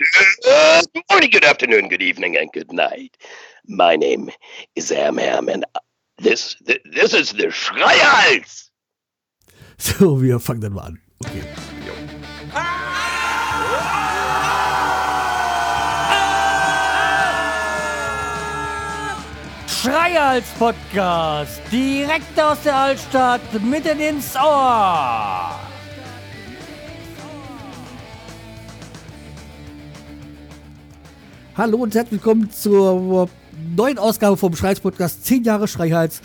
Good 0.00 1.02
morning, 1.10 1.28
good 1.28 1.44
afternoon, 1.44 1.88
good 1.88 2.00
evening, 2.00 2.34
and 2.34 2.50
good 2.52 2.72
night. 2.72 3.18
My 3.66 3.96
name 3.96 4.30
is 4.74 4.90
Am 4.90 5.18
Ham, 5.18 5.46
and 5.50 5.66
this, 6.16 6.56
this, 6.62 6.78
this 6.90 7.12
is 7.12 7.32
the 7.32 7.48
Schreihals. 7.48 8.70
So, 9.76 10.22
wir 10.22 10.40
fangen 10.40 10.62
dann 10.62 10.72
mal 10.72 10.86
an. 10.86 11.02
Okay. 11.22 11.42
Schreihals 19.66 20.48
Podcast, 20.58 21.60
direkt 21.70 22.40
aus 22.40 22.62
der 22.62 22.74
Altstadt, 22.74 23.62
mitten 23.62 24.00
ins 24.00 24.34
Ohr. 24.34 25.69
Hallo 31.60 31.76
und 31.76 31.94
herzlich 31.94 32.22
willkommen 32.22 32.50
zur 32.50 33.28
neuen 33.76 33.98
Ausgabe 33.98 34.38
vom 34.38 34.56
Schreihals 34.56 34.80
Podcast 34.80 35.26
10 35.26 35.44
Jahre 35.44 35.68
Schreihals. 35.68 36.22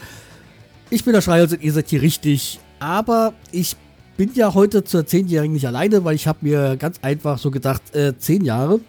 Ich 0.89 1.03
bin 1.03 1.11
der 1.11 1.19
Schreihals 1.19 1.51
und 1.51 1.61
ihr 1.61 1.73
seid 1.73 1.89
hier 1.89 2.01
richtig, 2.01 2.61
aber 2.79 3.33
ich 3.51 3.75
bin 4.15 4.31
ja 4.33 4.53
heute 4.53 4.85
zur 4.85 5.01
10-Jährigen 5.01 5.51
nicht 5.51 5.67
alleine, 5.67 6.05
weil 6.05 6.15
ich 6.15 6.25
habe 6.27 6.39
mir 6.43 6.77
ganz 6.77 6.99
einfach 7.01 7.37
so 7.37 7.51
gedacht, 7.51 7.93
äh, 7.93 8.17
10 8.17 8.45
Jahre, 8.45 8.79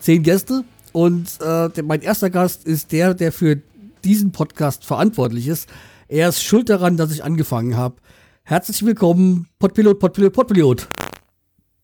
10 0.00 0.24
Gäste 0.24 0.64
und 0.90 1.38
äh, 1.40 1.70
mein 1.84 2.02
erster 2.02 2.30
Gast 2.30 2.66
ist 2.66 2.90
der, 2.90 3.14
der 3.14 3.30
für 3.30 3.62
diesen 4.02 4.32
Podcast 4.32 4.84
verantwortlich 4.84 5.46
ist. 5.46 5.68
Er 6.08 6.30
ist 6.30 6.42
schuld 6.42 6.68
daran, 6.68 6.96
dass 6.96 7.12
ich 7.12 7.22
angefangen 7.22 7.76
habe. 7.76 7.94
Herzlich 8.42 8.84
willkommen, 8.84 9.46
Podpilot, 9.60 10.00
Podpilot, 10.00 10.32
Podpilot. 10.32 10.88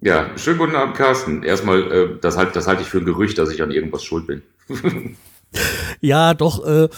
Ja, 0.00 0.30
schönen 0.38 0.58
guten 0.58 0.76
Abend, 0.76 0.94
Carsten. 0.94 1.42
Erstmal, 1.42 1.90
äh, 1.90 2.08
das, 2.20 2.36
halt, 2.36 2.54
das 2.54 2.68
halte 2.68 2.82
ich 2.82 2.88
für 2.88 2.98
ein 2.98 3.04
Gerücht, 3.04 3.36
dass 3.36 3.50
ich 3.50 3.62
an 3.62 3.72
irgendwas 3.72 4.04
schuld 4.04 4.28
bin. 4.28 4.42
ja, 6.00 6.34
doch, 6.34 6.64
äh, 6.64 6.88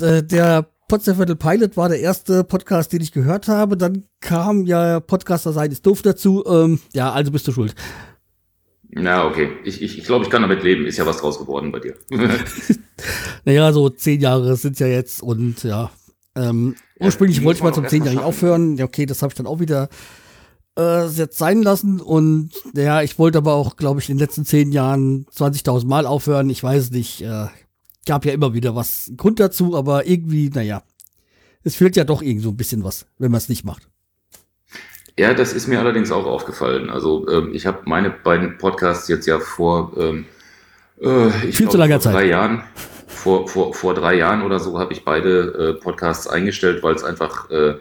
äh, 0.00 0.22
der 0.22 0.66
Potsdamviertel 0.88 1.36
Pilot 1.36 1.76
war 1.76 1.90
der 1.90 2.00
erste 2.00 2.44
Podcast, 2.44 2.90
den 2.94 3.02
ich 3.02 3.12
gehört 3.12 3.48
habe. 3.48 3.76
Dann 3.76 4.04
kam 4.20 4.64
ja 4.64 5.00
Podcaster 5.00 5.52
sein 5.52 5.70
ist 5.70 5.84
doof 5.84 6.00
dazu. 6.00 6.42
Ähm, 6.46 6.80
ja, 6.94 7.12
also 7.12 7.30
bist 7.30 7.46
du 7.46 7.52
schuld. 7.52 7.74
Na, 8.88 9.26
okay. 9.26 9.50
Ich, 9.64 9.82
ich, 9.82 9.98
ich 9.98 10.04
glaube, 10.04 10.24
ich 10.24 10.30
kann 10.30 10.40
damit 10.40 10.62
leben. 10.62 10.86
Ist 10.86 10.96
ja 10.96 11.04
was 11.04 11.18
draus 11.18 11.38
geworden 11.38 11.70
bei 11.70 11.80
dir. 11.80 11.96
naja, 13.44 13.70
so 13.74 13.90
zehn 13.90 14.22
Jahre 14.22 14.56
sind 14.56 14.80
ja 14.80 14.86
jetzt 14.86 15.22
und 15.22 15.62
ja. 15.64 15.90
Ähm, 16.34 16.76
ursprünglich 16.98 17.38
ja, 17.38 17.44
wollte 17.44 17.58
ich 17.58 17.64
mal 17.64 17.74
zum 17.74 17.86
zehnjährigen 17.86 18.24
aufhören. 18.24 18.78
Ja, 18.78 18.86
okay, 18.86 19.04
das 19.04 19.20
habe 19.20 19.32
ich 19.32 19.36
dann 19.36 19.46
auch 19.46 19.60
wieder 19.60 19.90
äh, 20.78 21.06
jetzt 21.08 21.36
sein 21.36 21.62
lassen. 21.62 22.00
Und 22.00 22.50
ja, 22.74 23.02
ich 23.02 23.18
wollte 23.18 23.38
aber 23.38 23.54
auch, 23.54 23.76
glaube 23.76 24.00
ich, 24.00 24.08
in 24.08 24.16
den 24.16 24.24
letzten 24.24 24.44
zehn 24.44 24.72
Jahren 24.72 25.26
20.000 25.34 25.86
Mal 25.86 26.06
aufhören. 26.06 26.48
Ich 26.48 26.62
weiß 26.62 26.90
nicht. 26.92 27.22
Äh, 27.22 27.46
gab 28.06 28.24
ja 28.24 28.32
immer 28.32 28.54
wieder 28.54 28.74
was 28.74 29.12
Grund 29.16 29.38
dazu, 29.38 29.76
aber 29.76 30.06
irgendwie, 30.06 30.48
naja. 30.48 30.82
Es 31.62 31.76
fehlt 31.76 31.96
ja 31.96 32.04
doch 32.04 32.22
irgend 32.22 32.42
so 32.42 32.48
ein 32.48 32.56
bisschen 32.56 32.82
was, 32.82 33.06
wenn 33.18 33.30
man 33.30 33.38
es 33.38 33.50
nicht 33.50 33.64
macht. 33.64 33.88
Ja, 35.18 35.34
das 35.34 35.52
ist 35.52 35.66
mir 35.66 35.80
allerdings 35.80 36.10
auch 36.10 36.24
aufgefallen. 36.24 36.88
Also 36.88 37.28
ähm, 37.28 37.50
ich 37.52 37.66
habe 37.66 37.80
meine 37.84 38.10
beiden 38.10 38.56
Podcasts 38.56 39.08
jetzt 39.08 39.26
ja 39.26 39.40
vor 39.40 39.92
ähm, 39.98 40.24
äh, 41.00 41.26
ich 41.48 41.56
viel 41.56 41.66
glaub, 41.66 41.72
zu 41.72 41.78
langer 41.78 42.00
Zeit. 42.00 42.14
Drei 42.14 42.26
Jahren, 42.26 42.62
vor, 43.06 43.48
vor, 43.48 43.74
vor 43.74 43.94
drei 43.94 44.14
Jahren 44.14 44.42
oder 44.42 44.60
so 44.60 44.78
habe 44.78 44.92
ich 44.92 45.04
beide 45.04 45.74
äh, 45.76 45.82
Podcasts 45.82 46.28
eingestellt, 46.28 46.82
weil 46.82 46.94
es 46.94 47.04
einfach 47.04 47.50
äh, 47.50 47.74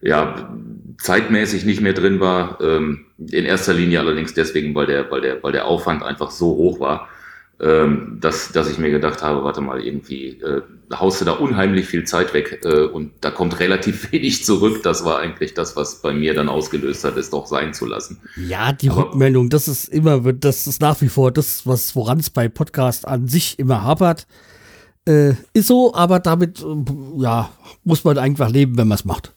ja 0.00 0.54
zeitmäßig 0.98 1.64
nicht 1.64 1.80
mehr 1.80 1.94
drin 1.94 2.20
war. 2.20 2.60
Ähm, 2.60 3.06
in 3.18 3.44
erster 3.44 3.74
Linie 3.74 4.00
allerdings 4.00 4.34
deswegen, 4.34 4.74
weil 4.74 4.86
der, 4.86 5.10
weil 5.10 5.20
der, 5.20 5.42
weil 5.42 5.52
der 5.52 5.66
Aufwand 5.66 6.02
einfach 6.02 6.30
so 6.30 6.46
hoch 6.46 6.80
war 6.80 7.08
ähm, 7.62 8.16
dass, 8.20 8.52
dass 8.52 8.70
ich 8.70 8.78
mir 8.78 8.90
gedacht 8.90 9.22
habe, 9.22 9.44
warte 9.44 9.60
mal, 9.60 9.84
irgendwie 9.84 10.28
äh, 10.40 10.62
haust 10.94 11.20
du 11.20 11.26
da 11.26 11.32
unheimlich 11.32 11.86
viel 11.86 12.04
Zeit 12.04 12.32
weg 12.32 12.60
äh, 12.64 12.84
und 12.84 13.12
da 13.20 13.30
kommt 13.30 13.60
relativ 13.60 14.10
wenig 14.12 14.44
zurück. 14.44 14.82
Das 14.82 15.04
war 15.04 15.18
eigentlich 15.18 15.52
das, 15.52 15.76
was 15.76 16.00
bei 16.00 16.14
mir 16.14 16.32
dann 16.32 16.48
ausgelöst 16.48 17.04
hat, 17.04 17.18
es 17.18 17.28
doch 17.28 17.46
sein 17.46 17.74
zu 17.74 17.84
lassen. 17.84 18.18
Ja, 18.36 18.72
die 18.72 18.88
Aber, 18.88 19.04
Rückmeldung, 19.04 19.50
das 19.50 19.68
ist 19.68 19.88
immer, 19.88 20.20
das 20.32 20.66
ist 20.66 20.80
nach 20.80 21.00
wie 21.02 21.08
vor 21.08 21.32
das, 21.32 21.66
was 21.66 21.94
woran 21.94 22.20
es 22.20 22.30
bei 22.30 22.48
Podcast 22.48 23.06
an 23.06 23.28
sich 23.28 23.58
immer 23.58 23.84
hapert. 23.84 24.26
Äh, 25.06 25.34
ist 25.52 25.66
so, 25.66 25.94
aber 25.94 26.18
damit, 26.18 26.62
äh, 26.62 26.64
ja, 27.18 27.50
muss 27.84 28.04
man 28.04 28.16
einfach 28.16 28.48
leben, 28.48 28.78
wenn 28.78 28.88
man 28.88 28.96
es 28.96 29.04
macht. 29.04 29.34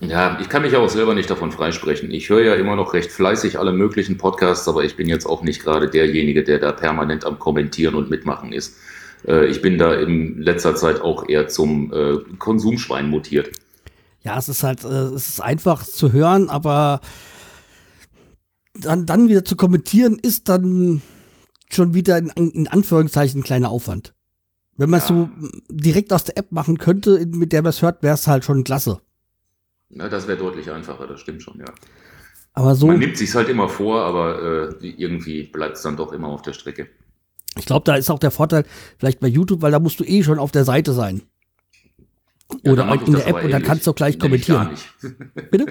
Ja, 0.00 0.38
ich 0.40 0.48
kann 0.48 0.62
mich 0.62 0.74
auch 0.76 0.88
selber 0.88 1.14
nicht 1.14 1.28
davon 1.28 1.52
freisprechen. 1.52 2.10
Ich 2.10 2.30
höre 2.30 2.42
ja 2.42 2.54
immer 2.54 2.74
noch 2.74 2.94
recht 2.94 3.12
fleißig 3.12 3.58
alle 3.58 3.72
möglichen 3.72 4.16
Podcasts, 4.16 4.66
aber 4.66 4.82
ich 4.82 4.96
bin 4.96 5.08
jetzt 5.08 5.26
auch 5.26 5.42
nicht 5.42 5.62
gerade 5.62 5.90
derjenige, 5.90 6.42
der 6.42 6.58
da 6.58 6.72
permanent 6.72 7.26
am 7.26 7.38
Kommentieren 7.38 7.94
und 7.94 8.08
Mitmachen 8.08 8.52
ist. 8.52 8.76
Äh, 9.26 9.46
ich 9.46 9.60
bin 9.60 9.76
da 9.76 9.94
in 9.94 10.40
letzter 10.40 10.74
Zeit 10.74 11.02
auch 11.02 11.28
eher 11.28 11.48
zum 11.48 11.92
äh, 11.92 12.16
Konsumschwein 12.38 13.10
mutiert. 13.10 13.50
Ja, 14.22 14.38
es 14.38 14.48
ist 14.48 14.62
halt, 14.62 14.84
äh, 14.84 14.88
es 14.88 15.28
ist 15.28 15.40
einfach 15.42 15.84
zu 15.84 16.12
hören, 16.12 16.48
aber 16.48 17.00
dann, 18.74 19.04
dann 19.04 19.28
wieder 19.28 19.44
zu 19.44 19.56
kommentieren 19.56 20.18
ist 20.18 20.48
dann 20.48 21.02
schon 21.70 21.92
wieder 21.92 22.16
in, 22.16 22.28
in 22.28 22.68
Anführungszeichen 22.68 23.40
ein 23.40 23.44
kleiner 23.44 23.70
Aufwand. 23.70 24.14
Wenn 24.78 24.88
man 24.88 25.00
es 25.00 25.10
ja. 25.10 25.14
so 25.14 25.28
direkt 25.68 26.10
aus 26.14 26.24
der 26.24 26.38
App 26.38 26.52
machen 26.52 26.78
könnte, 26.78 27.26
mit 27.26 27.52
der 27.52 27.60
man 27.60 27.68
es 27.70 27.82
hört, 27.82 28.02
wäre 28.02 28.14
es 28.14 28.26
halt 28.26 28.46
schon 28.46 28.64
klasse. 28.64 29.00
Na, 29.90 30.08
das 30.08 30.28
wäre 30.28 30.38
deutlich 30.38 30.70
einfacher, 30.70 31.06
das 31.06 31.20
stimmt 31.20 31.42
schon, 31.42 31.58
ja. 31.58 31.66
Aber 32.52 32.74
so. 32.74 32.86
Man 32.86 32.98
nimmt 32.98 33.16
sich 33.16 33.34
halt 33.34 33.48
immer 33.48 33.68
vor, 33.68 34.02
aber 34.02 34.70
äh, 34.82 34.86
irgendwie 34.86 35.44
bleibt 35.44 35.76
es 35.76 35.82
dann 35.82 35.96
doch 35.96 36.12
immer 36.12 36.28
auf 36.28 36.42
der 36.42 36.52
Strecke. 36.52 36.88
Ich 37.56 37.66
glaube, 37.66 37.84
da 37.84 37.96
ist 37.96 38.10
auch 38.10 38.18
der 38.18 38.30
Vorteil 38.30 38.64
vielleicht 38.98 39.20
bei 39.20 39.26
YouTube, 39.26 39.62
weil 39.62 39.72
da 39.72 39.80
musst 39.80 39.98
du 40.00 40.04
eh 40.04 40.22
schon 40.22 40.38
auf 40.38 40.52
der 40.52 40.64
Seite 40.64 40.92
sein. 40.92 41.22
Ja, 42.62 42.72
Oder 42.72 42.92
in 42.92 43.12
der 43.12 43.26
App 43.26 43.44
und 43.44 43.50
dann 43.50 43.62
kannst 43.62 43.86
du 43.86 43.90
auch 43.90 43.94
gleich 43.94 44.18
nämlich 44.18 44.46
kommentieren. 44.46 44.78
Bitte? 45.50 45.66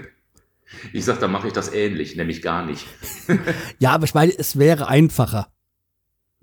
Ich 0.93 1.03
sag, 1.05 1.19
da 1.19 1.27
mache 1.27 1.47
ich 1.47 1.53
das 1.53 1.73
ähnlich, 1.73 2.15
nämlich 2.15 2.41
gar 2.41 2.65
nicht. 2.65 2.85
ja, 3.79 3.91
aber 3.91 4.05
ich 4.05 4.13
meine, 4.13 4.37
es 4.37 4.57
wäre 4.57 4.87
einfacher, 4.87 5.51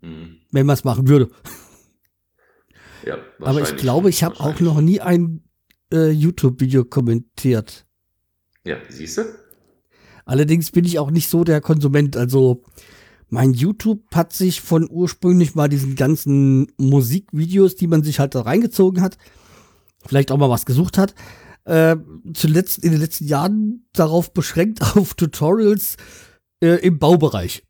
mhm. 0.01 0.39
wenn 0.51 0.67
man 0.67 0.75
es 0.75 0.85
machen 0.85 1.09
würde. 1.09 1.31
Ja, 3.05 3.19
aber 3.41 3.61
ich 3.61 3.77
glaube, 3.77 4.09
ich 4.09 4.25
habe 4.25 4.41
auch 4.41 4.59
noch 4.61 4.81
nie 4.81 5.01
ein 5.01 5.46
äh, 5.93 6.11
YouTube-Video 6.11 6.85
kommentiert. 6.85 7.87
Ja, 8.65 8.77
siehst 8.89 9.19
du? 9.19 9.23
Allerdings 10.25 10.73
bin 10.73 10.85
ich 10.85 10.99
auch 10.99 11.11
nicht 11.11 11.29
so 11.29 11.45
der 11.45 11.61
Konsument. 11.61 12.17
Also 12.17 12.65
mein 13.29 13.55
YouTube 13.55 14.03
hat 14.15 14.33
sich 14.33 14.61
von 14.61 14.89
ursprünglich 14.91 15.55
mal 15.55 15.69
diesen 15.69 15.97
ganzen 15.97 16.73
Musikvideos, 16.79 17.77
die 17.77 17.87
man 17.87 18.03
sich 18.03 18.19
halt 18.19 18.35
da 18.35 18.43
reingezogen 18.43 19.03
hat, 19.03 19.19
vielleicht 20.05 20.31
auch 20.31 20.39
mal 20.39 20.51
was 20.51 20.67
gesucht 20.67 20.99
hat, 20.99 21.15
äh, 21.65 21.97
zuletzt 22.35 22.79
in 22.79 22.93
den 22.93 23.01
letzten 23.01 23.27
Jahren 23.27 23.87
darauf 23.93 24.33
beschränkt 24.33 24.83
auf 24.97 25.15
Tutorials 25.15 25.97
äh, 26.61 26.81
im 26.85 26.99
Baubereich. 26.99 27.66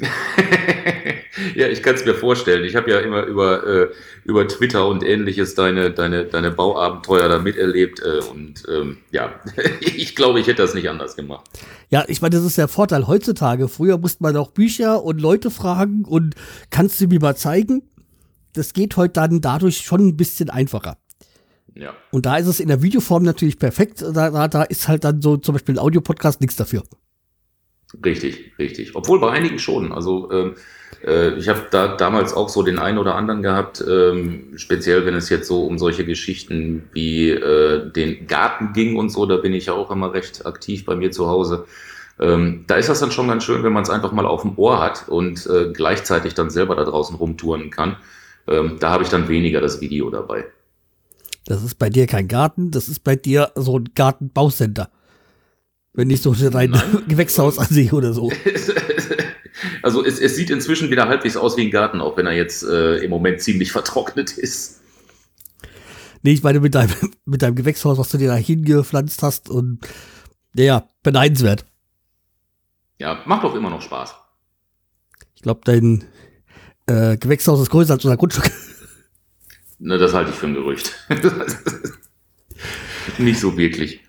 ja, 1.54 1.68
ich 1.68 1.82
kann 1.82 1.94
es 1.94 2.04
mir 2.04 2.14
vorstellen. 2.14 2.64
Ich 2.64 2.76
habe 2.76 2.90
ja 2.90 2.98
immer 3.00 3.24
über, 3.24 3.66
äh, 3.66 3.88
über 4.24 4.46
Twitter 4.48 4.86
und 4.86 5.04
ähnliches 5.04 5.54
deine, 5.54 5.90
deine, 5.90 6.24
deine 6.24 6.50
Bauabenteuer 6.50 7.28
da 7.28 7.38
miterlebt. 7.38 8.00
Äh, 8.00 8.20
und 8.30 8.62
ähm, 8.68 8.98
ja, 9.10 9.34
ich 9.80 10.16
glaube, 10.16 10.40
ich 10.40 10.46
hätte 10.46 10.62
das 10.62 10.74
nicht 10.74 10.88
anders 10.88 11.16
gemacht. 11.16 11.48
Ja, 11.90 12.04
ich 12.08 12.22
meine, 12.22 12.36
das 12.36 12.44
ist 12.44 12.58
der 12.58 12.68
Vorteil 12.68 13.06
heutzutage. 13.06 13.68
Früher 13.68 13.98
musste 13.98 14.22
man 14.22 14.36
auch 14.36 14.50
Bücher 14.50 15.02
und 15.04 15.20
Leute 15.20 15.50
fragen 15.50 16.04
und 16.04 16.34
kannst 16.70 17.00
du 17.00 17.06
mir 17.06 17.20
mal 17.20 17.36
zeigen? 17.36 17.82
Das 18.54 18.72
geht 18.72 18.96
heute 18.96 19.14
dann 19.14 19.40
dadurch 19.40 19.78
schon 19.78 20.08
ein 20.08 20.16
bisschen 20.16 20.50
einfacher. 20.50 20.96
Ja. 21.74 21.94
Und 22.10 22.26
da 22.26 22.36
ist 22.36 22.46
es 22.46 22.60
in 22.60 22.68
der 22.68 22.82
Videoform 22.82 23.22
natürlich 23.22 23.58
perfekt. 23.58 24.02
Da, 24.02 24.30
da, 24.30 24.48
da 24.48 24.62
ist 24.64 24.88
halt 24.88 25.04
dann 25.04 25.22
so 25.22 25.36
zum 25.36 25.54
Beispiel 25.54 25.76
ein 25.76 25.78
Audiopodcast 25.78 26.40
nichts 26.40 26.56
dafür. 26.56 26.82
Richtig, 28.04 28.52
richtig. 28.58 28.94
Obwohl 28.94 29.20
bei 29.20 29.30
einigen 29.30 29.58
schon. 29.58 29.92
Also 29.92 30.30
ähm, 30.30 30.54
äh, 31.04 31.34
ich 31.34 31.48
habe 31.48 31.66
da 31.70 31.96
damals 31.96 32.32
auch 32.32 32.48
so 32.48 32.62
den 32.62 32.78
einen 32.78 32.98
oder 32.98 33.16
anderen 33.16 33.42
gehabt, 33.42 33.84
ähm, 33.86 34.52
speziell 34.56 35.06
wenn 35.06 35.14
es 35.14 35.28
jetzt 35.28 35.48
so 35.48 35.64
um 35.66 35.78
solche 35.78 36.04
Geschichten 36.04 36.88
wie 36.92 37.30
äh, 37.30 37.90
den 37.90 38.26
Garten 38.26 38.72
ging 38.72 38.96
und 38.96 39.08
so, 39.10 39.26
da 39.26 39.36
bin 39.36 39.54
ich 39.54 39.66
ja 39.66 39.72
auch 39.72 39.90
immer 39.90 40.12
recht 40.12 40.46
aktiv 40.46 40.84
bei 40.84 40.94
mir 40.94 41.10
zu 41.10 41.28
Hause. 41.28 41.66
Ähm, 42.20 42.64
da 42.66 42.76
ist 42.76 42.88
das 42.88 43.00
dann 43.00 43.10
schon 43.10 43.28
ganz 43.28 43.44
schön, 43.44 43.64
wenn 43.64 43.72
man 43.72 43.82
es 43.82 43.90
einfach 43.90 44.12
mal 44.12 44.26
auf 44.26 44.42
dem 44.42 44.56
Ohr 44.58 44.80
hat 44.80 45.08
und 45.08 45.46
äh, 45.46 45.72
gleichzeitig 45.72 46.34
dann 46.34 46.50
selber 46.50 46.76
da 46.76 46.84
draußen 46.84 47.16
rumtouren 47.16 47.70
kann. 47.70 47.96
Ähm, 48.46 48.76
da 48.78 48.90
habe 48.90 49.02
ich 49.02 49.08
dann 49.08 49.28
weniger 49.28 49.60
das 49.60 49.80
Video 49.80 50.10
dabei. 50.10 50.44
Das 51.46 51.64
ist 51.64 51.76
bei 51.76 51.88
dir 51.88 52.06
kein 52.06 52.28
Garten, 52.28 52.70
das 52.70 52.88
ist 52.88 53.02
bei 53.02 53.16
dir 53.16 53.50
so 53.54 53.78
ein 53.78 53.88
Gartenbaucenter. 53.94 54.90
Wenn 55.92 56.10
ich 56.10 56.22
so 56.22 56.34
dein 56.34 56.70
Nein. 56.70 57.02
Gewächshaus 57.08 57.58
ansehe 57.58 57.92
oder 57.92 58.12
so. 58.12 58.30
Also 59.82 60.04
es, 60.04 60.18
es, 60.18 60.36
sieht 60.36 60.50
inzwischen 60.50 60.90
wieder 60.90 61.08
halbwegs 61.08 61.36
aus 61.36 61.56
wie 61.56 61.62
ein 61.62 61.70
Garten, 61.70 62.00
auch 62.00 62.16
wenn 62.16 62.26
er 62.26 62.32
jetzt 62.32 62.62
äh, 62.62 62.96
im 62.98 63.10
Moment 63.10 63.42
ziemlich 63.42 63.72
vertrocknet 63.72 64.36
ist. 64.38 64.80
Nee, 66.22 66.32
ich 66.32 66.42
meine 66.42 66.60
mit 66.60 66.74
deinem, 66.74 66.94
mit 67.24 67.42
deinem 67.42 67.54
Gewächshaus, 67.54 67.98
was 67.98 68.10
du 68.10 68.18
dir 68.18 68.28
da 68.28 68.36
hingepflanzt 68.36 69.22
hast 69.22 69.48
und 69.48 69.80
ja, 70.54 70.88
beneidenswert. 71.02 71.64
Ja, 72.98 73.22
macht 73.26 73.44
doch 73.44 73.54
immer 73.54 73.70
noch 73.70 73.80
Spaß. 73.82 74.14
Ich 75.34 75.42
glaube, 75.42 75.60
dein 75.64 76.04
äh, 76.86 77.16
Gewächshaus 77.16 77.60
ist 77.60 77.70
größer 77.70 77.94
als 77.94 78.04
unser 78.04 78.16
Grundstück. 78.16 78.50
Ne, 79.78 79.96
das 79.96 80.12
halte 80.12 80.30
ich 80.30 80.36
für 80.36 80.46
ein 80.46 80.54
Gerücht. 80.54 80.94
Nicht 83.18 83.40
so 83.40 83.56
wirklich. 83.56 84.00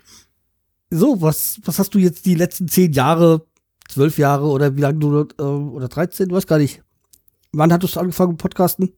So, 0.94 1.22
was, 1.22 1.62
was 1.64 1.80
hast 1.80 1.94
du 1.94 2.00
jetzt 2.00 2.26
die 2.26 2.36
letzten 2.36 2.68
zehn 2.68 2.92
Jahre, 2.92 3.46
zwölf 3.88 4.18
Jahre 4.18 4.48
oder 4.48 4.76
wie 4.76 4.82
lange 4.82 5.00
du, 5.00 5.28
äh, 5.40 5.42
oder 5.42 5.88
13, 5.88 6.28
du 6.28 6.36
weißt 6.36 6.48
gar 6.48 6.58
nicht. 6.58 6.84
Wann 7.54 7.72
hattest 7.72 7.96
du 7.96 8.02
angefangen 8.02 8.32
mit 8.32 8.42
Podcasten? 8.42 8.92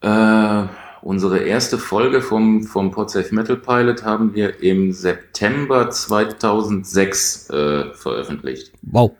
Äh, 0.00 0.64
unsere 1.02 1.38
erste 1.38 1.78
Folge 1.78 2.20
vom, 2.20 2.64
vom 2.64 2.90
Podsafe 2.90 3.32
Metal 3.32 3.56
Pilot 3.56 4.02
haben 4.04 4.34
wir 4.34 4.60
im 4.60 4.90
September 4.90 5.88
2006 5.88 7.50
äh, 7.50 7.94
veröffentlicht. 7.94 8.72
Wow. 8.82 9.12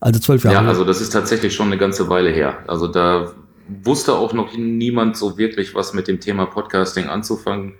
Also 0.00 0.18
zwölf 0.18 0.44
Jahre. 0.44 0.64
Ja, 0.64 0.68
also 0.68 0.84
das 0.84 1.02
ist 1.02 1.10
tatsächlich 1.10 1.54
schon 1.54 1.66
eine 1.66 1.76
ganze 1.76 2.08
Weile 2.08 2.30
her. 2.30 2.64
Also 2.66 2.86
da 2.86 3.34
wusste 3.84 4.14
auch 4.14 4.32
noch 4.32 4.56
niemand 4.56 5.18
so 5.18 5.36
wirklich, 5.36 5.74
was 5.74 5.92
mit 5.92 6.08
dem 6.08 6.20
Thema 6.20 6.46
Podcasting 6.46 7.06
anzufangen. 7.06 7.74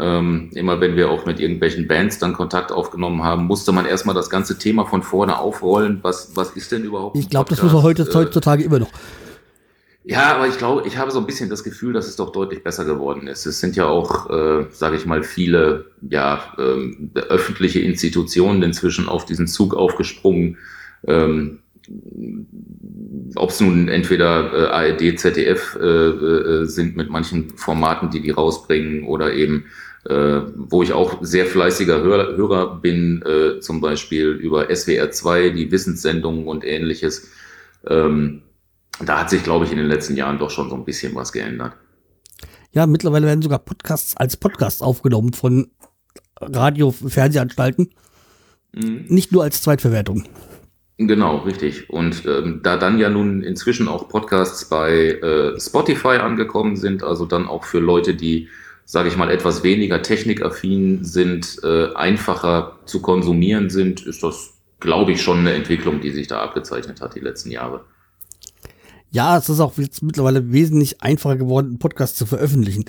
Ähm, 0.00 0.50
immer 0.54 0.80
wenn 0.80 0.96
wir 0.96 1.10
auch 1.10 1.26
mit 1.26 1.40
irgendwelchen 1.40 1.88
Bands 1.88 2.18
dann 2.18 2.32
Kontakt 2.32 2.70
aufgenommen 2.70 3.24
haben, 3.24 3.46
musste 3.46 3.72
man 3.72 3.84
erstmal 3.84 4.14
das 4.14 4.30
ganze 4.30 4.58
Thema 4.58 4.86
von 4.86 5.02
vorne 5.02 5.38
aufrollen. 5.38 5.98
Was, 6.02 6.36
was 6.36 6.50
ist 6.52 6.70
denn 6.70 6.84
überhaupt? 6.84 7.16
Ich 7.16 7.28
glaube, 7.28 7.50
das 7.50 7.62
muss 7.62 7.72
man 7.72 7.82
heute, 7.82 8.02
äh, 8.02 8.14
heutzutage 8.14 8.62
immer 8.62 8.78
noch. 8.78 8.90
Ja, 10.04 10.36
aber 10.36 10.46
ich 10.46 10.56
glaube, 10.56 10.86
ich 10.86 10.96
habe 10.96 11.10
so 11.10 11.18
ein 11.18 11.26
bisschen 11.26 11.50
das 11.50 11.64
Gefühl, 11.64 11.92
dass 11.92 12.08
es 12.08 12.16
doch 12.16 12.32
deutlich 12.32 12.64
besser 12.64 12.86
geworden 12.86 13.26
ist. 13.26 13.44
Es 13.44 13.60
sind 13.60 13.76
ja 13.76 13.86
auch, 13.86 14.30
äh, 14.30 14.64
sage 14.70 14.96
ich 14.96 15.04
mal, 15.04 15.22
viele 15.22 15.86
ja, 16.08 16.54
ähm, 16.58 17.10
öffentliche 17.14 17.80
Institutionen 17.80 18.62
inzwischen 18.62 19.06
auf 19.06 19.26
diesen 19.26 19.46
Zug 19.46 19.74
aufgesprungen. 19.74 20.56
Ähm, 21.06 21.58
ob 23.34 23.50
es 23.50 23.60
nun 23.60 23.88
entweder 23.88 24.52
äh, 24.52 24.92
ARD, 24.92 25.18
ZDF 25.18 25.76
äh, 25.80 25.84
äh, 25.84 26.64
sind 26.64 26.96
mit 26.96 27.10
manchen 27.10 27.50
Formaten, 27.56 28.10
die 28.10 28.22
die 28.22 28.30
rausbringen, 28.30 29.04
oder 29.04 29.34
eben, 29.34 29.66
äh, 30.04 30.40
wo 30.56 30.82
ich 30.82 30.92
auch 30.92 31.18
sehr 31.22 31.46
fleißiger 31.46 32.00
Hörer, 32.02 32.36
Hörer 32.36 32.76
bin, 32.76 33.22
äh, 33.22 33.60
zum 33.60 33.80
Beispiel 33.80 34.28
über 34.28 34.74
SWR 34.74 35.10
2, 35.10 35.50
die 35.50 35.70
Wissenssendungen 35.70 36.46
und 36.46 36.64
ähnliches. 36.64 37.30
Ähm, 37.86 38.42
da 39.04 39.20
hat 39.20 39.30
sich, 39.30 39.42
glaube 39.42 39.64
ich, 39.64 39.72
in 39.72 39.78
den 39.78 39.88
letzten 39.88 40.16
Jahren 40.16 40.38
doch 40.38 40.50
schon 40.50 40.70
so 40.70 40.76
ein 40.76 40.84
bisschen 40.84 41.14
was 41.14 41.32
geändert. 41.32 41.74
Ja, 42.72 42.86
mittlerweile 42.86 43.26
werden 43.26 43.42
sogar 43.42 43.60
Podcasts 43.60 44.16
als 44.16 44.36
Podcasts 44.36 44.82
aufgenommen 44.82 45.32
von 45.32 45.70
Radio, 46.40 46.90
Fernsehanstalten. 46.90 47.90
Mhm. 48.74 49.06
Nicht 49.08 49.32
nur 49.32 49.42
als 49.42 49.62
Zweitverwertung. 49.62 50.24
Genau, 50.98 51.38
richtig. 51.38 51.90
Und 51.90 52.26
ähm, 52.26 52.60
da 52.64 52.76
dann 52.76 52.98
ja 52.98 53.08
nun 53.08 53.42
inzwischen 53.42 53.86
auch 53.86 54.08
Podcasts 54.08 54.68
bei 54.68 55.12
äh, 55.12 55.58
Spotify 55.60 56.18
angekommen 56.18 56.76
sind, 56.76 57.04
also 57.04 57.24
dann 57.24 57.46
auch 57.46 57.64
für 57.64 57.78
Leute, 57.78 58.14
die, 58.14 58.48
sage 58.90 59.10
ich 59.10 59.18
mal, 59.18 59.30
etwas 59.30 59.62
weniger 59.62 60.00
technikaffin 60.00 61.04
sind, 61.04 61.58
äh, 61.62 61.92
einfacher 61.94 62.78
zu 62.86 63.02
konsumieren 63.02 63.68
sind, 63.68 64.00
ist 64.06 64.22
das, 64.22 64.54
glaube 64.80 65.12
ich, 65.12 65.20
schon 65.20 65.40
eine 65.40 65.52
Entwicklung, 65.52 66.00
die 66.00 66.10
sich 66.10 66.26
da 66.26 66.40
abgezeichnet 66.40 67.02
hat 67.02 67.14
die 67.14 67.20
letzten 67.20 67.50
Jahre. 67.50 67.84
Ja, 69.10 69.36
es 69.36 69.50
ist 69.50 69.60
auch 69.60 69.76
jetzt 69.76 70.02
mittlerweile 70.02 70.52
wesentlich 70.52 71.02
einfacher 71.02 71.36
geworden, 71.36 71.66
einen 71.66 71.78
Podcast 71.78 72.16
zu 72.16 72.24
veröffentlichen. 72.24 72.86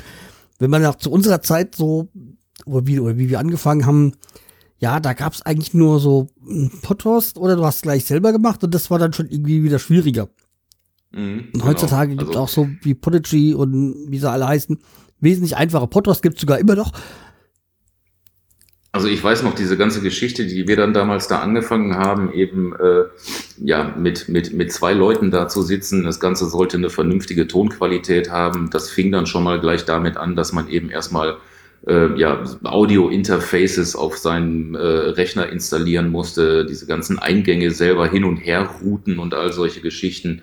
Wenn 0.57 0.69
man 0.71 0.85
auch 0.85 0.95
zu 0.95 1.11
unserer 1.11 1.41
Zeit 1.41 1.75
so, 1.75 2.07
oder 2.65 2.87
wie, 2.87 3.01
oder 3.01 3.17
wie 3.17 3.29
wir 3.29 3.39
angefangen 3.39 3.85
haben, 3.85 4.13
ja, 4.77 5.01
da 5.01 5.11
gab 5.11 5.33
es 5.33 5.41
eigentlich 5.41 5.73
nur 5.73 5.99
so 5.99 6.29
ein 6.49 6.71
Podcast 6.81 7.37
oder 7.37 7.57
du 7.57 7.65
hast 7.65 7.75
es 7.75 7.81
gleich 7.81 8.05
selber 8.05 8.31
gemacht 8.31 8.63
und 8.63 8.73
das 8.73 8.89
war 8.89 8.99
dann 8.99 9.11
schon 9.11 9.27
irgendwie 9.27 9.63
wieder 9.63 9.79
schwieriger. 9.79 10.29
Mhm, 11.11 11.49
und 11.53 11.65
heutzutage 11.65 12.11
genau. 12.11 12.19
gibt 12.19 12.31
es 12.31 12.37
also, 12.37 12.61
auch 12.61 12.65
so 12.65 12.69
wie 12.83 12.93
Podigy 12.93 13.53
und 13.53 14.05
wie 14.07 14.19
sie 14.19 14.29
alle 14.29 14.47
heißen, 14.47 14.79
wesentlich 15.19 15.55
einfache 15.57 15.87
gibt 16.21 16.35
es 16.35 16.41
sogar 16.41 16.59
immer 16.59 16.75
noch. 16.75 16.91
Also 18.91 19.07
ich 19.07 19.23
weiß 19.23 19.43
noch 19.43 19.53
diese 19.53 19.77
ganze 19.77 20.01
Geschichte, 20.01 20.47
die 20.47 20.67
wir 20.67 20.75
dann 20.75 20.93
damals 20.93 21.27
da 21.27 21.39
angefangen 21.39 21.95
haben, 21.95 22.33
eben 22.33 22.73
äh, 22.75 23.03
ja 23.63 23.93
mit, 23.95 24.29
mit, 24.29 24.51
mit 24.53 24.71
zwei 24.73 24.93
Leuten 24.93 25.29
da 25.29 25.47
zu 25.47 25.61
sitzen. 25.61 26.03
Das 26.03 26.19
Ganze 26.19 26.49
sollte 26.49 26.77
eine 26.77 26.89
vernünftige 26.89 27.45
Tonqualität 27.45 28.31
haben. 28.31 28.71
Das 28.71 28.89
fing 28.89 29.11
dann 29.11 29.27
schon 29.27 29.43
mal 29.43 29.59
gleich 29.59 29.85
damit 29.85 30.17
an, 30.17 30.35
dass 30.35 30.53
man 30.53 30.69
eben 30.69 30.89
erstmal 30.89 31.37
äh, 31.87 32.19
ja, 32.19 32.43
Audio-Interfaces 32.63 33.95
auf 33.95 34.17
seinen 34.17 34.73
äh, 34.73 34.79
Rechner 34.79 35.49
installieren 35.49 36.09
musste, 36.09 36.65
diese 36.65 36.87
ganzen 36.87 37.19
Eingänge 37.19 37.69
selber 37.69 38.07
hin 38.07 38.23
und 38.23 38.37
her 38.37 38.69
routen 38.81 39.19
und 39.19 39.35
all 39.35 39.53
solche 39.53 39.81
Geschichten. 39.81 40.41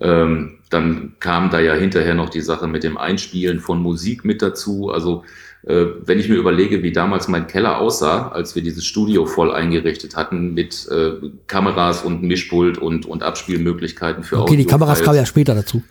Ähm, 0.00 0.58
dann 0.68 1.14
kam 1.20 1.50
da 1.50 1.60
ja 1.60 1.74
hinterher 1.74 2.14
noch 2.14 2.28
die 2.28 2.40
Sache 2.40 2.66
mit 2.66 2.84
dem 2.84 2.98
Einspielen 2.98 3.60
von 3.60 3.80
Musik 3.80 4.24
mit 4.24 4.42
dazu. 4.42 4.90
Also 4.90 5.24
äh, 5.62 5.86
wenn 6.04 6.18
ich 6.18 6.28
mir 6.28 6.36
überlege, 6.36 6.82
wie 6.82 6.92
damals 6.92 7.28
mein 7.28 7.46
Keller 7.46 7.78
aussah, 7.78 8.28
als 8.28 8.54
wir 8.54 8.62
dieses 8.62 8.84
Studio 8.84 9.26
voll 9.26 9.52
eingerichtet 9.52 10.16
hatten 10.16 10.54
mit 10.54 10.88
äh, 10.90 11.12
Kameras 11.46 12.02
und 12.02 12.22
Mischpult 12.22 12.78
und, 12.78 13.06
und 13.06 13.22
Abspielmöglichkeiten 13.22 14.22
für 14.22 14.36
okay, 14.36 14.42
Audio. 14.42 14.54
Okay, 14.54 14.62
die 14.62 14.68
Kameras 14.68 15.02
kamen 15.02 15.16
ja 15.16 15.26
später 15.26 15.54
dazu 15.54 15.82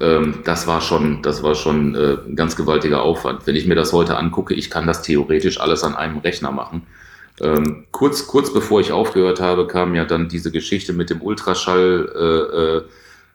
ähm, 0.00 0.36
das 0.44 0.66
war 0.66 0.80
schon, 0.80 1.20
das 1.20 1.42
war 1.42 1.54
schon 1.54 1.94
äh, 1.94 2.16
ein 2.26 2.34
ganz 2.34 2.56
gewaltiger 2.56 3.02
Aufwand. 3.02 3.46
Wenn 3.46 3.56
ich 3.56 3.66
mir 3.66 3.74
das 3.74 3.92
heute 3.92 4.16
angucke, 4.16 4.54
ich 4.54 4.70
kann 4.70 4.86
das 4.86 5.02
theoretisch 5.02 5.60
alles 5.60 5.84
an 5.84 5.94
einem 5.94 6.16
Rechner 6.18 6.50
machen. 6.50 6.86
Ähm, 7.40 7.84
kurz, 7.90 8.26
kurz 8.26 8.52
bevor 8.52 8.80
ich 8.80 8.92
aufgehört 8.92 9.40
habe, 9.40 9.66
kam 9.66 9.94
ja 9.94 10.04
dann 10.04 10.28
diese 10.28 10.50
Geschichte 10.50 10.92
mit 10.92 11.10
dem 11.10 11.20
Ultraschall 11.20 12.08
äh, 12.14 12.56
äh, 12.78 12.82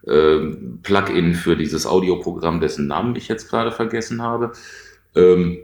Plugin 0.04 1.34
für 1.34 1.58
dieses 1.58 1.86
Audioprogramm, 1.86 2.62
dessen 2.62 2.88
Namen 2.88 3.16
ich 3.16 3.28
jetzt 3.28 3.50
gerade 3.50 3.72
vergessen 3.72 4.22
habe. 4.22 4.54
Ähm, 5.16 5.60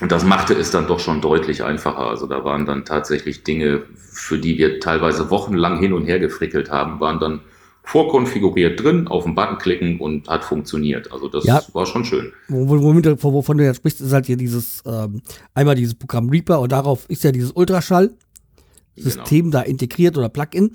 und 0.00 0.10
das 0.10 0.24
machte 0.24 0.54
es 0.54 0.70
dann 0.70 0.86
doch 0.86 1.00
schon 1.00 1.20
deutlich 1.20 1.64
einfacher. 1.64 2.06
Also 2.06 2.26
da 2.26 2.44
waren 2.44 2.66
dann 2.66 2.84
tatsächlich 2.84 3.44
Dinge, 3.44 3.82
für 3.94 4.38
die 4.38 4.58
wir 4.58 4.80
teilweise 4.80 5.30
wochenlang 5.30 5.78
hin 5.78 5.92
und 5.92 6.06
her 6.06 6.18
gefrickelt 6.18 6.70
haben, 6.70 6.98
waren 7.00 7.20
dann 7.20 7.40
vorkonfiguriert 7.84 8.82
drin, 8.82 9.08
auf 9.08 9.24
den 9.24 9.34
Button 9.34 9.58
klicken 9.58 10.00
und 10.00 10.28
hat 10.28 10.44
funktioniert. 10.44 11.12
Also 11.12 11.28
das 11.28 11.44
ja. 11.44 11.62
war 11.72 11.84
schon 11.84 12.04
schön. 12.04 12.32
Womit, 12.48 13.22
wovon 13.22 13.58
du 13.58 13.64
jetzt 13.64 13.78
sprichst, 13.78 14.00
ist 14.00 14.12
halt 14.12 14.26
hier 14.26 14.36
dieses, 14.36 14.82
ähm, 14.86 15.20
einmal 15.54 15.74
dieses 15.74 15.94
Programm 15.94 16.28
Reaper 16.30 16.60
und 16.60 16.72
darauf 16.72 17.04
ist 17.08 17.24
ja 17.24 17.32
dieses 17.32 17.50
Ultraschall-System 17.52 19.50
genau. 19.50 19.58
da 19.58 19.62
integriert 19.62 20.16
oder 20.16 20.28
Plugin. 20.28 20.74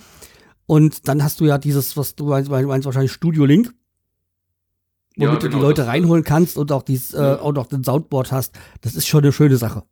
Und 0.68 1.08
dann 1.08 1.24
hast 1.24 1.40
du 1.40 1.46
ja 1.46 1.58
dieses, 1.58 1.98
was 1.98 2.16
du 2.16 2.28
meinst, 2.28 2.52
meinst 2.52 2.86
wahrscheinlich 2.86 3.14
Studio 3.14 3.46
Link, 3.46 3.74
womit 5.16 5.18
ja, 5.18 5.30
genau, 5.30 5.40
du 5.40 5.48
die 5.48 5.62
Leute 5.62 5.88
reinholen 5.88 6.24
kannst 6.24 6.58
und 6.58 6.72
auch, 6.72 6.84
dieses, 6.84 7.14
äh, 7.14 7.38
auch 7.42 7.54
noch 7.54 7.68
den 7.68 7.84
Soundboard 7.84 8.32
hast. 8.32 8.54
Das 8.82 8.94
ist 8.94 9.08
schon 9.08 9.24
eine 9.24 9.32
schöne 9.32 9.56
Sache. 9.56 9.84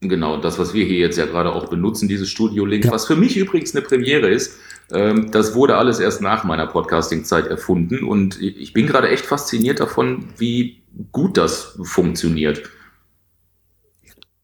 Genau, 0.00 0.36
das, 0.36 0.58
was 0.58 0.74
wir 0.74 0.84
hier 0.84 0.98
jetzt 0.98 1.16
ja 1.16 1.26
gerade 1.26 1.52
auch 1.52 1.68
benutzen, 1.68 2.08
dieses 2.08 2.28
Studio 2.28 2.66
Link, 2.66 2.84
ja. 2.84 2.90
was 2.90 3.06
für 3.06 3.16
mich 3.16 3.36
übrigens 3.36 3.74
eine 3.74 3.82
Premiere 3.82 4.28
ist, 4.28 4.58
ähm, 4.92 5.30
das 5.30 5.54
wurde 5.54 5.76
alles 5.76 5.98
erst 5.98 6.20
nach 6.20 6.44
meiner 6.44 6.66
Podcasting-Zeit 6.66 7.46
erfunden 7.46 8.04
und 8.04 8.40
ich 8.40 8.72
bin 8.72 8.86
gerade 8.86 9.08
echt 9.08 9.24
fasziniert 9.24 9.80
davon, 9.80 10.28
wie 10.36 10.82
gut 11.12 11.38
das 11.38 11.78
funktioniert. 11.82 12.68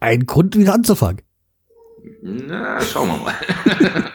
Ein 0.00 0.26
Grund, 0.26 0.56
wieder 0.56 0.74
anzufangen. 0.74 1.22
Na, 2.22 2.80
schauen 2.80 3.08
wir 3.08 3.16
mal. 3.18 3.34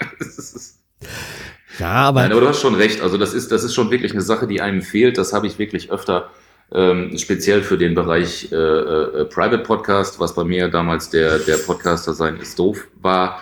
ja, 1.80 1.92
aber. 1.92 2.22
Nein, 2.22 2.32
aber 2.32 2.42
du 2.42 2.48
hast 2.48 2.62
schon 2.62 2.75
recht. 2.75 3.01
Also, 3.01 3.18
das 3.18 3.34
ist, 3.34 3.51
das 3.51 3.63
ist 3.63 3.74
schon 3.74 3.92
wirklich 3.92 4.12
eine 4.12 4.22
Sache, 4.22 4.48
die 4.48 4.62
einem 4.62 4.82
fehlt. 4.82 5.18
Das 5.18 5.34
habe 5.34 5.48
ich 5.48 5.60
wirklich 5.60 5.92
öfter, 5.92 6.30
ähm, 6.72 7.18
speziell 7.18 7.63
für 7.63 7.77
den 7.77 7.96
Bereich 7.96 8.51
äh, 8.51 8.56
äh, 8.56 9.25
Private 9.25 9.60
Podcast, 9.60 10.20
was 10.20 10.36
bei 10.36 10.44
mir 10.44 10.70
damals 10.70 11.10
der, 11.10 11.39
der 11.39 11.58
Podcaster 11.58 12.13
sein 12.13 12.38
ist 12.38 12.58
doof 12.60 12.88
war. 13.01 13.39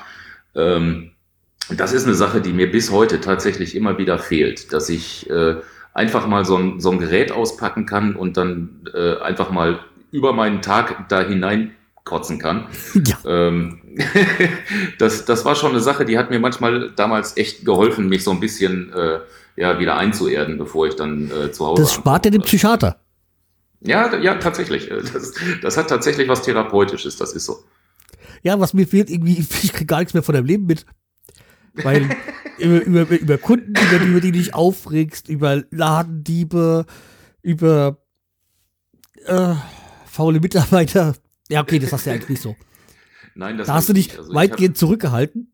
Ähm, 0.55 1.11
das 1.69 1.93
ist 1.93 2.05
eine 2.05 2.15
Sache, 2.15 2.41
die 2.41 2.53
mir 2.53 2.69
bis 2.69 2.91
heute 2.91 3.21
tatsächlich 3.21 3.75
immer 3.75 3.97
wieder 3.97 4.17
fehlt, 4.19 4.73
dass 4.73 4.89
ich 4.89 5.29
äh, 5.29 5.55
einfach 5.93 6.27
mal 6.27 6.45
so 6.45 6.57
ein, 6.57 6.79
so 6.79 6.91
ein 6.91 7.00
Gerät 7.00 7.31
auspacken 7.31 7.85
kann 7.85 8.15
und 8.15 8.38
dann 8.38 8.81
äh, 8.93 9.17
einfach 9.17 9.51
mal 9.51 9.79
über 10.11 10.33
meinen 10.33 10.61
Tag 10.61 11.07
da 11.09 11.21
hinein 11.21 11.71
kotzen 12.03 12.39
kann. 12.39 12.67
Ja. 13.05 13.17
Ähm, 13.25 13.80
das, 15.00 15.25
das 15.25 15.45
war 15.45 15.55
schon 15.55 15.71
eine 15.71 15.79
Sache, 15.79 16.05
die 16.05 16.17
hat 16.17 16.29
mir 16.29 16.39
manchmal 16.39 16.91
damals 16.95 17.38
echt 17.38 17.65
geholfen, 17.65 18.10
mich 18.10 18.24
so 18.24 18.31
ein 18.31 18.39
bisschen 18.39 18.91
äh, 18.93 19.19
ja, 19.55 19.79
wieder 19.79 19.98
einzuerden, 19.98 20.57
bevor 20.57 20.88
ich 20.88 20.95
dann 20.95 21.31
äh, 21.31 21.51
zu 21.51 21.65
Hause. 21.65 21.83
Das 21.83 21.93
spart 21.93 22.25
dir 22.25 22.31
den 22.31 22.41
Psychiater. 22.41 23.00
Ja, 23.81 24.15
ja, 24.17 24.36
tatsächlich. 24.36 24.89
Das, 24.89 25.33
das 25.62 25.77
hat 25.77 25.89
tatsächlich 25.89 26.27
was 26.27 26.43
Therapeutisches, 26.43 27.17
das 27.17 27.33
ist 27.33 27.45
so. 27.45 27.63
Ja, 28.43 28.60
was 28.60 28.74
mir 28.74 28.88
fehlt, 28.88 29.10
irgendwie, 29.10 29.39
ich 29.63 29.74
kriege 29.74 29.86
gar 29.86 30.00
nichts 30.00 30.13
mehr 30.13 30.24
von 30.24 30.36
deinem 30.36 30.45
Leben 30.45 30.65
mit. 30.65 30.86
Weil 31.74 32.10
über, 32.57 32.83
über, 32.83 33.19
über 33.19 33.38
Kunden, 33.38 33.71
über 33.71 34.00
die, 34.00 34.05
über 34.12 34.19
die 34.19 34.31
dich 34.31 34.53
aufregst, 34.53 35.29
über 35.29 35.63
Ladendiebe, 35.71 36.86
über 37.41 37.98
äh, 39.25 39.53
faule 40.05 40.39
Mitarbeiter. 40.39 41.15
Ja, 41.50 41.62
okay, 41.62 41.79
das 41.79 41.93
hast 41.93 42.05
du 42.05 42.10
ja 42.10 42.15
eigentlich 42.15 42.29
nicht 42.29 42.41
so. 42.41 42.55
Nein, 43.35 43.57
das 43.57 43.67
Da 43.67 43.75
hast 43.75 43.89
du 43.89 43.93
dich 43.93 44.17
also 44.17 44.33
weitgehend 44.33 44.75
hab, 44.75 44.79
zurückgehalten. 44.79 45.53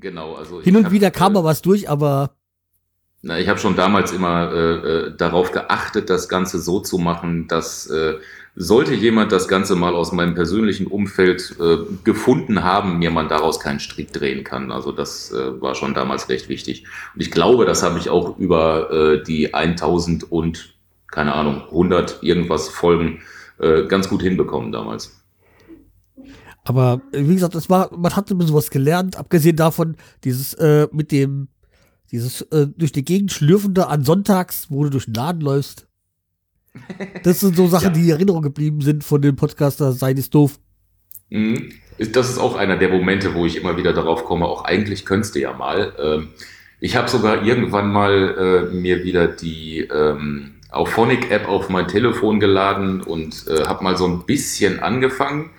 Genau, 0.00 0.34
also. 0.34 0.60
Hin 0.60 0.76
und 0.76 0.86
hab, 0.86 0.92
wieder 0.92 1.10
kam 1.10 1.32
äh, 1.32 1.34
mal 1.34 1.44
was 1.44 1.62
durch, 1.62 1.88
aber. 1.88 2.36
Na, 3.22 3.38
ich 3.38 3.48
habe 3.48 3.58
schon 3.58 3.76
damals 3.76 4.12
immer 4.12 4.52
äh, 4.52 4.74
äh, 4.74 5.16
darauf 5.16 5.50
geachtet, 5.50 6.10
das 6.10 6.28
Ganze 6.28 6.58
so 6.60 6.80
zu 6.80 6.98
machen, 6.98 7.48
dass 7.48 7.86
äh, 7.86 8.18
sollte 8.56 8.94
jemand 8.94 9.32
das 9.32 9.48
Ganze 9.48 9.76
mal 9.76 9.94
aus 9.94 10.12
meinem 10.12 10.34
persönlichen 10.34 10.86
Umfeld 10.86 11.56
äh, 11.60 11.76
gefunden 12.04 12.64
haben, 12.64 12.98
mir 12.98 13.10
man 13.10 13.28
daraus 13.28 13.60
keinen 13.60 13.80
Strick 13.80 14.12
drehen 14.12 14.44
kann. 14.44 14.72
Also 14.72 14.92
das 14.92 15.30
äh, 15.30 15.60
war 15.60 15.74
schon 15.74 15.92
damals 15.92 16.30
recht 16.30 16.48
wichtig. 16.48 16.84
Und 17.14 17.20
ich 17.20 17.30
glaube, 17.30 17.66
das 17.66 17.82
habe 17.82 17.98
ich 17.98 18.08
auch 18.08 18.38
über 18.38 18.90
äh, 18.90 19.22
die 19.22 19.52
1000 19.52 20.32
und 20.32 20.74
keine 21.10 21.34
Ahnung 21.34 21.64
100 21.66 22.22
irgendwas 22.22 22.68
Folgen 22.68 23.22
äh, 23.58 23.84
ganz 23.84 24.08
gut 24.08 24.22
hinbekommen 24.22 24.72
damals. 24.72 25.22
Aber 26.66 27.00
äh, 27.12 27.22
wie 27.26 27.34
gesagt, 27.34 27.54
das 27.54 27.70
war, 27.70 27.96
man 27.96 28.14
hat 28.14 28.30
ein 28.30 28.38
bisschen 28.38 28.54
was 28.54 28.70
gelernt, 28.70 29.16
abgesehen 29.16 29.56
davon, 29.56 29.96
dieses 30.24 30.52
äh, 30.54 30.88
mit 30.92 31.12
dem, 31.12 31.48
dieses 32.10 32.42
äh, 32.42 32.66
durch 32.66 32.92
die 32.92 33.04
Gegend 33.04 33.32
schlürfende 33.32 33.86
an 33.86 34.04
Sonntags, 34.04 34.66
wo 34.68 34.84
du 34.84 34.90
durch 34.90 35.06
den 35.06 35.14
Laden 35.14 35.40
läufst. 35.40 35.86
Das 37.22 37.40
sind 37.40 37.56
so 37.56 37.68
Sachen, 37.68 37.88
ja. 37.88 37.90
die 37.92 38.02
in 38.02 38.10
Erinnerung 38.10 38.42
geblieben 38.42 38.80
sind 38.80 39.04
von 39.04 39.22
dem 39.22 39.36
Podcaster 39.36 39.92
Sein 39.92 40.16
ist 40.16 40.34
doof. 40.34 40.58
Mhm. 41.30 41.70
Das 42.12 42.28
ist 42.28 42.38
auch 42.38 42.56
einer 42.56 42.76
der 42.76 42.90
Momente, 42.90 43.34
wo 43.34 43.46
ich 43.46 43.56
immer 43.56 43.76
wieder 43.76 43.92
darauf 43.92 44.24
komme, 44.24 44.44
auch 44.46 44.64
eigentlich 44.64 45.06
könntest 45.06 45.34
du 45.34 45.40
ja 45.40 45.52
mal. 45.52 45.94
Ähm, 45.98 46.28
ich 46.80 46.96
habe 46.96 47.08
sogar 47.08 47.44
irgendwann 47.44 47.90
mal 47.90 48.68
äh, 48.72 48.74
mir 48.74 49.04
wieder 49.04 49.28
die 49.28 49.80
ähm, 49.80 50.56
Auphonic-App 50.70 51.48
auf 51.48 51.70
mein 51.70 51.88
Telefon 51.88 52.40
geladen 52.40 53.02
und 53.02 53.46
äh, 53.48 53.64
habe 53.64 53.82
mal 53.84 53.96
so 53.96 54.06
ein 54.06 54.26
bisschen 54.26 54.80
angefangen. 54.80 55.50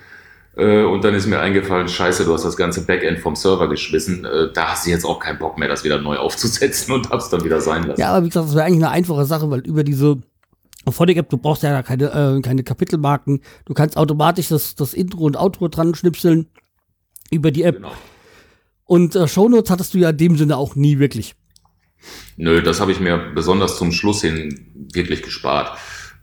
Äh, 0.58 0.84
und 0.84 1.04
dann 1.04 1.14
ist 1.14 1.28
mir 1.28 1.40
eingefallen, 1.40 1.88
scheiße, 1.88 2.26
du 2.26 2.34
hast 2.34 2.44
das 2.44 2.58
ganze 2.58 2.86
Backend 2.86 3.20
vom 3.20 3.36
Server 3.36 3.70
geschmissen. 3.70 4.26
Äh, 4.26 4.52
da 4.54 4.70
hast 4.72 4.86
du 4.86 4.90
jetzt 4.90 5.06
auch 5.06 5.20
keinen 5.20 5.38
Bock 5.38 5.58
mehr, 5.58 5.68
das 5.68 5.84
wieder 5.84 6.02
neu 6.02 6.18
aufzusetzen 6.18 6.94
und 6.94 7.10
hab's 7.10 7.30
dann 7.30 7.44
wieder 7.44 7.62
sein 7.62 7.84
lassen. 7.84 8.02
Ja, 8.02 8.10
aber 8.10 8.26
wie 8.26 8.30
gesagt, 8.30 8.48
das 8.48 8.56
wäre 8.56 8.66
eigentlich 8.66 8.84
eine 8.84 8.92
einfache 8.92 9.26
Sache, 9.26 9.50
weil 9.52 9.60
über 9.60 9.84
diese 9.84 10.18
Auphonic-App, 10.86 11.30
du 11.30 11.38
brauchst 11.38 11.64
ja 11.64 11.84
keine, 11.84 12.38
äh, 12.38 12.42
keine 12.42 12.64
Kapitelmarken. 12.64 13.42
Du 13.66 13.74
kannst 13.74 13.98
automatisch 13.98 14.48
das, 14.48 14.74
das 14.76 14.94
Intro 14.94 15.26
und 15.26 15.38
Outro 15.38 15.68
dran 15.68 15.94
schnipseln 15.94 16.48
über 17.30 17.52
die 17.52 17.64
App. 17.64 17.76
Genau. 17.76 17.92
Und 18.86 19.16
äh, 19.16 19.28
Shownotes 19.28 19.70
hattest 19.70 19.94
du 19.94 20.00
ja 20.00 20.10
in 20.10 20.18
dem 20.18 20.38
Sinne 20.38 20.58
auch 20.58 20.76
nie 20.76 20.98
wirklich. 20.98 21.36
Nö, 22.38 22.62
das 22.62 22.80
habe 22.80 22.92
ich 22.92 23.00
mir 23.00 23.18
besonders 23.36 23.78
zum 23.78 23.92
Schluss 23.92 24.22
hin 24.22 24.88
wirklich 24.94 25.24
gespart. 25.24 25.78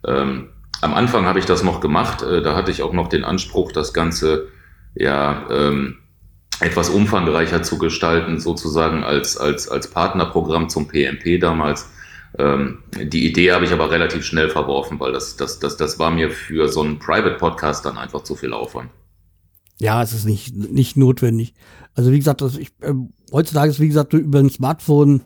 Ähm, 0.06 0.48
am 0.80 0.94
Anfang 0.94 1.26
habe 1.26 1.38
ich 1.38 1.46
das 1.46 1.62
noch 1.62 1.80
gemacht. 1.80 2.22
Äh, 2.22 2.42
da 2.42 2.54
hatte 2.54 2.70
ich 2.70 2.82
auch 2.82 2.92
noch 2.92 3.08
den 3.08 3.24
Anspruch, 3.24 3.72
das 3.72 3.92
Ganze 3.92 4.48
ja 4.94 5.46
ähm, 5.50 5.98
etwas 6.60 6.88
umfangreicher 6.88 7.62
zu 7.62 7.78
gestalten, 7.78 8.40
sozusagen 8.40 9.02
als, 9.02 9.36
als, 9.36 9.68
als 9.68 9.90
Partnerprogramm 9.90 10.68
zum 10.68 10.88
PMP 10.88 11.40
damals. 11.40 11.88
Ähm, 12.38 12.82
die 12.96 13.26
Idee 13.26 13.52
habe 13.52 13.64
ich 13.64 13.72
aber 13.72 13.90
relativ 13.90 14.24
schnell 14.24 14.48
verworfen, 14.48 14.98
weil 15.00 15.12
das, 15.12 15.36
das, 15.36 15.58
das, 15.58 15.76
das 15.76 15.98
war 15.98 16.10
mir 16.10 16.30
für 16.30 16.68
so 16.68 16.82
einen 16.82 16.98
Private 16.98 17.36
Podcast 17.36 17.84
dann 17.84 17.98
einfach 17.98 18.22
zu 18.22 18.34
viel 18.34 18.52
Aufwand. 18.52 18.90
Ja, 19.80 20.02
es 20.02 20.12
ist 20.12 20.24
nicht, 20.24 20.54
nicht 20.54 20.96
notwendig. 20.96 21.54
Also 21.94 22.12
wie 22.12 22.18
gesagt, 22.18 22.40
das, 22.40 22.56
ich, 22.56 22.68
äh, 22.80 22.92
heutzutage 23.32 23.70
ist 23.70 23.80
wie 23.80 23.88
gesagt 23.88 24.12
über 24.14 24.38
ein 24.38 24.50
Smartphone 24.50 25.22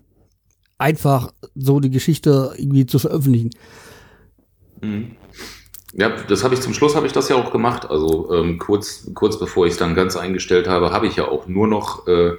einfach 0.78 1.32
so 1.54 1.80
die 1.80 1.90
Geschichte 1.90 2.52
irgendwie 2.56 2.86
zu 2.86 2.98
veröffentlichen. 2.98 3.50
Mhm. 4.80 5.12
Ja, 5.95 6.11
das 6.28 6.45
habe 6.45 6.54
ich 6.54 6.61
zum 6.61 6.75
Schluss 6.75 6.95
habe 6.95 7.07
ich 7.07 7.12
das 7.12 7.28
ja 7.28 7.37
auch 7.37 7.50
gemacht. 7.50 7.88
Also 7.88 8.33
ähm, 8.33 8.59
kurz, 8.59 9.11
kurz 9.14 9.38
bevor 9.38 9.66
ich 9.66 9.73
es 9.73 9.78
dann 9.78 9.95
ganz 9.95 10.16
eingestellt 10.16 10.68
habe, 10.68 10.92
habe 10.92 11.07
ich 11.07 11.16
ja 11.16 11.26
auch 11.26 11.47
nur 11.47 11.66
noch 11.66 12.07
äh, 12.07 12.33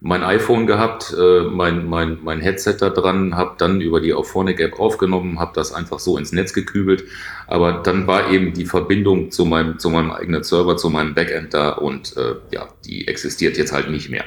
mein 0.00 0.22
iPhone 0.22 0.66
gehabt, 0.66 1.14
äh, 1.18 1.42
mein, 1.44 1.86
mein, 1.86 2.18
mein 2.22 2.40
Headset 2.40 2.76
da 2.78 2.90
dran, 2.90 3.36
habe 3.36 3.54
dann 3.58 3.80
über 3.80 4.00
die 4.00 4.12
Auphonic 4.12 4.60
App 4.60 4.78
aufgenommen, 4.78 5.38
habe 5.38 5.52
das 5.54 5.72
einfach 5.72 5.98
so 5.98 6.18
ins 6.18 6.32
Netz 6.32 6.52
gekübelt. 6.52 7.04
Aber 7.46 7.80
dann 7.82 8.06
war 8.06 8.30
eben 8.30 8.52
die 8.52 8.66
Verbindung 8.66 9.30
zu 9.30 9.44
meinem, 9.44 9.78
zu 9.78 9.90
meinem 9.90 10.10
eigenen 10.10 10.42
Server, 10.42 10.76
zu 10.76 10.90
meinem 10.90 11.14
Backend 11.14 11.54
da 11.54 11.70
und 11.70 12.16
äh, 12.16 12.34
ja, 12.50 12.68
die 12.84 13.08
existiert 13.08 13.56
jetzt 13.56 13.72
halt 13.72 13.90
nicht 13.90 14.10
mehr. 14.10 14.24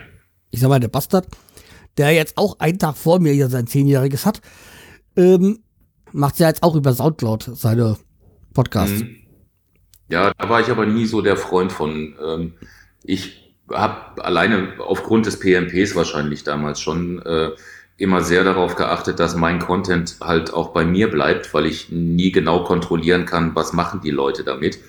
Ich 0.50 0.62
sag 0.62 0.70
mal, 0.70 0.80
der 0.80 0.88
Bastard, 0.88 1.28
der 1.98 2.12
jetzt 2.12 2.38
auch 2.38 2.60
einen 2.60 2.80
Tag 2.80 2.96
vor 2.96 3.20
mir 3.20 3.34
hier 3.34 3.50
sein 3.50 3.68
Zehnjähriges 3.68 4.26
hat, 4.26 4.42
ähm, 5.16 5.60
macht 6.12 6.40
ja 6.40 6.48
jetzt 6.48 6.64
auch 6.64 6.76
über 6.76 6.94
Soundcloud 6.94 7.52
seine 7.54 7.98
Podcasts. 8.58 9.02
Mhm. 9.02 9.18
Ja, 10.10 10.34
da 10.36 10.50
war 10.50 10.62
ich 10.62 10.70
aber 10.70 10.88
nie 10.88 11.06
so 11.06 11.22
der 11.22 11.38
Freund 11.38 11.72
von. 11.72 12.16
Ähm, 12.26 12.54
ich 13.04 13.54
habe 13.70 14.24
alleine 14.24 14.74
aufgrund 14.80 15.28
des 15.28 15.38
PMPs 15.40 15.96
wahrscheinlich 15.96 16.44
damals 16.44 16.82
schon 16.82 17.22
äh, 17.22 17.52
immer 17.98 18.22
sehr 18.22 18.44
darauf 18.44 18.76
geachtet, 18.76 19.20
dass 19.20 19.36
mein 19.36 19.60
Content 19.60 20.18
halt 20.22 20.52
auch 20.52 20.70
bei 20.70 20.86
mir 20.86 21.12
bleibt, 21.12 21.54
weil 21.54 21.68
ich 21.68 21.92
nie 21.92 22.32
genau 22.32 22.64
kontrollieren 22.64 23.28
kann, 23.28 23.54
was 23.54 23.74
machen 23.74 24.02
die 24.04 24.10
Leute 24.10 24.44
damit. 24.44 24.80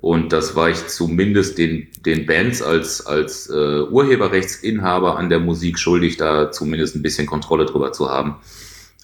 Und 0.00 0.32
das 0.32 0.56
war 0.56 0.70
ich 0.70 0.86
zumindest 0.86 1.58
den, 1.58 1.88
den 2.06 2.24
Bands 2.24 2.62
als, 2.62 3.04
als 3.04 3.50
äh, 3.50 3.82
Urheberrechtsinhaber 3.82 5.18
an 5.18 5.28
der 5.28 5.40
Musik 5.40 5.78
schuldig, 5.78 6.16
da 6.16 6.50
zumindest 6.50 6.96
ein 6.96 7.02
bisschen 7.02 7.26
Kontrolle 7.26 7.66
drüber 7.66 7.92
zu 7.92 8.08
haben. 8.08 8.36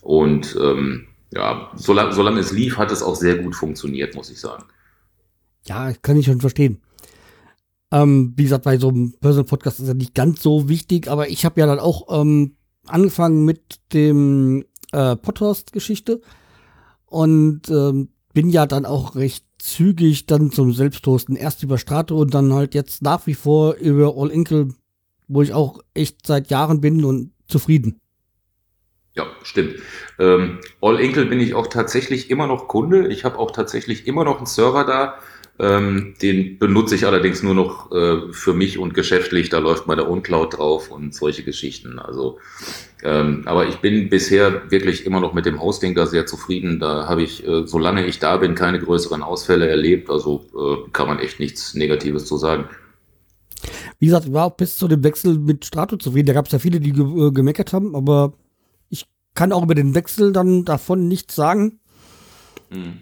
Und 0.00 0.57
ähm, 0.59 1.09
ja, 1.35 1.71
solange, 1.75 2.12
solange 2.12 2.41
es 2.41 2.53
lief, 2.53 2.79
hat 2.79 2.91
es 2.91 3.03
auch 3.03 3.17
sehr 3.17 3.38
gut 3.38 3.55
funktioniert, 3.55 4.14
muss 4.14 4.31
ich 4.31 4.41
sagen. 4.41 4.64
Ja, 5.67 5.93
kann 5.93 6.17
ich 6.17 6.26
schon 6.26 6.41
verstehen. 6.41 6.81
Ähm, 7.91 8.33
wie 8.37 8.45
gesagt, 8.45 8.64
bei 8.64 8.79
so 8.79 8.88
einem 8.88 9.12
Personal 9.21 9.45
Podcast 9.45 9.81
ist 9.81 9.88
ja 9.88 9.95
nicht 9.95 10.14
ganz 10.14 10.43
so 10.43 10.69
wichtig, 10.69 11.09
aber 11.09 11.29
ich 11.29 11.45
habe 11.45 11.61
ja 11.61 11.67
dann 11.67 11.79
auch 11.79 12.21
ähm, 12.21 12.57
angefangen 12.87 13.45
mit 13.45 13.81
dem 13.93 14.64
äh, 14.93 15.17
Podcast-Geschichte 15.17 16.21
und 17.07 17.69
ähm, 17.69 18.09
bin 18.33 18.50
ja 18.50 18.67
dann 18.67 18.85
auch 18.85 19.14
recht 19.14 19.45
zügig 19.59 20.26
dann 20.26 20.50
zum 20.50 20.73
Selbsthosten. 20.73 21.37
Erst 21.37 21.62
über 21.62 21.79
Strato 21.79 22.19
und 22.19 22.35
dann 22.35 22.53
halt 22.53 22.75
jetzt 22.75 23.03
nach 23.03 23.26
wie 23.26 23.35
vor 23.35 23.75
über 23.75 24.14
All 24.17 24.31
Inkle, 24.31 24.69
wo 25.29 25.43
ich 25.43 25.53
auch 25.53 25.81
echt 25.95 26.26
seit 26.26 26.50
Jahren 26.50 26.81
bin 26.81 27.05
und 27.05 27.33
zufrieden. 27.47 28.00
Ja, 29.16 29.26
stimmt. 29.44 29.76
Ähm, 30.18 30.59
All 30.80 30.99
Inkle 30.99 31.26
bin 31.26 31.38
ich 31.38 31.54
auch 31.54 31.68
tatsächlich 31.68 32.30
immer 32.30 32.49
noch 32.49 32.66
Kunde. 32.66 33.06
Ich 33.09 33.25
habe 33.25 33.38
auch 33.38 33.52
tatsächlich 33.52 34.06
immer 34.09 34.25
noch 34.25 34.38
einen 34.38 34.47
Server 34.47 34.85
da. 34.85 35.18
Ähm, 35.56 36.14
den 36.21 36.59
benutze 36.59 36.97
ich 36.97 37.06
allerdings 37.06 37.44
nur 37.44 37.54
noch 37.54 37.92
äh, 37.92 38.33
für 38.33 38.54
mich 38.54 38.76
und 38.76 38.92
geschäftlich. 38.92 39.50
Da 39.50 39.59
läuft 39.59 39.87
meine 39.87 40.02
Uncloud 40.02 40.59
drauf 40.59 40.90
und 40.90 41.14
solche 41.14 41.44
Geschichten. 41.44 42.00
Also, 42.00 42.40
ähm, 43.04 43.42
aber 43.44 43.68
ich 43.68 43.76
bin 43.76 44.09
bisher 44.09 44.68
wirklich 44.73 45.06
immer 45.06 45.21
noch 45.21 45.33
mit 45.33 45.47
dem 45.47 45.62
Hosting 45.62 45.94
da 45.94 46.06
sehr 46.06 46.26
zufrieden. 46.26 46.80
Da 46.80 47.06
habe 47.06 47.23
ich, 47.23 47.47
äh, 47.47 47.68
solange 47.68 48.04
ich 48.06 48.18
da 48.18 48.38
bin, 48.38 48.56
keine 48.56 48.80
größeren 48.80 49.23
Ausfälle 49.23 49.68
erlebt. 49.68 50.11
Also 50.11 50.44
äh, 50.56 50.90
kann 50.90 51.06
man 51.06 51.21
echt 51.21 51.38
nichts 51.38 51.75
Negatives 51.75 52.26
zu 52.26 52.37
sagen. 52.37 52.64
Wie 54.00 54.06
gesagt, 54.06 54.26
ich 54.26 54.33
war 54.33 54.47
auch 54.47 54.56
bis 54.56 54.76
zu 54.76 54.88
dem 54.88 55.04
Wechsel 55.04 55.38
mit 55.38 55.64
Strato 55.64 55.97
zufrieden. 55.97 56.26
Da 56.26 56.33
gab 56.33 56.47
es 56.47 56.52
ja 56.52 56.59
viele, 56.59 56.80
die 56.80 56.92
ge 56.92 57.04
äh, 57.04 57.30
gemeckert 57.30 57.73
haben, 57.73 57.94
aber 57.94 58.33
kann 59.35 59.53
auch 59.53 59.62
über 59.62 59.75
den 59.75 59.95
Wechsel 59.95 60.33
dann 60.33 60.64
davon 60.64 61.09
nichts 61.09 61.35
sagen. 61.35 61.81
Mhm. 62.71 63.00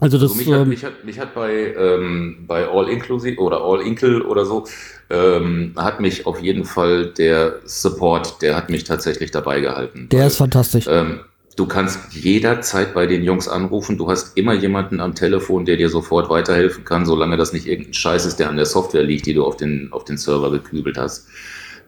Also 0.00 0.18
das. 0.18 0.32
Also 0.32 0.42
mich, 0.42 0.52
hat, 0.52 0.60
ähm, 0.62 0.68
mich, 0.68 0.84
hat, 0.84 1.04
mich 1.04 1.18
hat 1.18 1.34
bei, 1.34 1.74
ähm, 1.76 2.44
bei 2.46 2.66
All 2.68 2.88
Inclusive 2.88 3.40
oder 3.40 3.62
All 3.62 3.80
Inkle 3.80 4.24
oder 4.24 4.44
so, 4.44 4.66
ähm, 5.08 5.72
hat 5.76 6.00
mich 6.00 6.26
auf 6.26 6.40
jeden 6.40 6.64
Fall 6.64 7.06
der 7.06 7.60
Support, 7.64 8.42
der 8.42 8.56
hat 8.56 8.70
mich 8.70 8.84
tatsächlich 8.84 9.30
dabei 9.30 9.60
gehalten. 9.60 10.08
Der 10.10 10.20
weil, 10.20 10.26
ist 10.26 10.36
fantastisch. 10.36 10.86
Ähm, 10.88 11.20
du 11.56 11.66
kannst 11.66 12.12
jederzeit 12.12 12.92
bei 12.92 13.06
den 13.06 13.22
Jungs 13.22 13.46
anrufen. 13.46 13.96
Du 13.96 14.10
hast 14.10 14.36
immer 14.36 14.54
jemanden 14.54 15.00
am 15.00 15.14
Telefon, 15.14 15.64
der 15.64 15.76
dir 15.76 15.88
sofort 15.88 16.28
weiterhelfen 16.28 16.84
kann, 16.84 17.06
solange 17.06 17.36
das 17.36 17.52
nicht 17.52 17.66
irgendein 17.66 17.94
Scheiß 17.94 18.26
ist, 18.26 18.40
der 18.40 18.48
an 18.48 18.56
der 18.56 18.66
Software 18.66 19.04
liegt, 19.04 19.26
die 19.26 19.34
du 19.34 19.44
auf 19.44 19.56
den, 19.56 19.92
auf 19.92 20.04
den 20.04 20.16
Server 20.16 20.50
gekübelt 20.50 20.98
hast. 20.98 21.28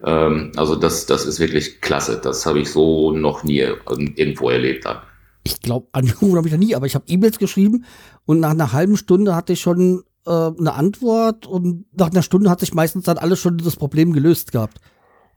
Ähm, 0.03 0.51
also 0.55 0.75
das, 0.75 1.05
das 1.05 1.25
ist 1.25 1.39
wirklich 1.39 1.81
klasse. 1.81 2.19
Das 2.21 2.45
habe 2.45 2.59
ich 2.59 2.71
so 2.71 3.11
noch 3.11 3.43
nie 3.43 3.59
irgendwo 3.59 4.49
erlebt. 4.49 4.85
Dann 4.85 4.97
ich 5.47 5.61
glaube, 5.61 5.87
angerufen 5.93 6.35
habe 6.35 6.47
ich 6.47 6.53
noch 6.53 6.59
nie, 6.59 6.75
aber 6.75 6.85
ich 6.85 6.95
habe 6.95 7.05
E-Mails 7.07 7.39
geschrieben 7.39 7.85
und 8.25 8.39
nach 8.41 8.51
einer 8.51 8.73
halben 8.73 8.97
Stunde 8.97 9.33
hatte 9.33 9.53
ich 9.53 9.61
schon 9.61 10.03
äh, 10.25 10.29
eine 10.29 10.73
Antwort 10.73 11.47
und 11.47 11.85
nach 11.97 12.11
einer 12.11 12.21
Stunde 12.21 12.49
hat 12.49 12.59
sich 12.59 12.73
meistens 12.73 13.05
dann 13.05 13.17
alles 13.17 13.39
schon 13.39 13.57
das 13.57 13.77
Problem 13.77 14.11
gelöst 14.11 14.51
gehabt. 14.51 14.79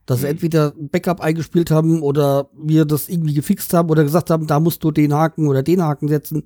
Dass 0.07 0.21
sie 0.21 0.27
mhm. 0.27 0.33
entweder 0.33 0.75
ein 0.77 0.89
Backup 0.89 1.21
eingespielt 1.21 1.71
haben 1.71 2.03
oder 2.03 2.51
wir 2.55 2.85
das 2.85 3.09
irgendwie 3.09 3.35
gefixt 3.35 3.73
haben 3.73 3.91
oder 3.91 4.03
gesagt 4.03 4.31
haben, 4.31 4.47
da 4.47 4.59
musst 4.59 4.83
du 4.83 4.91
den 4.91 5.15
Haken 5.15 5.47
oder 5.47 5.63
den 5.63 5.83
Haken 5.83 6.09
setzen. 6.09 6.45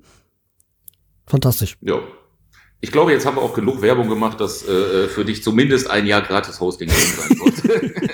Fantastisch. 1.25 1.77
Ja. 1.81 1.99
Ich 2.81 2.91
glaube, 2.91 3.11
jetzt 3.11 3.25
haben 3.25 3.37
wir 3.37 3.41
auch 3.41 3.53
genug 3.53 3.81
Werbung 3.81 4.09
gemacht, 4.09 4.39
dass 4.39 4.67
äh, 4.67 5.07
für 5.07 5.25
dich 5.25 5.43
zumindest 5.43 5.89
ein 5.89 6.05
Jahr 6.05 6.21
gratis 6.21 6.59
Hosting 6.59 6.89
drin 6.89 6.97
sein 7.17 7.37
sollte. 7.37 7.93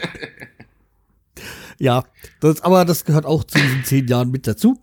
ja, 1.79 2.03
das, 2.39 2.61
aber 2.61 2.85
das 2.85 3.03
gehört 3.03 3.25
auch 3.25 3.43
zu 3.43 3.57
diesen 3.57 3.83
zehn 3.83 4.07
Jahren 4.07 4.31
mit 4.31 4.47
dazu. 4.47 4.79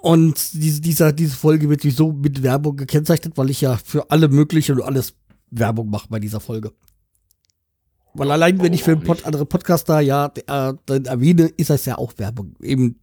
Und 0.00 0.52
diese, 0.52 0.80
dieser, 0.80 1.12
diese 1.12 1.36
Folge 1.36 1.68
wird 1.68 1.82
so 1.82 2.12
mit 2.12 2.42
Werbung 2.42 2.76
gekennzeichnet, 2.76 3.36
weil 3.36 3.50
ich 3.50 3.60
ja 3.60 3.76
für 3.76 4.10
alle 4.10 4.28
mögliche 4.28 4.74
und 4.74 4.82
alles 4.82 5.14
Werbung 5.50 5.90
mache 5.90 6.08
bei 6.08 6.20
dieser 6.20 6.40
Folge. 6.40 6.72
Weil 8.14 8.30
allein, 8.30 8.60
wenn 8.62 8.72
ich 8.72 8.82
für 8.82 8.92
einen 8.92 9.02
Pod, 9.02 9.24
andere 9.26 9.46
Podcaster 9.46 10.00
ja 10.00 10.32
äh, 10.46 10.74
dann 10.86 11.04
erwähne, 11.04 11.48
ist 11.56 11.70
das 11.70 11.84
ja 11.84 11.98
auch 11.98 12.12
Werbung. 12.16 12.54
Eben 12.62 13.00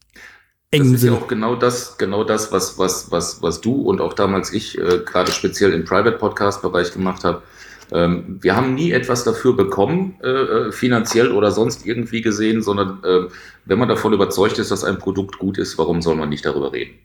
das 0.80 0.88
ist 0.88 1.04
ja 1.04 1.14
auch 1.14 1.28
genau 1.28 1.56
das, 1.56 1.98
genau 1.98 2.24
das, 2.24 2.52
was, 2.52 2.78
was, 2.78 3.12
was, 3.12 3.42
was 3.42 3.62
du 3.62 3.82
und 3.82 4.02
auch 4.02 4.14
damals 4.14 4.54
ich 4.54 4.78
äh, 4.78 5.00
gerade 5.06 5.32
speziell 5.32 5.74
im 5.74 5.86
Private 5.86 6.18
Podcast 6.18 6.62
Bereich 6.62 6.92
gemacht 6.92 7.24
habe. 7.24 7.42
Ähm, 7.92 8.40
wir 8.42 8.56
haben 8.56 8.74
nie 8.74 8.92
etwas 8.92 9.24
dafür 9.24 9.56
bekommen, 9.56 10.16
äh, 10.24 10.28
äh, 10.28 10.72
finanziell 10.72 11.32
oder 11.32 11.52
sonst 11.52 11.86
irgendwie 11.86 12.22
gesehen, 12.22 12.62
sondern 12.62 13.04
äh, 13.04 13.30
wenn 13.66 13.80
man 13.80 13.90
davon 13.90 14.14
überzeugt 14.14 14.58
ist, 14.58 14.72
dass 14.72 14.84
ein 14.84 14.98
Produkt 14.98 15.38
gut 15.38 15.58
ist, 15.58 15.78
warum 15.78 16.02
soll 16.02 16.16
man 16.16 16.30
nicht 16.30 16.46
darüber 16.46 16.74
reden? 16.74 16.96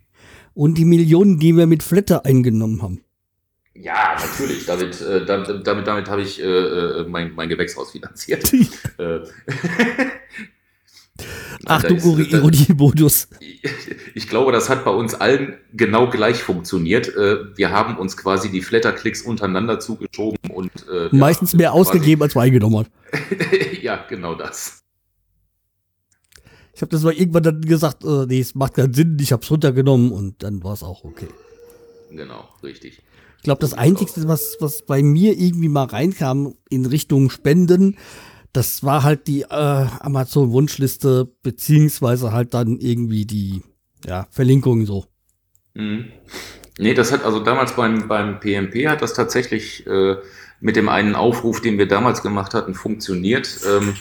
Und 0.54 0.78
die 0.78 0.84
Millionen, 0.84 1.38
die 1.38 1.56
wir 1.56 1.66
mit 1.66 1.82
Flatter 1.82 2.24
eingenommen 2.24 2.82
haben. 2.82 3.00
Ja, 3.74 4.16
natürlich. 4.18 4.66
Damit, 4.66 5.00
äh, 5.00 5.24
damit, 5.24 5.66
damit, 5.66 5.86
damit 5.86 6.08
habe 6.08 6.22
ich 6.22 6.42
äh, 6.42 6.44
äh 6.44 7.04
mein, 7.08 7.34
mein 7.34 7.48
Gewächshaus 7.48 7.92
finanziert. 7.92 8.52
Äh, 11.60 11.66
Ach 11.66 11.82
du 11.82 11.94
Ironie-Modus. 11.94 13.28
Ich 14.12 14.28
glaube, 14.28 14.50
das 14.50 14.68
hat 14.68 14.84
bei 14.84 14.90
uns 14.90 15.14
allen 15.14 15.54
genau 15.72 16.10
gleich 16.10 16.42
funktioniert. 16.42 17.08
Äh, 17.14 17.56
wir 17.56 17.70
haben 17.70 17.96
uns 17.96 18.16
quasi 18.16 18.50
die 18.50 18.60
Flatterklicks 18.60 19.22
untereinander 19.22 19.78
zugeschoben 19.78 20.50
und 20.50 20.70
äh, 20.92 21.08
meistens 21.12 21.54
mehr 21.54 21.72
ausgegeben, 21.72 22.20
als 22.22 22.34
wir 22.34 22.42
eingenommen 22.42 22.78
haben. 22.78 22.88
ja, 23.82 24.04
genau 24.08 24.34
das. 24.34 24.80
Ich 26.74 26.82
habe 26.82 26.90
das 26.90 27.02
mal 27.02 27.12
irgendwann 27.12 27.44
dann 27.44 27.60
gesagt, 27.60 28.04
äh, 28.04 28.26
nee, 28.26 28.40
es 28.40 28.56
macht 28.56 28.74
keinen 28.74 28.94
Sinn, 28.94 29.16
ich 29.20 29.30
habe 29.30 29.42
es 29.42 29.50
runtergenommen 29.50 30.10
und 30.10 30.42
dann 30.42 30.64
war 30.64 30.72
es 30.72 30.82
auch 30.82 31.04
okay. 31.04 31.28
Genau, 32.10 32.48
richtig. 32.64 33.02
Ich 33.38 33.44
glaube, 33.44 33.60
das 33.60 33.74
Einzige, 33.74 34.10
was, 34.28 34.56
was 34.60 34.82
bei 34.82 35.02
mir 35.02 35.38
irgendwie 35.38 35.68
mal 35.68 35.84
reinkam 35.84 36.54
in 36.68 36.84
Richtung 36.84 37.30
Spenden, 37.30 37.96
das 38.52 38.82
war 38.82 39.02
halt 39.02 39.26
die 39.26 39.42
äh, 39.42 39.46
Amazon-Wunschliste, 39.48 41.28
beziehungsweise 41.42 42.32
halt 42.32 42.54
dann 42.54 42.78
irgendwie 42.78 43.26
die 43.26 43.62
ja, 44.06 44.26
Verlinkung 44.30 44.86
so. 44.86 45.06
Mhm. 45.74 46.06
Nee, 46.78 46.94
das 46.94 47.12
hat 47.12 47.24
also 47.24 47.40
damals 47.40 47.76
beim, 47.76 48.08
beim 48.08 48.40
PMP 48.40 48.88
hat 48.88 49.02
das 49.02 49.12
tatsächlich 49.12 49.86
äh, 49.86 50.16
mit 50.60 50.76
dem 50.76 50.88
einen 50.88 51.14
Aufruf, 51.14 51.60
den 51.60 51.78
wir 51.78 51.86
damals 51.86 52.22
gemacht 52.22 52.54
hatten, 52.54 52.74
funktioniert. 52.74 53.60
Ähm, 53.68 53.94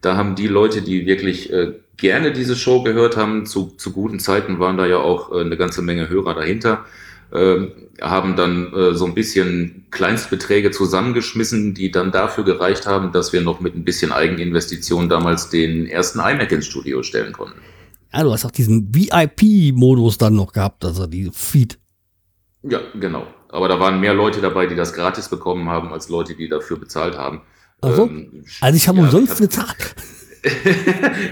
da 0.00 0.16
haben 0.16 0.34
die 0.34 0.46
Leute, 0.46 0.82
die 0.82 1.06
wirklich 1.06 1.52
äh, 1.52 1.72
gerne 1.96 2.32
diese 2.32 2.56
Show 2.56 2.82
gehört 2.82 3.16
haben, 3.16 3.46
zu, 3.46 3.74
zu 3.76 3.92
guten 3.92 4.18
Zeiten 4.18 4.58
waren 4.58 4.76
da 4.76 4.86
ja 4.86 4.98
auch 4.98 5.32
äh, 5.32 5.40
eine 5.40 5.56
ganze 5.56 5.82
Menge 5.82 6.08
Hörer 6.08 6.34
dahinter, 6.34 6.84
haben 7.32 8.36
dann 8.36 8.72
äh, 8.72 8.94
so 8.94 9.06
ein 9.06 9.14
bisschen 9.14 9.86
Kleinstbeträge 9.90 10.70
zusammengeschmissen, 10.70 11.74
die 11.74 11.90
dann 11.90 12.12
dafür 12.12 12.44
gereicht 12.44 12.86
haben, 12.86 13.12
dass 13.12 13.32
wir 13.32 13.40
noch 13.40 13.60
mit 13.60 13.74
ein 13.74 13.84
bisschen 13.84 14.12
Eigeninvestition 14.12 15.08
damals 15.08 15.48
den 15.48 15.86
ersten 15.86 16.20
iMac 16.20 16.52
ins 16.52 16.66
Studio 16.66 17.02
stellen 17.02 17.32
konnten. 17.32 17.60
Ja, 18.12 18.22
du 18.22 18.32
hast 18.32 18.44
auch 18.44 18.50
diesen 18.50 18.94
VIP-Modus 18.94 20.18
dann 20.18 20.34
noch 20.34 20.52
gehabt, 20.52 20.84
also 20.84 21.06
die 21.06 21.30
Feed. 21.32 21.78
Ja, 22.62 22.80
genau. 22.98 23.26
Aber 23.48 23.68
da 23.68 23.78
waren 23.78 24.00
mehr 24.00 24.14
Leute 24.14 24.40
dabei, 24.40 24.66
die 24.66 24.74
das 24.74 24.92
gratis 24.92 25.28
bekommen 25.28 25.68
haben, 25.68 25.92
als 25.92 26.08
Leute, 26.08 26.34
die 26.34 26.48
dafür 26.48 26.78
bezahlt 26.78 27.16
haben. 27.16 27.42
Also, 27.80 28.06
ähm, 28.06 28.44
also 28.60 28.76
ich 28.76 28.88
habe 28.88 28.98
ja, 28.98 29.04
umsonst 29.04 29.38
bezahlt. 29.38 29.94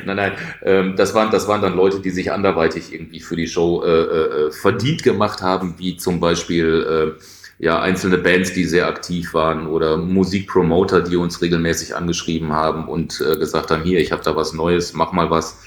Nein, 0.05 0.17
nein, 0.17 0.33
ähm, 0.63 0.97
das, 0.97 1.15
waren, 1.15 1.31
das 1.31 1.49
waren 1.49 1.63
dann 1.63 1.77
Leute, 1.77 2.01
die 2.01 2.11
sich 2.11 2.33
anderweitig 2.33 2.93
irgendwie 2.93 3.21
für 3.21 3.37
die 3.37 3.47
Show 3.47 3.83
äh, 3.85 3.89
äh, 3.89 4.51
verdient 4.51 5.03
gemacht 5.03 5.43
haben, 5.43 5.75
wie 5.79 5.97
zum 5.97 6.21
Beispiel 6.21 7.17
äh, 7.19 7.23
ja, 7.59 7.81
einzelne 7.81 8.19
Bands, 8.19 8.53
die 8.53 8.65
sehr 8.65 8.89
aktiv 8.89 9.33
waren 9.35 9.67
oder 9.67 9.97
Musikpromoter, 9.97 11.03
die 11.03 11.17
uns 11.17 11.41
regelmäßig 11.41 11.95
angeschrieben 11.95 12.53
haben 12.53 12.89
und 12.89 13.21
äh, 13.21 13.37
gesagt 13.37 13.71
haben, 13.71 13.83
hier, 13.83 14.01
ich 14.01 14.13
habe 14.13 14.23
da 14.23 14.35
was 14.35 14.53
Neues, 14.53 14.93
mach 14.93 15.13
mal 15.13 15.31
was. 15.31 15.63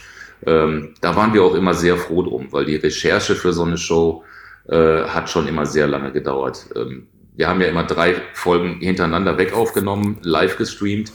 Ähm, 0.45 0.93
da 1.01 1.15
waren 1.15 1.33
wir 1.33 1.43
auch 1.43 1.55
immer 1.55 1.73
sehr 1.73 1.97
froh 1.97 2.21
drum, 2.21 2.47
weil 2.51 2.65
die 2.65 2.75
Recherche 2.75 3.35
für 3.35 3.53
so 3.53 3.63
eine 3.63 3.77
Show 3.77 4.23
äh, 4.67 5.03
hat 5.03 5.29
schon 5.29 5.47
immer 5.47 5.65
sehr 5.65 5.87
lange 5.87 6.11
gedauert. 6.11 6.67
Ähm, 6.75 7.07
wir 7.35 7.47
haben 7.47 7.61
ja 7.61 7.67
immer 7.67 7.83
drei 7.83 8.15
Folgen 8.33 8.79
hintereinander 8.79 9.37
weg 9.37 9.53
aufgenommen, 9.53 10.17
live 10.21 10.57
gestreamt 10.57 11.11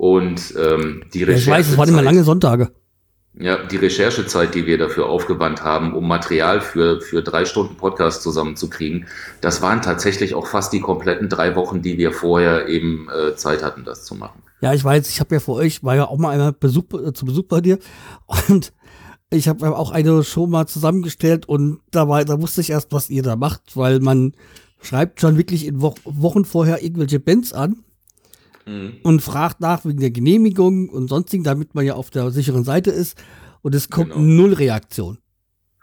und 0.00 0.54
ähm, 0.56 1.02
die 1.12 1.24
Recherche. 1.24 1.50
Ja, 1.50 1.58
ich 1.58 1.58
weiß, 1.58 1.72
es 1.72 1.76
waren 1.76 1.90
immer 1.90 2.00
lange 2.00 2.24
Sonntage. 2.24 2.72
Ja, 3.34 3.62
die 3.62 3.76
Recherchezeit, 3.76 4.54
die 4.54 4.64
wir 4.64 4.78
dafür 4.78 5.10
aufgewandt 5.10 5.62
haben, 5.62 5.94
um 5.94 6.08
Material 6.08 6.62
für, 6.62 7.02
für 7.02 7.22
drei 7.22 7.44
Stunden 7.44 7.76
Podcast 7.76 8.22
zusammenzukriegen, 8.22 9.06
das 9.42 9.60
waren 9.60 9.82
tatsächlich 9.82 10.34
auch 10.34 10.46
fast 10.46 10.72
die 10.72 10.80
kompletten 10.80 11.28
drei 11.28 11.54
Wochen, 11.54 11.82
die 11.82 11.98
wir 11.98 12.12
vorher 12.12 12.66
eben 12.66 13.08
äh, 13.10 13.36
Zeit 13.36 13.62
hatten, 13.62 13.84
das 13.84 14.04
zu 14.04 14.14
machen. 14.14 14.42
Ja, 14.62 14.72
ich 14.72 14.82
weiß, 14.82 15.10
ich 15.10 15.20
habe 15.20 15.34
ja 15.34 15.40
für 15.40 15.52
euch, 15.52 15.84
war 15.84 15.96
ja 15.96 16.08
auch 16.08 16.16
mal 16.16 16.30
einmal 16.30 16.54
Besuch, 16.54 16.84
äh, 16.94 17.12
zu 17.12 17.26
Besuch 17.26 17.44
bei 17.44 17.60
dir 17.60 17.78
und 18.48 18.72
ich 19.28 19.48
habe 19.48 19.76
auch 19.76 19.90
eine 19.90 20.24
Show 20.24 20.46
mal 20.46 20.66
zusammengestellt 20.66 21.46
und 21.46 21.80
da 21.90 22.08
war, 22.08 22.24
da 22.24 22.40
wusste 22.40 22.62
ich 22.62 22.70
erst, 22.70 22.90
was 22.92 23.10
ihr 23.10 23.22
da 23.22 23.36
macht, 23.36 23.76
weil 23.76 24.00
man 24.00 24.32
schreibt 24.80 25.20
schon 25.20 25.36
wirklich 25.36 25.66
in 25.66 25.82
Wo 25.82 25.94
Wochen 26.04 26.46
vorher 26.46 26.82
irgendwelche 26.82 27.20
Bands 27.20 27.52
an 27.52 27.84
mhm. 28.66 28.96
und 29.02 29.20
fragt 29.20 29.60
nach 29.60 29.84
wegen 29.84 30.00
der 30.00 30.10
Genehmigung 30.10 30.88
und 30.88 31.08
sonstigen, 31.08 31.44
damit 31.44 31.74
man 31.74 31.84
ja 31.84 31.94
auf 31.94 32.10
der 32.10 32.30
sicheren 32.30 32.64
Seite 32.64 32.90
ist. 32.90 33.18
Und 33.62 33.74
es 33.74 33.90
kommt 33.90 34.12
genau. 34.12 34.22
null 34.22 34.54
Reaktion. 34.54 35.18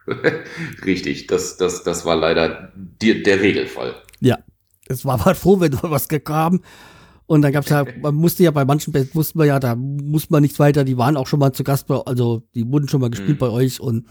Richtig, 0.85 1.27
das, 1.27 1.57
das, 1.57 1.83
das 1.83 2.05
war 2.05 2.15
leider 2.15 2.71
die, 2.75 3.23
der 3.23 3.41
Regelfall. 3.41 3.95
Ja, 4.19 4.39
es 4.87 5.05
war 5.05 5.23
halt 5.23 5.37
froh, 5.37 5.59
wenn 5.59 5.77
was 5.81 6.07
gekam. 6.07 6.61
Und 7.25 7.41
dann 7.41 7.51
gab 7.51 7.65
es 7.65 7.69
ja, 7.69 7.85
man 8.01 8.15
musste 8.15 8.43
ja 8.43 8.51
bei 8.51 8.65
manchen 8.65 8.93
Bands, 8.93 9.13
wussten 9.13 9.39
wir 9.39 9.45
ja, 9.45 9.59
da 9.59 9.75
muss 9.75 10.29
man 10.29 10.41
nichts 10.41 10.59
weiter, 10.59 10.83
die 10.83 10.97
waren 10.97 11.17
auch 11.17 11.27
schon 11.27 11.39
mal 11.39 11.51
zu 11.51 11.63
Gast, 11.63 11.87
bei, 11.87 11.95
also 11.97 12.43
die 12.55 12.65
wurden 12.71 12.87
schon 12.87 13.01
mal 13.01 13.09
gespielt 13.09 13.37
mhm. 13.37 13.37
bei 13.37 13.49
euch. 13.49 13.79
Und, 13.79 14.07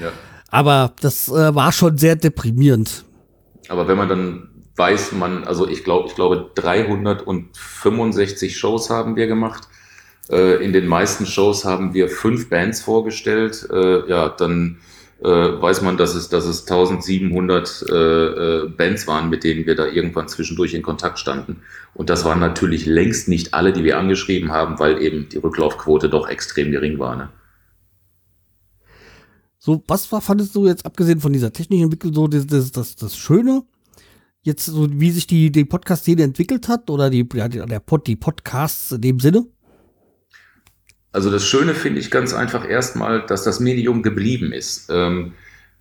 ja. 0.00 0.12
Aber 0.50 0.94
das 1.00 1.28
äh, 1.28 1.54
war 1.54 1.72
schon 1.72 1.98
sehr 1.98 2.16
deprimierend. 2.16 3.04
Aber 3.68 3.88
wenn 3.88 3.98
man 3.98 4.08
dann 4.08 4.48
weiß 4.78 5.12
man, 5.12 5.44
also 5.44 5.68
ich 5.68 5.84
glaube, 5.84 6.08
ich 6.08 6.14
glaube 6.14 6.50
365 6.54 8.56
Shows 8.56 8.90
haben 8.90 9.16
wir 9.16 9.26
gemacht. 9.26 9.68
Äh, 10.30 10.64
in 10.64 10.72
den 10.72 10.86
meisten 10.86 11.26
Shows 11.26 11.64
haben 11.64 11.94
wir 11.94 12.08
fünf 12.08 12.48
Bands 12.48 12.80
vorgestellt. 12.80 13.68
Äh, 13.70 14.08
ja, 14.08 14.28
dann 14.28 14.78
äh, 15.20 15.26
weiß 15.26 15.82
man, 15.82 15.96
dass 15.96 16.14
es, 16.14 16.28
dass 16.28 16.44
es 16.44 16.62
1700 16.62 17.86
äh, 17.88 17.94
äh, 17.94 18.68
Bands 18.68 19.08
waren, 19.08 19.28
mit 19.28 19.42
denen 19.42 19.66
wir 19.66 19.74
da 19.74 19.86
irgendwann 19.86 20.28
zwischendurch 20.28 20.74
in 20.74 20.82
Kontakt 20.82 21.18
standen. 21.18 21.62
Und 21.94 22.08
das 22.08 22.24
waren 22.24 22.38
natürlich 22.38 22.86
längst 22.86 23.28
nicht 23.28 23.54
alle, 23.54 23.72
die 23.72 23.82
wir 23.82 23.98
angeschrieben 23.98 24.52
haben, 24.52 24.78
weil 24.78 25.02
eben 25.02 25.28
die 25.28 25.38
Rücklaufquote 25.38 26.08
doch 26.08 26.28
extrem 26.28 26.70
gering 26.70 27.00
war. 27.00 27.16
Ne? 27.16 27.28
So, 29.58 29.82
was 29.88 30.12
war, 30.12 30.20
fandest 30.20 30.54
du 30.54 30.66
jetzt 30.66 30.86
abgesehen 30.86 31.20
von 31.20 31.32
dieser 31.32 31.52
technischen 31.52 31.84
Entwicklung 31.84 32.14
so 32.14 32.28
das, 32.28 32.46
das, 32.46 32.70
das, 32.70 32.94
das 32.94 33.16
Schöne 33.16 33.64
jetzt 34.48 34.66
so, 34.66 34.88
wie 34.90 35.12
sich 35.12 35.28
die, 35.28 35.52
die 35.52 35.64
Podcast-Szene 35.64 36.24
entwickelt 36.24 36.66
hat 36.66 36.90
oder 36.90 37.08
die, 37.10 37.22
der 37.24 37.80
Pod, 37.80 38.06
die 38.08 38.16
Podcasts 38.16 38.90
in 38.90 39.00
dem 39.00 39.20
Sinne? 39.20 39.46
Also 41.12 41.30
das 41.30 41.46
Schöne 41.46 41.74
finde 41.74 42.00
ich 42.00 42.10
ganz 42.10 42.34
einfach 42.34 42.68
erstmal, 42.68 43.24
dass 43.24 43.44
das 43.44 43.60
Medium 43.60 44.02
geblieben 44.02 44.52
ist. 44.52 44.90
Ähm, 44.90 45.32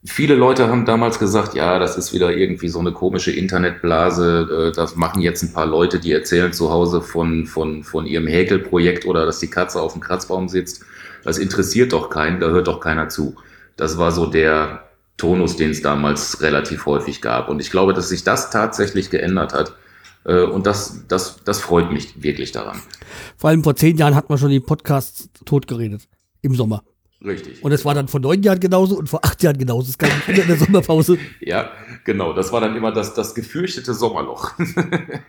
viele 0.05 0.35
Leute 0.35 0.67
haben 0.67 0.85
damals 0.85 1.19
gesagt, 1.19 1.53
ja, 1.53 1.79
das 1.79 1.97
ist 1.97 2.13
wieder 2.13 2.35
irgendwie 2.35 2.69
so 2.69 2.79
eine 2.79 2.91
komische 2.91 3.31
Internetblase. 3.31 4.69
Äh, 4.69 4.75
das 4.75 4.95
machen 4.95 5.21
jetzt 5.21 5.43
ein 5.43 5.53
paar 5.53 5.65
Leute, 5.65 5.99
die 5.99 6.11
erzählen 6.11 6.53
zu 6.53 6.69
Hause 6.71 7.01
von, 7.01 7.45
von, 7.45 7.83
von 7.83 8.05
ihrem 8.05 8.27
Häkelprojekt 8.27 9.05
oder 9.05 9.25
dass 9.25 9.39
die 9.39 9.49
Katze 9.49 9.81
auf 9.81 9.93
dem 9.93 10.01
Kratzbaum 10.01 10.47
sitzt. 10.47 10.83
Das 11.23 11.37
interessiert 11.37 11.93
doch 11.93 12.09
keinen, 12.09 12.39
da 12.39 12.49
hört 12.49 12.67
doch 12.67 12.79
keiner 12.79 13.09
zu. 13.09 13.35
Das 13.75 13.97
war 13.97 14.11
so 14.11 14.25
der, 14.25 14.86
Tonus, 15.17 15.57
den 15.57 15.71
es 15.71 15.81
damals 15.81 16.41
relativ 16.41 16.85
häufig 16.85 17.21
gab. 17.21 17.49
Und 17.49 17.59
ich 17.59 17.71
glaube, 17.71 17.93
dass 17.93 18.09
sich 18.09 18.23
das 18.23 18.51
tatsächlich 18.51 19.09
geändert 19.09 19.53
hat. 19.53 19.73
Äh, 20.25 20.43
und 20.43 20.67
das, 20.67 21.03
das, 21.07 21.43
das 21.43 21.59
freut 21.59 21.91
mich 21.91 22.21
wirklich 22.21 22.51
daran. 22.51 22.79
Vor 23.35 23.49
allem 23.49 23.63
vor 23.63 23.75
zehn 23.75 23.97
Jahren 23.97 24.15
hat 24.15 24.29
man 24.29 24.37
schon 24.37 24.51
die 24.51 24.59
Podcasts 24.59 25.29
totgeredet. 25.45 26.07
Im 26.41 26.53
Sommer. 26.53 26.83
Richtig. 27.25 27.63
Und 27.63 27.71
es 27.71 27.83
war 27.83 27.95
dann 27.95 28.07
vor 28.07 28.19
neun 28.19 28.43
Jahren 28.43 28.59
genauso 28.59 28.95
und 28.95 29.09
vor 29.09 29.25
acht 29.25 29.41
Jahren 29.41 29.57
genauso. 29.57 29.89
Es 29.89 29.97
gab 29.97 30.09
wieder 30.27 30.43
in 30.43 30.47
der 30.47 30.57
Sommerpause. 30.57 31.17
ja, 31.39 31.71
genau. 32.03 32.33
Das 32.33 32.51
war 32.51 32.61
dann 32.61 32.75
immer 32.75 32.91
das, 32.91 33.15
das 33.15 33.33
gefürchtete 33.33 33.95
Sommerloch. 33.95 34.51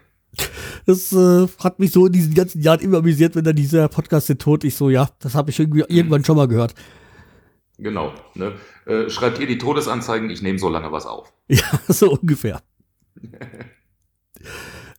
das 0.86 1.12
äh, 1.12 1.46
hat 1.58 1.78
mich 1.78 1.92
so 1.92 2.06
in 2.06 2.12
diesen 2.12 2.34
ganzen 2.34 2.60
Jahren 2.60 2.80
immer 2.80 2.98
amüsiert, 2.98 3.34
wenn 3.36 3.44
dann 3.44 3.56
dieser 3.56 3.88
Podcast 3.88 4.28
ist 4.28 4.40
tot. 4.40 4.64
Ich 4.64 4.74
so, 4.76 4.90
ja, 4.90 5.08
das 5.20 5.34
habe 5.34 5.50
ich 5.50 5.58
irgendwie 5.58 5.84
irgendwann 5.88 6.24
schon 6.24 6.36
mal 6.36 6.46
gehört. 6.46 6.74
Genau. 7.78 8.12
Ne? 8.34 8.54
Äh, 8.86 9.08
schreibt 9.08 9.38
ihr 9.38 9.46
die 9.46 9.58
Todesanzeigen, 9.58 10.28
ich 10.30 10.42
nehme 10.42 10.58
so 10.58 10.68
lange 10.68 10.90
was 10.92 11.06
auf. 11.06 11.32
Ja, 11.48 11.64
so 11.88 12.10
ungefähr. 12.12 12.60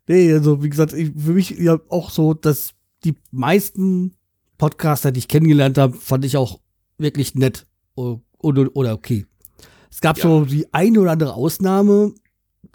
nee, 0.08 0.34
also 0.34 0.64
wie 0.64 0.70
gesagt, 0.70 0.94
ich, 0.94 1.12
für 1.16 1.34
mich 1.34 1.52
ja 1.52 1.80
auch 1.90 2.10
so, 2.10 2.34
dass 2.34 2.72
die 3.04 3.16
meisten 3.32 4.16
Podcaster, 4.58 5.12
die 5.12 5.20
ich 5.20 5.28
kennengelernt 5.28 5.78
habe, 5.78 5.96
fand 5.96 6.26
ich 6.26 6.38
auch 6.38 6.60
wirklich 6.98 7.36
nett 7.36 7.68
oder, 7.96 8.76
oder 8.76 8.94
okay. 8.94 9.26
Es 9.92 10.02
gab 10.02 10.18
ja. 10.18 10.24
so 10.24 10.46
die 10.46 10.72
eine 10.74 11.00
oder 11.00 11.12
andere 11.12 11.34
Ausnahme, 11.34 12.14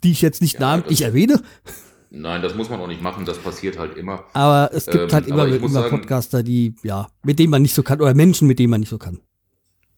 die 0.03 0.13
ich 0.13 0.23
jetzt 0.23 0.41
nicht 0.43 0.55
ja, 0.55 0.61
namentlich 0.61 1.03
erwähne. 1.03 1.43
Nein, 2.11 2.43
das 2.43 2.55
muss 2.55 2.71
man 2.71 2.81
auch 2.81 2.87
nicht 2.87 3.03
machen, 3.03 3.25
das 3.25 3.39
passiert 3.39 3.79
halt 3.79 3.97
immer. 3.97 4.25
Aber 4.35 4.71
es 4.73 4.87
gibt 4.87 5.05
Ähm, 5.05 5.13
halt 5.13 5.27
immer, 5.27 5.47
immer 5.49 5.69
sagen- 5.69 5.91
Podcaster, 5.99 6.43
die, 6.43 6.75
ja, 6.83 7.09
mit 7.25 7.39
denen 7.39 7.51
man 7.51 7.63
nicht 7.63 7.75
so 7.75 7.83
kann, 7.83 8.01
oder 8.01 8.15
Menschen, 8.15 8.47
mit 8.47 8.59
denen 8.59 8.71
man 8.71 8.81
nicht 8.81 8.91
so 8.91 8.99
kann. 8.99 9.21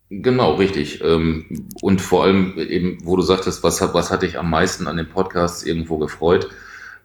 Genau, 0.09 0.55
richtig. 0.55 1.01
Ähm, 1.03 1.69
Und 1.83 2.01
vor 2.01 2.25
allem 2.25 2.57
eben, 2.59 2.99
wo 3.03 3.17
du 3.17 3.23
sagtest, 3.23 3.63
was, 3.65 3.81
was 3.93 4.11
hat 4.11 4.23
dich 4.23 4.39
am 4.39 4.51
meisten 4.51 4.87
an 4.87 4.97
den 4.97 5.09
Podcasts 5.09 5.65
irgendwo 5.65 5.99
gefreut? 5.99 6.49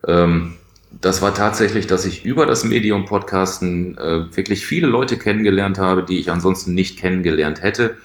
Ähm, 0.07 0.55
Das 1.01 1.21
war 1.21 1.33
tatsächlich, 1.33 1.87
dass 1.87 2.05
ich 2.05 2.25
über 2.25 2.45
das 2.45 2.63
Medium 2.65 3.05
Podcasten 3.05 3.97
äh, 3.97 4.35
wirklich 4.35 4.65
viele 4.65 4.87
Leute 4.87 5.17
kennengelernt 5.17 5.79
habe, 5.79 6.03
die 6.03 6.19
ich 6.19 6.31
ansonsten 6.31 6.73
nicht 6.75 6.99
kennengelernt 6.99 7.63
hätte. 7.63 7.97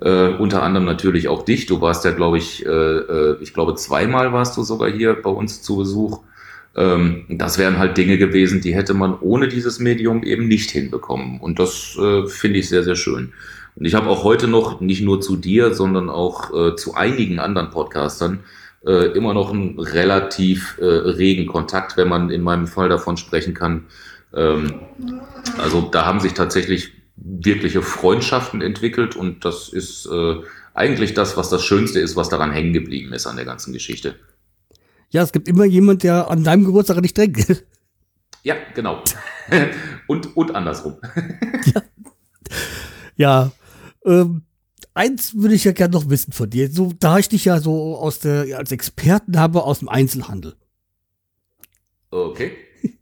Äh, 0.00 0.28
unter 0.38 0.62
anderem 0.62 0.86
natürlich 0.86 1.28
auch 1.28 1.44
dich. 1.44 1.66
Du 1.66 1.80
warst 1.80 2.04
ja, 2.04 2.12
glaube 2.12 2.38
ich, 2.38 2.64
äh, 2.66 3.32
ich 3.42 3.54
glaube 3.54 3.74
zweimal 3.76 4.32
warst 4.32 4.56
du 4.56 4.62
sogar 4.62 4.90
hier 4.90 5.14
bei 5.14 5.30
uns 5.30 5.62
zu 5.62 5.76
Besuch. 5.78 6.20
Ähm, 6.76 7.24
das 7.28 7.58
wären 7.58 7.78
halt 7.78 7.96
Dinge 7.98 8.18
gewesen, 8.18 8.60
die 8.60 8.74
hätte 8.74 8.94
man 8.94 9.18
ohne 9.20 9.48
dieses 9.48 9.80
Medium 9.80 10.22
eben 10.22 10.46
nicht 10.48 10.70
hinbekommen. 10.70 11.40
Und 11.40 11.58
das 11.58 11.98
finde 12.28 12.58
ich 12.60 12.68
sehr, 12.68 12.84
sehr 12.84 12.96
schön. 12.96 13.32
Und 13.78 13.84
ich 13.84 13.94
habe 13.94 14.08
auch 14.08 14.24
heute 14.24 14.48
noch 14.48 14.80
nicht 14.80 15.02
nur 15.02 15.20
zu 15.20 15.36
dir, 15.36 15.72
sondern 15.72 16.10
auch 16.10 16.52
äh, 16.52 16.74
zu 16.74 16.94
einigen 16.94 17.38
anderen 17.38 17.70
Podcastern 17.70 18.40
äh, 18.84 19.12
immer 19.16 19.34
noch 19.34 19.52
einen 19.52 19.78
relativ 19.78 20.78
äh, 20.80 20.84
regen 20.84 21.46
Kontakt, 21.46 21.96
wenn 21.96 22.08
man 22.08 22.30
in 22.30 22.42
meinem 22.42 22.66
Fall 22.66 22.88
davon 22.88 23.16
sprechen 23.16 23.54
kann. 23.54 23.86
Ähm, 24.34 24.80
also 25.58 25.82
da 25.82 26.06
haben 26.06 26.18
sich 26.18 26.34
tatsächlich 26.34 26.92
wirkliche 27.14 27.82
Freundschaften 27.82 28.62
entwickelt 28.62 29.14
und 29.14 29.44
das 29.44 29.68
ist 29.68 30.06
äh, 30.06 30.36
eigentlich 30.74 31.14
das, 31.14 31.36
was 31.36 31.48
das 31.48 31.64
Schönste 31.64 32.00
ist, 32.00 32.16
was 32.16 32.28
daran 32.28 32.50
hängen 32.50 32.72
geblieben 32.72 33.12
ist 33.12 33.28
an 33.28 33.36
der 33.36 33.44
ganzen 33.44 33.72
Geschichte. 33.72 34.16
Ja, 35.10 35.22
es 35.22 35.30
gibt 35.30 35.46
immer 35.46 35.64
jemand, 35.64 36.02
der 36.02 36.28
an 36.30 36.42
deinem 36.42 36.64
Geburtstag 36.64 37.00
dich 37.02 37.14
denkt. 37.14 37.64
Ja, 38.42 38.56
genau. 38.74 39.02
und, 40.08 40.36
und 40.36 40.54
andersrum. 40.54 40.96
ja, 43.16 43.50
ähm, 44.08 44.42
eins 44.94 45.34
würde 45.36 45.54
ich 45.54 45.64
ja 45.64 45.72
gerne 45.72 45.92
noch 45.92 46.08
wissen 46.08 46.32
von 46.32 46.50
dir. 46.50 46.70
So, 46.70 46.92
da 46.98 47.18
ich 47.18 47.28
dich 47.28 47.44
ja 47.44 47.60
so 47.60 47.96
aus 47.96 48.18
der, 48.18 48.58
als 48.58 48.72
Experten 48.72 49.38
habe 49.38 49.62
aus 49.62 49.80
dem 49.80 49.88
Einzelhandel. 49.88 50.54
Okay. 52.10 52.52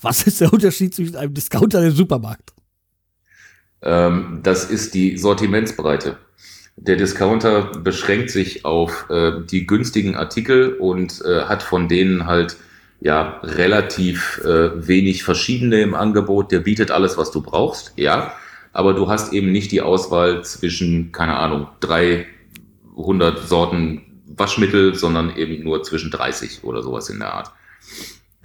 Was 0.00 0.22
ist 0.22 0.40
der 0.40 0.52
Unterschied 0.52 0.94
zwischen 0.94 1.16
einem 1.16 1.34
Discounter 1.34 1.78
und 1.78 1.84
einem 1.84 1.94
Supermarkt? 1.94 2.52
Ähm, 3.82 4.40
das 4.42 4.64
ist 4.64 4.94
die 4.94 5.16
Sortimentsbreite. 5.16 6.18
Der 6.76 6.96
Discounter 6.96 7.72
beschränkt 7.82 8.30
sich 8.30 8.64
auf 8.64 9.06
äh, 9.10 9.32
die 9.44 9.66
günstigen 9.66 10.16
Artikel 10.16 10.74
und 10.74 11.22
äh, 11.24 11.42
hat 11.42 11.62
von 11.62 11.88
denen 11.88 12.26
halt 12.26 12.56
ja 13.00 13.40
relativ 13.42 14.40
äh, 14.44 14.86
wenig 14.86 15.22
verschiedene 15.22 15.80
im 15.82 15.94
Angebot. 15.94 16.52
Der 16.52 16.60
bietet 16.60 16.90
alles, 16.90 17.18
was 17.18 17.30
du 17.30 17.42
brauchst, 17.42 17.92
ja, 17.96 18.32
aber 18.72 18.94
du 18.94 19.08
hast 19.08 19.32
eben 19.32 19.52
nicht 19.52 19.72
die 19.72 19.80
Auswahl 19.80 20.44
zwischen, 20.44 21.12
keine 21.12 21.36
Ahnung, 21.36 21.68
300 21.80 23.48
Sorten 23.48 24.02
Waschmittel, 24.26 24.94
sondern 24.94 25.36
eben 25.36 25.62
nur 25.62 25.82
zwischen 25.82 26.10
30 26.10 26.64
oder 26.64 26.82
sowas 26.82 27.08
in 27.10 27.18
der 27.18 27.34
Art. 27.34 27.52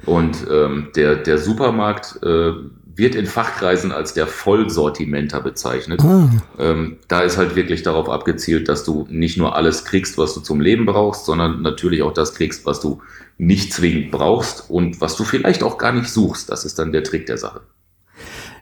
Und 0.05 0.45
ähm, 0.51 0.89
der, 0.95 1.15
der 1.15 1.37
Supermarkt 1.37 2.21
äh, 2.23 2.51
wird 2.95 3.15
in 3.15 3.25
Fachkreisen 3.25 3.91
als 3.91 4.13
der 4.13 4.27
Vollsortimenter 4.27 5.41
bezeichnet. 5.41 6.01
Ah, 6.01 6.29
Ähm, 6.57 6.97
da 7.07 7.21
ist 7.21 7.37
halt 7.37 7.55
wirklich 7.55 7.83
darauf 7.83 8.09
abgezielt, 8.09 8.69
dass 8.69 8.83
du 8.83 9.05
nicht 9.09 9.37
nur 9.37 9.55
alles 9.55 9.83
kriegst, 9.85 10.17
was 10.17 10.33
du 10.33 10.39
zum 10.39 10.61
Leben 10.61 10.85
brauchst, 10.85 11.25
sondern 11.25 11.61
natürlich 11.61 12.03
auch 12.03 12.13
das 12.13 12.35
kriegst, 12.35 12.65
was 12.65 12.79
du 12.79 13.01
nicht 13.37 13.73
zwingend 13.73 14.11
brauchst 14.11 14.69
und 14.69 15.01
was 15.01 15.17
du 15.17 15.23
vielleicht 15.23 15.61
auch 15.63 15.77
gar 15.77 15.91
nicht 15.91 16.09
suchst. 16.09 16.49
Das 16.49 16.63
ist 16.63 16.79
dann 16.79 16.93
der 16.93 17.03
Trick 17.03 17.25
der 17.25 17.37
Sache. 17.37 17.61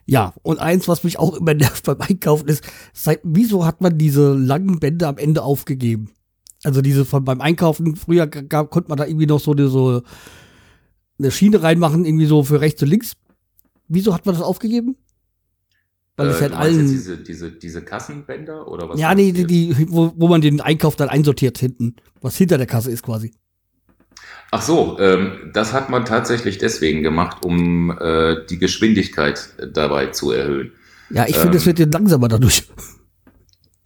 Ja, 0.06 0.34
und 0.42 0.58
eins, 0.60 0.88
was 0.88 1.04
mich 1.04 1.18
auch 1.18 1.34
immer 1.34 1.54
nervt 1.54 1.84
beim 1.84 2.00
Einkaufen 2.00 2.48
ist, 2.48 2.64
seit, 2.92 3.20
wieso 3.22 3.64
hat 3.64 3.80
man 3.80 3.98
diese 3.98 4.34
langen 4.34 4.80
Bänder 4.80 5.08
am 5.08 5.18
Ende 5.18 5.42
aufgegeben? 5.42 6.10
Also 6.62 6.80
diese 6.80 7.04
von 7.04 7.24
beim 7.24 7.40
Einkaufen, 7.40 7.94
früher 7.96 8.26
gab, 8.26 8.70
konnte 8.70 8.88
man 8.88 8.98
da 8.98 9.06
irgendwie 9.06 9.26
noch 9.26 9.40
so 9.40 9.52
eine, 9.52 9.68
so 9.68 10.02
eine 11.18 11.30
Schiene 11.30 11.62
reinmachen, 11.62 12.04
irgendwie 12.04 12.26
so 12.26 12.42
für 12.42 12.60
rechts 12.60 12.82
und 12.82 12.88
links. 12.88 13.12
Wieso 13.88 14.14
hat 14.14 14.24
man 14.24 14.34
das 14.34 14.42
aufgegeben? 14.42 14.96
Weil 16.16 16.28
es 16.28 16.40
Äh, 16.40 16.48
meinst 16.48 16.52
jetzt 16.52 16.60
allen. 16.60 16.88
diese, 16.88 17.16
diese, 17.18 17.52
diese 17.52 17.82
Kassenbänder 17.82 18.68
oder 18.68 18.88
was? 18.88 18.98
Ja, 18.98 19.14
nee, 19.14 19.32
die, 19.32 19.46
die 19.46 19.90
wo, 19.90 20.12
wo 20.16 20.28
man 20.28 20.40
den 20.40 20.60
Einkauf 20.60 20.96
dann 20.96 21.08
einsortiert 21.08 21.58
hinten, 21.58 21.96
was 22.20 22.36
hinter 22.36 22.56
der 22.56 22.66
Kasse 22.66 22.90
ist 22.90 23.02
quasi. 23.02 23.32
Ach 24.50 24.62
so, 24.62 24.98
ähm, 25.00 25.50
das 25.52 25.72
hat 25.72 25.90
man 25.90 26.04
tatsächlich 26.04 26.58
deswegen 26.58 27.02
gemacht, 27.02 27.38
um 27.44 27.90
äh, 27.98 28.36
die 28.48 28.58
Geschwindigkeit 28.58 29.48
dabei 29.72 30.06
zu 30.06 30.30
erhöhen. 30.30 30.72
Ja, 31.10 31.26
ich 31.26 31.36
finde, 31.36 31.56
es 31.58 31.66
Ähm. 31.66 31.78
wird 31.78 31.92
langsamer 31.92 32.28
dadurch. 32.28 32.64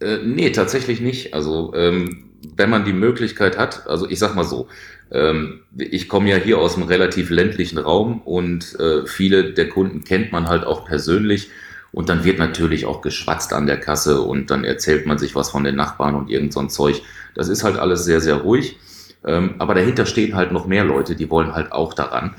Äh, 0.00 0.18
nee, 0.24 0.50
tatsächlich 0.50 1.00
nicht. 1.00 1.34
Also, 1.34 1.74
ähm, 1.74 2.30
wenn 2.56 2.70
man 2.70 2.84
die 2.84 2.92
Möglichkeit 2.92 3.58
hat, 3.58 3.88
also 3.88 4.08
ich 4.08 4.20
sag 4.20 4.36
mal 4.36 4.44
so, 4.44 4.68
ähm, 5.10 5.62
ich 5.76 6.08
komme 6.08 6.30
ja 6.30 6.36
hier 6.36 6.58
aus 6.58 6.76
einem 6.76 6.86
relativ 6.86 7.30
ländlichen 7.30 7.78
Raum 7.78 8.20
und 8.22 8.78
äh, 8.78 9.06
viele 9.06 9.52
der 9.54 9.68
Kunden 9.68 10.04
kennt 10.04 10.30
man 10.30 10.46
halt 10.48 10.64
auch 10.64 10.84
persönlich. 10.84 11.50
Und 11.90 12.10
dann 12.10 12.22
wird 12.22 12.38
natürlich 12.38 12.84
auch 12.84 13.00
geschwatzt 13.00 13.52
an 13.52 13.66
der 13.66 13.80
Kasse 13.80 14.20
und 14.20 14.50
dann 14.50 14.62
erzählt 14.62 15.04
man 15.06 15.18
sich 15.18 15.34
was 15.34 15.50
von 15.50 15.64
den 15.64 15.74
Nachbarn 15.74 16.14
und 16.14 16.30
irgend 16.30 16.52
so 16.52 16.60
ein 16.60 16.70
Zeug. 16.70 17.02
Das 17.34 17.48
ist 17.48 17.64
halt 17.64 17.76
alles 17.76 18.04
sehr, 18.04 18.20
sehr 18.20 18.36
ruhig. 18.36 18.78
Ähm, 19.24 19.56
aber 19.58 19.74
dahinter 19.74 20.06
stehen 20.06 20.36
halt 20.36 20.52
noch 20.52 20.66
mehr 20.66 20.84
Leute, 20.84 21.16
die 21.16 21.28
wollen 21.28 21.52
halt 21.52 21.72
auch 21.72 21.92
daran. 21.92 22.34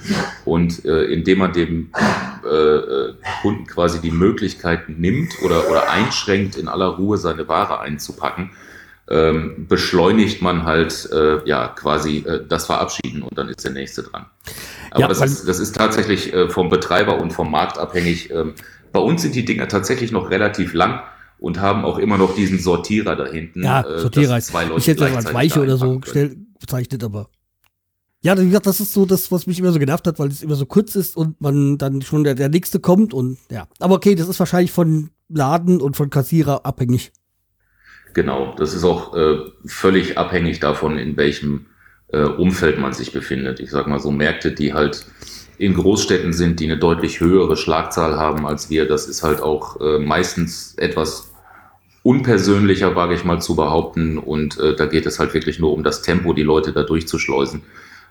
Und 0.46 0.86
äh, 0.86 1.04
indem 1.06 1.40
man 1.40 1.54
dem 1.54 1.92
äh, 2.46 2.48
äh, 2.48 3.14
Kunden 3.42 3.68
quasi 3.68 4.00
die 4.00 4.12
Möglichkeit 4.12 4.88
nimmt 4.88 5.34
oder, 5.44 5.70
oder 5.70 5.90
einschränkt, 5.90 6.56
in 6.56 6.68
aller 6.68 6.88
Ruhe 6.88 7.18
seine 7.18 7.48
Ware 7.48 7.82
einzupacken, 7.82 8.52
ähm, 9.10 9.66
beschleunigt 9.68 10.42
man 10.42 10.64
halt 10.64 11.10
äh, 11.12 11.44
ja 11.46 11.68
quasi 11.70 12.20
äh, 12.20 12.46
das 12.48 12.68
Verabschieden 12.68 13.24
und 13.24 13.38
dann 13.38 13.50
ist 13.50 13.64
der 13.66 13.72
nächste 13.72 14.04
dran. 14.04 14.28
Aber 14.92 15.02
Ja, 15.02 15.08
das, 15.08 15.22
ist, 15.22 15.48
das 15.48 15.60
ist 15.60 15.76
tatsächlich 15.76 16.34
äh, 16.34 16.48
vom 16.48 16.70
Betreiber 16.70 17.20
und 17.20 17.34
vom 17.34 17.52
Markt 17.52 17.78
abhängig. 17.78 18.32
Ähm, 18.32 18.54
bei 18.92 19.00
uns 19.00 19.22
sind 19.22 19.36
die 19.36 19.46
Dinger 19.46 19.68
tatsächlich 19.68 20.12
noch 20.12 20.30
relativ 20.30 20.74
lang 20.74 21.02
und 21.40 21.60
haben 21.60 21.86
auch 21.86 21.98
immer 21.98 22.18
noch 22.18 22.36
diesen 22.36 22.60
Sortierer 22.60 23.16
da 23.16 23.26
hinten. 23.26 23.64
Ja, 23.64 23.82
äh, 23.82 24.00
Sortierer. 24.00 24.36
dass 24.36 24.48
zwei 24.48 24.64
Leute 24.66 24.80
Ich 24.80 24.88
hätte 24.88 25.06
das 25.06 25.26
als 25.26 25.34
Weiche 25.34 25.62
oder 25.62 25.78
so 25.78 26.00
schnell 26.04 26.38
bezeichnet, 26.60 27.04
aber. 27.04 27.30
Ja, 28.22 28.38
wie 28.38 28.46
gesagt, 28.46 28.66
das 28.66 28.82
ist 28.82 28.94
so 28.94 29.06
das, 29.06 29.32
was 29.32 29.48
mich 29.48 29.60
immer 29.60 29.72
so 29.72 29.80
genervt 29.80 30.06
hat, 30.06 30.20
weil 30.20 30.28
es 30.28 30.44
immer 30.44 30.56
so 30.56 30.66
kurz 30.66 30.96
ist 30.96 31.16
und 31.16 31.40
man 31.40 31.78
dann 31.78 32.02
schon 32.02 32.26
der, 32.26 32.36
der 32.36 32.50
nächste 32.50 32.80
kommt 32.80 33.14
und 33.14 33.38
ja. 33.50 33.68
Aber 33.80 33.96
okay, 33.96 34.16
das 34.16 34.28
ist 34.28 34.40
wahrscheinlich 34.40 34.74
von 34.74 35.10
Laden 35.30 35.80
und 35.80 35.96
von 35.96 36.10
Kassierer 36.10 36.66
abhängig. 36.66 37.14
Genau, 38.14 38.56
das 38.58 38.74
ist 38.74 38.84
auch 38.84 39.16
äh, 39.16 39.38
völlig 39.66 40.18
abhängig 40.18 40.60
davon, 40.60 40.98
in 40.98 41.16
welchem 41.16 41.68
äh, 42.08 42.24
Umfeld 42.24 42.80
man 42.80 42.92
sich 42.92 43.14
befindet. 43.14 43.60
Ich 43.60 43.72
sag 43.72 43.88
mal 43.88 44.00
so 44.00 44.12
Märkte, 44.12 44.52
die 44.52 44.74
halt 44.74 45.06
in 45.58 45.74
Großstädten 45.74 46.34
sind, 46.34 46.60
die 46.60 46.66
eine 46.66 46.78
deutlich 46.78 47.20
höhere 47.20 47.58
Schlagzahl 47.58 48.18
haben 48.18 48.48
als 48.48 48.70
wir, 48.70 48.88
das 48.88 49.08
ist 49.08 49.24
halt 49.24 49.42
auch 49.42 49.80
äh, 49.82 50.00
meistens 50.00 50.74
etwas 50.76 51.29
unpersönlicher, 52.10 52.96
wage 52.96 53.14
ich 53.14 53.24
mal 53.24 53.40
zu 53.40 53.56
behaupten. 53.56 54.18
Und 54.18 54.58
äh, 54.58 54.76
da 54.76 54.88
geht 54.88 55.06
es 55.06 55.20
halt 55.20 55.36
wirklich 55.36 55.60
nur 55.60 55.74
um 55.74 55.84
das 55.84 56.02
Tempo, 56.02 56.34
die 56.34 56.42
Leute 56.42 56.74
da 56.74 56.82
durchzuschleusen. 56.82 57.62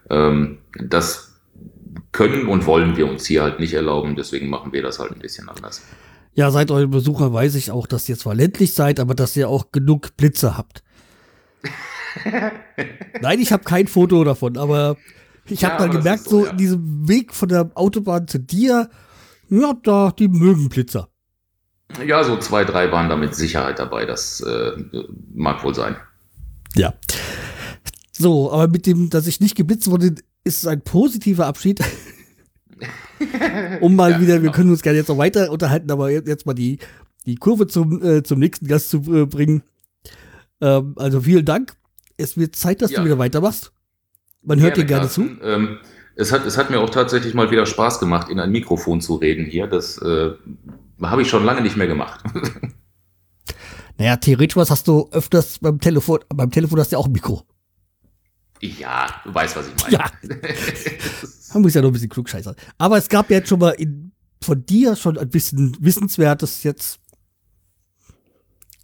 Ähm, 0.09 0.59
das 0.81 1.41
können 2.13 2.47
und 2.47 2.65
wollen 2.67 2.97
wir 2.97 3.09
uns 3.09 3.27
hier 3.27 3.43
halt 3.43 3.59
nicht 3.59 3.75
erlauben, 3.75 4.15
deswegen 4.15 4.49
machen 4.49 4.73
wir 4.73 4.83
das 4.83 5.01
halt 5.01 5.11
ein 5.11 5.19
bisschen 5.19 5.49
anders. 5.49 5.83
Ja, 6.35 6.53
seit 6.53 6.71
euren 6.71 6.91
Besucher 6.91 7.33
weiß 7.33 7.57
ich 7.57 7.73
auch, 7.73 7.89
dass 7.89 8.09
ihr 8.09 8.17
zwar 8.17 8.37
ländlich 8.37 8.73
seid, 8.73 9.01
aber 9.01 9.17
dass 9.17 9.37
ihr 9.37 9.49
auch 9.49 9.73
genug 9.73 10.17
Blitze 10.17 10.57
habt. 10.57 10.85
Nein, 13.21 13.41
ich 13.41 13.53
habe 13.53 13.65
kein 13.65 13.89
Foto 13.89 14.23
davon, 14.23 14.57
aber 14.57 14.97
ich 15.47 15.63
Ja, 15.63 15.71
habe 15.71 15.79
dann 15.79 15.91
aber 15.91 15.99
das 15.99 16.05
gemerkt, 16.05 16.29
so 16.29 16.45
ja. 16.45 16.53
in 16.53 16.57
diesem 16.57 17.09
Weg 17.09 17.35
von 17.35 17.49
der 17.49 17.73
Autobahn 17.75 18.29
zu 18.29 18.39
dir, 18.39 18.91
ja, 19.49 19.75
da, 19.83 20.13
die 20.17 20.29
mögen 20.29 20.69
Blitzer. 20.69 21.08
Ja, 22.07 22.23
so 22.23 22.37
zwei, 22.39 22.65
drei 22.65 22.93
waren 22.93 23.09
da 23.09 23.17
mit 23.17 23.35
Sicherheit 23.35 23.79
dabei, 23.79 24.05
das 24.05 24.41
äh, 24.41 24.73
mag 25.35 25.65
wohl 25.65 25.75
sein. 25.75 25.97
Ja. 26.75 26.95
So, 28.13 28.53
aber 28.53 28.69
mit 28.69 28.87
dem, 28.87 29.11
dass 29.11 29.27
ich 29.27 29.41
nicht 29.41 29.57
geblitzt 29.57 29.91
wurde, 29.91 30.15
ist 30.45 30.59
es 30.59 30.67
ein 30.67 30.83
positiver 30.83 31.47
Abschied. 31.47 31.81
um 33.81 33.97
mal 33.97 34.13
Ja, 34.13 34.21
wieder, 34.21 34.35
wir 34.35 34.41
genau. 34.41 34.53
können 34.53 34.71
uns 34.71 34.83
gerne 34.83 34.99
jetzt 34.99 35.09
noch 35.09 35.19
weiter 35.19 35.51
unterhalten, 35.51 35.91
aber 35.91 36.11
jetzt, 36.11 36.47
mal 36.47 36.55
die, 36.55 36.79
die 37.27 37.37
Kurve 37.37 37.67
zum, 37.67 38.03
äh, 38.05 38.23
zum 38.23 38.39
nächsten 38.39 38.67
Gast 38.67 38.91
zu 38.91 38.99
äh, 39.15 39.27
bringen. 39.27 39.63
Ähm, 40.61 40.95
also 40.97 41.21
vielen 41.23 41.45
Dank. 41.45 41.75
Es 42.17 42.37
wird 42.37 42.57
Zeit, 42.57 42.83
dass 42.83 42.91
Ja. 42.91 43.01
du 43.01 43.07
wieder 43.07 43.19
weitermachst. 43.19 43.73
Man 44.43 44.61
hört 44.61 44.77
dir 44.77 44.85
gerne 44.85 45.09
zu. 45.09 45.23
Carsten. 45.27 45.41
Ähm, 45.43 45.79
es, 46.17 46.33
hat, 46.33 46.45
es 46.47 46.57
hat 46.59 46.71
mir 46.71 46.81
auch 46.81 46.91
tatsächlich 46.91 47.35
mal 47.35 47.51
wieder 47.51 47.67
Spaß 47.67 48.01
gemacht, 48.01 48.29
in 48.29 48.41
ein 48.41 48.51
Mikrofon 48.51 49.01
zu 49.01 49.17
reden 49.17 49.45
hier. 49.47 49.67
Das 49.67 49.99
äh, 49.99 50.33
habe 51.01 51.23
ich 51.23 51.29
schon 51.29 51.45
lange 51.45 51.61
nicht 51.61 51.77
mehr 51.77 51.87
gemacht. 51.87 52.23
Naja, 53.99 54.17
theoretisch 54.17 54.57
was 54.57 54.71
hast 54.71 54.87
du 54.87 55.09
öfters 55.11 55.59
beim 55.59 55.81
Telefon, 55.81 56.21
beim 56.29 56.53
Telefon 56.53 56.79
hast 56.79 56.93
du 56.93 56.95
ja 56.95 57.01
auch 57.01 57.07
ein 57.07 57.13
Mikro. 57.13 57.45
Ja, 58.61 59.09
du 59.25 59.35
weißt, 59.35 59.57
was 59.57 59.69
ich 59.69 59.75
meine. 59.83 59.95
Ja. 59.97 60.11
Man 61.53 61.63
muss 61.63 61.75
ja 61.75 61.83
noch 61.83 61.89
ein 61.89 61.93
bisschen 61.93 62.09
klugscheißern. 62.09 62.55
Aber 62.79 62.97
es 62.97 63.09
gab 63.09 63.29
ja 63.31 63.39
jetzt 63.39 63.49
schon 63.49 63.59
mal 63.59 63.71
in, 63.71 64.13
von 64.43 64.65
dir 64.65 64.95
schon 64.95 65.19
ein 65.19 65.29
bisschen 65.29 65.77
Wissenswertes 65.81 66.63
jetzt. 66.63 67.01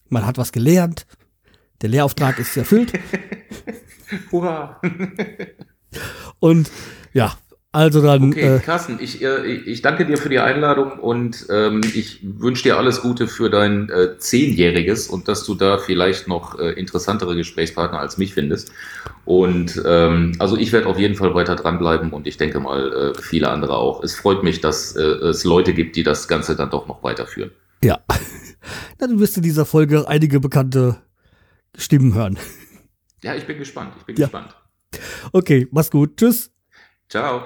Man 0.09 0.27
hat 0.27 0.37
was 0.37 0.53
gelernt. 0.53 1.07
Der 1.81 1.90
Lehrauftrag 1.90 2.38
ist 2.38 2.57
erfüllt. 2.57 2.92
Hurra! 4.33 4.81
Und 6.38 6.70
ja, 7.12 7.37
also 7.74 8.00
dann. 8.00 8.30
Okay, 8.30 8.56
Äh, 8.56 8.58
Carsten, 8.60 8.98
ich, 9.00 9.20
äh, 9.22 9.44
ich 9.46 9.82
danke 9.82 10.06
dir 10.06 10.16
für 10.16 10.28
die 10.28 10.38
Einladung 10.38 10.92
und 11.00 11.46
ähm, 11.50 11.80
ich 11.94 12.20
wünsche 12.22 12.62
dir 12.62 12.78
alles 12.78 13.02
Gute 13.02 13.26
für 13.26 13.50
dein 13.50 13.90
äh, 13.90 14.16
Zehnjähriges 14.16 15.08
und 15.08 15.26
dass 15.28 15.44
du 15.44 15.54
da 15.54 15.78
vielleicht 15.78 16.28
noch 16.28 16.58
äh, 16.58 16.70
interessantere 16.72 17.34
Gesprächspartner 17.37 17.98
als 17.98 18.16
mich 18.16 18.32
findest. 18.34 18.70
Und 19.24 19.82
ähm, 19.87 20.37
also 20.38 20.56
ich 20.56 20.70
werde 20.72 20.87
auf 20.87 20.98
jeden 20.98 21.16
Fall 21.16 21.34
weiter 21.34 21.56
dranbleiben 21.56 22.12
und 22.12 22.26
ich 22.26 22.37
denke 22.37 22.60
mal 22.60 23.12
äh, 23.16 23.20
viele 23.20 23.48
andere 23.50 23.76
auch. 23.76 24.04
Es 24.04 24.14
freut 24.14 24.42
mich, 24.42 24.60
dass 24.60 24.94
äh, 24.96 25.02
es 25.02 25.44
Leute 25.44 25.74
gibt, 25.74 25.96
die 25.96 26.02
das 26.04 26.28
Ganze 26.28 26.54
dann 26.56 26.70
doch 26.70 26.87
noch 26.87 27.02
weiterführen. 27.02 27.50
ja. 27.82 27.98
Dann 28.98 29.18
wirst 29.20 29.37
du 29.37 29.40
in 29.40 29.44
dieser 29.44 29.66
Folge 29.66 30.08
einige 30.08 30.40
bekannte 30.40 31.02
Stimmen 31.76 32.14
hören. 32.14 32.38
Ja, 33.22 33.34
ich 33.34 33.44
bin 33.46 33.58
gespannt. 33.58 33.92
Ich 33.98 34.04
bin 34.06 34.16
Ja. 34.16 34.26
gespannt. 34.26 34.54
Okay, 35.32 35.66
mach's 35.70 35.90
gut. 35.90 36.16
Tschüss. 36.16 36.50
Ciao. 37.10 37.42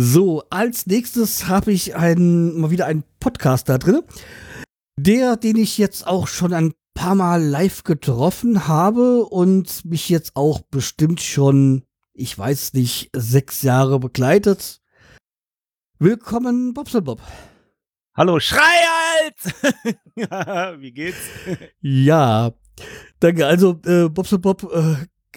So, 0.00 0.44
als 0.48 0.86
nächstes 0.86 1.48
habe 1.48 1.72
ich 1.72 1.96
einen, 1.96 2.60
mal 2.60 2.70
wieder 2.70 2.86
einen 2.86 3.02
Podcast 3.18 3.68
da 3.68 3.78
drin. 3.78 4.02
Der, 4.96 5.36
den 5.36 5.56
ich 5.56 5.76
jetzt 5.76 6.06
auch 6.06 6.28
schon 6.28 6.52
ein 6.52 6.72
paar 6.94 7.16
Mal 7.16 7.42
live 7.42 7.82
getroffen 7.82 8.68
habe 8.68 9.24
und 9.24 9.84
mich 9.84 10.08
jetzt 10.08 10.36
auch 10.36 10.60
bestimmt 10.70 11.20
schon, 11.20 11.82
ich 12.14 12.38
weiß 12.38 12.74
nicht, 12.74 13.10
sechs 13.12 13.62
Jahre 13.62 13.98
begleitet. 13.98 14.80
Willkommen, 15.98 16.74
Bobsel 16.74 17.02
Bob. 17.02 17.20
Hallo, 18.16 18.38
Schreihals! 18.38 19.52
ja, 20.14 20.80
wie 20.80 20.92
geht's? 20.92 21.18
Ja, 21.80 22.52
danke. 23.18 23.48
Also, 23.48 23.80
äh, 23.84 24.08
Bobsel 24.08 24.38
Bob, 24.38 24.62
äh, 24.72 24.94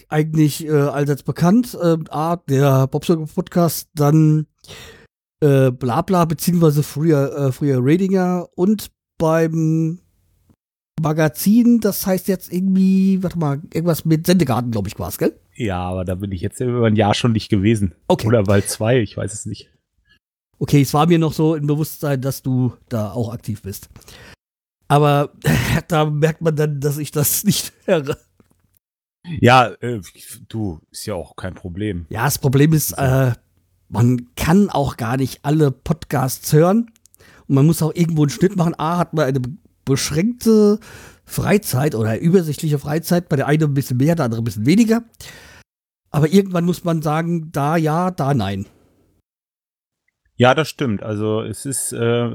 eigentlich 0.08 0.64
äh, 0.64 0.70
allseits 0.70 1.24
bekannt. 1.24 1.76
Äh, 1.82 1.96
A, 2.10 2.36
der 2.36 2.86
Bobsel 2.86 3.26
Podcast, 3.26 3.88
dann 3.94 4.46
äh, 5.40 5.70
Blabla, 5.70 6.24
beziehungsweise 6.24 6.82
früher, 6.82 7.36
äh, 7.36 7.52
früher 7.52 7.78
Radinger 7.80 8.48
und 8.54 8.90
beim 9.18 10.00
Magazin, 11.00 11.80
das 11.80 12.06
heißt 12.06 12.28
jetzt 12.28 12.52
irgendwie, 12.52 13.22
warte 13.22 13.38
mal, 13.38 13.60
irgendwas 13.72 14.04
mit 14.04 14.26
Sendegarten, 14.26 14.70
glaube 14.70 14.88
ich, 14.88 14.98
war 14.98 15.08
es, 15.08 15.18
gell? 15.18 15.38
Ja, 15.54 15.80
aber 15.80 16.04
da 16.04 16.14
bin 16.14 16.32
ich 16.32 16.40
jetzt 16.40 16.60
über 16.60 16.86
ein 16.86 16.96
Jahr 16.96 17.14
schon 17.14 17.32
nicht 17.32 17.48
gewesen. 17.48 17.94
Okay. 18.08 18.26
Oder 18.26 18.44
bald 18.44 18.68
zwei, 18.68 19.00
ich 19.00 19.16
weiß 19.16 19.32
es 19.32 19.46
nicht. 19.46 19.70
Okay, 20.58 20.82
es 20.82 20.94
war 20.94 21.06
mir 21.06 21.18
noch 21.18 21.32
so 21.32 21.56
im 21.56 21.66
Bewusstsein, 21.66 22.20
dass 22.20 22.42
du 22.42 22.74
da 22.88 23.12
auch 23.12 23.32
aktiv 23.32 23.62
bist. 23.62 23.88
Aber 24.88 25.32
da 25.88 26.04
merkt 26.04 26.40
man 26.40 26.54
dann, 26.54 26.80
dass 26.80 26.98
ich 26.98 27.10
das 27.10 27.44
nicht 27.44 27.72
höre. 27.84 28.16
Ja, 29.40 29.68
äh, 29.80 30.00
du, 30.48 30.80
ist 30.90 31.06
ja 31.06 31.14
auch 31.14 31.36
kein 31.36 31.54
Problem. 31.54 32.06
Ja, 32.10 32.24
das 32.24 32.38
Problem 32.38 32.72
ist, 32.72 32.92
äh, 32.92 33.32
man 33.92 34.34
kann 34.36 34.70
auch 34.70 34.96
gar 34.96 35.18
nicht 35.18 35.40
alle 35.44 35.70
Podcasts 35.70 36.52
hören. 36.52 36.90
Und 37.46 37.54
man 37.54 37.66
muss 37.66 37.82
auch 37.82 37.94
irgendwo 37.94 38.22
einen 38.22 38.30
Schnitt 38.30 38.56
machen. 38.56 38.74
A, 38.78 38.96
hat 38.96 39.12
man 39.12 39.26
eine 39.26 39.40
beschränkte 39.84 40.80
Freizeit 41.26 41.94
oder 41.94 42.18
übersichtliche 42.18 42.78
Freizeit. 42.78 43.28
Bei 43.28 43.36
der 43.36 43.46
einen 43.46 43.64
ein 43.64 43.74
bisschen 43.74 43.98
mehr, 43.98 44.14
der 44.14 44.24
andere 44.24 44.40
ein 44.40 44.44
bisschen 44.44 44.64
weniger. 44.64 45.04
Aber 46.10 46.28
irgendwann 46.28 46.64
muss 46.64 46.84
man 46.84 47.02
sagen, 47.02 47.52
da 47.52 47.76
ja, 47.76 48.10
da 48.10 48.32
nein. 48.32 48.66
Ja, 50.36 50.54
das 50.54 50.68
stimmt. 50.68 51.02
Also 51.02 51.42
es 51.42 51.66
ist 51.66 51.92
äh, 51.92 52.30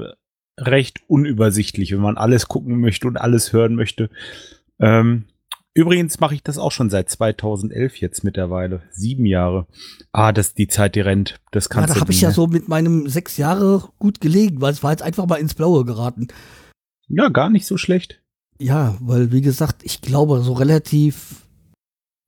recht 0.56 1.00
unübersichtlich, 1.08 1.90
wenn 1.92 2.00
man 2.00 2.16
alles 2.16 2.46
gucken 2.46 2.80
möchte 2.80 3.08
und 3.08 3.16
alles 3.16 3.52
hören 3.52 3.74
möchte. 3.74 4.10
Ähm, 4.78 5.24
übrigens 5.78 6.18
mache 6.18 6.34
ich 6.34 6.42
das 6.42 6.58
auch 6.58 6.72
schon 6.72 6.90
seit 6.90 7.08
2011 7.08 7.96
jetzt 8.00 8.24
mittlerweile. 8.24 8.82
Sieben 8.90 9.26
Jahre. 9.26 9.66
Ah, 10.12 10.32
das 10.32 10.54
die 10.54 10.66
Zeit, 10.66 10.94
die 10.96 11.00
rennt. 11.00 11.40
Das 11.52 11.64
Ja, 11.66 11.70
kannst 11.70 11.90
da 11.90 11.94
du 11.94 12.00
habe 12.00 12.12
ich 12.12 12.20
ja 12.20 12.32
so 12.32 12.46
mit 12.48 12.68
meinem 12.68 13.08
sechs 13.08 13.36
Jahre 13.36 13.88
gut 13.98 14.20
gelegen, 14.20 14.60
weil 14.60 14.72
es 14.72 14.82
war 14.82 14.90
jetzt 14.90 15.02
einfach 15.02 15.26
mal 15.26 15.36
ins 15.36 15.54
Blaue 15.54 15.84
geraten. 15.84 16.28
Ja, 17.06 17.28
gar 17.28 17.48
nicht 17.48 17.66
so 17.66 17.76
schlecht. 17.76 18.20
Ja, 18.58 18.96
weil 19.00 19.30
wie 19.30 19.40
gesagt, 19.40 19.82
ich 19.84 20.00
glaube, 20.00 20.40
so 20.40 20.52
relativ, 20.52 21.46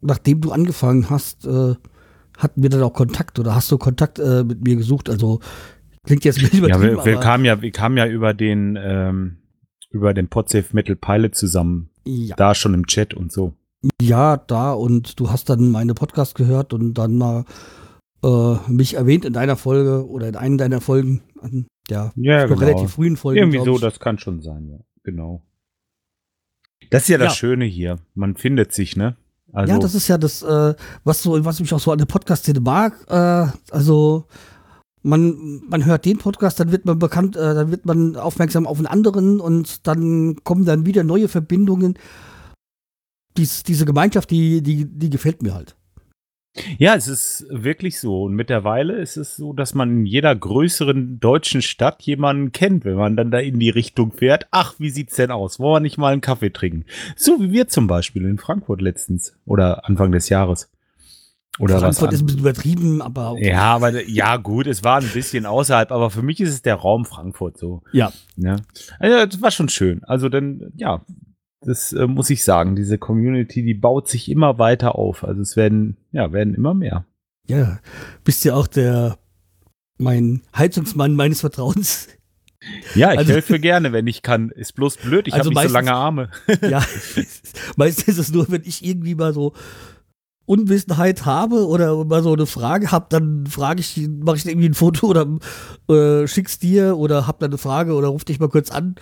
nachdem 0.00 0.40
du 0.40 0.52
angefangen 0.52 1.10
hast, 1.10 1.44
äh, 1.44 1.74
hatten 2.38 2.62
wir 2.62 2.70
dann 2.70 2.82
auch 2.82 2.94
Kontakt 2.94 3.38
oder 3.38 3.54
hast 3.54 3.70
du 3.72 3.78
Kontakt 3.78 4.18
äh, 4.20 4.44
mit 4.44 4.62
mir 4.62 4.76
gesucht? 4.76 5.10
Also 5.10 5.40
klingt 6.06 6.24
jetzt 6.24 6.38
ein 6.38 6.44
bisschen 6.44 6.66
Ja, 6.68 6.76
übertrieben, 6.76 6.96
wir, 6.98 7.04
wir 7.04 7.20
kamen 7.20 7.44
ja, 7.44 7.60
wir 7.60 7.72
kamen 7.72 7.96
ja 7.96 8.06
über 8.06 8.32
den 8.32 8.78
ähm, 8.80 9.38
über 9.90 10.14
den 10.14 10.28
Podsafe 10.28 10.68
Metal 10.72 10.94
Pilot 10.96 11.34
zusammen. 11.34 11.89
Ja, 12.04 12.36
Da 12.36 12.54
schon 12.54 12.74
im 12.74 12.86
Chat 12.86 13.14
und 13.14 13.32
so. 13.32 13.54
ja, 14.00 14.36
da 14.36 14.72
und 14.72 15.18
du 15.18 15.30
hast 15.30 15.48
dann 15.48 15.70
meine 15.70 15.94
Podcast 15.94 16.34
gehört 16.34 16.72
und 16.72 16.94
dann 16.94 17.16
mal 17.16 17.44
äh, 18.22 18.56
mich 18.68 18.94
erwähnt 18.94 19.24
in 19.24 19.32
deiner 19.32 19.56
Folge 19.56 20.06
oder 20.08 20.28
in 20.28 20.36
einer 20.36 20.56
deiner 20.58 20.80
Folgen, 20.80 21.22
der 21.88 22.12
Ja, 22.16 22.46
noch 22.46 22.60
relativ 22.60 22.92
frühen 22.92 23.16
Folge. 23.16 23.40
Irgendwie 23.40 23.64
so, 23.64 23.78
das 23.78 23.98
kann 24.00 24.18
schon 24.18 24.40
sein, 24.42 24.68
ja. 24.68 24.78
Genau. 25.02 25.42
Das 26.90 27.02
ist 27.04 27.08
ja 27.08 27.18
das 27.18 27.28
Ja. 27.32 27.34
Schöne 27.36 27.64
hier. 27.64 27.98
Man 28.14 28.36
findet 28.36 28.72
sich, 28.72 28.96
ne? 28.96 29.16
Also, 29.52 29.72
ja, 29.72 29.78
das 29.78 29.94
ist 29.94 30.08
ja 30.08 30.16
das, 30.18 30.42
äh, 30.42 30.74
was 31.04 31.22
so, 31.22 31.44
was 31.44 31.58
mich 31.60 31.72
auch 31.72 31.80
so 31.80 31.90
an 31.90 31.98
der 31.98 32.06
Podcast-Szene 32.06 32.60
mag. 32.60 32.94
Äh, 33.08 33.46
also 33.74 34.26
man, 35.02 35.62
man 35.68 35.84
hört 35.84 36.04
den 36.04 36.18
Podcast, 36.18 36.60
dann 36.60 36.72
wird 36.72 36.84
man 36.84 36.98
bekannt, 36.98 37.36
äh, 37.36 37.54
dann 37.54 37.70
wird 37.70 37.86
man 37.86 38.16
aufmerksam 38.16 38.66
auf 38.66 38.78
einen 38.78 38.86
anderen 38.86 39.40
und 39.40 39.86
dann 39.86 40.36
kommen 40.44 40.64
dann 40.64 40.86
wieder 40.86 41.04
neue 41.04 41.28
Verbindungen. 41.28 41.98
Dies, 43.36 43.62
diese 43.62 43.86
Gemeinschaft, 43.86 44.30
die, 44.30 44.62
die, 44.62 44.86
die 44.86 45.10
gefällt 45.10 45.42
mir 45.42 45.54
halt. 45.54 45.76
Ja, 46.78 46.96
es 46.96 47.06
ist 47.06 47.46
wirklich 47.48 48.00
so. 48.00 48.24
Und 48.24 48.34
mittlerweile 48.34 48.96
ist 48.96 49.16
es 49.16 49.36
so, 49.36 49.52
dass 49.52 49.74
man 49.74 49.90
in 49.90 50.06
jeder 50.06 50.34
größeren 50.34 51.20
deutschen 51.20 51.62
Stadt 51.62 52.02
jemanden 52.02 52.50
kennt, 52.50 52.84
wenn 52.84 52.96
man 52.96 53.16
dann 53.16 53.30
da 53.30 53.38
in 53.38 53.60
die 53.60 53.70
Richtung 53.70 54.12
fährt. 54.12 54.48
Ach, 54.50 54.74
wie 54.78 54.90
sieht's 54.90 55.14
denn 55.14 55.30
aus? 55.30 55.60
Wollen 55.60 55.76
wir 55.76 55.80
nicht 55.80 55.98
mal 55.98 56.12
einen 56.12 56.20
Kaffee 56.20 56.52
trinken? 56.52 56.84
So 57.14 57.40
wie 57.40 57.52
wir 57.52 57.68
zum 57.68 57.86
Beispiel 57.86 58.24
in 58.24 58.38
Frankfurt 58.38 58.80
letztens 58.80 59.38
oder 59.46 59.88
Anfang 59.88 60.10
des 60.10 60.28
Jahres. 60.28 60.70
Oder 61.58 61.78
Frankfurt 61.80 62.12
ist 62.12 62.20
ein 62.20 62.26
bisschen 62.26 62.40
übertrieben, 62.40 63.02
aber 63.02 63.36
ja, 63.38 63.74
aber 63.74 64.08
ja, 64.08 64.36
gut, 64.38 64.66
es 64.66 64.82
war 64.84 65.00
ein 65.00 65.08
bisschen 65.12 65.44
außerhalb, 65.46 65.90
aber 65.92 66.10
für 66.10 66.22
mich 66.22 66.40
ist 66.40 66.50
es 66.50 66.62
der 66.62 66.76
Raum 66.76 67.04
Frankfurt 67.04 67.58
so. 67.58 67.82
Ja. 67.92 68.12
Ne? 68.36 68.56
Also, 68.98 69.26
das 69.26 69.42
war 69.42 69.50
schon 69.50 69.68
schön. 69.68 70.02
Also 70.04 70.28
dann, 70.30 70.72
ja, 70.76 71.04
das 71.60 71.92
äh, 71.92 72.06
muss 72.06 72.30
ich 72.30 72.44
sagen, 72.44 72.76
diese 72.76 72.96
Community, 72.96 73.62
die 73.62 73.74
baut 73.74 74.08
sich 74.08 74.30
immer 74.30 74.58
weiter 74.58 74.94
auf. 74.94 75.22
Also 75.24 75.42
es 75.42 75.56
werden, 75.56 75.98
ja, 76.12 76.32
werden 76.32 76.54
immer 76.54 76.72
mehr. 76.72 77.04
ja, 77.46 77.80
bist 78.24 78.44
ja 78.44 78.54
auch 78.54 78.66
der 78.66 79.18
mein 79.98 80.40
Heizungsmann 80.56 81.14
meines 81.14 81.40
Vertrauens. 81.40 82.08
Ja, 82.94 83.12
ich 83.12 83.18
Also- 83.18 83.32
helfe 83.34 83.58
gerne, 83.60 83.92
wenn 83.92 84.06
ich 84.06 84.22
kann. 84.22 84.48
Ist 84.50 84.74
bloß 84.76 84.96
blöd, 84.98 85.26
ich 85.28 85.34
Also 85.34 85.50
habe 85.50 85.60
nicht 85.60 85.68
so 85.68 85.74
meistens- 85.74 85.74
lange 85.74 85.92
Arme. 85.94 86.30
ja, 86.70 86.82
meistens 87.76 88.08
ist 88.08 88.18
es 88.18 88.32
nur, 88.32 88.50
wenn 88.50 88.62
ich 88.64 88.82
irgendwie 88.84 89.14
mal 89.14 89.34
so 89.34 89.52
Unwissenheit 90.50 91.26
habe 91.26 91.68
oder 91.68 92.04
mal 92.04 92.24
so 92.24 92.32
eine 92.32 92.46
Frage 92.46 92.90
habe, 92.90 93.06
dann 93.08 93.46
frage 93.46 93.78
ich, 93.78 94.08
mache 94.08 94.36
ich 94.36 94.46
irgendwie 94.46 94.68
ein 94.68 94.74
Foto 94.74 95.06
oder 95.06 95.38
äh, 95.88 96.26
schick's 96.26 96.58
dir 96.58 96.98
oder 96.98 97.28
hab 97.28 97.38
da 97.38 97.46
eine 97.46 97.56
Frage 97.56 97.94
oder 97.94 98.08
ruf 98.08 98.24
dich 98.24 98.40
mal 98.40 98.48
kurz 98.48 98.72
an. 98.72 98.96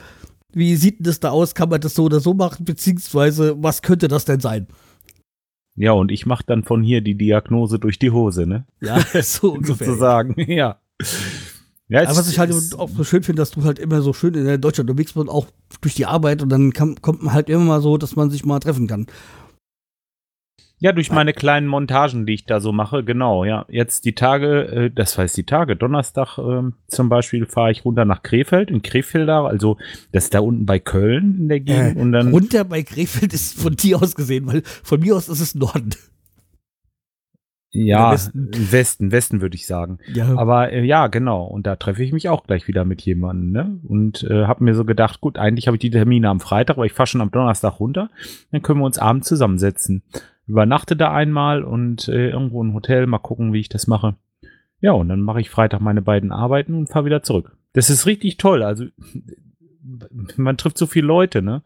Wie 0.53 0.77
sieht 0.77 0.99
denn 0.99 1.05
das 1.05 1.21
da 1.21 1.31
aus? 1.31 1.55
Kann 1.55 1.71
man 1.71 1.81
das 1.81 1.95
so 1.95 2.05
oder 2.05 2.21
so 2.21 2.35
machen? 2.35 2.67
Beziehungsweise, 2.67 3.57
was 3.63 3.81
könnte 3.81 4.09
das 4.09 4.27
denn 4.27 4.41
sein? 4.41 4.67
Ja, 5.75 5.93
und 5.93 6.13
ich 6.13 6.27
mache 6.27 6.45
dann 6.47 6.65
von 6.65 6.83
hier 6.83 7.01
die 7.01 7.17
Diagnose 7.17 7.79
durch 7.79 7.99
die 7.99 8.11
Hose, 8.11 8.47
ne? 8.47 8.67
Ja, 8.83 9.01
so 9.23 9.53
ungefähr. 9.53 9.87
Sozusagen, 9.87 10.35
ja. 10.51 10.79
ja 11.89 12.01
Aber 12.01 12.17
was 12.17 12.31
ich 12.31 12.39
halt 12.39 12.53
auch 12.77 12.91
so 12.91 13.05
schön 13.05 13.23
finde, 13.23 13.41
dass 13.41 13.53
du 13.53 13.65
halt 13.65 13.79
immer 13.79 14.03
so 14.03 14.13
schön 14.13 14.35
in 14.35 14.61
Deutschland 14.61 14.91
unterwegs 14.91 15.15
bist 15.15 15.23
und 15.23 15.31
auch 15.31 15.47
durch 15.81 15.95
die 15.95 16.05
Arbeit 16.05 16.43
und 16.43 16.51
dann 16.51 16.75
kann, 16.75 17.01
kommt 17.01 17.23
man 17.23 17.33
halt 17.33 17.49
immer 17.49 17.65
mal 17.65 17.81
so, 17.81 17.97
dass 17.97 18.17
man 18.17 18.29
sich 18.29 18.45
mal 18.45 18.61
treffen 18.61 18.87
kann. 18.87 19.07
Ja, 20.81 20.93
durch 20.93 21.11
meine 21.11 21.33
kleinen 21.33 21.67
Montagen, 21.67 22.25
die 22.25 22.35
ich 22.35 22.45
da 22.45 22.61
so 22.61 22.71
mache, 22.71 23.03
genau, 23.03 23.45
ja. 23.45 23.67
Jetzt 23.69 24.05
die 24.05 24.15
Tage, 24.15 24.63
äh, 24.69 24.91
das 24.91 25.19
heißt 25.19 25.37
die 25.37 25.45
Tage, 25.45 25.75
Donnerstag 25.75 26.39
ähm, 26.39 26.75
zum 26.87 27.09
Beispiel 27.09 27.47
fahre 27.47 27.73
ich 27.73 27.85
runter 27.85 28.05
nach 28.05 28.23
Krefeld, 28.23 28.71
in 28.71 28.83
Krefelder, 28.83 29.45
also 29.45 29.77
das 30.13 30.25
ist 30.25 30.35
da 30.35 30.41
unten 30.41 30.67
bei 30.67 30.79
Köln 30.79 31.37
in 31.41 31.49
der 31.49 31.61
Gegend 31.61 31.97
Äh, 31.97 32.01
und 32.01 32.13
dann, 32.13 32.31
Runter 32.31 32.65
bei 32.65 32.83
Krefeld 32.85 33.35
ist 33.35 33.61
von 33.61 33.75
dir 33.75 34.01
aus 34.01 34.15
gesehen, 34.15 34.47
weil 34.47 34.63
von 34.65 35.01
mir 35.01 35.17
aus 35.17 35.29
ist 35.29 35.41
es 35.41 35.57
Norden. 35.57 35.91
ja, 37.73 38.13
Westen. 38.13 38.51
Westen, 38.53 39.11
Westen 39.11 39.41
würde 39.41 39.57
ich 39.57 39.67
sagen. 39.67 39.99
Ja, 40.13 40.37
Aber 40.39 40.73
äh, 40.73 40.85
ja, 40.85 41.09
genau. 41.09 41.45
Und 41.45 41.67
da 41.67 41.75
treffe 41.75 42.05
ich 42.05 42.13
mich 42.13 42.29
auch 42.29 42.45
gleich 42.45 42.69
wieder 42.69 42.85
mit 42.85 43.03
jemandem. 43.03 43.51
Ne? 43.51 43.81
Und 43.89 44.23
äh, 44.23 44.47
habe 44.47 44.65
mir 44.65 44.75
so 44.75 44.85
gedacht, 44.85 45.21
gut, 45.21 45.39
eigentlich 45.39 45.67
habe 45.67 45.77
ich 45.77 45.81
die 45.81 45.91
Termine 45.91 46.29
am 46.29 46.41
Freitag, 46.41 46.77
aber 46.77 46.87
ich 46.87 46.93
fahre 46.93 47.09
schon 47.09 47.21
am 47.21 47.31
Donnerstag 47.31 47.81
runter. 47.81 48.11
Dann 48.53 48.63
können 48.63 48.81
wir 48.81 48.87
uns 48.87 48.99
abends 48.99 49.29
zusammensetzen. 49.29 50.03
Übernachte 50.49 50.97
da 50.97 51.13
einmal 51.13 51.63
und 51.63 52.09
äh, 52.09 52.31
irgendwo 52.31 52.63
im 52.63 52.75
Hotel 52.75 53.07
mal 53.07 53.19
gucken, 53.19 53.53
wie 53.53 53.61
ich 53.61 53.69
das 53.69 53.87
mache. 53.87 54.17
Ja, 54.81 54.93
und 54.93 55.09
dann 55.09 55.21
mache 55.21 55.41
ich 55.41 55.51
Freitag 55.51 55.81
meine 55.81 56.03
beiden 56.03 56.33
Arbeiten 56.33 56.75
und 56.75 56.89
fahre 56.89 57.05
wieder 57.05 57.23
zurück. 57.23 57.57
Das 57.75 57.91
ist 57.91 58.07
richtig 58.07 58.39
toll. 58.39 58.63
Also 58.63 58.87
man 60.37 60.57
trifft 60.57 60.79
so 60.79 60.87
viele 60.87 61.07
Leute, 61.07 61.43
ne? 61.43 61.63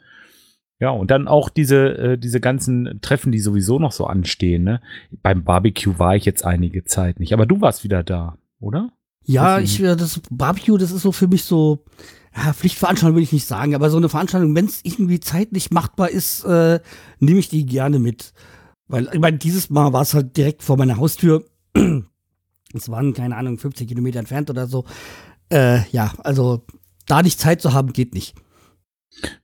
Ja, 0.80 0.90
und 0.90 1.12
dann 1.12 1.28
auch 1.28 1.48
diese, 1.48 1.96
äh, 1.96 2.18
diese 2.18 2.40
ganzen 2.40 2.98
Treffen, 3.02 3.30
die 3.30 3.38
sowieso 3.38 3.78
noch 3.78 3.92
so 3.92 4.06
anstehen, 4.06 4.64
ne? 4.64 4.80
Beim 5.22 5.44
Barbecue 5.44 5.98
war 5.98 6.16
ich 6.16 6.24
jetzt 6.24 6.44
einige 6.44 6.84
Zeit 6.84 7.20
nicht, 7.20 7.32
aber 7.32 7.46
du 7.46 7.60
warst 7.60 7.84
wieder 7.84 8.02
da, 8.02 8.36
oder? 8.58 8.90
ja 9.24 9.60
ich, 9.60 9.80
äh, 9.82 9.96
das 9.96 10.20
Barbecue, 10.30 10.78
das 10.78 10.90
ist 10.90 11.02
so 11.02 11.12
für 11.12 11.28
mich 11.28 11.44
so, 11.44 11.84
ja, 12.36 12.52
Pflichtveranstaltung 12.52 13.16
will 13.16 13.22
ich 13.22 13.32
nicht 13.32 13.46
sagen, 13.46 13.74
aber 13.74 13.90
so 13.90 13.96
eine 13.96 14.08
Veranstaltung, 14.08 14.54
wenn 14.54 14.64
es 14.64 14.80
irgendwie 14.84 15.20
zeitlich 15.20 15.70
machbar 15.70 16.10
ist, 16.10 16.44
äh, 16.44 16.80
nehme 17.20 17.38
ich 17.38 17.48
die 17.48 17.66
gerne 17.66 17.98
mit. 17.98 18.32
Weil, 18.88 19.08
ich 19.12 19.20
meine, 19.20 19.38
dieses 19.38 19.70
Mal 19.70 19.92
war 19.92 20.02
es 20.02 20.14
halt 20.14 20.36
direkt 20.36 20.62
vor 20.62 20.76
meiner 20.76 20.96
Haustür. 20.96 21.44
Es 22.74 22.88
waren, 22.88 23.12
keine 23.12 23.36
Ahnung, 23.36 23.58
50 23.58 23.86
Kilometer 23.86 24.18
entfernt 24.18 24.48
oder 24.48 24.66
so. 24.66 24.86
Äh, 25.50 25.80
ja, 25.90 26.10
also 26.24 26.64
da 27.06 27.22
nicht 27.22 27.38
Zeit 27.38 27.60
zu 27.60 27.74
haben, 27.74 27.92
geht 27.92 28.14
nicht. 28.14 28.34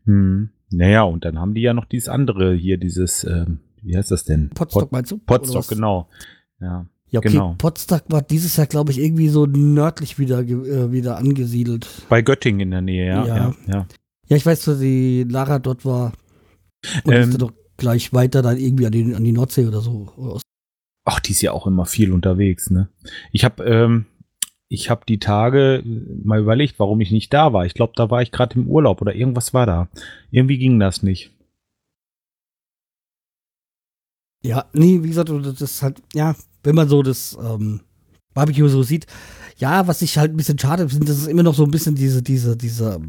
Hm. 0.05 0.49
Naja, 0.71 1.03
und 1.03 1.27
dann 1.27 1.39
haben 1.39 1.53
die 1.55 1.61
ja 1.61 1.75
noch 1.75 1.85
dieses 1.85 2.09
andere 2.09 2.55
hier, 2.55 2.79
dieses, 2.79 3.25
ähm, 3.25 3.61
wie 3.83 3.97
heißt 3.97 4.11
das 4.11 4.25
denn? 4.25 4.49
Potsdok 4.51 4.93
meinst 4.93 5.13
du? 5.13 5.21
Was? 5.27 5.69
genau. 5.69 6.09
Ja. 6.61 6.87
Ja, 7.11 7.21
okay, 7.21 7.29
genau. 7.31 7.55
Potsdok 7.57 8.05
war 8.09 8.21
dieses 8.23 8.57
Jahr, 8.57 8.67
glaube 8.67 8.93
ich, 8.93 8.99
irgendwie 8.99 9.29
so 9.29 9.47
nördlich 9.47 10.19
wieder, 10.19 10.41
äh, 10.41 10.93
wieder 10.93 11.17
angesiedelt. 11.17 11.89
Bei 12.09 12.21
Göttingen 12.21 12.61
in 12.61 12.71
der 12.71 12.83
Nähe, 12.83 13.07
ja. 13.07 13.27
Ja. 13.27 13.37
Ja, 13.37 13.55
ja. 13.67 13.87
Ja, 14.29 14.37
ich 14.37 14.45
weiß, 14.45 14.65
dass 14.65 14.79
die 14.79 15.25
Lara 15.25 15.59
dort 15.59 15.87
war. 15.87 16.13
Und 17.05 17.13
Ähm, 17.13 17.39
doch 17.39 17.53
gleich 17.79 18.13
weiter 18.13 18.43
dann 18.43 18.59
irgendwie 18.59 18.87
an 18.87 18.93
die, 18.93 19.15
an 19.15 19.25
die 19.25 19.33
Nordsee 19.33 19.67
oder 19.67 19.81
so. 19.81 20.41
Ach, 21.07 21.21
die 21.21 21.33
ist 21.33 21.41
ja 21.41 21.53
auch 21.53 21.67
immer 21.67 21.87
viel 21.87 22.13
unterwegs, 22.13 22.69
ne? 22.71 22.91
Ich 23.33 23.45
habe 23.45 23.65
ähm, 23.65 24.05
ich 24.69 24.91
habe 24.91 25.07
die 25.09 25.19
Tage 25.19 25.83
mal 26.23 26.41
überlegt, 26.41 26.79
warum 26.79 27.01
ich 27.01 27.11
nicht 27.11 27.33
da 27.33 27.53
war. 27.53 27.65
Ich 27.65 27.75
glaube, 27.75 27.95
da 27.97 28.11
war 28.11 28.21
ich 28.21 28.31
gerade 28.31 28.57
im 28.57 28.69
Urlaub 28.69 29.01
oder 29.01 29.15
irgendwas 29.15 29.55
war 29.55 29.65
da. 29.65 29.89
Irgendwie 30.31 30.59
ging 30.59 30.79
das 30.79 31.03
nicht. 31.03 31.33
Ja, 34.45 34.67
nee, 34.73 35.03
wie 35.03 35.09
gesagt, 35.09 35.31
das 35.31 35.61
ist 35.61 35.83
halt, 35.83 36.03
ja, 36.15 36.37
wenn 36.63 36.75
man 36.75 36.89
so 36.89 37.03
das 37.03 37.37
ähm, 37.43 37.81
Barbecue 38.35 38.69
so 38.69 38.83
sieht, 38.83 39.07
ja, 39.57 39.89
was 39.89 40.03
ich 40.03 40.19
halt 40.19 40.33
ein 40.33 40.37
bisschen 40.37 40.59
schade 40.59 40.89
finde, 40.89 41.07
das 41.07 41.19
ist 41.19 41.27
immer 41.27 41.43
noch 41.43 41.55
so 41.55 41.65
ein 41.65 41.71
bisschen 41.71 41.97
diese, 41.97 42.23
diese, 42.23 42.57
diese, 42.57 43.01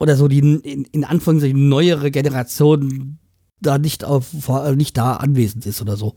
oder 0.00 0.16
so 0.16 0.26
die 0.28 0.38
in, 0.40 0.84
in 0.90 1.04
Anführungszeichen 1.04 1.68
neuere 1.68 2.10
Generation 2.10 3.18
da 3.60 3.78
nicht 3.78 4.04
auf, 4.04 4.30
äh, 4.48 4.74
nicht 4.74 4.96
da 4.96 5.16
anwesend 5.16 5.66
ist 5.66 5.80
oder 5.82 5.96
so. 5.96 6.14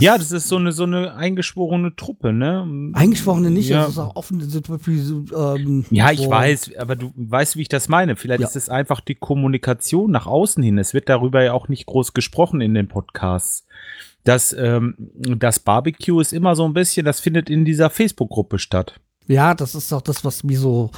ja, 0.00 0.18
das 0.18 0.32
ist 0.32 0.48
so 0.48 0.56
eine, 0.56 0.72
so 0.72 0.82
eine 0.82 1.14
eingeschworene 1.14 1.94
Truppe, 1.94 2.32
ne? 2.32 2.90
Eingeschworene 2.94 3.50
nicht, 3.50 3.68
Ja. 3.68 3.82
das 3.82 3.90
ist 3.90 3.98
auch 3.98 4.16
offen. 4.16 4.40
so 4.40 4.60
so, 4.60 5.54
ähm, 5.54 5.84
Ja, 5.90 6.10
ich 6.10 6.22
vor- 6.24 6.30
weiß, 6.30 6.72
aber 6.76 6.96
du 6.96 7.12
weißt, 7.14 7.56
wie 7.56 7.62
ich 7.62 7.68
das 7.68 7.88
meine. 7.88 8.16
Vielleicht 8.16 8.40
Ja. 8.40 8.48
ist 8.48 8.56
es 8.56 8.68
einfach 8.68 9.00
die 9.00 9.14
Kommunikation 9.14 10.10
nach 10.10 10.26
außen 10.26 10.62
hin. 10.62 10.76
Es 10.78 10.92
wird 10.92 11.08
darüber 11.08 11.44
ja 11.44 11.52
auch 11.52 11.68
nicht 11.68 11.86
groß 11.86 12.14
gesprochen 12.14 12.60
in 12.60 12.74
den 12.74 12.88
Podcasts. 12.88 13.64
Das, 14.24 14.52
ähm, 14.52 14.96
das 15.14 15.60
Barbecue 15.60 16.20
ist 16.20 16.32
immer 16.32 16.56
so 16.56 16.64
ein 16.64 16.74
bisschen, 16.74 17.06
das 17.06 17.20
findet 17.20 17.48
in 17.48 17.64
dieser 17.64 17.90
Facebook-Gruppe 17.90 18.58
statt. 18.58 19.00
Ja, 19.28 19.54
das 19.54 19.74
ist 19.74 19.92
auch 19.92 20.02
das, 20.02 20.24
was 20.24 20.42
mir 20.42 20.58
so 20.58 20.90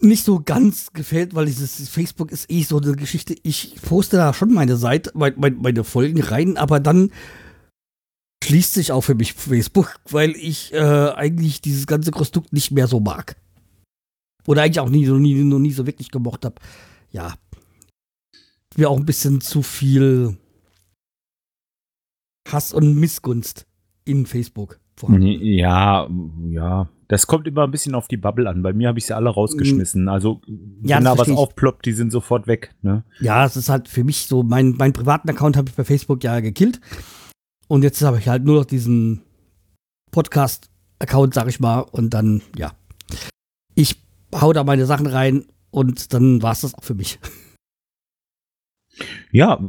nicht 0.00 0.24
so 0.24 0.40
ganz 0.40 0.92
gefällt, 0.92 1.34
weil 1.34 1.46
dieses 1.46 1.88
Facebook 1.88 2.30
ist 2.32 2.50
eh 2.50 2.62
so 2.62 2.78
eine 2.78 2.96
Geschichte. 2.96 3.34
Ich 3.42 3.76
poste 3.82 4.16
da 4.16 4.34
schon 4.34 4.52
meine 4.52 4.76
Seite, 4.76 5.10
mein, 5.14 5.34
mein, 5.36 5.56
meine 5.56 5.84
Folgen 5.84 6.20
rein, 6.20 6.56
aber 6.56 6.80
dann 6.80 7.10
schließt 8.44 8.74
sich 8.74 8.92
auch 8.92 9.02
für 9.02 9.14
mich 9.14 9.32
Facebook, 9.32 9.96
weil 10.08 10.30
ich 10.32 10.72
äh, 10.72 10.78
eigentlich 10.78 11.60
dieses 11.60 11.86
ganze 11.86 12.10
Konstrukt 12.10 12.52
nicht 12.52 12.70
mehr 12.70 12.86
so 12.86 13.00
mag. 13.00 13.36
Oder 14.46 14.62
eigentlich 14.62 14.80
auch 14.80 14.88
nie, 14.88 15.06
noch 15.06 15.18
nie, 15.18 15.34
noch 15.34 15.58
nie 15.58 15.72
so 15.72 15.86
wirklich 15.86 16.10
gemocht 16.10 16.44
habe. 16.44 16.56
Ja. 17.10 17.34
Mir 18.76 18.90
auch 18.90 18.98
ein 18.98 19.06
bisschen 19.06 19.40
zu 19.40 19.62
viel 19.62 20.36
Hass 22.48 22.72
und 22.72 22.94
Missgunst 22.94 23.66
in 24.04 24.26
Facebook 24.26 24.78
vorhanden. 24.94 25.26
Ja, 25.42 26.08
ja. 26.48 26.88
Das 27.08 27.26
kommt 27.26 27.46
immer 27.46 27.64
ein 27.64 27.70
bisschen 27.70 27.94
auf 27.94 28.08
die 28.08 28.16
Bubble 28.16 28.48
an. 28.48 28.62
Bei 28.62 28.72
mir 28.72 28.88
habe 28.88 28.98
ich 28.98 29.06
sie 29.06 29.14
alle 29.14 29.30
rausgeschmissen. 29.30 30.08
Also, 30.08 30.40
Ja, 30.82 30.96
wenn 30.96 31.04
da 31.04 31.16
was 31.16 31.28
aufploppt, 31.30 31.86
die 31.86 31.92
sind 31.92 32.10
sofort 32.10 32.46
weg. 32.46 32.74
Ne? 32.82 33.04
Ja, 33.20 33.44
es 33.44 33.56
ist 33.56 33.68
halt 33.68 33.88
für 33.88 34.02
mich 34.02 34.26
so, 34.26 34.42
mein, 34.42 34.70
meinen 34.72 34.92
privaten 34.92 35.28
Account 35.30 35.56
habe 35.56 35.68
ich 35.68 35.74
bei 35.76 35.84
Facebook 35.84 36.24
ja 36.24 36.40
gekillt. 36.40 36.80
Und 37.68 37.82
jetzt 37.82 38.02
habe 38.02 38.18
ich 38.18 38.28
halt 38.28 38.44
nur 38.44 38.56
noch 38.56 38.64
diesen 38.64 39.22
Podcast-Account, 40.10 41.34
sag 41.34 41.48
ich 41.48 41.60
mal. 41.60 41.80
Und 41.80 42.10
dann, 42.10 42.42
ja. 42.56 42.72
Ich 43.74 44.02
hau 44.34 44.52
da 44.52 44.64
meine 44.64 44.86
Sachen 44.86 45.06
rein 45.06 45.44
und 45.70 46.12
dann 46.12 46.42
war 46.42 46.52
es 46.52 46.62
das 46.62 46.74
auch 46.74 46.84
für 46.84 46.94
mich. 46.94 47.18
Ja, 49.30 49.60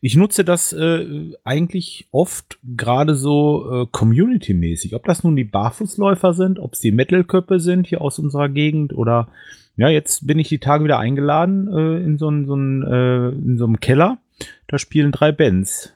ich 0.00 0.16
nutze 0.16 0.44
das 0.44 0.72
äh, 0.72 1.32
eigentlich 1.44 2.08
oft 2.12 2.58
gerade 2.76 3.14
so 3.14 3.82
äh, 3.82 3.86
community-mäßig. 3.90 4.94
Ob 4.94 5.04
das 5.04 5.24
nun 5.24 5.36
die 5.36 5.44
Barfußläufer 5.44 6.34
sind, 6.34 6.58
ob 6.58 6.74
es 6.74 6.80
die 6.80 6.92
Metal-Köppe 6.92 7.60
sind 7.60 7.86
hier 7.86 8.00
aus 8.00 8.18
unserer 8.18 8.48
Gegend 8.48 8.92
oder 8.92 9.28
ja, 9.76 9.88
jetzt 9.88 10.26
bin 10.26 10.38
ich 10.38 10.48
die 10.48 10.58
Tage 10.58 10.84
wieder 10.84 10.98
eingeladen 10.98 11.68
äh, 11.68 12.02
in 12.02 12.18
so 12.18 12.28
einen 12.28 12.46
so 12.46 12.56
äh, 12.56 13.28
in 13.30 13.58
so 13.58 13.64
einem 13.64 13.80
Keller. 13.80 14.18
Da 14.66 14.78
spielen 14.78 15.12
drei 15.12 15.32
Bands 15.32 15.94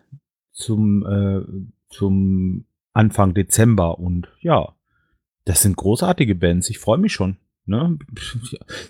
zum 0.52 1.06
äh, 1.06 1.40
zum 1.88 2.64
Anfang 2.92 3.34
Dezember 3.34 3.98
und 3.98 4.28
ja, 4.40 4.74
das 5.44 5.62
sind 5.62 5.76
großartige 5.76 6.34
Bands. 6.34 6.70
Ich 6.70 6.78
freue 6.78 6.98
mich 6.98 7.12
schon. 7.12 7.36
Ne? 7.66 7.98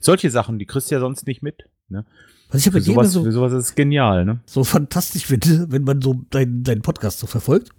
Solche 0.01 0.31
Sachen, 0.31 0.59
die 0.59 0.67
kriegst 0.67 0.91
du 0.91 0.95
ja 0.95 1.01
sonst 1.01 1.27
nicht 1.27 1.43
mit. 1.43 1.65
Ne? 1.93 2.05
Was 2.51 2.61
ich 2.63 2.67
aber 2.69 2.79
Für 2.79 2.83
sowas, 2.85 3.13
so, 3.13 3.23
für 3.25 3.33
sowas 3.33 3.53
ist 3.53 3.77
genial, 3.77 4.25
ne? 4.25 4.41
so 4.47 4.65
fantastisch 4.65 5.27
finde, 5.27 5.67
wenn 5.71 5.85
man 5.85 6.03
so 6.03 6.15
deinen 6.31 6.65
deinen 6.65 6.83
Podcast 6.83 7.19
so 7.21 7.27
verfolgt, 7.27 7.71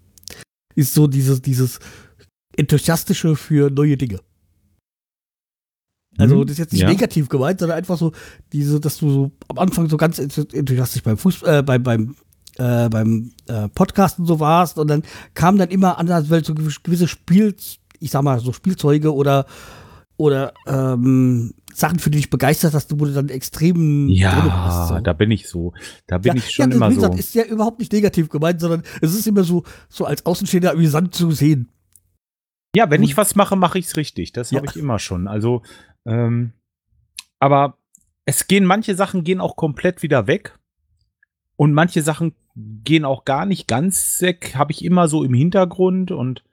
ist 0.76 0.94
so 0.94 1.08
dieses, 1.08 1.42
dieses 1.42 1.80
Enthusiastische 2.56 3.36
für 3.36 3.70
neue 3.70 3.98
Dinge. 3.98 4.20
Also, 6.18 6.36
Mhm. 6.38 6.42
das 6.44 6.52
ist 6.54 6.58
jetzt 6.60 6.74
nicht 6.74 6.82
Ja. 6.84 6.90
negativ 6.90 7.28
gemeint, 7.28 7.60
sondern 7.60 7.78
einfach 7.78 7.98
so, 7.98 8.12
diese, 8.52 8.80
dass 8.80 8.98
du 8.98 9.10
so 9.10 9.32
am 9.48 9.58
Anfang 9.58 9.90
so 9.90 9.98
ganz 9.98 10.20
enthusiastisch 10.20 11.02
beim 11.04 11.18
Fuß, 11.18 11.42
äh, 11.44 11.64
beim, 11.64 11.82
beim, 11.82 12.16
äh, 12.58 12.88
beim 12.90 13.32
äh, 13.48 13.68
Podcasten 13.70 14.26
so 14.26 14.40
warst 14.40 14.78
und 14.78 14.88
dann 14.90 15.02
kam 15.34 15.58
dann 15.58 15.70
immer 15.70 15.98
anders, 15.98 16.30
weil 16.30 16.44
so 16.46 16.54
gewisse 16.54 17.08
Spiel, 17.08 17.56
ich 18.00 18.12
sag 18.12 18.22
mal, 18.24 18.40
so 18.40 18.54
Spielzeuge 18.54 19.12
oder, 19.14 19.48
oder 20.18 20.54
ähm, 20.68 21.54
Sachen, 21.74 22.00
für 22.00 22.10
die 22.10 22.18
dich 22.18 22.30
begeistert 22.30 22.74
hast, 22.74 22.92
wo 23.00 23.06
du 23.06 23.14
dann 23.14 23.30
extrem 23.30 24.08
Ja, 24.10 24.46
warst, 24.48 24.90
so. 24.90 25.00
da 25.00 25.14
bin 25.14 25.32
ich 25.32 25.48
so. 25.50 25.74
Da 26.08 26.18
bin 26.20 26.34
Ja, 26.34 26.36
ich 26.36 26.52
schon 26.52 26.70
ja, 26.72 26.76
immer 26.78 26.90
wie 26.90 26.96
gesagt, 26.96 27.14
so. 27.16 27.20
ist 27.20 27.36
ja 27.36 27.44
überhaupt 27.44 27.80
nicht 27.80 27.92
negativ 27.94 28.30
gemeint, 28.30 28.60
sondern 28.62 28.84
es 29.02 29.14
ist 29.14 29.28
immer 29.28 29.44
so, 29.44 29.64
so 29.90 30.06
als 30.06 30.26
Außenstehender 30.26 30.72
amüsant 30.72 31.14
zu 31.16 31.32
sehen. 31.32 31.70
Ja, 32.76 32.90
wenn 32.90 33.04
ich 33.04 33.18
was 33.18 33.36
mache, 33.36 33.56
mache 33.56 33.78
ich 33.80 33.86
es 33.86 33.98
richtig. 33.98 34.34
Das 34.34 34.52
Ja. 34.52 34.58
habe 34.58 34.68
ich 34.68 34.78
immer 34.78 34.98
schon. 35.00 35.28
Also, 35.28 35.62
ähm, 36.06 36.54
aber 37.40 37.78
es 38.26 38.48
gehen 38.48 38.66
manche 38.66 38.96
Sachen 38.96 39.24
gehen 39.24 39.42
auch 39.42 39.56
komplett 39.56 40.02
wieder 40.02 40.28
weg 40.28 40.58
und 41.56 41.74
manche 41.74 42.02
Sachen 42.02 42.34
gehen 42.56 43.06
auch 43.06 43.26
gar 43.26 43.46
nicht 43.46 43.68
ganz 43.68 44.22
weg. 44.22 44.54
Habe 44.56 44.72
ich 44.72 44.84
immer 44.86 45.08
so 45.08 45.24
im 45.24 45.34
Hintergrund 45.34 46.12
und 46.12 46.44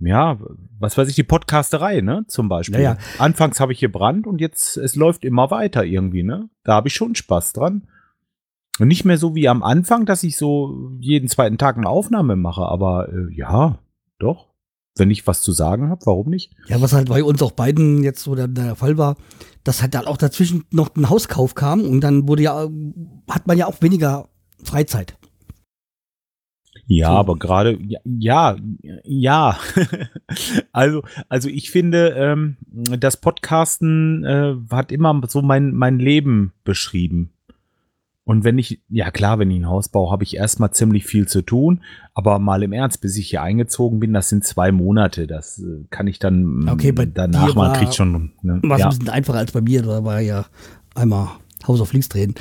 ja, 0.00 0.38
was 0.78 0.96
weiß 0.96 1.08
ich, 1.08 1.14
die 1.14 1.22
Podcasterei, 1.22 2.00
ne, 2.00 2.24
zum 2.26 2.48
Beispiel. 2.48 2.80
Ja. 2.80 2.96
Anfangs 3.18 3.60
habe 3.60 3.72
ich 3.72 3.80
gebrannt 3.80 4.26
und 4.26 4.40
jetzt 4.40 4.76
es 4.76 4.96
läuft 4.96 5.24
immer 5.24 5.50
weiter 5.50 5.84
irgendwie, 5.84 6.22
ne. 6.22 6.48
Da 6.64 6.74
habe 6.74 6.88
ich 6.88 6.94
schon 6.94 7.14
Spaß 7.14 7.52
dran. 7.52 7.86
Und 8.78 8.88
nicht 8.88 9.04
mehr 9.04 9.18
so 9.18 9.34
wie 9.34 9.46
am 9.46 9.62
Anfang, 9.62 10.06
dass 10.06 10.22
ich 10.22 10.38
so 10.38 10.90
jeden 11.00 11.28
zweiten 11.28 11.58
Tag 11.58 11.76
eine 11.76 11.88
Aufnahme 11.88 12.36
mache, 12.36 12.62
aber 12.62 13.08
äh, 13.10 13.34
ja, 13.34 13.78
doch. 14.18 14.48
Wenn 14.96 15.10
ich 15.10 15.26
was 15.26 15.42
zu 15.42 15.52
sagen 15.52 15.88
habe, 15.88 16.04
warum 16.06 16.30
nicht? 16.30 16.52
Ja, 16.66 16.80
was 16.80 16.92
halt 16.92 17.08
bei 17.08 17.22
uns 17.22 17.42
auch 17.42 17.52
beiden 17.52 18.02
jetzt 18.02 18.22
so 18.22 18.34
der, 18.34 18.48
der 18.48 18.74
Fall 18.74 18.98
war, 18.98 19.16
dass 19.64 19.82
halt 19.82 19.94
dann 19.94 20.06
auch 20.06 20.16
dazwischen 20.16 20.64
noch 20.70 20.96
ein 20.96 21.08
Hauskauf 21.10 21.54
kam 21.54 21.82
und 21.82 22.00
dann 22.00 22.26
wurde 22.26 22.42
ja, 22.42 22.68
hat 23.28 23.46
man 23.46 23.58
ja 23.58 23.66
auch 23.66 23.82
weniger 23.82 24.28
Freizeit. 24.64 25.16
Ja, 26.92 27.06
So. 27.10 27.12
aber 27.12 27.36
gerade, 27.36 27.78
ja, 27.86 28.00
ja, 28.04 28.56
ja. 29.04 29.56
also, 30.72 31.02
also 31.28 31.48
ich 31.48 31.70
finde, 31.70 32.08
ähm, 32.16 32.56
das 32.72 33.16
Podcasten 33.16 34.24
äh, 34.24 34.56
hat 34.70 34.90
immer 34.90 35.20
so 35.28 35.40
mein, 35.40 35.72
mein 35.72 36.00
Leben 36.00 36.52
beschrieben. 36.64 37.30
Und 38.24 38.42
wenn 38.44 38.58
ich, 38.58 38.80
ja 38.88 39.10
klar, 39.12 39.38
wenn 39.38 39.50
ich 39.52 39.58
ein 39.60 39.68
Haus 39.68 39.88
baue, 39.88 40.10
habe 40.10 40.24
ich 40.24 40.36
erstmal 40.36 40.72
ziemlich 40.72 41.04
viel 41.06 41.28
zu 41.28 41.42
tun. 41.42 41.80
Aber 42.12 42.38
mal 42.40 42.62
im 42.64 42.72
Ernst, 42.72 43.00
bis 43.00 43.16
ich 43.16 43.28
hier 43.30 43.42
eingezogen 43.42 44.00
bin, 44.00 44.12
das 44.12 44.28
sind 44.28 44.44
zwei 44.44 44.72
Monate. 44.72 45.26
Das 45.28 45.60
äh, 45.60 45.84
kann 45.90 46.08
ich 46.08 46.18
dann 46.18 46.68
Okay, 46.68 46.90
bei 46.92 47.06
danach 47.06 47.54
mal 47.54 47.72
kriegt 47.72 47.94
schon. 47.94 48.32
Ne? 48.42 48.60
War 48.64 48.76
es 48.76 48.80
Ja. 48.80 48.86
ein 48.86 48.90
bisschen 48.90 49.08
einfacher 49.10 49.38
als 49.38 49.52
bei 49.52 49.60
mir, 49.60 49.82
da 49.82 50.02
war 50.04 50.20
ja 50.20 50.44
einmal 50.96 51.28
Haus 51.68 51.80
auf 51.80 51.92
links 51.92 52.08
drehen. 52.08 52.34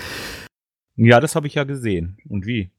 ja, 0.95 1.19
das 1.19 1.35
habe 1.35 1.45
ich 1.45 1.53
ja 1.55 1.65
gesehen. 1.65 2.17
Und 2.27 2.45
wie? 2.47 2.71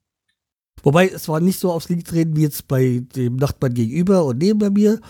Wobei 0.83 1.09
es 1.09 1.29
war 1.29 1.41
nicht 1.41 1.59
so 1.59 1.73
aufs 1.73 1.89
links 1.89 2.11
drehen 2.11 2.37
wie 2.37 2.43
jetzt 2.43 2.69
bei 2.69 3.03
dem 3.15 3.37
Nachbarn 3.37 3.75
gegenüber 3.75 4.25
und 4.25 4.39
neben 4.39 4.59
bei 4.59 4.71
mir. 4.71 5.01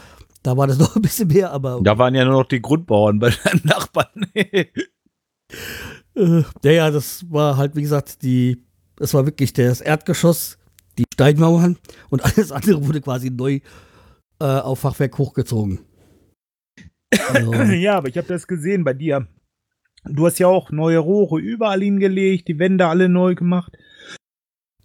Da 0.43 0.57
war 0.57 0.67
das 0.67 0.79
noch 0.79 0.97
ein 0.97 1.03
bisschen 1.03 1.29
mehr, 1.29 1.53
aber 1.53 1.81
Da 1.83 1.99
waren 1.99 2.15
ja 2.15 2.25
nur 2.25 2.35
noch 2.35 2.49
die 2.49 2.63
Grundbauern 2.63 3.19
bei 3.19 3.31
deinem 3.31 3.61
Nachbarn. 3.65 4.27
Äh, 4.35 4.67
ja, 6.65 6.71
ja, 6.71 6.91
das 6.91 7.31
war 7.31 7.57
halt, 7.57 7.77
wie 7.77 7.83
gesagt, 7.83 8.23
die, 8.23 8.65
das 8.97 9.15
war 9.15 9.27
wirklich 9.27 9.53
das 9.53 9.81
Erdgeschoss, 9.81 10.59
die 10.99 11.05
Steinmauern 11.13 11.79
und 12.11 12.25
alles 12.25 12.53
andere 12.53 12.87
wurde 12.87 13.01
quasi 13.01 13.31
neu 13.31 13.61
äh, 14.41 14.45
auf 14.45 14.81
Fachwerk 14.81 15.19
hochgezogen. 15.19 15.81
Also, 17.35 17.53
Ja, 17.55 17.97
aber 17.97 18.09
ich 18.09 18.17
habe 18.17 18.29
das 18.29 18.47
gesehen 18.47 18.85
bei 18.85 18.95
dir. 18.95 19.27
Du 20.05 20.27
hast 20.27 20.39
ja 20.39 20.47
auch 20.47 20.71
neue 20.71 20.99
Rohre 20.99 21.41
überall 21.41 21.83
hingelegt, 21.83 22.49
die 22.49 22.59
Wände 22.59 22.87
alle 22.87 23.09
neu 23.09 23.35
gemacht. 23.35 23.77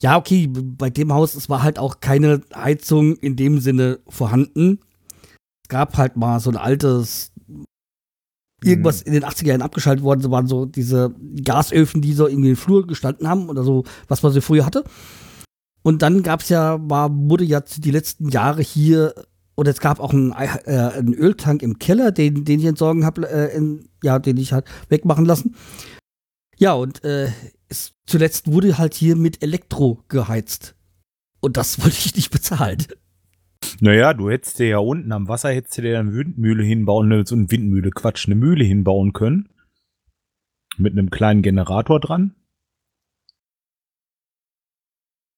Ja, 0.06 0.18
okay, 0.18 0.48
bei 0.48 0.92
dem 0.92 1.12
Haus, 1.12 1.34
es 1.34 1.50
war 1.50 1.64
halt 1.64 1.80
auch 1.80 2.00
keine 2.00 2.42
Heizung 2.54 3.16
in 3.16 3.36
dem 3.36 3.60
Sinne 3.60 3.98
vorhanden. 4.08 4.78
Es 5.64 5.70
gab 5.70 5.98
halt 5.98 6.16
mal 6.16 6.40
so 6.40 6.52
ein 6.52 6.58
altes, 6.58 7.32
irgendwas 8.64 9.02
in 9.02 9.14
den 9.14 9.26
80er 9.26 9.48
Jahren 9.48 9.64
abgeschaltet 9.64 10.04
worden, 10.04 10.22
so 10.22 10.30
waren 10.30 10.46
so 10.46 10.68
diese 10.68 11.16
Gasöfen, 11.44 12.04
die 12.04 12.14
so 12.14 12.28
in 12.28 12.44
den 12.44 12.56
Flur 12.56 12.86
gestanden 12.86 13.28
haben 13.28 13.50
oder 13.50 13.64
so, 13.64 13.84
was 14.08 14.22
man 14.22 14.32
so 14.32 14.42
früher 14.42 14.64
hatte. 14.64 14.84
Und 15.82 16.04
dann 16.04 16.22
gab 16.22 16.42
es 16.42 16.50
ja, 16.50 16.78
war, 16.88 17.10
wurde 17.12 17.44
ja 17.44 17.62
die 17.62 17.90
letzten 17.90 18.30
Jahre 18.30 18.62
hier, 18.62 19.16
oder 19.56 19.72
es 19.72 19.80
gab 19.80 20.00
auch 20.00 20.14
einen, 20.14 20.34
äh, 20.34 20.92
einen 21.00 21.16
Öltank 21.16 21.64
im 21.64 21.80
Keller, 21.80 22.12
den, 22.12 22.46
den 22.46 22.60
ich 22.60 22.68
entsorgen 22.68 23.06
habe, 23.06 23.28
äh, 23.28 23.60
ja, 24.04 24.20
den 24.20 24.38
ich 24.38 24.54
halt 24.54 24.66
wegmachen 24.88 25.26
lassen. 25.26 25.56
Ja, 26.58 26.74
und 26.74 27.04
äh, 27.04 27.30
es, 27.70 27.94
zuletzt 28.06 28.48
wurde 28.52 28.78
halt 28.78 28.94
hier 28.94 29.16
mit 29.16 29.42
Elektro 29.42 30.04
geheizt. 30.08 30.76
Und 31.40 31.58
das 31.58 31.80
wollte 31.84 31.98
ich 31.98 32.16
nicht 32.16 32.32
bezahlen. 32.32 32.86
Naja, 33.80 34.14
du 34.14 34.30
hättest 34.30 34.60
dir 34.60 34.68
ja 34.68 34.78
unten 34.78 35.12
am 35.12 35.28
Wasser 35.28 35.50
hättest 35.52 35.78
du 35.78 35.82
dir 35.82 36.00
eine 36.00 36.14
Windmühle 36.14 36.64
hinbauen, 36.64 37.08
ne, 37.08 37.26
so 37.26 37.36
eine 37.36 37.50
Windmühle, 37.50 37.90
Quatsch, 37.92 38.28
eine 38.28 38.36
Mühle 38.36 38.64
hinbauen 38.64 39.14
können. 39.14 39.50
Mit 40.78 40.94
einem 40.94 41.10
kleinen 41.10 41.42
Generator 41.42 42.00
dran. 42.00 42.36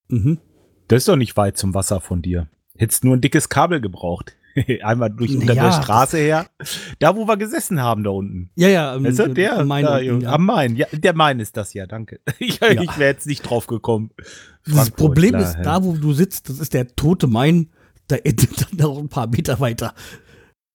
Mhm. 0.09 0.39
Das 0.87 0.99
ist 0.99 1.07
doch 1.07 1.15
nicht 1.15 1.37
weit 1.37 1.57
zum 1.57 1.73
Wasser 1.73 2.01
von 2.01 2.21
dir. 2.21 2.49
Hättest 2.77 3.03
nur 3.03 3.15
ein 3.15 3.21
dickes 3.21 3.49
Kabel 3.49 3.81
gebraucht. 3.81 4.36
Einmal 4.83 5.09
durch 5.11 5.35
unter 5.35 5.53
Ja, 5.53 5.63
der 5.63 5.63
das- 5.71 5.83
Straße 5.83 6.17
her. 6.17 6.47
Da, 6.99 7.15
wo 7.15 7.27
wir 7.27 7.37
gesessen 7.37 7.81
haben, 7.81 8.03
da 8.03 8.09
unten. 8.11 8.49
Ja, 8.55 8.67
ja. 8.67 8.95
ähm, 8.95 9.03
Weißt 9.05 9.19
du, 9.19 9.27
der, 9.33 9.63
mein, 9.65 9.85
da, 9.85 9.99
ja. 9.99 10.31
am 10.33 10.45
Main. 10.45 10.75
Ja, 10.75 10.87
der 10.91 11.13
Main 11.15 11.39
ist 11.39 11.55
das 11.57 11.73
ja, 11.73 11.85
danke. 11.85 12.19
Ich, 12.39 12.59
Ja. 12.59 12.69
ich 12.71 12.97
wäre 12.97 13.11
jetzt 13.11 13.27
nicht 13.27 13.41
drauf 13.43 13.67
gekommen. 13.67 14.11
Das 14.65 14.73
Frankfurt, 14.73 14.95
Problem 14.97 15.29
klar, 15.31 15.41
ist, 15.43 15.57
da 15.63 15.83
wo 15.83 15.93
du 15.95 16.13
sitzt, 16.13 16.49
das 16.49 16.59
ist 16.59 16.73
der 16.73 16.87
tote 16.95 17.27
Main, 17.27 17.71
da 18.07 18.15
endet 18.17 18.61
dann 18.61 18.77
noch 18.77 18.97
ein 18.97 19.09
paar 19.09 19.27
Meter 19.27 19.59
weiter. 19.59 19.93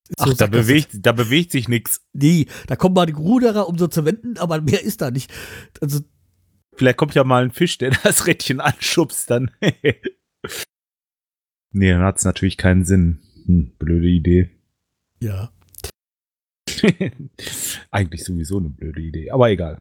Ist 0.09 0.20
Ach, 0.20 0.26
so 0.26 0.35
da 0.35 0.47
bewegt, 0.47 0.91
da 1.01 1.12
bewegt 1.12 1.53
sich 1.53 1.68
nichts. 1.68 2.03
Nee, 2.12 2.47
da 2.66 2.76
kommen 2.76 2.95
mal 2.95 3.07
die 3.07 3.12
Ruderer, 3.14 3.68
um 3.68 3.78
so 3.78 3.87
zu 3.87 4.05
wenden, 4.05 4.37
aber 4.39 4.61
mehr 4.61 4.83
ist 4.83 5.01
da 5.01 5.11
nicht. 5.11 5.33
Also, 5.80 6.01
Vielleicht 6.74 6.97
kommt 6.97 7.14
ja 7.14 7.22
mal 7.24 7.45
ein 7.45 7.51
Fisch, 7.51 7.78
der 7.78 7.91
das 8.03 8.26
Rädchen 8.26 8.61
anschubst 8.61 9.30
dann. 9.30 9.51
nee, 11.72 11.91
dann 11.91 12.03
hat's 12.03 12.24
natürlich 12.24 12.57
keinen 12.57 12.85
Sinn. 12.85 13.20
Hm, 13.47 13.72
blöde 13.78 14.09
Idee. 14.09 14.51
ja. 15.20 15.53
Eigentlich 17.90 18.24
sowieso 18.24 18.59
eine 18.59 18.70
blöde 18.70 19.01
Idee, 19.01 19.30
aber 19.30 19.51
egal. 19.51 19.78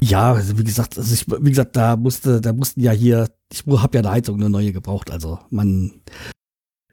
Ja, 0.00 0.32
also 0.32 0.58
wie 0.58 0.64
gesagt, 0.64 0.98
also 0.98 1.14
ich, 1.14 1.26
wie 1.26 1.50
gesagt, 1.50 1.76
da 1.76 1.96
musste, 1.96 2.40
da 2.40 2.52
mussten 2.52 2.80
ja 2.80 2.92
hier, 2.92 3.30
ich 3.52 3.64
habe 3.66 3.96
ja 3.96 4.00
eine 4.00 4.10
Heizung 4.10 4.36
eine 4.36 4.50
neue 4.50 4.72
gebraucht. 4.72 5.10
Also 5.10 5.38
man, 5.50 6.02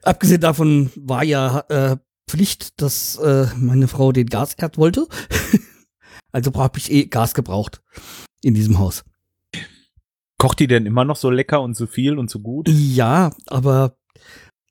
abgesehen 0.02 0.40
davon 0.40 0.90
war 0.96 1.24
ja 1.24 1.60
äh, 1.68 1.96
Pflicht, 2.28 2.80
dass 2.80 3.16
äh, 3.16 3.46
meine 3.58 3.88
Frau 3.88 4.12
den 4.12 4.26
Gaserd 4.26 4.78
wollte. 4.78 5.06
also 6.32 6.52
habe 6.54 6.78
ich 6.78 6.90
eh 6.90 7.06
Gas 7.06 7.34
gebraucht 7.34 7.82
in 8.42 8.54
diesem 8.54 8.78
Haus. 8.78 9.04
Kocht 10.38 10.60
die 10.60 10.66
denn 10.66 10.86
immer 10.86 11.04
noch 11.04 11.16
so 11.16 11.30
lecker 11.30 11.60
und 11.60 11.76
so 11.76 11.86
viel 11.86 12.18
und 12.18 12.30
so 12.30 12.40
gut? 12.40 12.68
Ja, 12.68 13.32
aber 13.46 13.96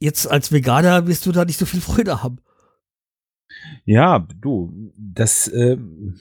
jetzt 0.02 0.30
als 0.30 0.52
Veganer 0.52 1.08
wirst 1.08 1.26
du 1.26 1.32
da 1.32 1.46
nicht 1.46 1.60
so 1.60 1.66
viel 1.66 1.82
Freude 1.82 2.24
haben. 2.24 2.40
Ja, 3.86 4.28
du, 4.40 4.92
das, 4.98 5.52
ähm, 5.54 6.20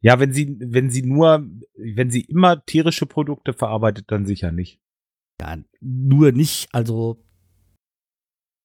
ja, 0.00 0.18
wenn 0.18 0.32
sie, 0.32 0.56
wenn 0.58 0.90
sie 0.90 1.02
nur, 1.02 1.46
wenn 1.76 2.10
sie 2.10 2.22
immer 2.22 2.64
tierische 2.64 3.06
Produkte 3.06 3.52
verarbeitet, 3.52 4.06
dann 4.08 4.26
sicher 4.26 4.52
nicht. 4.52 4.80
Ja, 5.40 5.56
nur 5.80 6.32
nicht, 6.32 6.68
also 6.72 7.22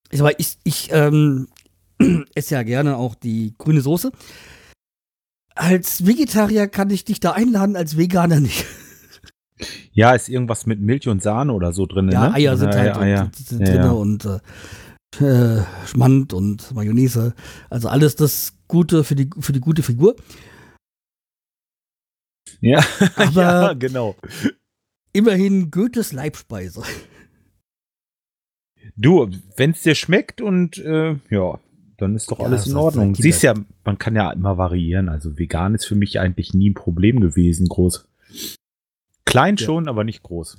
ich, 0.10 0.18
sag 0.18 0.26
mal, 0.26 0.36
ich, 0.38 0.58
ich 0.64 0.90
ähm, 0.92 1.48
esse 2.36 2.56
ja 2.56 2.64
gerne 2.64 2.98
auch 2.98 3.16
die 3.16 3.54
grüne 3.58 3.82
Soße. 3.82 4.12
Als 5.54 6.06
Vegetarier 6.06 6.68
kann 6.68 6.90
ich 6.90 7.06
dich 7.06 7.20
da 7.20 7.32
einladen, 7.32 7.76
als 7.76 7.98
Veganer 7.98 8.40
nicht. 8.40 8.66
Ja, 9.92 10.14
ist 10.14 10.30
irgendwas 10.30 10.66
mit 10.66 10.80
Milch 10.80 11.08
und 11.08 11.22
Sahne 11.22 11.54
oder 11.54 11.74
so 11.74 11.86
drin, 11.86 12.10
Ja, 12.12 12.30
ne? 12.30 12.34
Eier 12.36 12.58
sind 12.58 12.74
halt 12.74 12.98
Eier. 12.98 13.24
Und, 13.24 13.52
drin 13.52 13.76
ja. 13.76 13.92
und 13.92 14.26
äh, 14.26 14.40
äh, 15.20 15.64
Schmand 15.86 16.34
und 16.34 16.74
Mayonnaise. 16.74 17.34
Also 17.70 17.90
alles 17.90 18.16
das 18.16 18.54
Gute 18.68 19.04
für 19.04 19.16
die, 19.16 19.30
für 19.40 19.54
die 19.54 19.60
gute 19.60 19.84
Figur. 19.84 20.16
Ja, 22.62 22.84
Aber 23.16 23.42
ja, 23.42 23.74
genau. 23.74 24.16
immerhin 25.14 25.72
Goethes 25.72 26.14
Leibspeise. 26.14 26.84
Du, 28.96 29.30
wenn 29.58 29.72
es 29.72 29.82
dir 29.82 29.96
schmeckt 29.96 30.42
und 30.42 30.78
äh, 30.78 31.16
ja, 31.30 31.60
dann 31.98 32.16
ist 32.16 32.30
doch 32.32 32.40
Ja, 32.40 32.46
alles 32.46 32.68
in 32.68 32.74
hat 32.76 32.82
Ordnung. 32.82 33.16
Siehst 33.16 33.44
ja, 33.44 33.54
man 33.84 33.98
kann 33.98 34.16
ja 34.16 34.32
immer 34.32 34.58
variieren. 34.58 35.10
Also 35.10 35.38
vegan 35.38 35.76
ist 35.76 35.86
für 35.86 35.96
mich 35.96 36.20
eigentlich 36.20 36.54
nie 36.54 36.70
ein 36.70 36.76
Problem 36.76 37.20
gewesen, 37.20 37.68
groß. 37.68 38.08
Klein 39.32 39.56
Ja. 39.58 39.66
schon, 39.66 39.88
aber 39.88 40.04
nicht 40.04 40.24
groß. 40.24 40.58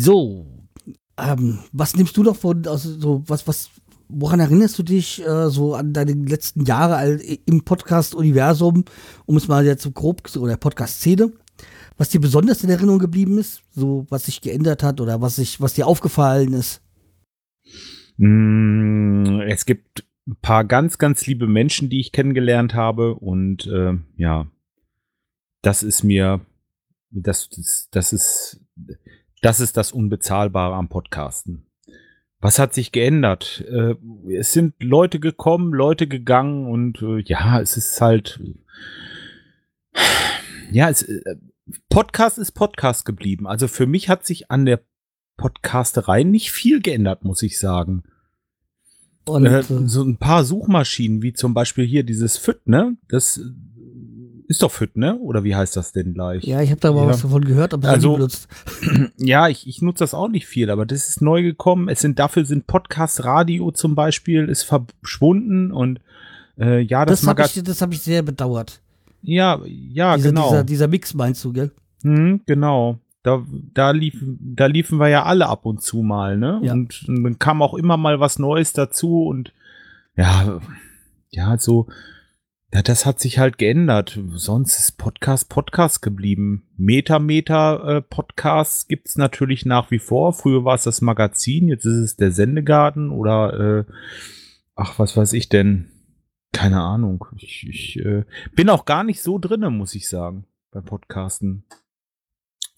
So, 0.00 0.46
ähm, 1.16 1.60
was 1.72 1.94
nimmst 1.94 2.16
du 2.16 2.24
doch 2.24 2.34
von, 2.34 2.66
also 2.66 2.98
so, 2.98 3.22
was, 3.28 3.46
was, 3.46 3.70
woran 4.08 4.40
erinnerst 4.40 4.76
du 4.76 4.82
dich 4.82 5.24
äh, 5.24 5.48
so 5.50 5.76
an 5.76 5.92
deine 5.92 6.14
letzten 6.14 6.64
Jahre 6.64 6.96
all, 6.96 7.20
im 7.46 7.62
Podcast-Universum, 7.64 8.84
um 9.24 9.36
es 9.36 9.46
mal 9.46 9.64
jetzt 9.64 9.84
so 9.84 9.92
grob, 9.92 10.22
oder 10.36 10.56
Podcast-Szene, 10.56 11.32
was 11.96 12.08
dir 12.08 12.20
besonders 12.20 12.64
in 12.64 12.70
Erinnerung 12.70 12.98
geblieben 12.98 13.38
ist, 13.38 13.62
so 13.70 14.04
was 14.10 14.24
sich 14.24 14.40
geändert 14.40 14.82
hat 14.82 15.00
oder 15.00 15.20
was 15.20 15.36
sich, 15.36 15.60
was 15.60 15.74
dir 15.74 15.86
aufgefallen 15.86 16.54
ist? 16.54 16.82
Mm, 18.16 19.42
Es 19.46 19.64
gibt 19.64 20.04
ein 20.26 20.36
paar 20.42 20.64
ganz, 20.64 20.98
ganz 20.98 21.24
liebe 21.26 21.46
Menschen, 21.46 21.88
die 21.88 22.00
ich 22.00 22.10
kennengelernt 22.10 22.74
habe 22.74 23.14
und 23.14 23.68
äh, 23.68 23.92
ja, 24.16 24.48
das 25.64 25.82
ist 25.82 26.02
mir, 26.02 26.40
das, 27.10 27.48
das, 27.48 27.88
das 27.90 28.12
ist, 28.12 28.60
das 29.40 29.60
ist 29.60 29.76
das 29.76 29.92
Unbezahlbare 29.92 30.74
am 30.74 30.88
Podcasten. 30.88 31.66
Was 32.40 32.58
hat 32.58 32.74
sich 32.74 32.92
geändert? 32.92 33.64
Äh, 33.68 33.94
es 34.30 34.52
sind 34.52 34.74
Leute 34.82 35.18
gekommen, 35.18 35.72
Leute 35.72 36.06
gegangen 36.06 36.66
und 36.66 37.00
äh, 37.00 37.20
ja, 37.20 37.60
es 37.60 37.78
ist 37.78 37.98
halt, 38.00 38.40
ja, 40.70 40.90
es, 40.90 41.02
äh, 41.02 41.36
Podcast 41.88 42.36
ist 42.36 42.52
Podcast 42.52 43.06
geblieben. 43.06 43.46
Also 43.46 43.66
für 43.66 43.86
mich 43.86 44.10
hat 44.10 44.26
sich 44.26 44.50
an 44.50 44.66
der 44.66 44.82
Podcasterei 45.38 46.22
nicht 46.22 46.52
viel 46.52 46.82
geändert, 46.82 47.24
muss 47.24 47.42
ich 47.42 47.58
sagen. 47.58 48.04
Und 49.24 49.46
Äh, 49.46 49.62
so 49.62 50.02
ein 50.02 50.18
paar 50.18 50.44
Suchmaschinen, 50.44 51.22
wie 51.22 51.32
zum 51.32 51.54
Beispiel 51.54 51.86
hier 51.86 52.02
dieses 52.02 52.36
FIT, 52.36 52.66
ne? 52.66 52.98
Das 53.08 53.40
ist 54.46 54.62
doch 54.62 54.70
FIT, 54.70 54.96
ne? 54.96 55.16
Oder 55.18 55.42
wie 55.44 55.54
heißt 55.56 55.76
das 55.76 55.92
denn 55.92 56.14
gleich? 56.14 56.44
ja, 56.44 56.60
ich 56.60 56.70
habe 56.70 56.80
da 56.80 56.92
mal 56.92 57.02
Ja. 57.02 57.08
was 57.08 57.22
davon 57.22 57.44
gehört, 57.44 57.72
aber 57.74 57.88
Also- 57.88 58.10
nie 58.10 58.16
benutzt. 58.16 58.48
Ja, 59.16 59.48
ich, 59.48 59.66
ich 59.66 59.80
nutze 59.82 60.04
das 60.04 60.12
auch 60.14 60.28
nicht 60.28 60.46
viel, 60.46 60.70
aber 60.70 60.84
das 60.86 61.08
ist 61.08 61.22
neu 61.22 61.42
gekommen. 61.42 61.88
Es 61.88 62.00
sind 62.00 62.18
dafür 62.18 62.44
sind 62.44 62.66
Podcast 62.66 63.24
Radio 63.24 63.70
zum 63.70 63.94
Beispiel 63.94 64.48
ist 64.48 64.64
verschwunden 64.64 65.70
und 65.72 66.00
äh, 66.58 66.80
ja, 66.80 67.04
das, 67.04 67.20
Das 67.22 67.28
habe 67.28 67.42
ich, 67.42 67.62
das 67.62 67.80
hab 67.82 67.92
ich 67.92 68.00
sehr 68.00 68.22
bedauert. 68.22 68.80
Ja, 69.22 69.60
ja, 69.64 70.16
dieser, 70.16 70.28
genau. 70.30 70.48
dieser, 70.50 70.64
dieser 70.64 70.88
Mix 70.88 71.14
meinst 71.14 71.42
du, 71.44 71.52
gell? 71.52 71.70
Hm, 72.02 72.42
genau. 72.46 72.98
Da, 73.22 73.42
da, 73.72 73.90
liefen, 73.92 74.38
da 74.54 74.66
liefen 74.66 74.98
wir 75.00 75.08
ja 75.08 75.22
alle 75.22 75.46
ab 75.48 75.64
und 75.64 75.80
zu 75.80 76.02
mal, 76.02 76.36
ne? 76.36 76.60
Ja. 76.62 76.72
Und, 76.74 77.04
und 77.08 77.24
dann 77.24 77.38
kam 77.38 77.62
auch 77.62 77.72
immer 77.72 77.96
mal 77.96 78.20
was 78.20 78.38
Neues 78.38 78.74
dazu 78.74 79.24
und 79.24 79.52
ja, 80.16 80.60
ja, 81.30 81.56
so, 81.58 81.86
ja, 82.74 82.82
das 82.82 83.06
hat 83.06 83.20
sich 83.20 83.38
halt 83.38 83.56
geändert. 83.56 84.18
Sonst 84.34 84.80
ist 84.80 84.98
Podcast 84.98 85.48
Podcast 85.48 86.02
geblieben. 86.02 86.64
Meta 86.76 87.20
Meta 87.20 87.98
äh, 87.98 88.02
gibt's 88.88 89.16
natürlich 89.16 89.64
nach 89.64 89.92
wie 89.92 90.00
vor. 90.00 90.32
Früher 90.32 90.64
war 90.64 90.74
es 90.74 90.82
das 90.82 91.00
Magazin, 91.00 91.68
jetzt 91.68 91.84
ist 91.84 91.98
es 91.98 92.16
der 92.16 92.32
Sendegarten 92.32 93.12
oder 93.12 93.60
äh, 93.78 93.84
ach, 94.74 94.98
was 94.98 95.16
weiß 95.16 95.34
ich 95.34 95.48
denn? 95.48 95.88
Keine 96.52 96.80
Ahnung. 96.80 97.24
Ich, 97.36 97.64
ich 97.68 98.04
äh, 98.04 98.24
bin 98.56 98.68
auch 98.68 98.86
gar 98.86 99.04
nicht 99.04 99.22
so 99.22 99.38
drinne, 99.38 99.70
muss 99.70 99.94
ich 99.94 100.08
sagen, 100.08 100.44
beim 100.72 100.84
Podcasten. 100.84 101.62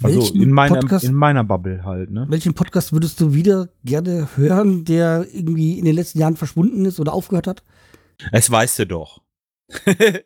Also 0.03 0.20
Welchen 0.20 0.42
in 0.42 0.51
meiner, 0.51 0.80
Podcast- 0.80 1.07
in 1.07 1.14
meiner 1.14 1.42
Bubble 1.42 1.84
halt, 1.84 2.11
ne? 2.11 2.26
Welchen 2.28 2.53
Podcast 2.53 2.92
würdest 2.92 3.18
du 3.22 3.32
wieder 3.32 3.70
gerne 3.82 4.28
hören, 4.36 4.84
der 4.84 5.26
irgendwie 5.32 5.78
in 5.78 5.86
den 5.86 5.94
letzten 5.94 6.18
Jahren 6.18 6.36
verschwunden 6.36 6.84
ist 6.84 7.01
oder 7.01 7.14
aufgehört 7.14 7.47
hat? 7.47 7.62
Es 8.30 8.51
weißt 8.51 8.80
du 8.80 8.86
doch. 8.86 9.22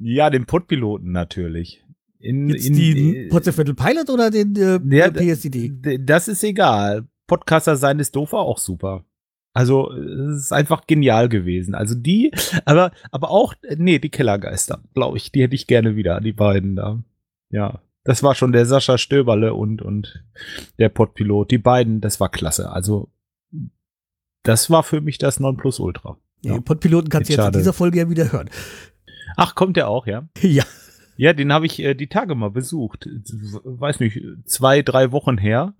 ja, 0.00 0.30
den 0.30 0.46
Podpiloten 0.46 1.12
natürlich. 1.12 1.84
In, 2.20 2.48
Jetzt 2.50 2.66
in, 2.66 2.74
den 2.74 3.28
Potsdam 3.28 3.76
Pilot 3.76 4.10
oder 4.10 4.30
den 4.30 4.56
äh, 4.56 4.80
Ja, 4.96 5.10
PSID? 5.10 5.84
D- 5.84 5.98
Das 6.04 6.26
ist 6.28 6.42
egal. 6.42 7.06
Podcaster 7.26 7.76
sein 7.76 7.98
ist 8.00 8.16
doof 8.16 8.32
war 8.32 8.40
auch 8.40 8.58
super. 8.58 9.04
Also, 9.52 9.92
es 9.92 10.44
ist 10.44 10.52
einfach 10.52 10.86
genial 10.86 11.28
gewesen. 11.28 11.74
Also 11.74 11.94
die, 11.94 12.32
aber, 12.64 12.92
aber 13.10 13.30
auch, 13.30 13.54
nee, 13.76 13.98
die 13.98 14.10
Kellergeister, 14.10 14.82
glaube 14.94 15.16
ich, 15.16 15.32
die 15.32 15.42
hätte 15.42 15.54
ich 15.54 15.66
gerne 15.66 15.96
wieder, 15.96 16.20
die 16.20 16.32
beiden 16.32 16.76
da. 16.76 17.02
Ja. 17.50 17.80
Das 18.04 18.22
war 18.22 18.34
schon 18.34 18.52
der 18.52 18.66
Sascha 18.66 18.96
Stöberle 18.98 19.54
und, 19.54 19.82
und 19.82 20.24
der 20.78 20.88
Podpilot. 20.88 21.50
Die 21.50 21.58
beiden, 21.58 22.00
das 22.00 22.20
war 22.20 22.30
klasse. 22.30 22.70
Also, 22.70 23.10
das 24.44 24.70
war 24.70 24.82
für 24.82 25.00
mich 25.00 25.18
das 25.18 25.40
Nonplusultra. 25.40 26.16
Ja. 26.42 26.50
Ja. 26.52 26.58
Den 26.58 26.64
Podpiloten 26.64 27.08
kannst 27.08 27.28
du 27.28 27.32
jetzt 27.32 27.38
in 27.38 27.44
Schade. 27.44 27.58
dieser 27.58 27.72
Folge 27.72 27.98
ja 27.98 28.10
wieder 28.10 28.32
hören. 28.32 28.50
Ach, 29.36 29.54
kommt 29.54 29.76
der 29.76 29.88
auch, 29.88 30.06
ja? 30.06 30.28
ja. 30.40 30.64
Ja, 31.16 31.32
den 31.32 31.52
habe 31.52 31.66
ich 31.66 31.80
äh, 31.80 31.94
die 31.94 32.06
Tage 32.06 32.36
mal 32.36 32.50
besucht. 32.50 33.08
Weiß 33.64 33.98
nicht, 33.98 34.20
zwei, 34.44 34.82
drei 34.82 35.10
Wochen 35.10 35.36
her. 35.36 35.74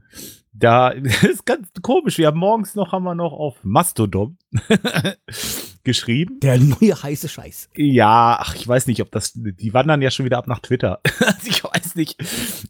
Da 0.52 0.92
das 0.94 1.22
ist 1.22 1.46
ganz 1.46 1.68
komisch. 1.80 2.18
Wir 2.18 2.26
haben 2.26 2.40
morgens 2.40 2.74
noch 2.74 2.90
haben 2.90 3.04
wir 3.04 3.14
noch 3.14 3.32
auf 3.32 3.62
Mastodon 3.62 4.36
geschrieben. 5.84 6.40
Der 6.40 6.58
neue 6.58 7.00
heiße 7.00 7.28
Scheiß. 7.28 7.70
Ja, 7.76 8.38
ach, 8.40 8.56
ich 8.56 8.66
weiß 8.66 8.88
nicht, 8.88 9.00
ob 9.00 9.12
das. 9.12 9.32
Die 9.34 9.72
wandern 9.72 10.02
ja 10.02 10.10
schon 10.10 10.24
wieder 10.26 10.38
ab 10.38 10.48
nach 10.48 10.58
Twitter. 10.58 11.00
also 11.20 11.46
ich 11.48 11.62
weiß 11.62 11.94
nicht. 11.94 12.16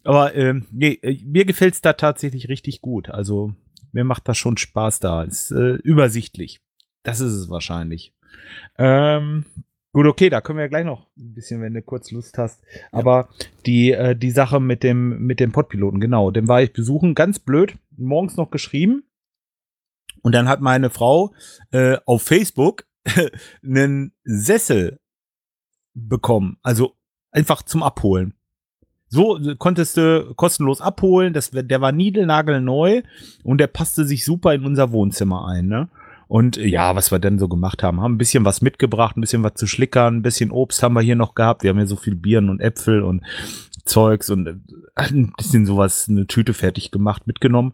Aber 0.04 0.34
ähm, 0.34 0.66
nee, 0.70 0.98
äh, 1.00 1.18
mir 1.24 1.46
gefällt's 1.46 1.80
da 1.80 1.94
tatsächlich 1.94 2.50
richtig 2.50 2.82
gut. 2.82 3.08
Also 3.08 3.54
mir 3.92 4.04
macht 4.04 4.28
das 4.28 4.36
schon 4.36 4.58
Spaß 4.58 5.00
da. 5.00 5.22
Ist 5.22 5.52
äh, 5.52 5.76
übersichtlich. 5.76 6.60
Das 7.08 7.20
ist 7.20 7.32
es 7.32 7.48
wahrscheinlich. 7.48 8.12
Ähm, 8.76 9.44
Gut, 9.94 10.06
okay, 10.06 10.28
da 10.28 10.42
können 10.42 10.58
wir 10.58 10.64
ja 10.64 10.68
gleich 10.68 10.84
noch 10.84 11.06
ein 11.16 11.32
bisschen, 11.32 11.62
wenn 11.62 11.72
du 11.72 11.80
kurz 11.80 12.10
Lust 12.10 12.36
hast. 12.36 12.62
Aber 12.92 13.30
die, 13.64 13.92
äh, 13.92 14.14
die 14.14 14.30
Sache 14.30 14.60
mit 14.60 14.82
dem, 14.82 15.26
mit 15.26 15.40
dem 15.40 15.50
Podpiloten, 15.50 15.98
genau, 15.98 16.30
den 16.30 16.46
war 16.46 16.62
ich 16.62 16.74
besuchen, 16.74 17.14
ganz 17.14 17.38
blöd, 17.38 17.74
morgens 17.96 18.36
noch 18.36 18.50
geschrieben. 18.50 19.04
Und 20.22 20.34
dann 20.34 20.48
hat 20.48 20.60
meine 20.60 20.90
Frau 20.90 21.32
äh, 21.70 21.96
auf 22.04 22.22
Facebook 22.22 22.84
einen 23.64 24.12
Sessel 24.24 25.00
bekommen. 25.94 26.58
Also 26.62 26.94
einfach 27.30 27.62
zum 27.62 27.82
Abholen. 27.82 28.34
So 29.08 29.38
äh, 29.38 29.56
konntest 29.56 29.96
du 29.96 30.34
kostenlos 30.36 30.82
abholen. 30.82 31.32
Das, 31.32 31.50
der 31.50 31.80
war 31.80 31.92
niedelnagelneu 31.92 33.02
und 33.42 33.58
der 33.58 33.68
passte 33.68 34.04
sich 34.04 34.24
super 34.24 34.52
in 34.52 34.66
unser 34.66 34.92
Wohnzimmer 34.92 35.48
ein. 35.48 35.66
Ne? 35.66 35.88
Und 36.28 36.58
äh, 36.58 36.66
ja, 36.66 36.94
was 36.94 37.10
wir 37.10 37.18
dann 37.18 37.38
so 37.38 37.48
gemacht 37.48 37.82
haben, 37.82 38.00
haben 38.00 38.14
ein 38.14 38.18
bisschen 38.18 38.44
was 38.44 38.62
mitgebracht, 38.62 39.16
ein 39.16 39.22
bisschen 39.22 39.42
was 39.42 39.54
zu 39.54 39.66
schlickern, 39.66 40.16
ein 40.16 40.22
bisschen 40.22 40.50
Obst 40.50 40.82
haben 40.82 40.94
wir 40.94 41.00
hier 41.00 41.16
noch 41.16 41.34
gehabt. 41.34 41.62
Wir 41.62 41.70
haben 41.70 41.78
ja 41.78 41.86
so 41.86 41.96
viel 41.96 42.14
Bieren 42.14 42.50
und 42.50 42.60
Äpfel 42.60 43.02
und 43.02 43.22
Zeugs 43.84 44.30
und 44.30 44.46
äh, 44.46 44.54
ein 44.94 45.32
bisschen 45.36 45.66
sowas, 45.66 46.06
eine 46.08 46.26
Tüte 46.26 46.54
fertig 46.54 46.90
gemacht, 46.90 47.26
mitgenommen 47.26 47.72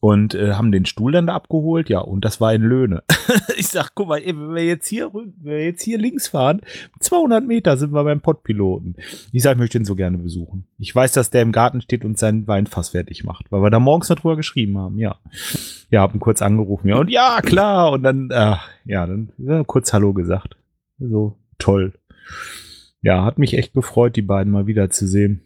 und 0.00 0.34
äh, 0.34 0.52
haben 0.52 0.72
den 0.72 0.84
Stuhl 0.84 1.12
dann 1.12 1.26
da 1.26 1.34
abgeholt, 1.34 1.88
ja, 1.88 2.00
und 2.00 2.24
das 2.24 2.40
war 2.40 2.52
in 2.52 2.62
Löhne. 2.62 3.02
ich 3.56 3.68
sag, 3.68 3.94
guck 3.94 4.08
mal, 4.08 4.18
ey, 4.18 4.36
wenn 4.36 4.54
wir 4.54 4.64
jetzt 4.64 4.86
hier, 4.86 5.12
wenn 5.12 5.34
wir 5.38 5.64
jetzt 5.64 5.82
hier 5.82 5.98
links 5.98 6.28
fahren, 6.28 6.60
200 7.00 7.44
Meter 7.44 7.76
sind 7.76 7.92
wir 7.92 8.04
beim 8.04 8.20
Pottpiloten. 8.20 8.96
Ich 9.32 9.42
sag, 9.42 9.52
ich 9.52 9.58
möchte 9.58 9.78
ihn 9.78 9.84
so 9.84 9.94
gerne 9.94 10.18
besuchen. 10.18 10.66
Ich 10.78 10.94
weiß, 10.94 11.12
dass 11.12 11.30
der 11.30 11.42
im 11.42 11.52
Garten 11.52 11.80
steht 11.80 12.04
und 12.04 12.18
sein 12.18 12.46
Weinfass 12.46 12.90
fertig 12.90 13.24
macht, 13.24 13.50
weil 13.50 13.62
wir 13.62 13.70
da 13.70 13.80
morgens 13.80 14.08
noch 14.08 14.16
drüber 14.16 14.36
geschrieben 14.36 14.78
haben, 14.78 14.98
ja. 14.98 15.16
Ja, 15.90 16.02
haben 16.02 16.20
kurz 16.20 16.42
angerufen, 16.42 16.88
ja, 16.88 16.96
und 16.96 17.10
ja, 17.10 17.40
klar, 17.40 17.92
und 17.92 18.02
dann, 18.02 18.30
äh, 18.30 18.56
ja, 18.84 19.06
dann 19.06 19.32
ja, 19.38 19.64
kurz 19.64 19.92
Hallo 19.92 20.12
gesagt. 20.12 20.56
So, 20.98 21.36
toll. 21.58 21.94
Ja, 23.02 23.24
hat 23.24 23.38
mich 23.38 23.56
echt 23.56 23.72
gefreut, 23.72 24.16
die 24.16 24.22
beiden 24.22 24.52
mal 24.52 24.66
wieder 24.66 24.90
zu 24.90 25.06
sehen. 25.06 25.42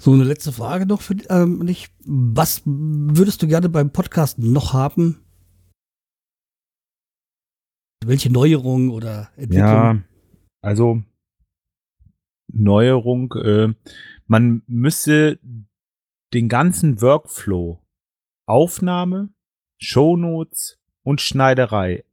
So, 0.00 0.12
eine 0.12 0.24
letzte 0.24 0.52
Frage 0.52 0.86
noch 0.86 1.00
für 1.00 1.16
ähm, 1.28 1.66
dich. 1.66 1.88
Was 2.04 2.62
würdest 2.64 3.42
du 3.42 3.48
gerne 3.48 3.68
beim 3.68 3.92
Podcast 3.92 4.38
noch 4.38 4.72
haben? 4.72 5.24
Welche 8.04 8.30
Neuerung 8.30 8.90
oder 8.90 9.30
Entwicklung? 9.36 9.58
Ja, 9.58 10.02
also 10.62 11.02
Neuerung, 12.52 13.34
äh, 13.34 13.74
man 14.26 14.62
müsste 14.66 15.40
den 16.32 16.48
ganzen 16.48 17.02
Workflow, 17.02 17.82
Aufnahme, 18.46 19.30
Shownotes 19.80 20.78
und 21.02 21.20
Schneiderei, 21.20 22.04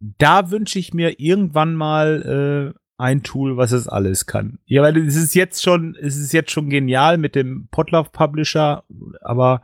da 0.00 0.50
wünsche 0.50 0.78
ich 0.78 0.92
mir 0.92 1.18
irgendwann 1.18 1.74
mal 1.74 2.74
äh, 2.74 2.78
ein 2.96 3.22
Tool, 3.22 3.56
was 3.56 3.72
es 3.72 3.88
alles 3.88 4.26
kann. 4.26 4.58
Ja, 4.66 4.82
weil 4.82 4.96
es 4.96 5.16
ist 5.16 5.34
jetzt 5.34 5.62
schon, 5.62 5.96
es 6.00 6.16
ist 6.16 6.32
jetzt 6.32 6.50
schon 6.50 6.70
genial 6.70 7.18
mit 7.18 7.34
dem 7.34 7.68
Potluck 7.70 8.12
Publisher, 8.12 8.84
aber 9.20 9.62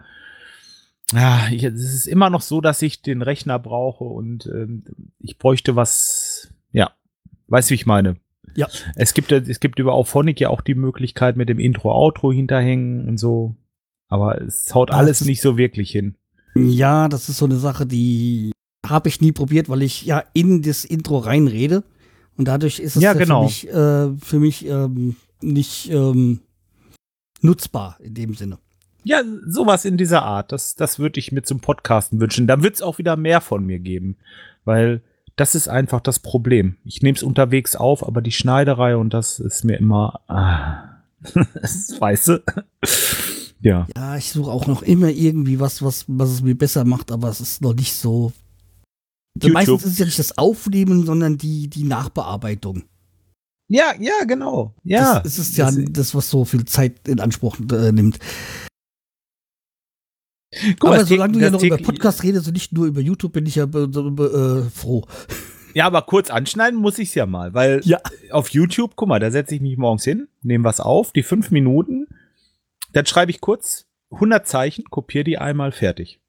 ja, 1.12 1.48
ich, 1.50 1.64
es 1.64 1.94
ist 1.94 2.06
immer 2.06 2.30
noch 2.30 2.40
so, 2.40 2.60
dass 2.60 2.82
ich 2.82 3.02
den 3.02 3.22
Rechner 3.22 3.58
brauche 3.58 4.04
und 4.04 4.46
ähm, 4.46 4.84
ich 5.18 5.38
bräuchte 5.38 5.76
was, 5.76 6.52
ja, 6.72 6.92
weißt 7.48 7.70
du, 7.70 7.72
wie 7.72 7.76
ich 7.76 7.86
meine? 7.86 8.16
Ja. 8.56 8.68
Es 8.96 9.14
gibt, 9.14 9.30
es 9.32 9.60
gibt 9.60 9.78
über 9.78 9.92
Auphonic 9.92 10.40
ja 10.40 10.48
auch 10.48 10.60
die 10.60 10.74
Möglichkeit 10.74 11.36
mit 11.36 11.48
dem 11.48 11.58
Intro-Outro 11.58 12.32
hinterhängen 12.32 13.08
und 13.08 13.18
so, 13.18 13.54
aber 14.08 14.40
es 14.40 14.74
haut 14.74 14.90
Das 14.90 14.96
alles 14.96 15.24
nicht 15.24 15.40
so 15.40 15.56
wirklich 15.56 15.90
hin. 15.90 16.16
Ja, 16.56 17.08
das 17.08 17.28
ist 17.28 17.38
so 17.38 17.44
eine 17.44 17.56
Sache, 17.56 17.86
die 17.86 18.52
habe 18.84 19.08
ich 19.08 19.20
nie 19.20 19.32
probiert, 19.32 19.68
weil 19.68 19.82
ich 19.82 20.04
ja 20.04 20.24
in 20.32 20.62
das 20.62 20.84
Intro 20.84 21.18
reinrede. 21.18 21.84
Und 22.40 22.46
dadurch 22.46 22.78
ist 22.78 22.96
es 22.96 23.02
Ja, 23.02 23.12
ja 23.12 23.18
genau. 23.18 23.42
für 23.42 23.44
mich, 23.44 23.68
äh, 23.68 24.16
für 24.24 24.38
mich 24.38 24.66
ähm, 24.66 25.16
nicht 25.42 25.90
ähm, 25.90 26.40
nutzbar 27.42 27.98
in 28.00 28.14
dem 28.14 28.32
Sinne. 28.32 28.56
Ja, 29.04 29.20
sowas 29.46 29.84
in 29.84 29.98
dieser 29.98 30.22
Art. 30.22 30.50
Das, 30.50 30.74
das 30.74 30.98
würde 30.98 31.20
ich 31.20 31.32
mir 31.32 31.42
zum 31.42 31.60
Podcasten 31.60 32.18
wünschen. 32.18 32.46
Da 32.46 32.62
wird 32.62 32.76
es 32.76 32.80
auch 32.80 32.96
wieder 32.96 33.18
mehr 33.18 33.42
von 33.42 33.66
mir 33.66 33.78
geben. 33.78 34.16
Weil 34.64 35.02
das 35.36 35.54
ist 35.54 35.68
einfach 35.68 36.00
das 36.00 36.18
Problem. 36.18 36.78
Ich 36.86 37.02
nehme 37.02 37.14
es 37.14 37.22
unterwegs 37.22 37.76
auf, 37.76 38.06
aber 38.08 38.22
die 38.22 38.32
Schneiderei 38.32 38.96
und 38.96 39.12
das 39.12 39.38
ist 39.38 39.62
mir 39.66 39.76
immer. 39.76 40.22
Ah, 40.26 41.02
das 41.60 41.74
ist 41.74 42.00
weißt 42.00 42.28
du? 42.28 42.42
ja. 43.60 43.86
Ja, 43.94 44.16
ich 44.16 44.32
suche 44.32 44.50
auch 44.50 44.66
noch 44.66 44.80
immer 44.80 45.10
irgendwie 45.10 45.60
was, 45.60 45.82
was, 45.82 46.06
was 46.08 46.30
es 46.30 46.40
mir 46.40 46.54
besser 46.56 46.86
macht, 46.86 47.12
aber 47.12 47.28
es 47.28 47.42
ist 47.42 47.60
noch 47.60 47.74
nicht 47.74 47.92
so. 47.92 48.32
YouTube. 49.34 49.52
Meistens 49.52 49.84
ist 49.84 49.92
es 49.92 49.98
ja 49.98 50.04
nicht 50.06 50.18
das 50.18 50.38
Aufnehmen, 50.38 51.06
sondern 51.06 51.38
die, 51.38 51.68
die 51.68 51.84
Nachbearbeitung. 51.84 52.84
Ja, 53.68 53.92
ja, 54.00 54.24
genau. 54.26 54.74
Ja. 54.82 55.20
Das, 55.20 55.38
ist 55.38 55.56
ja 55.56 55.66
Das- 55.66 55.78
das, 55.90 56.14
was 56.14 56.28
so 56.30 56.44
viel 56.44 56.64
Zeit 56.64 57.06
in 57.08 57.20
Anspruch 57.20 57.56
äh, 57.72 57.92
nimmt. 57.92 58.18
Guck 60.80 60.90
aber 60.90 61.04
solange 61.04 61.34
du 61.34 61.38
ja 61.38 61.50
noch 61.50 61.62
über 61.62 61.78
Podcast 61.78 62.24
redest 62.24 62.48
und 62.48 62.54
nicht 62.54 62.72
nur 62.72 62.86
über 62.86 63.00
YouTube, 63.00 63.32
bin 63.32 63.46
ich 63.46 63.54
ja 63.54 63.64
äh, 63.66 64.62
froh. 64.70 65.04
Ja, 65.74 65.86
aber 65.86 66.02
kurz 66.02 66.28
anschneiden 66.30 66.80
muss 66.80 66.98
ich 66.98 67.10
es 67.10 67.14
ja 67.14 67.26
mal, 67.26 67.54
weil 67.54 67.80
Ja. 67.84 68.00
auf 68.32 68.48
YouTube, 68.48 68.96
guck 68.96 69.08
mal, 69.08 69.20
da 69.20 69.30
setze 69.30 69.54
ich 69.54 69.60
mich 69.60 69.76
morgens 69.76 70.02
hin, 70.02 70.26
nehme 70.42 70.64
was 70.64 70.80
auf, 70.80 71.12
die 71.12 71.22
fünf 71.22 71.52
Minuten, 71.52 72.08
dann 72.92 73.06
schreibe 73.06 73.30
ich 73.30 73.40
kurz 73.40 73.86
100 74.10 74.48
Zeichen, 74.48 74.84
kopiere 74.90 75.22
die 75.22 75.38
einmal 75.38 75.70
fertig. 75.70 76.20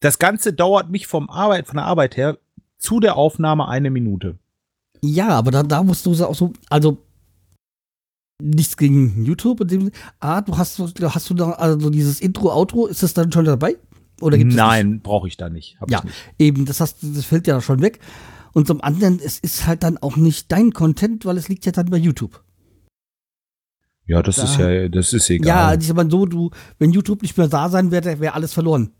Das 0.00 0.18
Ganze 0.18 0.54
dauert 0.54 0.88
mich 0.88 1.06
vom 1.06 1.28
Arbeit, 1.28 1.66
von 1.66 1.76
der 1.76 1.84
Arbeit 1.84 2.16
her 2.16 2.38
zu 2.86 3.00
der 3.00 3.16
Aufnahme 3.16 3.68
eine 3.68 3.90
Minute. 3.90 4.38
Ja, 5.02 5.28
aber 5.28 5.50
da, 5.50 5.62
da 5.62 5.82
musst 5.82 6.06
du 6.06 6.12
auch 6.24 6.34
so, 6.34 6.52
also 6.70 6.98
nichts 8.42 8.76
gegen 8.76 9.24
YouTube. 9.24 9.60
In 9.62 9.68
dem, 9.68 9.90
ah, 10.20 10.40
du 10.40 10.56
hast, 10.56 10.78
du 10.78 10.84
hast 11.14 11.30
du 11.30 11.34
da 11.34 11.50
also 11.52 11.90
dieses 11.90 12.20
Intro, 12.20 12.52
Outro, 12.52 12.86
ist 12.86 13.02
das 13.02 13.14
dann 13.14 13.32
schon 13.32 13.44
dabei? 13.44 13.76
Oder 14.20 14.38
gibt 14.38 14.54
Nein, 14.54 15.00
brauche 15.02 15.28
ich 15.28 15.36
da 15.36 15.50
nicht. 15.50 15.76
Ja. 15.88 15.98
ich 15.98 16.04
nicht. 16.04 16.16
Eben, 16.38 16.64
das, 16.64 16.80
hast, 16.80 16.98
das 17.02 17.24
fällt 17.24 17.46
ja 17.46 17.60
schon 17.60 17.82
weg. 17.82 17.98
Und 18.54 18.66
zum 18.66 18.80
anderen, 18.80 19.20
es 19.22 19.38
ist 19.38 19.66
halt 19.66 19.82
dann 19.82 19.98
auch 19.98 20.16
nicht 20.16 20.50
dein 20.50 20.72
Content, 20.72 21.26
weil 21.26 21.36
es 21.36 21.48
liegt 21.48 21.66
ja 21.66 21.72
dann 21.72 21.90
bei 21.90 21.98
YouTube. 21.98 22.42
Ja, 24.06 24.22
das 24.22 24.36
Da- 24.36 24.44
ist 24.44 24.58
ja, 24.58 24.88
das 24.88 25.12
ist 25.12 25.28
egal. 25.28 25.48
Ja, 25.74 25.78
ich 25.78 25.86
sag 25.86 25.96
mal 25.96 26.10
so, 26.10 26.24
du, 26.24 26.50
wenn 26.78 26.92
YouTube 26.92 27.22
nicht 27.22 27.36
mehr 27.36 27.48
da 27.48 27.68
sein 27.68 27.90
wäre, 27.90 28.20
wäre 28.20 28.34
alles 28.34 28.54
verloren. 28.54 28.92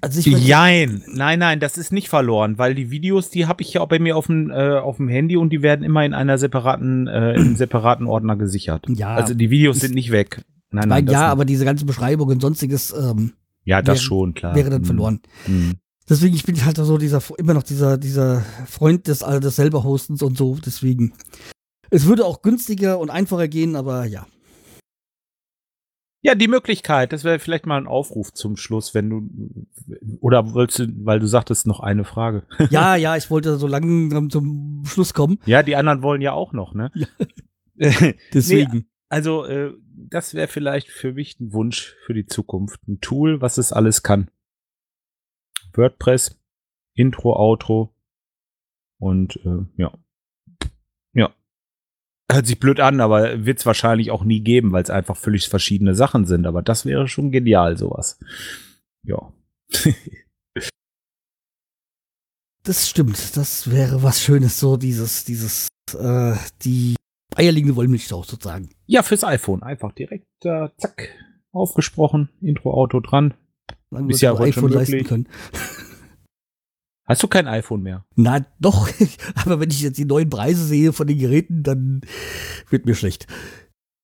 Also 0.00 0.20
ich 0.20 0.26
Jein. 0.26 1.02
Nein, 1.06 1.38
nein, 1.38 1.60
das 1.60 1.78
ist 1.78 1.92
nicht 1.92 2.08
verloren, 2.08 2.58
weil 2.58 2.74
die 2.74 2.90
Videos, 2.90 3.30
die 3.30 3.46
habe 3.46 3.62
ich 3.62 3.72
ja 3.72 3.80
auch 3.80 3.88
bei 3.88 3.98
mir 3.98 4.16
auf 4.16 4.26
dem, 4.26 4.50
äh, 4.50 4.78
auf 4.78 4.96
dem 4.98 5.08
Handy 5.08 5.36
und 5.36 5.50
die 5.50 5.62
werden 5.62 5.84
immer 5.84 6.04
in 6.04 6.12
einer 6.14 6.38
separaten, 6.38 7.06
äh, 7.06 7.34
in 7.34 7.40
einem 7.40 7.56
separaten 7.56 8.06
Ordner 8.06 8.36
gesichert. 8.36 8.86
Ja. 8.88 9.14
Also 9.14 9.34
die 9.34 9.50
Videos 9.50 9.80
sind 9.80 9.94
nicht 9.94 10.10
weg. 10.10 10.42
Nein, 10.70 10.88
nein, 10.88 11.06
ja, 11.06 11.12
nicht. 11.12 11.30
aber 11.30 11.44
diese 11.44 11.64
ganze 11.64 11.84
Beschreibung 11.86 12.28
und 12.28 12.40
sonstiges 12.42 12.92
ähm, 12.92 13.32
ja, 13.64 13.80
das 13.82 13.96
wäre- 13.98 14.04
schon, 14.04 14.34
klar. 14.34 14.54
wäre 14.54 14.70
dann 14.70 14.80
Hm, 14.80 14.86
verloren. 14.86 15.20
hm. 15.46 15.74
Deswegen, 16.08 16.36
ich 16.36 16.44
bin 16.44 16.64
halt 16.64 16.76
so 16.76 16.98
dieser, 16.98 17.20
immer 17.38 17.54
noch 17.54 17.64
dieser, 17.64 17.98
dieser 17.98 18.42
Freund 18.68 19.08
des, 19.08 19.22
äh, 19.22 19.40
des 19.40 19.56
selber 19.56 19.82
Hostens 19.82 20.22
und 20.22 20.38
so. 20.38 20.56
Deswegen. 20.64 21.14
Es 21.90 22.06
würde 22.06 22.24
auch 22.24 22.42
günstiger 22.42 22.98
und 23.00 23.10
einfacher 23.10 23.48
gehen, 23.48 23.74
aber 23.74 24.04
ja. 24.04 24.24
Ja, 26.26 26.34
die 26.34 26.48
Möglichkeit, 26.48 27.12
das 27.12 27.22
wäre 27.22 27.38
vielleicht 27.38 27.66
mal 27.66 27.76
ein 27.76 27.86
Aufruf 27.86 28.32
zum 28.32 28.56
Schluss, 28.56 28.94
wenn 28.94 29.10
du, 29.10 29.30
oder 30.18 30.54
wolltest 30.54 30.80
du, 30.80 30.86
weil 31.04 31.20
du 31.20 31.28
sagtest, 31.28 31.68
noch 31.68 31.78
eine 31.78 32.02
Frage. 32.02 32.42
Ja, 32.70 32.96
ja, 32.96 33.16
ich 33.16 33.30
wollte 33.30 33.58
so 33.58 33.68
langsam 33.68 34.28
zum 34.28 34.82
Schluss 34.86 35.14
kommen. 35.14 35.38
Ja, 35.46 35.62
die 35.62 35.76
anderen 35.76 36.02
wollen 36.02 36.20
ja 36.22 36.32
auch 36.32 36.52
noch, 36.52 36.74
ne? 36.74 36.90
Ja. 36.96 37.06
Deswegen. 38.34 38.88
Also, 39.08 39.44
äh, 39.44 39.72
das 39.94 40.34
wäre 40.34 40.48
vielleicht 40.48 40.88
für 40.88 41.12
mich 41.12 41.38
ein 41.38 41.52
Wunsch 41.52 41.94
für 42.04 42.12
die 42.12 42.26
Zukunft. 42.26 42.80
Ein 42.88 43.00
Tool, 43.00 43.40
was 43.40 43.56
es 43.56 43.72
alles 43.72 44.02
kann. 44.02 44.28
WordPress, 45.74 46.40
Intro, 46.94 47.36
Outro 47.36 47.94
und 48.98 49.36
äh. 49.44 49.64
Ja. 49.76 49.92
Hört 52.30 52.46
sich 52.46 52.58
blöd 52.58 52.80
an, 52.80 53.00
aber 53.00 53.44
wird 53.46 53.60
es 53.60 53.66
wahrscheinlich 53.66 54.10
auch 54.10 54.24
nie 54.24 54.40
geben, 54.40 54.72
weil 54.72 54.82
es 54.82 54.90
einfach 54.90 55.16
völlig 55.16 55.48
verschiedene 55.48 55.94
Sachen 55.94 56.24
sind. 56.26 56.46
Aber 56.46 56.60
das 56.62 56.84
wäre 56.84 57.06
schon 57.08 57.30
genial, 57.30 57.76
sowas. 57.76 58.18
Ja. 59.04 59.32
Das 62.62 62.88
stimmt. 62.88 63.36
Das 63.36 63.70
wäre 63.70 64.02
was 64.02 64.20
Schönes, 64.20 64.58
so 64.58 64.76
dieses, 64.76 65.24
dieses, 65.24 65.68
äh, 65.96 66.34
die 66.64 66.96
eierlegende 67.36 67.76
Wollmilchsau 67.76 68.24
sozusagen. 68.24 68.70
Ja, 68.86 69.04
fürs 69.04 69.22
iPhone. 69.22 69.62
Einfach 69.62 69.92
direkt, 69.92 70.26
äh, 70.44 70.68
zack, 70.76 71.10
aufgesprochen, 71.52 72.28
Intro, 72.40 72.74
Auto 72.74 72.98
dran. 72.98 73.34
Solange 73.90 74.10
Ist 74.12 74.20
wir 74.20 74.30
ja 74.30 74.38
heute 74.38 74.52
schon 74.52 74.64
iPhone 74.64 74.72
leisten 74.72 74.92
möglich. 74.92 75.08
können. 75.08 75.28
Hast 77.06 77.22
du 77.22 77.28
kein 77.28 77.46
iPhone 77.46 77.82
mehr? 77.82 78.04
Na 78.16 78.44
doch, 78.58 78.88
aber 79.36 79.60
wenn 79.60 79.70
ich 79.70 79.80
jetzt 79.80 79.98
die 79.98 80.04
neuen 80.04 80.28
Preise 80.28 80.64
sehe 80.64 80.92
von 80.92 81.06
den 81.06 81.18
Geräten, 81.18 81.62
dann 81.62 82.00
wird 82.68 82.84
mir 82.84 82.94
schlecht. 82.94 83.26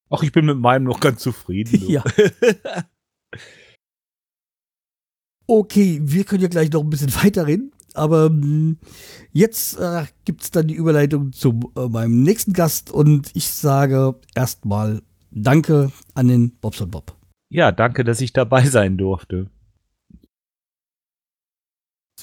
Ach, 0.09 0.22
ich 0.22 0.32
bin 0.32 0.46
mit 0.46 0.59
meinem 0.59 0.84
noch 0.84 1.00
ganz 1.00 1.20
zufrieden. 1.20 1.80
du. 1.80 1.86
Ja. 1.92 2.05
Okay, 5.48 6.00
wir 6.03 6.24
können 6.24 6.42
ja 6.42 6.48
gleich 6.48 6.70
noch 6.70 6.82
ein 6.82 6.90
bisschen 6.90 7.14
weiterreden. 7.22 7.72
Aber 7.94 8.30
mh, 8.30 8.76
jetzt 9.32 9.78
äh, 9.78 10.05
gibt 10.24 10.42
es 10.42 10.50
dann 10.50 10.68
die 10.68 10.74
Überleitung 10.74 11.32
zu 11.32 11.61
äh, 11.76 11.88
meinem 11.88 12.22
nächsten 12.22 12.53
Gast 12.53 12.90
und 12.90 13.30
ich 13.34 13.48
sage 13.48 14.14
erstmal 14.34 15.03
Danke 15.34 15.90
an 16.14 16.28
den 16.28 16.53
Bobson 16.59 16.90
Bob. 16.90 17.16
Ja, 17.50 17.72
danke, 17.72 18.05
dass 18.05 18.20
ich 18.20 18.32
dabei 18.34 18.66
sein 18.66 18.98
durfte. 18.98 19.50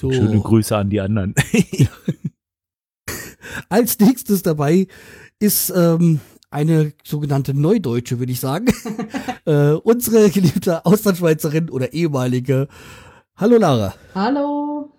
So, 0.00 0.10
Schöne 0.10 0.40
Grüße 0.40 0.74
an 0.74 0.88
die 0.88 0.98
anderen. 0.98 1.34
als 3.68 3.98
nächstes 3.98 4.42
dabei 4.42 4.86
ist 5.38 5.70
ähm, 5.76 6.20
eine 6.50 6.94
sogenannte 7.04 7.52
Neudeutsche, 7.52 8.18
würde 8.18 8.32
ich 8.32 8.40
sagen. 8.40 8.72
äh, 9.44 9.72
unsere 9.72 10.30
geliebte 10.30 10.86
Auslandschweizerin 10.86 11.68
oder 11.68 11.92
ehemalige. 11.92 12.68
Hallo 13.36 13.58
Lara. 13.58 13.92
Hallo. 14.14 14.90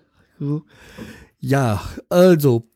Ja, 1.39 1.81
also, 2.09 2.69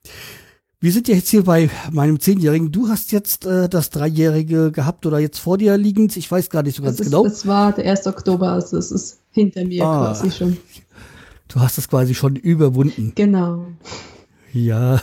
wir 0.80 0.92
sind 0.92 1.08
ja 1.08 1.14
jetzt 1.14 1.30
hier 1.30 1.44
bei 1.44 1.70
meinem 1.92 2.20
Zehnjährigen. 2.20 2.72
Du 2.72 2.90
hast 2.90 3.12
jetzt 3.12 3.46
äh, 3.46 3.70
das 3.70 3.92
Dreijährige 3.92 4.72
gehabt 4.72 5.06
oder 5.06 5.20
jetzt 5.20 5.38
vor 5.38 5.60
dir 5.60 5.78
liegend. 5.78 6.18
Ich 6.18 6.32
weiß 6.32 6.50
gar 6.50 6.64
nicht 6.64 6.78
so 6.78 6.82
ganz 6.82 6.96
Es, 7.00 7.06
ist, 7.06 7.12
genau. 7.12 7.26
es 7.28 7.46
war 7.46 7.72
der 7.72 7.86
1. 7.92 8.08
Oktober, 8.08 8.54
also 8.54 8.80
es 8.80 8.90
ist 8.90 9.20
hinter 9.30 9.64
mir 9.64 9.86
Ah. 9.86 10.06
quasi 10.08 10.32
schon. 10.32 10.58
Du 11.48 11.60
hast 11.60 11.78
es 11.78 11.90
quasi 11.90 12.16
schon 12.16 12.36
überwunden. 12.36 13.14
Genau. 13.16 13.66
Ja. 14.52 15.02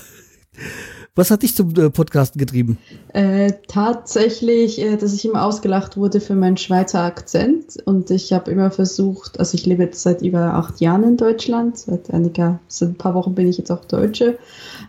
Was 1.14 1.30
hat 1.30 1.42
dich 1.42 1.54
zum 1.54 1.76
äh, 1.76 1.90
Podcasten 1.90 2.38
getrieben? 2.38 2.78
Äh, 3.12 3.52
tatsächlich, 3.68 4.80
äh, 4.80 4.96
dass 4.96 5.12
ich 5.12 5.26
immer 5.26 5.44
ausgelacht 5.44 5.98
wurde 5.98 6.20
für 6.20 6.34
meinen 6.34 6.56
Schweizer 6.56 7.00
Akzent 7.00 7.76
und 7.84 8.10
ich 8.10 8.32
habe 8.32 8.50
immer 8.50 8.70
versucht, 8.70 9.38
also 9.38 9.54
ich 9.54 9.66
lebe 9.66 9.82
jetzt 9.82 10.02
seit 10.02 10.22
über 10.22 10.54
acht 10.54 10.80
Jahren 10.80 11.04
in 11.04 11.16
Deutschland, 11.18 11.76
seit 11.76 12.10
einiger, 12.10 12.60
seit 12.66 12.90
ein 12.90 12.94
paar 12.94 13.14
Wochen 13.14 13.34
bin 13.34 13.46
ich 13.46 13.58
jetzt 13.58 13.70
auch 13.70 13.84
Deutsche 13.84 14.38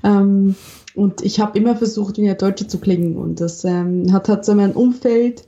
ähm, 0.06 0.56
und 0.96 1.22
ich 1.26 1.42
habe 1.42 1.60
immer 1.60 1.76
versucht, 1.76 2.18
wie 2.18 2.22
eine 2.22 2.36
Deutsche 2.36 2.68
zu 2.68 2.78
klingen 2.78 3.18
und 3.18 3.42
das 3.42 3.66
ähm, 3.66 4.14
hat 4.14 4.30
halt 4.30 4.46
so 4.46 4.56
mein 4.56 4.72
Umfeld 4.72 5.44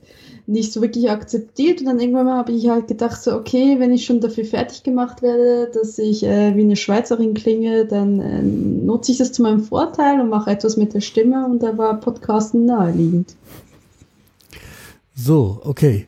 nicht 0.46 0.72
so 0.72 0.80
wirklich 0.80 1.10
akzeptiert 1.10 1.80
und 1.80 1.86
dann 1.86 1.98
irgendwann 1.98 2.26
mal 2.26 2.36
habe 2.36 2.52
ich 2.52 2.68
halt 2.68 2.86
gedacht 2.86 3.20
so, 3.20 3.32
okay, 3.34 3.76
wenn 3.78 3.92
ich 3.92 4.04
schon 4.04 4.20
dafür 4.20 4.44
fertig 4.44 4.82
gemacht 4.84 5.22
werde, 5.22 5.70
dass 5.74 5.98
ich 5.98 6.22
äh, 6.22 6.54
wie 6.56 6.62
eine 6.62 6.76
Schweizerin 6.76 7.34
klinge, 7.34 7.84
dann 7.86 8.20
äh, 8.20 8.42
nutze 8.42 9.12
ich 9.12 9.18
das 9.18 9.32
zu 9.32 9.42
meinem 9.42 9.64
Vorteil 9.64 10.20
und 10.20 10.28
mache 10.28 10.50
etwas 10.50 10.76
mit 10.76 10.94
der 10.94 11.00
Stimme 11.00 11.46
und 11.46 11.62
da 11.62 11.76
war 11.76 11.98
Podcasten 11.98 12.64
naheliegend. 12.64 13.34
So, 15.14 15.60
okay. 15.64 16.06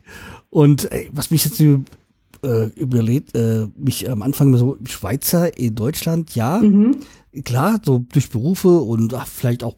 Und 0.51 0.91
ey, 0.93 1.09
was 1.13 1.31
mich 1.31 1.45
jetzt 1.45 1.61
äh, 1.61 2.67
überlegt, 2.77 3.35
äh, 3.35 3.67
mich 3.77 4.09
am 4.09 4.23
Anfang 4.23 4.57
so 4.57 4.77
Schweizer 4.85 5.59
in 5.59 5.75
Deutschland, 5.75 6.35
ja, 6.35 6.59
Mhm. 6.59 6.99
klar, 7.45 7.81
so 7.85 8.05
durch 8.13 8.31
Berufe 8.31 8.69
und 8.69 9.13
ach, 9.15 9.27
vielleicht 9.27 9.65
auch 9.65 9.75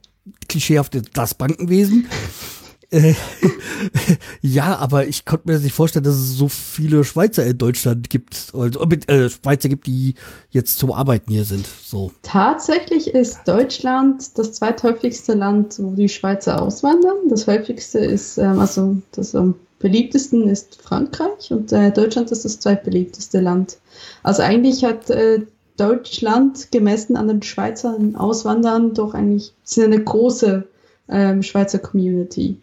klischeehaft 0.49 1.01
das 1.15 1.35
Bankenwesen. 1.35 2.07
Äh, 2.91 3.15
ja, 4.43 4.77
aber 4.77 5.07
ich 5.07 5.25
konnte 5.25 5.49
mir 5.49 5.55
das 5.55 5.63
nicht 5.63 5.75
vorstellen, 5.75 6.05
dass 6.05 6.17
es 6.17 6.37
so 6.37 6.49
viele 6.49 7.05
Schweizer 7.05 7.47
in 7.47 7.57
Deutschland 7.57 8.11
gibt, 8.11 8.53
also 8.53 8.85
mit, 8.87 9.09
äh, 9.09 9.31
Schweizer 9.31 9.69
gibt, 9.69 9.87
die 9.87 10.15
jetzt 10.51 10.79
zum 10.79 10.93
Arbeiten 10.93 11.31
hier 11.31 11.45
sind. 11.45 11.67
So. 11.67 12.11
Tatsächlich 12.23 13.15
ist 13.15 13.47
Deutschland 13.47 14.37
das 14.37 14.53
zweithäufigste 14.55 15.35
Land, 15.35 15.77
wo 15.79 15.95
die 15.95 16.09
Schweizer 16.09 16.61
auswandern. 16.61 17.29
Das 17.29 17.47
häufigste 17.47 18.01
ist, 18.01 18.39
ähm, 18.39 18.59
also 18.59 18.97
das 19.13 19.35
am 19.35 19.55
beliebtesten 19.79 20.49
ist 20.49 20.81
Frankreich 20.83 21.51
und 21.51 21.73
äh, 21.73 21.91
Deutschland 21.91 22.31
ist 22.31 22.45
das 22.45 22.61
zweitbeliebteste 22.61 23.41
Land. 23.41 23.79
Also 24.23 24.43
eigentlich 24.43 24.85
hat 24.85 25.09
äh, 25.11 25.41
Deutschland 25.77 26.71
gemessen 26.71 27.17
an 27.17 27.29
den 27.29 27.43
Schweizern 27.43 28.15
Auswandern 28.15 28.93
doch 28.95 29.15
eigentlich 29.15 29.55
sind 29.65 29.85
eine 29.85 30.05
große 30.05 30.69
ähm, 31.09 31.43
Schweizer 31.43 31.79
Community. 31.79 32.59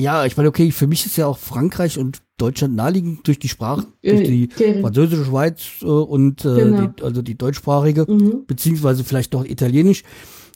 Ja, 0.00 0.24
ich 0.24 0.36
meine, 0.36 0.48
okay, 0.48 0.70
für 0.72 0.86
mich 0.86 1.04
ist 1.06 1.16
ja 1.16 1.26
auch 1.26 1.38
Frankreich 1.38 1.98
und 1.98 2.22
Deutschland 2.38 2.74
naheliegend 2.74 3.26
durch 3.26 3.38
die 3.38 3.48
Sprache, 3.48 3.86
durch 4.02 4.20
Äh, 4.22 4.24
die 4.26 4.48
Gering. 4.48 4.80
französische 4.80 5.24
Schweiz 5.26 5.62
äh, 5.82 5.84
und 5.86 6.44
äh, 6.44 6.54
Genau. 6.54 6.86
die, 6.86 7.02
also 7.02 7.22
die 7.22 7.36
deutschsprachige. 7.36 8.06
Mhm. 8.08 8.44
beziehungsweise 8.46 9.04
vielleicht 9.04 9.32
noch 9.34 9.44
Italienisch, 9.44 10.02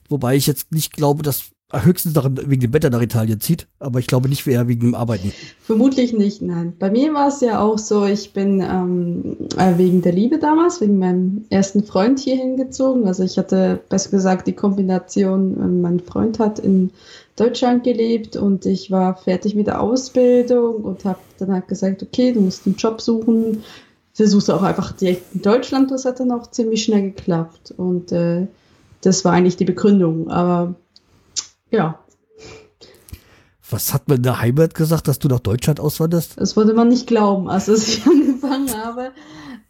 wobei 0.09 0.37
ich 0.37 0.47
jetzt 0.47 0.73
nicht 0.73 0.93
glaube, 0.95 1.23
dass 1.23 1.51
höchstens 1.83 2.15
nach, 2.15 2.29
wegen 2.31 2.61
dem 2.61 2.73
Wetter 2.73 2.91
nach 2.91 3.03
Italien 3.03 3.41
zieht, 3.41 3.67
aber 3.79 3.99
ich 3.99 4.07
glaube 4.07 4.29
nicht 4.29 4.47
eher 4.47 4.69
wegen 4.69 4.81
dem 4.81 4.95
Arbeiten. 4.95 5.33
Vermutlich 5.61 6.13
nicht, 6.13 6.43
nein. 6.43 6.75
Bei 6.79 6.91
mir 6.91 7.13
war 7.15 7.29
es 7.29 7.41
ja 7.41 7.61
auch 7.61 7.79
so, 7.79 8.05
ich 8.05 8.33
bin 8.33 8.61
ähm, 8.61 9.37
äh, 9.57 9.77
wegen 9.79 10.03
der 10.03 10.13
Liebe 10.13 10.39
damals, 10.39 10.81
wegen 10.81 10.99
meinem 10.99 11.45
ersten 11.51 11.85
Freund 11.85 12.19
hier 12.19 12.37
hingezogen. 12.37 13.07
Also 13.07 13.23
ich 13.23 13.39
hatte, 13.39 13.81
besser 13.89 14.11
gesagt, 14.11 14.47
die 14.47 14.53
Kombination, 14.53 15.57
äh, 15.61 15.67
mein 15.67 16.01
Freund 16.01 16.39
hat 16.39 16.59
in 16.59 16.91
Deutschland 17.37 17.83
gelebt 17.83 18.37
und 18.37 18.65
ich 18.67 18.91
war 18.91 19.17
fertig 19.17 19.55
mit 19.55 19.67
der 19.67 19.81
Ausbildung 19.81 20.77
und 20.77 21.05
habe 21.05 21.19
dann 21.39 21.53
halt 21.53 21.67
gesagt, 21.69 22.03
okay, 22.03 22.33
du 22.33 22.41
musst 22.41 22.67
einen 22.67 22.77
Job 22.77 23.01
suchen. 23.01 23.63
Versuch's 24.13 24.49
auch 24.49 24.63
einfach 24.63 24.93
direkt 24.93 25.35
in 25.35 25.43
Deutschland, 25.43 25.91
das 25.91 26.05
hat 26.05 26.21
dann 26.21 26.31
auch 26.31 26.49
ziemlich 26.51 26.85
schnell 26.85 27.03
geklappt. 27.03 27.75
Und 27.77 28.13
äh, 28.13 28.47
das 29.01 29.25
war 29.25 29.33
eigentlich 29.33 29.57
die 29.57 29.65
Begründung. 29.65 30.31
Aber 30.31 30.77
ja, 31.75 31.99
Was 33.71 33.93
hat 33.93 34.09
man 34.09 34.19
in 34.19 34.23
der 34.23 34.41
Heimat 34.41 34.75
gesagt, 34.75 35.09
dass 35.09 35.19
du 35.19 35.29
nach 35.29 35.41
Deutschland 35.41 35.81
auswanderst? 35.81 36.35
Das 36.37 36.57
wollte 36.57 36.75
man 36.75 36.89
nicht 36.89 37.07
glauben, 37.07 37.49
als 37.49 37.69
ich 37.69 38.07
angefangen 38.07 38.73
habe. 38.73 39.11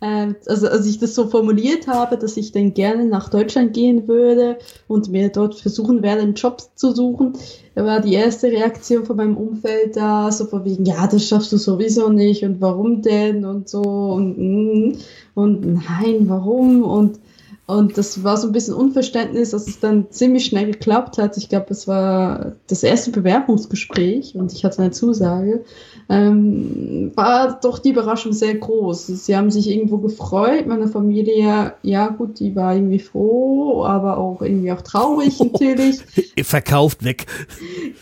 Ähm, 0.00 0.36
also 0.46 0.68
als 0.68 0.84
ich 0.86 0.98
das 0.98 1.14
so 1.14 1.28
formuliert 1.28 1.86
habe, 1.86 2.18
dass 2.18 2.36
ich 2.36 2.52
dann 2.52 2.74
gerne 2.74 3.06
nach 3.06 3.30
Deutschland 3.30 3.72
gehen 3.72 4.06
würde 4.06 4.58
und 4.88 5.08
mir 5.08 5.30
dort 5.30 5.54
versuchen 5.54 6.02
werde, 6.02 6.22
einen 6.22 6.34
Job 6.34 6.62
zu 6.74 6.92
suchen, 6.94 7.34
da 7.74 7.86
war 7.86 8.00
die 8.00 8.12
erste 8.12 8.48
Reaktion 8.48 9.06
von 9.06 9.16
meinem 9.16 9.36
Umfeld 9.36 9.96
da, 9.96 10.30
so 10.30 10.44
von 10.44 10.64
wegen, 10.64 10.84
ja, 10.84 11.06
das 11.06 11.26
schaffst 11.26 11.52
du 11.52 11.56
sowieso 11.56 12.10
nicht 12.10 12.44
und 12.44 12.60
warum 12.60 13.00
denn 13.00 13.46
und 13.46 13.68
so 13.68 13.80
und, 13.80 14.36
mm, 14.36 14.98
und 15.34 15.66
nein, 15.66 16.28
warum 16.28 16.82
und 16.82 17.18
und 17.66 17.96
das 17.96 18.22
war 18.22 18.36
so 18.36 18.46
ein 18.46 18.52
bisschen 18.52 18.74
Unverständnis, 18.74 19.50
dass 19.50 19.66
es 19.66 19.80
dann 19.80 20.10
ziemlich 20.10 20.44
schnell 20.44 20.66
geklappt 20.66 21.16
hat. 21.16 21.38
Ich 21.38 21.48
glaube, 21.48 21.66
es 21.70 21.88
war 21.88 22.52
das 22.66 22.82
erste 22.82 23.10
Bewerbungsgespräch 23.10 24.34
und 24.34 24.52
ich 24.52 24.64
hatte 24.64 24.82
eine 24.82 24.90
Zusage. 24.90 25.64
Ähm, 26.08 27.12
war 27.14 27.58
doch 27.60 27.78
die 27.78 27.90
Überraschung 27.90 28.32
sehr 28.32 28.54
groß. 28.54 29.06
Sie 29.06 29.36
haben 29.36 29.50
sich 29.50 29.70
irgendwo 29.70 29.98
gefreut. 29.98 30.66
Meine 30.66 30.88
Familie, 30.88 31.74
ja 31.82 32.08
gut, 32.08 32.40
die 32.40 32.54
war 32.54 32.74
irgendwie 32.74 32.98
froh, 32.98 33.84
aber 33.84 34.18
auch 34.18 34.42
irgendwie 34.42 34.72
auch 34.72 34.82
traurig 34.82 35.40
natürlich. 35.52 36.00
Verkauft 36.42 37.04
weg. 37.04 37.26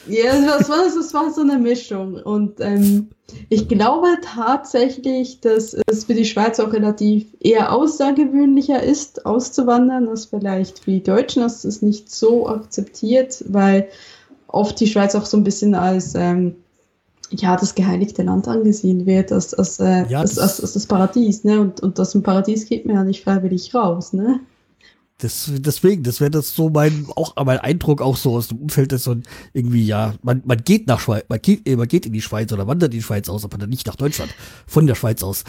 Ja, 0.08 0.32
das 0.58 0.68
war, 0.68 0.84
das 0.84 1.14
war 1.14 1.32
so 1.32 1.42
eine 1.42 1.58
Mischung. 1.58 2.14
Und 2.14 2.60
ähm, 2.60 3.08
ich 3.48 3.68
glaube 3.68 4.08
tatsächlich, 4.22 5.40
dass 5.40 5.74
es 5.86 6.04
für 6.04 6.14
die 6.14 6.24
Schweiz 6.24 6.58
auch 6.60 6.72
relativ 6.72 7.26
eher 7.40 7.72
außergewöhnlicher 7.72 8.82
ist, 8.82 9.26
auszuwandern, 9.26 10.08
als 10.08 10.26
vielleicht 10.26 10.80
für 10.80 10.90
die 10.90 11.02
Deutschen. 11.02 11.42
Das 11.42 11.64
ist 11.64 11.82
nicht 11.82 12.10
so 12.10 12.48
akzeptiert, 12.48 13.44
weil 13.48 13.88
oft 14.48 14.78
die 14.80 14.86
Schweiz 14.86 15.14
auch 15.14 15.24
so 15.26 15.36
ein 15.36 15.44
bisschen 15.44 15.74
als 15.74 16.14
ähm, 16.14 16.56
ja, 17.34 17.56
das 17.56 17.74
geheiligte 17.74 18.22
Land 18.22 18.46
angesehen 18.48 19.06
wird, 19.06 19.32
als, 19.32 19.54
als, 19.54 19.80
äh, 19.80 20.06
Ja, 20.08 20.20
als, 20.20 20.34
das- 20.34 20.38
als, 20.44 20.60
als 20.60 20.72
das 20.74 20.86
Paradies. 20.86 21.44
Ne? 21.44 21.60
Und, 21.60 21.80
und 21.80 21.98
aus 21.98 22.12
dem 22.12 22.22
Paradies 22.22 22.66
geht 22.68 22.86
man 22.86 22.96
ja 22.96 23.04
nicht 23.04 23.24
freiwillig 23.24 23.74
raus. 23.74 24.12
Ne? 24.12 24.40
Das, 25.18 25.50
deswegen, 25.54 26.02
das 26.02 26.20
wäre 26.20 26.30
das 26.32 26.54
so 26.54 26.68
mein, 26.68 27.06
auch 27.14 27.36
mein 27.44 27.58
Eindruck 27.58 28.02
auch 28.02 28.16
so 28.16 28.32
aus 28.34 28.48
dem 28.48 28.58
Umfeld, 28.58 28.90
dass 28.90 29.04
so 29.04 29.12
ein, 29.12 29.22
irgendwie, 29.52 29.86
ja, 29.86 30.14
man, 30.22 30.42
man 30.44 30.58
geht 30.64 30.88
nach 30.88 30.98
Schweiz, 30.98 31.24
man 31.28 31.40
geht, 31.40 31.64
man 31.76 31.86
geht 31.86 32.06
in 32.06 32.12
die 32.12 32.22
Schweiz 32.22 32.52
oder 32.52 32.66
wandert 32.66 32.92
in 32.92 32.98
die 32.98 33.04
Schweiz 33.04 33.28
aus, 33.28 33.44
aber 33.44 33.56
dann 33.58 33.70
nicht 33.70 33.86
nach 33.86 33.94
Deutschland. 33.96 34.34
Von 34.66 34.86
der 34.88 34.96
Schweiz 34.96 35.22
aus. 35.22 35.44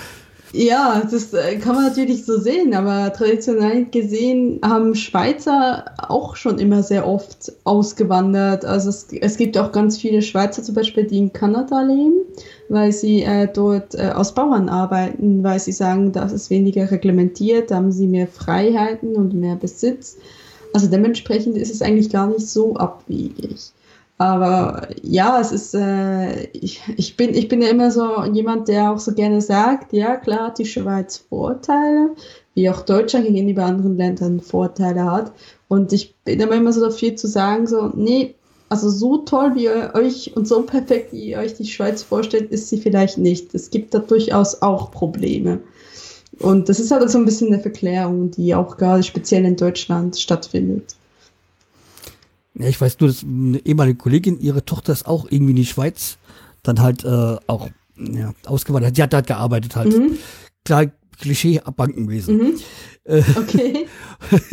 Ja, 0.56 1.02
das 1.10 1.34
äh, 1.34 1.58
kann 1.58 1.74
man 1.74 1.86
natürlich 1.86 2.26
so 2.26 2.40
sehen, 2.40 2.76
aber 2.76 3.12
traditionell 3.12 3.86
gesehen 3.86 4.60
haben 4.64 4.94
Schweizer 4.94 5.86
auch 5.98 6.36
schon 6.36 6.60
immer 6.60 6.84
sehr 6.84 7.08
oft 7.08 7.52
ausgewandert. 7.64 8.64
Also 8.64 8.90
es, 8.90 9.08
es 9.20 9.38
gibt 9.38 9.58
auch 9.58 9.72
ganz 9.72 9.98
viele 9.98 10.22
Schweizer 10.22 10.62
zum 10.62 10.76
Beispiel, 10.76 11.06
die 11.06 11.18
in 11.18 11.34
Kanada 11.34 11.82
leben, 11.82 12.22
weil 12.70 12.92
sie 12.92 13.24
äh, 13.24 13.48
dort 13.52 13.96
äh, 13.96 14.12
als 14.14 14.36
Bauern 14.36 14.70
arbeiten, 14.70 15.44
weil 15.44 15.60
sie 15.60 15.72
sagen, 15.72 16.12
das 16.12 16.32
ist 16.32 16.52
weniger 16.52 16.92
reglementiert, 16.92 17.72
da 17.72 17.78
haben 17.78 17.92
sie 17.92 18.06
mehr 18.06 18.28
Freiheiten 18.28 19.16
und 19.16 19.34
mehr 19.34 19.56
Besitz. 19.56 20.18
Also 20.72 20.86
dementsprechend 20.86 21.58
ist 21.58 21.74
es 21.74 21.82
eigentlich 21.82 22.12
gar 22.12 22.28
nicht 22.28 22.48
so 22.48 22.76
abwegig. 22.76 23.72
Aber 24.18 24.88
ja, 25.02 25.42
es 25.42 25.52
ist, 25.52 25.74
äh, 25.74 26.44
ich, 26.52 26.82
ich, 26.98 27.18
bin, 27.18 27.34
ich 27.34 27.48
bin 27.48 27.62
ja 27.62 27.70
immer 27.70 27.92
so 27.92 28.24
jemand, 28.26 28.68
der 28.68 28.92
auch 28.92 29.00
so 29.00 29.14
gerne 29.14 29.42
sagt, 29.42 29.92
ja 29.92 30.18
klar 30.18 30.48
hat 30.48 30.60
die 30.60 30.66
Schweiz 30.66 31.18
Vorteile, 31.18 32.12
wie 32.54 32.70
auch 32.70 32.82
Deutschland 32.82 33.26
gegenüber 33.26 33.66
anderen 33.66 33.98
Ländern 33.98 34.40
Vorteile 34.40 35.12
hat. 35.12 35.34
Und 35.68 35.92
ich 35.94 36.16
bin 36.24 36.42
aber 36.42 36.56
immer 36.56 36.72
so 36.72 36.82
dafür 36.82 37.16
zu 37.16 37.28
sagen, 37.28 37.66
so, 37.66 37.92
nee, 37.96 38.36
also 38.70 38.90
so 38.90 39.18
toll 39.18 39.56
wie 39.56 39.66
ihr 39.66 39.92
euch 39.94 40.36
und 40.36 40.48
so 40.48 40.62
perfekt 40.62 41.12
wie 41.14 41.32
ihr 41.32 41.40
euch 41.40 41.56
die 41.56 41.66
Schweiz 41.66 42.04
vorstellt, 42.04 42.52
ist 42.52 42.70
sie 42.70 42.78
vielleicht 42.78 43.18
nicht. 43.18 43.54
Es 43.56 43.72
gibt 43.72 43.94
da 43.94 44.00
durchaus 44.00 44.62
auch 44.62 44.92
Probleme. 44.92 45.60
Und 46.40 46.70
das 46.70 46.80
ist 46.80 46.92
halt 46.92 47.10
so 47.10 47.18
ein 47.18 47.26
bisschen 47.26 47.48
eine 47.48 47.60
Verklärung, 47.60 48.32
die 48.32 48.56
auch 48.56 48.78
gerade 48.78 49.04
speziell 49.04 49.46
in 49.46 49.56
Deutschland 49.56 50.18
stattfindet. 50.18 50.96
Ja, 52.56 52.68
ich 52.68 52.80
weiß 52.80 53.00
nur, 53.00 53.10
dass 53.10 53.24
eine 53.24 53.60
ehemalige 53.66 53.98
Kollegin, 53.98 54.40
ihre 54.40 54.66
Tochter 54.66 54.94
ist 54.94 55.08
auch 55.08 55.26
irgendwie 55.30 55.52
in 55.52 55.58
die 55.58 55.66
Schweiz, 55.66 56.18
dann 56.62 56.82
halt 56.82 57.04
äh, 57.04 57.38
auch 57.48 57.70
ja, 57.98 58.34
ausgewandert. 58.46 58.98
Die 58.98 59.04
hat 59.04 59.14
dort 59.14 59.28
gearbeitet 59.28 59.76
halt. 59.76 59.98
Mhm. 59.98 60.18
Klar, 60.64 60.88
Klischee 61.20 61.62
Bankenwesen. 61.76 62.38
Mhm. 62.38 62.60
Äh, 63.06 63.24
Okay. 63.36 63.88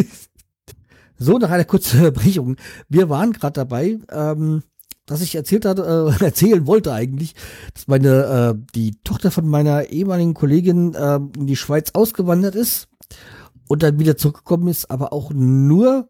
So, 1.23 1.37
nach 1.37 1.51
einer 1.51 1.67
kurzen 1.67 1.99
Unterbrechung. 1.99 2.57
Wir 2.89 3.11
waren 3.11 3.35
gerade 3.35 3.53
dabei, 3.53 3.99
ähm, 4.11 4.63
dass 5.05 5.21
ich 5.21 5.35
erzählt 5.35 5.67
hatte, 5.67 6.17
äh, 6.19 6.25
erzählen 6.25 6.67
wollte 6.67 6.95
eigentlich, 6.95 7.35
dass 7.75 7.89
meine, 7.89 8.55
äh, 8.57 8.73
die 8.75 8.93
Tochter 9.05 9.31
von 9.31 9.47
meiner 9.47 9.91
ehemaligen 9.91 10.33
Kollegin 10.33 10.95
äh, 10.95 11.17
in 11.17 11.47
die 11.47 11.57
Schweiz 11.57 11.91
ausgewandert 11.93 12.55
ist 12.55 12.89
und 13.69 13.83
dann 13.83 13.99
wieder 13.99 14.17
zurückgekommen 14.17 14.69
ist, 14.69 14.91
aber 14.91 15.13
auch 15.13 15.31
nur, 15.31 16.09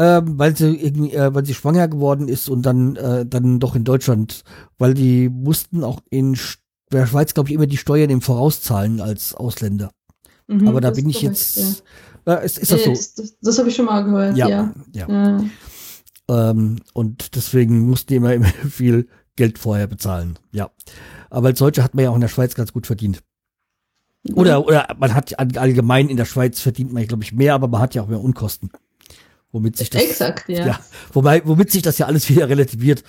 ähm, 0.00 0.38
weil 0.38 0.56
sie 0.56 0.74
irgendwie, 0.74 1.12
äh, 1.12 1.34
weil 1.34 1.44
sie 1.44 1.54
schwanger 1.54 1.88
geworden 1.88 2.28
ist 2.28 2.48
und 2.48 2.62
dann, 2.62 2.96
äh, 2.96 3.24
dann 3.26 3.60
doch 3.60 3.76
in 3.76 3.84
Deutschland, 3.84 4.42
weil 4.78 4.94
die 4.94 5.28
mussten 5.28 5.84
auch 5.84 6.00
in 6.10 6.36
der 6.92 7.06
Schweiz, 7.06 7.34
glaube 7.34 7.48
ich, 7.48 7.54
immer 7.54 7.66
die 7.66 7.76
Steuern 7.76 8.10
im 8.10 8.20
Voraus 8.20 8.62
zahlen 8.62 9.00
als 9.00 9.34
Ausländer. 9.34 9.90
Mhm, 10.46 10.68
aber 10.68 10.80
da 10.80 10.90
bin 10.90 11.08
ich 11.08 11.20
korrekt, 11.20 11.38
jetzt, 11.38 11.84
ja. 12.26 12.34
äh, 12.34 12.44
ist, 12.44 12.58
ist 12.58 12.72
das 12.72 12.84
so? 12.84 12.90
Das, 12.90 13.38
das, 13.40 13.58
habe 13.58 13.68
ich 13.68 13.76
schon 13.76 13.86
mal 13.86 14.02
gehört, 14.02 14.36
ja. 14.36 14.48
ja. 14.48 14.74
ja. 14.92 15.08
ja. 15.08 15.44
Ähm, 16.28 16.76
und 16.92 17.36
deswegen 17.36 17.86
mussten 17.88 18.08
die 18.08 18.16
immer, 18.16 18.34
immer 18.34 18.46
viel 18.46 19.08
Geld 19.36 19.58
vorher 19.58 19.86
bezahlen. 19.86 20.38
Ja. 20.52 20.70
Aber 21.30 21.48
als 21.48 21.58
Deutscher 21.58 21.82
hat 21.82 21.94
man 21.94 22.04
ja 22.04 22.10
auch 22.10 22.14
in 22.14 22.20
der 22.20 22.28
Schweiz 22.28 22.54
ganz 22.54 22.72
gut 22.72 22.86
verdient. 22.86 23.22
Oder, 24.34 24.66
oder 24.66 24.88
man 24.98 25.14
hat 25.14 25.38
all- 25.38 25.58
allgemein 25.58 26.08
in 26.08 26.16
der 26.16 26.24
Schweiz 26.24 26.60
verdient 26.60 26.92
man, 26.92 27.06
glaube 27.06 27.24
ich, 27.24 27.32
mehr, 27.32 27.54
aber 27.54 27.68
man 27.68 27.80
hat 27.80 27.94
ja 27.94 28.02
auch 28.02 28.08
mehr 28.08 28.22
Unkosten. 28.22 28.70
Womit 29.54 29.76
sich 29.76 29.88
das, 29.88 30.02
Exakt, 30.02 30.48
ja. 30.48 30.66
ja, 30.66 30.80
wobei, 31.12 31.40
womit 31.44 31.70
sich 31.70 31.82
das 31.82 31.96
ja 31.98 32.06
alles 32.06 32.28
wieder 32.28 32.48
relativiert. 32.48 33.04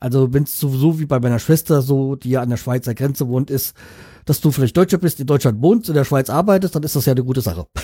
Also 0.00 0.32
wenn 0.32 0.44
es 0.44 0.58
so, 0.58 0.98
wie 0.98 1.04
bei 1.04 1.20
meiner 1.20 1.38
Schwester 1.38 1.82
so, 1.82 2.16
die 2.16 2.30
ja 2.30 2.40
an 2.40 2.48
der 2.48 2.56
Schweizer 2.56 2.94
Grenze 2.94 3.28
wohnt, 3.28 3.50
ist, 3.50 3.74
dass 4.24 4.40
du 4.40 4.50
vielleicht 4.50 4.78
Deutscher 4.78 4.96
bist, 4.96 5.20
in 5.20 5.26
Deutschland 5.26 5.60
wohnst, 5.60 5.90
in 5.90 5.94
der 5.94 6.04
Schweiz 6.04 6.30
arbeitest, 6.30 6.74
dann 6.74 6.84
ist 6.84 6.96
das 6.96 7.04
ja 7.04 7.12
eine 7.12 7.22
gute 7.22 7.42
Sache. 7.42 7.66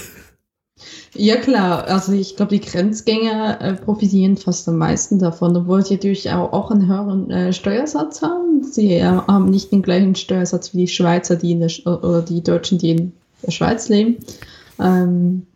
Ja, 1.15 1.37
klar. 1.37 1.89
Also 1.89 2.13
ich 2.13 2.37
glaube, 2.37 2.57
die 2.57 2.65
Grenzgänger 2.65 3.61
äh, 3.61 3.75
profitieren 3.75 4.39
fast 4.39 4.67
am 4.69 4.79
meisten 4.79 5.19
davon, 5.19 5.55
obwohl 5.55 5.85
sie 5.85 5.95
natürlich 5.95 6.31
auch, 6.31 6.53
auch 6.55 6.71
einen 6.71 6.87
höheren 6.87 7.31
äh, 7.31 7.53
Steuersatz 7.53 8.23
haben. 8.23 8.63
Sie 8.63 8.95
äh, 8.95 9.03
haben 9.03 9.51
nicht 9.51 9.73
den 9.73 9.83
gleichen 9.83 10.15
Steuersatz 10.15 10.73
wie 10.73 10.79
die 10.79 10.89
Schweizer, 10.89 11.37
die 11.37 11.51
in 11.51 11.61
der 11.61 11.69
Sch 11.69 11.85
oder 11.85 12.23
die 12.23 12.43
Deutschen, 12.43 12.79
die 12.79 12.93
in 12.93 13.13
der 13.45 13.51
Schweiz 13.51 13.91
leben. 13.91 14.19
Ähm, 14.79 15.47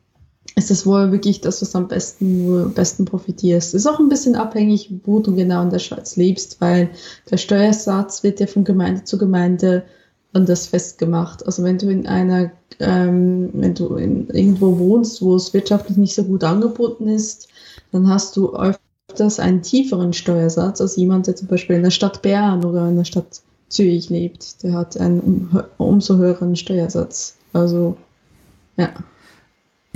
ist 0.56 0.70
das 0.70 0.86
wohl 0.86 1.10
wirklich 1.10 1.40
das, 1.40 1.62
was 1.62 1.74
am 1.74 1.88
besten, 1.88 2.72
besten 2.74 3.04
profitierst. 3.04 3.74
Ist 3.74 3.86
auch 3.86 3.98
ein 3.98 4.08
bisschen 4.08 4.36
abhängig, 4.36 4.90
wo 5.04 5.18
du 5.18 5.34
genau 5.34 5.62
in 5.62 5.70
der 5.70 5.80
Schweiz 5.80 6.16
lebst, 6.16 6.60
weil 6.60 6.90
der 7.30 7.38
Steuersatz 7.38 8.22
wird 8.22 8.40
ja 8.40 8.46
von 8.46 8.64
Gemeinde 8.64 9.04
zu 9.04 9.18
Gemeinde 9.18 9.84
anders 10.32 10.66
festgemacht. 10.66 11.44
Also 11.46 11.62
wenn 11.64 11.78
du 11.78 11.88
in 11.90 12.06
einer, 12.06 12.52
ähm, 12.78 13.50
wenn 13.52 13.74
du 13.74 13.96
in, 13.96 14.28
irgendwo 14.28 14.78
wohnst, 14.78 15.22
wo 15.22 15.34
es 15.34 15.52
wirtschaftlich 15.54 15.96
nicht 15.96 16.14
so 16.14 16.24
gut 16.24 16.44
angeboten 16.44 17.08
ist, 17.08 17.48
dann 17.92 18.08
hast 18.08 18.36
du 18.36 18.54
öfters 18.54 19.40
einen 19.40 19.62
tieferen 19.62 20.12
Steuersatz 20.12 20.80
als 20.80 20.96
jemand, 20.96 21.26
der 21.26 21.36
zum 21.36 21.48
Beispiel 21.48 21.76
in 21.76 21.82
der 21.82 21.90
Stadt 21.90 22.22
Bern 22.22 22.64
oder 22.64 22.88
in 22.88 22.96
der 22.96 23.04
Stadt 23.04 23.42
Zürich 23.68 24.08
lebt. 24.10 24.62
Der 24.62 24.74
hat 24.74 24.96
einen 24.98 25.20
um, 25.20 25.62
umso 25.78 26.16
höheren 26.16 26.54
Steuersatz. 26.54 27.36
Also, 27.52 27.96
ja. 28.76 28.90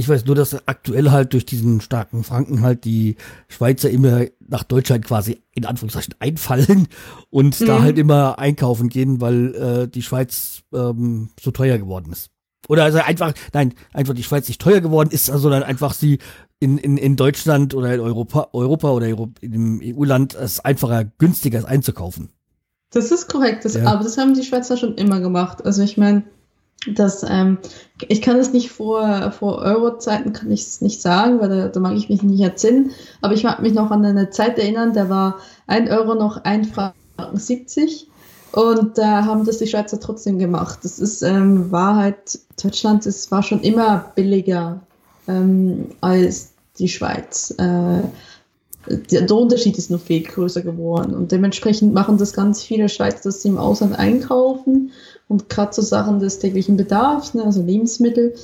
Ich 0.01 0.09
weiß 0.09 0.27
nur, 0.27 0.37
dass 0.37 0.67
aktuell 0.69 1.11
halt 1.11 1.33
durch 1.33 1.45
diesen 1.45 1.81
starken 1.81 2.23
Franken 2.23 2.63
halt 2.63 2.85
die 2.85 3.17
Schweizer 3.49 3.91
immer 3.91 4.27
nach 4.47 4.63
Deutschland 4.63 5.05
quasi 5.05 5.43
in 5.55 5.65
Anführungszeichen 5.67 6.15
einfallen 6.21 6.87
und 7.31 7.61
da 7.69 7.79
Mhm. 7.79 7.83
halt 7.83 7.99
immer 7.99 8.39
einkaufen 8.39 8.89
gehen, 8.89 9.21
weil 9.21 9.55
äh, 9.57 9.89
die 9.89 10.03
Schweiz 10.03 10.63
ähm, 10.73 11.31
so 11.41 11.51
teuer 11.51 11.79
geworden 11.79 12.13
ist. 12.13 12.31
Oder 12.69 12.85
also 12.85 12.99
einfach, 12.99 13.33
nein, 13.53 13.75
einfach 13.93 14.15
die 14.15 14.23
Schweiz 14.23 14.47
nicht 14.47 14.61
teuer 14.61 14.81
geworden 14.81 15.11
ist, 15.11 15.27
sondern 15.27 15.65
einfach 15.65 15.95
sie 15.95 16.19
in, 16.61 16.79
in, 16.79 16.97
in 16.97 17.17
Deutschland 17.17 17.75
oder 17.75 17.93
in 17.93 18.01
Europa, 18.01 18.51
Europa 18.53 18.93
oder 18.93 19.09
dem 19.43 19.81
EU-Land 19.83 20.35
es 20.37 20.61
einfacher, 20.61 21.07
günstiger 21.19 21.59
ist 21.59 21.65
einzukaufen. 21.65 22.31
Das 22.93 23.11
ist 23.11 23.29
korrekt, 23.29 23.65
das, 23.65 23.75
Ja. 23.75 23.87
aber 23.87 24.05
das 24.05 24.17
haben 24.17 24.35
die 24.35 24.45
Schweizer 24.45 24.77
schon 24.77 24.95
immer 24.95 25.19
gemacht. 25.21 25.65
Also 25.67 25.83
ich 25.83 25.97
meine, 25.99 26.23
das, 26.87 27.25
ähm, 27.29 27.59
ich 28.07 28.23
kann 28.23 28.37
es 28.37 28.53
nicht 28.53 28.71
vor, 28.71 29.33
vor 29.33 29.59
Euro-Zeiten 29.59 30.33
kann 30.33 30.51
ich 30.51 30.63
es 30.63 30.81
nicht 30.81 31.03
sagen, 31.03 31.41
weil 31.41 31.49
da, 31.49 31.69
da 31.69 31.81
mag 31.81 31.97
ich 31.97 32.09
mich 32.09 32.23
nicht 32.23 32.41
erzählen. 32.41 32.91
Aber 33.21 33.35
ich 33.35 33.45
mag 33.45 33.61
mich 33.61 33.75
noch 33.75 33.91
an 33.91 34.05
eine 34.05 34.31
Zeit 34.31 34.59
erinnern, 34.59 34.93
da 34.93 35.09
war 35.09 35.39
ein 35.67 35.91
Euro 35.91 36.15
noch 36.15 36.45
ein 36.45 36.65
Franken 36.65 36.95
70 37.33 38.09
und 38.53 38.97
da 38.97 39.25
haben 39.25 39.45
das 39.45 39.59
die 39.59 39.67
Schweizer 39.67 40.01
trotzdem 40.01 40.39
gemacht. 40.39 40.79
Das 40.83 40.99
ist 40.99 41.23
ähm, 41.23 41.71
Wahrheit. 41.71 42.39
Deutschland 42.63 43.05
ist, 43.07 43.31
war 43.31 43.43
schon 43.43 43.61
immer 43.61 44.13
billiger 44.15 44.81
ähm, 45.27 45.87
als 46.01 46.53
die 46.79 46.89
Schweiz. 46.89 47.55
Äh, 47.59 48.03
der, 48.89 49.31
Unterschied 49.37 49.79
ist 49.79 49.91
noch 49.91 50.01
viel 50.01 50.23
größer 50.23 50.63
geworden 50.63 51.15
und 51.15 51.33
dementsprechend 51.33 51.93
machen 51.95 52.19
das 52.19 52.33
ganz 52.33 52.63
viele 52.63 52.89
Schweizer, 52.89 53.21
dass 53.25 53.43
sie 53.43 53.49
im 53.49 53.59
Ausland 53.59 53.99
einkaufen 53.99 54.93
und 55.29 55.49
gerade 55.49 55.75
so 55.75 55.83
Sachen 55.83 56.21
des 56.21 56.39
täglichen 56.39 56.77
Bedarfs, 56.77 57.35
ne, 57.35 57.45
also 57.45 57.63
Lebensmittel, 57.63 58.35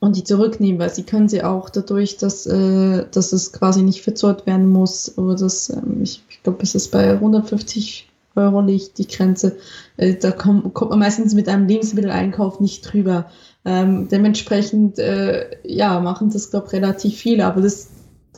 und 0.00 0.16
die 0.16 0.24
zurücknehmen, 0.24 0.78
weil 0.78 0.94
sie 0.94 1.02
können 1.02 1.28
sie 1.28 1.42
auch 1.42 1.70
dadurch, 1.70 2.18
dass, 2.18 2.46
äh, 2.46 3.04
dass 3.10 3.32
es 3.32 3.52
quasi 3.52 3.82
nicht 3.82 4.02
verzollt 4.02 4.46
werden 4.46 4.68
muss, 4.68 5.18
oder 5.18 5.34
das, 5.34 5.70
ähm, 5.70 6.02
ich, 6.02 6.22
ich 6.28 6.42
glaube, 6.42 6.62
es 6.62 6.74
ist 6.74 6.92
bei 6.92 7.10
150 7.14 8.08
Euro 8.36 8.60
liegt 8.60 8.98
die 8.98 9.08
Grenze, 9.08 9.56
äh, 9.96 10.14
da 10.14 10.30
kommt, 10.30 10.72
kommt 10.72 10.90
man 10.90 11.00
meistens 11.00 11.34
mit 11.34 11.48
einem 11.48 11.66
Lebensmitteleinkauf 11.66 12.60
nicht 12.60 12.82
drüber. 12.82 13.26
Ähm, 13.64 14.08
dementsprechend, 14.08 15.00
äh, 15.00 15.46
ja, 15.64 15.98
machen 15.98 16.30
das, 16.30 16.50
glaube 16.50 16.66
ich, 16.68 16.74
relativ 16.74 17.16
viele, 17.16 17.44
aber 17.44 17.60
das 17.60 17.88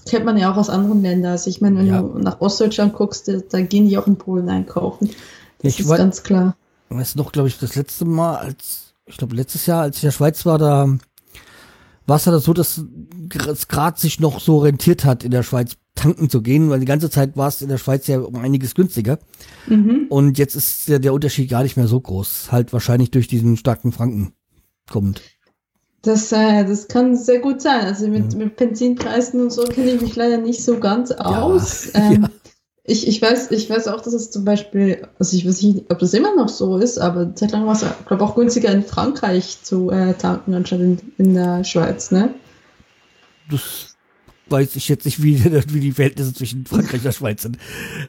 kennt 0.04 0.24
man 0.24 0.36
ja 0.36 0.52
auch 0.52 0.56
aus 0.56 0.70
anderen 0.70 1.02
Ländern. 1.02 1.32
Also 1.32 1.50
ich 1.50 1.60
meine, 1.60 1.78
wenn 1.78 1.86
Ja. 1.86 2.00
du 2.02 2.18
nach 2.18 2.40
Ostdeutschland 2.40 2.92
guckst, 2.94 3.28
da, 3.28 3.34
da 3.50 3.60
gehen 3.60 3.88
die 3.88 3.96
auch 3.98 4.06
in 4.06 4.16
Polen 4.16 4.48
einkaufen. 4.48 5.10
Das 5.62 5.74
Ich 5.74 5.80
ist 5.80 5.88
wollt- 5.88 5.98
ganz 5.98 6.22
klar. 6.22 6.56
Weißt 6.88 7.14
du 7.14 7.18
noch, 7.20 7.32
glaube 7.32 7.48
ich, 7.48 7.58
das 7.58 7.76
letzte 7.76 8.04
Mal, 8.04 8.36
als, 8.36 8.94
ich 9.06 9.16
glaube, 9.16 9.36
letztes 9.36 9.66
Jahr, 9.66 9.82
als 9.82 9.98
ich 9.98 10.02
in 10.02 10.08
der 10.08 10.12
Schweiz 10.12 10.44
war, 10.44 10.58
da 10.58 10.88
war 12.06 12.16
es 12.16 12.24
ja 12.24 12.32
das 12.32 12.44
so, 12.44 12.52
dass 12.52 12.82
es 13.48 13.68
gerade 13.68 14.00
sich 14.00 14.18
noch 14.18 14.40
so 14.40 14.58
rentiert 14.58 15.04
hat, 15.04 15.22
in 15.22 15.30
der 15.30 15.44
Schweiz 15.44 15.76
tanken 15.94 16.28
zu 16.30 16.42
gehen, 16.42 16.68
weil 16.70 16.80
die 16.80 16.86
ganze 16.86 17.08
Zeit 17.10 17.36
war 17.36 17.46
es 17.48 17.62
in 17.62 17.68
der 17.68 17.78
Schweiz 17.78 18.06
ja 18.08 18.18
um 18.20 18.34
einiges 18.36 18.74
günstiger. 18.74 19.18
Mhm. 19.68 20.06
Und 20.08 20.38
jetzt 20.38 20.56
ist 20.56 20.88
ja 20.88 20.98
der 20.98 21.12
Unterschied 21.12 21.48
gar 21.50 21.62
nicht 21.62 21.76
mehr 21.76 21.86
so 21.88 22.00
groß. 22.00 22.50
Halt 22.50 22.72
wahrscheinlich 22.72 23.10
durch 23.12 23.28
diesen 23.28 23.56
starken 23.56 23.92
Franken 23.92 24.32
kommt. 24.90 25.20
Das, 26.02 26.32
äh, 26.32 26.64
das 26.64 26.88
kann 26.88 27.14
sehr 27.16 27.40
gut 27.40 27.60
sein. 27.60 27.84
Also 27.84 28.08
mit, 28.08 28.34
mit 28.34 28.56
Benzinpreisen 28.56 29.40
und 29.40 29.52
so 29.52 29.64
kenne 29.64 29.90
ich 29.92 30.00
mich 30.00 30.16
leider 30.16 30.38
nicht 30.38 30.64
so 30.64 30.78
ganz 30.78 31.10
aus. 31.12 31.90
Ähm, 31.94 32.22
ja. 32.22 32.28
ich, 32.84 33.06
ich, 33.06 33.20
weiß, 33.20 33.50
ich 33.50 33.68
weiß 33.68 33.88
auch, 33.88 34.00
dass 34.00 34.14
es 34.14 34.30
zum 34.30 34.44
Beispiel, 34.44 35.06
also 35.18 35.36
ich 35.36 35.46
weiß 35.46 35.62
nicht, 35.62 35.90
ob 35.90 35.98
das 35.98 36.14
immer 36.14 36.34
noch 36.34 36.48
so 36.48 36.78
ist, 36.78 36.98
aber 36.98 37.20
eine 37.20 37.34
Zeit 37.34 37.52
lang 37.52 37.66
war 37.66 37.74
es, 37.74 37.84
glaube 38.06 38.24
auch 38.24 38.34
günstiger 38.34 38.72
in 38.72 38.82
Frankreich 38.82 39.62
zu 39.62 39.90
äh, 39.90 40.14
tanken, 40.14 40.54
anstatt 40.54 40.80
in, 40.80 40.98
in 41.18 41.34
der 41.34 41.64
Schweiz, 41.64 42.10
ne? 42.10 42.34
Das 43.50 43.96
weiß 44.48 44.76
ich 44.76 44.88
jetzt 44.88 45.04
nicht, 45.04 45.22
wie, 45.22 45.44
wie 45.68 45.80
die 45.80 45.92
Verhältnisse 45.92 46.32
zwischen 46.32 46.64
Frankreich 46.64 47.00
und 47.00 47.04
der 47.04 47.12
Schweiz 47.12 47.42
sind. 47.42 47.58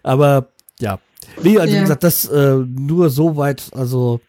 Aber 0.03 0.49
ja. 0.79 0.99
Nee, 1.43 1.57
also 1.57 1.71
wie 1.71 1.77
Ja. 1.77 1.81
gesagt, 1.83 2.03
das 2.03 2.25
äh, 2.25 2.55
nur 2.55 3.09
so 3.09 3.35
weit, 3.37 3.63
also 3.73 4.21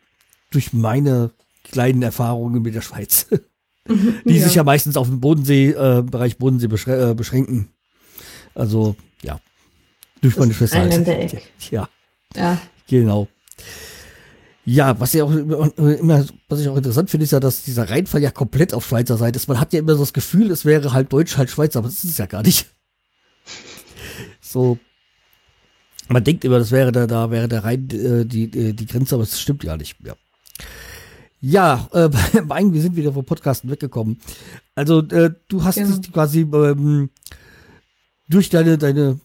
durch 0.50 0.72
meine 0.72 1.30
kleinen 1.64 2.02
Erfahrungen 2.02 2.60
mit 2.62 2.74
der 2.74 2.82
Schweiz. 2.82 3.26
die 3.88 4.38
sich 4.38 4.54
ja 4.54 4.64
meistens 4.64 4.96
auf 4.96 5.08
den 5.08 5.20
Bodensee, 5.20 5.70
äh, 5.70 6.02
Bereich 6.02 6.38
Bodensee 6.38 6.68
beschrä 6.68 7.10
äh, 7.10 7.14
beschränken. 7.14 7.68
Also, 8.54 8.96
ja. 9.22 9.40
Durch 10.20 10.36
meine 10.36 10.54
Schwester. 10.54 10.78
halt. 10.78 11.42
Ja, 11.70 11.88
Ja. 12.36 12.60
genau. 12.88 13.28
Ja, 14.64 15.00
was 15.00 15.12
ja 15.12 15.24
auch 15.24 15.32
immer, 15.32 16.24
was 16.48 16.60
ich 16.60 16.68
auch 16.68 16.76
interessant 16.76 17.10
finde, 17.10 17.24
ist 17.24 17.32
ja, 17.32 17.40
dass 17.40 17.64
dieser 17.64 17.90
Reinfall 17.90 18.22
ja 18.22 18.30
komplett 18.30 18.72
auf 18.74 18.86
Schweizer 18.86 19.16
Seite 19.16 19.36
ist. 19.36 19.48
Man 19.48 19.58
hat 19.58 19.72
ja 19.72 19.80
immer 19.80 19.94
so 19.94 20.00
das 20.00 20.12
Gefühl, 20.12 20.52
es 20.52 20.64
wäre 20.64 20.92
halb 20.92 21.10
Deutsch, 21.10 21.36
halb 21.36 21.50
Schweizer, 21.50 21.80
aber 21.80 21.88
das 21.88 22.04
ist 22.04 22.10
es 22.10 22.18
ja 22.18 22.26
gar 22.26 22.42
nicht. 22.42 22.66
So. 24.40 24.78
Man 26.08 26.22
denkt 26.22 26.44
immer, 26.44 26.58
das 26.58 26.70
wäre 26.70 26.92
da, 26.92 27.06
da 27.08 27.30
wäre 27.32 27.48
der 27.48 27.64
Rhein 27.64 27.88
äh, 27.90 28.24
die, 28.24 28.48
die, 28.48 28.74
die 28.74 28.86
Grenze, 28.86 29.16
aber 29.16 29.24
es 29.24 29.40
stimmt 29.40 29.64
ja 29.64 29.76
nicht. 29.76 29.96
Ja. 30.04 30.14
Ja, 31.42 31.88
äh, 31.92 32.08
wir 32.72 32.80
sind 32.80 32.94
wieder 32.96 33.12
vom 33.12 33.24
Podcasten 33.24 33.68
weggekommen. 33.68 34.18
Also, 34.76 35.00
äh, 35.00 35.34
du 35.48 35.64
hast 35.64 35.74
Genau. 35.74 35.98
quasi 36.12 36.40
ähm, 36.42 37.10
durch 38.28 38.48
deine, 38.48 38.78
deine 38.78 39.18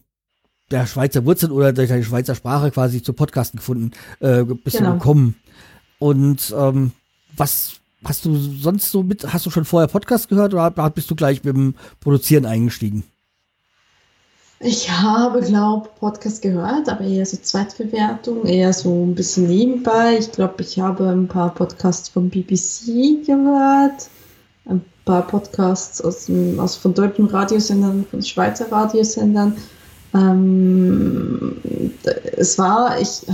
der 0.70 0.86
Schweizer 0.86 1.24
Wurzeln 1.24 1.52
oder 1.52 1.72
durch 1.72 1.88
deine 1.88 2.02
Schweizer 2.04 2.34
Sprache 2.34 2.70
quasi 2.72 3.02
zu 3.02 3.12
Podcasten 3.12 3.58
gefunden, 3.58 3.92
äh, 4.20 4.42
bist 4.42 4.76
Genau. 4.76 4.92
du 4.92 4.98
gekommen. 4.98 5.36
Und 6.00 6.52
ähm, 6.56 6.90
was 7.36 7.76
hast 8.04 8.24
du 8.24 8.34
sonst 8.36 8.90
so 8.90 9.04
mit, 9.04 9.32
hast 9.32 9.46
du 9.46 9.50
schon 9.50 9.64
vorher 9.64 9.88
Podcast 9.88 10.28
gehört 10.28 10.52
oder 10.52 10.90
bist 10.90 11.10
du 11.10 11.14
gleich 11.14 11.42
mit 11.44 11.54
dem 11.56 11.74
Produzieren 12.00 12.46
eingestiegen? 12.46 13.04
Ich 14.60 14.90
habe, 14.90 15.40
glaube 15.40 15.88
Podcast 16.00 16.42
gehört, 16.42 16.88
aber 16.88 17.04
eher 17.04 17.24
so 17.24 17.36
Zweitbewertung, 17.36 18.44
eher 18.44 18.72
so 18.72 19.04
ein 19.04 19.14
bisschen 19.14 19.46
nebenbei. 19.46 20.16
Ich 20.18 20.32
glaube, 20.32 20.62
ich 20.62 20.80
habe 20.80 21.08
ein 21.08 21.28
paar 21.28 21.54
Podcasts 21.54 22.08
vom 22.08 22.28
BBC 22.28 23.24
gehört, 23.24 24.08
ein 24.64 24.84
paar 25.04 25.24
Podcasts 25.28 26.00
aus, 26.00 26.28
aus 26.58 26.74
von 26.74 26.92
deutschen 26.92 27.26
Radiosendern, 27.26 28.04
von 28.10 28.20
Schweizer 28.20 28.70
Radiosendern. 28.70 29.56
Ähm, 30.12 31.56
es 32.36 32.58
war, 32.58 33.00
ich, 33.00 33.26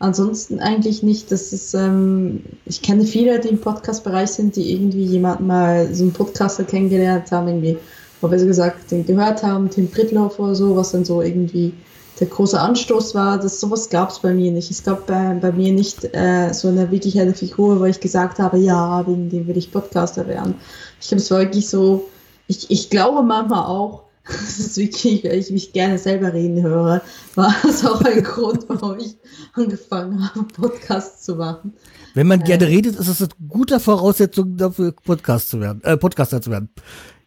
ansonsten 0.00 0.60
eigentlich 0.60 1.02
nicht. 1.02 1.32
Das 1.32 1.54
ist, 1.54 1.72
ähm, 1.72 2.42
ich 2.66 2.82
kenne 2.82 3.04
viele, 3.04 3.40
die 3.40 3.48
im 3.48 3.60
Podcast-Bereich 3.60 4.32
sind, 4.32 4.56
die 4.56 4.70
irgendwie 4.70 5.04
jemanden 5.04 5.46
mal, 5.46 5.94
so 5.94 6.02
einen 6.02 6.12
Podcaster 6.12 6.64
kennengelernt 6.64 7.32
haben, 7.32 7.48
irgendwie 7.48 7.78
oder 8.20 8.30
besser 8.30 8.46
gesagt, 8.46 8.90
den 8.90 9.06
gehört 9.06 9.42
haben, 9.42 9.70
Tim 9.70 9.90
Pritloff 9.90 10.38
oder 10.38 10.54
so, 10.54 10.76
was 10.76 10.92
dann 10.92 11.04
so 11.04 11.22
irgendwie 11.22 11.72
der 12.20 12.28
große 12.28 12.58
Anstoß 12.58 13.14
war, 13.14 13.38
dass 13.38 13.60
sowas 13.60 13.90
gab 13.90 14.10
es 14.10 14.20
bei 14.20 14.32
mir 14.32 14.50
nicht. 14.50 14.70
Es 14.70 14.82
gab 14.82 15.06
bei, 15.06 15.34
bei 15.34 15.52
mir 15.52 15.72
nicht 15.72 16.04
äh, 16.14 16.52
so 16.52 16.68
eine 16.68 16.90
wirklich 16.90 17.20
eine 17.20 17.34
Figur, 17.34 17.78
wo 17.80 17.84
ich 17.84 18.00
gesagt 18.00 18.38
habe, 18.38 18.58
ja, 18.58 19.06
wegen 19.06 19.28
dem 19.28 19.46
will 19.46 19.56
ich 19.56 19.70
Podcaster 19.70 20.26
werden. 20.26 20.54
Ich 21.00 21.08
glaube, 21.08 21.22
es 21.22 21.30
wirklich 21.30 21.68
so, 21.68 22.08
ich, 22.46 22.70
ich 22.70 22.90
glaube 22.90 23.22
manchmal 23.22 23.66
auch, 23.66 24.04
das 24.26 24.58
ist 24.58 24.76
wirklich, 24.76 25.24
weil 25.24 25.38
ich 25.38 25.50
mich 25.50 25.72
gerne 25.72 25.98
selber 25.98 26.32
reden 26.32 26.62
höre, 26.62 27.02
war 27.34 27.54
das 27.62 27.84
auch 27.84 28.00
ein 28.02 28.22
Grund, 28.22 28.64
warum 28.68 28.98
ich 28.98 29.16
angefangen 29.52 30.28
habe, 30.34 30.46
Podcasts 30.54 31.24
zu 31.24 31.36
machen. 31.36 31.74
Wenn 32.14 32.26
man 32.26 32.42
gerne 32.42 32.66
redet, 32.66 32.96
ist 32.96 33.08
es 33.08 33.20
eine 33.20 33.28
gute 33.46 33.78
Voraussetzung 33.78 34.56
dafür, 34.56 34.92
Podcast 34.92 35.50
zu 35.50 35.60
werden, 35.60 35.82
äh, 35.84 35.98
Podcaster 35.98 36.40
zu 36.40 36.50
werden. 36.50 36.70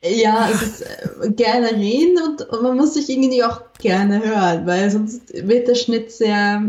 Ja, 0.02 0.50
es 0.50 0.62
ist 0.62 0.82
äh, 0.82 1.30
gerne 1.32 1.72
reden 1.72 2.18
und, 2.24 2.62
man 2.62 2.78
muss 2.78 2.93
sich 2.93 3.10
irgendwie 3.10 3.43
auch 3.43 3.62
gerne 3.80 4.24
hören, 4.24 4.66
weil 4.66 4.89
sonst 4.89 5.34
wird 5.45 5.68
der 5.68 5.76
Schnitt 5.76 6.12
sehr, 6.12 6.64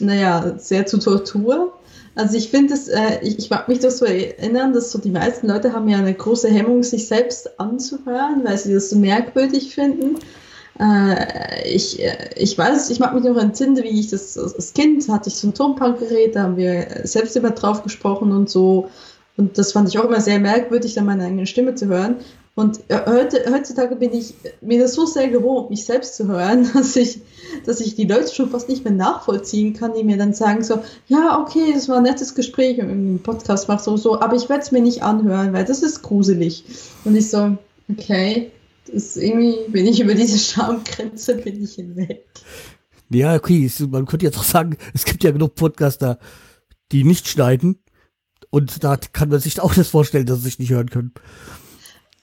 naja, 0.00 0.54
sehr 0.58 0.84
zu 0.84 0.98
Tortur. 0.98 1.72
Also 2.14 2.36
ich 2.36 2.50
finde 2.50 2.74
es, 2.74 2.88
äh, 2.88 3.20
ich, 3.22 3.38
ich 3.38 3.50
mag 3.50 3.68
mich 3.68 3.78
das 3.78 3.98
so 3.98 4.04
erinnern, 4.04 4.74
dass 4.74 4.92
so 4.92 4.98
die 4.98 5.10
meisten 5.10 5.48
Leute 5.48 5.72
haben 5.72 5.88
ja 5.88 5.96
eine 5.96 6.12
große 6.12 6.48
Hemmung, 6.48 6.82
sich 6.82 7.08
selbst 7.08 7.58
anzuhören, 7.58 8.44
weil 8.44 8.58
sie 8.58 8.74
das 8.74 8.90
so 8.90 8.96
merkwürdig 8.96 9.74
finden. 9.74 10.18
Äh, 10.78 11.74
ich, 11.74 12.02
äh, 12.02 12.30
ich 12.36 12.56
weiß, 12.58 12.90
ich 12.90 13.00
mag 13.00 13.14
mich 13.14 13.24
noch 13.24 13.36
entsinnen, 13.38 13.82
wie 13.82 13.98
ich 13.98 14.10
das 14.10 14.36
als 14.36 14.74
Kind 14.74 15.08
hatte 15.08 15.30
ich 15.30 15.36
so 15.36 15.48
ein 15.48 15.54
Tonpunkgerät, 15.54 16.36
da 16.36 16.42
haben 16.42 16.56
wir 16.58 16.86
selbst 17.04 17.34
immer 17.34 17.50
drauf 17.52 17.82
gesprochen 17.82 18.30
und 18.30 18.50
so. 18.50 18.90
Und 19.36 19.56
das 19.56 19.72
fand 19.72 19.88
ich 19.88 19.98
auch 19.98 20.04
immer 20.04 20.20
sehr 20.20 20.38
merkwürdig, 20.38 20.94
dann 20.94 21.06
meine 21.06 21.24
eigene 21.24 21.46
Stimme 21.46 21.74
zu 21.74 21.86
hören. 21.86 22.16
Und 22.56 22.80
heute, 22.88 23.44
heutzutage 23.50 23.96
bin 23.96 24.12
ich 24.12 24.34
mir 24.60 24.78
das 24.78 24.94
so 24.94 25.06
sehr 25.06 25.28
gewohnt, 25.28 25.70
mich 25.70 25.84
selbst 25.84 26.14
zu 26.14 26.28
hören, 26.28 26.70
dass 26.74 26.94
ich, 26.94 27.20
dass 27.66 27.80
ich 27.80 27.96
die 27.96 28.06
Leute 28.06 28.32
schon 28.32 28.50
fast 28.50 28.68
nicht 28.68 28.84
mehr 28.84 28.92
nachvollziehen 28.92 29.74
kann, 29.74 29.92
die 29.94 30.04
mir 30.04 30.16
dann 30.16 30.34
sagen 30.34 30.62
so, 30.62 30.80
ja, 31.08 31.40
okay, 31.40 31.72
das 31.74 31.88
war 31.88 31.96
ein 31.96 32.04
nettes 32.04 32.34
Gespräch 32.34 32.80
einen 32.80 33.20
Podcast 33.20 33.66
macht 33.66 33.82
so, 33.82 33.96
so, 33.96 34.20
aber 34.20 34.36
ich 34.36 34.48
werde 34.48 34.62
es 34.62 34.70
mir 34.70 34.82
nicht 34.82 35.02
anhören, 35.02 35.52
weil 35.52 35.64
das 35.64 35.82
ist 35.82 36.02
gruselig. 36.02 36.64
Und 37.04 37.16
ich 37.16 37.28
so, 37.28 37.58
okay, 37.90 38.52
das 38.92 39.16
irgendwie 39.16 39.56
bin 39.68 39.86
ich 39.86 39.98
über 39.98 40.14
diese 40.14 40.38
Schamgrenze, 40.38 41.36
bin 41.36 41.62
ich 41.62 41.74
hinweg. 41.74 42.24
Ja, 43.10 43.34
okay, 43.34 43.70
man 43.90 44.06
könnte 44.06 44.26
jetzt 44.26 44.38
auch 44.38 44.44
sagen, 44.44 44.76
es 44.92 45.04
gibt 45.04 45.24
ja 45.24 45.32
genug 45.32 45.56
Podcaster, 45.56 46.18
die 46.92 47.02
nicht 47.02 47.28
schneiden. 47.28 47.80
Und 48.50 48.84
da 48.84 48.96
kann 48.96 49.30
man 49.30 49.40
sich 49.40 49.60
auch 49.60 49.74
das 49.74 49.88
vorstellen, 49.88 50.26
dass 50.26 50.38
sie 50.38 50.44
sich 50.44 50.58
nicht 50.60 50.70
hören 50.70 50.88
können. 50.88 51.12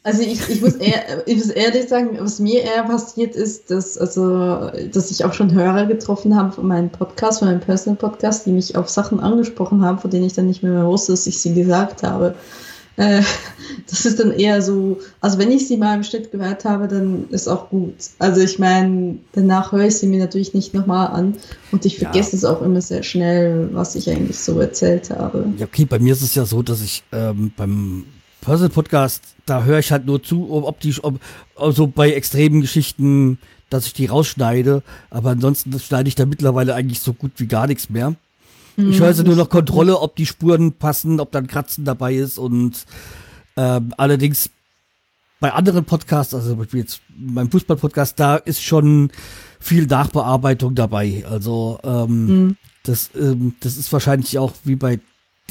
Also 0.04 0.24
ich, 0.24 0.50
ich, 0.50 0.62
muss 0.62 0.76
eher, 0.76 1.28
ich 1.28 1.36
muss 1.36 1.50
ehrlich 1.50 1.88
sagen, 1.88 2.18
was 2.20 2.40
mir 2.40 2.64
eher 2.64 2.84
passiert 2.84 3.36
ist, 3.36 3.70
dass, 3.70 4.00
also, 4.00 4.72
dass 4.92 5.12
ich 5.12 5.24
auch 5.24 5.34
schon 5.34 5.54
Hörer 5.54 5.86
getroffen 5.86 6.36
habe 6.36 6.52
von 6.52 6.68
meinem 6.68 6.90
Podcast, 6.90 7.40
von 7.40 7.50
meinem 7.50 7.60
Personal 7.60 7.98
Podcast, 7.98 8.48
die 8.48 8.52
mich 8.52 8.76
auf 8.76 8.90
Sachen 8.90 9.20
angesprochen 9.20 9.84
haben, 9.86 10.00
von 10.00 10.10
denen 10.10 10.26
ich 10.26 10.34
dann 10.34 10.48
nicht 10.48 10.64
mehr, 10.64 10.72
mehr 10.72 10.88
wusste, 10.88 11.12
dass 11.12 11.28
ich 11.28 11.40
sie 11.40 11.54
gesagt 11.54 12.02
habe. 12.02 12.34
Äh, 12.98 13.22
das 13.92 14.08
ist 14.08 14.20
dann 14.20 14.32
eher 14.32 14.64
so, 14.64 14.98
also 15.20 15.38
wenn 15.38 15.52
ich 15.52 15.68
sie 15.68 15.78
mal 15.78 15.96
im 15.96 16.04
Schnitt 16.04 16.32
gehört 16.32 16.66
habe, 16.66 16.88
dann 16.88 17.30
ist 17.30 17.48
auch 17.48 17.70
gut. 17.70 17.94
Also 18.18 18.42
ich 18.42 18.58
meine, 18.58 19.20
danach 19.34 19.72
höre 19.72 19.86
ich 19.86 19.98
sie 19.98 20.08
mir 20.08 20.20
natürlich 20.20 20.56
nicht 20.56 20.74
nochmal 20.74 21.10
an 21.10 21.36
und 21.72 21.86
ich 21.86 22.00
vergesse 22.00 22.32
ja. 22.32 22.38
es 22.38 22.46
auch 22.46 22.64
immer 22.64 22.82
sehr 22.82 23.04
schnell, 23.04 23.70
was 23.72 23.94
ich 23.94 24.10
eigentlich 24.10 24.40
so 24.40 24.60
erzählt 24.60 25.12
habe. 25.12 25.46
Ja, 25.60 25.68
okay, 25.68 25.86
bei 25.86 26.00
mir 26.00 26.14
ist 26.14 26.24
es 26.24 26.34
ja 26.34 26.44
so, 26.44 26.64
dass 26.64 26.82
ich 26.82 27.04
ähm, 27.12 27.52
beim 27.56 28.06
Puzzle 28.42 28.70
Podcast, 28.70 29.24
da 29.46 29.64
höre 29.64 29.80
ich 29.80 29.92
halt 29.92 30.06
nur 30.06 30.22
zu, 30.22 30.52
ob 30.52 30.80
die, 30.80 30.96
ob, 31.04 31.20
also 31.56 31.88
bei 31.88 32.12
extremen 32.12 32.62
Geschichten, 32.62 33.38
dass 33.70 33.86
ich 33.86 33.94
die 33.94 34.08
rausschneide. 34.08 34.84
Aber 35.10 35.30
ansonsten 35.30 35.80
schneide 35.80 36.10
ich 36.10 36.16
da 36.16 36.26
mittlerweile 36.26 36.76
eigentlich 36.76 37.00
so 37.00 37.14
gut 37.14 37.32
wie 37.38 37.48
gar 37.48 37.68
nichts 37.68 37.90
mehr. 37.90 38.16
Ich 38.78 39.00
höre 39.00 39.08
also 39.08 39.24
nur 39.24 39.36
noch 39.36 39.50
Kontrolle, 39.50 40.00
ob 40.00 40.16
die 40.16 40.26
Spuren 40.26 40.74
passen, 40.74 41.20
ob 41.20 41.32
dann 41.32 41.48
Kratzen 41.48 41.86
dabei 41.86 42.16
ist 42.16 42.38
und 42.38 42.86
ähm, 43.58 43.94
allerdings 43.98 44.50
bei 45.40 45.52
anderen 45.52 45.86
Podcasts, 45.86 46.34
also 46.34 46.58
jetzt 46.72 47.02
beim 47.10 47.52
Fußball-Podcast, 47.52 48.20
da 48.20 48.36
ist 48.38 48.64
schon 48.64 49.12
viel 49.60 49.88
Nachbearbeitung 49.88 50.76
dabei. 50.76 51.26
Also 51.30 51.80
ähm, 51.84 52.26
mhm. 52.26 52.58
das, 52.84 53.10
ähm, 53.16 53.56
das 53.60 53.76
ist 53.78 53.92
wahrscheinlich 53.92 54.38
auch 54.38 54.54
wie 54.64 54.76
bei 54.76 55.00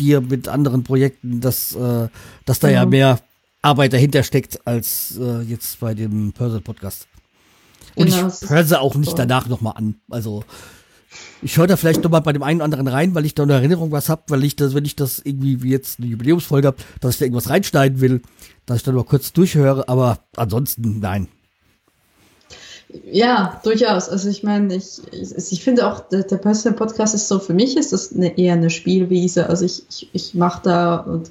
dir 0.00 0.20
mit 0.20 0.48
anderen 0.48 0.82
Projekten, 0.82 1.40
dass, 1.40 1.74
äh, 1.74 2.08
dass 2.44 2.58
da 2.58 2.68
mhm. 2.68 2.74
ja 2.74 2.86
mehr 2.86 3.20
Arbeit 3.62 3.92
dahinter 3.92 4.22
steckt 4.22 4.66
als 4.66 5.18
äh, 5.18 5.42
jetzt 5.42 5.80
bei 5.80 5.94
dem 5.94 6.32
Pursel 6.32 6.60
Podcast. 6.60 7.06
Und 7.94 8.06
genau, 8.06 8.28
ich 8.28 8.48
höre 8.48 8.64
sie 8.64 8.80
auch 8.80 8.94
nicht 8.94 9.18
danach 9.18 9.48
nochmal 9.48 9.74
an. 9.76 9.96
Also 10.08 10.44
ich 11.42 11.56
höre 11.56 11.66
da 11.66 11.76
vielleicht 11.76 12.02
nochmal 12.02 12.22
bei 12.22 12.32
dem 12.32 12.42
einen 12.42 12.60
oder 12.60 12.64
anderen 12.64 12.88
rein, 12.88 13.14
weil 13.14 13.26
ich 13.26 13.34
da 13.34 13.42
eine 13.42 13.54
Erinnerung 13.54 13.90
was 13.92 14.08
habe, 14.08 14.22
weil 14.28 14.44
ich 14.44 14.56
das, 14.56 14.74
wenn 14.74 14.84
ich 14.84 14.96
das 14.96 15.20
irgendwie 15.22 15.62
wie 15.62 15.70
jetzt 15.70 15.98
eine 15.98 16.08
Jubiläumsfolge 16.08 16.68
habe, 16.68 16.76
dass 17.00 17.14
ich 17.14 17.18
da 17.18 17.24
irgendwas 17.24 17.50
reinschneiden 17.50 18.00
will, 18.00 18.22
dass 18.66 18.78
ich 18.78 18.82
dann 18.84 18.94
mal 18.94 19.04
kurz 19.04 19.32
durchhöre, 19.32 19.88
aber 19.88 20.20
ansonsten 20.36 21.00
nein. 21.00 21.28
Ja, 23.04 23.60
durchaus. 23.62 24.08
Also 24.08 24.28
ich 24.28 24.42
meine, 24.42 24.74
ich, 24.74 25.00
ich, 25.12 25.52
ich 25.52 25.62
finde 25.62 25.86
auch, 25.86 26.00
der, 26.00 26.22
der 26.22 26.36
Personal 26.36 26.76
Podcast 26.76 27.14
ist 27.14 27.28
so, 27.28 27.38
für 27.38 27.54
mich 27.54 27.76
ist 27.76 27.92
das 27.92 28.14
eine, 28.14 28.36
eher 28.36 28.54
eine 28.54 28.70
Spielwiese. 28.70 29.48
Also 29.48 29.64
ich, 29.64 29.84
ich, 29.88 30.08
ich 30.12 30.34
mache 30.34 30.62
da 30.64 30.96
und 30.96 31.30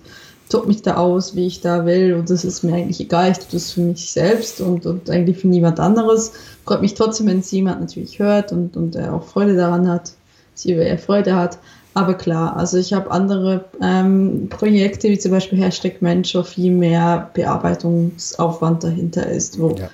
tob 0.49 0.67
mich 0.67 0.81
da 0.81 0.95
aus, 0.95 1.35
wie 1.35 1.47
ich 1.47 1.61
da 1.61 1.85
will 1.85 2.15
und 2.15 2.29
das 2.29 2.43
ist 2.43 2.63
mir 2.63 2.75
eigentlich 2.75 2.99
egal. 2.99 3.31
Ich 3.31 3.39
tue 3.39 3.47
das 3.51 3.71
für 3.71 3.81
mich 3.81 4.11
selbst 4.11 4.61
und, 4.61 4.85
und 4.85 5.09
eigentlich 5.09 5.37
für 5.37 5.47
niemand 5.47 5.79
anderes. 5.79 6.31
Freut 6.65 6.81
mich 6.81 6.93
trotzdem, 6.93 7.27
wenn 7.27 7.39
es 7.39 7.51
jemand 7.51 7.81
natürlich 7.81 8.19
hört 8.19 8.51
und, 8.51 8.75
und 8.75 8.95
er 8.95 9.13
auch 9.13 9.25
Freude 9.25 9.55
daran 9.55 9.87
hat, 9.87 10.13
sie 10.55 10.73
über 10.73 10.83
er 10.83 10.97
Freude 10.97 11.35
hat. 11.35 11.59
Aber 11.93 12.13
klar, 12.13 12.55
also 12.55 12.77
ich 12.77 12.93
habe 12.93 13.11
andere 13.11 13.65
ähm, 13.81 14.47
Projekte, 14.49 15.09
wie 15.09 15.17
zum 15.17 15.31
Beispiel 15.31 15.59
Hashtag 15.59 16.01
Mensch, 16.01 16.33
wo 16.35 16.43
viel 16.43 16.71
mehr 16.71 17.29
Bearbeitungsaufwand 17.33 18.83
dahinter 18.83 19.27
ist, 19.27 19.59
wo 19.59 19.71
ja 19.71 19.89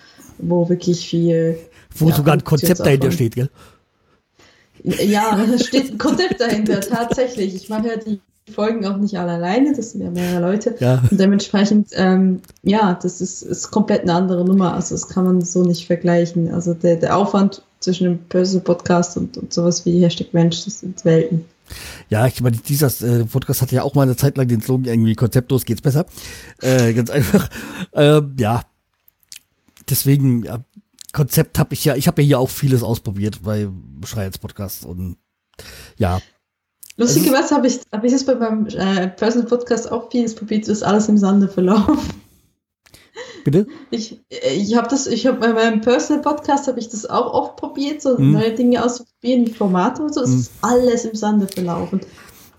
wo 0.50 0.70
wirklich 0.70 1.08
viel. 1.08 1.58
Wo 1.96 2.10
ja, 2.10 2.16
sogar 2.16 2.34
ein 2.36 2.44
Konzept 2.44 2.80
dahinter 2.80 3.12
steht, 3.12 3.36
gell? 3.36 3.50
Ja, 4.84 5.36
da 5.36 5.58
steht 5.58 5.92
ein 5.92 5.98
Konzept 5.98 6.40
dahinter, 6.40 6.80
tatsächlich. 6.82 7.56
Ich 7.56 7.70
mache 7.70 7.88
ja 7.88 7.96
die 7.98 8.20
Folgen 8.54 8.86
auch 8.86 8.98
nicht 8.98 9.18
alle 9.18 9.34
alleine, 9.34 9.74
das 9.74 9.92
sind 9.92 10.02
ja 10.02 10.12
mehrere 10.12 10.52
Leute. 10.52 10.76
Ja. 10.80 11.02
Und 11.10 11.20
dementsprechend, 11.20 11.90
ähm, 11.94 12.42
ja, 12.62 12.98
das 13.02 13.20
ist, 13.20 13.42
ist 13.42 13.72
komplett 13.72 14.04
eine 14.04 14.14
andere 14.14 14.46
Nummer. 14.46 14.74
Also 14.74 14.94
das 14.94 15.08
kann 15.08 15.26
man 15.26 15.42
so 15.42 15.64
nicht 15.64 15.88
vergleichen. 15.88 16.54
Also 16.54 16.76
der, 16.76 16.98
der 16.98 17.18
Aufwand 17.18 17.64
zwischen 17.80 18.04
dem 18.04 18.20
Börse 18.30 18.60
Podcast 18.60 19.18
und, 19.18 19.38
und 19.38 19.52
sowas 19.52 19.86
wie 19.86 20.04
Hashtag 20.04 20.34
Mensch, 20.34 20.64
das 20.66 20.82
sind 20.82 21.04
Welten. 21.06 21.46
Ja, 22.10 22.28
ich 22.28 22.40
meine, 22.42 22.58
dieser 22.58 22.88
äh, 23.08 23.26
Podcast 23.26 23.64
hatte 23.64 23.76
ja 23.76 23.82
auch 23.82 23.96
mal 23.96 24.04
eine 24.04 24.16
Zeit 24.16 24.38
lang 24.38 24.48
den 24.48 24.62
Slogan 24.62 24.86
irgendwie 24.86 25.16
konzeptlos 25.16 25.66
geht's 25.66 25.82
besser. 25.82 26.06
Äh, 26.62 26.94
ganz 26.94 27.10
einfach. 27.10 27.50
Äh, 27.94 28.22
ja, 28.38 28.62
deswegen, 29.90 30.44
ja, 30.44 30.64
Konzept 31.14 31.60
habe 31.60 31.74
ich 31.74 31.86
ja, 31.86 31.96
ich 31.96 32.08
habe 32.08 32.22
ja 32.22 32.26
hier 32.26 32.40
auch 32.40 32.50
vieles 32.50 32.84
ausprobiert 32.84 33.42
bei 33.44 33.70
Schreihals 34.06 34.38
Podcast 34.38 34.86
und 34.86 35.18
ja. 35.98 36.20
Lustigerweise 36.98 37.56
habe 37.56 37.68
ich, 37.68 37.80
hab 37.92 38.04
ich 38.04 38.12
das 38.12 38.26
bei 38.26 38.36
meinem 38.36 38.68
äh, 38.68 39.08
Personal 39.08 39.48
Podcast 39.48 39.92
auch 39.92 40.12
vieles 40.12 40.36
probiert, 40.36 40.68
ist 40.68 40.84
alles 40.84 41.10
im 41.10 41.18
Sande 41.18 41.48
verlaufen. 41.48 41.98
Bitte? 43.46 43.68
Ich, 43.92 44.20
ich 44.30 44.76
habe 44.76 44.88
das, 44.90 45.08
ich 45.08 45.28
habe 45.28 45.38
bei 45.38 45.54
meinem 45.54 45.82
Personal 45.82 46.22
Podcast 46.22 46.68
habe 46.68 46.80
ich 46.80 46.90
das 46.90 47.06
auch 47.06 47.34
oft 47.34 47.58
probiert, 47.58 48.02
so 48.02 48.18
hm. 48.18 48.32
neue 48.32 48.54
Dinge 48.54 48.84
auszuprobieren, 48.84 49.46
wie 49.48 49.54
Formate 49.54 50.02
und 50.02 50.14
so. 50.14 50.22
Es 50.22 50.32
hm. 50.32 50.40
ist 50.40 50.52
alles 50.62 51.06
im 51.06 51.16
Sande 51.16 51.48
verlaufen. 51.48 52.02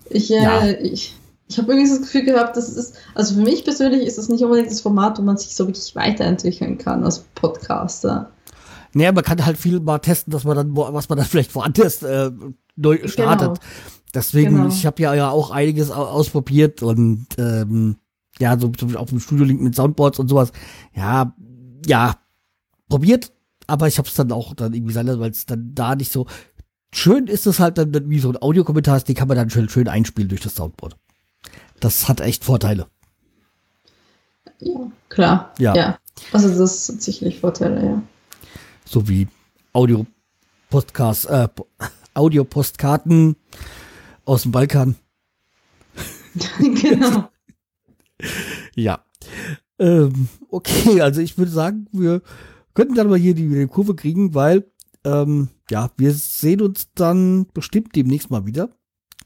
Ich, 0.09 0.31
äh, 0.31 0.41
ja. 0.41 0.67
ich, 0.69 1.13
ich 1.49 1.57
habe 1.57 1.71
irgendwie 1.71 1.89
das 1.89 1.99
Gefühl 2.01 2.23
gehabt, 2.25 2.57
das 2.57 2.69
ist, 2.69 2.95
also 3.15 3.35
für 3.35 3.41
mich 3.41 3.63
persönlich 3.63 4.05
ist 4.05 4.17
das 4.17 4.29
nicht 4.29 4.43
unbedingt 4.43 4.69
das 4.69 4.81
Format, 4.81 5.17
wo 5.17 5.21
man 5.21 5.37
sich 5.37 5.55
so 5.55 5.67
wirklich 5.67 5.95
weiterentwickeln 5.95 6.77
kann 6.77 7.03
als 7.03 7.19
Podcaster. 7.35 8.31
Naja, 8.93 9.11
man 9.11 9.23
kann 9.23 9.45
halt 9.45 9.57
viel 9.57 9.79
mal 9.79 9.99
testen, 9.99 10.31
dass 10.31 10.43
man 10.43 10.55
dann, 10.55 10.75
was 10.75 11.07
man 11.09 11.17
dann 11.17 11.27
vielleicht 11.27 11.53
woanders 11.55 12.03
äh, 12.03 12.31
neu 12.75 12.97
genau. 12.97 13.07
startet. 13.09 13.47
Genau. 13.47 13.59
Deswegen, 14.13 14.55
Genau. 14.55 14.67
ich 14.69 14.85
habe 14.85 15.01
ja, 15.01 15.13
ja 15.13 15.29
auch 15.29 15.51
einiges 15.51 15.91
au- 15.91 16.05
ausprobiert 16.05 16.81
und 16.81 17.27
ähm, 17.37 17.97
ja, 18.39 18.57
so 18.57 18.69
zum 18.69 18.87
Beispiel 18.87 18.97
auf 18.97 19.09
dem 19.09 19.19
Studio-Link 19.19 19.61
mit 19.61 19.75
Soundboards 19.75 20.19
und 20.19 20.27
sowas. 20.29 20.51
Ja, 20.95 21.35
ja, 21.85 22.15
probiert, 22.89 23.31
aber 23.67 23.87
ich 23.87 23.97
habe 23.97 24.07
es 24.07 24.15
dann 24.15 24.31
auch 24.31 24.53
dann 24.53 24.73
irgendwie 24.73 24.93
sein, 24.93 25.07
weil 25.19 25.31
es 25.31 25.45
dann 25.45 25.71
da 25.75 25.95
nicht 25.95 26.11
so 26.11 26.25
schön 26.93 27.27
ist 27.27 27.45
es 27.47 27.59
halt 27.59 27.77
dann, 27.77 28.09
wie 28.09 28.19
so 28.19 28.29
ein 28.29 28.41
Audiokommentar 28.41 28.97
ist, 28.97 29.07
die 29.07 29.13
kann 29.13 29.27
man 29.27 29.37
dann 29.37 29.49
schön, 29.49 29.69
schön 29.69 29.87
einspielen 29.87 30.29
durch 30.29 30.41
das 30.41 30.55
Soundboard. 30.55 30.95
Das 31.79 32.07
hat 32.09 32.21
echt 32.21 32.43
Vorteile. 32.43 32.87
Ja, 34.59 34.91
klar. 35.09 35.53
Ja. 35.59 35.75
ja. 35.75 35.99
Also 36.31 36.49
das 36.57 36.87
sind 36.87 37.01
sicherlich 37.01 37.39
Vorteile, 37.39 37.85
ja. 37.85 38.01
So 38.85 39.07
wie 39.07 39.27
Audio-Podcasts, 39.73 41.25
äh, 41.25 41.47
Po- 41.47 41.67
Audio-Postkarten 42.15 43.35
aus 44.25 44.43
dem 44.43 44.51
Balkan. 44.51 44.95
genau. 46.59 47.29
Ja. 48.75 49.05
Ähm, 49.77 50.27
okay, 50.49 51.01
also 51.01 51.21
ich 51.21 51.37
würde 51.37 51.51
sagen, 51.51 51.87
wir 51.91 52.23
könnten 52.73 52.95
dann 52.95 53.09
mal 53.09 53.19
hier 53.19 53.35
die, 53.35 53.47
die 53.47 53.67
Kurve 53.67 53.95
kriegen, 53.95 54.33
weil, 54.33 54.65
ähm, 55.03 55.49
ja, 55.69 55.91
wir 55.97 56.11
sehen 56.13 56.61
uns 56.61 56.89
dann 56.95 57.45
bestimmt 57.53 57.95
demnächst 57.95 58.31
mal 58.31 58.47
wieder. 58.47 58.69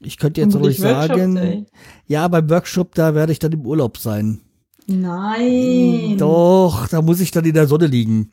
Ich 0.04 0.16
könnte 0.18 0.40
jetzt 0.40 0.56
euch 0.56 0.78
sagen, 0.78 1.36
Workshop 1.36 1.66
ja, 2.06 2.28
beim 2.28 2.50
Workshop, 2.50 2.94
da 2.94 3.14
werde 3.14 3.32
ich 3.32 3.38
dann 3.38 3.52
im 3.52 3.66
Urlaub 3.66 3.98
sein. 3.98 4.40
Nein. 4.86 6.16
Doch, 6.18 6.88
da 6.88 7.02
muss 7.02 7.20
ich 7.20 7.30
dann 7.30 7.44
in 7.44 7.54
der 7.54 7.66
Sonne 7.68 7.86
liegen. 7.86 8.32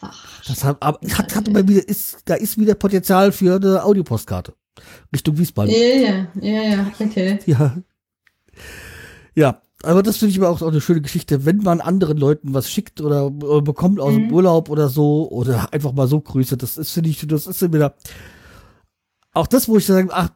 Ach, 0.00 0.42
Das 0.46 0.64
hat, 0.64 0.76
aber 0.80 0.98
hat, 1.10 1.34
hat 1.34 1.48
aber 1.48 1.66
wieder, 1.66 1.88
ist, 1.88 2.18
da 2.26 2.34
ist 2.34 2.58
wieder 2.58 2.74
Potenzial 2.74 3.32
für 3.32 3.56
eine 3.56 3.84
Audiopostkarte. 3.84 4.54
Richtung 5.12 5.38
Wiesbaden. 5.38 5.72
ja, 5.72 5.78
ja, 5.78 6.26
ja, 6.40 6.62
ja, 6.62 6.92
okay. 6.98 7.38
Ja. 7.46 7.76
Ja, 9.34 9.62
aber 9.82 10.02
das 10.02 10.18
finde 10.18 10.32
ich 10.32 10.38
aber 10.38 10.50
auch, 10.50 10.60
auch 10.62 10.68
eine 10.68 10.80
schöne 10.80 11.00
Geschichte, 11.00 11.44
wenn 11.46 11.58
man 11.58 11.80
anderen 11.80 12.18
Leuten 12.18 12.52
was 12.54 12.70
schickt 12.70 13.00
oder, 13.00 13.26
oder 13.26 13.62
bekommt 13.62 13.98
aus 13.98 14.12
dem 14.14 14.26
Mhm. 14.26 14.32
Urlaub 14.34 14.68
oder 14.68 14.88
so 14.88 15.28
oder 15.30 15.72
einfach 15.72 15.92
mal 15.92 16.06
so 16.06 16.20
Grüße. 16.20 16.56
Das 16.56 16.76
ist, 16.76 16.92
finde 16.92 17.10
ich, 17.10 17.26
das 17.26 17.46
ist 17.46 17.62
wieder 17.72 17.94
auch 19.32 19.46
das, 19.46 19.68
wo 19.68 19.78
ich 19.78 19.86
sage, 19.86 20.08
ach, 20.12 20.28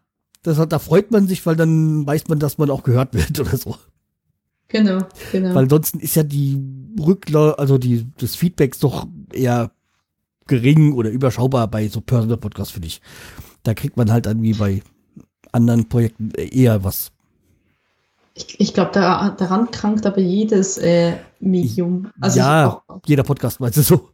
das, 0.46 0.68
da 0.68 0.78
freut 0.78 1.10
man 1.10 1.26
sich, 1.26 1.44
weil 1.46 1.56
dann 1.56 2.06
weiß 2.06 2.28
man, 2.28 2.38
dass 2.38 2.58
man 2.58 2.70
auch 2.70 2.82
gehört 2.82 3.14
wird 3.14 3.38
oder 3.40 3.56
so. 3.56 3.76
Genau, 4.68 4.98
genau. 5.32 5.50
Weil 5.50 5.64
ansonsten 5.64 6.00
ist 6.00 6.16
ja 6.16 6.22
die 6.22 6.60
Rücklau, 7.00 7.50
also 7.52 7.78
die, 7.78 8.06
das 8.18 8.34
Feedback 8.34 8.78
doch 8.80 9.06
eher 9.32 9.70
gering 10.46 10.92
oder 10.92 11.10
überschaubar 11.10 11.68
bei 11.68 11.88
so 11.88 12.00
Personal 12.00 12.36
Podcasts, 12.36 12.72
finde 12.72 12.88
ich. 12.88 13.00
Da 13.62 13.74
kriegt 13.74 13.96
man 13.96 14.10
halt 14.10 14.26
dann 14.26 14.42
wie 14.42 14.54
bei 14.54 14.82
anderen 15.52 15.88
Projekten 15.88 16.30
eher 16.32 16.84
was. 16.84 17.12
ich 18.34 18.60
ich 18.60 18.74
glaube, 18.74 18.90
da, 18.92 19.30
daran 19.30 19.70
krankt 19.70 20.06
aber 20.06 20.20
jedes 20.20 20.78
äh, 20.78 21.16
Medium. 21.40 22.10
Also 22.20 22.38
ja, 22.38 22.82
auch, 22.88 23.00
jeder 23.06 23.22
Podcast 23.22 23.60
meinst 23.60 23.78
du 23.78 23.82
so. 23.82 24.08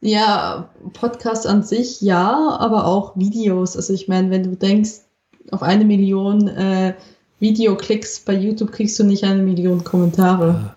ja, 0.00 0.70
Podcast 0.92 1.46
an 1.46 1.62
sich 1.62 2.00
ja, 2.00 2.56
aber 2.58 2.86
auch 2.86 3.16
Videos. 3.16 3.76
Also 3.76 3.92
ich 3.92 4.08
meine, 4.08 4.30
wenn 4.30 4.44
du 4.44 4.56
denkst, 4.56 5.05
auf 5.50 5.62
eine 5.62 5.84
Million 5.84 6.48
äh, 6.48 6.94
Videoklicks 7.40 8.20
bei 8.20 8.34
YouTube 8.34 8.72
kriegst 8.72 8.98
du 8.98 9.04
nicht 9.04 9.24
eine 9.24 9.42
Million 9.42 9.84
Kommentare. 9.84 10.76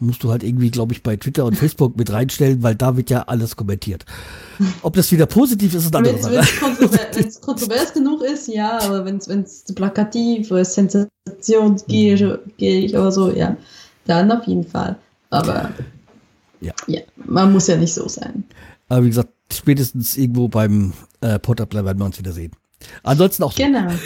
Musst 0.00 0.22
du 0.22 0.30
halt 0.30 0.44
irgendwie, 0.44 0.70
glaube 0.70 0.92
ich, 0.92 1.02
bei 1.02 1.16
Twitter 1.16 1.44
und 1.44 1.56
Facebook 1.56 1.96
mit 1.96 2.12
reinstellen, 2.12 2.62
weil 2.62 2.76
da 2.76 2.96
wird 2.96 3.10
ja 3.10 3.22
alles 3.22 3.56
kommentiert. 3.56 4.04
Ob 4.82 4.94
das 4.94 5.10
wieder 5.10 5.26
positiv 5.26 5.74
ist, 5.74 5.86
ist 5.86 5.96
eine 5.96 6.06
Wenn 6.06 6.24
andere 6.24 6.38
es 6.38 6.60
Sache. 6.60 7.40
kontrovers, 7.42 7.92
genug 7.92 8.22
ist, 8.22 8.46
ja, 8.46 8.78
aber 8.80 9.04
wenn 9.04 9.16
es 9.16 9.64
plakativ 9.74 10.52
oder 10.52 10.64
sensationsgierig 10.64 12.94
oder 12.94 13.10
so, 13.10 13.32
ja, 13.32 13.56
dann 14.06 14.30
auf 14.30 14.46
jeden 14.46 14.64
Fall. 14.64 14.94
Aber 15.30 15.72
Ja. 16.60 16.72
ja, 16.86 17.00
man 17.16 17.52
muss 17.52 17.66
ja 17.66 17.76
nicht 17.76 17.92
so 17.92 18.06
sein. 18.08 18.44
Aber 18.88 19.02
wie 19.04 19.08
gesagt, 19.08 19.32
spätestens 19.52 20.16
irgendwo 20.16 20.46
beim 20.48 20.92
äh, 21.20 21.40
Potterplay 21.40 21.84
werden 21.84 21.98
wir 21.98 22.04
uns 22.04 22.18
wieder 22.18 22.32
sehen. 22.32 22.52
Ansonsten 23.02 23.42
auch 23.42 23.52
so. 23.52 23.62
Genau. 23.62 23.90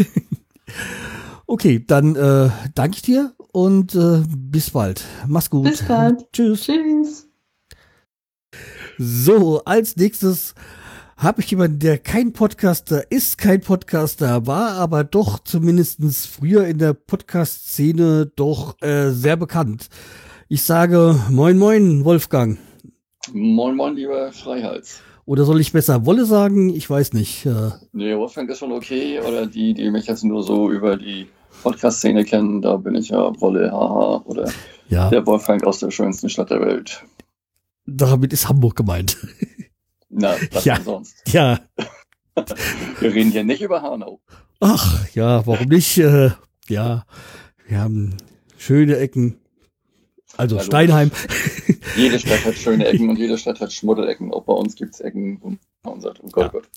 Okay, 1.46 1.84
dann 1.86 2.16
äh, 2.16 2.48
danke 2.74 2.96
ich 2.96 3.02
dir 3.02 3.34
und 3.52 3.94
äh, 3.94 4.22
bis 4.26 4.70
bald. 4.70 5.04
Mach's 5.26 5.50
gut. 5.50 5.64
Bis 5.64 5.82
bald. 5.82 6.32
Tschüss. 6.32 6.64
Tschüss. 6.64 7.28
So, 8.96 9.62
als 9.64 9.96
nächstes 9.96 10.54
habe 11.16 11.42
ich 11.42 11.50
jemanden, 11.50 11.78
der 11.78 11.98
kein 11.98 12.32
Podcaster 12.32 13.10
ist, 13.10 13.36
kein 13.36 13.60
Podcaster 13.60 14.46
war, 14.46 14.72
aber 14.72 15.04
doch 15.04 15.40
zumindestens 15.40 16.24
früher 16.24 16.66
in 16.66 16.78
der 16.78 16.94
Podcast-Szene 16.94 18.32
doch 18.34 18.80
äh, 18.80 19.10
sehr 19.10 19.36
bekannt. 19.36 19.88
Ich 20.48 20.62
sage 20.62 21.20
Moin 21.28 21.58
Moin, 21.58 22.04
Wolfgang. 22.06 22.58
Moin, 23.32 23.76
moin, 23.76 23.94
lieber 23.94 24.32
Schreihals. 24.32 25.02
Oder 25.24 25.44
soll 25.44 25.60
ich 25.60 25.72
besser 25.72 26.04
Wolle 26.04 26.24
sagen? 26.24 26.68
Ich 26.70 26.88
weiß 26.90 27.12
nicht. 27.12 27.46
Äh, 27.46 27.70
Nee, 27.92 28.16
Wolfgang 28.16 28.50
ist 28.50 28.58
schon 28.58 28.72
okay. 28.72 29.20
Oder 29.20 29.46
die, 29.46 29.72
die 29.74 29.90
mich 29.90 30.06
jetzt 30.06 30.24
nur 30.24 30.42
so 30.42 30.70
über 30.70 30.96
die 30.96 31.28
Podcast-Szene 31.62 32.24
kennen, 32.24 32.60
da 32.62 32.76
bin 32.76 32.94
ich 32.96 33.10
ja 33.10 33.32
Wolle, 33.40 33.70
haha. 33.70 34.22
Oder 34.24 34.50
ja, 34.88 35.10
der 35.10 35.24
Wolfgang 35.26 35.64
aus 35.64 35.78
der 35.78 35.90
schönsten 35.90 36.28
Stadt 36.28 36.50
der 36.50 36.60
Welt. 36.60 37.04
damit 37.86 38.32
ist 38.32 38.48
Hamburg 38.48 38.74
gemeint. 38.76 39.16
Na, 40.08 40.34
was 40.52 40.64
Ja. 40.64 40.74
denn 40.76 40.84
sonst? 40.84 41.14
ja, 41.28 41.60
Wir 43.00 43.12
reden 43.14 43.30
hier 43.30 43.44
nicht 43.44 43.60
über 43.62 43.82
Hanau. 43.82 44.20
ach, 44.60 45.06
ja, 45.14 45.46
warum 45.46 45.68
nicht? 45.68 45.98
Äh, 45.98 46.30
ja, 46.68 47.04
wir 47.68 47.78
haben 47.80 48.16
schöne 48.56 48.96
Ecken. 48.96 49.36
Also 50.38 50.56
Hallo. 50.56 50.64
Steinheim. 50.66 51.10
Jede 51.96 52.18
Stadt 52.18 52.44
hat 52.44 52.54
schöne 52.54 52.86
Ecken 52.86 53.08
und 53.10 53.16
jede 53.18 53.38
Stadt 53.38 53.60
hat 53.60 53.72
Schmuddelecken. 53.72 54.32
Auch 54.32 54.44
bei 54.44 54.52
uns 54.52 54.74
gibt 54.76 54.94
es 54.94 55.00
Ecken, 55.00 55.38
wo 55.40 55.56
man 55.90 56.00
sagt, 56.00 56.20
oh 56.22 56.28
Gott, 56.30 56.44
Ja. 56.44 56.48
Gott. 56.50 56.68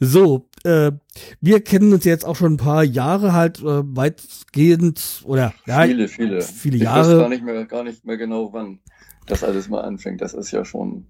So, 0.00 0.46
äh, 0.64 0.92
wir 1.40 1.60
kennen 1.60 1.92
uns 1.92 2.04
jetzt 2.04 2.24
auch 2.24 2.36
schon 2.36 2.54
ein 2.54 2.58
paar 2.58 2.84
Jahre 2.84 3.32
halt 3.32 3.60
äh, 3.60 3.82
weitgehend 3.96 5.22
oder 5.24 5.52
ja, 5.66 5.82
Viele, 5.82 6.08
viele. 6.08 6.40
viele 6.42 6.76
ich 6.76 6.82
Jahre. 6.82 7.12
weiß 7.16 7.18
gar 7.20 7.28
nicht, 7.28 7.44
mehr, 7.44 7.64
gar 7.66 7.84
nicht 7.84 8.04
mehr 8.04 8.16
genau, 8.16 8.52
wann 8.52 8.78
das 9.26 9.44
alles 9.44 9.68
mal 9.68 9.80
anfängt. 9.82 10.20
Das 10.22 10.34
ist 10.34 10.50
ja 10.52 10.64
schon 10.64 11.04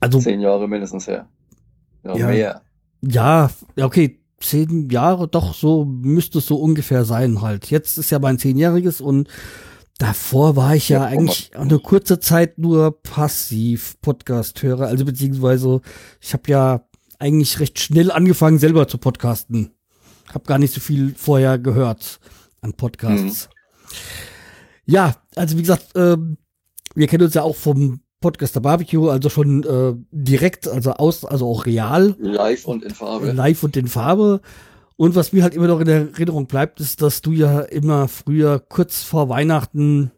also 0.00 0.18
zehn 0.20 0.40
Jahre 0.40 0.68
mindestens 0.68 1.06
her. 1.06 1.28
Ja, 2.04 2.16
Ja. 2.16 2.26
mehr. 2.28 2.62
ja, 3.02 3.50
ja, 3.76 3.84
okay, 3.84 4.18
zehn 4.40 4.88
Jahre, 4.88 5.28
doch 5.28 5.52
so 5.54 5.84
müsste 5.84 6.38
es 6.38 6.46
so 6.46 6.56
ungefähr 6.56 7.04
sein 7.04 7.42
halt. 7.42 7.70
Jetzt 7.70 7.98
ist 7.98 8.10
ja 8.10 8.18
mein 8.18 8.38
zehnjähriges 8.38 9.00
und 9.00 9.28
davor 10.00 10.56
war 10.56 10.74
ich 10.74 10.88
ja 10.88 11.00
Ja, 11.00 11.04
eigentlich 11.06 11.56
eine 11.56 11.78
kurze 11.78 12.18
Zeit 12.18 12.58
nur 12.58 13.00
passiv 13.02 13.96
Podcast-Hörer, 14.00 14.86
also 14.86 15.04
beziehungsweise 15.04 15.80
ich 16.20 16.32
habe 16.32 16.50
ja 16.50 16.84
eigentlich 17.18 17.60
recht 17.60 17.78
schnell 17.78 18.10
angefangen 18.10 18.58
selber 18.58 18.88
zu 18.88 18.98
podcasten. 18.98 19.70
Hab 20.32 20.46
gar 20.46 20.58
nicht 20.58 20.72
so 20.72 20.80
viel 20.80 21.14
vorher 21.16 21.58
gehört 21.58 22.18
an 22.62 22.72
Podcasts. 22.72 23.50
Ja, 24.86 25.16
also 25.36 25.56
wie 25.56 25.62
gesagt, 25.62 25.88
ähm, 25.94 26.38
wir 26.94 27.06
kennen 27.06 27.24
uns 27.24 27.34
ja 27.34 27.42
auch 27.42 27.56
vom 27.56 28.00
Podcaster 28.20 28.60
Barbecue, 28.60 29.08
also 29.08 29.28
schon 29.28 29.64
äh, 29.64 29.94
direkt, 30.10 30.66
also 30.66 30.92
aus, 30.92 31.24
also 31.24 31.46
auch 31.48 31.66
real, 31.66 32.16
Live 32.18 32.66
und 32.66 32.84
in 32.84 32.94
Farbe. 32.94 33.32
live 33.32 33.62
und 33.62 33.76
in 33.76 33.86
Farbe. 33.86 34.40
Und 35.00 35.14
was 35.14 35.32
mir 35.32 35.42
halt 35.42 35.54
immer 35.54 35.66
noch 35.66 35.80
in 35.80 35.88
Erinnerung 35.88 36.46
bleibt, 36.46 36.78
ist, 36.78 37.00
dass 37.00 37.22
du 37.22 37.32
ja 37.32 37.60
immer 37.60 38.06
früher 38.06 38.58
kurz 38.58 39.02
vor 39.02 39.30
Weihnachten 39.30 40.10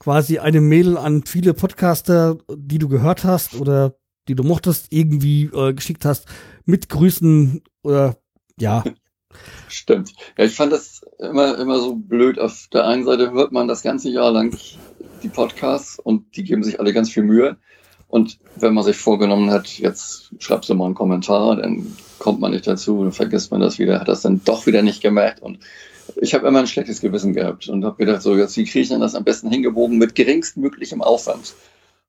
quasi 0.00 0.40
eine 0.40 0.60
Mail 0.60 0.96
an 0.96 1.22
viele 1.24 1.54
Podcaster, 1.54 2.38
die 2.52 2.78
du 2.78 2.88
gehört 2.88 3.22
hast 3.22 3.54
oder 3.54 3.94
die 4.26 4.34
du 4.34 4.42
mochtest, 4.42 4.88
irgendwie 4.90 5.44
äh, 5.54 5.74
geschickt 5.74 6.04
hast, 6.04 6.26
mit 6.64 6.88
Grüßen 6.88 7.62
oder 7.84 8.16
ja, 8.58 8.82
Stimmt. 9.68 10.12
Ja, 10.36 10.44
ich 10.44 10.56
fand 10.56 10.72
das 10.72 11.02
immer, 11.20 11.56
immer 11.56 11.78
so 11.78 11.94
blöd. 11.94 12.40
Auf 12.40 12.66
der 12.72 12.84
einen 12.84 13.04
Seite 13.04 13.30
hört 13.30 13.52
man 13.52 13.68
das 13.68 13.82
ganze 13.82 14.08
Jahr 14.08 14.32
lang 14.32 14.58
die 15.22 15.28
Podcasts 15.28 16.00
und 16.00 16.36
die 16.36 16.42
geben 16.42 16.64
sich 16.64 16.80
alle 16.80 16.92
ganz 16.92 17.10
viel 17.10 17.22
Mühe. 17.22 17.58
Und 18.08 18.38
wenn 18.56 18.74
man 18.74 18.84
sich 18.84 18.96
vorgenommen 18.96 19.50
hat, 19.50 19.78
jetzt 19.78 20.30
schreibst 20.38 20.70
du 20.70 20.74
mal 20.74 20.86
einen 20.86 20.94
Kommentar, 20.94 21.56
dann 21.56 21.94
kommt 22.18 22.40
man 22.40 22.52
nicht 22.52 22.66
dazu, 22.66 23.02
dann 23.02 23.12
vergisst 23.12 23.50
man 23.50 23.60
das 23.60 23.78
wieder, 23.78 24.00
hat 24.00 24.08
das 24.08 24.22
dann 24.22 24.42
doch 24.44 24.66
wieder 24.66 24.82
nicht 24.82 25.02
gemerkt. 25.02 25.42
Und 25.42 25.58
ich 26.16 26.32
habe 26.34 26.48
immer 26.48 26.60
ein 26.60 26.66
schlechtes 26.66 27.00
Gewissen 27.00 27.34
gehabt 27.34 27.68
und 27.68 27.84
habe 27.84 27.96
gedacht, 27.96 28.22
so 28.22 28.36
jetzt, 28.36 28.56
wie 28.56 28.64
kriege 28.64 28.80
ich 28.80 28.88
denn 28.88 29.00
das 29.00 29.14
am 29.14 29.24
besten 29.24 29.50
hingebogen 29.50 29.98
mit 29.98 30.14
geringstmöglichem 30.14 31.02
Aufwand? 31.02 31.54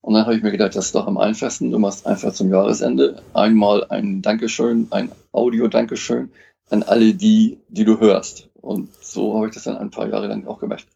Und 0.02 0.14
dann 0.14 0.24
habe 0.24 0.36
ich 0.36 0.42
mir 0.42 0.52
gedacht, 0.52 0.76
das 0.76 0.88
ist 0.88 0.96
doch 0.96 1.08
am 1.08 1.18
einfachsten. 1.18 1.72
Du 1.72 1.80
machst 1.80 2.08
einfach 2.08 2.34
zum 2.34 2.50
Jahresende 2.50 3.22
einmal 3.34 3.86
ein 3.90 4.22
Dankeschön, 4.22 4.88
ein 4.92 5.12
Audio-Dankeschön 5.34 6.32
an 6.70 6.84
alle 6.84 7.14
die, 7.14 7.58
die 7.68 7.84
du 7.84 8.00
hörst. 8.00 8.50
Und 8.62 8.90
so 9.02 9.36
habe 9.36 9.48
ich 9.48 9.54
das 9.54 9.64
dann 9.64 9.78
ein 9.78 9.92
paar 9.92 10.08
Jahre 10.08 10.28
lang 10.28 10.48
auch 10.48 10.60
gemacht. 10.60 10.88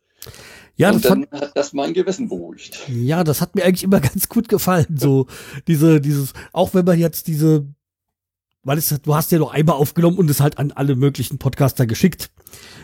Ja, 0.75 0.87
das 0.91 0.95
und 0.97 1.05
fand, 1.07 1.27
dann 1.31 1.41
hat 1.41 1.51
das 1.55 1.73
mein 1.73 1.93
Gewissen 1.93 2.29
beruhigt. 2.29 2.79
Ja, 2.89 3.23
das 3.23 3.41
hat 3.41 3.55
mir 3.55 3.63
eigentlich 3.65 3.83
immer 3.83 3.99
ganz 4.01 4.29
gut 4.29 4.49
gefallen. 4.49 4.97
So 4.97 5.27
diese, 5.67 6.01
dieses, 6.01 6.33
auch 6.51 6.73
wenn 6.73 6.85
man 6.85 6.99
jetzt 6.99 7.27
diese 7.27 7.67
weil 8.65 8.77
es, 8.77 8.87
du 9.01 9.13
hast 9.13 9.29
ja 9.33 9.39
noch 9.39 9.53
einmal 9.53 9.75
aufgenommen 9.75 10.17
und 10.17 10.29
es 10.29 10.39
halt 10.39 10.57
an 10.57 10.71
alle 10.71 10.95
möglichen 10.95 11.37
Podcaster 11.37 11.85
geschickt. 11.85 12.31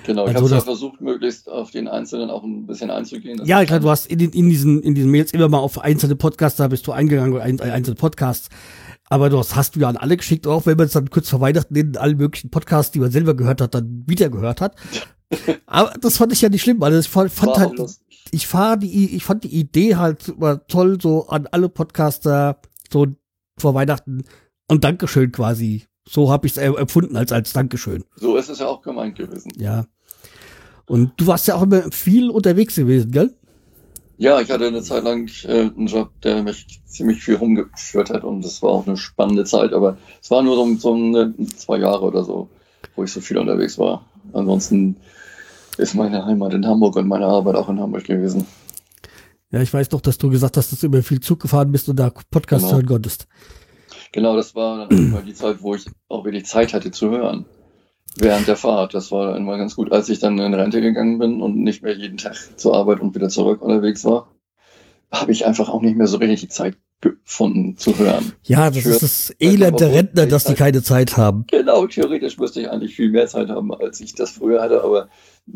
Genau, 0.06 0.24
ich 0.28 0.36
Also 0.36 0.40
habe 0.42 0.50
ja 0.50 0.56
das- 0.58 0.64
versucht, 0.66 1.00
möglichst 1.00 1.50
auf 1.50 1.72
den 1.72 1.88
Einzelnen 1.88 2.30
auch 2.30 2.44
ein 2.44 2.66
bisschen 2.68 2.92
einzugehen. 2.92 3.38
Das 3.38 3.48
Ja, 3.48 3.64
klar, 3.64 3.80
du 3.80 3.90
hast 3.90 4.08
in, 4.08 4.20
den, 4.20 4.32
in, 4.32 4.50
diesen, 4.50 4.84
in 4.84 4.94
diesen 4.94 5.10
Mails 5.10 5.32
immer 5.32 5.48
mal 5.48 5.60
auf 5.60 5.80
einzelne 5.80 6.18
Podcaster 6.18 6.68
bist 6.68 6.86
du 6.86 6.92
eingegangen 6.92 7.32
oder 7.34 7.44
ein, 7.44 7.62
einzelne 7.62 7.96
Podcasts. 7.96 8.50
Aber 9.10 9.30
du 9.30 9.38
hast, 9.40 9.56
hast 9.56 9.78
du 9.78 9.80
ja 9.80 9.88
an 9.88 9.96
alle 9.96 10.18
geschickt, 10.18 10.48
auch 10.48 10.66
wenn 10.66 10.76
man 10.76 10.88
es 10.88 10.92
dann 10.92 11.10
kurz 11.10 11.30
vor 11.30 11.40
Weihnachten 11.40 11.74
in 11.76 11.96
allen 11.96 12.18
möglichen 12.18 12.50
Podcasts, 12.52 12.92
die 12.92 13.00
man 13.00 13.12
selber 13.12 13.34
gehört 13.34 13.62
hat, 13.62 13.74
dann 13.74 14.04
wieder 14.06 14.30
gehört 14.30 14.60
hat. 14.62 14.76
Aber 15.66 15.94
das 16.02 16.18
fand 16.18 16.34
ich 16.34 16.42
ja 16.42 16.50
nicht 16.50 16.62
schlimm, 16.62 16.82
weil 16.82 16.98
ich 16.98 17.08
fand, 17.08 17.32
halt, 17.40 17.78
lustig. 17.78 18.28
ich 18.32 18.48
fahr 18.48 18.78
die, 18.78 19.16
ich 19.16 19.24
fand 19.24 19.44
die 19.44 19.56
Idee 19.56 19.96
halt 19.96 20.30
immer 20.30 20.66
toll, 20.68 21.00
so 21.02 21.28
an 21.28 21.48
alle 21.48 21.70
Podcaster, 21.70 22.60
so 22.92 23.08
vor 23.58 23.74
Weihnachten 23.76 24.24
und 24.68 24.84
Dankeschön 24.84 25.32
quasi. 25.32 25.86
So 26.08 26.32
habe 26.32 26.48
ich 26.48 26.58
es 26.58 26.58
empfunden 26.58 27.16
als, 27.16 27.32
als 27.32 27.54
Dankeschön. 27.54 28.04
So 28.16 28.36
ist 28.38 28.50
es 28.50 28.60
ja 28.60 28.68
auch 28.68 28.82
gemeint 28.82 29.16
gewesen. 29.16 29.52
Ja. 29.58 29.86
Und 30.88 31.12
du 31.18 31.28
warst 31.28 31.48
ja 31.48 31.56
auch 31.56 31.62
immer 31.62 31.92
viel 31.92 32.32
unterwegs 32.32 32.76
gewesen, 32.76 33.12
gell? 33.12 33.36
Ja, 34.18 34.42
ich 34.42 34.50
hatte 34.50 34.68
eine 34.68 34.82
Zeit 34.82 35.04
lang 35.04 35.30
äh, 35.44 35.70
einen 35.78 35.88
Job, 35.88 36.10
der 36.24 36.44
mich 36.44 36.82
ziemlich 36.86 37.24
viel 37.24 37.36
rumgeführt 37.36 38.10
hat 38.10 38.24
und 38.24 38.44
das 38.44 38.62
war 38.62 38.72
auch 38.72 38.88
eine 38.88 38.98
spannende 38.98 39.46
Zeit, 39.46 39.72
aber 39.72 39.98
es 40.22 40.30
war 40.30 40.42
nur 40.42 40.56
so, 40.56 40.76
so 40.76 40.94
eine, 40.94 41.34
zwei 41.56 41.78
Jahre 41.78 42.02
oder 42.02 42.24
so, 42.24 42.50
wo 42.96 43.04
ich 43.04 43.14
so 43.14 43.22
viel 43.22 43.38
unterwegs 43.38 43.78
war. 43.78 44.06
Ansonsten 44.34 44.98
ist 45.80 45.96
meine 45.96 46.26
Heimat 46.26 46.54
in 46.54 46.66
Hamburg 46.68 46.96
und 46.98 47.08
meine 47.08 47.26
Arbeit 47.26 47.56
auch 47.56 47.70
in 47.70 47.80
Hamburg 47.80 48.04
gewesen. 48.04 48.46
Ja, 49.52 49.62
ich 49.62 49.74
weiß 49.74 49.90
doch, 49.90 50.02
dass 50.02 50.18
du 50.18 50.30
gesagt 50.30 50.58
hast, 50.58 50.72
dass 50.72 50.80
du 50.80 50.88
immer 50.88 51.02
viel 51.02 51.20
Zug 51.22 51.40
gefahren 51.40 51.72
bist 51.72 51.90
und 51.90 51.96
da 51.98 52.12
Podcast 52.30 52.66
Genau. 52.66 52.76
hören 52.76 52.86
konntest. 52.86 53.28
Genau, 54.12 54.36
das 54.36 54.54
war 54.56 54.88
dann 54.88 54.98
immer 54.98 55.22
die 55.22 55.34
Zeit, 55.34 55.62
wo 55.62 55.76
ich 55.76 55.86
auch 56.08 56.24
wirklich 56.26 56.46
Zeit 56.46 56.74
hatte 56.74 56.92
zu 56.92 57.10
hören. 57.10 57.46
Während 58.18 58.48
der 58.48 58.56
Fahrt. 58.56 58.94
Das 58.94 59.12
war 59.12 59.28
dann 59.34 59.38
immer 59.44 59.58
ganz 59.58 59.76
gut. 59.76 59.92
Als 59.92 60.10
ich 60.10 60.20
dann 60.20 60.38
in 60.40 60.54
Rente 60.54 60.82
gegangen 60.82 61.20
bin 61.20 61.42
und 61.42 61.56
nicht 61.58 61.84
mehr 61.84 61.96
jeden 61.96 62.18
Tag 62.18 62.36
zur 62.58 62.76
Arbeit 62.76 63.00
und 63.02 63.16
wieder 63.16 63.30
zurück 63.30 63.62
unterwegs 63.62 64.04
war, 64.04 64.32
habe 65.12 65.32
ich 65.32 65.46
einfach 65.46 65.70
auch 65.70 65.82
nicht 65.82 65.96
mehr 65.96 66.08
so 66.08 66.18
richtig 66.18 66.42
die 66.42 66.48
Zeit 66.50 66.76
gefunden 67.02 67.78
zu 67.78 67.98
hören. 67.98 68.34
Ja, 68.44 68.70
das 68.72 68.84
Für- 68.84 68.90
ist 68.90 69.04
das 69.04 69.34
Elend 69.40 69.80
der 69.80 69.94
Rentner, 69.94 70.26
dass 70.26 70.44
die 70.44 70.54
keine 70.56 70.84
Zeit 70.84 71.18
haben. 71.18 71.46
Genau, 71.48 71.88
theoretisch 71.88 72.38
müsste 72.38 72.62
ich 72.62 72.70
eigentlich 72.70 72.96
viel 72.96 73.10
mehr 73.10 73.28
Zeit 73.28 73.50
haben, 73.50 73.74
als 73.74 74.02
ich 74.02 74.16
das 74.16 74.32
früher 74.32 74.62
hatte, 74.62 74.84
aber 74.84 75.08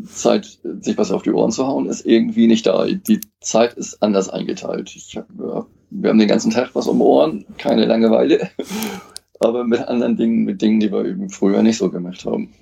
Zeit, 0.06 0.58
sich 0.80 0.98
was 0.98 1.10
auf 1.12 1.22
die 1.22 1.30
Ohren 1.32 1.52
zu 1.52 1.66
hauen, 1.66 1.86
ist 1.86 2.04
irgendwie 2.04 2.46
nicht 2.46 2.66
da. 2.66 2.86
Die 2.86 3.20
Zeit 3.40 3.74
ist 3.74 4.02
anders 4.02 4.28
eingeteilt. 4.28 4.90
Hab, 5.16 5.26
ja, 5.38 5.66
wir 5.90 6.10
haben 6.10 6.18
den 6.18 6.28
ganzen 6.28 6.50
Tag 6.50 6.70
was 6.74 6.88
um 6.88 7.00
Ohren, 7.00 7.44
keine 7.58 7.84
Langeweile, 7.86 8.50
aber 9.40 9.64
mit 9.64 9.80
anderen 9.80 10.16
Dingen, 10.16 10.44
mit 10.44 10.60
Dingen, 10.62 10.80
die 10.80 10.90
wir 10.90 11.04
eben 11.04 11.30
früher 11.30 11.62
nicht 11.62 11.78
so 11.78 11.90
gemacht 11.90 12.24
haben. 12.24 12.52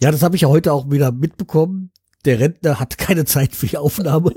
Ja, 0.00 0.10
das 0.10 0.22
habe 0.22 0.36
ich 0.36 0.42
ja 0.42 0.48
heute 0.48 0.72
auch 0.72 0.90
wieder 0.90 1.12
mitbekommen. 1.12 1.90
Der 2.24 2.38
Rentner 2.38 2.78
hat 2.78 2.98
keine 2.98 3.24
Zeit 3.24 3.54
für 3.54 3.66
die 3.66 3.76
Aufnahme. 3.78 4.32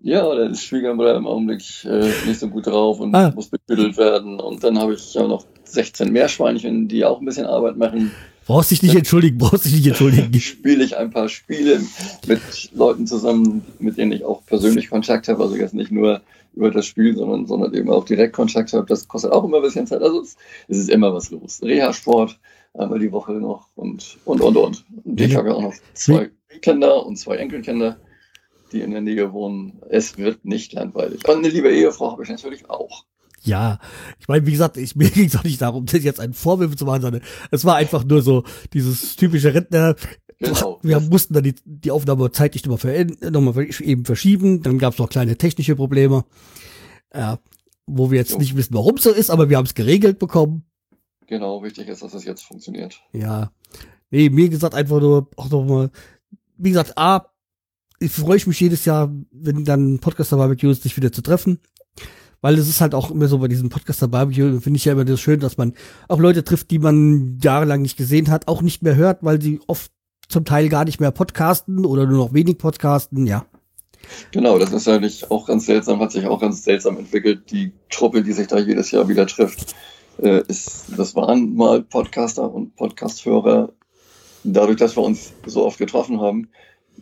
Ja, 0.00 0.22
da 0.34 0.46
ist 0.46 0.62
Schwiegermutter 0.64 1.16
im 1.16 1.26
Augenblick 1.26 1.62
äh, 1.84 2.10
nicht 2.26 2.38
so 2.38 2.48
gut 2.48 2.66
drauf 2.66 3.00
und 3.00 3.14
Ah. 3.14 3.32
muss 3.34 3.48
betüdelt 3.48 3.96
werden. 3.96 4.38
Und 4.38 4.62
dann 4.62 4.78
habe 4.78 4.94
ich 4.94 5.14
ja 5.14 5.26
noch 5.26 5.46
16 5.64 6.12
Meerschweinchen, 6.12 6.88
die 6.88 7.04
auch 7.04 7.20
ein 7.20 7.24
bisschen 7.24 7.46
Arbeit 7.46 7.76
machen. 7.78 8.10
Brauchst 8.46 8.70
dich 8.70 8.82
nicht 8.82 8.94
entschuldigen, 8.94 9.38
brauchst 9.38 9.64
dich 9.64 9.74
nicht 9.74 9.86
entschuldigen. 9.86 10.32
spiele 10.40 10.84
ich 10.84 10.96
ein 10.96 11.10
paar 11.10 11.28
Spiele 11.28 11.80
mit 12.26 12.40
Leuten 12.72 13.06
zusammen, 13.06 13.64
mit 13.78 13.96
denen 13.96 14.12
ich 14.12 14.24
auch 14.24 14.44
persönlich 14.44 14.90
Kontakt 14.90 15.28
habe. 15.28 15.42
Also 15.42 15.56
jetzt 15.56 15.74
nicht 15.74 15.90
nur 15.90 16.20
über 16.54 16.70
das 16.70 16.86
Spiel, 16.86 17.16
sondern, 17.16 17.46
sondern 17.46 17.74
eben 17.74 17.90
auch 17.90 18.04
direkt 18.04 18.34
Kontakt 18.34 18.72
habe. 18.72 18.86
Das 18.86 19.08
kostet 19.08 19.32
auch 19.32 19.44
immer 19.44 19.58
ein 19.58 19.62
bisschen 19.62 19.86
Zeit. 19.86 20.02
Also 20.02 20.20
es, 20.20 20.36
es 20.68 20.78
ist 20.78 20.90
immer 20.90 21.12
was 21.14 21.30
los. 21.30 21.60
Reha-Sport 21.62 22.38
einmal 22.74 22.98
die 22.98 23.12
Woche 23.12 23.32
noch 23.32 23.68
und, 23.74 24.18
und, 24.24 24.40
und, 24.40 24.56
und. 24.56 24.84
Und 25.04 25.20
ich 25.20 25.34
habe 25.36 25.48
ja 25.48 25.54
auch 25.54 25.62
noch 25.62 25.74
zwei 25.94 26.30
Kinder 26.60 27.06
und 27.06 27.16
zwei 27.16 27.36
Enkelkinder, 27.36 27.98
die 28.72 28.80
in 28.80 28.90
der 28.90 29.00
Nähe 29.00 29.32
wohnen. 29.32 29.80
Es 29.88 30.18
wird 30.18 30.44
nicht 30.44 30.72
langweilig. 30.72 31.26
Und 31.28 31.38
eine 31.38 31.48
liebe 31.48 31.72
Ehefrau 31.72 32.12
habe 32.12 32.24
ich 32.24 32.28
natürlich 32.28 32.68
auch. 32.68 33.04
Ja, 33.44 33.78
ich 34.18 34.28
meine, 34.28 34.46
wie 34.46 34.52
gesagt, 34.52 34.76
ich, 34.76 34.96
mir 34.96 35.10
ging 35.10 35.26
es 35.26 35.36
auch 35.36 35.44
nicht 35.44 35.60
darum, 35.60 35.86
das 35.86 36.02
jetzt 36.02 36.20
einen 36.20 36.34
Vorwurf 36.34 36.76
zu 36.76 36.84
machen, 36.84 37.02
sondern 37.02 37.22
es 37.50 37.64
war 37.64 37.76
einfach 37.76 38.04
nur 38.04 38.22
so 38.22 38.44
dieses 38.72 39.16
typische 39.16 39.54
Rentner. 39.54 39.96
Genau. 40.38 40.80
Wir 40.82 41.00
mussten 41.00 41.34
dann 41.34 41.44
die, 41.44 41.54
die 41.64 41.90
Aufnahme 41.90 42.30
zeitlich 42.32 42.66
nochmal 42.66 43.06
nochmal 43.30 43.68
eben 43.80 44.04
verschieben. 44.04 44.62
Dann 44.62 44.78
gab 44.78 44.94
es 44.94 44.98
noch 44.98 45.08
kleine 45.08 45.36
technische 45.36 45.76
Probleme, 45.76 46.24
ja, 47.14 47.38
wo 47.86 48.10
wir 48.10 48.18
jetzt 48.18 48.32
Jo. 48.32 48.38
nicht 48.38 48.56
wissen, 48.56 48.74
warum 48.74 48.98
so 48.98 49.10
ist, 49.10 49.30
aber 49.30 49.48
wir 49.48 49.56
haben 49.56 49.66
es 49.66 49.74
geregelt 49.74 50.18
bekommen. 50.18 50.64
Genau, 51.26 51.62
wichtig 51.62 51.88
ist, 51.88 52.02
dass 52.02 52.14
es 52.14 52.24
jetzt 52.24 52.42
funktioniert. 52.42 53.00
Ja. 53.12 53.52
Nee, 54.10 54.28
mir 54.28 54.48
gesagt 54.48 54.74
einfach 54.74 55.00
nur, 55.00 55.28
auch 55.36 55.50
nochmal, 55.50 55.90
wie 56.56 56.70
gesagt, 56.70 56.98
A, 56.98 57.30
ich 57.98 58.10
freue 58.12 58.36
ich 58.36 58.46
mich 58.46 58.60
jedes 58.60 58.84
Jahr, 58.84 59.12
wenn 59.32 59.64
dann 59.64 59.98
Podcaster 59.98 60.36
Barbecue 60.36 60.70
ist, 60.70 60.82
sich 60.82 60.96
wieder 60.96 61.12
zu 61.12 61.22
treffen. 61.22 61.60
Weil 62.44 62.58
es 62.58 62.68
ist 62.68 62.82
halt 62.82 62.94
auch 62.94 63.10
immer 63.10 63.26
so 63.26 63.38
bei 63.38 63.48
diesem 63.48 63.70
Podcaster 63.70 64.06
Barbecue, 64.06 64.60
finde 64.60 64.76
ich 64.76 64.84
ja 64.84 64.92
immer 64.92 65.06
das 65.06 65.18
schön, 65.18 65.40
dass 65.40 65.56
man 65.56 65.72
auch 66.08 66.18
Leute 66.18 66.44
trifft, 66.44 66.70
die 66.70 66.78
man 66.78 67.38
jahrelang 67.42 67.80
nicht 67.80 67.96
gesehen 67.96 68.30
hat, 68.30 68.48
auch 68.48 68.60
nicht 68.60 68.82
mehr 68.82 68.96
hört, 68.96 69.20
weil 69.22 69.40
sie 69.40 69.60
oft 69.66 69.90
zum 70.28 70.44
Teil 70.44 70.68
gar 70.68 70.84
nicht 70.84 71.00
mehr 71.00 71.10
podcasten 71.10 71.86
oder 71.86 72.04
nur 72.04 72.18
noch 72.18 72.34
wenig 72.34 72.58
podcasten, 72.58 73.26
ja. 73.26 73.46
Genau, 74.30 74.58
das 74.58 74.74
ist 74.74 74.86
eigentlich 74.88 75.30
auch 75.30 75.46
ganz 75.46 75.64
seltsam, 75.64 76.00
hat 76.00 76.12
sich 76.12 76.26
auch 76.26 76.38
ganz 76.38 76.62
seltsam 76.62 76.98
entwickelt. 76.98 77.50
Die 77.50 77.72
Truppe, 77.88 78.22
die 78.22 78.32
sich 78.32 78.48
da 78.48 78.58
jedes 78.58 78.90
Jahr 78.90 79.08
wieder 79.08 79.26
trifft, 79.26 79.74
äh, 80.20 80.42
ist, 80.46 80.92
das 80.98 81.16
waren 81.16 81.54
mal 81.54 81.82
Podcaster 81.82 82.52
und 82.52 82.76
Podcasthörer. 82.76 83.72
Dadurch, 84.42 84.76
dass 84.76 84.98
wir 84.98 85.02
uns 85.02 85.32
so 85.46 85.64
oft 85.64 85.78
getroffen 85.78 86.20
haben, 86.20 86.50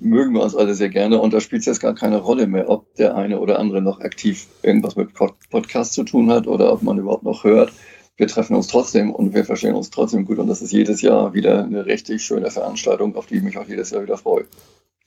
mögen 0.01 0.35
wir 0.35 0.43
uns 0.43 0.57
alle 0.57 0.75
sehr 0.75 0.89
gerne 0.89 1.21
und 1.21 1.33
da 1.33 1.41
spielt 1.41 1.61
es 1.61 1.67
jetzt 1.67 1.81
gar 1.81 1.95
keine 1.95 2.19
Rolle 2.19 2.47
mehr, 2.47 2.69
ob 2.69 2.95
der 2.97 3.17
eine 3.17 3.41
oder 3.41 3.59
andere 3.59 3.83
noch 3.83 4.01
aktiv 4.01 4.47
irgendwas 4.63 4.97
mit 4.97 5.15
Pod 5.15 5.35
Podcast 5.51 5.95
zu 5.95 6.05
tun 6.05 6.31
hat 6.31 6.47
oder 6.47 6.73
ob 6.73 6.83
man 6.83 6.99
überhaupt 6.99 7.25
noch 7.25 7.45
hört. 7.45 7.73
Wir 8.17 8.29
treffen 8.29 8.55
uns 8.55 8.67
trotzdem 8.67 9.11
und 9.11 9.35
wir 9.35 9.45
verstehen 9.45 9.75
uns 9.75 9.91
trotzdem 9.91 10.25
gut 10.25 10.39
und 10.39 10.47
das 10.47 10.63
ist 10.63 10.73
jedes 10.73 11.03
Jahr 11.03 11.35
wieder 11.35 11.65
eine 11.65 11.87
richtig 11.87 12.23
schöne 12.23 12.51
Veranstaltung, 12.51 13.17
auf 13.17 13.27
die 13.27 13.37
ich 13.37 13.43
mich 13.43 13.57
auch 13.59 13.67
jedes 13.67 13.91
Jahr 13.91 14.03
wieder 14.03 14.19
freue. 14.19 14.45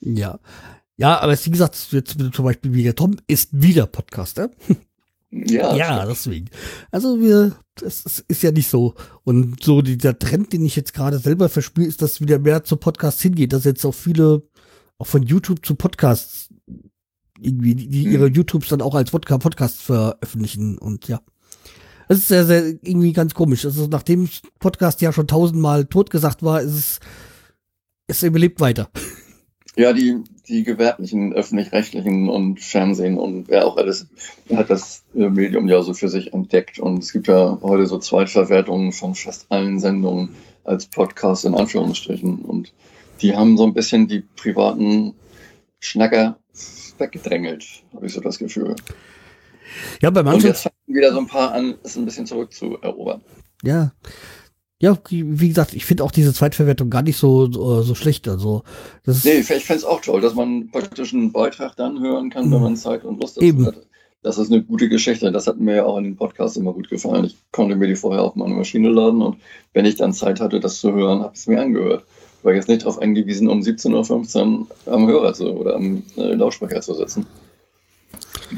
Ja. 0.00 0.38
Ja, 0.96 1.20
aber 1.20 1.36
wie 1.44 1.50
gesagt, 1.50 1.88
jetzt 1.90 2.16
zum 2.32 2.44
Beispiel 2.44 2.72
wie 2.72 2.82
der 2.82 2.94
Tom 2.94 3.16
ist 3.26 3.50
wieder 3.52 3.86
Podcaster. 3.86 4.50
Ja, 5.30 5.76
Ja, 5.76 6.06
deswegen. 6.06 6.46
Also 6.90 7.20
wir, 7.20 7.56
das 7.74 8.00
ist, 8.00 8.24
ist 8.28 8.42
ja 8.42 8.50
nicht 8.50 8.68
so. 8.68 8.94
Und 9.22 9.62
so 9.62 9.82
dieser 9.82 10.18
Trend, 10.18 10.52
den 10.52 10.64
ich 10.64 10.74
jetzt 10.74 10.94
gerade 10.94 11.18
selber 11.18 11.48
verspüre, 11.50 11.86
ist, 11.86 12.00
dass 12.00 12.20
wieder 12.20 12.38
mehr 12.38 12.64
zu 12.64 12.76
Podcasts 12.76 13.20
hingeht, 13.20 13.52
dass 13.52 13.64
jetzt 13.64 13.84
auch 13.84 13.94
viele 13.94 14.42
auch 14.98 15.06
von 15.06 15.22
YouTube 15.22 15.64
zu 15.64 15.74
Podcasts 15.74 16.48
irgendwie, 17.40 17.74
die, 17.74 18.04
Hm. 18.04 18.12
ihre 18.12 18.26
YouTubes 18.28 18.68
dann 18.68 18.82
auch 18.82 18.94
als 18.94 19.10
Podcast 19.10 19.82
veröffentlichen 19.82 20.78
und 20.78 21.08
ja. 21.08 21.20
Das 22.08 22.18
ist 22.18 22.28
sehr, 22.28 22.44
sehr 22.44 22.66
irgendwie 22.66 23.12
ganz 23.12 23.34
komisch. 23.34 23.64
Also 23.64 23.88
nachdem 23.88 24.28
Podcast 24.60 25.00
ja 25.00 25.12
schon 25.12 25.26
tausendmal 25.26 25.86
totgesagt 25.86 26.42
war, 26.42 26.62
ist 26.62 26.74
es, 26.74 27.00
es 28.06 28.22
überlebt 28.22 28.60
weiter. 28.60 28.90
Ja, 29.78 29.92
die, 29.92 30.24
die 30.48 30.62
gewerblichen, 30.62 31.34
öffentlich-rechtlichen 31.34 32.30
und 32.30 32.60
Fernsehen 32.60 33.18
und 33.18 33.48
wer 33.48 33.66
auch 33.66 33.76
alles 33.76 34.06
hat 34.50 34.70
das 34.70 35.04
äh, 35.14 35.28
Medium 35.28 35.68
ja 35.68 35.82
so 35.82 35.92
für 35.92 36.08
sich 36.08 36.32
entdeckt. 36.32 36.78
Und 36.78 37.02
es 37.02 37.12
gibt 37.12 37.28
ja 37.28 37.58
heute 37.60 37.86
so 37.86 37.98
Zweitverwertungen 37.98 38.92
von 38.92 39.14
fast 39.14 39.52
allen 39.52 39.78
Sendungen 39.78 40.30
als 40.64 40.86
Podcast 40.86 41.44
in 41.44 41.54
Anführungsstrichen. 41.54 42.38
Und 42.38 42.72
die 43.20 43.36
haben 43.36 43.56
so 43.56 43.64
ein 43.64 43.74
bisschen 43.74 44.08
die 44.08 44.20
privaten 44.20 45.14
Schnacker 45.80 46.38
weggedrängelt, 46.98 47.64
habe 47.94 48.06
ich 48.06 48.12
so 48.12 48.20
das 48.20 48.38
Gefühl. 48.38 48.74
Ja, 50.00 50.10
bei 50.10 50.20
Und 50.20 50.26
manchen, 50.26 50.46
jetzt 50.46 50.62
fangen 50.62 50.74
wieder 50.86 51.12
so 51.12 51.18
ein 51.18 51.26
paar 51.26 51.52
an, 51.52 51.74
es 51.82 51.96
ein 51.96 52.04
bisschen 52.04 52.26
zurückzuerobern. 52.26 53.20
ja. 53.62 53.92
Ja, 54.78 54.98
wie 55.08 55.48
gesagt, 55.48 55.72
ich 55.72 55.86
finde 55.86 56.04
auch 56.04 56.10
diese 56.10 56.34
Zweitverwertung 56.34 56.90
gar 56.90 57.00
nicht 57.00 57.16
so, 57.16 57.50
so, 57.50 57.80
so 57.80 57.94
schlecht. 57.94 58.28
Also, 58.28 58.62
das 59.04 59.24
Nee, 59.24 59.38
ich 59.38 59.46
fände 59.46 59.74
es 59.74 59.84
auch 59.84 60.02
toll, 60.02 60.20
dass 60.20 60.34
man 60.34 60.68
praktisch 60.70 61.14
einen 61.14 61.32
Beitrag 61.32 61.76
dann 61.76 61.98
hören 61.98 62.28
kann, 62.28 62.52
wenn 62.52 62.60
man 62.60 62.76
Zeit 62.76 63.02
und 63.02 63.18
Lust 63.18 63.38
dazu 63.38 63.46
Eben. 63.46 63.64
hat. 63.64 63.86
Das 64.22 64.36
ist 64.36 64.52
eine 64.52 64.62
gute 64.62 64.90
Geschichte. 64.90 65.32
Das 65.32 65.46
hat 65.46 65.58
mir 65.58 65.76
ja 65.76 65.84
auch 65.86 65.96
in 65.96 66.04
den 66.04 66.16
Podcasts 66.16 66.58
immer 66.58 66.74
gut 66.74 66.90
gefallen. 66.90 67.24
Ich 67.24 67.38
konnte 67.52 67.74
mir 67.74 67.86
die 67.86 67.96
vorher 67.96 68.22
auf 68.22 68.34
meine 68.34 68.52
Maschine 68.52 68.90
laden 68.90 69.22
und 69.22 69.38
wenn 69.72 69.86
ich 69.86 69.94
dann 69.94 70.12
Zeit 70.12 70.40
hatte, 70.40 70.60
das 70.60 70.78
zu 70.78 70.92
hören, 70.92 71.20
habe 71.22 71.32
ich 71.32 71.40
es 71.40 71.46
mir 71.46 71.58
angehört. 71.62 72.04
War 72.46 72.54
jetzt 72.54 72.68
nicht 72.68 72.82
darauf 72.82 73.02
angewiesen, 73.02 73.48
um 73.48 73.58
17.15 73.58 74.66
Uhr 74.86 74.94
am 74.94 75.08
Hörer 75.08 75.34
zu 75.34 75.50
oder 75.52 75.74
am 75.74 76.04
äh, 76.16 76.32
Lautsprecher 76.32 76.80
zu 76.80 76.94
sitzen. 76.94 77.26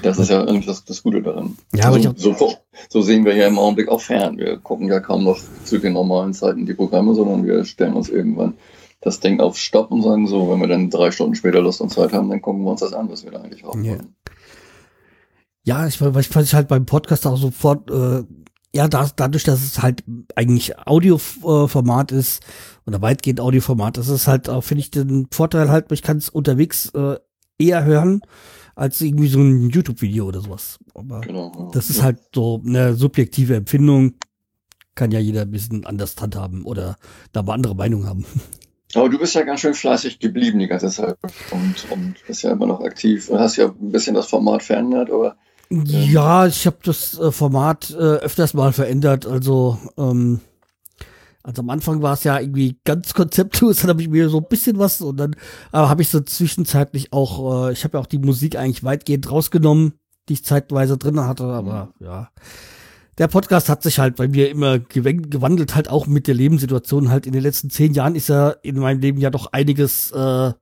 Das 0.02 0.18
ist 0.18 0.28
ja 0.28 0.42
eigentlich 0.42 0.66
das, 0.66 0.84
das 0.84 1.02
Gute 1.02 1.22
daran. 1.22 1.56
Ja, 1.74 1.86
aber 1.86 1.98
so, 1.98 2.34
so, 2.34 2.52
so 2.90 3.00
sehen 3.00 3.24
wir 3.24 3.34
ja 3.34 3.48
im 3.48 3.58
Augenblick 3.58 3.88
auch 3.88 4.02
fern. 4.02 4.36
Wir 4.36 4.58
gucken 4.58 4.88
ja 4.88 5.00
kaum 5.00 5.24
noch 5.24 5.38
zu 5.64 5.78
den 5.78 5.94
normalen 5.94 6.34
Zeiten 6.34 6.66
die 6.66 6.74
Programme, 6.74 7.14
sondern 7.14 7.46
wir 7.46 7.64
stellen 7.64 7.94
uns 7.94 8.10
irgendwann 8.10 8.58
das 9.00 9.20
Ding 9.20 9.40
auf 9.40 9.56
Stopp 9.56 9.90
und 9.90 10.02
sagen 10.02 10.26
so, 10.26 10.50
wenn 10.50 10.60
wir 10.60 10.68
dann 10.68 10.90
drei 10.90 11.10
Stunden 11.10 11.34
später 11.34 11.62
Lust 11.62 11.80
und 11.80 11.88
Zeit 11.88 12.12
haben, 12.12 12.28
dann 12.28 12.42
gucken 12.42 12.64
wir 12.64 12.72
uns 12.72 12.80
das 12.80 12.92
an, 12.92 13.08
was 13.10 13.24
wir 13.24 13.30
da 13.30 13.40
eigentlich 13.40 13.64
haben 13.64 13.82
Ja. 13.84 13.96
Ja, 15.64 15.86
ich, 15.86 15.96
fand 15.96 16.46
ich 16.46 16.54
halt 16.54 16.68
beim 16.68 16.84
Podcast 16.84 17.26
auch 17.26 17.38
sofort, 17.38 17.90
äh, 17.90 18.24
ja, 18.74 18.86
da, 18.88 19.08
dadurch, 19.16 19.44
dass 19.44 19.62
es 19.62 19.80
halt 19.82 20.04
eigentlich 20.36 20.78
Audioformat 20.78 22.12
ist 22.12 22.42
oder 22.86 23.00
weitgehend 23.00 23.40
Audioformat, 23.40 23.96
das 23.96 24.08
ist 24.08 24.26
halt, 24.26 24.48
auch, 24.48 24.62
finde 24.62 24.80
ich, 24.80 24.90
den 24.90 25.26
Vorteil 25.30 25.70
halt, 25.70 25.90
ich 25.92 26.02
kann 26.02 26.18
es 26.18 26.28
unterwegs 26.28 26.90
äh, 26.94 27.16
eher 27.58 27.84
hören 27.84 28.20
als 28.76 29.00
irgendwie 29.00 29.28
so 29.28 29.40
ein 29.40 29.70
YouTube-Video 29.70 30.26
oder 30.26 30.40
sowas. 30.40 30.78
Aber 30.94 31.20
Genau. 31.22 31.52
ja. 31.58 31.68
das 31.72 31.90
ist 31.90 31.98
Ja. 31.98 32.04
halt 32.04 32.18
so 32.34 32.62
eine 32.64 32.94
subjektive 32.94 33.56
Empfindung. 33.56 34.14
Kann 34.94 35.10
ja 35.10 35.18
jeder 35.18 35.42
ein 35.42 35.50
bisschen 35.50 35.84
anders 35.86 36.14
handhaben 36.20 36.64
oder 36.64 36.96
da 37.32 37.42
mal 37.42 37.54
andere 37.54 37.74
Meinung 37.74 38.06
haben. 38.06 38.24
Aber 38.94 39.08
du 39.10 39.18
bist 39.18 39.34
ja 39.34 39.42
ganz 39.42 39.60
schön 39.60 39.74
fleißig 39.74 40.18
geblieben 40.18 40.60
die 40.60 40.66
ganze 40.66 40.88
Zeit 40.88 41.16
und, 41.50 41.90
und 41.90 42.14
bist 42.26 42.42
ja 42.42 42.52
immer 42.52 42.66
noch 42.66 42.80
aktiv 42.80 43.28
und 43.28 43.38
hast 43.38 43.56
ja 43.56 43.66
ein 43.66 43.92
bisschen 43.92 44.14
das 44.14 44.28
Format 44.28 44.62
verändert, 44.62 45.10
aber 45.10 45.36
Ja, 45.70 46.46
ich 46.46 46.66
habe 46.66 46.78
das 46.82 47.18
äh, 47.18 47.30
Format 47.30 47.90
äh, 47.90 47.94
öfters 47.94 48.54
mal 48.54 48.72
verändert. 48.72 49.26
Also, 49.26 49.78
ähm, 49.98 50.40
also 51.42 51.62
am 51.62 51.70
Anfang 51.70 52.00
war 52.02 52.14
es 52.14 52.24
ja 52.24 52.38
irgendwie 52.38 52.78
ganz 52.84 53.14
konzeptlos, 53.14 53.76
dann 53.80 53.90
habe 53.90 54.02
ich 54.02 54.08
mir 54.08 54.28
so 54.28 54.38
ein 54.38 54.48
bisschen 54.48 54.78
was 54.78 55.00
und 55.00 55.18
dann 55.18 55.36
aber 55.70 55.88
habe 55.88 56.02
ich 56.02 56.08
so 56.08 56.20
zwischenzeitlich 56.20 57.12
auch, 57.12 57.68
äh, 57.68 57.72
ich 57.72 57.84
habe 57.84 57.98
ja 57.98 58.02
auch 58.02 58.06
die 58.06 58.18
Musik 58.18 58.56
eigentlich 58.56 58.84
weitgehend 58.84 59.30
rausgenommen, 59.30 59.92
die 60.28 60.34
ich 60.34 60.44
zeitweise 60.44 60.96
drin 60.96 61.20
hatte, 61.20 61.44
aber 61.44 61.92
ja. 62.00 62.30
Der 63.18 63.26
Podcast 63.26 63.68
hat 63.68 63.82
sich 63.82 63.98
halt 63.98 64.14
bei 64.14 64.28
mir 64.28 64.48
immer 64.48 64.78
gewandelt, 64.78 65.74
halt 65.74 65.90
auch 65.90 66.06
mit 66.06 66.28
der 66.28 66.34
Lebenssituation. 66.34 67.10
Halt 67.10 67.26
in 67.26 67.32
den 67.32 67.42
letzten 67.42 67.68
zehn 67.68 67.92
Jahren 67.92 68.14
ist 68.14 68.28
ja 68.28 68.50
in 68.62 68.78
meinem 68.78 69.00
Leben 69.00 69.18
ja 69.18 69.30
doch 69.30 69.52
einiges, 69.52 70.12
äh, 70.12 70.52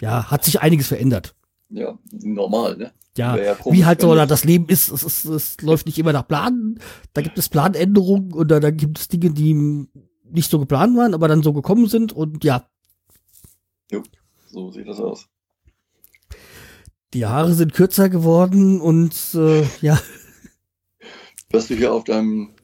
ja, 0.00 0.30
hat 0.30 0.44
sich 0.44 0.60
einiges 0.60 0.88
verändert. 0.88 1.36
Ja, 1.72 1.98
normal, 2.12 2.76
ne? 2.76 2.92
Ja, 3.16 3.36
ja 3.36 3.54
komisch, 3.54 3.78
wie 3.78 3.84
halt 3.84 4.00
so 4.00 4.10
oder 4.10 4.26
das 4.26 4.44
Leben 4.44 4.66
ist, 4.68 4.90
es, 4.90 5.02
ist, 5.02 5.24
es 5.26 5.60
läuft 5.60 5.84
nicht 5.86 5.98
immer 5.98 6.12
nach 6.12 6.26
Plan. 6.26 6.78
Da 7.12 7.20
gibt 7.20 7.36
es 7.38 7.48
Planänderungen 7.50 8.32
oder 8.32 8.58
da 8.60 8.70
gibt 8.70 8.98
es 8.98 9.08
Dinge, 9.08 9.30
die 9.30 9.52
nicht 10.30 10.50
so 10.50 10.58
geplant 10.58 10.96
waren, 10.96 11.12
aber 11.12 11.28
dann 11.28 11.42
so 11.42 11.52
gekommen 11.52 11.88
sind 11.88 12.12
und 12.12 12.42
ja, 12.44 12.66
So 14.46 14.70
sieht 14.70 14.88
das 14.88 14.98
aus. 14.98 15.28
die 17.12 17.26
Haare 17.26 17.52
sind 17.52 17.74
kürzer 17.74 18.08
geworden 18.08 18.80
und 18.80 19.14
äh, 19.34 19.66
ja, 19.82 20.00
Was 21.50 21.68
du 21.68 21.74
hier 21.74 21.92
auf 21.92 22.04
deinem 22.04 22.54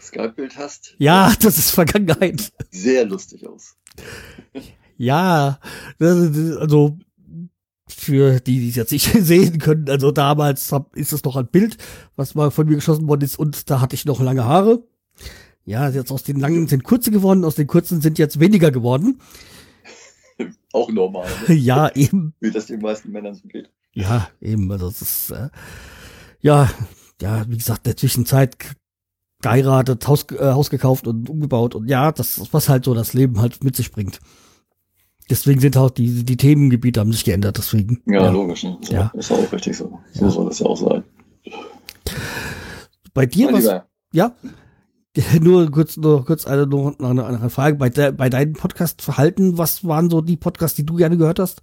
Skype-Bild 0.00 0.56
hast, 0.56 0.94
ja, 0.98 1.34
das 1.42 1.58
ist 1.58 1.70
Vergangenheit. 1.70 2.50
sehr 2.70 3.04
lustig 3.04 3.46
aus. 3.46 3.76
Ja, 4.96 5.60
also 6.00 6.96
für 7.88 8.40
die, 8.40 8.60
die 8.60 8.68
es 8.68 8.76
jetzt 8.76 8.92
nicht 8.92 9.10
sehen 9.20 9.58
können, 9.58 9.88
also 9.88 10.10
damals 10.10 10.72
hab, 10.72 10.96
ist 10.96 11.12
es 11.12 11.24
noch 11.24 11.36
ein 11.36 11.46
Bild, 11.48 11.76
was 12.16 12.34
mal 12.34 12.50
von 12.50 12.66
mir 12.66 12.76
geschossen 12.76 13.08
worden 13.08 13.22
ist 13.22 13.38
und 13.38 13.70
da 13.70 13.80
hatte 13.80 13.94
ich 13.94 14.04
noch 14.04 14.20
lange 14.20 14.44
Haare. 14.44 14.84
Ja, 15.64 15.88
jetzt 15.88 16.10
aus 16.10 16.22
den 16.22 16.40
langen 16.40 16.66
sind 16.66 16.84
kurze 16.84 17.10
geworden, 17.10 17.44
aus 17.44 17.56
den 17.56 17.66
kurzen 17.66 18.00
sind 18.00 18.18
jetzt 18.18 18.40
weniger 18.40 18.70
geworden. 18.70 19.20
Auch 20.72 20.90
normal, 20.90 21.28
ne? 21.46 21.54
Ja, 21.56 21.94
eben. 21.94 22.34
wie 22.40 22.50
das 22.50 22.66
den 22.66 22.80
meisten 22.80 23.10
Männern 23.10 23.34
so 23.34 23.46
geht. 23.48 23.70
Ja, 23.92 24.28
eben. 24.40 24.70
Also 24.70 24.88
es 24.88 25.02
ist 25.02 25.30
äh, 25.30 25.48
ja, 26.40 26.70
ja, 27.20 27.44
wie 27.48 27.56
gesagt, 27.56 27.80
in 27.86 27.90
der 27.90 27.96
Zwischenzeit 27.96 28.56
geheiratet, 29.42 30.06
Haus, 30.06 30.26
äh, 30.30 30.52
Haus 30.52 30.70
gekauft 30.70 31.06
und 31.06 31.28
umgebaut 31.28 31.74
und 31.74 31.88
ja, 31.88 32.12
das 32.12 32.38
ist 32.38 32.52
was 32.52 32.68
halt 32.68 32.84
so 32.84 32.94
das 32.94 33.12
Leben 33.14 33.40
halt 33.40 33.62
mit 33.62 33.76
sich 33.76 33.92
bringt. 33.92 34.20
Deswegen 35.30 35.60
sind 35.60 35.76
auch 35.76 35.90
die, 35.90 36.24
die 36.24 36.36
Themengebiete 36.36 37.00
haben 37.00 37.12
sich 37.12 37.24
geändert, 37.24 37.58
deswegen. 37.58 38.02
Ja, 38.06 38.30
logisch. 38.30 38.64
Ne? 38.64 38.78
Ist, 38.80 38.92
Ja. 38.92 39.08
auch, 39.08 39.14
ist 39.14 39.30
auch 39.32 39.52
richtig 39.52 39.76
so. 39.76 39.98
So 40.12 40.24
Ja. 40.24 40.30
soll 40.30 40.46
das 40.48 40.58
ja 40.60 40.66
auch 40.66 40.76
sein. 40.76 41.04
Bei 43.14 43.26
dir 43.26 43.46
Mein 43.46 43.54
was? 43.56 43.62
Lieber, 43.64 43.86
Ja. 44.12 44.32
Nur 45.40 45.68
kurz, 45.72 45.96
nur 45.96 46.24
kurz 46.24 46.46
eine, 46.46 46.64
noch 46.66 46.96
eine, 47.00 47.26
eine 47.26 47.50
Frage. 47.50 47.76
Bei, 47.76 47.88
de, 47.88 48.12
bei 48.12 48.30
deinem 48.30 48.52
Podcast-Verhalten, 48.52 49.58
was 49.58 49.84
waren 49.84 50.10
so 50.10 50.20
die 50.20 50.36
Podcasts, 50.36 50.76
die 50.76 50.86
du 50.86 50.94
gerne 50.94 51.16
gehört 51.16 51.40
hast? 51.40 51.62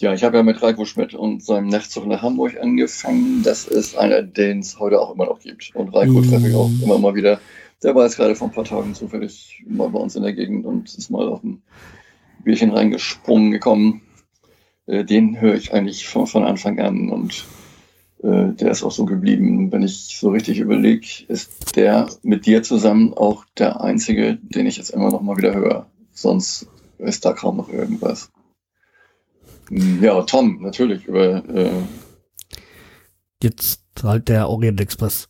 Ja, 0.00 0.14
ich 0.14 0.22
habe 0.24 0.38
ja 0.38 0.42
mit 0.42 0.62
Reiko 0.62 0.84
Schmidt 0.86 1.12
und 1.12 1.44
seinem 1.44 1.66
Nachtzug 1.68 2.06
nach 2.06 2.22
Hamburg 2.22 2.56
angefangen. 2.58 3.42
Das 3.42 3.66
ist 3.66 3.98
einer, 3.98 4.22
den 4.22 4.60
es 4.60 4.78
heute 4.78 4.98
auch 5.00 5.12
immer 5.14 5.26
noch 5.26 5.40
gibt. 5.40 5.72
Und 5.74 5.88
Reiko 5.94 6.22
treffe 6.22 6.48
ich 6.48 6.54
auch 6.54 6.70
immer 6.82 6.98
mal 6.98 7.14
wieder. 7.14 7.38
Der 7.82 7.94
war 7.94 8.04
jetzt 8.04 8.16
gerade 8.16 8.34
vor 8.34 8.48
ein 8.48 8.54
paar 8.54 8.64
Tagen 8.64 8.94
zufällig 8.94 9.62
mal 9.68 9.90
bei 9.90 9.98
uns 9.98 10.16
in 10.16 10.22
der 10.22 10.32
Gegend 10.32 10.64
und 10.64 10.96
ist 10.96 11.10
mal 11.10 11.28
auf 11.28 11.42
ein 11.44 11.62
Bierchen 12.44 12.70
reingesprungen 12.70 13.50
gekommen. 13.50 14.02
Äh, 14.86 15.04
Den 15.04 15.40
höre 15.40 15.54
ich 15.54 15.72
eigentlich 15.72 16.06
von, 16.08 16.26
von 16.26 16.44
Anfang 16.44 16.78
an 16.80 17.10
und 17.10 17.44
äh, 18.22 18.48
der 18.54 18.70
ist 18.70 18.82
auch 18.82 18.90
so 18.92 19.04
geblieben. 19.04 19.70
Wenn 19.72 19.82
ich 19.82 20.16
so 20.18 20.30
richtig 20.30 20.58
überlege, 20.58 21.06
ist 21.28 21.76
der 21.76 22.08
mit 22.22 22.46
dir 22.46 22.62
zusammen 22.62 23.14
auch 23.14 23.44
der 23.56 23.80
einzige, 23.80 24.38
den 24.42 24.66
ich 24.66 24.76
jetzt 24.76 24.90
immer 24.90 25.10
noch 25.10 25.20
mal 25.22 25.36
wieder 25.36 25.54
höre. 25.54 25.90
Sonst 26.12 26.66
ist 26.98 27.24
da 27.24 27.32
kaum 27.32 27.58
noch 27.58 27.68
irgendwas. 27.68 28.30
Hm, 29.68 30.02
Ja, 30.02 30.20
Tom, 30.22 30.60
natürlich, 30.62 31.04
über 31.06 31.44
äh, 31.48 31.70
Jetzt 33.42 33.82
halt 34.02 34.28
der 34.28 34.48
Orient 34.48 34.80
Express. 34.80 35.28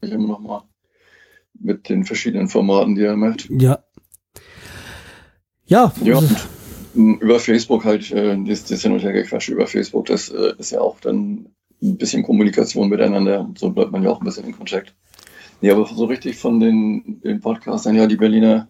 ich 0.00 0.12
immer 0.12 0.28
noch 0.28 0.40
mal 0.40 0.62
mit 1.54 1.88
den 1.88 2.04
verschiedenen 2.04 2.48
Formaten, 2.48 2.94
die 2.94 3.02
er 3.02 3.16
macht. 3.16 3.48
Ja. 3.50 3.80
Ja, 5.70 5.92
Ja, 6.04 6.16
also- 6.16 6.34
über 6.94 7.38
Facebook 7.38 7.84
halt, 7.84 8.10
äh, 8.10 8.36
das, 8.44 8.64
das 8.64 8.82
Hin- 8.82 8.92
und 8.92 9.00
Hergequatsch 9.02 9.48
über 9.48 9.66
Facebook, 9.66 10.06
das 10.06 10.28
äh, 10.28 10.52
ist 10.58 10.72
ja 10.72 10.80
auch 10.80 10.98
dann 11.00 11.46
ein 11.82 11.96
bisschen 11.96 12.22
Kommunikation 12.24 12.88
miteinander. 12.88 13.48
So 13.56 13.70
bleibt 13.70 13.92
man 13.92 14.02
ja 14.02 14.10
auch 14.10 14.20
ein 14.20 14.24
bisschen 14.24 14.44
in 14.44 14.56
Kontakt. 14.56 14.94
Nee, 15.62 15.70
aber 15.70 15.86
so 15.86 16.04
richtig 16.06 16.36
von 16.36 16.58
den, 16.58 17.20
den 17.22 17.40
Podcastern, 17.40 17.94
ja, 17.94 18.06
die 18.06 18.16
Berliner 18.16 18.66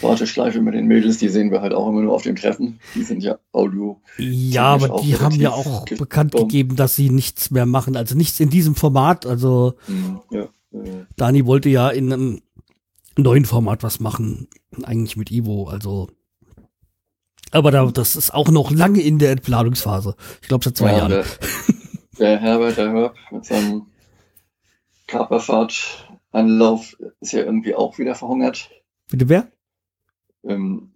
Warteschleife 0.00 0.60
mit 0.62 0.74
den 0.74 0.86
Mädels, 0.86 1.18
die 1.18 1.28
sehen 1.28 1.50
wir 1.50 1.60
halt 1.60 1.72
auch 1.74 1.88
immer 1.88 2.00
nur 2.00 2.14
auf 2.14 2.22
den 2.22 2.34
Treffen. 2.36 2.80
Die 2.94 3.02
sind 3.02 3.22
ja 3.22 3.38
Audio. 3.52 4.00
Ja, 4.18 4.74
aber 4.74 5.00
die 5.02 5.16
haben 5.16 5.34
ja 5.40 5.50
auch 5.52 5.84
ge- 5.84 5.98
bekannt 5.98 6.34
um. 6.34 6.48
gegeben, 6.48 6.74
dass 6.76 6.96
sie 6.96 7.10
nichts 7.10 7.50
mehr 7.50 7.66
machen. 7.66 7.96
Also 7.96 8.16
nichts 8.16 8.40
in 8.40 8.48
diesem 8.50 8.74
Format. 8.74 9.26
Also 9.26 9.74
hm, 9.86 10.20
Ja, 10.30 10.42
äh, 10.72 11.04
Dani 11.16 11.44
wollte 11.46 11.68
ja 11.68 11.90
in 11.90 12.12
einem 12.12 12.40
neuen 13.18 13.44
Format 13.44 13.82
was 13.82 14.00
machen. 14.00 14.48
Eigentlich 14.82 15.16
mit 15.16 15.30
Ivo. 15.30 15.68
Also. 15.68 16.08
Aber 17.50 17.70
da, 17.70 17.86
das 17.86 18.16
ist 18.16 18.32
auch 18.32 18.48
noch 18.48 18.70
lange 18.70 19.00
in 19.00 19.18
der 19.18 19.32
Entplanungsphase. 19.32 20.14
Ich 20.40 20.48
glaube 20.48 20.64
seit 20.64 20.76
zwei 20.76 20.92
ja, 20.92 20.98
Jahren. 20.98 21.10
Der, 21.10 21.24
der 22.18 22.38
Herbert, 22.38 22.76
der 22.76 22.92
Herb 22.92 23.14
mit 23.30 23.44
seinem 23.44 23.86
Kaperfahrt-Anlauf 25.06 26.96
ist 27.20 27.32
ja 27.32 27.40
irgendwie 27.40 27.74
auch 27.74 27.98
wieder 27.98 28.14
verhungert. 28.14 28.70
Bitte 29.10 29.28
wer? 29.28 29.48
Ähm, 30.44 30.92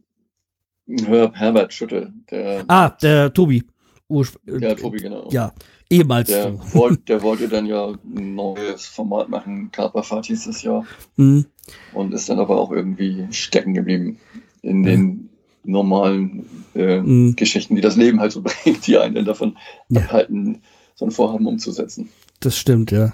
Herb, 0.86 1.35
Herbert 1.36 1.72
Schütte, 1.72 2.12
der, 2.31 2.64
Ah, 2.68 2.90
der 2.90 3.32
Tobi. 3.32 3.64
Urspr 4.09 4.59
der 4.60 4.76
Tobi, 4.76 4.98
genau. 4.98 5.28
Ja, 5.31 5.52
ehemals. 5.89 6.28
Der, 6.28 6.52
so. 6.52 6.74
wollte, 6.74 7.02
der 7.05 7.22
wollte 7.22 7.48
dann 7.48 7.66
ja 7.66 7.86
ein 7.89 8.35
neues 8.35 8.86
Format 8.86 9.28
machen, 9.31 9.70
Kaperfahrt 9.72 10.26
hieß 10.26 10.47
es 10.47 10.62
ja, 10.62 10.85
Hm. 11.16 11.47
und 11.94 12.12
ist 12.12 12.28
dann 12.28 12.39
aber 12.39 12.60
auch 12.60 12.70
irgendwie 12.70 13.26
stecken 13.32 13.72
geblieben 13.74 14.18
in 14.62 14.82
den 14.82 15.23
normalen 15.65 16.47
äh, 16.74 17.01
Mhm. 17.01 17.36
Geschichten, 17.36 17.74
die 17.77 17.81
das 17.82 17.97
Leben 17.97 18.20
halt 18.20 18.32
so 18.32 18.43
bringt, 18.65 18.86
die 18.86 18.99
einen 18.99 19.24
davon 19.24 19.57
Ja. 19.89 20.03
abhalten, 20.03 20.62
so 20.95 21.05
ein 21.05 21.11
Vorhaben 21.11 21.47
umzusetzen. 21.47 22.09
Das 22.41 22.57
stimmt, 22.57 22.91
ja. 22.91 23.12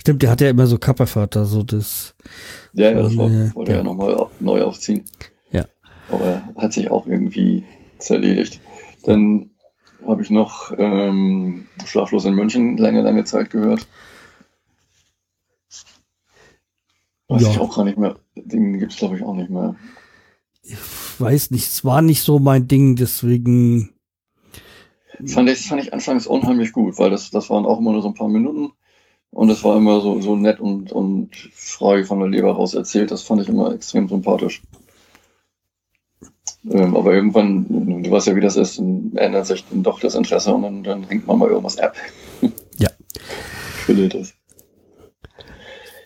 Stimmt, 0.00 0.22
der 0.22 0.30
hat 0.30 0.40
ja 0.40 0.50
immer 0.50 0.66
so 0.66 0.78
Kapperfahrt, 0.78 1.36
also 1.36 1.62
das. 1.62 2.14
Ja, 2.72 2.90
ja, 2.90 3.02
das 3.02 3.16
wollte, 3.16 3.34
äh, 3.52 3.54
wollte 3.54 3.72
ja. 3.72 3.78
er 3.78 3.84
nochmal 3.84 4.26
neu 4.40 4.62
aufziehen. 4.62 5.04
Ja. 5.52 5.64
Aber 6.10 6.42
hat 6.56 6.72
sich 6.72 6.90
auch 6.90 7.06
irgendwie 7.06 7.64
zerledigt. 7.98 8.60
Dann 9.04 9.50
habe 10.06 10.22
ich 10.22 10.30
noch 10.30 10.72
ähm, 10.76 11.66
Schlaflos 11.84 12.24
in 12.24 12.34
München 12.34 12.76
lange, 12.78 13.02
lange 13.02 13.24
Zeit 13.24 13.50
gehört. 13.50 13.86
Weiß 17.28 17.42
Ja. 17.42 17.50
ich 17.50 17.58
auch 17.60 17.76
gar 17.76 17.84
nicht 17.84 17.98
mehr. 17.98 18.16
Den 18.34 18.78
gibt 18.78 18.92
es, 18.92 18.98
glaube 18.98 19.16
ich, 19.16 19.22
auch 19.22 19.34
nicht 19.34 19.50
mehr. 19.50 19.76
Ich 21.20 21.26
weiß 21.26 21.50
nicht, 21.50 21.66
es 21.66 21.84
war 21.84 22.00
nicht 22.00 22.22
so 22.22 22.38
mein 22.38 22.66
Ding, 22.66 22.96
deswegen. 22.96 23.90
Fand 25.26 25.50
ich, 25.50 25.66
fand 25.66 25.82
ich 25.82 25.92
anfangs 25.92 26.26
unheimlich 26.26 26.72
gut, 26.72 26.98
weil 26.98 27.10
das, 27.10 27.30
das 27.30 27.50
waren 27.50 27.66
auch 27.66 27.78
immer 27.78 27.92
nur 27.92 28.00
so 28.00 28.08
ein 28.08 28.14
paar 28.14 28.30
Minuten. 28.30 28.72
Und 29.30 29.50
es 29.50 29.62
war 29.62 29.76
immer 29.76 30.00
so, 30.00 30.18
so 30.22 30.34
nett 30.34 30.60
und, 30.60 30.92
und 30.92 31.36
frei 31.52 32.04
von 32.04 32.20
der 32.20 32.28
Leber 32.28 32.52
raus 32.52 32.72
erzählt. 32.72 33.10
Das 33.10 33.20
fand 33.20 33.42
ich 33.42 33.50
immer 33.50 33.74
extrem 33.74 34.08
sympathisch. 34.08 34.62
Ähm, 36.70 36.96
aber 36.96 37.12
irgendwann, 37.12 38.02
du 38.02 38.10
weißt 38.10 38.28
ja, 38.28 38.36
wie 38.36 38.40
das 38.40 38.56
ist, 38.56 38.78
dann 38.78 39.12
ändert 39.16 39.44
sich 39.44 39.62
dann 39.68 39.82
doch 39.82 40.00
das 40.00 40.14
Interesse 40.14 40.54
und 40.54 40.62
dann, 40.62 40.82
dann 40.82 41.04
hängt 41.04 41.26
man 41.26 41.38
mal 41.38 41.50
irgendwas 41.50 41.76
ab. 41.76 41.96
Ja. 42.78 42.88
Findet 43.84 44.14
das. 44.14 44.32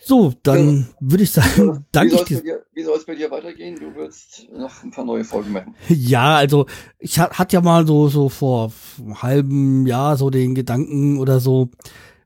So, 0.06 0.34
dann 0.42 0.88
würde 1.00 1.24
ich 1.24 1.30
sagen, 1.30 1.84
danke 1.92 2.14
soll 2.16 2.24
ich 2.26 2.30
es 2.32 2.42
dir. 2.42 2.62
wie 2.74 2.82
soll's 2.84 3.06
bei 3.06 3.14
dir 3.14 3.30
weitergehen? 3.30 3.76
Du 3.76 3.94
willst 3.94 4.46
noch 4.54 4.82
ein 4.82 4.90
paar 4.90 5.04
neue 5.04 5.24
Folgen 5.24 5.52
machen. 5.52 5.74
Ja, 5.88 6.36
also 6.36 6.66
ich 6.98 7.18
hat, 7.18 7.38
hat 7.38 7.52
ja 7.52 7.60
mal 7.62 7.86
so 7.86 8.08
so 8.08 8.28
vor 8.28 8.72
einem 8.98 9.22
halben 9.22 9.86
Jahr 9.86 10.16
so 10.16 10.28
den 10.30 10.54
Gedanken 10.54 11.18
oder 11.18 11.40
so 11.40 11.70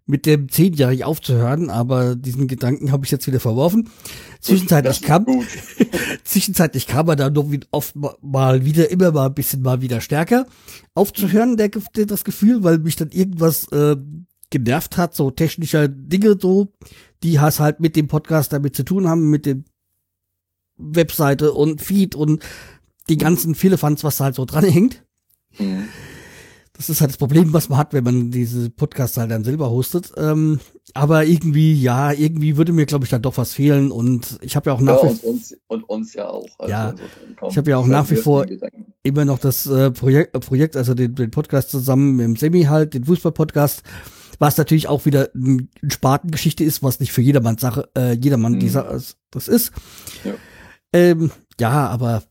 mit 0.07 0.25
dem 0.27 0.49
Zehnjährigen 0.49 1.05
aufzuhören, 1.05 1.69
aber 1.69 2.17
diesen 2.17 2.49
Gedanken 2.49 2.91
habe 2.93 3.05
ich 3.05 3.11
jetzt 3.11 3.27
wieder 3.27 3.41
verworfen. 3.41 3.91
Zwischenzeitlich 4.41 5.03
kam, 5.03 5.27
zwischenzeitlich 6.25 6.87
kam 6.87 7.09
er 7.09 7.17
dann 7.17 7.33
noch 7.35 7.51
wie- 7.51 7.61
oft 7.71 7.95
ma- 7.95 8.17
mal 8.23 8.65
wieder, 8.65 8.91
immer 8.91 9.13
mal 9.13 9.27
ein 9.27 9.35
bisschen 9.35 9.63
mal 9.63 9.83
wieder 9.83 10.01
stärker 10.01 10.47
aufzuhören, 10.95 11.57
der, 11.57 11.69
das 11.69 12.25
Gefühl, 12.25 12.65
weil 12.65 12.79
mich 12.79 12.97
dann 12.97 13.11
irgendwas 13.11 13.69
äh, 13.71 13.97
genervt 14.51 14.97
hat, 14.97 15.15
so 15.15 15.31
technischer 15.31 15.89
Dinge 15.89 16.37
so, 16.41 16.69
die 17.23 17.41
has 17.41 17.61
halt 17.61 17.81
mit 17.81 17.97
dem 17.97 18.09
Podcast 18.09 18.53
damit 18.53 18.75
zu 18.77 18.85
tun 18.85 19.09
haben, 19.09 19.31
mit 19.31 19.47
dem 19.47 19.65
Webseite 20.77 21.53
und 21.53 21.81
Feed 21.83 22.15
und 22.15 22.43
die 23.09 23.17
ganzen 23.17 23.55
Philippans, 23.55 24.05
was 24.05 24.19
da 24.19 24.25
halt 24.25 24.35
so 24.37 24.45
dran 24.45 24.65
hängt. 24.65 25.05
Das 26.75 26.89
ist 26.89 27.01
halt 27.01 27.11
das 27.11 27.17
Problem, 27.17 27.53
was 27.53 27.69
man 27.69 27.79
hat, 27.79 27.93
wenn 27.93 28.05
man 28.05 28.31
diese 28.31 28.71
Podcasts 28.71 29.17
halt 29.17 29.33
dann 29.33 29.43
selber 29.43 29.71
hostet. 29.71 30.13
Ähm, 30.17 30.61
aber 30.95 31.25
irgendwie, 31.25 31.75
ja, 31.75 32.13
irgendwie 32.13 32.57
würde 32.57 32.73
mir, 32.73 32.87
glaube 32.87 33.05
ich, 33.05 33.11
dann 33.11 33.23
doch 33.23 33.37
was 33.37 33.53
fehlen. 33.55 33.91
Und 33.91 34.39
ich 34.43 34.55
habe 34.55 34.71
ja 34.71 34.75
auch 34.77 34.79
Ja, 34.81 34.85
nach 34.85 35.03
wie 35.03 35.09
und 35.09 35.25
uns, 35.25 35.57
und 35.67 35.83
uns 35.89 36.15
ja 36.15 36.29
auch. 36.29 36.47
Also 36.59 36.71
Ja. 36.71 36.95
Ich 37.49 37.59
hab 37.59 37.67
ja 37.67 37.77
auch 37.79 37.87
nach 37.87 38.09
wie 38.11 38.17
vor- 38.17 38.47
immer 39.03 39.25
noch 39.25 39.41
das 39.41 39.67
äh, 39.67 39.91
Projekt, 39.91 40.37
äh, 40.37 40.39
Projekt, 40.41 40.77
also 40.77 40.95
den, 40.95 41.17
den 41.17 41.31
Podcast 41.33 41.71
zusammen 41.71 42.15
mit 42.15 42.25
dem 42.25 42.37
Semi 42.37 42.65
halt, 42.65 42.95
den 42.95 43.05
Fußball-Podcast, 43.05 43.83
was 44.39 44.57
natürlich 44.57 44.89
auch 44.89 45.05
wieder 45.07 45.29
ein 45.35 45.69
ein 45.83 45.91
Spatengeschichte 45.91 46.65
ist, 46.65 46.83
was 46.83 47.01
nicht 47.01 47.13
für 47.13 47.23
jedermann 47.23 47.59
Sache, 47.59 47.89
äh, 47.97 48.13
jedermann 48.13 48.53
Mhm. 48.55 48.61
dieser 48.61 49.01
das 49.31 49.49
ist. 49.49 49.73
Ja. 50.25 50.35
Ähm, 50.93 51.31
ja, 51.61 51.87
aber 51.89 52.23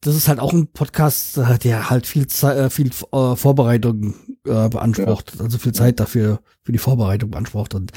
das 0.00 0.14
ist 0.14 0.28
halt 0.28 0.38
auch 0.38 0.52
ein 0.52 0.66
Podcast, 0.68 1.38
der 1.64 1.88
halt 1.90 2.06
viel 2.06 2.26
Zeit, 2.26 2.58
äh, 2.58 2.70
viel 2.70 2.90
äh, 3.12 3.36
Vorbereitung 3.36 4.14
äh, 4.46 4.68
beansprucht, 4.68 5.40
also 5.40 5.58
viel 5.58 5.72
Zeit 5.72 5.98
dafür 6.00 6.40
für 6.62 6.72
die 6.72 6.78
Vorbereitung 6.78 7.30
beansprucht 7.30 7.74
und 7.74 7.92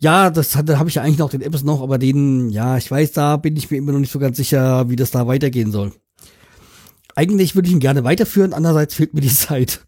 ja, 0.00 0.28
das 0.30 0.54
hat, 0.54 0.68
da 0.68 0.78
habe 0.78 0.88
ich 0.88 0.96
ja 0.96 1.02
eigentlich 1.02 1.18
noch 1.18 1.30
den 1.30 1.40
Apps 1.40 1.62
noch, 1.62 1.80
aber 1.80 1.98
den, 1.98 2.50
ja, 2.50 2.76
ich 2.76 2.90
weiß, 2.90 3.12
da 3.12 3.36
bin 3.38 3.56
ich 3.56 3.70
mir 3.70 3.78
immer 3.78 3.92
noch 3.92 4.00
nicht 4.00 4.12
so 4.12 4.18
ganz 4.18 4.36
sicher, 4.36 4.90
wie 4.90 4.96
das 4.96 5.10
da 5.12 5.26
weitergehen 5.26 5.72
soll. 5.72 5.92
Eigentlich 7.16 7.54
würde 7.54 7.68
ich 7.68 7.74
ihn 7.74 7.80
gerne 7.80 8.04
weiterführen, 8.04 8.52
andererseits 8.52 8.94
fehlt 8.94 9.14
mir 9.14 9.20
die 9.20 9.28
Zeit. 9.34 9.86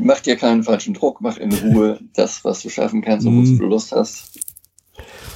Mach 0.00 0.20
dir 0.20 0.36
keinen 0.36 0.62
falschen 0.62 0.94
Druck, 0.94 1.20
mach 1.20 1.36
in 1.36 1.52
Ruhe 1.52 2.00
das, 2.14 2.44
was 2.44 2.62
du 2.62 2.68
schaffen 2.70 3.02
kannst 3.02 3.26
und 3.26 3.34
Mhm. 3.36 3.42
wozu 3.42 3.56
du 3.58 3.66
Lust 3.66 3.92
hast. 3.92 4.38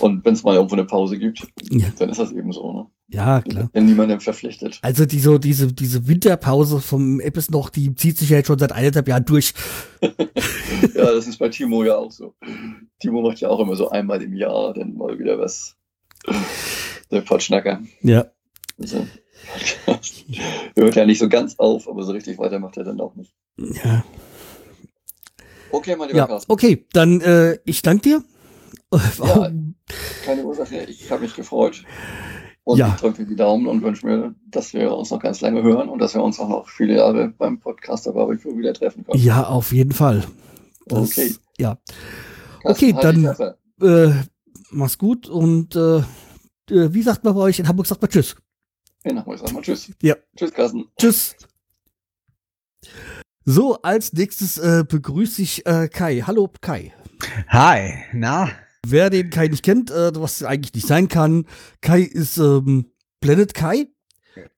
Und 0.00 0.24
wenn 0.24 0.34
es 0.34 0.44
mal 0.44 0.54
irgendwo 0.54 0.76
eine 0.76 0.84
Pause 0.84 1.18
gibt, 1.18 1.46
Ja. 1.70 1.88
dann 1.98 2.08
ist 2.08 2.18
das 2.20 2.30
eben 2.32 2.52
so. 2.52 2.72
Ne? 2.72 2.86
Ja, 3.08 3.40
klar. 3.40 3.68
Wenn 3.72 3.86
niemandem 3.86 4.20
verpflichtet. 4.20 4.78
Also 4.82 5.06
die, 5.06 5.18
so, 5.18 5.38
diese, 5.38 5.72
diese 5.72 6.06
Winterpause 6.06 6.80
vom 6.80 7.18
App 7.20 7.36
ist 7.36 7.50
noch, 7.50 7.68
die 7.70 7.94
zieht 7.94 8.16
sich 8.18 8.30
ja 8.30 8.36
jetzt 8.36 8.46
schon 8.46 8.58
seit 8.58 8.70
eineinhalb 8.72 9.08
Jahren 9.08 9.24
durch. 9.24 9.52
Ja, 10.94 11.04
das 11.12 11.26
ist 11.26 11.38
bei 11.38 11.48
Timo 11.48 11.82
ja 11.84 11.96
auch 11.96 12.10
so. 12.12 12.34
Timo 13.00 13.22
macht 13.22 13.40
ja 13.40 13.48
auch 13.48 13.58
immer 13.60 13.74
so 13.76 13.88
einmal 13.90 14.22
im 14.22 14.34
Jahr 14.34 14.72
dann 14.74 14.94
mal 14.94 15.18
wieder 15.18 15.38
was. 15.38 15.76
Der 17.10 17.20
Potschnacker. 17.22 17.80
Ja. 18.02 18.26
Also, 18.78 19.06
hört 20.76 20.96
ja 20.96 21.06
nicht 21.06 21.18
so 21.18 21.28
ganz 21.28 21.58
auf, 21.58 21.88
aber 21.88 22.02
so 22.04 22.12
richtig 22.12 22.38
weiter 22.38 22.58
macht 22.60 22.76
er 22.76 22.84
dann 22.84 23.00
auch 23.00 23.14
nicht. 23.16 23.32
Ja, 23.56 24.04
Okay, 25.70 25.96
mein 25.96 26.08
lieber 26.08 26.18
ja. 26.20 26.26
Carsten. 26.26 26.50
okay, 26.52 26.86
dann 26.92 27.20
äh, 27.20 27.58
ich 27.64 27.82
danke 27.82 28.02
dir. 28.02 28.24
Warum- 28.90 29.74
Keine 30.24 30.44
Ursache, 30.44 30.76
ich 30.84 31.10
habe 31.10 31.22
mich 31.22 31.34
gefreut. 31.34 31.84
Und 32.64 32.78
Ja. 32.78 32.88
ich 32.94 33.00
drücke 33.00 33.24
die 33.24 33.36
Daumen 33.36 33.66
und 33.66 33.82
wünsche 33.82 34.06
mir, 34.06 34.34
dass 34.46 34.74
wir 34.74 34.92
uns 34.94 35.10
noch 35.10 35.20
ganz 35.20 35.40
lange 35.40 35.62
hören 35.62 35.88
und 35.88 35.98
dass 36.00 36.14
wir 36.14 36.22
uns 36.22 36.38
auch 36.38 36.48
noch 36.50 36.68
viele 36.68 36.96
Jahre 36.96 37.28
beim 37.28 37.60
Podcaster 37.60 38.12
Barbecue 38.12 38.56
wieder 38.58 38.74
treffen 38.74 39.04
können. 39.04 39.22
Ja, 39.22 39.44
auf 39.46 39.72
jeden 39.72 39.92
Fall. 39.92 40.24
Das, 40.86 41.10
Okay. 41.18 41.34
Ja. 41.58 41.78
Carsten, 42.62 42.68
okay, 42.92 42.94
halt 42.94 43.04
dann-. 43.80 44.08
Äh, 44.10 44.12
mach's 44.70 44.98
gut 44.98 45.28
und 45.28 45.76
äh, 45.76 45.98
äh, 45.98 46.92
wie 46.92 47.02
sagt 47.02 47.24
man 47.24 47.34
bei 47.34 47.40
euch 47.40 47.58
in 47.58 47.68
Hamburg, 47.68 47.86
sagt 47.86 48.02
man 48.02 48.10
Tschüss. 48.10 48.36
In 49.04 49.18
Hamburg 49.18 49.38
sagen 49.38 49.54
wir 49.54 49.62
Tschüss. 49.62 49.90
Ja. 50.02 50.16
Tschüss, 50.36 50.52
Carsten. 50.52 50.86
Tschüss. 50.98 51.36
So, 53.50 53.80
als 53.80 54.12
nächstes 54.12 54.58
äh, 54.58 54.84
begrüße 54.86 55.40
ich 55.40 55.64
äh, 55.64 55.88
Kai. 55.88 56.22
Hallo 56.26 56.50
Kai. 56.60 56.92
Hi, 57.48 57.94
na? 58.12 58.50
Wer 58.86 59.08
den 59.08 59.30
Kai 59.30 59.48
nicht 59.48 59.62
kennt, 59.62 59.90
äh, 59.90 60.10
was 60.14 60.42
eigentlich 60.42 60.74
nicht 60.74 60.86
sein 60.86 61.08
kann, 61.08 61.46
Kai 61.80 62.02
ist 62.02 62.36
ähm, 62.36 62.90
Planet 63.22 63.54
Kai. 63.54 63.86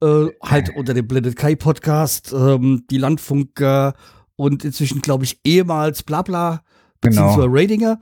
Äh, 0.03 0.27
halt 0.43 0.75
unter 0.75 0.93
dem 0.93 1.07
Planet 1.07 1.37
Kai 1.37 1.55
Podcast, 1.55 2.33
ähm, 2.33 2.83
die 2.91 2.99
Landfunker 2.99 3.95
und 4.35 4.65
inzwischen, 4.65 5.03
glaube 5.03 5.23
ich, 5.23 5.39
ehemals 5.45 6.03
Blabla, 6.03 6.65
Genau. 7.01 7.29
beziehungsweise 7.29 7.49
Ratinger. 7.49 8.01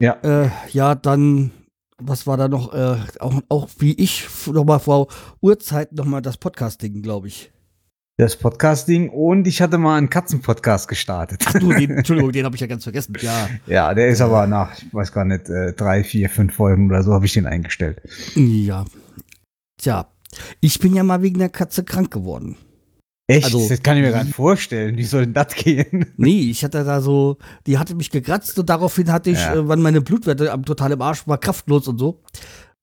Ja. 0.00 0.14
Äh, 0.24 0.50
ja, 0.72 0.96
dann, 0.96 1.52
was 1.98 2.26
war 2.26 2.36
da 2.36 2.48
noch? 2.48 2.74
Äh, 2.74 2.96
auch, 3.20 3.40
auch 3.48 3.68
wie 3.78 3.92
ich 3.92 4.26
nochmal 4.52 4.80
vor 4.80 5.06
Urzeit 5.40 5.92
nochmal 5.92 6.20
das 6.20 6.36
Podcasting, 6.36 7.00
glaube 7.00 7.28
ich. 7.28 7.52
Das 8.18 8.34
Podcasting 8.36 9.10
und 9.10 9.46
ich 9.46 9.60
hatte 9.60 9.76
mal 9.76 9.98
einen 9.98 10.08
Katzenpodcast 10.08 10.88
gestartet. 10.88 11.44
Ach 11.46 11.52
du, 11.52 11.70
den, 11.70 11.90
Entschuldigung, 11.98 12.32
den 12.32 12.46
habe 12.46 12.54
ich 12.54 12.62
ja 12.62 12.66
ganz 12.66 12.84
vergessen. 12.84 13.14
Ja, 13.20 13.48
Ja, 13.66 13.92
der 13.94 14.08
ist 14.08 14.22
aber 14.22 14.46
nach, 14.46 14.72
ich 14.78 14.92
weiß 14.94 15.12
gar 15.12 15.26
nicht, 15.26 15.50
äh, 15.50 15.74
drei, 15.74 16.02
vier, 16.02 16.30
fünf 16.30 16.54
Folgen 16.54 16.86
oder 16.88 17.02
so 17.02 17.12
habe 17.12 17.26
ich 17.26 17.34
den 17.34 17.46
eingestellt. 17.46 18.00
ja. 18.34 18.84
Tja, 19.78 20.08
ich 20.62 20.78
bin 20.78 20.94
ja 20.94 21.02
mal 21.02 21.20
wegen 21.20 21.38
der 21.38 21.50
Katze 21.50 21.84
krank 21.84 22.10
geworden. 22.10 22.56
Echt? 23.28 23.44
Also- 23.44 23.68
das 23.68 23.82
kann 23.82 23.98
ich 23.98 24.02
mir 24.02 24.12
gar 24.12 24.24
nicht 24.24 24.34
vorstellen. 24.34 24.96
Wie 24.96 25.04
soll 25.04 25.24
denn 25.26 25.34
das 25.34 25.54
gehen? 25.54 26.06
Nee, 26.16 26.48
ich 26.50 26.64
hatte 26.64 26.82
da 26.84 27.02
so, 27.02 27.36
die 27.66 27.76
hatte 27.76 27.94
mich 27.94 28.10
gekratzt 28.10 28.58
und 28.58 28.70
daraufhin 28.70 29.12
hatte 29.12 29.28
ich, 29.28 29.36
Ja. 29.38 29.56
äh, 29.56 29.68
wann 29.68 29.82
meine 29.82 30.00
Blutwerte 30.00 30.50
am 30.50 30.64
total 30.64 30.92
im 30.92 31.02
Arsch 31.02 31.28
war, 31.28 31.36
kraftlos 31.36 31.86
und 31.88 31.98
so. 31.98 32.22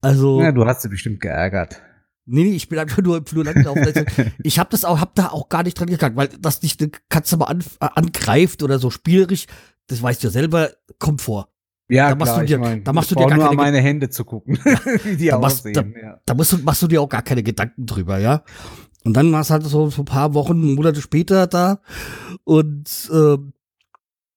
Also, 0.01 0.39
Ja, 0.39 0.51
du 0.51 0.63
hast 0.67 0.83
sie 0.83 0.89
bestimmt 0.89 1.19
geärgert. 1.21 1.81
Nee, 2.25 2.43
nee, 2.43 2.55
ich 2.55 2.69
bin 2.69 2.79
einfach 2.79 3.01
nur 3.01 3.17
im 3.17 3.25
Flur 3.25 3.43
langgelaufen. 3.45 3.83
Also, 3.83 4.01
ich 4.43 4.59
habe 4.59 4.69
das 4.71 4.85
auch, 4.85 4.99
hab 4.99 5.15
da 5.15 5.27
auch 5.29 5.49
gar 5.49 5.63
nicht 5.63 5.79
dran 5.79 5.89
gegangen, 5.89 6.15
weil 6.15 6.29
das 6.39 6.61
nicht 6.61 6.81
eine 6.81 6.91
Katze 7.09 7.37
mal 7.37 7.45
an, 7.45 7.61
äh, 7.79 7.87
angreift 7.95 8.63
oder 8.63 8.79
so 8.79 8.89
spielerisch, 8.89 9.45
das 9.87 10.01
weißt 10.01 10.23
du 10.23 10.27
ja 10.27 10.31
selber, 10.31 10.71
kommt 10.99 11.21
vor. 11.21 11.49
Ja, 11.89 12.09
Da 12.09 12.15
machst 12.15 12.31
klar, 12.33 12.39
du 12.41 12.45
dir- 12.47 12.55
ich 12.55 12.61
mein, 12.61 12.83
da 12.83 12.93
machst 12.93 13.11
du 13.11 13.15
dir 13.15 13.27
gar 13.27 13.35
nur 13.35 13.45
keine 13.47 13.57
meine 13.57 13.79
Hände 13.81 14.09
zu 14.09 14.23
gucken, 14.23 14.57
wie 15.03 15.17
die 15.17 15.27
Da 15.27 15.37
machst- 15.37 15.59
aussehen. 15.67 15.93
ja. 16.01 16.19
Da 16.25 16.33
musst 16.33 16.53
du, 16.53 16.57
machst 16.59 16.81
du 16.81 16.87
dir 16.87 17.01
auch 17.01 17.09
gar 17.09 17.21
keine 17.23 17.43
Gedanken 17.43 17.85
drüber, 17.85 18.17
ja. 18.19 18.43
Und 19.03 19.15
dann 19.17 19.31
war 19.33 19.41
es 19.41 19.49
halt 19.49 19.63
so, 19.63 19.89
so 19.89 20.01
ein 20.03 20.05
paar 20.05 20.33
Wochen, 20.33 20.75
Monate 20.75 21.01
später 21.01 21.45
da 21.45 21.81
und 22.45 23.09
ähm, 23.13 23.53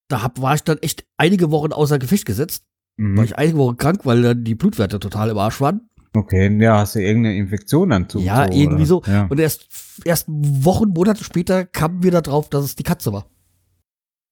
da 0.09 0.23
hab, 0.23 0.41
war 0.41 0.55
ich 0.55 0.63
dann 0.63 0.79
echt 0.79 1.07
einige 1.17 1.51
Wochen 1.51 1.73
außer 1.73 1.99
Gefecht 1.99 2.27
gesetzt. 2.27 2.65
War 2.97 3.07
Mhm. 3.09 3.23
ich 3.25 3.37
einige 3.39 3.59
Wochen 3.59 3.77
krank, 3.77 4.01
weil 4.05 4.23
dann 4.23 4.43
die 4.45 4.55
Blutwerte 4.55 4.99
total 4.99 5.31
im 5.31 5.39
Arsch 5.39 5.61
waren. 5.61 5.89
Okay, 6.17 6.57
ja, 6.63 6.79
hast 6.79 6.95
du 6.95 7.01
irgendeine 7.01 7.37
Infektion 7.37 7.91
dann 7.91 8.09
zu? 8.09 8.19
Ja, 8.21 8.45
irgendwie 8.45 8.77
oder? 8.77 8.87
so. 8.87 9.03
Ja. 9.07 9.27
Und 9.29 9.39
erst, 9.39 9.67
erst 10.05 10.27
Wochen, 10.29 10.89
Monate 10.91 11.23
später 11.25 11.65
kamen 11.67 12.03
wir 12.03 12.11
da 12.11 12.21
drauf, 12.21 12.49
dass 12.49 12.65
es 12.65 12.75
die 12.77 12.83
Katze 12.83 13.13
war. 13.13 13.27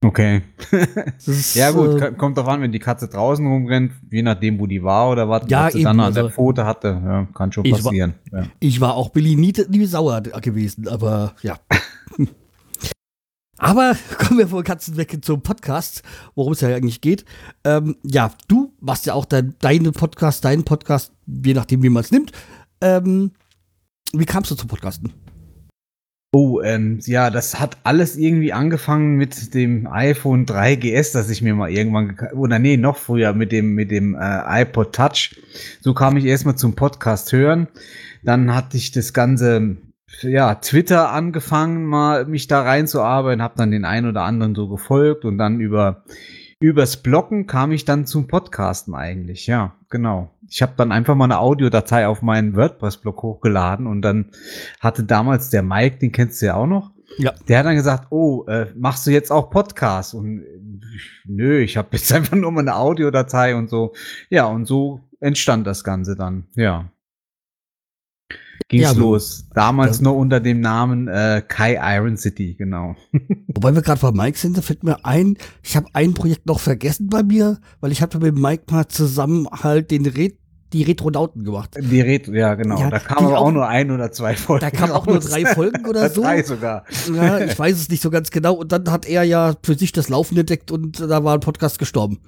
Okay. 0.05 0.43
Ist, 1.27 1.55
Ja 1.55 1.71
gut, 1.71 2.01
äh, 2.01 2.13
kommt 2.13 2.37
drauf 2.37 2.49
an, 2.49 2.61
wenn 2.61 2.73
die 2.73 2.79
Katze 2.79 3.09
draußen 3.09 3.47
rumrennt, 3.47 3.93
je 4.11 4.23
nachdem, 4.23 4.59
wo 4.61 4.67
die 4.67 4.83
war 4.83 5.11
oder 5.11 5.29
was, 5.29 5.45
Ja, 5.49 5.67
was 5.67 5.73
sie 5.73 5.83
dann 5.83 5.99
an 6.01 6.07
also- 6.07 6.23
der 6.23 6.31
Pfote 6.31 6.67
hatte, 6.67 6.89
ja, 7.05 7.27
kann 7.35 7.53
schon 7.53 7.65
Ich 7.65 7.73
war- 7.73 7.79
passieren. 7.81 8.15
Ja. 8.33 8.43
Ich 8.61 8.81
war 8.81 8.95
auch 8.95 9.09
Billy 9.11 9.35
nie, 9.35 9.55
nie 9.71 9.87
sauer 9.87 10.21
gewesen, 10.23 10.89
aber 10.89 11.35
ja. 11.43 11.57
aber 13.65 13.97
kommen 14.19 14.39
wir 14.39 14.49
von 14.49 14.63
Katzen 14.63 14.97
weg 14.97 15.17
zum 15.23 15.43
Podcast, 15.43 16.03
worum 16.35 16.53
es 16.53 16.61
ja 16.61 16.69
eigentlich 16.69 17.01
geht. 17.01 17.25
Ähm, 17.65 17.97
ja, 18.05 18.31
du 18.47 18.73
machst 18.81 19.07
ja 19.07 19.15
auch 19.15 19.25
dein, 19.25 19.55
deine 19.61 19.91
Podcast, 19.91 20.45
deinen 20.45 20.65
Podcast, 20.65 21.13
je 21.27 21.55
nachdem, 21.55 21.83
wie 21.83 21.89
man 21.89 22.03
es 22.03 22.11
nimmt. 22.11 22.33
Ähm, 22.83 23.33
wie 24.13 24.27
kamst 24.27 24.51
du 24.51 24.55
zum 24.55 24.69
Podcasten? 24.69 25.13
Oh, 26.33 26.61
ähm, 26.63 26.99
ja, 27.07 27.31
das 27.31 27.59
hat 27.59 27.79
alles 27.85 28.17
irgendwie 28.17 28.53
angefangen 28.53 29.17
mit 29.17 29.55
dem 29.55 29.87
iPhone 29.87 30.47
3GS, 30.47 31.13
das 31.13 31.31
ich 31.31 31.43
mir 31.43 31.55
mal 31.55 31.71
irgendwann 31.71 32.19
oder 32.35 32.59
nee, 32.59 32.77
noch 32.77 32.97
früher 32.97 33.33
mit 33.33 33.53
dem 33.53 33.75
mit 33.75 33.91
dem 33.93 34.15
äh, 34.15 34.63
iPod 34.63 34.93
Touch. 34.95 35.41
So 35.81 35.95
kam 35.95 36.17
ich 36.17 36.25
erstmal 36.25 36.57
zum 36.57 36.75
Podcast 36.75 37.33
hören. 37.33 37.69
Dann 38.25 38.55
hatte 38.55 38.77
ich 38.77 38.91
das 38.91 39.13
ganze 39.13 39.77
ja, 40.23 40.55
Twitter 40.57 41.11
angefangen, 41.13 41.85
mal 41.85 42.27
mich 42.27 42.47
da 42.47 42.63
reinzuarbeiten, 42.63 43.43
habe 43.43 43.55
dann 43.57 43.71
den 43.71 43.85
einen 43.85 44.09
oder 44.09 44.23
anderen 44.23 44.55
so 44.55 44.69
gefolgt 44.69 45.25
und 45.25 45.39
dann 45.39 45.61
über 45.61 46.05
übers 46.61 46.97
Blocken 46.97 47.47
kam 47.47 47.73
ich 47.73 47.85
dann 47.85 48.07
zum 48.07 48.27
Podcasten 48.27 48.95
eigentlich. 48.95 49.47
Ja, 49.47 49.75
genau. 49.91 50.31
Ich 50.49 50.63
habe 50.63 50.73
dann 50.77 50.93
einfach 50.93 51.15
mal 51.15 51.25
eine 51.25 51.39
Audiodatei 51.39 52.07
auf 52.07 52.23
meinen 52.23 52.57
WordPress-Blog 52.57 53.23
hochgeladen 53.23 53.87
und 53.87 54.03
dann 54.03 54.31
hatte 54.81 55.05
damals 55.05 55.51
der 55.51 55.63
Mike, 55.63 55.99
den 55.99 56.13
kennst 56.13 56.41
du 56.41 56.47
ja 56.47 56.55
auch 56.55 56.67
noch. 56.67 56.93
Ja. 57.19 57.33
Der 57.49 57.59
hat 57.59 57.67
dann 57.67 57.77
gesagt, 57.77 58.07
oh, 58.11 58.45
äh, 58.47 58.67
machst 58.77 59.07
du 59.07 59.11
jetzt 59.11 59.31
auch 59.31 59.51
Podcast? 59.51 60.15
Und 60.15 60.43
nö, 61.25 61.59
ich 61.59 61.77
habe 61.77 61.89
jetzt 61.93 62.13
einfach 62.13 62.37
nur 62.37 62.51
mal 62.53 62.61
eine 62.61 62.77
Audiodatei 62.77 63.55
und 63.57 63.69
so. 63.69 63.93
Ja, 64.31 64.47
und 64.47 64.67
so 64.67 65.01
entstand 65.21 65.67
das 65.67 65.85
Ganze 65.85 66.17
dann. 66.17 66.47
Ja. 66.55 66.91
Ging's 68.69 68.83
Ja, 68.85 68.93
los. 68.93 69.47
Damals 69.55 69.93
das- 69.93 70.01
nur 70.01 70.17
unter 70.17 70.41
dem 70.41 70.61
Namen 70.61 71.09
äh, 71.09 71.43
Kai 71.47 71.79
Iron 71.97 72.17
City, 72.17 72.55
genau. 72.57 72.97
Wobei 73.55 73.75
wir 73.75 73.83
gerade 73.83 74.01
bei 74.01 74.13
Mike 74.13 74.39
sind, 74.39 74.57
da 74.57 74.63
fällt 74.63 74.83
mir 74.85 75.05
ein, 75.05 75.37
ich 75.63 75.77
habe 75.77 75.87
ein 75.93 76.15
Projekt 76.15 76.47
noch 76.47 76.61
vergessen 76.61 77.09
bei 77.09 77.23
mir, 77.23 77.59
weil 77.81 77.93
ich 77.93 78.03
hatte 78.03 78.19
mit 78.19 78.35
Mike 78.35 78.65
mal 78.71 78.89
zusammen 78.89 79.47
halt 79.51 79.91
den 79.91 80.07
Ret 80.07 80.39
die 80.73 80.83
Retronauten 80.83 81.45
gemacht. 81.45 81.77
Die 81.81 82.01
Red, 82.01 82.27
ja 82.27 82.55
genau. 82.57 82.81
Ja, 82.81 82.91
da 82.91 82.99
kam 82.99 83.19
die 83.19 83.25
aber 83.27 83.39
auch 83.39 83.47
auch- 83.47 83.53
nur 83.53 83.69
ein 83.69 83.93
oder 83.93 84.11
zwei 84.11 84.35
Folgen. 84.35 84.61
Da 84.63 84.73
kamen 84.73 84.91
auch 84.91 85.07
nur 85.07 85.21
drei 85.21 85.45
Folgen 85.47 85.87
oder 85.89 86.11
so. 86.11 86.23
Drei 86.23 86.43
sogar. 86.43 86.85
Ja, 87.15 87.39
ich 87.45 87.57
weiß 87.57 87.77
es 87.77 87.89
nicht 87.91 88.03
so 88.03 88.11
ganz 88.11 88.31
genau. 88.33 88.55
Und 88.55 88.73
dann 88.73 88.91
hat 88.91 89.07
er 89.07 89.23
ja 89.23 89.55
für 89.63 89.77
sich 89.79 89.93
das 89.93 90.09
Laufen 90.09 90.37
entdeckt 90.37 90.73
und 90.73 90.99
da 90.99 91.23
war 91.23 91.35
ein 91.35 91.41
Podcast 91.41 91.79
gestorben. 91.79 92.19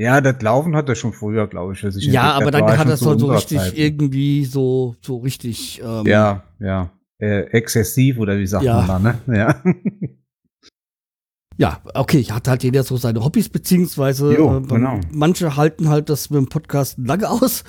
Ja, 0.00 0.22
das 0.22 0.40
Laufen 0.40 0.74
hat 0.76 0.88
er 0.88 0.94
schon 0.94 1.12
früher, 1.12 1.46
glaube 1.46 1.74
ich, 1.74 1.80
sich 1.80 2.06
Ja, 2.06 2.32
aber 2.32 2.50
dann 2.50 2.66
hat 2.78 2.88
er 2.88 2.96
zu 2.96 3.04
so, 3.04 3.18
so 3.18 3.26
richtig 3.32 3.58
Zeit. 3.58 3.76
irgendwie 3.76 4.46
so, 4.46 4.96
so 5.02 5.18
richtig. 5.18 5.82
Ähm, 5.84 6.06
Ja, 6.06 6.42
ja. 6.58 6.90
Äh, 7.18 7.40
exzessiv 7.50 8.16
oder 8.18 8.38
wie 8.38 8.46
sagt 8.46 8.64
Ja. 8.64 8.80
man 8.80 9.04
da, 9.04 9.12
ne? 9.12 9.18
Ja. 9.38 9.62
Ja, 11.58 11.80
okay, 11.92 12.22
hat 12.24 12.48
halt 12.48 12.62
jeder 12.62 12.82
so 12.82 12.96
seine 12.96 13.22
Hobbys, 13.22 13.50
beziehungsweise 13.50 14.34
Jo, 14.34 14.56
äh, 14.56 14.60
genau. 14.62 14.98
manche 15.12 15.56
halten 15.56 15.90
halt 15.90 16.08
das 16.08 16.30
mit 16.30 16.38
dem 16.38 16.48
Podcast 16.48 16.96
lange 16.96 17.28
aus 17.28 17.64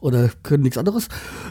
oder 0.00 0.30
können 0.44 0.62
nichts 0.62 0.78
anderes. 0.78 1.08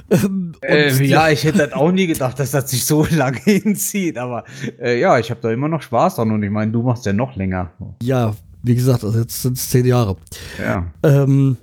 Ähm, 0.09 0.53
Äh, 0.61 0.93
ja, 1.05 1.27
ich 1.31 1.43
hätte 1.43 1.57
das 1.57 1.73
auch 1.73 1.91
nie 1.91 2.07
gedacht, 2.07 2.39
dass 2.39 2.51
das 2.51 2.71
sich 2.71 2.85
so 2.85 3.05
lange 3.11 3.39
hinzieht, 3.39 4.17
aber 4.17 4.45
äh, 4.79 4.97
ja, 4.97 5.19
ich 5.19 5.29
habe 5.29 5.41
da 5.41 5.51
immer 5.51 5.67
noch 5.67 5.81
Spaß 5.81 6.15
dran 6.15 6.31
und 6.31 6.41
ich 6.43 6.49
meine, 6.51 6.71
du 6.71 6.81
machst 6.83 7.05
ja 7.05 7.11
noch 7.11 7.35
länger. 7.35 7.71
ja, 8.01 8.33
wie 8.63 8.75
gesagt, 8.75 9.03
also 9.03 9.19
jetzt 9.19 9.41
sind 9.41 9.57
es 9.57 9.69
zehn 9.69 9.85
Jahre. 9.85 10.17
Ja. 10.59 10.91
Ähm, 11.03 11.57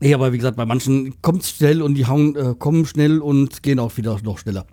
nee, 0.00 0.14
aber 0.14 0.32
wie 0.32 0.38
gesagt, 0.38 0.56
bei 0.56 0.66
manchen 0.66 1.20
kommt 1.22 1.42
es 1.42 1.50
schnell 1.50 1.82
und 1.82 1.94
die 1.94 2.06
hauen, 2.06 2.36
äh, 2.36 2.54
kommen 2.58 2.84
schnell 2.86 3.20
und 3.20 3.62
gehen 3.62 3.78
auch 3.78 3.96
wieder 3.96 4.18
noch 4.22 4.38
schneller. 4.38 4.66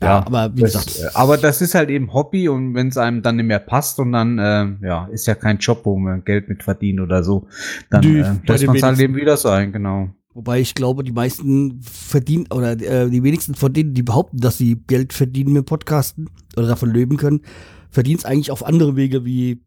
Ja, 0.00 0.08
Ja, 0.08 0.26
aber 0.26 0.56
wie 0.56 0.62
Das, 0.62 0.72
gesagt, 0.72 0.98
äh, 0.98 1.16
aber 1.16 1.36
das 1.38 1.60
ist 1.62 1.74
halt 1.74 1.88
eben 1.88 2.12
Hobby 2.12 2.48
und 2.48 2.74
wenn 2.74 2.88
es 2.88 2.96
einem 2.96 3.22
dann 3.22 3.36
nicht 3.36 3.46
mehr 3.46 3.60
passt 3.60 3.98
und 4.00 4.12
dann, 4.12 4.38
äh, 4.38 4.86
ja, 4.86 5.06
ist 5.06 5.26
ja 5.26 5.34
kein 5.36 5.58
Job, 5.58 5.82
wo 5.84 5.96
man 5.96 6.24
Geld 6.24 6.48
mit 6.48 6.62
verdient 6.64 7.00
oder 7.00 7.22
so, 7.22 7.46
dann 7.90 8.02
Nö, 8.04 8.20
äh, 8.22 8.34
lässt 8.46 8.66
man 8.66 8.76
es 8.76 8.82
halt 8.82 8.98
eben 8.98 9.14
wieder 9.14 9.36
sein, 9.36 9.72
genau. 9.72 10.08
wobei 10.34 10.58
ich 10.60 10.74
glaube, 10.74 11.04
die 11.04 11.12
meisten 11.12 11.80
verdienen 11.80 12.46
oder 12.52 12.72
äh, 12.72 13.08
die 13.08 13.22
wenigsten 13.22 13.54
von 13.54 13.72
denen, 13.72 13.94
die 13.94 14.02
behaupten, 14.02 14.38
dass 14.38 14.58
sie 14.58 14.82
Geld 14.88 15.12
verdienen 15.12 15.52
mit 15.52 15.66
Podcasten 15.66 16.28
oder 16.56 16.66
davon 16.66 16.92
leben 16.92 17.16
können, 17.16 17.42
verdienen 17.90 18.18
es 18.18 18.24
eigentlich 18.24 18.50
auf 18.50 18.66
andere 18.66 18.96
Wege 18.96 19.24
wie 19.24 19.62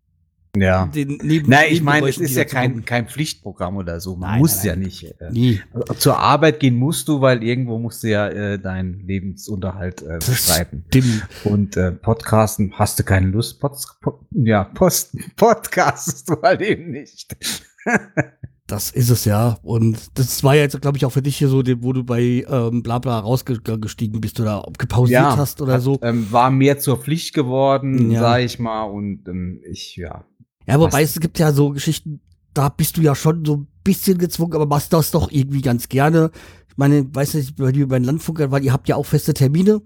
Ja. 0.61 0.85
den 0.87 1.19
neben 1.23 1.49
Nein, 1.49 1.65
ich 1.69 1.81
meine, 1.81 2.07
es 2.07 2.17
ist 2.17 2.35
ja 2.35 2.45
kein, 2.45 2.83
kein 2.85 3.07
Pflichtprogramm 3.07 3.77
oder 3.77 3.99
so. 3.99 4.15
Man 4.15 4.29
Nein, 4.31 4.39
muss 4.39 4.57
nein, 4.57 4.65
ja 4.65 4.71
nein. 4.75 4.83
nicht. 4.83 5.03
Äh, 5.03 5.29
Nee, 5.31 5.61
Zur 5.97 6.17
Arbeit 6.19 6.59
gehen 6.59 6.75
musst 6.75 7.07
du, 7.07 7.21
weil 7.21 7.43
irgendwo 7.43 7.79
musst 7.79 8.03
du 8.03 8.09
ja 8.09 8.27
äh, 8.27 8.59
deinen 8.59 9.05
Lebensunterhalt 9.07 10.01
äh, 10.01 10.17
bestreiten. 10.17 10.83
stimmt. 10.87 11.27
Und 11.43 11.77
äh, 11.77 11.91
Podcasten 11.91 12.73
hast 12.75 12.99
du 12.99 13.03
keine 13.03 13.27
Lust. 13.27 13.59
Pod, 13.59 13.73
Pod, 14.01 14.19
ja, 14.31 14.63
Post, 14.63 15.15
Podcastest 15.35 16.29
du 16.29 16.41
halt 16.41 16.61
eben 16.61 16.91
nicht. 16.91 17.35
Das 18.69 18.91
ist 18.91 19.09
es 19.09 19.23
ja. 19.23 19.57
Und 19.63 19.97
das 20.19 20.43
war 20.43 20.53
ja 20.53 20.63
jetzt, 20.63 20.81
glaube 20.81 20.97
ich, 20.97 21.05
auch 21.05 21.11
für 21.13 21.21
dich 21.21 21.37
hier 21.37 21.47
so, 21.47 21.63
wo 21.79 21.93
du 21.93 22.03
bei 22.03 22.45
ähm, 22.49 22.83
Blabla 22.83 23.17
rausgestiegen 23.19 24.19
bist 24.19 24.41
oder 24.41 24.61
gepausiert 24.77 25.21
hast 25.37 25.61
oder 25.61 25.75
hat, 25.75 25.81
so. 25.81 25.97
Ähm, 26.01 26.27
war 26.31 26.51
mehr 26.51 26.77
zur 26.77 26.97
Pflicht 26.97 27.33
geworden, 27.33 28.11
Ja. 28.11 28.19
sag 28.19 28.41
ich 28.41 28.59
mal. 28.59 28.83
Und 28.83 29.25
ähm, 29.29 29.61
ich, 29.71 29.95
ja. 29.95 30.25
Ja, 30.67 30.79
wobei 30.79 31.01
es 31.03 31.19
gibt 31.19 31.39
ja 31.39 31.51
so 31.51 31.69
Geschichten, 31.71 32.19
da 32.53 32.69
bist 32.69 32.97
du 32.97 33.01
ja 33.01 33.15
schon 33.15 33.45
so 33.45 33.57
ein 33.57 33.67
bisschen 33.83 34.17
gezwungen, 34.17 34.53
aber 34.53 34.65
machst 34.65 34.91
das 34.93 35.11
doch 35.11 35.31
irgendwie 35.31 35.61
ganz 35.61 35.87
gerne. 35.89 36.31
Ich 36.69 36.77
meine, 36.77 37.07
weißt 37.13 37.35
du, 37.35 37.41
bei 37.57 37.71
dir 37.71 37.87
bei 37.87 37.99
den 37.99 38.05
Landfunkern, 38.05 38.51
weil 38.51 38.63
ihr 38.63 38.73
habt 38.73 38.87
ja 38.89 38.95
auch 38.95 39.05
feste 39.05 39.33
Termine. 39.33 39.81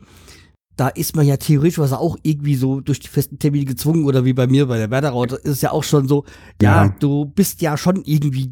Da 0.78 0.88
ist 0.88 1.16
man 1.16 1.28
ja 1.28 1.38
theoretisch 1.38 1.78
was 1.78 1.94
auch 1.94 2.18
irgendwie 2.24 2.56
so 2.56 2.80
durch 2.80 3.00
die 3.00 3.08
festen 3.10 3.38
Termine 3.38 3.66
gezwungen 3.66 4.06
oder 4.06 4.26
wie 4.26 4.34
bei 4.34 4.48
mir 4.48 4.66
bei 4.68 4.78
der 4.78 4.90
Werderaute 4.90 5.36
ist 5.36 5.52
es 5.52 5.62
ja 5.62 5.72
auch 5.72 5.84
schon 5.84 6.08
so, 6.08 6.26
ja, 6.62 6.86
Ja. 6.86 6.96
du 7.00 7.26
bist 7.26 7.62
ja 7.62 7.78
schon 7.78 8.02
irgendwie 8.06 8.52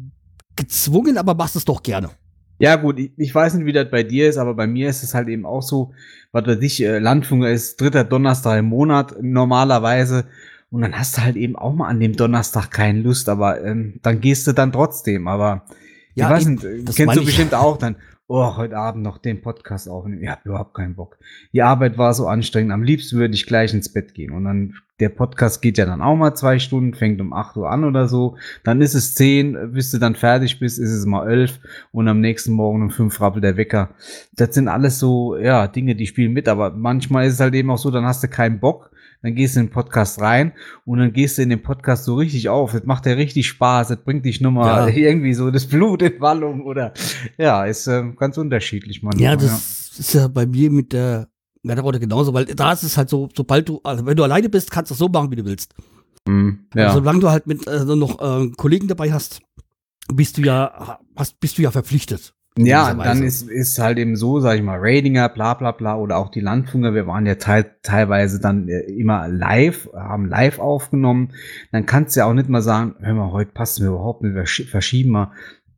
gezwungen, 0.54 1.18
aber 1.18 1.34
machst 1.34 1.56
es 1.56 1.64
doch 1.64 1.82
gerne. 1.82 2.10
Ja, 2.58 2.76
gut, 2.76 2.98
ich, 2.98 3.12
ich 3.16 3.34
weiß 3.34 3.54
nicht, 3.54 3.64
wie 3.64 3.72
das 3.72 3.90
bei 3.90 4.02
dir 4.02 4.28
ist, 4.28 4.36
aber 4.36 4.54
bei 4.54 4.66
mir 4.66 4.90
ist 4.90 5.02
es 5.02 5.14
halt 5.14 5.28
eben 5.28 5.46
auch 5.46 5.62
so, 5.62 5.92
was 6.30 6.46
weiß 6.46 6.58
ich, 6.60 6.82
äh, 6.82 6.98
Landfunker 6.98 7.50
ist 7.50 7.80
dritter 7.80 8.04
Donnerstag 8.04 8.58
im 8.58 8.66
Monat 8.66 9.16
normalerweise. 9.22 10.26
Und 10.70 10.82
dann 10.82 10.96
hast 10.96 11.16
du 11.16 11.22
halt 11.22 11.36
eben 11.36 11.56
auch 11.56 11.74
mal 11.74 11.88
an 11.88 11.98
dem 11.98 12.14
Donnerstag 12.14 12.70
keine 12.70 13.00
Lust, 13.00 13.28
aber 13.28 13.62
ähm, 13.64 13.98
dann 14.02 14.20
gehst 14.20 14.46
du 14.46 14.52
dann 14.52 14.72
trotzdem. 14.72 15.26
Aber 15.26 15.64
Ja, 16.14 16.26
ich 16.26 16.30
weiß 16.30 16.42
eben, 16.44 16.54
nicht, 16.54 16.64
äh, 16.64 16.82
das 16.84 16.94
kennst 16.94 17.16
du 17.16 17.24
bestimmt 17.24 17.54
auch 17.54 17.76
dann, 17.76 17.96
oh, 18.30 18.56
heute 18.56 18.76
Abend 18.76 19.02
noch 19.02 19.18
den 19.18 19.42
Podcast 19.42 19.88
aufnehmen. 19.88 20.22
Ich 20.22 20.28
hab 20.28 20.46
überhaupt 20.46 20.74
keinen 20.74 20.94
Bock. 20.94 21.18
Die 21.52 21.62
Arbeit 21.62 21.98
war 21.98 22.14
so 22.14 22.28
anstrengend. 22.28 22.70
Am 22.70 22.84
liebsten 22.84 23.18
würde 23.18 23.34
ich 23.34 23.44
gleich 23.44 23.74
ins 23.74 23.92
Bett 23.92 24.14
gehen. 24.14 24.30
Und 24.30 24.44
dann, 24.44 24.74
der 25.00 25.08
Podcast 25.08 25.60
geht 25.60 25.78
ja 25.78 25.84
dann 25.84 26.00
auch 26.00 26.14
mal 26.14 26.36
zwei 26.36 26.60
Stunden, 26.60 26.94
fängt 26.94 27.20
um 27.20 27.32
8 27.32 27.56
Uhr 27.56 27.68
an 27.68 27.82
oder 27.82 28.06
so. 28.06 28.36
Dann 28.62 28.82
ist 28.82 28.94
es 28.94 29.16
10, 29.16 29.72
bis 29.72 29.90
du 29.90 29.98
dann 29.98 30.14
fertig 30.14 30.60
bist, 30.60 30.78
ist 30.78 30.92
es 30.92 31.06
mal 31.06 31.28
11 31.28 31.58
und 31.90 32.06
am 32.06 32.20
nächsten 32.20 32.52
Morgen 32.52 32.82
um 32.82 32.90
5 32.90 33.20
rappelt 33.20 33.42
der 33.42 33.56
Wecker. 33.56 33.90
Das 34.36 34.54
sind 34.54 34.68
alles 34.68 35.00
so, 35.00 35.36
ja, 35.36 35.66
Dinge, 35.66 35.96
die 35.96 36.06
spielen 36.06 36.32
mit. 36.32 36.48
Aber 36.48 36.70
manchmal 36.70 37.26
ist 37.26 37.34
es 37.34 37.40
halt 37.40 37.54
eben 37.54 37.72
auch 37.72 37.78
so, 37.78 37.90
dann 37.90 38.04
hast 38.04 38.22
du 38.22 38.28
keinen 38.28 38.60
Bock. 38.60 38.92
Dann 39.22 39.34
gehst 39.34 39.56
du 39.56 39.60
in 39.60 39.66
den 39.66 39.72
Podcast 39.72 40.20
rein 40.20 40.52
und 40.84 40.98
dann 40.98 41.12
gehst 41.12 41.36
du 41.38 41.42
in 41.42 41.50
den 41.50 41.62
Podcast 41.62 42.04
so 42.04 42.14
richtig 42.14 42.48
auf. 42.48 42.72
Das 42.72 42.84
macht 42.84 43.06
ja 43.06 43.12
richtig 43.12 43.46
Spaß. 43.48 43.88
Das 43.88 43.98
bringt 44.02 44.24
dich 44.24 44.40
nochmal 44.40 44.88
Ja. 44.88 44.94
irgendwie 45.10 45.34
so 45.34 45.50
das 45.50 45.66
Blut 45.66 46.02
in 46.02 46.20
Wallung 46.20 46.62
oder 46.64 46.94
ja, 47.36 47.64
ist 47.64 47.86
ähm, 47.86 48.16
ganz 48.16 48.38
unterschiedlich 48.38 49.02
manchmal. 49.02 49.22
Ja, 49.24 49.36
das 49.36 49.98
ist 49.98 50.14
ja 50.14 50.28
bei 50.28 50.46
mir 50.46 50.70
mit 50.70 50.92
der 50.92 51.28
Werderaute 51.62 52.00
genauso, 52.00 52.32
weil 52.32 52.46
da 52.46 52.72
ist 52.72 52.82
es 52.82 52.96
halt 52.96 53.10
so, 53.10 53.28
sobald 53.36 53.68
du, 53.68 53.80
also 53.84 54.06
wenn 54.06 54.16
du 54.16 54.24
alleine 54.24 54.48
bist, 54.48 54.70
kannst 54.70 54.90
du 54.90 54.94
es 54.94 54.98
so 54.98 55.08
machen, 55.08 55.30
wie 55.30 55.36
du 55.36 55.44
willst. 55.44 55.74
ja. 56.26 56.32
Mm, 56.32 56.66
ja. 56.74 56.86
Also, 56.86 57.00
solange 57.00 57.20
du 57.20 57.30
halt 57.30 57.46
mit 57.46 57.66
äh, 57.66 57.84
noch 57.84 58.20
äh, 58.20 58.50
Kollegen 58.56 58.88
dabei 58.88 59.12
hast, 59.12 59.42
bist 60.12 60.38
du 60.38 60.42
ja, 60.42 60.98
hast, 61.16 61.38
bist 61.40 61.58
du 61.58 61.62
ja 61.62 61.70
verpflichtet. 61.70 62.34
Ja, 62.66 62.94
dann 62.94 63.22
ist, 63.22 63.48
ist 63.48 63.78
halt 63.78 63.98
eben 63.98 64.16
so, 64.16 64.40
sag 64.40 64.56
ich 64.56 64.62
mal, 64.62 64.78
Ratinger, 64.80 65.28
bla 65.28 65.54
bla 65.54 65.72
bla 65.72 65.96
oder 65.96 66.16
auch 66.18 66.30
die 66.30 66.40
Landfunker, 66.40 66.94
wir 66.94 67.06
waren 67.06 67.26
ja 67.26 67.36
teil, 67.36 67.66
teilweise 67.82 68.40
dann 68.40 68.68
äh, 68.68 68.80
immer 68.92 69.28
live, 69.28 69.88
haben 69.94 70.26
live 70.26 70.58
aufgenommen. 70.58 71.32
Dann 71.72 71.86
kannst 71.86 72.16
du 72.16 72.20
ja 72.20 72.26
auch 72.26 72.34
nicht 72.34 72.48
mal 72.48 72.62
sagen, 72.62 72.94
hör 73.00 73.14
mal, 73.14 73.32
heute 73.32 73.52
passen 73.52 73.82
wir 73.84 73.90
überhaupt 73.90 74.22
nicht, 74.22 74.34
wir 74.34 74.44
schi- 74.46 74.68
verschieben 74.68 75.10
mal. 75.10 75.32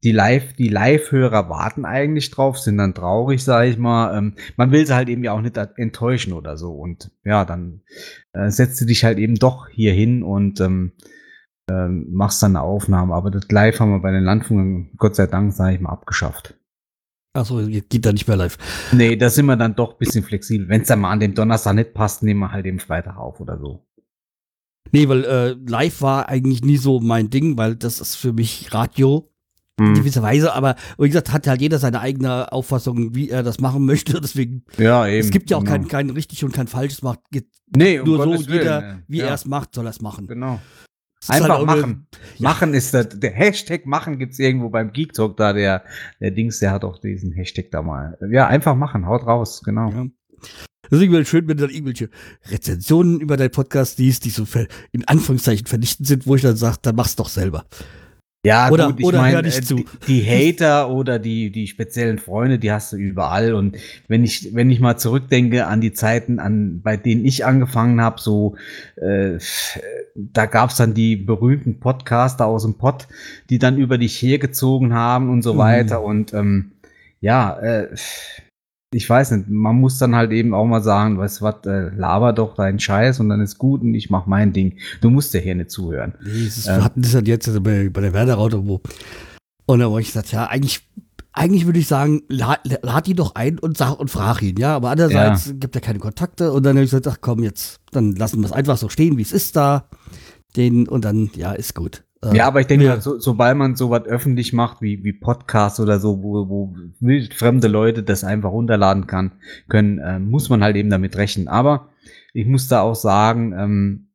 Die 0.05 0.11
Live, 0.11 0.55
die 0.55 0.67
Live-Hörer 0.67 1.49
warten 1.49 1.85
eigentlich 1.85 2.33
drauf, 2.33 2.59
sind 2.59 2.79
dann 2.79 2.93
traurig, 2.93 3.45
sag 3.45 3.69
ich 3.69 3.79
mal. 3.79 4.19
Ähm, 4.19 4.35
man 4.57 4.73
will 4.73 4.85
sie 4.85 4.97
halt 4.97 5.09
eben 5.09 5.23
ja 5.23 5.31
auch 5.31 5.41
nicht 5.41 5.57
enttäuschen 5.77 6.33
oder 6.33 6.57
so. 6.57 6.73
Und 6.73 7.13
ja, 7.23 7.45
dann 7.45 7.83
äh, 8.33 8.51
setzt 8.51 8.81
du 8.81 8.85
dich 8.85 9.05
halt 9.05 9.19
eben 9.19 9.37
doch 9.37 9.69
hier 9.69 9.93
hin 9.93 10.25
und 10.25 10.61
ähm, 10.61 10.91
ähm, 11.71 12.09
machst 12.11 12.43
dann 12.43 12.57
eine 12.57 12.65
Aufnahme. 12.65 13.15
Aber 13.15 13.31
das 13.31 13.49
Live 13.53 13.79
haben 13.79 13.93
wir 13.93 14.01
bei 14.03 14.11
den 14.11 14.25
Landfunkern, 14.25 14.91
Gott 14.97 15.15
sei 15.15 15.29
Dank, 15.29 15.53
sage 15.53 15.77
ich 15.77 15.81
mal, 15.81 15.91
abgeschafft. 15.91 16.59
Achso, 17.35 17.67
geht 17.67 18.05
da 18.05 18.13
nicht 18.13 18.29
mehr 18.29 18.37
live. 18.37 18.59
Nee, 18.93 19.17
da 19.17 19.31
sind 19.31 19.47
wir 19.47 19.57
dann 19.57 19.75
doch 19.75 19.93
ein 19.93 19.99
bisschen 19.99 20.23
flexibel. 20.23 20.69
Wenn 20.69 20.83
es 20.83 20.89
dann 20.89 21.01
mal 21.01 21.11
an 21.11 21.21
dem 21.21 21.35
Donnerstag 21.35 21.75
nicht 21.75 21.95
passt, 21.95 22.23
nehmen 22.23 22.41
wir 22.41 22.53
halt 22.53 22.67
den 22.67 22.79
Freitag 22.79 23.17
auf 23.17 23.41
oder 23.41 23.59
so. 23.59 23.87
Nee, 24.91 25.09
weil 25.09 25.25
äh, 25.25 25.57
live 25.67 26.03
war 26.03 26.29
eigentlich 26.29 26.63
nie 26.63 26.77
so 26.77 27.01
mein 27.01 27.31
Ding, 27.31 27.57
weil 27.57 27.77
das 27.77 28.01
ist 28.01 28.17
für 28.17 28.33
mich 28.35 28.75
Radio 28.75 29.29
in 29.79 29.87
Hm. 29.87 29.95
gewisser 29.95 30.23
Weise, 30.23 30.53
aber 30.53 30.77
wie 30.99 31.09
gesagt, 31.09 31.33
hat 31.33 31.47
halt 31.47 31.63
jeder 31.63 31.79
seine 31.79 32.01
eigene 32.01 32.53
Auffassung, 32.53 33.15
wie 33.15 33.31
er 33.31 33.43
das 33.43 33.59
machen 33.59 33.87
möchte. 33.87 34.21
Deswegen, 34.21 34.65
Ja, 34.77 35.07
eben. 35.09 35.21
es 35.25 35.31
gibt 35.31 35.49
ja 35.51 35.57
auch 35.57 35.61
genau. 35.65 35.73
kein, 35.73 35.89
kein 35.89 36.11
richtig 36.11 36.45
und 36.45 36.53
kein 36.53 36.67
falsches 36.67 37.01
macht. 37.01 37.21
Nee, 37.75 37.99
um 37.99 38.07
nur 38.07 38.19
so, 38.19 38.25
Gottes 38.25 38.49
Willen, 38.49 38.59
jeder, 38.59 38.99
wie 39.09 39.19
ja, 39.19 39.27
er 39.29 39.35
es 39.35 39.47
macht, 39.47 39.75
soll 39.75 39.87
er 39.87 39.91
es 39.91 40.03
machen. 40.03 40.27
Genau. 40.27 40.61
Ist 41.23 41.31
Einfach 41.31 41.51
halt 41.51 41.61
auch 41.61 41.69
eine- 41.69 41.81
machen. 41.81 42.07
Machen 42.41 42.75
ist 42.75 42.93
das, 42.95 43.09
der 43.11 43.31
Hashtag 43.31 43.87
machen 43.87 44.19
gibt's 44.19 44.41
irgendwo 44.41 44.71
beim 44.71 44.93
Geek 44.93 45.13
Talk 45.13 45.37
da, 45.37 45.53
der, 45.53 45.85
der 46.21 46.33
Dings, 46.33 46.59
der 46.59 46.73
hat 46.73 46.83
auch 46.85 46.99
diesen 46.99 47.31
Hashtag 47.31 47.71
da 47.71 47.81
mal. 47.81 48.19
Ja, 48.31 48.49
einfach 48.49 48.75
machen, 48.75 49.07
haut 49.07 49.25
raus, 49.25 49.63
genau. 49.65 49.91
Ja. 49.91 50.07
Deswegen 50.91 51.13
wäre 51.13 51.23
es 51.23 51.29
schön, 51.29 51.47
wenn 51.47 51.57
du 51.57 51.63
dann 51.67 51.75
irgendwelche 51.75 52.11
Rezensionen 52.51 53.21
über 53.21 53.37
deinen 53.37 53.53
Podcast 53.53 54.01
liest, 54.01 54.25
die 54.25 54.31
so 54.31 54.45
in 54.91 55.07
Anführungszeichen 55.07 55.67
vernichtend 55.67 56.09
sind, 56.09 56.27
wo 56.27 56.35
ich 56.35 56.43
dann 56.43 56.57
sage, 56.57 56.79
dann 56.83 56.97
mach's 56.97 57.15
doch 57.15 57.29
selber. 57.29 57.67
Ja, 58.45 58.71
Oder- 58.71 58.87
gut, 58.89 58.99
ich 58.99 59.07
oder 59.07 59.19
meine, 59.21 59.35
hör 59.37 59.43
nicht 59.43 59.59
äh, 59.59 59.63
zu. 59.63 59.77
die, 59.77 59.85
die 60.09 60.23
Hater 60.25 60.91
oder 60.91 61.21
die, 61.21 61.51
die 61.53 61.69
speziellen 61.69 62.19
Freunde, 62.19 62.59
die 62.59 62.73
hast 62.73 62.93
du 62.93 62.97
überall. 62.97 63.55
Und 63.55 63.77
wenn 64.09 64.25
ich, 64.25 64.53
wenn 64.53 64.69
ich 64.69 64.81
mal 64.81 64.97
zurückdenke 64.97 65.67
an 65.69 65.81
die 65.81 65.93
Zeiten, 65.93 66.41
an, 66.41 66.81
bei 66.83 66.97
denen 66.97 67.25
ich 67.25 67.45
angefangen 67.45 68.01
habe, 68.01 68.21
so, 68.21 68.57
äh, 68.97 69.39
da 70.17 70.47
gab's 70.47 70.77
dann 70.77 70.93
die 70.93 71.15
berühmten 71.15 71.79
Podcaster 71.79 72.47
aus 72.47 72.65
dem 72.65 72.75
Pod, 72.79 73.07
die 73.49 73.61
dann 73.61 73.79
über 73.79 73.97
dich 73.97 74.21
hergezogen 74.21 74.93
haben 74.93 75.31
und 75.31 75.43
so 75.43 75.55
Mhm. 75.55 75.59
weiter. 75.59 76.03
Und 76.03 76.35
ähm, 76.35 76.73
ja, 77.21 77.57
äh, 77.61 77.89
ich 78.93 79.09
weiß 79.09 79.33
nicht, 79.33 79.49
man 79.49 79.77
muss 79.77 79.99
dann 79.99 80.15
halt 80.15 80.33
eben 80.33 80.55
auch 80.55 80.67
mal 80.67 80.83
sagen, 80.83 81.19
weißt 81.19 81.41
du 81.41 81.45
was, 81.45 81.67
äh, 81.67 81.89
laber 81.97 82.33
doch 82.33 82.55
deinen 82.55 82.79
Scheiß 82.79 83.21
und 83.21 83.29
dann 83.29 83.41
ist 83.41 83.59
gut 83.59 83.83
und 83.83 83.95
ich 83.95 84.11
mach 84.11 84.27
mein 84.27 84.53
Ding. 84.53 84.79
Du 85.01 85.11
musst 85.11 85.33
ja 85.35 85.41
hier 85.41 85.55
nicht 85.55 85.71
zuhören. 85.71 86.15
Nee, 86.23 86.47
ist, 86.47 86.67
Ähm. 86.67 86.77
wir 86.77 86.85
hatten 86.85 87.03
das 87.03 87.13
dann 87.13 87.25
jetzt 87.25 87.63
bei, 87.63 87.89
bei 87.89 88.01
der 88.01 88.13
Werderaute, 88.13 88.67
wo, 88.67 88.81
und 89.67 89.79
da 89.79 89.91
wo 89.91 89.99
ich 89.99 90.07
gesagt, 90.09 90.33
ja, 90.33 90.47
eigentlich 90.47 90.83
eigentlich 91.35 91.65
würde 91.65 91.79
ich 91.79 91.87
sagen, 91.87 92.23
lad, 92.29 92.61
lad 92.83 93.09
ihn 93.09 93.17
doch 93.17 93.35
ein 93.35 93.59
und 93.59 93.79
sag 93.79 93.99
und 93.99 94.11
frag 94.11 94.43
ihn, 94.43 94.59
ja. 94.59 94.77
Aber 94.77 94.91
andererseits 94.91 95.55
gibt 95.59 95.75
er 95.75 95.81
keine 95.81 95.99
Kontakte 95.99 96.53
und 96.53 96.63
dann 96.65 96.77
habe 96.77 96.85
ich 96.85 96.91
gesagt, 96.91 97.09
ach 97.09 97.19
komm, 97.23 97.43
jetzt, 97.43 97.81
dann 97.91 98.13
lassen 98.13 98.41
wir 98.41 98.47
es 98.47 98.53
einfach 98.53 98.77
so 98.77 98.91
stehen, 98.91 99.17
wie 99.17 99.23
es 99.23 99.33
ist 99.33 99.57
da. 99.57 99.89
Den, 100.57 100.87
und 100.87 101.07
dann, 101.07 101.31
ja, 101.35 101.53
ist 101.53 101.75
gut. 101.75 102.05
Äh, 102.23 102.37
Ja, 102.37 102.47
aber 102.47 102.61
ich 102.61 102.67
denke, 102.67 102.87
mal, 102.87 103.01
so, 103.01 103.19
sobald 103.19 103.57
man 103.57 103.77
sowas 103.77 104.05
öffentlich 104.07 104.53
macht, 104.53 104.81
wie, 104.83 105.05
wie 105.05 105.13
Podcasts 105.13 105.81
oder 105.81 105.99
so, 105.99 106.23
wo, 106.23 106.49
wo 106.49 106.75
fremde 107.35 107.69
Leute 107.69 108.03
das 108.03 108.25
einfach 108.25 108.51
runterladen 108.51 109.07
kann, 109.07 109.33
können, 109.69 109.99
äh, 109.99 110.19
muss 110.19 110.49
man 110.49 110.63
halt 110.63 110.77
eben 110.77 110.91
damit 110.91 111.17
rechnen. 111.17 111.49
Aber 111.49 111.89
ich 112.33 112.47
muss 112.47 112.69
da 112.69 112.81
auch 112.81 112.95
sagen, 112.95 113.53
ähm, 113.57 114.07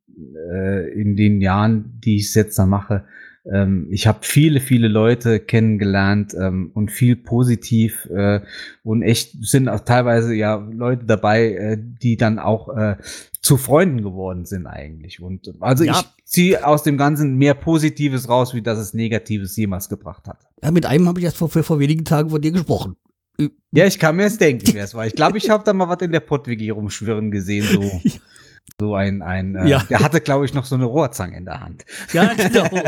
äh, 0.50 0.90
in 0.92 1.16
den 1.16 1.40
Jahren, 1.40 1.98
die 2.04 2.16
ich 2.16 2.26
es 2.26 2.34
jetzt 2.34 2.58
da 2.58 2.66
mache, 2.66 3.04
ähm, 3.52 3.86
ich 3.90 4.06
habe 4.06 4.18
viele, 4.22 4.60
viele 4.60 4.88
Leute 4.88 5.40
kennengelernt 5.40 6.34
ähm, 6.38 6.70
und 6.74 6.90
viel 6.90 7.16
positiv 7.16 8.06
äh, 8.06 8.40
und 8.82 9.02
echt 9.02 9.44
sind 9.44 9.68
auch 9.68 9.80
teilweise 9.80 10.34
ja 10.34 10.56
Leute 10.56 11.06
dabei, 11.06 11.52
äh, 11.52 11.78
die 11.80 12.16
dann 12.16 12.38
auch 12.38 12.68
äh, 12.76 12.96
zu 13.40 13.56
Freunden 13.56 14.02
geworden 14.02 14.44
sind 14.44 14.66
eigentlich. 14.66 15.22
Und 15.22 15.52
also 15.60 15.84
Ja. 15.84 15.92
ich 15.92 16.24
ziehe 16.24 16.66
aus 16.66 16.82
dem 16.82 16.98
Ganzen 16.98 17.36
mehr 17.36 17.54
Positives 17.54 18.28
raus, 18.28 18.54
wie 18.54 18.62
dass 18.62 18.78
es 18.78 18.94
Negatives 18.94 19.56
jemals 19.56 19.88
gebracht 19.88 20.26
hat. 20.26 20.46
ja, 20.62 20.70
mit 20.70 20.86
einem 20.86 21.08
habe 21.08 21.20
ich 21.20 21.24
erst 21.24 21.38
vor, 21.38 21.48
vor, 21.48 21.78
wenigen 21.78 22.04
Tagen 22.04 22.30
von 22.30 22.40
dir 22.40 22.52
gesprochen. 22.52 22.96
Ja, 23.70 23.86
ich 23.86 23.98
kann 24.00 24.16
mir 24.16 24.24
jetzt 24.24 24.40
denken, 24.40 24.68
wer 24.72 24.84
es 24.84 24.94
war. 24.94 25.06
Ich 25.06 25.14
glaube, 25.14 25.38
ich 25.38 25.48
habe 25.48 25.62
da 25.62 25.72
mal 25.72 25.88
was 25.88 26.02
in 26.02 26.10
der 26.10 26.20
Pott-WG 26.20 26.70
rumschwirren 26.70 27.30
gesehen, 27.30 27.64
so. 27.64 28.00
So 28.80 28.94
ein, 28.94 29.22
ein 29.22 29.54
äh, 29.56 29.68
Ja. 29.68 29.82
der 29.84 30.00
hatte, 30.00 30.20
glaube 30.20 30.44
ich, 30.44 30.54
noch 30.54 30.64
so 30.64 30.74
eine 30.74 30.84
Rohrzange 30.84 31.36
in 31.36 31.44
der 31.44 31.60
Hand. 31.60 31.84
Ja, 32.12 32.32
genau. 32.34 32.68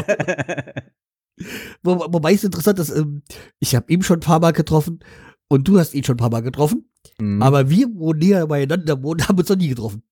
Wo, 1.83 1.99
wobei 2.13 2.35
es 2.35 2.45
interessant 2.45 2.79
ist, 2.79 2.91
ähm, 2.91 3.23
ich 3.59 3.75
habe 3.75 3.91
ihn 3.93 4.03
schon 4.03 4.19
ein 4.19 4.21
paar 4.21 4.41
Mal 4.41 4.53
getroffen 4.53 5.01
und 5.49 5.67
du 5.67 5.79
hast 5.79 5.95
ihn 5.95 6.05
schon 6.05 6.15
ein 6.15 6.19
paar 6.19 6.31
Mal 6.31 6.43
getroffen. 6.43 6.91
Mhm. 7.19 7.43
Aber 7.43 7.71
wir, 7.71 7.87
wo 7.95 8.13
näher 8.13 8.47
beieinander 8.47 9.03
wohnen, 9.03 9.27
haben 9.27 9.39
uns 9.39 9.49
noch 9.49 9.57
nie 9.57 9.69
getroffen. 9.69 10.03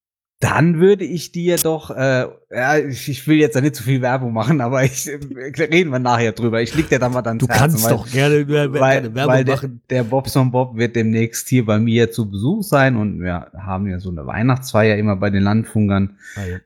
Dann 0.41 0.79
würde 0.79 1.05
ich 1.05 1.33
dir 1.33 1.57
doch, 1.57 1.91
äh, 1.91 2.27
ja, 2.51 2.79
ich, 2.79 3.09
ich 3.09 3.27
will 3.27 3.39
jetzt 3.39 3.57
da 3.57 3.61
nicht 3.61 3.75
zu 3.75 3.83
viel 3.83 4.01
Werbung 4.03 4.33
machen, 4.33 4.61
aber 4.61 4.85
ich, 4.85 5.09
äh, 5.09 5.19
reden 5.65 5.91
wir 5.91 5.99
nachher 5.99 6.31
drüber. 6.31 6.63
Ich 6.63 6.75
leg 6.77 6.89
dir 6.89 7.01
da 7.01 7.09
mal 7.09 7.23
dann 7.23 7.41
Du 7.41 7.49
kannst 7.49 7.91
doch 7.91 8.09
gerne, 8.09 8.37
äh, 8.37 8.45
gerne 8.45 8.73
weil, 8.75 9.15
Werbung 9.15 9.35
weil 9.35 9.45
der, 9.45 9.57
machen. 9.57 9.81
der 9.91 10.05
Bobson 10.05 10.53
Bob 10.53 10.77
wird 10.77 10.95
demnächst 10.95 11.49
hier 11.49 11.67
bei 11.67 11.81
mir 11.81 12.13
zu 12.13 12.31
Besuch 12.31 12.63
sein 12.63 12.97
und 12.97 13.21
wir 13.21 13.51
haben 13.59 13.89
ja 13.89 13.99
so 13.99 14.11
eine 14.11 14.27
Weihnachtsfeier 14.27 14.97
immer 14.97 15.17
bei 15.17 15.31
den 15.31 15.43
Landfunkern. 15.43 16.17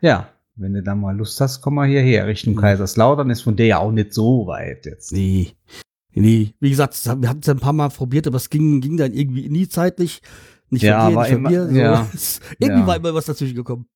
Ja, 0.02 0.28
wenn 0.56 0.74
du 0.74 0.82
da 0.82 0.94
mal 0.94 1.16
Lust 1.16 1.40
hast, 1.40 1.62
komm 1.62 1.76
mal 1.76 1.88
hierher. 1.88 2.26
Richtung 2.26 2.54
Mhm. 2.54 2.58
Kaiserslautern 2.60 3.30
ist 3.30 3.40
von 3.40 3.56
der 3.56 3.66
ja 3.66 3.78
auch 3.78 3.92
nicht 3.92 4.12
so 4.12 4.46
weit 4.46 4.84
jetzt. 4.84 5.12
Nee. 5.12 5.52
Nee, 6.14 6.52
wie 6.60 6.68
gesagt, 6.68 6.94
wir 7.22 7.28
hatten 7.28 7.40
es 7.40 7.48
ein 7.48 7.58
paar 7.58 7.72
Mal 7.72 7.88
probiert, 7.88 8.26
aber 8.26 8.36
es 8.36 8.50
ging, 8.50 8.82
ging 8.82 8.98
dann 8.98 9.14
irgendwie 9.14 9.48
nie 9.48 9.66
zeitlich. 9.66 10.20
Nicht 10.72 10.82
Ja, 10.82 11.10
von 11.10 11.12
dir, 11.12 11.18
nicht 11.20 11.32
von 11.32 11.42
mir. 11.42 11.68
So. 11.68 11.76
ja. 11.78 12.06
Es- 12.14 12.40
irgendwie 12.58 12.80
Ja. 12.80 12.86
war 12.86 12.96
immer 12.96 13.14
was 13.14 13.26
dazwischen 13.26 13.54
gekommen. 13.56 13.86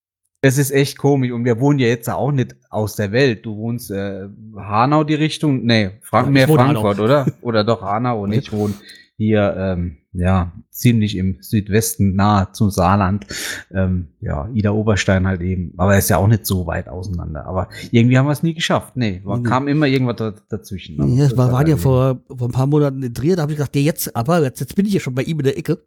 Das 0.43 0.59
ist 0.59 0.71
echt 0.71 0.99
komisch 0.99 1.33
und 1.33 1.45
wir 1.45 1.59
wohnen 1.59 1.79
ja 1.79 1.89
jetzt 1.89 2.09
auch 2.11 2.31
nicht 2.31 2.55
aus 2.71 2.95
der 2.95 3.11
Welt. 3.11 3.45
Du 3.47 3.57
wohnst 3.57 3.91
äh, 3.91 4.29
Hanau 4.57 5.03
die 5.03 5.15
Richtung, 5.15 5.65
nee, 5.65 5.93
Frank 6.03 6.31
mehr 6.31 6.47
Frankfurt, 6.47 7.01
oder? 7.01 7.27
Oder 7.41 7.65
doch 7.65 7.81
Hanau 7.83 8.23
und 8.23 8.33
ich 8.33 8.53
wohne 8.53 8.75
hier 9.17 9.57
ähm, 9.59 9.97
ja 10.13 10.53
ziemlich 10.71 11.17
im 11.17 11.39
Südwesten 11.41 12.15
nahe 12.17 12.49
zum 12.53 12.71
Saarland. 12.71 13.27
Ähm, 13.75 14.09
ja, 14.21 14.49
Ida 14.53 14.71
Oberstein 14.73 15.27
halt 15.27 15.41
eben, 15.41 15.73
aber 15.79 15.97
ist 15.97 16.11
ja 16.11 16.19
auch 16.19 16.29
nicht 16.29 16.45
so 16.45 16.67
weit 16.67 16.87
auseinander. 16.89 17.47
Aber 17.47 17.69
irgendwie 17.91 18.19
haben 18.19 18.27
wir 18.27 18.33
es 18.33 18.43
nie 18.43 18.53
geschafft. 18.55 18.95
Nee, 18.95 19.23
war, 19.25 19.39
Nee. 19.39 19.45
kam 19.49 19.69
immer 19.69 19.87
irgendwas 19.87 20.17
da, 20.17 20.35
dazwischen. 20.51 21.17
Ja, 21.17 21.25
das 21.29 21.37
war, 21.37 21.51
waren 21.51 21.67
ja 21.67 21.79
vor, 21.79 22.21
vor 22.29 22.49
ein 22.49 22.53
paar 22.53 22.67
Monaten 22.67 23.03
in 23.03 23.15
Trier, 23.15 23.37
da 23.37 23.43
habe 23.43 23.53
ich 23.53 23.59
gedacht, 23.59 23.75
ja, 23.75 23.83
jetzt, 23.83 24.15
aber 24.15 24.43
jetzt, 24.43 24.61
jetzt 24.61 24.77
bin 24.77 24.85
ich 24.85 24.93
ja 24.93 25.01
schon 25.01 25.15
bei 25.15 25.23
ihm 25.23 25.39
in 25.39 25.45
der 25.45 25.57
Ecke. 25.59 25.79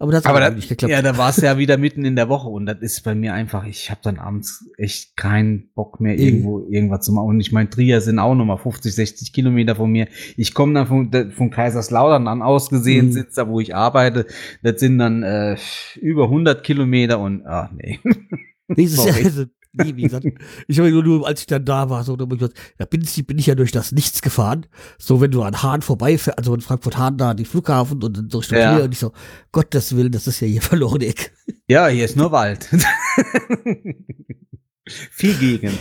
Aber 0.00 0.12
das 0.12 0.24
hat 0.24 0.54
nicht 0.54 0.68
geklappt. 0.68 0.92
ja, 0.92 1.02
da 1.02 1.18
war 1.18 1.30
es 1.30 1.38
ja 1.38 1.58
wieder 1.58 1.76
mitten 1.76 2.04
in 2.04 2.14
der 2.14 2.28
Woche 2.28 2.48
und 2.48 2.66
das 2.66 2.78
ist 2.80 3.02
bei 3.02 3.16
mir 3.16 3.34
einfach, 3.34 3.66
ich 3.66 3.90
habe 3.90 4.00
dann 4.04 4.18
abends 4.18 4.64
echt 4.76 5.16
keinen 5.16 5.70
Bock 5.74 5.98
mehr, 6.00 6.16
irgendwo 6.16 6.66
irgendwas 6.70 7.04
zu 7.04 7.12
machen. 7.12 7.28
Und 7.30 7.40
ich 7.40 7.50
meine, 7.50 7.68
Trier 7.68 8.00
sind 8.00 8.20
auch 8.20 8.34
nochmal 8.36 8.58
50, 8.58 8.94
60 8.94 9.32
Kilometer 9.32 9.74
von 9.74 9.90
mir. 9.90 10.06
Ich 10.36 10.54
komme 10.54 10.74
dann 10.74 10.86
von, 10.86 11.10
von 11.32 11.50
Kaiserslautern 11.50 12.28
an 12.28 12.42
aus 12.42 12.70
gesehen, 12.70 13.06
Mhm. 13.06 13.12
sitze 13.12 13.36
da, 13.42 13.48
wo 13.48 13.58
ich 13.58 13.74
arbeite. 13.74 14.26
Das 14.62 14.78
sind 14.78 14.98
dann 14.98 15.22
äh, 15.24 15.56
über 16.00 16.24
100 16.24 16.62
Kilometer 16.62 17.18
und, 17.18 17.44
ach 17.46 17.70
nee. 17.72 17.98
Nee, 18.70 18.84
das 18.84 18.92
ist 18.92 19.06
ja, 19.06 19.12
Sorry. 19.14 19.24
also, 19.24 19.44
nee, 19.78 19.96
wie 19.96 20.02
gesagt, 20.02 20.26
ich 20.66 20.78
habe 20.78 20.90
nur, 20.90 21.02
nur, 21.02 21.26
als 21.26 21.40
ich 21.40 21.46
dann 21.46 21.64
da 21.64 21.88
war, 21.90 22.04
so, 22.04 22.16
da 22.16 22.24
bin 22.26 23.02
ich, 23.02 23.26
bin 23.26 23.38
ich 23.38 23.46
ja 23.46 23.54
durch 23.54 23.72
das 23.72 23.92
Nichts 23.92 24.22
gefahren. 24.22 24.66
So, 24.98 25.20
wenn 25.20 25.30
du 25.30 25.42
an 25.42 25.62
Hahn 25.62 25.82
vorbeifährst, 25.82 26.38
also 26.38 26.54
in 26.54 26.60
Frankfurt-Hahn 26.60 27.16
da, 27.18 27.34
die 27.34 27.44
Flughafen 27.44 28.02
und 28.02 28.16
dann 28.16 28.28
durch 28.28 28.50
Ja. 28.50 28.74
Trier 28.74 28.84
und 28.84 28.92
ich 28.92 28.98
so, 28.98 29.12
Gottes 29.52 29.96
Willen, 29.96 30.12
das 30.12 30.26
ist 30.26 30.40
ja 30.40 30.46
hier 30.46 30.62
verlorene 30.68 31.06
Eck. 31.06 31.32
Ja, 31.68 31.88
hier 31.88 32.04
ist 32.04 32.16
nur 32.16 32.32
Wald. 32.32 32.68
Viel 34.86 35.34
gegen. 35.34 35.72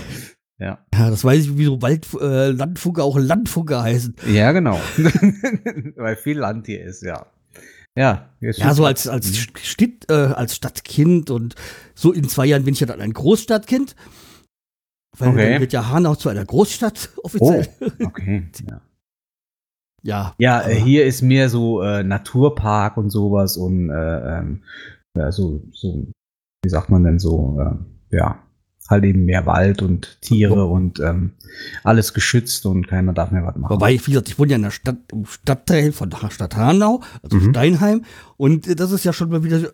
Ja. 0.60 0.80
Ja, 0.94 1.10
das 1.10 1.24
weiß 1.24 1.46
ich, 1.46 1.58
wie 1.58 1.66
so 1.66 1.82
Wald, 1.82 2.08
äh, 2.20 2.50
Landfunker 2.50 3.04
auch 3.04 3.18
Landfunker 3.18 3.84
heißen. 3.84 4.16
Ja, 4.28 4.52
genau. 4.52 4.80
Weil 5.96 6.16
viel 6.16 6.40
Land 6.40 6.66
hier 6.66 6.84
ist, 6.84 7.04
ja. 7.04 7.28
Ja, 7.98 8.30
Ja, 8.42 8.74
so 8.74 8.86
als, 8.86 9.08
als, 9.08 9.36
Stitt, 9.64 10.10
äh, 10.10 10.14
als 10.14 10.56
Stadtkind 10.56 11.32
und 11.32 11.56
so 11.96 12.12
in 12.14 12.30
zwei 12.30 12.46
Jahren 12.46 12.64
bin 12.64 12.74
ich 12.74 12.80
ja 12.80 12.86
dann 12.88 13.02
ein 13.02 13.14
Großstadtkind. 13.14 13.96
Weil 15.18 15.30
Okay. 15.30 15.52
dann 15.54 15.62
wird 15.62 15.74
ja 15.74 15.90
Hanau 15.90 16.14
zu 16.16 16.30
einer 16.30 16.46
Großstadt 16.46 17.10
Oh, 17.18 17.22
offiziell. 17.24 17.68
okay. 18.06 18.48
Ja. 18.70 18.82
Ja, 20.04 20.36
Ja, 20.38 20.62
äh, 20.68 20.76
hier 20.76 21.06
ist 21.06 21.24
mehr 21.24 21.50
so 21.50 21.82
äh, 21.82 22.04
Naturpark 22.04 22.98
und 22.98 23.10
sowas 23.10 23.58
und 23.58 23.90
äh, 23.90 24.38
ähm, 24.40 24.64
ja, 25.18 25.32
so, 25.32 25.64
so, 25.72 26.06
wie 26.64 26.70
sagt 26.70 26.90
man 26.92 27.04
denn 27.04 27.18
so, 27.18 27.60
äh, 27.60 28.16
ja, 28.16 28.44
halt 28.90 29.04
eben 29.04 29.26
mehr 29.26 29.46
Wald 29.46 29.82
und 29.82 30.18
Tiere 30.22 30.66
und 30.66 31.00
ähm, 31.00 31.32
alles 31.84 32.14
geschützt 32.14 32.66
und 32.66 32.88
keiner 32.88 33.14
darf 33.14 33.32
mehr 33.32 33.46
was 33.46 33.56
machen. 33.56 33.74
Wobei, 33.74 33.94
wie 33.94 34.12
gesagt, 34.12 34.30
ich 34.30 34.40
wohne 34.40 34.52
ja 34.52 34.56
in 34.56 34.62
der 34.64 34.72
Stadt, 34.72 34.98
im 35.12 35.26
Stadtteil 35.26 35.92
von 35.92 36.12
Stadt 36.30 36.56
Hanau, 36.56 37.02
also 37.22 37.38
Mhm. 37.38 37.50
Steinheim. 37.50 38.06
Und 38.38 38.68
äh, 38.68 38.76
das 38.76 38.92
ist 38.92 39.04
ja 39.04 39.14
schon 39.14 39.30
mal 39.30 39.44
wieder 39.44 39.72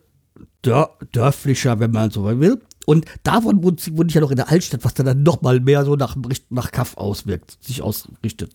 dör 0.66 0.98
dörflicher, 1.12 1.80
wenn 1.80 1.92
man 1.92 2.10
so 2.10 2.26
will. 2.40 2.62
Und 2.86 3.06
davon 3.24 3.64
wohne 3.64 3.78
ich 4.08 4.14
ja 4.14 4.22
noch 4.22 4.32
in 4.32 4.36
der 4.38 4.50
Altstadt, 4.50 4.84
was 4.84 4.94
dann 4.94 5.24
noch 5.24 5.42
mal 5.42 5.60
mehr 5.60 5.86
so 5.86 5.96
nach, 5.96 6.16
nach 6.50 6.72
Kaff 6.72 6.98
auswirkt, 6.98 7.58
sich 7.62 7.82
ausrichtet. 7.82 8.54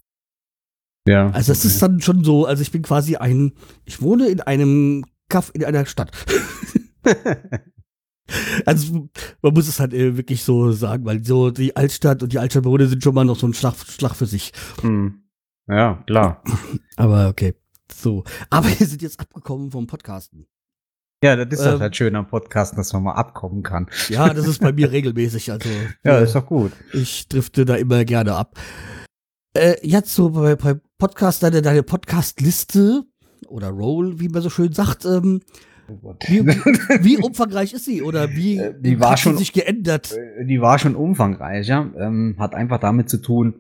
ja, 1.06 1.30
Also 1.30 1.52
das 1.52 1.64
ist 1.64 1.80
dann 1.80 2.00
schon 2.00 2.24
so, 2.24 2.44
also 2.46 2.60
ich 2.62 2.70
bin 2.72 2.82
quasi 2.82 3.16
ein, 3.16 3.52
ich 3.84 4.02
wohne 4.02 4.28
in 4.28 4.40
einem 4.40 5.04
Kaff 5.30 5.50
in 5.54 5.64
einer 5.64 5.86
Stadt. 5.86 6.10
also 8.66 9.08
man 9.42 9.54
muss 9.54 9.68
es 9.68 9.80
halt 9.80 9.92
äh, 9.94 10.16
wirklich 10.16 10.42
so 10.44 10.72
sagen, 10.72 11.04
weil 11.04 11.24
so 11.24 11.50
die 11.50 11.74
Altstadt 11.76 12.22
und 12.22 12.32
die 12.32 12.38
Altstadtbewohner 12.38 12.86
sind 12.86 13.02
schon 13.02 13.14
mal 13.14 13.24
noch 13.24 13.38
so 13.38 13.46
ein 13.46 13.54
Schlag, 13.54 13.74
Schlag 13.76 14.14
für 14.14 14.26
sich. 14.26 14.52
Hm. 14.82 15.22
ja, 15.68 16.02
klar. 16.06 16.42
Aber 16.96 17.28
okay. 17.28 17.54
So. 17.92 18.24
Aber 18.50 18.68
wir 18.68 18.86
sind 18.86 19.02
jetzt 19.02 19.18
abgekommen 19.20 19.70
vom 19.70 19.86
Podcasten. 19.86 20.46
Ja, 21.24 21.34
das 21.34 21.58
ist 21.58 21.66
Ähm, 21.66 21.80
halt 21.80 21.96
schön 21.96 22.14
am 22.14 22.28
Podcast, 22.28 22.78
dass 22.78 22.92
man 22.92 23.02
mal 23.02 23.12
abkommen 23.14 23.62
kann. 23.62 23.88
Ja, 24.08 24.32
das 24.32 24.46
ist 24.46 24.60
bei 24.60 24.72
mir 24.72 24.92
regelmäßig. 24.92 25.50
Also 25.50 25.68
Ja, 26.04 26.18
ist 26.18 26.34
doch 26.34 26.46
gut. 26.46 26.72
ich 26.92 27.26
drifte 27.28 27.64
da 27.64 27.74
immer 27.74 28.04
gerne 28.04 28.34
ab. 28.34 28.56
Äh, 29.54 29.76
jetzt 29.82 30.14
so 30.14 30.30
bei, 30.30 30.54
bei 30.54 30.76
Podcast, 30.98 31.42
deine, 31.42 31.62
deine 31.62 31.82
Podcast-Liste 31.82 33.02
oder 33.48 33.70
Roll, 33.70 34.20
wie 34.20 34.28
man 34.28 34.42
so 34.42 34.50
schön 34.50 34.72
sagt, 34.72 35.04
ähm. 35.04 35.40
Wie, 36.26 36.46
wie, 36.46 36.48
wie 37.04 37.16
umfangreich 37.18 37.72
ist 37.72 37.84
sie 37.84 38.02
oder 38.02 38.30
wie 38.30 38.58
Äh, 38.58 38.74
die 38.80 39.00
war 39.00 39.12
hat 39.12 39.18
schon- 39.20 39.32
sie 39.34 39.38
sich 39.40 39.52
geändert? 39.52 40.12
Äh, 40.12 40.44
Die 40.46 40.60
war 40.60 40.78
schon 40.78 40.94
umfangreicher. 40.94 41.90
Ähm, 41.98 42.36
hat 42.38 42.54
einfach 42.54 42.78
damit 42.78 43.08
zu 43.08 43.18
tun, 43.18 43.54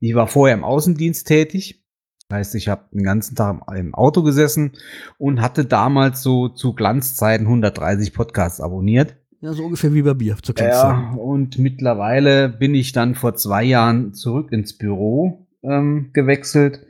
ich 0.00 0.14
war 0.14 0.26
vorher 0.26 0.56
im 0.56 0.64
Außendienst 0.64 1.26
tätig. 1.26 1.82
Das 2.28 2.38
heißt, 2.38 2.54
ich 2.54 2.68
habe 2.68 2.84
den 2.92 3.02
ganzen 3.04 3.36
Tag 3.36 3.60
im, 3.68 3.76
im 3.76 3.94
Auto 3.94 4.22
gesessen 4.22 4.72
und 5.18 5.40
hatte 5.42 5.64
damals 5.66 6.22
so 6.22 6.48
zu 6.48 6.72
Glanzzeiten 6.74 7.46
130 7.46 8.14
Podcasts 8.14 8.60
abonniert. 8.60 9.16
Ja, 9.42 9.52
so 9.52 9.64
ungefähr 9.64 9.92
wie 9.92 10.00
bei 10.02 10.14
mir 10.14 10.36
zur 10.42 10.54
Glanzzeit. 10.54 10.82
Ja, 10.90 11.12
und 11.18 11.58
mittlerweile 11.58 12.48
bin 12.48 12.74
ich 12.74 12.92
dann 12.92 13.14
vor 13.14 13.34
zwei 13.34 13.62
Jahren 13.62 14.14
zurück 14.14 14.52
ins 14.52 14.78
Büro 14.78 15.46
ähm, 15.62 16.10
gewechselt. 16.14 16.80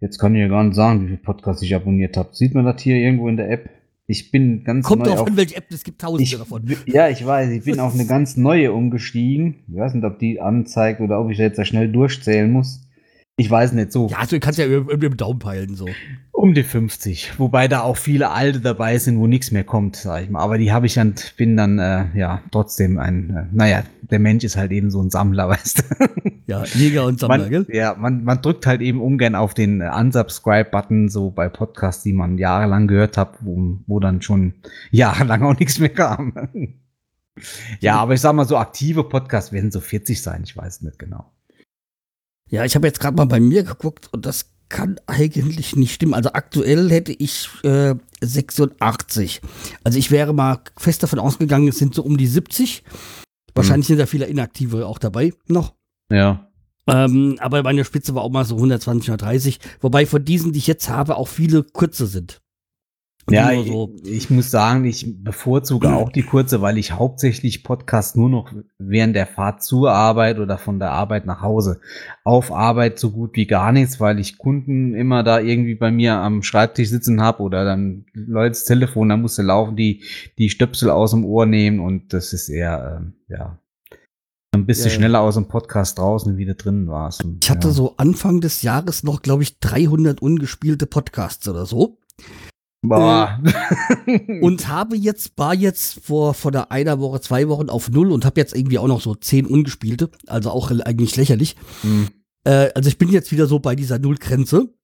Jetzt 0.00 0.18
kann 0.18 0.34
ich 0.36 0.40
ja 0.42 0.48
gar 0.48 0.62
nicht 0.62 0.76
sagen, 0.76 1.02
wie 1.02 1.06
viele 1.06 1.18
Podcasts 1.18 1.62
ich 1.62 1.74
abonniert 1.74 2.16
habe. 2.16 2.28
Sieht 2.32 2.54
man 2.54 2.64
das 2.64 2.80
hier 2.80 2.96
irgendwo 2.96 3.28
in 3.28 3.36
der 3.36 3.50
App? 3.50 3.68
Ich 4.06 4.30
bin 4.30 4.64
ganz 4.64 4.86
Kommt 4.86 5.02
neu 5.02 5.10
drauf 5.10 5.20
auf 5.20 5.28
an, 5.28 5.36
welche 5.36 5.56
App, 5.56 5.64
es 5.70 5.82
gibt 5.82 6.00
tausende 6.00 6.24
ich, 6.24 6.36
davon. 6.36 6.64
Ja, 6.84 7.08
ich 7.08 7.24
weiß, 7.24 7.50
ich 7.50 7.64
bin 7.64 7.80
auf 7.80 7.94
eine 7.94 8.06
ganz 8.06 8.36
neue 8.36 8.72
umgestiegen. 8.72 9.56
Ich 9.68 9.76
weiß 9.76 9.94
nicht, 9.94 10.04
ob 10.04 10.18
die 10.18 10.40
anzeigt 10.40 11.00
oder 11.00 11.20
ob 11.20 11.30
ich 11.30 11.38
jetzt 11.38 11.58
da 11.58 11.64
schnell 11.64 11.90
durchzählen 11.90 12.50
muss. 12.50 12.83
Ich 13.36 13.50
weiß 13.50 13.72
nicht 13.72 13.90
so. 13.90 14.08
Ja, 14.08 14.18
also 14.18 14.36
du 14.36 14.40
kannst 14.40 14.60
ja 14.60 14.66
mit 14.68 15.02
dem 15.02 15.16
Daumen 15.16 15.40
peilen, 15.40 15.74
so. 15.74 15.88
Um 16.30 16.54
die 16.54 16.62
50. 16.62 17.32
Wobei 17.38 17.66
da 17.66 17.80
auch 17.80 17.96
viele 17.96 18.30
alte 18.30 18.60
dabei 18.60 18.96
sind, 18.98 19.18
wo 19.18 19.26
nichts 19.26 19.50
mehr 19.50 19.64
kommt, 19.64 19.96
sag 19.96 20.22
ich 20.22 20.30
mal. 20.30 20.40
Aber 20.40 20.56
die 20.56 20.72
habe 20.72 20.86
ich 20.86 20.94
dann, 20.94 21.14
bin 21.36 21.56
dann, 21.56 21.80
äh, 21.80 22.06
ja, 22.14 22.42
trotzdem 22.52 22.96
ein, 22.98 23.30
äh, 23.30 23.44
naja, 23.50 23.82
der 24.02 24.20
Mensch 24.20 24.44
ist 24.44 24.56
halt 24.56 24.70
eben 24.70 24.88
so 24.90 25.02
ein 25.02 25.10
Sammler, 25.10 25.48
weißt 25.48 25.78
du. 25.78 26.30
Ja, 26.46 26.64
Jäger 26.64 27.06
und 27.06 27.18
Sammler, 27.18 27.38
man, 27.38 27.50
gell? 27.50 27.66
Ja, 27.72 27.96
man, 27.98 28.22
man 28.22 28.40
drückt 28.40 28.66
halt 28.66 28.80
eben 28.80 29.00
ungern 29.00 29.34
auf 29.34 29.52
den 29.52 29.80
äh, 29.80 29.90
Unsubscribe-Button, 29.92 31.08
so 31.08 31.30
bei 31.30 31.48
Podcasts, 31.48 32.04
die 32.04 32.12
man 32.12 32.38
jahrelang 32.38 32.86
gehört 32.86 33.16
hat, 33.16 33.38
wo, 33.40 33.78
wo 33.88 33.98
dann 33.98 34.22
schon 34.22 34.54
jahrelang 34.92 35.42
auch 35.42 35.58
nichts 35.58 35.80
mehr 35.80 35.88
kam. 35.88 36.34
ja, 37.80 37.96
aber 37.96 38.14
ich 38.14 38.20
sag 38.20 38.34
mal, 38.34 38.44
so 38.44 38.56
aktive 38.58 39.02
Podcasts 39.02 39.50
werden 39.50 39.72
so 39.72 39.80
40 39.80 40.22
sein, 40.22 40.42
ich 40.44 40.56
weiß 40.56 40.82
nicht 40.82 41.00
genau. 41.00 41.32
Ja, 42.50 42.64
ich 42.64 42.74
habe 42.74 42.86
jetzt 42.86 43.00
gerade 43.00 43.16
mal 43.16 43.24
bei 43.24 43.40
mir 43.40 43.62
geguckt 43.62 44.08
und 44.12 44.26
das 44.26 44.50
kann 44.68 44.96
eigentlich 45.06 45.76
nicht 45.76 45.94
stimmen. 45.94 46.14
Also 46.14 46.32
aktuell 46.32 46.90
hätte 46.90 47.12
ich 47.12 47.48
äh, 47.62 47.94
86. 48.20 49.40
Also 49.84 49.98
ich 49.98 50.10
wäre 50.10 50.32
mal 50.32 50.60
fest 50.76 51.02
davon 51.02 51.18
ausgegangen, 51.18 51.68
es 51.68 51.78
sind 51.78 51.94
so 51.94 52.02
um 52.02 52.16
die 52.16 52.26
70. 52.26 52.82
Wahrscheinlich 53.54 53.86
sind 53.86 53.98
da 53.98 54.06
viele 54.06 54.26
Inaktive 54.26 54.86
auch 54.86 54.98
dabei 54.98 55.32
noch. 55.46 55.74
Ja. 56.10 56.50
Ähm, 56.86 57.36
aber 57.38 57.62
meine 57.62 57.84
Spitze 57.84 58.14
war 58.14 58.22
auch 58.22 58.30
mal 58.30 58.44
so 58.44 58.56
120, 58.56 59.10
130. 59.10 59.60
Wobei 59.80 60.06
von 60.06 60.24
diesen, 60.24 60.52
die 60.52 60.58
ich 60.58 60.66
jetzt 60.66 60.88
habe, 60.88 61.16
auch 61.16 61.28
viele 61.28 61.62
kurze 61.62 62.06
sind. 62.06 62.40
Ja, 63.30 63.52
nur 63.52 63.62
ich, 63.62 63.68
so, 63.68 63.96
ich 64.04 64.30
muss 64.30 64.50
sagen, 64.50 64.84
ich 64.84 65.06
bevorzuge 65.24 65.94
auch 65.94 66.10
die 66.10 66.22
kurze, 66.22 66.60
weil 66.60 66.76
ich 66.76 66.92
hauptsächlich 66.92 67.64
Podcast 67.64 68.16
nur 68.16 68.28
noch 68.28 68.52
während 68.78 69.16
der 69.16 69.26
Fahrt 69.26 69.62
zur 69.62 69.92
Arbeit 69.92 70.38
oder 70.38 70.58
von 70.58 70.78
der 70.78 70.90
Arbeit 70.90 71.24
nach 71.24 71.40
Hause. 71.40 71.80
Auf 72.22 72.52
Arbeit 72.52 72.98
so 72.98 73.10
gut 73.12 73.36
wie 73.36 73.46
gar 73.46 73.72
nichts, 73.72 73.98
weil 73.98 74.18
ich 74.18 74.36
Kunden 74.36 74.94
immer 74.94 75.22
da 75.22 75.40
irgendwie 75.40 75.74
bei 75.74 75.90
mir 75.90 76.16
am 76.16 76.42
Schreibtisch 76.42 76.90
sitzen 76.90 77.22
habe 77.22 77.42
oder 77.42 77.64
dann 77.64 78.04
Leute 78.12 78.50
das 78.50 78.64
Telefon, 78.64 79.08
da 79.08 79.16
musste 79.16 79.42
laufen, 79.42 79.74
die 79.74 80.02
die 80.38 80.50
Stöpsel 80.50 80.90
aus 80.90 81.12
dem 81.12 81.24
Ohr 81.24 81.46
nehmen 81.46 81.80
und 81.80 82.12
das 82.12 82.34
ist 82.34 82.50
eher, 82.50 83.00
ähm, 83.00 83.14
ja, 83.28 83.58
ein 84.54 84.66
bisschen 84.66 84.86
Ja, 84.86 84.92
ja. 84.92 84.98
schneller 84.98 85.20
aus 85.20 85.34
dem 85.34 85.48
Podcast 85.48 85.98
draußen 85.98 86.32
und 86.32 86.38
wieder 86.38 86.54
drin 86.54 86.88
war 86.88 87.08
es. 87.08 87.18
ich 87.42 87.50
hatte 87.50 87.68
ja. 87.68 87.74
so 87.74 87.94
Anfang 87.96 88.40
des 88.40 88.62
Jahres 88.62 89.02
noch, 89.02 89.22
glaube 89.22 89.42
ich, 89.42 89.58
300 89.60 90.20
ungespielte 90.20 90.86
Podcasts 90.86 91.48
oder 91.48 91.66
so. 91.66 91.98
Boah. 92.88 93.40
Und 94.42 94.68
habe 94.68 94.96
jetzt, 94.96 95.32
war 95.36 95.54
jetzt 95.54 96.00
vor, 96.04 96.34
vor 96.34 96.52
der 96.52 96.70
einer 96.70 97.00
Woche, 97.00 97.20
zwei 97.20 97.48
Wochen 97.48 97.68
auf 97.70 97.90
Null 97.90 98.12
und 98.12 98.24
habe 98.24 98.40
jetzt 98.40 98.54
irgendwie 98.54 98.78
auch 98.78 98.86
noch 98.86 99.00
so 99.00 99.14
10 99.14 99.46
ungespielte. 99.46 100.10
Also 100.26 100.50
auch 100.50 100.70
eigentlich 100.70 101.16
lächerlich. 101.16 101.56
Hm. 101.82 102.08
Äh, 102.44 102.68
also 102.74 102.88
ich 102.88 102.98
bin 102.98 103.08
jetzt 103.10 103.32
wieder 103.32 103.46
so 103.46 103.58
bei 103.58 103.74
dieser 103.74 103.98
Nullgrenze. 103.98 104.74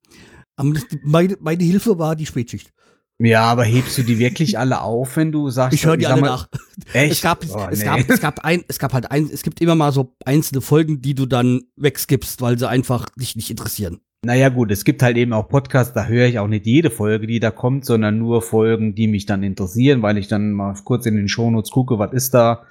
Meine, 1.02 1.36
meine 1.40 1.64
Hilfe 1.64 1.98
war 1.98 2.16
die 2.16 2.26
Spätschicht. 2.26 2.72
Ja, 3.18 3.42
aber 3.44 3.64
hebst 3.64 3.98
du 3.98 4.02
die 4.02 4.18
wirklich 4.18 4.58
alle 4.58 4.80
auf, 4.80 5.16
wenn 5.16 5.30
du 5.30 5.50
sagst, 5.50 5.74
Ich 5.74 5.84
höre 5.84 5.98
die 5.98 6.04
sag 6.04 6.12
alle 6.12 6.20
mal- 6.22 6.28
nach. 6.30 6.48
Echt? 6.94 7.12
Es 7.12 7.20
gab, 7.20 7.44
Oh, 7.50 7.66
es, 7.70 7.80
nee. 7.80 7.84
gab, 7.84 8.08
es 8.08 8.20
gab 8.20 8.38
ein, 8.40 8.64
es 8.66 8.78
gab 8.78 8.94
halt 8.94 9.10
ein, 9.10 9.28
es 9.30 9.42
gibt 9.42 9.60
immer 9.60 9.74
mal 9.74 9.92
so 9.92 10.16
einzelne 10.24 10.62
Folgen, 10.62 11.02
die 11.02 11.14
du 11.14 11.26
dann 11.26 11.60
wegskippst, 11.76 12.40
weil 12.40 12.58
sie 12.58 12.66
einfach 12.68 13.10
dich 13.16 13.36
nicht 13.36 13.50
interessieren. 13.50 14.00
Naja, 14.22 14.50
gut, 14.50 14.70
es 14.70 14.84
gibt 14.84 15.02
halt 15.02 15.16
eben 15.16 15.32
auch 15.32 15.48
Podcasts, 15.48 15.94
da 15.94 16.04
höre 16.04 16.26
ich 16.26 16.38
auch 16.38 16.46
nicht 16.46 16.66
jede 16.66 16.90
Folge, 16.90 17.26
die 17.26 17.40
da 17.40 17.50
kommt, 17.50 17.86
sondern 17.86 18.18
nur 18.18 18.42
Folgen, 18.42 18.94
die 18.94 19.08
mich 19.08 19.24
dann 19.24 19.42
interessieren, 19.42 20.02
weil 20.02 20.18
ich 20.18 20.28
dann 20.28 20.52
mal 20.52 20.74
kurz 20.84 21.06
in 21.06 21.16
den 21.16 21.26
Shownotes 21.26 21.70
gucke, 21.70 21.98
was 21.98 22.12
ist 22.12 22.34
da, 22.34 22.66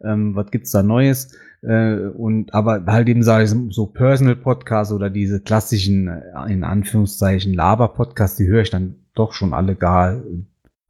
ähm, 0.00 0.36
was 0.36 0.52
gibt's 0.52 0.70
da 0.70 0.84
Neues. 0.84 1.36
Äh, 1.62 1.96
und 1.96 2.54
aber 2.54 2.84
halt 2.86 3.08
eben 3.08 3.24
sage 3.24 3.44
ich 3.44 3.50
so 3.74 3.86
Personal 3.86 4.36
Podcasts 4.36 4.92
oder 4.92 5.10
diese 5.10 5.40
klassischen, 5.40 6.06
äh, 6.06 6.52
in 6.52 6.62
Anführungszeichen, 6.62 7.52
Laber-Podcasts, 7.52 8.36
die 8.36 8.46
höre 8.46 8.62
ich 8.62 8.70
dann 8.70 8.94
doch 9.16 9.32
schon 9.32 9.54
alle 9.54 9.74
gar 9.74 10.22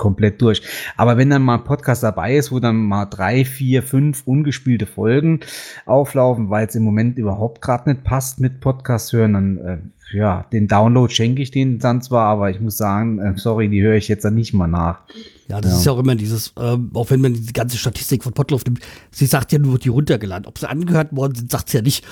komplett 0.03 0.43
durch. 0.43 0.62
Aber 0.97 1.16
wenn 1.16 1.31
dann 1.31 1.43
mal 1.43 1.59
ein 1.59 1.65
Podcast 1.65 2.03
dabei 2.03 2.37
ist, 2.37 2.51
wo 2.51 2.59
dann 2.59 2.77
mal 2.77 3.07
drei, 3.07 3.45
vier, 3.45 3.85
fünf 3.85 4.23
ungespielte 4.27 4.87
Folgen 4.87 5.41
auflaufen, 5.87 6.51
weil 6.51 6.66
es 6.66 6.74
im 6.74 6.83
Moment 6.83 7.19
überhaupt 7.19 7.62
gerade 7.62 7.89
nicht 7.91 8.03
passt 8.03 8.41
mit 8.41 8.61
Podcast 8.61 9.12
hören, 9.12 9.33
dann 9.35 9.59
äh, 9.59 9.79
ja, 10.16 10.45
den 10.53 10.66
Download 10.66 11.11
schenke 11.15 11.41
ich 11.41 11.53
denen 11.53 11.79
dann 11.79 12.03
zwar, 12.03 12.27
aber 12.27 12.51
ich 12.51 12.61
muss 12.61 12.77
sagen, 12.77 13.19
äh, 13.20 13.35
sorry, 13.37 13.69
die 13.69 13.81
höre 13.81 13.95
ich 13.95 14.09
jetzt 14.09 14.24
dann 14.24 14.35
nicht 14.35 14.53
mal 14.53 14.66
nach. 14.66 15.03
Ja, 15.49 15.61
das 15.61 15.70
Ja. 15.73 15.79
ist 15.79 15.87
ja 15.87 15.93
auch 15.93 15.99
immer 16.01 16.16
dieses, 16.16 16.53
ähm, 16.59 16.91
auch 16.95 17.11
wenn 17.11 17.20
man 17.20 17.35
die 17.35 17.53
ganze 17.53 17.77
Statistik 17.79 18.24
von 18.24 18.33
Potloff 18.33 18.65
nimmt, 18.65 18.81
sie 19.12 19.27
sagt 19.27 19.53
ja 19.53 19.59
nur, 19.61 19.79
die 19.79 19.89
runtergeladen. 19.89 20.47
Ob 20.47 20.59
sie 20.59 20.69
angehört 20.69 21.15
worden 21.15 21.37
sind, 21.37 21.51
sagt 21.51 21.70
sie 21.70 21.79
ja 21.79 21.83
nicht. 21.83 22.05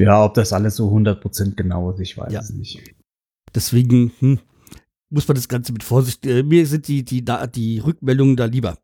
Ja, 0.00 0.24
ob 0.24 0.32
das 0.34 0.52
alles 0.54 0.76
so 0.76 0.88
100% 0.90 1.54
genau 1.54 1.90
ist, 1.90 2.00
ich 2.00 2.16
weiß 2.16 2.32
Ja. 2.32 2.40
es 2.40 2.50
nicht. 2.50 2.80
Deswegen 3.54 4.10
hm, 4.20 4.38
muss 5.10 5.28
man 5.28 5.34
das 5.34 5.48
Ganze 5.48 5.72
mit 5.72 5.82
Vorsicht. 5.82 6.26
Äh, 6.26 6.42
mir 6.42 6.66
sind 6.66 6.88
die, 6.88 7.04
die, 7.04 7.24
die 7.54 7.78
Rückmeldungen 7.80 8.36
da 8.36 8.44
lieber. 8.46 8.78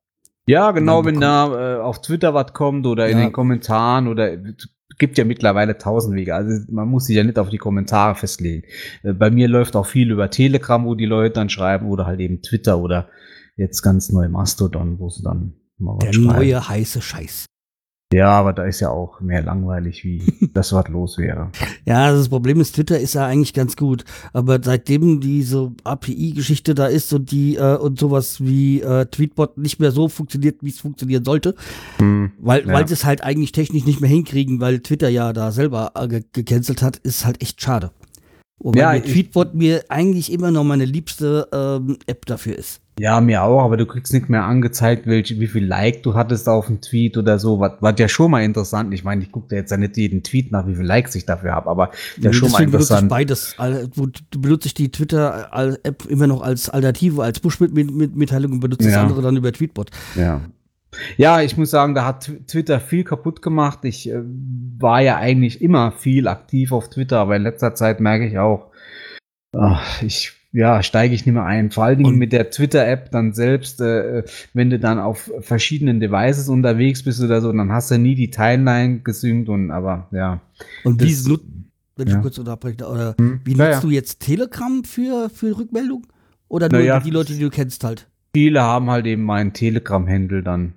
Ja, 0.48 0.70
genau, 0.70 1.04
wenn 1.04 1.20
da 1.20 1.76
äh, 1.76 1.80
auf 1.80 2.02
Twitter 2.02 2.32
was 2.34 2.52
kommt 2.52 2.86
oder 2.86 3.08
in 3.08 3.18
Ja. 3.18 3.24
den 3.24 3.32
Kommentaren 3.32 4.06
oder 4.06 4.32
es 4.32 4.68
gibt 4.98 5.18
ja 5.18 5.24
mittlerweile 5.24 5.76
tausend 5.76 6.14
Wege. 6.14 6.34
Also 6.34 6.64
man 6.72 6.88
muss 6.88 7.06
sich 7.06 7.16
ja 7.16 7.24
nicht 7.24 7.38
auf 7.38 7.48
die 7.50 7.58
Kommentare 7.58 8.14
festlegen. 8.14 8.62
Äh, 9.02 9.12
bei 9.14 9.30
mir 9.30 9.48
läuft 9.48 9.74
auch 9.76 9.86
viel 9.86 10.10
über 10.12 10.30
Telegram, 10.30 10.84
wo 10.84 10.94
die 10.94 11.06
Leute 11.06 11.34
dann 11.34 11.48
schreiben 11.48 11.86
oder 11.88 12.06
halt 12.06 12.20
eben 12.20 12.42
Twitter 12.42 12.78
oder 12.78 13.08
jetzt 13.56 13.82
ganz 13.82 14.10
neu 14.12 14.28
Mastodon, 14.28 14.98
wo 15.00 15.08
sie 15.08 15.22
dann 15.24 15.54
mal 15.78 15.96
was 15.96 16.04
Der 16.04 16.12
schreiben. 16.12 16.26
neue 16.28 16.68
heiße 16.68 17.02
Scheiß. 17.02 17.46
Ja, 18.12 18.28
aber 18.30 18.52
da 18.52 18.62
ist 18.64 18.78
ja 18.78 18.90
auch 18.90 19.20
mehr 19.20 19.42
langweilig, 19.42 20.04
wie 20.04 20.22
das 20.54 20.72
was 20.72 20.86
los 20.88 21.18
wäre. 21.18 21.50
Ja, 21.86 22.12
das 22.12 22.28
Problem 22.28 22.60
ist, 22.60 22.76
Twitter 22.76 23.00
ist 23.00 23.14
ja 23.14 23.26
eigentlich 23.26 23.52
ganz 23.52 23.76
gut. 23.76 24.04
Aber 24.32 24.60
seitdem 24.62 25.20
diese 25.20 25.72
API-Geschichte 25.82 26.74
da 26.76 26.86
ist 26.86 27.12
und 27.12 27.32
die 27.32 27.56
äh, 27.56 27.76
und 27.76 27.98
sowas 27.98 28.40
wie 28.40 28.80
äh, 28.80 29.06
Tweetbot 29.06 29.58
nicht 29.58 29.80
mehr 29.80 29.90
so 29.90 30.08
funktioniert, 30.08 30.58
wie 30.62 30.70
es 30.70 30.78
funktionieren 30.78 31.24
sollte, 31.24 31.56
Hm. 31.98 32.30
weil, 32.38 32.64
Ja. 32.66 32.74
weil 32.74 32.86
sie 32.86 32.94
es 32.94 33.04
halt 33.04 33.24
eigentlich 33.24 33.50
technisch 33.50 33.84
nicht 33.84 34.00
mehr 34.00 34.10
hinkriegen, 34.10 34.60
weil 34.60 34.78
Twitter 34.80 35.08
ja 35.08 35.32
da 35.32 35.50
selber 35.50 35.90
äh, 35.96 36.06
ge 36.06 36.22
gecancelt 36.32 36.82
hat, 36.82 36.98
ist 36.98 37.26
halt 37.26 37.42
echt 37.42 37.60
schade. 37.60 37.90
Wobei 38.58 38.78
Ja, 38.80 38.98
Tweetbot 38.98 39.54
mir 39.54 39.84
eigentlich 39.90 40.32
immer 40.32 40.50
noch 40.50 40.64
meine 40.64 40.86
liebste 40.86 41.46
ähm, 41.52 41.98
App 42.06 42.24
dafür 42.26 42.56
ist. 42.56 42.80
Ja, 42.98 43.20
mir 43.20 43.42
auch, 43.42 43.62
aber 43.62 43.76
du 43.76 43.84
kriegst 43.84 44.14
nicht 44.14 44.30
mehr 44.30 44.44
angezeigt, 44.44 45.06
welche, 45.06 45.38
wie 45.38 45.46
viel 45.48 45.66
Like 45.66 46.02
du 46.02 46.14
hattest 46.14 46.48
auf 46.48 46.66
dem 46.68 46.80
Tweet 46.80 47.18
oder 47.18 47.38
so. 47.38 47.60
Was 47.60 47.72
was 47.80 47.94
ja 47.98 48.08
schon 48.08 48.30
mal 48.30 48.42
interessant. 48.42 48.94
Ich 48.94 49.04
meine, 49.04 49.22
ich 49.22 49.30
gucke 49.30 49.48
da 49.50 49.56
jetzt 49.56 49.70
ja 49.70 49.76
nicht 49.76 49.98
jeden 49.98 50.22
Tweet 50.22 50.50
nach, 50.50 50.66
wie 50.66 50.74
viel 50.74 50.86
Likes 50.86 51.14
ich 51.14 51.26
dafür 51.26 51.52
habe, 51.52 51.68
aber 51.68 51.90
ja 52.18 52.32
schon 52.32 52.50
mal 52.50 52.64
Deswegen 52.64 52.70
benutze 52.70 52.94
ich 52.94 53.02
interessant. 53.02 53.08
beides. 53.10 53.54
Du 54.30 54.40
benutze 54.40 54.68
ich 54.68 54.72
die 54.74 54.90
Twitter-App 54.90 56.06
immer 56.08 56.26
noch 56.26 56.40
als 56.40 56.70
Alternative, 56.70 57.22
als 57.22 57.38
Push-Mitteilung 57.40 58.52
und 58.52 58.60
benutze 58.60 58.84
das 58.84 58.94
Ja. 58.94 59.02
andere 59.02 59.20
dann 59.20 59.36
über 59.36 59.52
Tweetbot. 59.52 59.90
Ja. 60.14 60.40
Ja, 61.16 61.40
ich 61.42 61.56
muss 61.56 61.70
sagen, 61.70 61.94
da 61.94 62.04
hat 62.04 62.24
Tw- 62.24 62.46
Twitter 62.46 62.80
viel 62.80 63.04
kaputt 63.04 63.42
gemacht. 63.42 63.80
Ich 63.84 64.08
äh, 64.10 64.20
war 64.78 65.00
ja 65.02 65.16
eigentlich 65.16 65.60
immer 65.62 65.92
viel 65.92 66.28
aktiv 66.28 66.72
auf 66.72 66.88
Twitter, 66.90 67.18
aber 67.20 67.36
in 67.36 67.42
letzter 67.42 67.74
Zeit 67.74 68.00
merke 68.00 68.26
ich 68.26 68.38
auch, 68.38 68.70
ach, 69.56 70.02
ich 70.02 70.32
ja, 70.52 70.82
steige 70.82 71.14
ich 71.14 71.26
nicht 71.26 71.34
mehr 71.34 71.44
ein. 71.44 71.70
Vor 71.70 71.84
allen 71.84 71.98
Dingen 71.98 72.12
Und- 72.14 72.18
mit 72.18 72.32
der 72.32 72.48
Twitter-App 72.50 73.10
dann 73.10 73.34
selbst, 73.34 73.80
äh, 73.82 74.24
wenn 74.54 74.70
du 74.70 74.78
dann 74.78 74.98
auf 74.98 75.30
verschiedenen 75.40 76.00
Devices 76.00 76.48
unterwegs 76.48 77.02
bist 77.02 77.20
oder 77.22 77.42
so, 77.42 77.52
dann 77.52 77.70
hast 77.72 77.90
du 77.90 77.98
nie 77.98 78.14
die 78.14 78.30
Timeline 78.30 79.00
gesynkt 79.00 79.50
und 79.50 79.70
aber 79.70 80.08
ja. 80.12 80.40
Und 80.84 81.02
wie 81.02 81.10
Das- 81.10 81.26
nut 81.26 81.42
wenn 81.98 82.08
ja. 82.08 82.16
ich 82.16 82.22
kurz 82.22 82.36
unterbreche, 82.38 82.86
oder 82.86 83.14
Hm. 83.18 83.40
wie 83.44 83.54
nutzt 83.54 83.70
ja. 83.72 83.80
du 83.80 83.88
jetzt 83.90 84.20
Telegram 84.20 84.84
für, 84.84 85.30
für 85.30 85.56
Rückmeldung? 85.58 86.06
Oder 86.48 86.68
nur 86.70 87.00
die 87.00 87.10
Leute, 87.10 87.32
die 87.32 87.40
du 87.40 87.48
kennst 87.50 87.84
halt? 87.84 88.06
Viele 88.34 88.60
haben 88.62 88.90
halt 88.90 89.06
eben 89.06 89.22
meinen 89.24 89.54
Telegram-Händel 89.54 90.42
dann, 90.42 90.74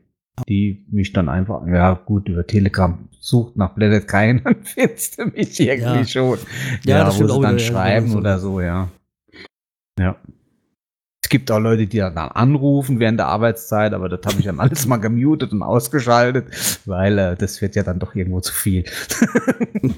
die 0.47 0.85
mich 0.91 1.13
dann 1.13 1.29
einfach, 1.29 1.65
ja 1.67 1.93
gut, 1.93 2.29
über 2.29 2.45
Telegram 2.45 2.97
sucht 3.19 3.57
nach 3.57 3.75
Planet 3.75 4.07
keinen, 4.07 4.43
dann 4.43 4.63
findest 4.63 5.19
du 5.19 5.25
mich 5.25 5.59
irgendwie 5.59 5.99
Ja. 5.99 6.05
schon. 6.05 6.39
Ja, 6.85 6.97
Ja, 6.99 7.03
das 7.05 7.19
wo 7.19 7.27
sie 7.27 7.41
dann 7.41 7.59
schreiben 7.59 8.05
genau 8.07 8.13
so. 8.13 8.19
oder 8.19 8.39
so, 8.39 8.61
ja. 8.61 8.89
Ja. 9.99 10.15
Es 11.21 11.29
gibt 11.29 11.51
auch 11.51 11.59
Leute, 11.59 11.85
die 11.85 11.97
dann 11.97 12.17
anrufen 12.17 12.99
während 12.99 13.19
der 13.19 13.27
Arbeitszeit, 13.27 13.93
aber 13.93 14.09
das 14.09 14.21
habe 14.25 14.39
ich 14.39 14.45
dann 14.45 14.59
alles 14.61 14.87
mal 14.87 14.97
gemutet 14.97 15.51
und 15.51 15.61
ausgeschaltet, 15.61 16.47
weil 16.85 17.19
äh, 17.19 17.35
das 17.35 17.61
wird 17.61 17.75
ja 17.75 17.83
dann 17.83 17.99
doch 17.99 18.15
irgendwo 18.15 18.39
zu 18.39 18.53
viel. 18.53 18.85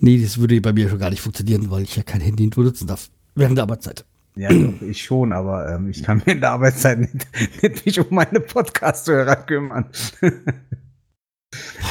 Nee, 0.00 0.22
das 0.22 0.38
würde 0.38 0.60
bei 0.60 0.72
mir 0.72 0.88
schon 0.88 1.00
gar 1.00 1.10
nicht 1.10 1.20
funktionieren, 1.20 1.70
weil 1.72 1.82
ich 1.82 1.96
ja 1.96 2.04
kein 2.04 2.20
Handy 2.20 2.46
benutzen 2.46 2.86
darf. 2.86 3.10
Während 3.34 3.56
der 3.58 3.64
Arbeitszeit. 3.64 4.04
Ja, 4.38 4.50
doch, 4.50 4.80
ich 4.82 5.02
schon, 5.02 5.32
aber 5.32 5.68
ähm, 5.74 5.88
ich 5.90 6.02
kann 6.04 6.22
mir 6.24 6.32
in 6.32 6.40
der 6.40 6.52
Arbeitszeit 6.52 7.00
nicht, 7.00 7.26
nicht 7.62 7.86
mich 7.86 8.00
um 8.00 8.06
meine 8.10 8.38
Podcast-Hörer 8.40 9.34
kümmern. 9.36 9.90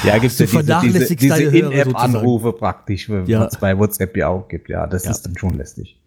ja, 0.03 0.17
gibt 0.17 0.39
Du 0.39 0.45
ja 0.45 0.81
diese, 0.81 0.99
diese, 0.99 1.15
diese 1.15 1.43
In-App-Anrufe 1.43 2.53
praktisch, 2.53 3.09
Ja. 3.09 3.41
was 3.41 3.53
es 3.55 3.59
bei 3.59 3.77
WhatsApp 3.77 4.15
ja 4.15 4.29
auch 4.29 4.47
gibt. 4.47 4.69
Ja, 4.69 4.87
das 4.87 5.03
Ja. 5.05 5.11
ist 5.11 5.23
dann 5.23 5.37
schon 5.37 5.55
lästig. 5.55 6.01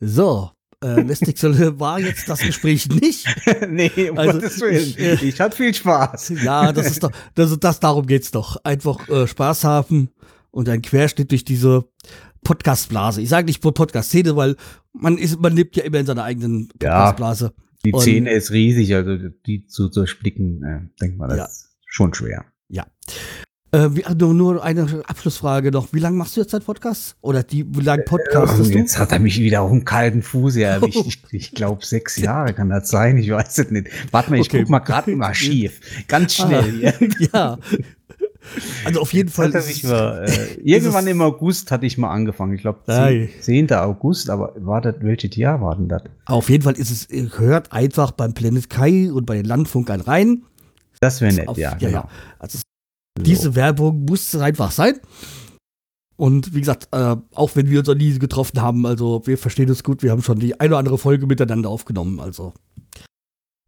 So, 0.00 0.50
äh, 0.84 1.00
lästig 1.00 1.42
war 1.42 1.98
jetzt 1.98 2.28
das 2.28 2.40
Gespräch 2.40 2.88
nicht. 2.88 3.26
nee, 3.68 4.10
um 4.10 4.18
Also, 4.18 4.32
Gottes 4.34 4.60
Willen. 4.60 4.76
ich, 4.76 4.98
äh, 4.98 5.14
Ich, 5.14 5.40
hatte 5.40 5.56
viel 5.56 5.74
Spaß. 5.74 6.34
Ja, 6.44 6.72
das 6.72 6.86
ist 6.88 7.02
doch, 7.02 7.10
das, 7.34 7.58
das 7.58 7.80
darum 7.80 8.06
geht's 8.06 8.30
doch. 8.30 8.58
Einfach 8.64 9.08
äh, 9.08 9.26
Spaß 9.26 9.64
haben 9.64 10.10
und 10.50 10.68
ein 10.68 10.82
Querschnitt 10.82 11.30
durch 11.32 11.44
diese 11.44 11.84
Podcastblase. 12.46 13.20
Ich 13.22 13.28
sage 13.28 13.46
nicht 13.46 13.60
Podcast-Szene, 13.60 14.36
weil 14.36 14.54
man 14.92 15.18
ist, 15.18 15.40
man 15.40 15.54
lebt 15.54 15.76
ja 15.76 15.82
immer 15.82 15.98
in 15.98 16.06
seiner 16.06 16.22
eigenen 16.24 16.68
Ja. 16.80 17.10
Podcastblase. 17.10 17.52
Die 17.84 17.92
Und- 17.92 18.00
Szene 18.02 18.30
ist 18.32 18.52
riesig, 18.52 18.94
also 18.94 19.16
die 19.46 19.66
zu 19.66 19.88
durchblicken, 19.88 20.62
äh, 20.62 20.80
denkt 21.00 21.18
man, 21.18 21.28
das 21.28 21.38
Ja. 21.38 21.44
ist 21.46 21.68
schon 21.86 22.14
schwer. 22.14 22.44
Äh, 23.72 23.88
wie, 23.96 24.04
nur, 24.16 24.32
nur 24.32 24.62
eine 24.64 25.02
Abschlussfrage 25.08 25.72
noch. 25.72 25.92
Wie 25.92 25.98
lange 25.98 26.16
machst 26.16 26.36
du 26.36 26.40
jetzt 26.40 26.54
deinen 26.54 26.62
Podcast? 26.62 27.16
Oder 27.20 27.42
die, 27.42 27.66
wie 27.76 27.80
lange 27.82 28.04
podcastest 28.04 28.72
du? 28.72 28.78
Jetzt 28.78 28.96
hat 28.96 29.10
er 29.10 29.18
mich 29.18 29.40
wieder 29.40 29.60
auf 29.62 29.70
dem 29.72 29.84
kalten 29.84 30.22
Fuß 30.22 30.54
erwischt. 30.56 30.96
Ich, 31.06 31.22
ich 31.32 31.50
glaube, 31.52 31.84
sechs 31.84 32.16
Jahre 32.16 32.54
kann 32.54 32.68
das 32.70 32.88
sein. 32.88 33.18
Ich 33.18 33.28
weiß 33.28 33.58
es 33.58 33.70
nicht. 33.72 33.88
Warte 34.12 34.30
mal, 34.30 34.38
ich 34.38 34.46
Okay. 34.46 34.60
guck 34.60 34.70
mal 34.70 34.78
gerade 34.78 35.10
im 35.10 35.20
Archiv. 35.20 35.80
Ganz 36.08 36.34
schnell. 36.36 36.94
Ah, 37.32 37.58
ja. 37.58 37.58
Also 38.84 39.00
auf 39.00 39.12
jeden 39.12 39.28
Fall. 39.28 39.54
Es- 39.54 39.82
mal, 39.82 40.24
äh, 40.28 40.54
irgendwann 40.64 41.06
im 41.06 41.20
August 41.20 41.70
hatte 41.70 41.86
ich 41.86 41.98
mal 41.98 42.10
angefangen. 42.10 42.54
Ich 42.54 42.60
glaube, 42.62 42.80
Ei. 42.86 43.28
10. 43.40 43.72
August, 43.72 44.30
aber 44.30 44.52
war 44.58 44.80
das, 44.80 44.96
welches 45.00 45.36
Jahr 45.36 45.60
war 45.60 45.76
denn 45.76 45.88
das? 45.88 46.02
Auf 46.26 46.48
jeden 46.50 46.62
Fall 46.64 46.74
ist 46.74 46.90
es, 46.90 47.08
hört 47.38 47.72
einfach 47.72 48.10
beim 48.12 48.34
Planet 48.34 48.68
Kai 48.70 49.10
und 49.12 49.26
bei 49.26 49.36
den 49.36 49.44
Landfunkern 49.46 50.00
rein. 50.00 50.44
Das 51.00 51.20
wäre 51.20 51.34
nett, 51.34 51.48
Auf- 51.48 51.58
ja, 51.58 51.74
genau. 51.74 52.02
genau. 52.02 52.08
Also 52.38 52.58
es- 52.58 52.62
diese 53.24 53.54
Werbung 53.54 54.04
muss 54.04 54.34
einfach 54.36 54.70
sein. 54.70 55.00
Und 56.18 56.54
wie 56.54 56.60
gesagt, 56.60 56.88
äh, 56.92 57.16
auch 57.34 57.56
wenn 57.56 57.68
wir 57.68 57.80
uns 57.80 57.88
noch 57.88 57.94
nie 57.94 58.18
getroffen 58.18 58.62
haben, 58.62 58.86
also 58.86 59.22
wir 59.26 59.36
verstehen 59.36 59.68
uns 59.68 59.82
gut, 59.84 60.02
wir 60.02 60.10
haben 60.10 60.22
schon 60.22 60.38
die 60.38 60.58
eine 60.58 60.70
oder 60.70 60.78
andere 60.78 60.96
Folge 60.98 61.26
miteinander 61.26 61.68
aufgenommen. 61.68 62.20
Also 62.20 62.54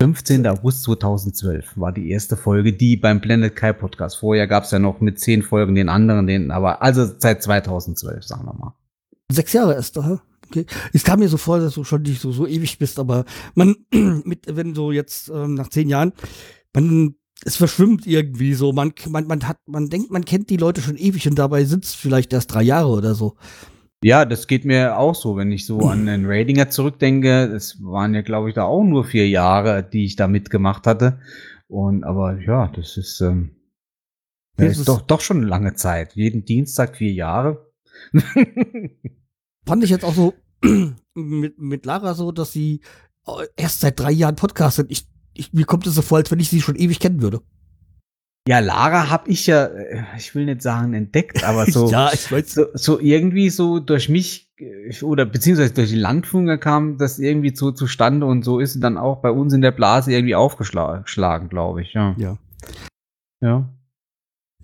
15. 0.01 0.47
August 0.47 0.85
2012 0.85 1.77
war 1.77 1.91
die 1.93 2.11
erste 2.11 2.37
Folge, 2.37 2.73
die 2.73 2.97
beim 2.97 3.21
Planet 3.21 3.55
Kai 3.57 3.73
Podcast. 3.73 4.19
Vorher 4.19 4.47
gab 4.47 4.63
es 4.63 4.71
ja 4.71 4.79
noch 4.79 5.01
mit 5.01 5.19
zehn 5.19 5.43
Folgen 5.43 5.75
den 5.75 5.89
anderen, 5.89 6.29
den, 6.29 6.53
aber 6.53 6.83
also 6.83 7.05
seit 7.19 7.43
2012, 7.43 8.25
sagen 8.25 8.45
wir 8.45 8.55
mal. 8.55 8.75
sechs 9.29 9.53
Jahre 9.53 9.75
erst, 9.75 9.99
aha. 9.99 10.23
Okay. 10.47 10.67
Es 10.93 11.03
kam 11.03 11.19
mir 11.19 11.29
so 11.29 11.37
vor, 11.37 11.59
dass 11.59 11.75
du 11.75 11.83
schon 11.83 12.03
nicht 12.03 12.21
so, 12.21 12.31
so 12.31 12.47
ewig 12.47 12.79
bist, 12.79 13.01
aber 13.01 13.25
man, 13.55 13.75
mit, 14.25 14.47
wenn 14.47 14.73
du 14.73 14.93
jetzt 14.93 15.31
ähm, 15.31 15.55
nach 15.55 15.69
zehn 15.69 15.89
Jahren, 15.89 16.13
man, 16.73 17.17
es 17.45 17.57
verschwimmt 17.57 18.07
irgendwie 18.07 18.55
so, 18.55 18.73
man, 18.73 18.93
man, 19.09 19.27
man 19.27 19.49
hat, 19.49 19.59
man 19.67 19.91
denkt, 19.91 20.13
man 20.13 20.25
kennt 20.25 20.49
die 20.49 20.57
Leute 20.57 20.81
schon 20.81 20.97
ewig 20.97 21.27
und 21.27 21.39
dabei 21.41 21.65
sitzt 21.65 21.97
vielleicht 21.97 22.33
erst 22.33 22.55
drei 22.55 22.63
Jahre 22.63 22.89
oder 22.89 23.17
so. 23.17 23.37
Ja, 24.05 24.25
das 24.25 24.47
geht 24.47 24.65
mir 24.65 24.97
auch 24.97 25.15
so, 25.15 25.37
wenn 25.37 25.51
ich 25.51 25.67
so 25.67 25.81
an 25.81 26.07
den 26.07 26.25
Ratinger 26.27 26.71
zurückdenke. 26.71 27.45
Es 27.47 27.83
waren 27.83 28.15
ja, 28.15 28.23
glaube 28.23 28.49
ich, 28.49 28.55
da 28.55 28.65
auch 28.65 28.85
nur 28.85 29.05
vier 29.05 29.29
Jahre, 29.29 29.83
die 29.83 30.05
ich 30.05 30.15
da 30.15 30.29
mitgemacht 30.29 30.87
hatte. 30.87 31.21
Und 31.67 32.05
aber 32.05 32.41
ja, 32.41 32.69
das 32.69 32.97
ist, 32.97 33.21
ähm, 33.21 33.57
ja, 34.59 34.67
Das 34.67 34.79
ist 34.79 34.89
doch, 34.89 35.03
doch 35.03 35.21
schon 35.21 35.39
eine 35.39 35.47
lange 35.47 35.75
Zeit. 35.75 36.15
Jeden 36.15 36.45
Dienstag 36.45 36.97
vier 36.97 37.13
Jahre. 37.13 37.73
Fand 39.67 39.85
ich 39.85 39.91
jetzt 39.91 40.05
auch 40.05 40.15
so 40.15 40.35
mit, 41.15 41.59
mit 41.59 41.85
Lara 41.85 42.15
so, 42.15 42.31
dass 42.31 42.53
sie 42.53 42.81
äh, 43.27 43.47
erst 43.57 43.81
seit 43.81 43.99
drei 43.99 44.13
Jahren 44.13 44.37
podcastet. 44.37 44.91
Ich, 44.91 45.09
ich, 45.35 45.53
mir 45.53 45.65
kommt 45.65 45.87
es 45.89 45.95
so 45.95 46.03
vor, 46.03 46.19
als 46.19 46.31
wenn 46.31 46.41
ich 46.41 46.49
sie 46.49 46.61
schon 46.61 46.77
ewig 46.77 47.01
kennen 47.01 47.21
würde. 47.21 47.43
Ja, 48.49 48.61
Lara 48.61 49.11
habe 49.11 49.29
ich 49.31 49.47
ja, 49.47 49.67
äh, 49.67 50.05
ich 50.17 50.35
will 50.35 50.47
nicht 50.47 50.63
sagen 50.63 50.95
entdeckt, 50.95 51.45
aber 51.45 51.67
so. 51.67 51.91
ja, 51.91 52.11
so, 52.15 52.65
so 52.73 52.99
irgendwie 52.99 53.51
so 53.51 53.79
durch 53.79 54.09
mich 54.09 54.51
äh, 54.59 55.05
oder 55.05 55.27
beziehungsweise 55.27 55.75
durch 55.75 55.91
die 55.91 55.97
Landfunker 55.97 56.57
kam 56.57 56.97
das 56.97 57.19
irgendwie 57.19 57.55
so 57.55 57.73
zustande 57.73 58.25
und 58.25 58.47
so 58.47 58.59
ist 58.59 58.81
dann 58.81 58.97
auch 58.97 59.21
bei 59.21 59.31
uns 59.31 59.53
in 59.53 59.61
der 59.61 59.73
Blase 59.73 60.15
irgendwie 60.15 60.35
aufgeschlagen, 60.35 61.51
glaube 61.51 61.83
ich. 61.83 61.93
Ja. 61.93 62.17
Ja. 62.17 62.39
ja. 63.43 63.69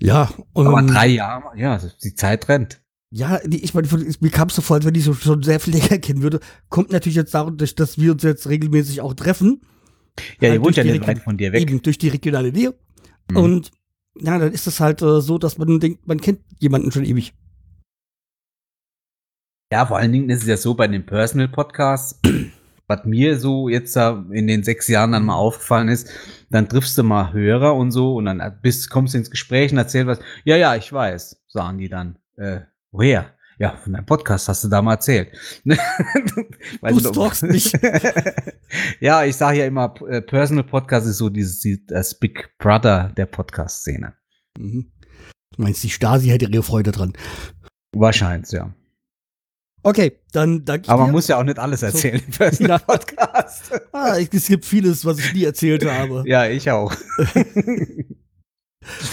Ja, 0.00 0.30
und 0.54 0.66
Aber 0.66 0.80
drei 0.82 1.08
Jahre, 1.08 1.58
ja, 1.58 1.78
die 2.02 2.14
Zeit 2.14 2.48
rennt. 2.48 2.80
Ja, 3.10 3.38
ich 3.48 3.74
meine, 3.74 3.86
mir 4.20 4.30
kam 4.30 4.48
es 4.48 4.56
so 4.56 4.62
vor, 4.62 4.76
als 4.76 4.86
wenn 4.86 4.94
ich 4.94 5.04
so 5.04 5.12
schon 5.12 5.42
sehr 5.42 5.60
viel 5.60 5.74
länger 5.78 5.98
kennen 5.98 6.22
würde. 6.22 6.40
Kommt 6.70 6.90
natürlich 6.90 7.16
jetzt 7.16 7.34
dadurch, 7.34 7.74
dass 7.74 7.98
wir 7.98 8.12
uns 8.12 8.22
jetzt 8.22 8.48
regelmäßig 8.48 9.02
auch 9.02 9.12
treffen. 9.12 9.60
Ja, 10.40 10.48
Halt 10.48 10.54
ihr 10.54 10.64
wohnt 10.64 10.76
ja 10.76 10.84
durch 10.84 10.92
die 10.94 10.98
nicht 11.00 11.08
weit 11.08 11.18
von 11.18 11.36
dir 11.36 11.52
weg. 11.52 11.60
Eben 11.60 11.82
durch 11.82 11.98
die 11.98 12.08
regionale 12.08 12.50
Nähe. 12.50 12.74
Mhm. 13.30 13.36
Und 13.36 13.70
ja, 14.16 14.38
dann 14.38 14.52
ist 14.52 14.66
es 14.66 14.80
halt 14.80 15.02
äh, 15.02 15.20
so, 15.20 15.38
dass 15.38 15.58
man 15.58 15.80
denkt, 15.80 16.06
man 16.06 16.20
kennt 16.20 16.40
jemanden 16.58 16.92
schon 16.92 17.04
ewig. 17.04 17.34
Ja, 19.72 19.86
vor 19.86 19.96
allen 19.96 20.12
Dingen 20.12 20.30
ist 20.30 20.42
es 20.42 20.48
ja 20.48 20.56
so 20.56 20.74
bei 20.74 20.86
den 20.86 21.04
Personal 21.04 21.48
Podcasts, 21.48 22.20
was 22.86 23.04
mir 23.04 23.38
so 23.38 23.68
jetzt 23.68 23.96
in 23.96 24.46
den 24.46 24.62
sechs 24.62 24.88
Jahren 24.88 25.12
dann 25.12 25.24
mal 25.24 25.34
aufgefallen 25.34 25.88
ist, 25.88 26.10
dann 26.50 26.68
triffst 26.68 26.96
du 26.96 27.02
mal 27.02 27.32
Hörer 27.32 27.74
und 27.74 27.90
so 27.90 28.14
und 28.14 28.26
dann 28.26 28.58
bist, 28.62 28.90
kommst 28.90 29.14
du 29.14 29.18
ins 29.18 29.30
Gespräch 29.30 29.72
und 29.72 29.78
erzählst 29.78 30.06
was. 30.06 30.20
Ja, 30.44 30.56
ja, 30.56 30.76
ich 30.76 30.92
weiß, 30.92 31.42
sagen 31.48 31.78
die 31.78 31.88
dann. 31.88 32.18
Äh, 32.36 32.60
woher? 32.92 33.34
Ja, 33.64 33.76
von 33.82 33.94
deinem 33.94 34.04
Podcast 34.04 34.46
hast 34.48 34.62
du 34.62 34.68
da 34.68 34.82
mal 34.82 34.92
erzählt. 34.94 35.32
Du 35.64 37.00
stalkst 37.00 37.44
mich. 37.44 37.72
ja, 39.00 39.24
ich 39.24 39.36
sage 39.36 39.60
ja 39.60 39.64
immer, 39.64 39.94
äh, 40.06 40.20
Personal 40.20 40.64
Podcast 40.64 41.06
ist 41.06 41.16
so 41.16 41.30
dieses, 41.30 41.60
die- 41.60 41.82
das 41.86 42.18
Big 42.18 42.50
Brother 42.58 43.10
der 43.16 43.24
Podcast-Szene. 43.24 44.12
Mhm. 44.58 44.92
Du 45.56 45.62
meinst, 45.62 45.82
die 45.82 45.88
Stasi 45.88 46.28
hätte 46.28 46.44
ihre 46.44 46.62
Freude 46.62 46.92
dran. 46.92 47.14
Wahrscheinlich, 47.96 48.50
ja. 48.52 48.74
Okay, 49.82 50.20
dann 50.32 50.66
danke 50.66 50.82
ich 50.84 50.90
Aber 50.90 51.00
man 51.04 51.08
dir. 51.08 51.12
muss 51.12 51.28
ja 51.28 51.38
auch 51.38 51.44
nicht 51.44 51.58
alles 51.58 51.82
erzählen 51.82 52.20
im 52.22 52.30
Personal 52.32 52.78
Ja. 52.80 52.84
Podcast. 52.84 53.70
ah, 53.92 54.18
es 54.18 54.46
gibt 54.46 54.66
vieles, 54.66 55.06
was 55.06 55.18
ich 55.20 55.32
nie 55.32 55.44
erzählt 55.44 55.86
habe. 55.86 56.22
Ja, 56.26 56.46
ich 56.46 56.70
auch. 56.70 56.94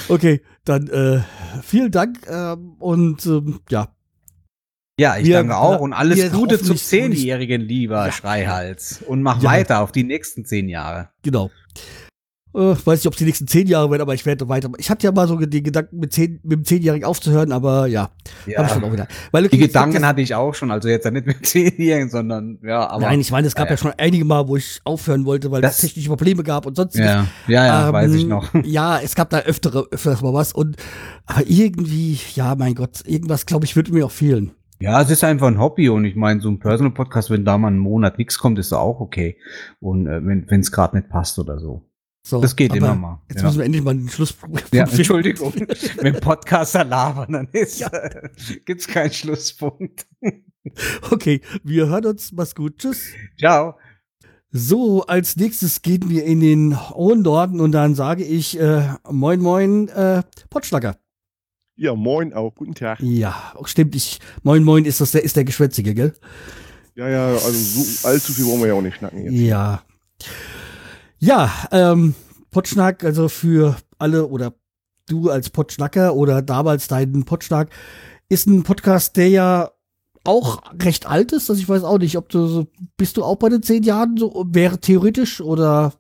Okay, 0.10 0.42
dann 0.66 0.88
äh, 0.90 1.22
vielen 1.64 1.92
Dank 1.92 2.20
ähm, 2.28 2.74
und 2.80 3.26
ähm, 3.26 3.62
ja, 3.70 3.96
Ja, 5.00 5.18
ich 5.18 5.26
Wir- 5.26 5.36
danke 5.38 5.58
auch 5.58 5.80
und 5.80 5.94
alles 5.94 6.32
Gute 6.32 6.62
zum 6.62 6.76
zehnjährigen, 6.78 7.62
lieber 7.62 8.06
Ja. 8.08 8.12
Schreihals. 8.12 9.02
Und 9.08 9.24
mach 9.24 9.42
Ja. 9.42 9.50
weiter 9.52 9.82
auf 9.82 9.92
die 9.92 10.04
nächsten 10.04 10.46
zehn 10.46 10.70
Jahre. 10.70 11.10
Genau. 11.24 11.50
Äh, 12.54 12.76
weiß 12.84 13.00
nicht, 13.00 13.08
ob 13.08 13.14
es 13.14 13.18
die 13.20 13.24
nächsten 13.24 13.48
zehn 13.48 13.66
Jahre 13.66 13.90
werden, 13.90 14.02
aber 14.02 14.14
ich 14.14 14.26
werde 14.26 14.50
weiter. 14.50 14.70
Ich 14.78 14.90
hatte 14.90 15.06
ja 15.08 15.14
mal 15.14 15.26
so 15.26 15.38
den 15.38 15.64
Gedanken, 15.64 15.98
mit, 16.00 16.12
zehn, 16.12 16.42
mit 16.44 16.52
dem 16.60 16.66
Zehnjährigen 16.66 17.06
aufzuhören, 17.06 17.54
aber 17.54 17.88
ja, 17.88 18.02
habe 18.58 18.68
ich 18.68 18.74
dann 18.74 18.84
auch 18.84 18.92
wieder. 18.92 19.08
Weil, 19.32 19.46
okay, 19.46 19.56
Die 19.56 19.62
Gedanken 19.68 20.02
ja- 20.02 20.08
hatte 20.10 20.20
ich 20.20 20.36
auch 20.36 20.54
schon, 20.54 20.70
also 20.70 20.90
jetzt 20.90 21.10
nicht 21.10 21.26
mit 21.26 21.46
zehnjährigen, 21.48 22.10
sondern 22.10 22.60
ja, 22.62 22.90
aber. 22.90 23.04
Nein, 23.06 23.22
ich 23.22 23.32
meine, 23.32 23.48
es 23.48 23.56
gab 23.56 23.68
Ja, 23.68 23.72
ja, 23.72 23.78
schon 23.78 23.94
einige 23.98 24.26
Mal, 24.26 24.50
wo 24.50 24.58
ich 24.58 24.82
aufhören 24.84 25.24
wollte, 25.24 25.50
weil 25.50 25.64
es 25.64 25.78
technische 25.78 26.10
Probleme 26.10 26.44
gab 26.44 26.66
und 26.66 26.76
sonstiges. 26.76 27.08
ja, 27.08 27.26
ja, 27.48 27.66
ja, 27.66 27.88
Ähm, 27.88 27.94
weiß 27.94 28.14
ich 28.16 28.26
noch. 28.26 28.50
Ja, 28.66 29.00
es 29.00 29.16
gab 29.16 29.30
da 29.30 29.40
öftere, 29.40 29.88
öfters 29.90 30.22
mal 30.22 30.34
was 30.34 30.52
und 30.52 30.76
aber 31.26 31.44
irgendwie, 31.48 32.20
ja, 32.36 32.54
mein 32.56 32.76
Gott, 32.76 33.00
irgendwas, 33.06 33.46
glaube 33.46 33.64
ich, 33.64 33.78
würde 33.78 33.94
mir 33.94 34.06
auch 34.06 34.12
fehlen. 34.12 34.52
Ja, 34.82 35.02
es 35.02 35.10
ist 35.12 35.24
einfach 35.24 35.48
ein 35.48 35.60
Hobby 35.60 35.90
und 35.90 36.06
ich 36.06 36.16
meine, 36.16 36.42
so 36.42 36.50
ein 36.50 36.60
Personal 36.60 36.92
Podcast, 36.94 37.30
wenn 37.30 37.46
da 37.46 37.58
mal 37.58 37.68
einen 37.70 37.78
Monat 37.80 38.18
nichts 38.18 38.38
kommt, 38.40 38.58
ist 38.60 38.74
auch 38.74 39.00
okay. 39.00 39.38
Und 39.80 40.08
äh, 40.08 40.20
wenn 40.26 40.60
es 40.60 40.72
gerade 40.72 40.98
nicht 40.98 41.10
passt 41.10 41.38
oder 41.40 41.60
so. 41.60 41.88
So, 42.24 42.40
Das 42.40 42.56
geht 42.56 42.76
immer 42.76 42.94
mal. 42.96 43.20
Jetzt 43.30 43.40
Ja. 43.42 43.46
müssen 43.48 43.58
wir 43.60 43.66
endlich 43.66 43.84
mal 43.84 43.92
einen 43.92 44.08
Schlusspunkt 44.10 44.66
Ja. 44.74 44.84
Entschuldigung. 44.84 45.54
wenn 46.02 46.20
Podcaster 46.20 46.84
labern, 46.84 47.32
dann 47.34 47.48
ist, 47.52 47.82
äh, 47.82 48.30
gibt's 48.66 48.88
keinen 48.88 49.12
Schlusspunkt. 49.12 50.06
Okay, 51.10 51.42
wir 51.64 51.88
hören 51.88 52.06
uns. 52.06 52.32
Mach's 52.34 52.54
gut. 52.54 52.78
Tschüss. 52.78 53.14
Ciao. 53.40 53.74
So, 54.52 55.04
als 55.08 55.36
nächstes 55.36 55.82
gehen 55.82 56.08
wir 56.08 56.24
in 56.24 56.40
den 56.40 56.90
hohen 56.92 57.24
Norden 57.24 57.60
und 57.60 57.72
dann 57.72 57.96
sage 57.96 58.24
ich 58.24 58.60
äh, 58.60 58.84
Moin 59.10 59.40
Moin 59.42 59.88
äh, 59.88 60.22
Potschnacker. 60.52 60.98
Ja, 61.76 61.96
moin 61.96 62.34
auch, 62.34 62.54
guten 62.56 62.76
Tag. 62.76 63.00
Ja, 63.02 63.54
stimmt. 63.66 63.96
Ich, 63.96 64.20
moin 64.44 64.64
Moin 64.64 64.86
ist 64.86 65.02
das 65.02 65.12
der 65.12 65.24
ist 65.24 65.36
der 65.36 65.46
Geschwätzige, 65.46 65.94
gell? 65.94 66.14
Ja, 66.96 67.08
ja, 67.10 67.28
also 67.28 67.52
so 67.54 68.08
allzu 68.08 68.34
viel 68.34 68.46
wollen 68.46 68.62
wir 68.62 68.68
ja 68.68 68.74
auch 68.74 68.82
nicht 68.82 68.98
schnacken 68.98 69.24
jetzt. 69.24 69.34
Ja. 69.34 69.82
Ja, 71.20 71.52
ähm, 71.72 72.14
Potschnack, 72.52 73.04
also 73.04 73.30
für 73.30 73.78
alle 73.98 74.28
oder 74.28 74.54
du 75.08 75.30
als 75.30 75.50
Potschnacker 75.50 76.16
oder 76.16 76.42
damals 76.42 76.88
dein 76.88 77.24
Potschnack, 77.24 77.70
ist 78.30 78.48
ein 78.48 78.64
Podcast, 78.64 79.18
der 79.18 79.30
ja 79.30 79.72
auch 80.24 80.62
recht 80.82 81.06
alt 81.06 81.32
ist. 81.32 81.50
Also 81.50 81.62
ich 81.62 81.70
weiß 81.70 81.84
auch 81.84 81.98
nicht, 81.98 82.18
ob 82.18 82.30
du 82.30 82.48
so, 82.48 82.68
bist 82.98 83.18
du 83.18 83.24
auch 83.24 83.38
bei 83.38 83.50
den 83.50 83.64
zehn 83.64 83.84
Jahren 83.84 84.18
so, 84.18 84.46
wäre 84.50 84.80
theoretisch 84.80 85.42
oder 85.42 85.94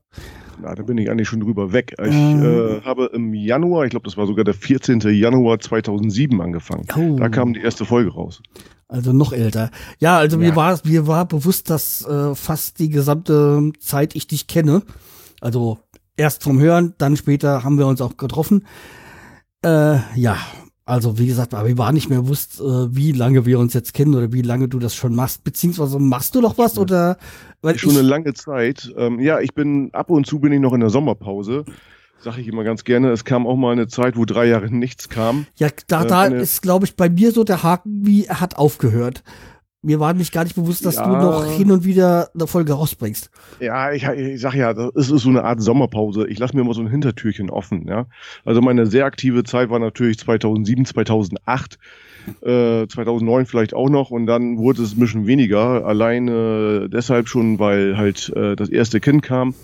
Na, 0.61 0.75
da 0.75 0.83
bin 0.83 0.97
ich 0.97 1.09
eigentlich 1.09 1.27
schon 1.27 1.39
drüber 1.39 1.73
weg. 1.73 1.95
Ich 1.99 2.13
Ähm. 2.13 2.43
äh, 2.43 2.81
habe 2.85 3.09
im 3.13 3.33
Januar, 3.33 3.85
ich 3.85 3.89
glaube, 3.91 4.05
das 4.05 4.15
war 4.17 4.27
sogar 4.27 4.43
der 4.45 4.53
14. 4.53 4.99
Januar 5.01 5.59
2007 5.59 6.39
angefangen. 6.41 6.85
Oh. 6.95 7.15
Da 7.17 7.29
kam 7.29 7.53
die 7.53 7.61
erste 7.61 7.85
Folge 7.85 8.11
raus. 8.13 8.41
Also 8.87 9.13
noch 9.13 9.33
älter. 9.33 9.71
Ja, 9.99 10.17
also 10.17 10.37
mir 10.37 10.49
Ja. 10.49 10.55
war 10.55 10.79
mir 10.83 11.07
war 11.07 11.25
bewusst, 11.25 11.69
dass 11.69 12.05
äh, 12.05 12.35
fast 12.35 12.79
die 12.79 12.89
gesamte 12.89 13.71
Zeit 13.79 14.15
ich 14.15 14.27
dich 14.27 14.47
kenne. 14.47 14.83
Also 15.39 15.79
erst 16.17 16.43
vom 16.43 16.59
Hören, 16.59 16.93
dann 16.97 17.15
später 17.17 17.63
haben 17.63 17.77
wir 17.79 17.87
uns 17.87 18.01
auch 18.01 18.17
getroffen. 18.17 18.65
Äh, 19.63 19.97
ja, 20.15 20.37
also 20.91 21.17
wie 21.17 21.27
gesagt, 21.27 21.53
aber 21.53 21.67
mir 21.69 21.77
war 21.77 21.91
nicht 21.93 22.09
mehr 22.09 22.21
bewusst, 22.21 22.59
äh, 22.59 22.63
wie 22.95 23.11
lange 23.13 23.45
wir 23.45 23.59
uns 23.59 23.73
jetzt 23.73 23.93
kennen 23.93 24.13
oder 24.13 24.31
wie 24.33 24.41
lange 24.41 24.67
du 24.67 24.77
das 24.77 24.93
schon 24.93 25.15
machst. 25.15 25.43
Beziehungsweise 25.43 25.99
machst 25.99 26.35
du 26.35 26.41
noch 26.41 26.57
was 26.57 26.77
oder 26.77 27.17
weil 27.61 27.77
Schon 27.77 27.91
eine 27.91 28.01
lange 28.01 28.33
Zeit. 28.33 28.91
Ähm, 28.97 29.19
ja, 29.19 29.39
ich 29.39 29.53
bin 29.53 29.89
ab 29.93 30.09
und 30.09 30.25
zu 30.27 30.39
bin 30.39 30.51
ich 30.51 30.59
noch 30.59 30.73
in 30.73 30.81
der 30.81 30.89
Sommerpause. 30.89 31.63
Sage 32.19 32.41
ich 32.41 32.47
immer 32.47 32.63
ganz 32.63 32.83
gerne. 32.83 33.09
Es 33.11 33.25
kam 33.25 33.47
auch 33.47 33.55
mal 33.55 33.71
eine 33.71 33.87
Zeit, 33.87 34.15
wo 34.15 34.25
drei 34.25 34.45
Jahre 34.47 34.69
nichts 34.69 35.09
kam. 35.09 35.47
Ja, 35.55 35.69
da, 35.87 36.03
Äh, 36.03 36.07
da 36.07 36.21
eine- 36.21 36.35
ist, 36.41 36.61
glaube 36.61 36.85
ich, 36.85 36.95
bei 36.95 37.09
mir 37.09 37.31
so 37.31 37.43
der 37.43 37.63
Haken, 37.63 38.05
wie 38.05 38.25
er 38.25 38.41
hat 38.41 38.57
aufgehört. 38.57 39.23
Mir 39.83 39.99
war 39.99 40.13
nicht 40.13 40.31
gar 40.31 40.43
nicht 40.43 40.55
bewusst, 40.55 40.85
dass 40.85 40.95
du 40.95 41.01
Ja. 41.01 41.21
noch 41.23 41.45
hin 41.45 41.71
und 41.71 41.83
wieder 41.83 42.29
eine 42.35 42.45
Folge 42.45 42.73
rausbringst. 42.73 43.31
Ja, 43.59 43.91
ich, 43.91 44.03
ich 44.03 44.39
sag 44.39 44.53
ja, 44.53 44.73
das 44.73 45.09
ist 45.09 45.23
so 45.23 45.29
eine 45.29 45.43
Art 45.43 45.59
Sommerpause. 45.61 46.27
Ich 46.27 46.37
lasse 46.37 46.55
mir 46.55 46.61
immer 46.61 46.75
so 46.75 46.81
ein 46.81 46.87
Hintertürchen 46.87 47.49
offen, 47.49 47.87
ja. 47.87 48.05
Also 48.45 48.61
meine 48.61 48.85
sehr 48.85 49.05
aktive 49.05 49.43
Zeit 49.43 49.71
war 49.71 49.79
natürlich 49.79 50.19
2007, 50.19 50.85
2008, 50.85 51.79
äh, 52.43 52.85
2009 52.87 53.47
vielleicht 53.47 53.73
auch 53.73 53.89
noch 53.89 54.11
und 54.11 54.27
dann 54.27 54.57
wurde 54.59 54.83
es 54.83 54.93
ein 54.95 54.99
bisschen 54.99 55.25
weniger. 55.25 55.83
Alleine 55.85 56.87
deshalb 56.87 57.27
schon, 57.27 57.57
weil 57.57 57.97
halt 57.97 58.31
äh, 58.35 58.55
das 58.55 58.69
erste 58.69 58.99
Kind 58.99 59.23
kam 59.23 59.55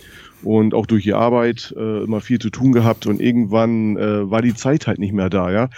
und 0.41 0.73
auch 0.73 0.87
durch 0.87 1.03
die 1.03 1.13
Arbeit 1.13 1.75
äh, 1.77 2.03
immer 2.03 2.21
viel 2.21 2.39
zu 2.39 2.49
tun 2.49 2.71
gehabt 2.71 3.05
und 3.05 3.21
irgendwann 3.21 3.97
äh, 3.97 4.29
war 4.31 4.41
die 4.41 4.55
Zeit 4.55 4.87
halt 4.87 4.97
nicht 4.97 5.13
mehr 5.13 5.29
da, 5.29 5.51
ja. 5.51 5.69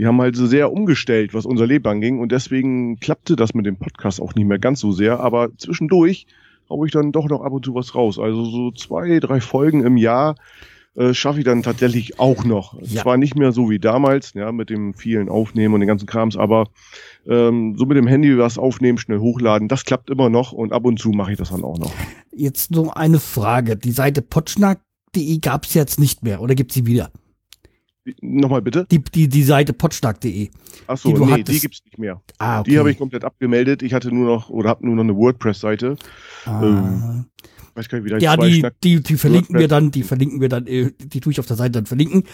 Die 0.00 0.06
haben 0.06 0.18
halt 0.18 0.34
so 0.34 0.46
sehr 0.46 0.72
umgestellt, 0.72 1.34
was 1.34 1.44
unser 1.44 1.66
Leben 1.66 1.86
anging 1.86 2.20
und 2.20 2.32
deswegen 2.32 2.98
klappte 3.00 3.36
das 3.36 3.52
mit 3.52 3.66
dem 3.66 3.76
Podcast 3.76 4.18
auch 4.18 4.34
nicht 4.34 4.46
mehr 4.46 4.58
ganz 4.58 4.80
so 4.80 4.92
sehr, 4.92 5.20
aber 5.20 5.54
zwischendurch 5.58 6.26
hau 6.70 6.86
ich 6.86 6.92
dann 6.92 7.12
doch 7.12 7.28
noch 7.28 7.42
ab 7.42 7.52
und 7.52 7.66
zu 7.66 7.74
was 7.74 7.94
raus. 7.94 8.18
Also 8.18 8.46
so 8.46 8.70
zwei, 8.70 9.20
drei 9.20 9.42
Folgen 9.42 9.84
im 9.84 9.98
Jahr 9.98 10.36
äh, 10.94 11.12
schaffe 11.12 11.40
ich 11.40 11.44
dann 11.44 11.62
tatsächlich 11.62 12.18
auch 12.18 12.46
noch. 12.46 12.80
Ja. 12.80 13.02
Zwar 13.02 13.18
nicht 13.18 13.36
mehr 13.36 13.52
so 13.52 13.68
wie 13.68 13.78
damals, 13.78 14.32
ja, 14.32 14.52
mit 14.52 14.70
dem 14.70 14.94
vielen 14.94 15.28
Aufnehmen 15.28 15.74
und 15.74 15.80
den 15.80 15.88
ganzen 15.88 16.06
Krams, 16.06 16.34
aber 16.34 16.68
ähm, 17.28 17.74
so 17.76 17.84
mit 17.84 17.98
dem 17.98 18.06
Handy 18.06 18.38
was 18.38 18.56
aufnehmen, 18.56 18.96
schnell 18.96 19.18
hochladen, 19.18 19.68
das 19.68 19.84
klappt 19.84 20.08
immer 20.08 20.30
noch 20.30 20.52
und 20.52 20.72
ab 20.72 20.86
und 20.86 20.98
zu 20.98 21.10
mache 21.10 21.32
ich 21.32 21.38
das 21.38 21.50
dann 21.50 21.62
auch 21.62 21.78
noch. 21.78 21.92
Jetzt 22.34 22.70
nur 22.70 22.96
eine 22.96 23.20
Frage. 23.20 23.76
Die 23.76 23.92
Seite 23.92 24.22
potschnack.de 24.22 25.38
gab 25.40 25.66
es 25.66 25.74
jetzt 25.74 26.00
nicht 26.00 26.22
mehr 26.22 26.40
oder 26.40 26.54
gibt 26.54 26.72
sie 26.72 26.86
wieder? 26.86 27.10
Nochmal 28.20 28.62
bitte? 28.62 28.86
Die, 28.90 29.02
die, 29.02 29.28
die 29.28 29.42
Seite 29.42 29.72
potschnack.de. 29.72 30.48
Achso, 30.86 31.08
die 31.08 31.14
du 31.14 31.24
nee, 31.26 31.32
hattest. 31.32 31.48
die 31.48 31.60
gibt's 31.60 31.80
nicht 31.84 31.98
mehr. 31.98 32.20
Ah, 32.38 32.60
okay. 32.60 32.70
Die 32.70 32.78
habe 32.78 32.90
ich 32.90 32.98
komplett 32.98 33.24
abgemeldet. 33.24 33.82
Ich 33.82 33.94
hatte 33.94 34.12
nur 34.14 34.26
noch 34.26 34.50
oder 34.50 34.70
habe 34.70 34.86
nur 34.86 34.96
noch 34.96 35.02
eine 35.04 35.16
WordPress-Seite. 35.16 35.96
ah. 36.46 36.62
ähm, 36.62 37.24
Weiß 37.74 37.88
gar 37.88 37.98
nicht, 37.98 38.04
wie 38.06 38.10
da 38.10 38.18
ja, 38.18 38.36
die, 38.36 38.54
Schnack- 38.54 38.80
die, 38.82 39.00
die 39.00 39.14
verlinken 39.16 39.56
wir 39.58 39.68
dann, 39.68 39.90
die 39.92 40.02
verlinken 40.02 40.40
wir 40.40 40.48
dann, 40.48 40.66
äh, 40.66 40.90
die 40.98 41.20
tue 41.20 41.32
ich 41.32 41.38
auf 41.38 41.46
der 41.46 41.56
Seite 41.56 41.70
dann 41.72 41.86
verlinken. 41.86 42.24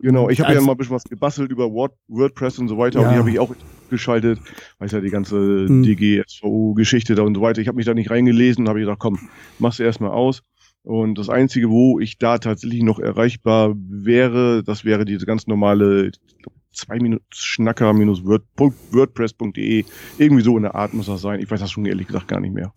Genau, 0.00 0.28
ich 0.28 0.38
habe 0.38 0.50
Also- 0.50 0.60
ja 0.60 0.66
mal 0.66 0.72
ein 0.72 0.78
bisschen 0.78 0.94
was 0.94 1.02
gebastelt 1.04 1.50
über 1.50 1.72
Word, 1.72 1.92
WordPress 2.06 2.60
und 2.60 2.68
so 2.68 2.78
weiter 2.78 3.00
Ja. 3.00 3.08
und 3.08 3.14
die 3.14 3.18
habe 3.18 3.30
ich 3.32 3.38
auch 3.40 3.52
geschaltet. 3.90 4.38
Weiß 4.78 4.92
ja, 4.92 5.00
die 5.00 5.10
ganze 5.10 5.66
Hm. 5.66 5.82
DGSVO-Geschichte 5.82 7.16
da 7.16 7.22
und 7.22 7.34
so 7.34 7.40
weiter. 7.40 7.60
Ich 7.60 7.66
habe 7.68 7.76
mich 7.76 7.86
da 7.86 7.94
nicht 7.94 8.10
reingelesen, 8.10 8.68
habe 8.68 8.78
ich 8.78 8.84
gedacht, 8.84 9.00
komm, 9.00 9.18
mach's 9.58 9.80
erstmal 9.80 10.10
aus. 10.10 10.42
Und 10.82 11.18
das 11.18 11.28
Einzige, 11.28 11.68
wo 11.68 12.00
ich 12.00 12.18
da 12.18 12.38
tatsächlich 12.38 12.82
noch 12.82 12.98
erreichbar 12.98 13.74
wäre, 13.76 14.62
das 14.64 14.84
wäre 14.84 15.04
diese 15.04 15.26
ganz 15.26 15.46
normale 15.46 16.06
ich 16.08 16.38
glaub, 16.38 16.54
zwei 16.72 16.98
Minuten 16.98 17.24
Schnacker 17.30 17.92
minus 17.92 18.24
Word, 18.24 18.44
Punkt, 18.56 18.76
WordPress.de. 18.92 19.84
Irgendwie 20.18 20.42
so 20.42 20.56
in 20.56 20.62
der 20.62 20.74
Art 20.74 20.94
muss 20.94 21.06
das 21.06 21.20
sein. 21.20 21.40
Ich 21.40 21.50
weiß 21.50 21.60
das 21.60 21.70
schon 21.70 21.84
ehrlich 21.86 22.06
gesagt 22.06 22.28
gar 22.28 22.40
nicht 22.40 22.54
mehr. 22.54 22.72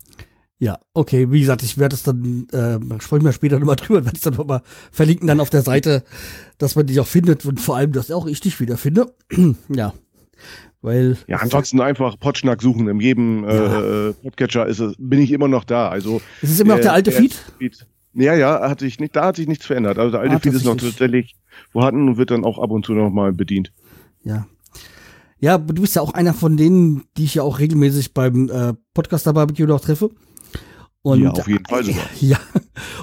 Ja, 0.58 0.78
okay, 0.94 1.30
wie 1.32 1.40
gesagt, 1.40 1.62
ich 1.64 1.76
werde 1.78 1.94
es 1.96 2.04
dann, 2.04 2.46
äh, 2.52 2.78
sprechen 3.00 3.24
wir 3.24 3.32
später 3.32 3.58
nochmal 3.58 3.76
drüber, 3.80 4.04
werde 4.04 4.16
es 4.16 4.22
dann 4.22 4.34
nochmal 4.34 4.62
verlinken 4.92 5.26
dann 5.26 5.40
auf 5.40 5.50
der 5.50 5.62
Seite, 5.62 6.04
dass 6.58 6.76
man 6.76 6.86
dich 6.86 7.00
auch 7.00 7.06
findet 7.06 7.44
und 7.46 7.60
vor 7.60 7.76
allem, 7.76 7.92
dass 7.92 8.10
auch 8.10 8.26
ich 8.26 8.40
dich 8.40 8.60
wieder 8.60 8.76
finde. 8.76 9.12
ja. 9.68 9.92
Weil. 10.80 11.16
Ja, 11.28 11.38
ansonsten 11.38 11.80
einfach 11.80 12.18
Potschnack 12.18 12.60
suchen. 12.60 12.88
In 12.88 13.00
jedem 13.00 13.44
Ja. 13.44 14.08
äh, 14.08 14.12
Podcatcher 14.12 14.66
ist 14.66 14.80
es, 14.80 14.94
bin 14.98 15.20
ich 15.20 15.30
immer 15.32 15.48
noch 15.48 15.64
da. 15.64 15.88
Also 15.88 16.20
Es 16.42 16.50
ist 16.50 16.60
immer 16.60 16.74
noch 16.74 16.82
der 16.82 16.92
alte 16.92 17.12
Feed? 17.12 17.34
Feed. 17.58 17.86
Ja, 18.14 18.34
ja, 18.34 18.68
hat 18.68 18.80
sich 18.80 19.00
nicht, 19.00 19.16
da 19.16 19.26
hat 19.26 19.36
sich 19.36 19.48
nichts 19.48 19.64
verändert. 19.66 19.98
Also 19.98 20.10
der 20.12 20.20
alte 20.20 20.36
Ah, 20.36 20.38
Feed 20.38 20.52
ist 20.54 20.64
noch 20.64 20.76
tatsächlich. 20.76 21.34
vorhanden 21.70 22.08
und 22.08 22.16
wird 22.18 22.30
dann 22.30 22.44
auch 22.44 22.58
ab 22.58 22.70
und 22.70 22.84
zu 22.84 22.92
noch 22.92 23.10
mal 23.10 23.32
bedient. 23.32 23.72
Ja. 24.24 24.46
Ja, 25.38 25.58
du 25.58 25.80
bist 25.82 25.96
ja 25.96 26.02
auch 26.02 26.14
einer 26.14 26.34
von 26.34 26.56
denen, 26.56 27.04
die 27.16 27.24
ich 27.24 27.34
ja 27.34 27.42
auch 27.42 27.58
regelmäßig 27.58 28.14
beim 28.14 28.48
äh, 28.48 28.74
Podcaster 28.94 29.32
Barbecue 29.32 29.66
noch 29.66 29.80
treffe. 29.80 30.10
Und, 31.02 31.20
Ja, 31.22 31.30
auf 31.30 31.48
jeden 31.48 31.64
Fall 31.66 31.82
sogar. 31.82 32.04
Ja, 32.20 32.38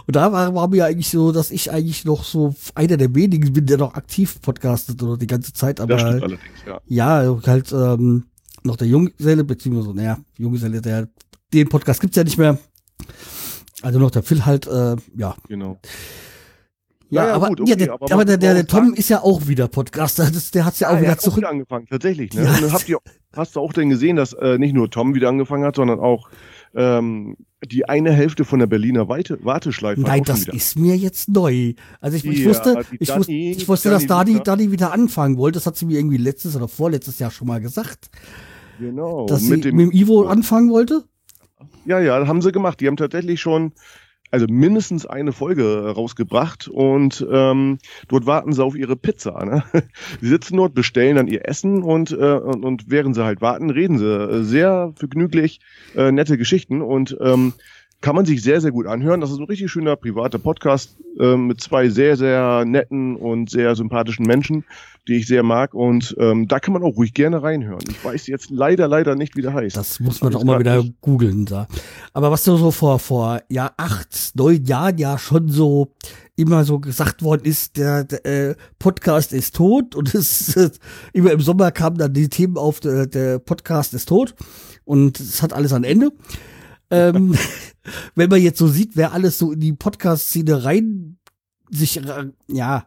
und 0.07 0.15
da 0.15 0.31
war, 0.31 0.55
war 0.55 0.67
mir 0.69 0.85
eigentlich 0.85 1.09
so, 1.09 1.33
dass 1.33 1.51
ich 1.51 1.69
eigentlich 1.71 2.05
noch 2.05 2.23
so 2.23 2.55
einer 2.75 2.95
der 2.95 3.13
wenigen 3.13 3.51
bin, 3.51 3.65
der 3.65 3.77
noch 3.77 3.95
aktiv 3.95 4.39
podcastet 4.41 5.03
oder 5.03 5.17
die 5.17 5.27
ganze 5.27 5.51
Zeit. 5.51 5.81
Aber 5.81 5.93
Das 5.97 6.01
stimmt 6.01 6.23
allerdings, 6.23 6.41
ja. 6.65 6.79
ja, 6.87 7.37
halt 7.45 7.73
ähm, 7.73 8.23
noch 8.63 8.77
der 8.77 8.87
Junggeselle, 8.87 9.43
beziehungsweise, 9.43 9.93
naja, 9.93 10.17
Junggeselle, 10.37 10.81
der, 10.81 11.09
den 11.53 11.67
Podcast 11.67 11.99
gibt's 11.99 12.15
ja 12.15 12.23
nicht 12.23 12.37
mehr. 12.37 12.57
Also 13.81 13.99
noch 13.99 14.11
der 14.11 14.23
Phil 14.23 14.45
halt, 14.45 14.67
äh, 14.67 14.95
ja. 15.15 15.35
Genau. 15.47 15.79
Ja, 17.11 17.23
Ja, 17.23 17.27
ja, 17.29 17.33
aber, 17.35 17.47
gut, 17.49 17.59
ja, 17.59 17.63
okay, 17.63 17.75
der, 17.85 17.93
aber 17.93 18.11
aber, 18.13 18.25
der, 18.25 18.37
der, 18.37 18.53
der 18.53 18.63
auch 18.63 18.67
Tom 18.67 18.93
ist 18.93 19.09
ja 19.09 19.21
auch 19.23 19.47
wieder 19.47 19.67
Podcaster. 19.67 20.29
Das, 20.31 20.51
der 20.51 20.65
hat's 20.65 20.79
ja 20.79 20.89
auch 20.89 20.93
Ah, 20.93 20.95
er 20.97 21.01
wieder 21.01 21.11
hat 21.11 21.19
auch 21.19 21.23
zurück. 21.23 21.37
wieder 21.37 21.49
angefangen, 21.49 21.87
tatsächlich. 21.89 22.33
Ne? 22.33 22.43
Ja. 22.43 22.53
Und 22.53 22.61
dann 22.61 22.73
habt 22.73 22.87
ihr, 22.87 22.97
hast 23.35 23.55
du 23.55 23.59
auch 23.61 23.73
denn 23.73 23.89
gesehen, 23.89 24.15
dass 24.15 24.33
äh, 24.33 24.57
nicht 24.59 24.73
nur 24.75 24.89
Tom 24.91 25.15
wieder 25.15 25.29
angefangen 25.29 25.63
hat, 25.63 25.75
sondern 25.75 25.99
auch 25.99 26.29
ähm, 26.75 27.35
die 27.65 27.89
eine 27.89 28.11
Hälfte 28.13 28.45
von 28.45 28.59
der 28.59 28.67
Berliner 28.67 29.09
Weite, 29.09 29.43
Warteschleife. 29.43 30.01
Nein, 30.01 30.21
auch 30.21 30.25
das 30.25 30.41
wieder. 30.41 30.53
ist 30.53 30.77
mir 30.77 30.95
jetzt 30.95 31.29
neu. 31.29 31.73
Also 31.99 32.15
ich, 32.17 32.25
ich 32.25 32.39
Ja, 32.39 32.49
wusste, 32.49 32.83
ich, 32.99 33.15
wusste, 33.15 33.31
ich 33.33 33.67
wusste, 33.67 33.89
dass 33.89 34.05
Dani 34.05 34.25
Dani, 34.25 34.31
Luca. 34.33 34.43
Dani 34.43 34.71
wieder 34.71 34.91
anfangen 34.91 35.37
wollte. 35.37 35.57
Das 35.57 35.65
hat 35.65 35.77
sie 35.77 35.87
mir 35.87 35.97
irgendwie 35.97 36.17
letztes 36.17 36.55
oder 36.55 36.67
vorletztes 36.67 37.17
Jahr 37.17 37.31
schon 37.31 37.47
mal 37.47 37.59
gesagt, 37.59 38.11
Genau. 38.79 39.25
dass 39.25 39.41
mit 39.41 39.63
sie 39.63 39.69
dem, 39.71 39.77
mit 39.77 39.85
dem 39.87 39.91
Ivo 39.99 40.25
anfangen 40.27 40.69
wollte. 40.69 41.03
Ja, 41.85 41.99
ja, 41.99 42.27
haben 42.27 42.41
sie 42.41 42.51
gemacht. 42.51 42.79
Die 42.79 42.87
haben 42.87 42.97
tatsächlich 42.97 43.41
schon, 43.41 43.73
also 44.31 44.45
mindestens 44.47 45.05
eine 45.05 45.31
Folge 45.31 45.91
rausgebracht 45.95 46.67
und 46.67 47.25
ähm, 47.31 47.79
dort 48.07 48.25
warten 48.25 48.53
sie 48.53 48.63
auf 48.63 48.75
ihre 48.75 48.95
Pizza. 48.95 49.43
Ne? 49.43 49.63
Sie 50.21 50.27
sitzen 50.27 50.57
dort, 50.57 50.75
bestellen 50.75 51.15
dann 51.15 51.27
ihr 51.27 51.47
Essen 51.47 51.81
und, 51.81 52.11
äh, 52.11 52.15
und, 52.15 52.63
und 52.63 52.85
während 52.87 53.15
sie 53.15 53.23
halt 53.23 53.41
warten, 53.41 53.71
reden 53.71 53.97
sie 53.97 54.05
äh, 54.05 54.43
sehr 54.43 54.93
vergnüglich 54.95 55.59
äh, 55.95 56.11
nette 56.11 56.37
Geschichten 56.37 56.81
und 56.81 57.17
ähm, 57.21 57.53
kann 58.01 58.15
man 58.15 58.25
sich 58.25 58.41
sehr, 58.41 58.61
sehr 58.61 58.71
gut 58.71 58.87
anhören. 58.87 59.19
Das 59.19 59.29
ist 59.31 59.39
ein 59.39 59.45
richtig 59.45 59.69
schöner 59.69 59.95
privater 59.95 60.39
Podcast 60.39 60.95
ähm, 61.19 61.47
mit 61.47 61.59
zwei 61.59 61.89
sehr, 61.89 62.15
sehr 62.15 62.63
netten 62.65 63.17
und 63.17 63.49
sehr 63.49 63.75
sympathischen 63.75 64.25
Menschen, 64.25 64.63
die 65.07 65.15
ich 65.15 65.27
sehr 65.27 65.43
mag. 65.43 65.73
Und 65.73 66.15
ähm, 66.17 66.47
da 66.47 66.59
kann 66.59 66.73
man 66.73 66.83
auch 66.83 66.95
ruhig 66.95 67.13
gerne 67.13 67.43
reinhören. 67.43 67.83
Ich 67.89 68.03
weiß 68.03 68.27
jetzt 68.27 68.51
leider, 68.51 68.87
leider 68.87 69.15
nicht, 69.15 69.35
wie 69.35 69.41
der 69.41 69.53
heißt. 69.53 69.75
Das 69.75 69.99
muss 69.99 70.21
man 70.21 70.31
doch 70.31 70.45
mal 70.45 70.59
wieder 70.59 70.81
nicht. 70.81 71.01
googeln 71.01 71.45
da. 71.45 71.67
Aber 72.13 72.31
was 72.31 72.45
so, 72.45 72.55
so 72.55 72.71
vor, 72.71 72.99
vor 72.99 73.41
ja, 73.49 73.71
acht, 73.75 74.31
neun 74.35 74.63
Jahren 74.63 74.97
ja 74.97 75.17
schon 75.17 75.49
so 75.49 75.91
immer 76.37 76.63
so 76.63 76.79
gesagt 76.79 77.21
worden 77.21 77.43
ist, 77.43 77.75
der, 77.75 78.05
der 78.05 78.25
äh, 78.25 78.55
Podcast 78.79 79.33
ist 79.33 79.55
tot 79.55 79.93
und 79.93 80.13
es 80.15 80.55
äh, 80.55 80.69
immer 81.11 81.31
im 81.31 81.41
Sommer 81.41 81.71
kamen 81.71 81.97
dann 81.97 82.13
die 82.13 82.29
Themen 82.29 82.57
auf, 82.57 82.79
der, 82.79 83.07
der 83.07 83.39
Podcast 83.39 83.93
ist 83.93 84.07
tot 84.07 84.35
und 84.85 85.19
es 85.19 85.41
hat 85.41 85.51
alles 85.51 85.73
ein 85.73 85.83
Ende. 85.83 86.13
Ähm, 86.91 87.35
wenn 88.15 88.29
man 88.29 88.41
jetzt 88.41 88.57
so 88.59 88.67
sieht, 88.67 88.95
wer 88.95 89.13
alles 89.13 89.37
so 89.37 89.51
in 89.51 89.59
die 89.59 89.73
Podcast-Szene 89.73 90.63
rein 90.63 91.17
sich 91.71 92.01
ja 92.47 92.85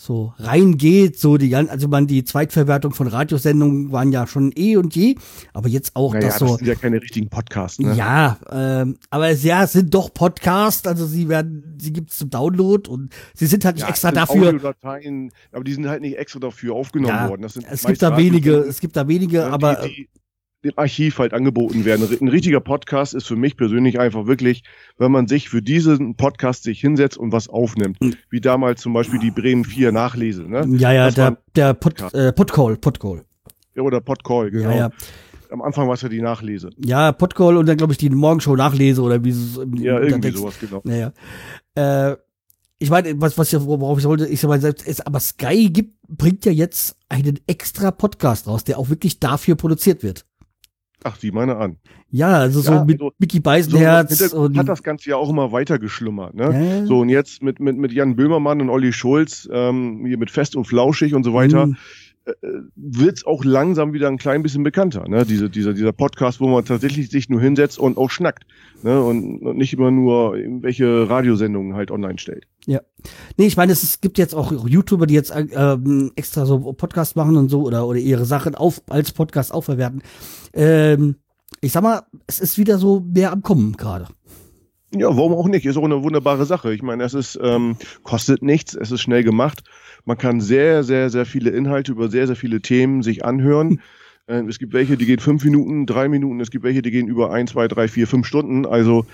so 0.00 0.32
reingeht, 0.38 1.18
so 1.20 1.36
die 1.36 1.50
ganzen, 1.50 1.70
also 1.70 1.86
man 1.86 2.06
die 2.06 2.24
Zweitverwertung 2.24 2.94
von 2.94 3.06
Radiosendungen 3.06 3.92
waren 3.92 4.12
ja 4.12 4.26
schon 4.26 4.50
eh 4.56 4.78
und 4.78 4.96
je, 4.96 5.16
aber 5.52 5.68
jetzt 5.68 5.94
auch 5.94 6.14
Naja, 6.14 6.28
das 6.28 6.38
das 6.38 6.48
so. 6.48 6.56
sind 6.56 6.66
ja 6.66 6.74
keine 6.74 7.02
richtigen 7.02 7.28
Podcasts. 7.28 7.78
Ne? 7.80 7.92
Ja, 7.94 8.38
ähm, 8.50 8.96
aber 9.10 9.28
es 9.28 9.44
ja, 9.44 9.64
es 9.64 9.72
sind 9.72 9.92
doch 9.92 10.14
Podcasts, 10.14 10.86
also 10.86 11.04
sie 11.04 11.28
werden, 11.28 11.76
sie 11.78 11.92
gibt's 11.92 12.16
zum 12.16 12.30
Download 12.30 12.88
und 12.88 13.12
sie 13.34 13.44
sind 13.44 13.66
halt 13.66 13.74
nicht 13.76 13.82
Ja, 13.82 13.90
extra 13.90 14.10
dafür. 14.10 14.48
Audiodateien, 14.48 15.32
aber 15.52 15.64
die 15.64 15.74
sind 15.74 15.86
halt 15.86 16.00
nicht 16.00 16.16
extra 16.16 16.40
dafür 16.40 16.74
aufgenommen 16.76 17.14
Ja, 17.14 17.28
worden. 17.28 17.42
Das 17.42 17.52
sind 17.52 17.66
es 17.70 17.84
gibt 17.84 18.00
da 18.00 18.16
wenige, 18.16 18.54
es 18.54 18.80
gibt 18.80 18.96
da 18.96 19.06
wenige, 19.06 19.44
aber 19.52 19.82
die, 19.82 19.88
die 19.94 20.19
im 20.62 20.72
Archiv 20.76 21.18
halt 21.18 21.32
angeboten 21.32 21.84
werden. 21.84 22.06
Ein 22.20 22.28
richtiger 22.28 22.60
Podcast 22.60 23.14
ist 23.14 23.26
für 23.26 23.36
mich 23.36 23.56
persönlich 23.56 23.98
einfach 23.98 24.26
wirklich, 24.26 24.62
wenn 24.98 25.10
man 25.10 25.26
sich 25.26 25.48
für 25.48 25.62
diesen 25.62 26.16
Podcast 26.16 26.64
sich 26.64 26.80
hinsetzt 26.80 27.16
und 27.16 27.32
was 27.32 27.48
aufnimmt. 27.48 27.98
Hm. 28.02 28.14
Wie 28.28 28.40
damals 28.40 28.82
zum 28.82 28.92
Beispiel 28.92 29.18
die 29.18 29.30
Bremen 29.30 29.64
4 29.64 29.90
Nachlese. 29.92 30.42
Ne? 30.42 30.66
ja, 30.78 30.92
ja, 30.92 31.06
Das 31.06 31.14
der, 31.14 31.38
der 31.56 31.74
Pod, 31.74 31.94
Podcast. 31.96 32.14
äh, 32.14 32.32
Podcall, 32.32 32.76
Podcall. 32.76 33.24
Ja, 33.74 33.82
Oder 33.82 34.00
Podcall, 34.00 34.50
genau. 34.50 34.70
Ja, 34.70 34.76
ja. 34.76 34.90
Am 35.50 35.62
Anfang 35.62 35.86
war 35.88 35.94
es 35.94 36.02
ja 36.02 36.08
die 36.08 36.20
Nachlese. 36.20 36.70
Ja, 36.84 37.10
Podcall 37.12 37.56
und 37.56 37.66
dann 37.66 37.76
glaube 37.76 37.92
ich 37.92 37.98
die 37.98 38.10
Morgenshow 38.10 38.54
nachlese 38.54 39.02
oder 39.02 39.24
wie 39.24 39.30
es 39.30 39.56
im 39.56 39.74
Ja, 39.76 39.98
irgendwie 39.98 40.20
Text- 40.28 40.38
sowas, 40.38 40.54
genau. 40.60 40.80
Naja. 40.84 41.12
Äh, 41.74 42.16
ich 42.78 42.88
meine, 42.88 43.20
was, 43.20 43.36
was 43.36 43.52
worauf 43.66 43.98
ich 43.98 44.04
wollte, 44.04 44.26
ich 44.26 44.40
sag 44.40 44.48
mal 44.48 44.60
selbst, 44.60 44.86
ist, 44.86 45.06
aber 45.06 45.20
Sky 45.20 45.70
gibt, 45.70 45.96
bringt 46.08 46.44
ja 46.44 46.52
jetzt 46.52 46.96
einen 47.08 47.40
extra 47.46 47.90
Podcast 47.90 48.46
raus, 48.46 48.62
der 48.64 48.78
auch 48.78 48.88
wirklich 48.90 49.18
dafür 49.20 49.54
produziert 49.56 50.02
wird. 50.02 50.24
Ach, 51.02 51.16
sieh 51.16 51.30
meine 51.30 51.56
an. 51.56 51.76
Ja, 52.10 52.38
also 52.38 52.60
so 52.60 52.72
Ja, 52.72 52.84
mit 52.84 53.00
also, 53.00 53.12
Mickey 53.18 53.36
So, 53.38 53.42
Beisenherz 53.42 54.18
Hintergrund 54.18 54.50
und 54.50 54.58
hat 54.58 54.68
das 54.68 54.82
Ganze 54.82 55.10
ja 55.10 55.16
auch 55.16 55.30
immer 55.30 55.52
weiter 55.52 55.78
geschlummert. 55.78 56.34
Ne? 56.34 56.84
So, 56.86 57.00
und 57.00 57.08
jetzt 57.08 57.42
mit, 57.42 57.60
mit, 57.60 57.78
mit 57.78 57.92
Jan 57.92 58.16
Böhmermann 58.16 58.60
und 58.60 58.68
Olli 58.68 58.92
Schulz, 58.92 59.48
ähm, 59.50 60.04
hier 60.06 60.18
mit 60.18 60.30
Fest 60.30 60.56
und 60.56 60.66
Flauschig 60.66 61.14
und 61.14 61.24
so 61.24 61.32
weiter, 61.32 61.62
Hm. 61.64 61.76
Wird 62.76 63.18
es 63.18 63.26
auch 63.26 63.44
langsam 63.44 63.92
wieder 63.92 64.08
ein 64.08 64.18
klein 64.18 64.42
bisschen 64.42 64.62
bekannter. 64.62 65.08
Ne? 65.08 65.24
Diese, 65.24 65.48
dieser, 65.50 65.72
dieser 65.72 65.92
Podcast, 65.92 66.40
wo 66.40 66.48
man 66.48 66.64
tatsächlich 66.64 67.10
sich 67.10 67.28
nur 67.28 67.40
hinsetzt 67.40 67.78
und 67.78 67.96
auch 67.98 68.10
schnackt. 68.10 68.44
Ne? 68.82 69.00
Und, 69.02 69.40
und 69.40 69.56
nicht 69.56 69.72
immer 69.72 69.90
nur 69.90 70.36
irgendwelche 70.36 71.08
Radiosendungen 71.08 71.74
halt 71.74 71.90
online 71.90 72.18
stellt. 72.18 72.46
Ja. 72.66 72.80
Nee, 73.36 73.46
ich 73.46 73.56
meine, 73.56 73.72
es, 73.72 73.82
ist- 73.82 74.02
gibt 74.02 74.18
jetzt 74.18 74.34
auch 74.34 74.66
YouTuber, 74.66 75.06
die 75.06 75.14
jetzt 75.14 75.32
ähm, 75.34 76.12
extra 76.16 76.46
so 76.46 76.72
Podcast 76.72 77.16
machen 77.16 77.36
und 77.36 77.48
so 77.48 77.62
oder, 77.62 77.86
oder 77.86 77.98
ihre 77.98 78.24
Sachen 78.24 78.54
auf, 78.54 78.82
als 78.88 79.12
Podcast 79.12 79.52
aufverwerten. 79.52 80.02
Ähm, 80.52 81.16
ich 81.60 81.72
sag 81.72 81.82
mal, 81.82 82.02
es 82.26 82.40
ist 82.40 82.58
wieder 82.58 82.78
so 82.78 83.00
mehr 83.00 83.32
am 83.32 83.42
Kommen 83.42 83.76
gerade. 83.76 84.06
Ja, 84.92 85.06
warum 85.16 85.34
auch 85.34 85.46
nicht? 85.46 85.66
Ist 85.66 85.76
auch 85.76 85.84
eine 85.84 86.02
wunderbare 86.02 86.44
Sache. 86.46 86.74
Ich 86.74 86.82
meine, 86.82 87.04
es 87.04 87.14
ist, 87.14 87.38
ähm, 87.40 87.76
kostet 88.02 88.42
nichts, 88.42 88.74
es 88.74 88.90
ist 88.90 89.00
schnell 89.00 89.22
gemacht. 89.22 89.62
Man 90.04 90.18
kann 90.18 90.40
sehr, 90.40 90.82
sehr, 90.82 91.10
sehr 91.10 91.26
viele 91.26 91.50
Inhalte 91.50 91.92
über 91.92 92.08
sehr, 92.08 92.26
sehr 92.26 92.36
viele 92.36 92.60
Themen 92.60 93.02
sich 93.02 93.24
anhören. 93.24 93.80
Äh, 94.30 94.44
Es 94.48 94.58
gibt 94.58 94.72
welche, 94.72 94.96
die 94.96 95.06
gehen 95.06 95.18
fünf 95.18 95.44
Minuten, 95.44 95.86
drei 95.86 96.08
Minuten, 96.08 96.40
es 96.40 96.50
gibt 96.50 96.64
welche, 96.64 96.82
die 96.82 96.90
gehen 96.90 97.08
über 97.08 97.32
ein, 97.32 97.46
zwei, 97.46 97.68
drei, 97.68 97.88
vier, 97.88 98.06
fünf 98.06 98.26
Stunden. 98.26 98.64
Also 98.66 99.04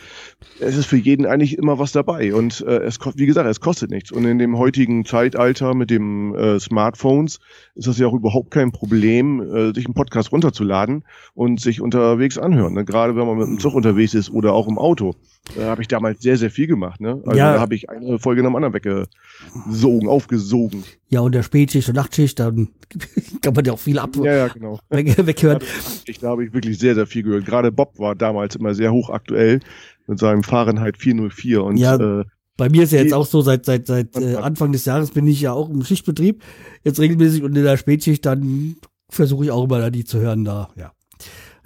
es 0.60 0.76
ist 0.76 0.86
für 0.86 0.96
jeden 0.96 1.26
eigentlich 1.26 1.56
immer 1.58 1.78
was 1.78 1.92
dabei. 1.92 2.34
Und 2.34 2.60
äh, 2.66 2.78
es 2.82 2.98
kostet, 2.98 3.20
wie 3.20 3.26
gesagt, 3.26 3.48
es 3.48 3.60
kostet 3.60 3.90
nichts. 3.90 4.12
Und 4.12 4.24
in 4.24 4.38
dem 4.38 4.58
heutigen 4.58 5.04
Zeitalter 5.04 5.74
mit 5.74 5.90
dem 5.90 6.34
äh, 6.34 6.60
Smartphones 6.60 7.38
ist 7.74 7.86
das 7.88 7.98
ja 7.98 8.06
auch 8.06 8.14
überhaupt 8.14 8.50
kein 8.50 8.72
Problem, 8.72 9.40
äh, 9.40 9.72
sich 9.74 9.86
einen 9.86 9.94
Podcast 9.94 10.32
runterzuladen 10.32 11.04
und 11.34 11.60
sich 11.60 11.80
unterwegs 11.80 12.38
anhören. 12.38 12.74
Ne? 12.74 12.84
Gerade 12.84 13.16
wenn 13.16 13.26
man 13.26 13.38
mit 13.38 13.46
dem 13.48 13.58
Zug 13.58 13.74
unterwegs 13.74 14.14
ist 14.14 14.30
oder 14.30 14.52
auch 14.52 14.68
im 14.68 14.78
Auto. 14.78 15.14
Da 15.54 15.66
habe 15.68 15.80
ich 15.80 15.88
damals 15.88 16.20
sehr, 16.22 16.36
sehr 16.36 16.50
viel 16.50 16.66
gemacht. 16.66 17.00
Ne? 17.00 17.20
Also 17.24 17.38
Ja. 17.38 17.54
da 17.54 17.60
habe 17.60 17.74
ich 17.74 17.88
eine 17.88 18.18
Folge 18.18 18.42
nach 18.42 18.50
dem 18.50 18.56
anderen 18.56 18.74
weggesogen, 18.74 20.08
aufgesogen. 20.08 20.82
Ja, 21.08 21.20
und 21.20 21.32
der 21.36 21.44
Spätschicht 21.44 21.88
und 21.88 21.94
Nachtschicht, 21.94 22.40
dann 22.40 22.68
kann 23.46 23.54
man 23.54 23.64
ja 23.64 23.72
auch 23.72 23.78
viel 23.78 23.98
ab 23.98 24.16
Ja, 24.16 24.34
ja, 24.34 24.48
genau. 24.48 24.78
weg, 24.90 25.16
weghören. 25.26 25.60
Ich, 26.06 26.18
da 26.18 26.30
habe 26.30 26.44
ich 26.44 26.52
wirklich 26.52 26.78
sehr, 26.78 26.94
sehr 26.96 27.06
viel 27.06 27.22
gehört. 27.22 27.46
Gerade 27.46 27.70
Bob 27.70 27.98
war 27.98 28.14
damals 28.16 28.56
immer 28.56 28.74
sehr 28.74 28.92
hochaktuell 28.92 29.60
mit 30.08 30.18
seinem 30.18 30.42
Fahrenheit 30.42 30.96
404 30.98 31.62
und 31.64 31.76
Ja. 31.76 31.96
äh, 31.96 32.24
Bei 32.56 32.68
mir 32.68 32.82
ist 32.82 32.92
ja 32.92 33.00
jetzt 33.02 33.12
auch 33.14 33.26
so, 33.26 33.40
seit, 33.42 33.64
seit, 33.66 33.86
seit 33.86 34.16
äh, 34.16 34.34
Anfang 34.36 34.72
des 34.72 34.84
Jahres 34.84 35.10
bin 35.12 35.26
ich 35.28 35.40
ja 35.40 35.52
auch 35.52 35.70
im 35.70 35.84
Schichtbetrieb, 35.84 36.42
jetzt 36.84 36.98
regelmäßig 37.00 37.42
und 37.44 37.56
in 37.56 37.62
der 37.64 37.76
Spätschicht, 37.76 38.24
dann 38.26 38.76
versuche 39.08 39.44
ich 39.44 39.50
auch 39.52 39.64
immer 39.64 39.78
da 39.80 39.90
die 39.90 40.04
zu 40.04 40.18
hören 40.18 40.44
da, 40.44 40.70
ja. 40.76 40.92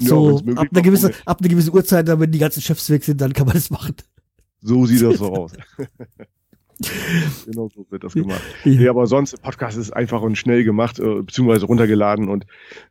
Ja, 0.01 0.09
So, 0.09 0.41
möglich 0.45 0.59
ab 0.59 0.69
einer, 0.73 0.83
gewisse, 0.83 1.03
warum 1.05 1.17
nicht? 1.17 1.29
ab 1.29 1.41
einer 1.41 1.49
gewissen 1.49 1.75
Uhrzeit, 1.75 2.09
dann, 2.09 2.21
wenn 2.21 2.33
die 2.33 2.39
ganzen 2.39 2.61
Chefs 2.63 2.89
weg 2.91 3.05
sind, 3.05 3.21
dann 3.21 3.33
kann 3.33 3.47
man 3.47 3.55
das 3.55 3.71
machen. 3.71 3.95
so 4.63 4.85
sieht 4.87 5.03
das 5.03 5.19
so 5.19 5.33
aus. 5.33 5.53
genau 7.47 7.69
so 7.75 7.87
wird 7.91 8.05
das 8.05 8.15
gemacht. 8.15 8.41
Nee, 8.65 8.89
aber 8.89 9.07
sonst, 9.07 9.41
Podcast 9.43 9.77
ist 9.79 9.91
einfach 9.93 10.23
und 10.23 10.37
schnell 10.37 10.65
gemacht, 10.65 10.99
äh, 10.99 11.23
beziehungsweise 11.23 11.67
runtergeladen 11.67 12.29
und 12.29 12.47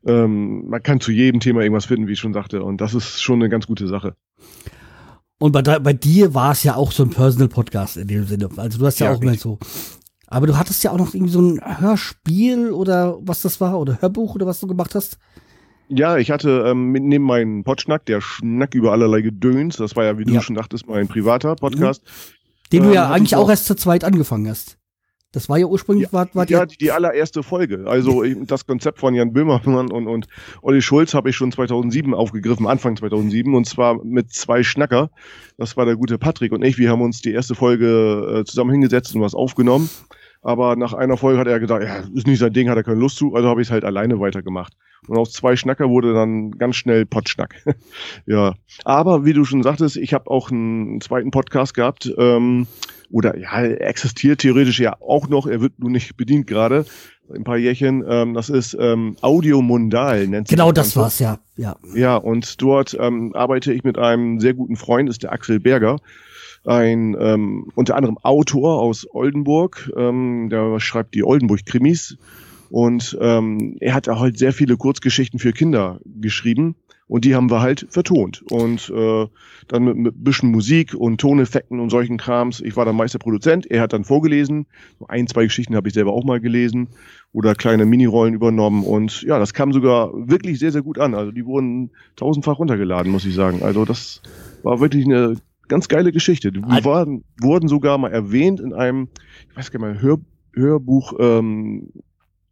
ähm, 0.05 0.67
man 0.69 0.83
kann 0.83 0.99
zu 0.99 1.11
jedem 1.11 1.39
Thema 1.39 1.61
irgendwas 1.61 1.85
finden, 1.85 2.07
wie 2.07 2.13
ich 2.13 2.19
schon 2.19 2.33
sagte. 2.33 2.63
Und 2.63 2.81
das 2.81 2.93
ist 2.93 3.21
schon 3.21 3.39
eine 3.39 3.49
ganz 3.49 3.67
gute 3.67 3.87
Sache. 3.87 4.15
Und 5.39 5.53
bei, 5.53 5.61
bei 5.61 5.93
dir 5.93 6.33
war 6.33 6.51
es 6.51 6.63
ja 6.63 6.75
auch 6.75 6.91
so 6.91 7.03
ein 7.03 7.09
Personal-Podcast 7.11 7.97
in 7.97 8.07
dem 8.07 8.25
Sinne. 8.25 8.49
Also 8.57 8.77
du 8.77 8.85
hast 8.85 8.99
ja, 8.99 9.07
Ja, 9.07 9.15
auch 9.15 9.21
mal 9.21 9.29
richtig. 9.31 9.41
so. 9.41 9.57
Aber 10.27 10.45
du 10.45 10.57
hattest 10.57 10.83
ja 10.83 10.91
auch 10.91 10.97
noch 10.97 11.13
irgendwie 11.15 11.31
so 11.31 11.41
ein 11.41 11.61
Hörspiel 11.79 12.71
oder 12.71 13.17
was 13.21 13.41
das 13.41 13.59
war, 13.59 13.79
oder 13.79 13.99
Hörbuch 14.01 14.35
oder 14.35 14.45
was 14.45 14.59
du 14.59 14.67
gemacht 14.67 14.93
hast. 14.93 15.17
Ja, 15.87 16.17
ich 16.17 16.29
hatte 16.29 16.65
ähm, 16.67 16.91
neben 16.91 17.23
meinem 17.23 17.63
Potschnack, 17.63 18.05
der 18.05 18.21
Schnack 18.21 18.75
über 18.75 18.91
allerlei 18.91 19.21
Gedöns, 19.21 19.77
das 19.77 19.95
war 19.95 20.03
ja, 20.05 20.19
wie 20.19 20.27
Ja. 20.31 20.35
du 20.39 20.41
schon 20.43 20.55
dachtest, 20.55 20.87
mein 20.87 21.07
privater 21.07 21.55
Podcast. 21.55 22.03
Den 22.71 22.83
du 22.83 22.89
Ähm, 22.89 22.95
ja 22.95 23.09
eigentlich 23.09 23.31
ich 23.31 23.35
auch 23.35 23.49
erst 23.49 23.65
zu 23.65 23.75
zweit 23.75 24.03
angefangen 24.03 24.47
hast. 24.47 24.77
Das 25.31 25.47
war 25.47 25.59
ja 25.59 25.67
ursprünglich, 25.67 26.11
war, 26.11 26.27
war 26.33 26.49
ja, 26.49 26.59
ja, 26.59 26.65
die, 26.65 26.77
die 26.77 26.91
allererste 26.91 27.43
Folge. 27.43 27.85
Also 27.85 28.23
das 28.47 28.65
Konzept 28.65 28.99
von 28.99 29.13
Jan 29.13 29.31
Böhmermann 29.31 29.91
und, 29.91 30.07
und 30.07 30.27
Olli 30.63 30.81
Schulz 30.81 31.13
habe 31.13 31.29
ich 31.29 31.35
schon 31.35 31.51
2007 31.51 32.15
aufgegriffen, 32.15 32.65
Anfang 32.65 32.97
2007, 32.97 33.53
und 33.53 33.65
zwar 33.65 34.03
mit 34.03 34.33
zwei 34.33 34.63
Schnacker. 34.63 35.11
Das 35.57 35.77
war 35.77 35.85
der 35.85 35.97
gute 35.97 36.17
Patrick 36.17 36.51
und 36.51 36.63
ich. 36.63 36.79
Wir 36.79 36.89
haben 36.89 37.01
uns 37.01 37.21
die 37.21 37.31
erste 37.31 37.53
Folge 37.53 38.39
äh, 38.39 38.43
zusammen 38.45 38.71
hingesetzt 38.71 39.15
und 39.15 39.21
was 39.21 39.35
aufgenommen. 39.35 39.89
Aber 40.41 40.75
nach 40.75 40.93
einer 40.93 41.17
Folge 41.17 41.39
hat 41.39 41.47
er 41.47 41.59
gesagt, 41.59 41.83
ja, 41.83 41.97
ist 42.13 42.27
nicht 42.27 42.39
sein 42.39 42.53
Ding, 42.53 42.69
hat 42.69 42.77
er 42.77 42.83
keine 42.83 42.99
Lust 42.99 43.17
zu, 43.17 43.35
also 43.35 43.49
habe 43.49 43.61
ich 43.61 43.67
es 43.67 43.71
halt 43.71 43.83
alleine 43.83 44.19
weitergemacht. 44.19 44.73
Und 45.07 45.17
aus 45.17 45.31
zwei 45.31 45.55
Schnacker 45.55 45.89
wurde 45.89 46.13
dann 46.13 46.51
ganz 46.51 46.75
schnell 46.75 47.05
Potschnack. 47.05 47.55
ja. 48.25 48.53
Aber 48.85 49.25
wie 49.25 49.33
du 49.33 49.43
schon 49.43 49.63
sagtest, 49.63 49.97
ich 49.97 50.13
habe 50.13 50.29
auch 50.29 50.51
einen 50.51 51.01
zweiten 51.01 51.31
Podcast 51.31 51.73
gehabt. 51.73 52.13
Ähm, 52.17 52.67
oder 53.11 53.37
ja, 53.37 53.61
er 53.61 53.87
existiert 53.87 54.39
theoretisch 54.41 54.79
ja 54.79 54.95
auch 55.01 55.27
noch, 55.29 55.47
er 55.47 55.61
wird 55.61 55.79
nur 55.79 55.89
nicht 55.89 56.15
bedient 56.15 56.47
gerade, 56.47 56.85
ein 57.33 57.43
paar 57.43 57.57
Jährchen. 57.57 58.03
Ähm, 58.07 58.33
das 58.33 58.49
ist 58.49 58.77
ähm, 58.79 59.15
Audio 59.21 59.61
Mundal, 59.61 60.27
nennt 60.27 60.47
sich 60.47 60.55
genau 60.55 60.71
das 60.71 60.93
Ganze. 60.93 60.99
war's, 60.99 61.19
ja, 61.19 61.39
ja. 61.57 61.75
Ja, 61.95 62.15
und 62.17 62.61
dort 62.61 62.95
ähm, 62.99 63.33
arbeite 63.35 63.73
ich 63.73 63.83
mit 63.83 63.97
einem 63.97 64.39
sehr 64.39 64.53
guten 64.53 64.75
Freund, 64.75 65.09
ist 65.09 65.23
der 65.23 65.31
Axel 65.31 65.59
Berger. 65.59 65.97
Ein 66.65 67.15
ähm, 67.19 67.71
unter 67.75 67.95
anderem 67.95 68.17
Autor 68.17 68.81
aus 68.81 69.07
Oldenburg, 69.09 69.91
ähm, 69.95 70.49
der 70.49 70.79
schreibt 70.79 71.15
die 71.15 71.23
Oldenburg-Krimis. 71.23 72.17
Und 72.69 73.17
ähm, 73.19 73.77
er 73.79 73.95
hat 73.95 74.07
halt 74.07 74.37
sehr 74.37 74.53
viele 74.53 74.77
Kurzgeschichten 74.77 75.39
für 75.39 75.53
Kinder 75.53 75.99
geschrieben 76.05 76.75
und 77.09 77.25
die 77.25 77.33
haben 77.33 77.49
wir 77.49 77.61
halt 77.61 77.87
vertont. 77.89 78.43
Und 78.51 78.91
äh, 78.95 79.25
dann 79.67 79.83
mit, 79.83 79.97
mit 79.97 80.23
bisschen 80.23 80.51
Musik 80.51 80.93
und 80.93 81.19
Toneffekten 81.19 81.79
und 81.79 81.89
solchen 81.89 82.17
Krams. 82.17 82.61
Ich 82.61 82.77
war 82.77 82.85
dann 82.85 82.95
meist 82.95 83.15
der 83.15 83.19
Produzent, 83.19 83.69
er 83.69 83.81
hat 83.81 83.93
dann 83.93 84.03
vorgelesen. 84.03 84.67
So 84.99 85.07
ein, 85.07 85.25
zwei 85.25 85.45
Geschichten 85.45 85.75
habe 85.75 85.87
ich 85.87 85.95
selber 85.95 86.13
auch 86.13 86.23
mal 86.23 86.39
gelesen 86.39 86.89
oder 87.33 87.55
kleine 87.55 87.87
Minirollen 87.87 88.35
übernommen. 88.35 88.83
Und 88.83 89.23
ja, 89.23 89.39
das 89.39 89.55
kam 89.55 89.73
sogar 89.73 90.11
wirklich 90.13 90.59
sehr, 90.59 90.71
sehr 90.71 90.83
gut 90.83 90.99
an. 90.99 91.15
Also 91.15 91.31
die 91.31 91.47
wurden 91.47 91.89
tausendfach 92.15 92.59
runtergeladen, 92.59 93.11
muss 93.11 93.25
ich 93.25 93.33
sagen. 93.33 93.63
Also 93.63 93.85
das 93.85 94.21
war 94.61 94.79
wirklich 94.79 95.05
eine 95.05 95.35
ganz 95.69 95.87
geile 95.87 96.11
Geschichte. 96.11 96.51
Die 96.51 96.61
Al- 96.63 96.83
waren, 96.83 97.23
wurden 97.41 97.69
sogar 97.69 97.97
mal 97.97 98.11
erwähnt 98.11 98.59
in 98.59 98.73
einem, 98.73 99.07
ich 99.49 99.55
weiß 99.55 99.71
gar 99.71 99.79
nicht 99.79 99.95
mal, 99.95 100.01
Hör, 100.01 100.17
Hörbuch, 100.53 101.13
ähm, 101.19 101.93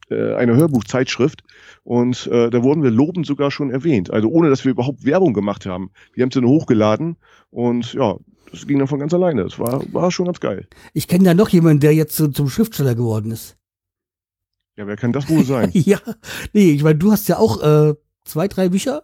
äh, 0.09 0.35
eine 0.35 0.55
Hörbuchzeitschrift 0.55 1.43
und 1.83 2.27
äh, 2.27 2.49
da 2.49 2.63
wurden 2.63 2.81
wir 2.83 2.91
lobend 2.91 3.25
sogar 3.25 3.51
schon 3.51 3.71
erwähnt. 3.71 4.09
Also 4.11 4.29
ohne, 4.29 4.49
dass 4.49 4.63
wir 4.63 4.71
überhaupt 4.71 5.03
Werbung 5.03 5.33
gemacht 5.33 5.65
haben. 5.65 5.91
Wir 6.13 6.23
haben 6.23 6.31
sie 6.31 6.39
nur 6.41 6.51
hochgeladen 6.51 7.17
und 7.49 7.93
ja, 7.93 8.15
das 8.51 8.65
ging 8.65 8.79
dann 8.79 8.87
von 8.87 8.99
ganz 8.99 9.13
alleine. 9.13 9.43
Das 9.43 9.59
war, 9.59 9.81
war 9.93 10.09
schon 10.11 10.25
ganz 10.27 10.39
geil. 10.39 10.67
Ich 10.93 11.09
kenne 11.09 11.25
da 11.25 11.33
noch 11.33 11.49
jemanden, 11.49 11.81
der 11.81 11.93
jetzt 11.93 12.15
so 12.15 12.29
zum 12.29 12.47
Schriftsteller 12.47 12.95
geworden 12.95 13.31
ist. 13.31 13.57
Ja, 14.77 14.87
wer 14.87 14.95
kann 14.95 15.11
das 15.11 15.27
wohl 15.29 15.43
sein? 15.43 15.71
ja, 15.73 15.99
nee, 16.53 16.71
ich 16.71 16.83
meine, 16.83 16.99
du 16.99 17.11
hast 17.11 17.27
ja 17.27 17.37
auch 17.39 17.61
äh, 17.61 17.95
zwei, 18.23 18.47
drei 18.47 18.69
Bücher. 18.69 19.03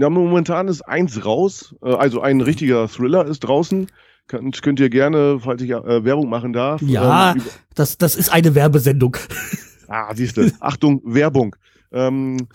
Ja, 0.00 0.08
momentan 0.08 0.68
ist 0.68 0.82
eins 0.82 1.24
raus. 1.24 1.74
Äh, 1.82 1.92
Also 1.92 2.20
ein 2.22 2.40
richtiger 2.40 2.88
Thriller 2.88 3.26
ist 3.26 3.40
draußen. 3.40 3.86
Könnt, 4.28 4.62
könnt 4.62 4.80
ihr 4.80 4.88
gerne, 4.90 5.40
falls 5.40 5.60
ich 5.60 5.70
äh, 5.70 6.04
Werbung 6.04 6.28
machen 6.30 6.52
darf. 6.52 6.80
Ja. 6.82 7.32
Ähm, 7.32 7.42
Das, 7.74 7.98
das 7.98 8.16
ist 8.16 8.32
eine 8.32 8.54
Werbesendung. 8.54 9.16
ah, 9.88 10.14
siehst 10.14 10.36
du. 10.36 10.50
Achtung, 10.60 11.02
Werbung. 11.04 11.54
Ähm, 11.92 12.48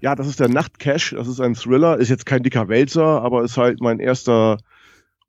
ja, 0.00 0.14
das 0.14 0.26
ist 0.28 0.40
der 0.40 0.48
Nachtcash. 0.48 1.14
Das 1.16 1.26
ist 1.28 1.40
ein 1.40 1.54
Thriller. 1.54 1.98
Ist 1.98 2.08
jetzt 2.08 2.26
kein 2.26 2.42
dicker 2.42 2.68
Wälzer, 2.68 3.22
aber 3.22 3.42
ist 3.42 3.56
halt 3.56 3.80
mein 3.80 3.98
erster 3.98 4.58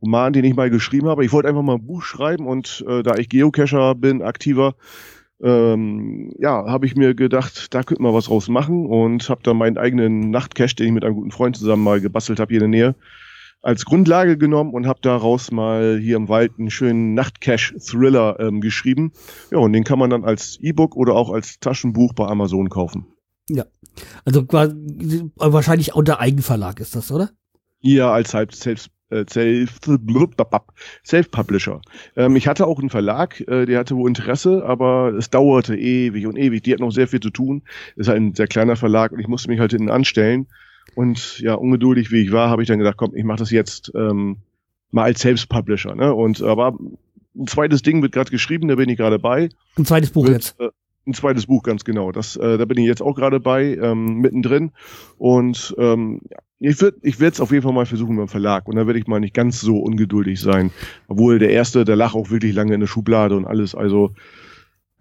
Roman, 0.02 0.34
den 0.34 0.44
ich 0.44 0.56
mal 0.56 0.70
geschrieben 0.70 1.08
habe. 1.08 1.24
Ich 1.26 1.32
wollte 1.32 1.48
einfach 1.48 1.62
mal 1.64 1.76
ein 1.76 1.86
Buch 1.88 2.04
schreiben 2.04 2.46
und 2.46 2.84
äh, 2.88 3.02
da 3.02 3.16
ich 3.16 3.30
Geocacher 3.30 3.96
bin, 3.96 4.22
aktiver, 4.22 4.76
ähm, 5.44 6.34
ja, 6.40 6.66
habe 6.66 6.86
ich 6.86 6.96
mir 6.96 7.14
gedacht, 7.14 7.74
da 7.74 7.84
könnte 7.84 8.02
man 8.02 8.14
was 8.14 8.26
draus 8.26 8.48
machen 8.48 8.86
und 8.86 9.30
habe 9.30 9.42
dann 9.44 9.58
meinen 9.58 9.78
eigenen 9.78 10.30
Nachtcache, 10.30 10.76
den 10.76 10.88
ich 10.88 10.94
mit 10.94 11.04
einem 11.04 11.16
guten 11.16 11.32
Freund 11.32 11.58
zusammen 11.58 11.84
mal 11.84 12.02
gebastelt 12.02 12.40
habe 12.40 12.54
hier 12.54 12.64
in 12.64 12.72
der 12.72 12.80
Nähe, 12.80 12.96
als 13.62 13.86
Grundlage 13.86 14.38
genommen 14.38 14.74
und 14.74 14.88
habe 14.88 15.00
daraus 15.02 15.52
mal 15.52 15.98
hier 16.00 16.18
im 16.18 16.30
Wald 16.30 16.54
einen 16.58 16.70
schönen 16.70 17.14
Nachtcache-Thriller 17.14 18.40
ähm, 18.40 18.62
geschrieben. 18.62 19.12
Ja, 19.52 19.60
und 19.60 19.74
den 19.74 19.84
kann 19.84 20.00
man 20.00 20.10
dann 20.10 20.24
als 20.24 20.58
E-Book 20.62 20.96
oder 20.96 21.14
auch 21.14 21.30
als 21.30 21.60
Taschenbuch 21.60 22.14
bei 22.14 22.26
Amazon 22.26 22.70
kaufen. 22.70 23.08
Also 24.26 24.46
quasi- 24.46 25.30
wahrscheinlich 25.36 25.94
unter 25.94 26.20
Eigenverlag 26.20 26.80
ist 26.80 26.96
das, 26.96 27.12
oder? 27.12 27.30
Ja, 27.82 28.12
als 28.12 28.34
halb 28.34 28.54
selbst 28.54 28.90
äh, 29.14 29.26
Self, 29.30 29.80
Self-Publisher. 31.06 31.82
Ähm, 32.16 32.36
ich 32.36 32.48
hatte 32.48 32.68
auch 32.68 32.80
einen 32.80 32.90
Verlag, 32.90 33.40
äh, 33.48 33.66
der 33.66 33.80
hatte 33.80 33.96
wohl 33.96 34.10
Interesse, 34.10 34.64
aber 34.66 35.14
es 35.18 35.30
dauerte 35.30 35.76
ewig 35.76 36.26
und 36.26 36.38
ewig. 36.38 36.64
Die 36.64 36.74
hatten 36.74 36.84
noch 36.84 36.92
sehr 36.92 37.08
viel 37.08 37.20
zu 37.20 37.30
tun. 37.30 37.64
Ist 37.96 38.08
halt 38.08 38.20
ein 38.20 38.36
sehr 38.36 38.48
kleiner 38.48 38.76
Verlag 38.76 39.12
und 39.12 39.20
ich 39.20 39.28
musste 39.28 39.50
mich 39.50 39.60
halt 39.60 39.72
hinten 39.72 39.90
anstellen. 39.90 40.48
Und 40.96 41.40
ja, 41.40 41.56
ungeduldig 41.56 42.12
wie 42.12 42.24
ich 42.24 42.32
war, 42.32 42.50
habe 42.50 42.62
ich 42.62 42.68
dann 42.68 42.80
gedacht, 42.80 42.98
komm, 42.98 43.16
ich 43.16 43.24
mache 43.24 43.40
das 43.40 43.52
jetzt 43.52 43.92
ähm, 43.96 44.38
mal 44.92 45.04
als 45.04 45.22
Self-Publisher. 45.22 45.96
Ne? 45.96 46.14
Und 46.14 46.42
aber 46.42 46.78
ein 47.36 47.48
zweites 47.48 47.82
Ding 47.82 48.02
wird 48.02 48.12
gerade 48.12 48.32
geschrieben, 48.32 48.68
da 48.68 48.76
bin 48.76 48.90
ich 48.90 48.98
gerade 48.98 49.20
bei. 49.20 49.50
Ein 49.78 49.86
zweites 49.86 50.12
Buch 50.12 50.26
Wird, 50.26 50.36
jetzt. 50.36 50.60
Äh, 50.60 50.70
ein 51.06 51.14
zweites 51.14 51.48
Buch, 51.48 51.64
ganz 51.64 51.84
genau. 51.84 52.12
Das, 52.12 52.36
äh, 52.36 52.58
da 52.58 52.66
bin 52.66 52.78
ich 52.78 52.86
jetzt 52.86 53.02
auch 53.02 53.16
gerade 53.16 53.40
bei, 53.40 53.76
ähm, 53.76 54.20
mittendrin. 54.20 54.72
Und 55.18 55.76
ähm, 55.78 56.22
ich 56.60 56.80
würde 56.82 56.98
ich 57.02 57.20
werde 57.20 57.34
es 57.34 57.42
auf 57.42 57.52
jeden 57.52 57.64
Fall 57.64 57.74
mal 57.74 57.86
versuchen 57.86 58.16
beim 58.16 58.28
Verlag. 58.28 58.68
Und 58.68 58.76
da 58.76 58.88
werde 58.88 59.00
ich 59.00 59.08
mal 59.08 59.20
nicht 59.20 59.34
ganz 59.34 59.60
so 59.62 59.78
ungeduldig 59.80 60.40
sein. 60.40 60.72
Obwohl 61.08 61.40
der 61.40 61.50
erste, 61.50 61.84
der 61.84 61.96
lag 61.96 62.14
auch 62.14 62.30
wirklich 62.30 62.54
lange 62.54 62.74
in 62.74 62.80
der 62.80 62.88
Schublade 62.88 63.36
und 63.36 63.46
alles. 63.46 63.76
Also, 63.76 64.12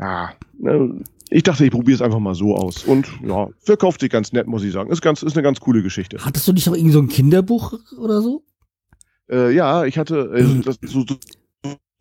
ja, 0.01 0.33
ne, 0.59 1.03
ich 1.31 1.45
dachte, 1.45 1.65
ich 1.65 1.71
probiere 1.71 1.95
es 1.95 2.03
einfach 2.03 2.19
mal 2.19 2.35
so 2.35 2.57
aus. 2.57 2.85
Und 2.85 3.09
ja, 3.25 3.49
verkauft 3.61 4.01
sich 4.01 4.11
ganz 4.11 4.33
nett, 4.33 4.47
muss 4.47 4.65
ich 4.65 4.73
sagen. 4.73 4.91
Ist, 4.91 5.03
ganz, 5.03 5.23
ist 5.23 5.37
eine 5.37 5.43
ganz 5.43 5.61
coole 5.61 5.83
Geschichte. 5.83 6.19
Hattest 6.21 6.47
du 6.49 6.53
nicht 6.53 6.67
noch 6.67 6.75
irgendwie 6.75 6.93
so 6.93 7.01
ein 7.01 7.09
Kinderbuch 7.09 7.75
oder 7.99 8.21
so? 8.21 8.43
Äh, 9.31 9.55
ja, 9.55 9.85
ich 9.85 9.99
hatte 9.99 10.33
äh, 10.35 10.63
das, 10.63 10.79
so, 10.83 11.05
so 11.07 11.07
so 11.07 11.17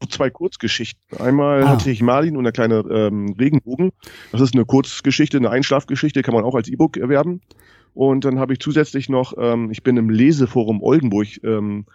zwei 0.10 0.30
Kurzgeschichten. 0.30 1.19
Einmal 1.19 1.64
Ah. 1.64 1.69
hatte 1.69 1.91
ich 1.91 2.02
Marlin 2.02 2.38
und 2.38 2.44
der 2.44 2.53
kleine 2.53 2.84
ähm, 2.90 3.36
Regenbogen. 3.40 3.91
Das 4.32 4.41
ist 4.41 4.53
eine 4.56 4.65
Kurzgeschichte, 4.65 5.38
eine 5.38 5.49
Einschlafgeschichte, 5.49 6.22
kann 6.22 6.34
man 6.34 6.44
auch 6.44 6.56
als 6.56 6.68
E-Book 6.69 6.98
erwerben. 6.98 7.41
Und 7.94 8.23
dann 8.26 8.40
habe 8.40 8.53
ich 8.53 8.60
zusätzlich 8.60 9.10
noch, 9.10 9.34
ähm, 9.38 9.69
ich 9.72 9.84
bin 9.84 9.98
im 9.98 10.10
Leseforum 10.10 10.82
Oldenburg 10.82 11.28
ähm, 11.44 11.86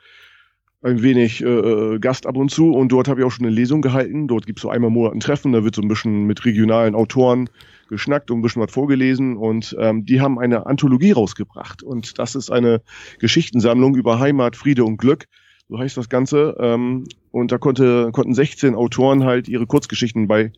ein 0.82 1.02
wenig 1.02 1.42
äh, 1.42 1.46
äh, 1.46 1.98
Gast 1.98 2.26
ab 2.26 2.36
und 2.36 2.50
zu 2.50 2.70
und 2.72 2.92
dort 2.92 3.08
habe 3.08 3.20
ich 3.20 3.26
auch 3.26 3.30
schon 3.30 3.46
eine 3.46 3.54
Lesung 3.54 3.82
gehalten. 3.82 4.28
Dort 4.28 4.46
gibt 4.46 4.58
es 4.58 4.62
so 4.62 4.68
einmal 4.68 4.88
im 4.88 4.94
Monat 4.94 5.14
ein 5.14 5.20
Treffen, 5.20 5.52
da 5.52 5.64
wird 5.64 5.74
so 5.74 5.82
ein 5.82 5.88
bisschen 5.88 6.26
mit 6.26 6.44
regionalen 6.44 6.94
Autoren 6.94 7.48
geschnackt 7.88 8.30
und 8.30 8.38
ein 8.38 8.42
bisschen 8.42 8.62
was 8.62 8.70
vorgelesen 8.70 9.36
und 9.36 9.74
ähm, 9.80 10.04
die 10.04 10.20
haben 10.20 10.38
eine 10.38 10.66
Anthologie 10.66 11.12
rausgebracht 11.12 11.82
und 11.82 12.18
das 12.18 12.34
ist 12.34 12.50
eine 12.50 12.82
Geschichtensammlung 13.18 13.96
über 13.96 14.18
Heimat, 14.18 14.54
Friede 14.54 14.84
und 14.84 14.98
Glück, 14.98 15.26
so 15.68 15.78
heißt 15.78 15.96
das 15.96 16.08
Ganze. 16.08 16.56
Ähm, 16.60 17.04
und 17.30 17.52
da 17.52 17.58
konnte, 17.58 18.10
konnten 18.12 18.34
16 18.34 18.74
Autoren 18.74 19.24
halt 19.24 19.48
ihre 19.48 19.66
Kurzgeschichten 19.66 20.28
bei, 20.28 20.52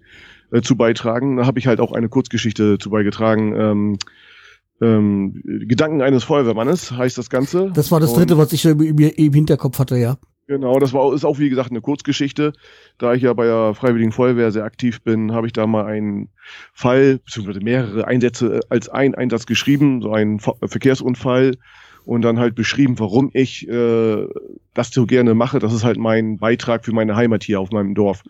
äh, 0.52 0.60
zu 0.60 0.76
beitragen. 0.76 1.36
Da 1.36 1.46
habe 1.46 1.58
ich 1.58 1.66
halt 1.66 1.80
auch 1.80 1.92
eine 1.92 2.08
Kurzgeschichte 2.08 2.78
zu 2.78 2.90
beigetragen. 2.90 3.54
Ähm, 3.56 3.98
ähm, 4.80 5.42
Gedanken 5.44 6.02
eines 6.02 6.24
Feuerwehrmannes 6.24 6.92
heißt 6.92 7.18
das 7.18 7.30
Ganze. 7.30 7.70
Das 7.74 7.90
war 7.90 8.00
das 8.00 8.10
Und- 8.10 8.20
dritte, 8.20 8.38
was 8.38 8.52
ich 8.52 8.64
im, 8.64 8.80
im, 8.80 9.32
Hinterkopf 9.32 9.78
hatte, 9.78 9.96
ja. 9.96 10.18
Genau, 10.46 10.78
das 10.78 10.94
war 10.94 11.12
ist 11.12 11.26
auch 11.26 11.38
wie 11.38 11.50
gesagt 11.50 11.70
eine 11.70 11.82
Kurzgeschichte. 11.82 12.54
Da 12.96 13.12
ich 13.12 13.22
ja 13.22 13.34
bei 13.34 13.44
der 13.44 13.74
Freiwilligen 13.74 14.12
Feuerwehr 14.12 14.50
sehr 14.50 14.64
aktiv 14.64 15.02
bin, 15.02 15.32
habe 15.32 15.46
ich 15.46 15.52
da 15.52 15.66
mal 15.66 15.84
einen 15.84 16.30
Fall 16.72 17.18
beziehungsweise 17.18 17.60
mehrere 17.60 18.06
Einsätze 18.06 18.56
äh, 18.56 18.60
als 18.70 18.88
ein 18.88 19.14
Einsatz 19.14 19.44
geschrieben, 19.44 20.00
so 20.00 20.10
einen 20.10 20.40
Ver 20.40 20.54
Verkehrsunfall 20.64 21.56
und 22.08 22.22
dann 22.22 22.38
halt 22.38 22.54
beschrieben, 22.54 22.98
warum 22.98 23.28
ich 23.34 23.68
äh, 23.68 24.26
das 24.72 24.90
so 24.90 25.04
gerne 25.04 25.34
mache. 25.34 25.58
Das 25.58 25.74
ist 25.74 25.84
halt 25.84 25.98
mein 25.98 26.38
Beitrag 26.38 26.86
für 26.86 26.92
meine 26.92 27.16
Heimat 27.16 27.44
hier 27.44 27.60
auf 27.60 27.70
meinem 27.70 27.94
Dorf 27.94 28.22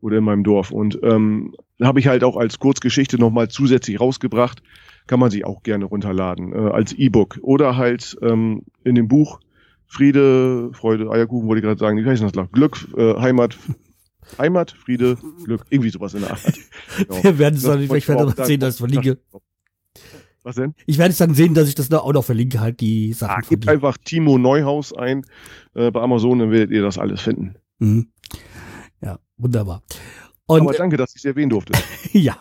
oder 0.00 0.16
in 0.16 0.24
meinem 0.24 0.44
Dorf. 0.44 0.70
Und 0.70 0.98
ähm, 1.02 1.54
habe 1.82 2.00
ich 2.00 2.06
halt 2.06 2.24
auch 2.24 2.38
als 2.38 2.58
Kurzgeschichte 2.58 3.18
nochmal 3.18 3.48
zusätzlich 3.48 4.00
rausgebracht. 4.00 4.62
Kann 5.06 5.20
man 5.20 5.30
sich 5.30 5.44
auch 5.44 5.62
gerne 5.62 5.84
runterladen 5.84 6.54
äh, 6.54 6.70
als 6.70 6.94
E-Book 6.94 7.38
oder 7.42 7.76
halt 7.76 8.16
ähm, 8.22 8.62
in 8.82 8.94
dem 8.94 9.08
Buch 9.08 9.40
Friede, 9.86 10.70
Freude, 10.72 11.10
Eierkuchen 11.10 11.48
wollte 11.48 11.58
ich 11.58 11.64
gerade 11.64 11.78
sagen. 11.78 12.02
Wie 12.02 12.08
heißt 12.08 12.22
das 12.22 12.32
noch? 12.32 12.50
Glück, 12.50 12.88
äh, 12.96 13.14
Heimat, 13.20 13.58
Heimat, 14.38 14.70
Friede, 14.70 15.18
Glück, 15.44 15.66
irgendwie 15.68 15.90
sowas 15.90 16.14
in 16.14 16.20
der 16.20 16.30
Art. 16.30 16.40
Genau. 16.96 17.22
Wir 17.22 17.38
werden 17.38 17.56
es 17.56 17.62
Das 17.62 17.72
dann, 17.72 17.94
ich 17.94 18.08
werde 18.08 18.44
sehen, 18.46 18.60
dass 18.60 18.74
ich 18.74 18.78
verlinke. 18.78 19.18
Was 20.48 20.56
denn? 20.56 20.74
Ich 20.86 20.96
werde 20.96 21.10
es 21.12 21.18
dann 21.18 21.34
sehen, 21.34 21.52
dass 21.52 21.68
ich 21.68 21.74
das 21.74 21.90
da 21.90 21.98
auch 21.98 22.12
noch 22.14 22.24
verlinke, 22.24 22.58
halt 22.60 22.80
die 22.80 23.12
Sachen 23.12 23.42
Ah, 23.44 23.46
gebt 23.46 23.68
einfach 23.68 23.98
Timo 24.02 24.38
Neuhaus 24.38 24.94
ein 24.94 25.26
äh, 25.74 25.90
bei 25.90 26.00
Amazon, 26.00 26.38
dann 26.38 26.50
werdet 26.50 26.70
ihr 26.70 26.80
das 26.80 26.96
alles 26.96 27.20
finden. 27.20 27.56
Mhm. 27.80 28.08
Ja, 29.02 29.18
wunderbar. 29.36 29.82
Und 30.46 30.62
Aber 30.62 30.72
danke, 30.72 30.96
dass 30.96 31.10
ich 31.10 31.16
es 31.18 31.24
erwähnen 31.26 31.50
durfte. 31.50 31.72
Ja. 32.12 32.36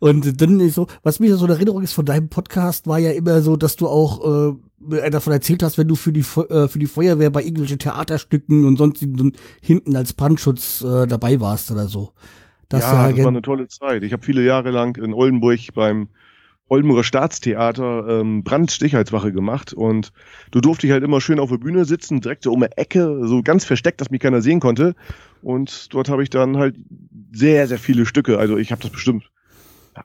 Und 0.00 0.40
dann 0.40 0.60
ist 0.60 0.74
so, 0.74 0.86
was 1.02 1.18
mir 1.20 1.36
so 1.36 1.44
in 1.46 1.50
Erinnerung 1.52 1.82
ist 1.82 1.92
von 1.92 2.04
deinem 2.06 2.28
Podcast, 2.28 2.86
war 2.86 2.98
ja 2.98 3.10
immer 3.12 3.40
so, 3.42 3.56
dass 3.56 3.76
du 3.76 3.88
auch 3.88 4.54
äh, 4.90 5.10
davon 5.10 5.32
erzählt 5.34 5.62
hast, 5.62 5.76
wenn 5.78 5.88
du 5.88 5.94
für 5.96 6.12
die 6.12 6.20
äh, 6.20 6.68
für 6.68 6.78
die 6.78 6.86
Feuerwehr 6.86 7.30
bei 7.30 7.40
irgendwelchen 7.42 7.78
Theaterstücken 7.78 8.64
und 8.66 8.76
sonst 8.76 9.04
hinten 9.62 9.96
als 9.96 10.12
Brandschutz 10.12 10.82
äh, 10.82 11.06
dabei 11.06 11.40
warst 11.40 11.70
oder 11.70 11.88
so. 11.88 12.12
Das 12.68 12.82
ja, 12.82 13.06
das 13.08 13.14
gen- 13.16 13.24
war 13.24 13.30
eine 13.32 13.42
tolle 13.42 13.68
Zeit. 13.68 14.02
Ich 14.02 14.12
habe 14.12 14.22
viele 14.24 14.42
Jahre 14.44 14.70
lang 14.70 14.96
in 14.96 15.12
Oldenburg 15.14 15.60
beim 15.74 16.08
Oldenburger 16.70 17.02
Staatstheater 17.02 18.06
ähm, 18.08 18.44
Brandstichhalswache 18.44 19.32
gemacht 19.32 19.72
und 19.72 20.12
du 20.52 20.60
durfte 20.60 20.86
ich 20.86 20.92
halt 20.92 21.02
immer 21.02 21.20
schön 21.20 21.40
auf 21.40 21.50
der 21.50 21.58
Bühne 21.58 21.84
sitzen, 21.84 22.20
direkt 22.20 22.44
so 22.44 22.52
um 22.52 22.60
die 22.60 22.78
Ecke, 22.78 23.26
so 23.26 23.42
ganz 23.42 23.64
versteckt, 23.64 24.00
dass 24.00 24.10
mich 24.10 24.20
keiner 24.20 24.40
sehen 24.40 24.60
konnte. 24.60 24.94
Und 25.42 25.92
dort 25.92 26.08
habe 26.08 26.22
ich 26.22 26.30
dann 26.30 26.56
halt 26.58 26.76
sehr, 27.32 27.66
sehr 27.66 27.78
viele 27.78 28.06
Stücke. 28.06 28.38
Also 28.38 28.56
ich 28.56 28.70
habe 28.70 28.80
das 28.80 28.92
bestimmt 28.92 29.24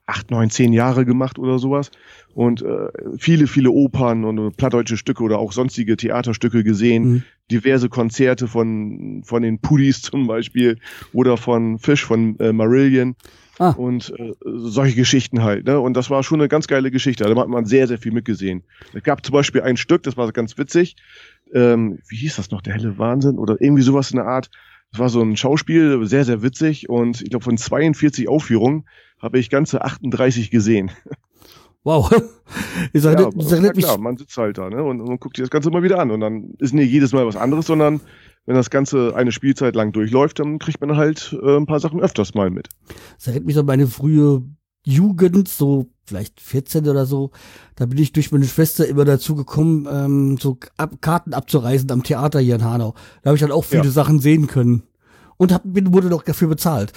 acht, 0.08 0.32
neun, 0.32 0.50
zehn 0.50 0.74
Jahre 0.74 1.06
gemacht 1.06 1.38
oder 1.38 1.60
sowas. 1.60 1.92
Und 2.34 2.64
äh, 2.64 2.88
viele, 3.20 3.46
viele 3.46 3.70
Opern 3.70 4.26
und 4.26 4.38
äh, 4.40 4.50
plattdeutsche 4.50 4.98
Stücke 4.98 5.24
oder 5.24 5.38
auch 5.38 5.52
sonstige 5.52 5.96
Theaterstücke 5.98 6.64
gesehen. 6.64 7.04
Mhm. 7.04 7.24
Diverse 7.52 7.90
Konzerte 7.90 8.48
von, 8.48 9.22
von 9.24 9.44
den 9.44 9.60
Pudis 9.60 10.02
zum 10.02 10.26
Beispiel 10.26 10.80
oder 11.14 11.38
von 11.38 11.78
Fish, 11.78 12.04
von 12.04 12.40
äh, 12.40 12.52
Marillion. 12.52 13.16
Ah. 13.57 13.69
Und 13.69 14.14
äh, 14.18 14.34
solche 14.44 14.95
Geschichten 14.95 15.44
halt. 15.44 15.65
Ne? 15.65 15.80
Und 15.80 15.95
das 15.95 16.10
war 16.10 16.23
schon 16.23 16.40
eine 16.40 16.49
ganz 16.49 16.68
geile 16.68 16.91
Geschichte. 16.91 17.23
Da 17.23 17.36
hat 17.36 17.48
man 17.48 17.65
sehr, 17.65 17.88
sehr 17.88 17.98
viel 17.98 18.11
mitgesehen. 18.11 18.64
Es 18.94 19.03
gab 19.03 19.26
zum 19.26 19.34
Beispiel 19.34 19.61
ein 19.61 19.77
Stück, 19.77 20.03
das 20.03 20.18
war 20.18 20.32
ganz 20.32 20.57
witzig. 20.57 20.95
Ähm, 21.53 21.99
wie 22.07 22.18
hieß 22.18 22.36
das 22.36 22.52
noch? 22.52 22.61
Der 22.61 22.73
helle 22.73 22.98
Wahnsinn? 22.98 23.38
Oder 23.38 23.56
irgendwie 23.60 23.84
sowas 23.84 24.11
in 24.11 24.18
der 24.18 24.26
Art. 24.26 24.49
Das 24.91 24.99
war 24.99 25.10
so 25.10 25.22
ein 25.22 25.38
Schauspiel, 25.38 26.06
sehr, 26.06 26.26
sehr 26.26 26.41
witzig. 26.41 26.90
Und 26.90 27.22
ich 27.22 27.30
glaube, 27.30 27.45
von 27.45 27.57
42 27.57 28.27
Aufführungen 28.27 28.86
habe 29.19 29.40
ich 29.40 29.49
ganze 29.49 29.84
38 29.84 30.52
gesehen. 30.52 30.91
Wow. 31.84 32.11
Ich 32.94 33.02
sag, 33.02 33.19
Ja, 33.19 33.30
das 33.34 33.52
erinnert 33.52 33.76
mich, 33.76 33.86
klar, 33.86 33.98
man 33.98 34.18
sitzt 34.18 34.38
halt 34.38 34.60
da 34.60 34.69
ne? 34.69 34.84
und, 34.84 35.02
und 35.02 35.19
guckt 35.19 35.36
sich 35.38 35.44
das 35.44 35.49
Ganze 35.49 35.72
mal 35.72 35.82
wieder 35.82 35.98
an. 35.98 36.11
Und 36.11 36.19
dann 36.19 36.53
ist 36.60 36.73
nicht 36.73 36.91
jedes 36.91 37.11
Mal 37.11 37.26
was 37.26 37.36
anderes, 37.36 37.65
sondern 37.65 38.02
wenn 38.46 38.56
das 38.56 38.70
Ganze 38.70 39.16
eine 39.16 39.32
Spielzeit 39.32 39.76
lang 39.76 39.92
durchläuft, 39.92 40.40
dann 40.40 40.60
kriegt 40.60 40.82
man 40.82 40.98
halt 40.98 41.36
äh, 41.42 41.58
ein 41.58 41.66
paar 41.66 41.80
Sachen 41.80 42.00
öfters 42.02 42.34
mal 42.34 42.50
mit. 42.50 42.70
das 43.18 43.28
erinnert 43.28 43.46
mich 43.48 43.58
an 43.58 43.66
meine 43.66 43.88
frühe 43.88 44.44
Jugend, 44.86 45.48
so 45.48 45.88
vielleicht 46.06 46.40
14 46.40 46.88
oder 46.88 47.06
so. 47.08 47.32
Da 47.76 47.88
bin 47.88 47.98
ich 47.98 48.14
durch 48.14 48.32
meine 48.32 48.46
Schwester 48.46 48.88
immer 48.88 49.04
dazu 49.04 49.34
gekommen, 49.36 49.88
ähm, 49.92 50.38
so 50.40 50.60
ab, 50.78 50.98
Karten 51.02 51.34
abzureisen 51.34 51.90
am 51.92 52.04
Theater 52.04 52.40
hier 52.40 52.56
in 52.56 52.64
Hanau. 52.64 52.94
Da 53.24 53.30
habe 53.30 53.36
ich 53.36 53.42
dann 53.42 53.52
auch 53.52 53.64
viele 53.66 53.86
Ja. 53.86 53.90
Sachen 53.90 54.20
sehen 54.20 54.46
können. 54.48 54.84
Und 55.38 55.52
hab, 55.52 55.64
wurde 55.66 56.10
doch 56.10 56.24
dafür 56.24 56.48
bezahlt. 56.48 56.94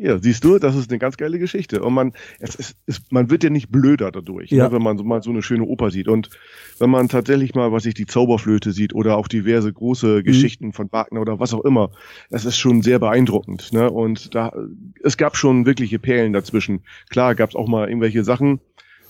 Ja, 0.00 0.16
siehst 0.18 0.44
du, 0.44 0.60
das 0.60 0.76
ist 0.76 0.90
eine 0.90 1.00
ganz 1.00 1.16
geile 1.16 1.40
Geschichte. 1.40 1.82
Und 1.82 1.92
man, 1.92 2.12
es 2.38 2.54
ist, 2.54 2.76
es, 2.86 3.02
man 3.10 3.30
wird 3.30 3.42
ja 3.42 3.50
nicht 3.50 3.68
blöder 3.70 4.12
dadurch, 4.12 4.50
Ja. 4.50 4.68
ne, 4.68 4.72
wenn 4.72 4.82
man 4.82 4.96
so 4.96 5.02
mal 5.02 5.20
so 5.22 5.30
eine 5.30 5.42
schöne 5.42 5.64
Oper 5.64 5.90
sieht. 5.90 6.06
Und 6.06 6.30
wenn 6.78 6.88
man 6.88 7.08
tatsächlich 7.08 7.56
mal, 7.56 7.72
was 7.72 7.84
ich 7.84 7.94
die 7.94 8.06
Zauberflöte 8.06 8.70
sieht 8.70 8.94
oder 8.94 9.16
auch 9.16 9.26
diverse 9.26 9.72
große 9.72 10.22
Geschichten 10.22 10.72
von 10.72 10.90
Wagner 10.92 11.20
oder 11.20 11.40
was 11.40 11.52
auch 11.52 11.64
immer, 11.64 11.90
das 12.30 12.44
ist 12.44 12.56
schon 12.58 12.82
sehr 12.82 13.00
beeindruckend. 13.00 13.72
Ne? 13.72 13.90
Und 13.90 14.36
da, 14.36 14.52
es 15.02 15.16
gab 15.16 15.36
schon 15.36 15.66
wirkliche 15.66 15.98
Perlen 15.98 16.32
dazwischen. 16.32 16.82
Klar, 17.10 17.34
gab 17.34 17.50
es 17.50 17.56
auch 17.56 17.66
mal 17.66 17.88
irgendwelche 17.88 18.22
Sachen, 18.22 18.60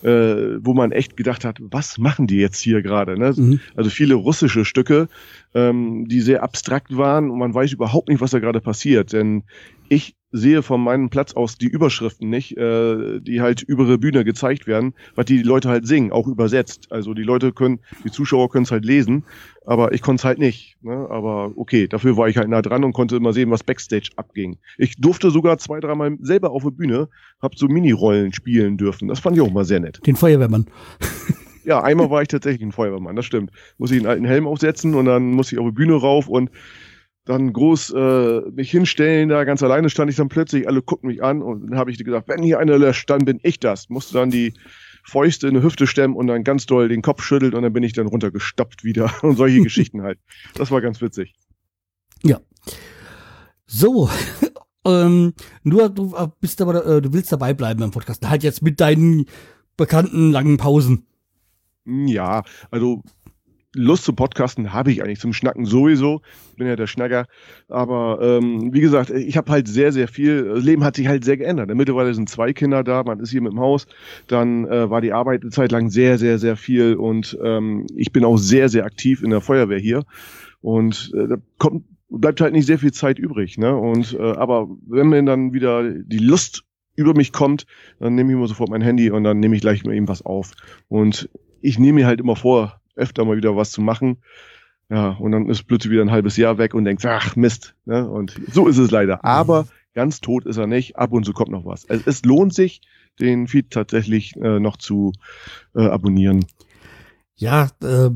äh, 0.02 0.58
wo 0.64 0.74
man 0.74 0.92
echt 0.92 1.16
gedacht 1.16 1.44
hat, 1.44 1.58
was 1.60 1.98
machen 1.98 2.26
die 2.28 2.36
jetzt 2.38 2.60
hier 2.60 2.82
gerade? 2.82 3.18
Ne? 3.18 3.34
Mhm. 3.36 3.60
Also 3.74 3.90
viele 3.90 4.14
russische 4.14 4.64
Stücke, 4.64 5.08
ähm, 5.54 6.06
die 6.08 6.20
sehr 6.20 6.42
abstrakt 6.44 6.96
waren 6.96 7.30
und 7.30 7.38
man 7.38 7.52
weiß 7.52 7.72
überhaupt 7.72 8.08
nicht, 8.08 8.20
was 8.20 8.30
da 8.30 8.38
gerade 8.38 8.60
passiert. 8.60 9.12
Denn 9.12 9.42
ich 9.88 10.16
sehe 10.30 10.62
von 10.62 10.82
meinem 10.82 11.08
Platz 11.08 11.32
aus 11.32 11.56
die 11.56 11.68
Überschriften 11.68 12.28
nicht, 12.28 12.56
äh, 12.56 13.20
die 13.20 13.40
halt 13.40 13.62
über 13.62 13.86
die 13.86 13.96
Bühne 13.96 14.24
gezeigt 14.24 14.66
werden, 14.66 14.94
was 15.14 15.24
die 15.24 15.42
Leute 15.42 15.68
halt 15.68 15.86
singen, 15.86 16.12
auch 16.12 16.26
übersetzt. 16.26 16.92
Also 16.92 17.14
die 17.14 17.22
Leute 17.22 17.52
können, 17.52 17.80
die 18.04 18.10
Zuschauer 18.10 18.50
können 18.50 18.64
es 18.64 18.70
halt 18.70 18.84
lesen, 18.84 19.24
aber 19.64 19.92
ich 19.92 20.02
konnte 20.02 20.20
es 20.20 20.24
halt 20.24 20.38
nicht. 20.38 20.76
Ne? 20.82 21.06
Aber 21.10 21.52
okay, 21.56 21.88
dafür 21.88 22.16
war 22.16 22.28
ich 22.28 22.36
halt 22.36 22.48
nah 22.48 22.60
dran 22.60 22.84
und 22.84 22.92
konnte 22.92 23.16
immer 23.16 23.32
sehen, 23.32 23.50
was 23.50 23.64
Backstage 23.64 24.10
abging. 24.16 24.58
Ich 24.76 24.96
durfte 25.00 25.30
sogar 25.30 25.56
zwei, 25.58 25.80
dreimal 25.80 26.16
selber 26.20 26.50
auf 26.50 26.62
der 26.62 26.70
Bühne, 26.72 27.08
hab 27.40 27.56
so 27.56 27.66
Minirollen 27.66 28.32
spielen 28.34 28.76
dürfen. 28.76 29.08
Das 29.08 29.20
fand 29.20 29.36
ich 29.36 29.42
auch 29.42 29.50
mal 29.50 29.64
sehr 29.64 29.80
nett. 29.80 30.00
Den 30.06 30.16
Feuerwehrmann. 30.16 30.66
Ja, 31.64 31.82
einmal 31.82 32.08
war 32.08 32.22
ich 32.22 32.28
tatsächlich 32.28 32.62
ein 32.62 32.72
Feuerwehrmann, 32.72 33.14
das 33.14 33.26
stimmt. 33.26 33.50
Muss 33.76 33.90
ich 33.90 33.98
einen 33.98 34.06
alten 34.06 34.24
Helm 34.24 34.46
aufsetzen 34.46 34.94
und 34.94 35.04
dann 35.04 35.32
muss 35.32 35.52
ich 35.52 35.58
auf 35.58 35.66
die 35.66 35.72
Bühne 35.72 35.96
rauf 35.96 36.26
und 36.26 36.50
dann 37.28 37.52
groß 37.52 37.90
äh, 37.90 38.40
mich 38.52 38.70
hinstellen, 38.70 39.28
da 39.28 39.44
ganz 39.44 39.62
alleine 39.62 39.90
stand 39.90 40.10
ich 40.10 40.16
dann 40.16 40.30
plötzlich, 40.30 40.66
alle 40.66 40.80
gucken 40.80 41.08
mich 41.08 41.22
an 41.22 41.42
und 41.42 41.68
dann 41.68 41.78
habe 41.78 41.90
ich 41.90 42.02
gesagt, 42.02 42.26
wenn 42.28 42.42
hier 42.42 42.58
einer 42.58 42.78
löscht, 42.78 43.10
dann 43.10 43.24
bin 43.26 43.38
ich 43.42 43.60
das. 43.60 43.90
Musste 43.90 44.14
dann 44.14 44.30
die 44.30 44.54
Fäuste 45.04 45.46
in 45.48 45.54
die 45.54 45.62
Hüfte 45.62 45.86
stemmen 45.86 46.16
und 46.16 46.26
dann 46.26 46.42
ganz 46.42 46.64
doll 46.64 46.88
den 46.88 47.02
Kopf 47.02 47.22
schüttelt 47.22 47.54
und 47.54 47.62
dann 47.62 47.72
bin 47.72 47.82
ich 47.82 47.92
dann 47.92 48.06
runtergestoppt 48.06 48.82
wieder 48.82 49.12
und 49.22 49.36
solche 49.36 49.60
Geschichten 49.60 50.02
halt. 50.02 50.18
Das 50.54 50.70
war 50.70 50.80
ganz 50.80 51.02
witzig. 51.02 51.34
So, 53.66 54.08
ähm, 54.86 55.34
nur 55.62 55.90
du 55.90 56.14
äh, 56.16 56.28
bist 56.40 56.62
aber, 56.62 56.86
äh, 56.86 57.02
du 57.02 57.12
willst 57.12 57.30
dabei 57.30 57.52
bleiben 57.52 57.80
beim 57.80 57.90
Podcast. 57.90 58.26
Halt 58.26 58.42
jetzt 58.42 58.62
mit 58.62 58.80
deinen 58.80 59.26
bekannten 59.76 60.32
langen 60.32 60.56
Pausen. 60.56 61.06
Hm, 61.84 62.06
Ja, 62.06 62.42
also 62.70 63.02
Lust 63.78 64.04
zu 64.04 64.12
Podcasten 64.12 64.72
habe 64.72 64.90
ich 64.90 65.02
eigentlich 65.02 65.20
zum 65.20 65.32
Schnacken 65.32 65.64
sowieso. 65.64 66.20
Bin 66.56 66.66
ja 66.66 66.76
der 66.76 66.86
Schnacker. 66.86 67.26
Aber 67.68 68.18
ähm, 68.20 68.72
wie 68.72 68.80
gesagt, 68.80 69.10
ich 69.10 69.36
habe 69.36 69.50
halt 69.50 69.68
sehr, 69.68 69.92
sehr 69.92 70.08
viel. 70.08 70.44
Das 70.44 70.64
Leben 70.64 70.84
hat 70.84 70.96
sich 70.96 71.06
halt 71.06 71.24
sehr 71.24 71.36
geändert. 71.36 71.72
Mittlerweile 71.74 72.12
sind 72.12 72.28
zwei 72.28 72.52
Kinder 72.52 72.82
da, 72.82 73.04
man 73.04 73.20
ist 73.20 73.30
hier 73.30 73.40
mit 73.40 73.52
dem 73.52 73.60
Haus. 73.60 73.86
Dann 74.26 74.66
äh, 74.66 74.90
war 74.90 75.00
die 75.00 75.12
Arbeit 75.12 75.42
eine 75.42 75.50
Zeit 75.50 75.72
lang 75.72 75.90
sehr, 75.90 76.18
sehr, 76.18 76.38
sehr 76.38 76.56
viel. 76.56 76.94
Und 76.94 77.38
ähm, 77.42 77.86
ich 77.94 78.12
bin 78.12 78.24
auch 78.24 78.36
sehr, 78.36 78.68
sehr 78.68 78.84
aktiv 78.84 79.22
in 79.22 79.30
der 79.30 79.40
Feuerwehr 79.40 79.78
hier. 79.78 80.02
Und 80.60 81.12
äh, 81.14 81.28
da 81.28 81.36
kommt, 81.58 81.84
bleibt 82.10 82.40
halt 82.40 82.52
nicht 82.52 82.66
sehr 82.66 82.78
viel 82.78 82.92
Zeit 82.92 83.18
übrig. 83.18 83.58
Ne? 83.58 83.76
Und 83.76 84.14
äh, 84.18 84.32
aber 84.32 84.68
wenn 84.86 85.08
mir 85.08 85.22
dann 85.22 85.52
wieder 85.52 85.88
die 85.88 86.18
Lust 86.18 86.64
über 86.96 87.14
mich 87.14 87.32
kommt, 87.32 87.64
dann 88.00 88.16
nehme 88.16 88.30
ich 88.30 88.36
immer 88.36 88.48
sofort 88.48 88.70
mein 88.70 88.82
Handy 88.82 89.10
und 89.10 89.22
dann 89.22 89.38
nehme 89.38 89.54
ich 89.54 89.60
gleich 89.60 89.84
mal 89.84 89.94
eben 89.94 90.08
was 90.08 90.26
auf. 90.26 90.52
Und 90.88 91.28
ich 91.60 91.78
nehme 91.78 92.00
mir 92.00 92.06
halt 92.06 92.20
immer 92.20 92.36
vor, 92.36 92.77
öfter 92.98 93.24
mal 93.24 93.36
wieder 93.36 93.56
was 93.56 93.70
zu 93.70 93.80
machen. 93.80 94.18
Ja, 94.90 95.10
und 95.10 95.32
dann 95.32 95.48
ist 95.48 95.64
plötzlich 95.64 95.92
wieder 95.92 96.02
ein 96.02 96.10
halbes 96.10 96.36
Jahr 96.36 96.56
weg 96.58 96.74
und 96.74 96.84
denkst, 96.84 97.04
ach 97.04 97.36
Mist. 97.36 97.74
Ne? 97.84 98.08
Und 98.08 98.40
so 98.50 98.68
ist 98.68 98.78
es 98.78 98.90
leider. 98.90 99.24
Aber 99.24 99.66
ganz 99.94 100.20
tot 100.20 100.46
ist 100.46 100.56
er 100.56 100.66
nicht. 100.66 100.96
Ab 100.96 101.12
und 101.12 101.24
zu 101.24 101.32
kommt 101.32 101.50
noch 101.50 101.66
was. 101.66 101.84
Es, 101.84 102.06
es 102.06 102.24
lohnt 102.24 102.54
sich, 102.54 102.80
den 103.20 103.48
Feed 103.48 103.70
tatsächlich 103.70 104.36
äh, 104.36 104.60
noch 104.60 104.76
zu 104.76 105.12
äh, 105.74 105.86
abonnieren. 105.86 106.46
Ja, 107.36 107.68
äh, 107.82 108.10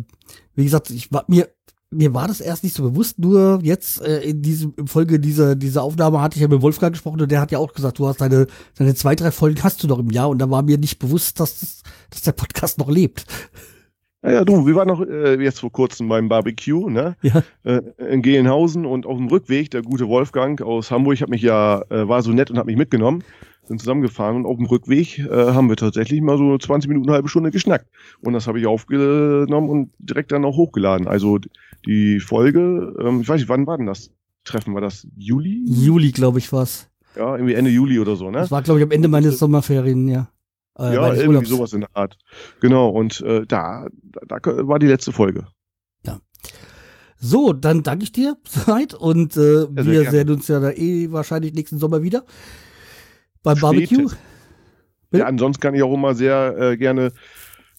wie 0.54 0.64
gesagt, 0.64 0.90
ich 0.90 1.12
war 1.12 1.24
mir 1.28 1.48
mir 1.94 2.14
war 2.14 2.26
das 2.26 2.40
erst 2.40 2.64
nicht 2.64 2.74
so 2.74 2.82
bewusst, 2.82 3.18
nur 3.18 3.60
jetzt 3.62 4.00
äh, 4.00 4.20
in 4.22 4.42
diesem 4.42 4.72
in 4.76 4.86
Folge 4.86 5.20
dieser 5.20 5.54
dieser 5.54 5.82
Aufnahme 5.82 6.20
hatte 6.20 6.36
ich 6.36 6.42
ja 6.42 6.48
mit 6.48 6.62
Wolfgang 6.62 6.94
gesprochen 6.94 7.20
und 7.20 7.30
der 7.30 7.40
hat 7.40 7.52
ja 7.52 7.58
auch 7.58 7.74
gesagt, 7.74 7.98
du 7.98 8.06
hast 8.06 8.20
deine 8.20 8.46
deine 8.76 8.94
zwei 8.94 9.14
drei 9.14 9.30
Folgen 9.30 9.62
hast 9.62 9.82
du 9.82 9.88
noch 9.88 9.98
im 9.98 10.10
Jahr 10.10 10.30
und 10.30 10.38
da 10.38 10.50
war 10.50 10.62
mir 10.62 10.78
nicht 10.78 10.98
bewusst, 10.98 11.38
dass 11.38 11.60
das, 11.60 11.82
dass 12.10 12.22
der 12.22 12.32
Podcast 12.32 12.78
noch 12.78 12.90
lebt. 12.90 13.26
Naja, 14.22 14.44
du, 14.44 14.66
wir 14.66 14.76
waren 14.76 14.86
noch 14.86 15.04
äh, 15.04 15.34
jetzt 15.42 15.58
vor 15.58 15.72
kurzem 15.72 16.08
beim 16.08 16.28
Barbecue, 16.28 16.88
ne? 16.88 17.16
Ja. 17.22 17.42
Äh, 17.64 17.82
in 17.98 18.22
Gelenhausen 18.22 18.86
und 18.86 19.04
auf 19.04 19.16
dem 19.16 19.26
Rückweg, 19.26 19.70
der 19.72 19.82
gute 19.82 20.06
Wolfgang 20.06 20.62
aus 20.62 20.92
Hamburg 20.92 21.20
hat 21.20 21.28
mich 21.28 21.42
ja, 21.42 21.82
äh, 21.90 22.08
war 22.08 22.22
so 22.22 22.30
nett 22.30 22.48
und 22.50 22.56
hat 22.56 22.66
mich 22.66 22.76
mitgenommen, 22.76 23.24
sind 23.64 23.80
zusammengefahren 23.80 24.36
und 24.36 24.46
auf 24.46 24.56
dem 24.56 24.66
Rückweg 24.66 25.18
äh, 25.18 25.28
haben 25.28 25.68
wir 25.68 25.76
tatsächlich 25.76 26.20
mal 26.20 26.38
so 26.38 26.56
20 26.56 26.88
Minuten, 26.88 27.08
eine 27.08 27.16
halbe 27.16 27.28
Stunde 27.28 27.50
geschnackt. 27.50 27.86
Und 28.20 28.32
das 28.32 28.46
habe 28.46 28.60
ich 28.60 28.66
aufgenommen 28.66 29.68
und 29.68 29.90
direkt 29.98 30.30
dann 30.30 30.44
auch 30.44 30.56
hochgeladen. 30.56 31.08
Also 31.08 31.40
die 31.84 32.20
Folge, 32.20 32.94
ähm, 33.00 33.22
ich 33.22 33.28
weiß 33.28 33.40
nicht, 33.40 33.48
wann 33.48 33.66
war 33.66 33.76
denn 33.76 33.86
das 33.86 34.10
Treffen? 34.44 34.72
War 34.74 34.80
das 34.80 35.06
Juli? 35.16 35.64
Juli, 35.66 36.12
glaube 36.12 36.38
ich, 36.38 36.52
war's. 36.52 36.88
Ja, 37.16 37.34
irgendwie 37.34 37.54
Ende 37.54 37.70
Juli 37.70 37.98
oder 37.98 38.14
so, 38.14 38.30
ne? 38.30 38.38
Das 38.38 38.52
war 38.52 38.62
glaube 38.62 38.80
ich 38.80 38.86
am 38.86 38.92
Ende 38.92 39.08
meines 39.08 39.38
Sommerferien, 39.38 40.08
ja. 40.08 40.28
Äh, 40.78 40.94
ja, 40.94 41.08
irgendwie 41.08 41.28
Urlaubs. 41.28 41.48
sowas 41.48 41.72
in 41.72 41.80
der 41.80 41.90
Art. 41.94 42.18
Genau, 42.60 42.88
und 42.88 43.20
äh, 43.20 43.44
da, 43.46 43.88
da, 44.26 44.38
da 44.38 44.68
war 44.68 44.78
die 44.78 44.86
letzte 44.86 45.12
Folge. 45.12 45.46
So, 47.24 47.52
dann 47.52 47.84
danke 47.84 48.02
ich 48.02 48.10
dir 48.10 48.36
soweit 48.48 48.94
und 48.94 49.36
äh, 49.36 49.66
sehr 49.66 49.86
wir 49.86 50.10
sehen 50.10 50.30
uns 50.30 50.48
ja 50.48 50.58
da 50.58 50.72
eh 50.72 51.12
wahrscheinlich 51.12 51.54
nächsten 51.54 51.78
Sommer 51.78 52.02
wieder 52.02 52.24
beim 53.44 53.56
Spätestens. 53.56 53.98
Barbecue. 53.98 54.16
Ja, 55.12 55.26
ansonsten 55.26 55.60
kann 55.60 55.74
ich 55.74 55.82
auch 55.84 55.94
immer 55.94 56.14
sehr 56.14 56.56
äh, 56.58 56.76
gerne 56.76 57.12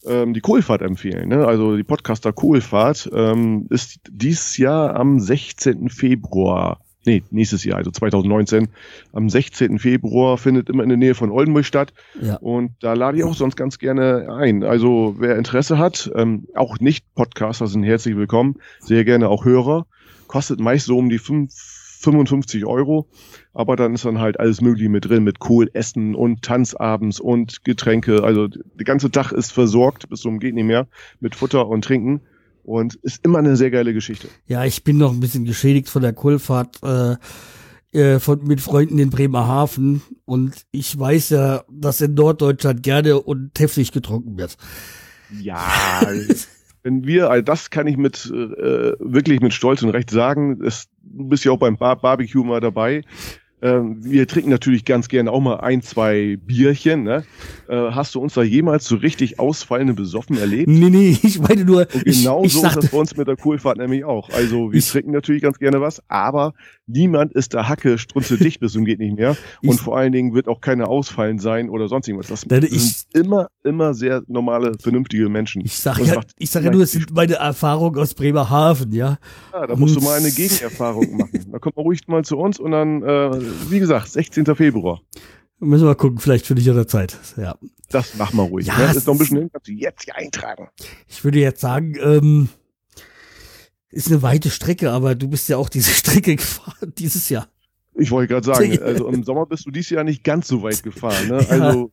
ähm, 0.05 0.33
die 0.33 0.39
Kohlfahrt 0.39 0.81
empfehlen. 0.81 1.27
Ne? 1.27 1.45
Also 1.45 1.75
die 1.75 1.83
Podcaster 1.83 2.31
Kohlfahrt 2.31 3.09
ähm, 3.13 3.67
ist 3.69 3.99
dieses 4.09 4.57
Jahr 4.57 4.95
am 4.95 5.19
16. 5.19 5.89
Februar, 5.89 6.79
nee, 7.05 7.23
nächstes 7.31 7.63
Jahr, 7.63 7.77
also 7.77 7.91
2019, 7.91 8.69
am 9.11 9.29
16. 9.29 9.79
Februar 9.79 10.37
findet 10.37 10.69
immer 10.69 10.83
in 10.83 10.89
der 10.89 10.97
Nähe 10.97 11.15
von 11.15 11.31
Oldenburg 11.31 11.65
statt. 11.65 11.93
Ja. 12.21 12.37
Und 12.37 12.71
da 12.81 12.93
lade 12.93 13.17
ich 13.17 13.23
auch 13.23 13.35
sonst 13.35 13.55
ganz 13.55 13.79
gerne 13.79 14.33
ein. 14.33 14.63
Also 14.63 15.15
wer 15.19 15.37
Interesse 15.37 15.77
hat, 15.77 16.11
ähm, 16.15 16.47
auch 16.55 16.79
Nicht-Podcaster 16.79 17.67
sind 17.67 17.83
herzlich 17.83 18.15
willkommen, 18.15 18.55
sehr 18.79 19.05
gerne 19.05 19.29
auch 19.29 19.45
Hörer. 19.45 19.85
Kostet 20.27 20.59
meist 20.59 20.85
so 20.85 20.97
um 20.97 21.09
die 21.09 21.19
fünf- 21.19 21.81
55 22.03 22.65
Euro, 22.65 23.07
aber 23.53 23.75
dann 23.75 23.93
ist 23.93 24.05
dann 24.05 24.19
halt 24.19 24.39
alles 24.39 24.61
Mögliche 24.61 24.89
mit 24.89 25.05
drin, 25.07 25.23
mit 25.23 25.39
Kohl, 25.39 25.69
Essen 25.73 26.15
und 26.15 26.41
Tanzabends 26.41 27.19
und 27.19 27.63
Getränke. 27.63 28.23
Also 28.23 28.47
der 28.47 28.85
ganze 28.85 29.09
Tag 29.09 29.31
ist 29.31 29.51
versorgt, 29.51 30.09
bis 30.09 30.21
zum 30.21 30.39
geht 30.39 30.53
nicht 30.53 30.65
mehr, 30.65 30.87
mit 31.19 31.35
Futter 31.35 31.67
und 31.67 31.85
Trinken. 31.85 32.21
Und 32.63 32.95
ist 32.95 33.23
immer 33.25 33.39
eine 33.39 33.55
sehr 33.57 33.71
geile 33.71 33.93
Geschichte. 33.93 34.29
Ja, 34.47 34.63
ich 34.63 34.83
bin 34.83 34.97
noch 34.97 35.11
ein 35.11 35.19
bisschen 35.19 35.45
geschädigt 35.45 35.89
von 35.89 36.01
der 36.01 36.13
Kohlfahrt 36.13 36.79
äh, 36.83 37.15
äh, 37.93 38.19
von, 38.19 38.43
mit 38.43 38.59
Freunden 38.59 38.97
in 38.97 39.11
Bremerhaven 39.11 40.01
und 40.25 40.65
ich 40.71 40.97
weiß 40.97 41.29
ja, 41.29 41.63
dass 41.69 42.01
in 42.01 42.15
Norddeutschland 42.15 42.81
gerne 42.81 43.19
und 43.19 43.51
heftig 43.59 43.91
getrunken 43.91 44.37
wird. 44.37 44.57
Ja, 45.39 45.61
wenn 46.83 47.05
wir, 47.05 47.29
also 47.29 47.43
das 47.43 47.69
kann 47.69 47.85
ich 47.87 47.97
mit 47.97 48.25
äh, 48.25 48.93
wirklich 48.99 49.41
mit 49.41 49.53
Stolz 49.53 49.83
und 49.83 49.89
Recht 49.89 50.09
sagen, 50.09 50.59
es, 50.63 50.87
du 51.03 51.29
bist 51.29 51.45
ja 51.45 51.51
auch 51.51 51.59
beim 51.59 51.77
Bar 51.77 51.97
Barbecue 51.97 52.43
mal 52.43 52.61
dabei. 52.61 53.03
Ähm, 53.63 53.95
wir 54.03 54.27
trinken 54.27 54.49
natürlich 54.49 54.83
ganz 54.83 55.07
gerne 55.07 55.31
auch 55.31 55.39
mal 55.39 55.55
ein, 55.61 55.81
zwei 55.81 56.37
Bierchen. 56.45 57.03
Ne? 57.03 57.23
Äh, 57.69 57.75
hast 57.91 58.13
du 58.13 58.19
uns 58.19 58.33
da 58.33 58.43
jemals 58.43 58.85
so 58.85 58.97
richtig 58.97 59.39
ausfallende 59.39 59.93
besoffen 59.93 60.37
erlebt? 60.37 60.67
Nee, 60.67 60.89
nee, 60.89 61.17
ich 61.23 61.39
meine 61.39 61.63
nur, 61.63 61.87
Und 61.93 62.03
genau 62.03 62.45
so 62.45 62.65
ist 62.65 62.75
das 62.75 62.89
bei 62.91 62.97
uns 62.97 63.15
mit 63.15 63.27
der 63.29 63.37
Kohlfahrt 63.37 63.77
nämlich 63.77 64.03
auch. 64.03 64.29
Also 64.31 64.71
wir 64.73 64.79
Ich- 64.79 64.89
trinken 64.91 65.11
natürlich 65.11 65.41
ganz 65.41 65.59
gerne 65.59 65.79
was, 65.79 66.01
aber 66.09 66.53
niemand 66.87 67.31
ist 67.33 67.53
da 67.53 67.69
Hacke, 67.69 67.97
strunze 67.97 68.37
dicht 68.37 68.59
bis 68.59 68.73
zum 68.73 68.83
geht 68.83 68.99
nicht 68.99 69.15
mehr. 69.15 69.37
Und 69.61 69.75
Ich- 69.75 69.79
vor 69.81 69.97
allen 69.97 70.11
Dingen 70.11 70.33
wird 70.33 70.49
auch 70.49 70.59
keine 70.59 70.87
ausfallen 70.87 71.39
sein 71.39 71.69
oder 71.69 71.87
sonst 71.87 72.09
irgendwas. 72.09 72.27
Das 72.29 72.41
sind 72.41 72.63
ich- 72.65 73.05
immer, 73.13 73.47
immer 73.63 73.93
sehr 73.93 74.23
normale, 74.27 74.73
vernünftige 74.77 75.29
Menschen. 75.29 75.61
ich 75.63 75.77
sag 75.77 75.99
Und 75.99 76.03
es 76.09 76.13
ja, 76.13 76.21
ich 76.37 76.49
sag 76.49 76.63
ja 76.65 76.69
nur, 76.71 76.81
es 76.83 76.91
sind 76.91 77.13
meine 77.15 77.35
Erfahrungen 77.35 77.97
aus 77.97 78.13
Bremerhaven, 78.13 78.91
ja. 78.91 79.17
Ja, 79.53 79.67
da 79.67 79.75
musst 79.77 79.95
du 79.95 80.01
mal 80.01 80.17
eine 80.19 80.31
Gegenerfahrung 80.31 81.15
machen. 81.15 81.45
Da 81.49 81.59
kommt 81.59 81.77
man 81.77 81.83
ruhig 81.85 82.01
mal 82.07 82.25
zu 82.25 82.37
uns 82.37 82.59
und 82.59 82.71
dann, 82.71 83.01
äh, 83.03 83.31
wie 83.69 83.79
gesagt, 83.79 84.09
16. 84.09 84.45
Februar. 84.55 85.01
Müssen 85.59 85.83
wir 85.83 85.89
mal 85.89 85.95
gucken, 85.95 86.19
vielleicht 86.19 86.45
finde 86.45 86.61
ich 86.61 86.67
ja 86.67 86.73
der 86.73 86.87
Zeit. 86.87 87.17
Ja. 87.37 87.55
Das 87.89 88.15
machen 88.15 88.37
wir 88.37 88.43
ruhig. 88.43 88.67
Ja, 88.67 88.77
ne? 88.77 88.85
es 88.85 88.97
Ist 88.97 89.07
noch 89.07 89.13
ein 89.13 89.19
bisschen 89.19 89.37
hin, 89.37 89.49
kannst 89.51 89.67
du 89.67 89.71
jetzt 89.71 90.03
hier 90.03 90.15
eintragen. 90.15 90.67
Ich 91.07 91.23
würde 91.23 91.39
jetzt 91.39 91.61
sagen, 91.61 91.95
ähm, 92.01 92.49
ist 93.89 94.07
eine 94.07 94.21
weite 94.21 94.49
Strecke, 94.49 94.91
aber 94.91 95.15
du 95.15 95.29
bist 95.29 95.47
ja 95.47 95.57
auch 95.57 95.69
diese 95.69 95.91
Strecke 95.93 96.35
gefahren 96.35 96.93
dieses 96.97 97.29
Jahr. 97.29 97.47
Ich 97.95 98.11
wollte 98.11 98.33
gerade 98.33 98.45
sagen, 98.45 98.79
also 98.83 99.07
im 99.07 99.23
Sommer 99.23 99.45
bist 99.45 99.65
du 99.65 99.71
dieses 99.71 99.91
Jahr 99.91 100.03
nicht 100.03 100.23
ganz 100.23 100.47
so 100.47 100.63
weit 100.63 100.83
gefahren. 100.83 101.27
Ne? 101.27 101.45
Ja. 101.49 101.59
Also 101.59 101.91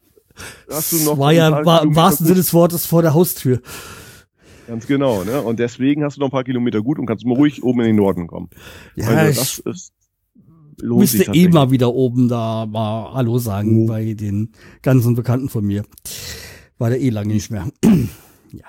hast 0.70 0.92
du 0.92 0.96
noch 1.04 1.18
war 1.18 1.32
ja 1.32 1.64
war, 1.64 1.82
im 1.82 1.94
wahrsten. 1.94 2.24
Sinne 2.24 2.38
des 2.38 2.54
Wortes 2.54 2.86
vor 2.86 3.02
der 3.02 3.12
Haustür. 3.12 3.60
Ganz 4.66 4.86
genau, 4.86 5.24
ne? 5.24 5.42
Und 5.42 5.58
deswegen 5.58 6.04
hast 6.04 6.16
du 6.16 6.20
noch 6.20 6.28
ein 6.28 6.30
paar 6.30 6.44
Kilometer 6.44 6.80
gut 6.80 6.98
und 6.98 7.06
kannst 7.06 7.26
mal 7.26 7.34
ruhig 7.34 7.62
oben 7.62 7.80
in 7.80 7.86
den 7.88 7.96
Norden 7.96 8.26
kommen. 8.26 8.48
Ja, 8.94 9.08
also 9.08 9.40
das 9.40 9.58
ist 9.58 9.92
lohnt 10.82 11.08
sich 11.08 11.18
müsste 11.18 11.22
eh 11.22 11.26
tatsächlich. 11.26 11.54
mal 11.54 11.70
wieder 11.70 11.94
oben 11.94 12.28
da 12.28 12.66
mal 12.66 13.12
Hallo 13.14 13.38
sagen 13.38 13.84
Oh. 13.84 13.86
bei 13.86 14.14
den 14.14 14.52
ganzen 14.82 15.14
Bekannten 15.14 15.48
von 15.48 15.64
mir. 15.64 15.84
War 16.78 16.90
der 16.90 17.00
eh 17.00 17.10
lange 17.10 17.34
nicht 17.34 17.50
mehr. 17.50 17.68
ja. 18.52 18.64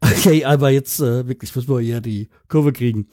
Okay, 0.00 0.44
aber 0.44 0.70
jetzt 0.70 1.00
äh, 1.00 1.26
wirklich 1.28 1.54
müssen 1.54 1.68
wir 1.68 1.80
hier 1.80 2.00
die 2.00 2.28
Kurve 2.48 2.72
kriegen. 2.72 3.08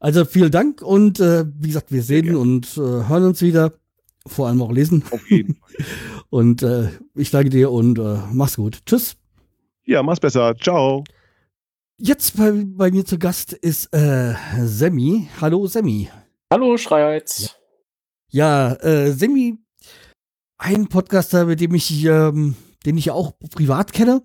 Also 0.00 0.24
vielen 0.24 0.50
Dank 0.50 0.82
und 0.82 1.18
äh, 1.20 1.44
wie 1.58 1.68
gesagt, 1.68 1.90
wir 1.92 2.02
sehen 2.02 2.36
und 2.36 2.76
äh, 2.76 2.80
hören 2.80 3.24
uns 3.24 3.42
wieder. 3.42 3.72
Vor 4.26 4.46
allem 4.48 4.60
auch 4.60 4.70
lesen. 4.72 5.02
Auf 5.10 5.30
jeden 5.30 5.54
Fall. 5.54 5.70
Und 6.30 6.62
äh, 6.62 6.90
ich 7.14 7.30
danke 7.30 7.48
dir 7.48 7.70
und 7.70 7.98
äh, 7.98 8.18
mach's 8.30 8.56
gut. 8.56 8.80
Tschüss. 8.84 9.16
Ja, 9.86 10.02
mach's 10.02 10.20
besser. 10.20 10.54
Ciao. 10.60 11.02
Jetzt 11.96 12.36
bei, 12.36 12.52
bei 12.66 12.90
mir 12.90 13.06
zu 13.06 13.18
Gast 13.18 13.54
ist 13.54 13.86
äh, 13.94 14.34
Semmi. 14.62 15.28
Hallo 15.40 15.66
Semmi. 15.66 16.10
Hallo, 16.52 16.76
Schreiheiz. 16.78 17.54
Ja, 18.30 18.72
äh, 18.74 19.12
Semi, 19.12 19.58
ein 20.58 20.88
Podcaster, 20.88 21.44
mit 21.44 21.60
dem 21.60 21.74
ich, 21.74 22.04
ähm, 22.04 22.56
den 22.86 22.96
ich 22.96 23.10
auch 23.10 23.32
privat 23.54 23.92
kenne 23.92 24.22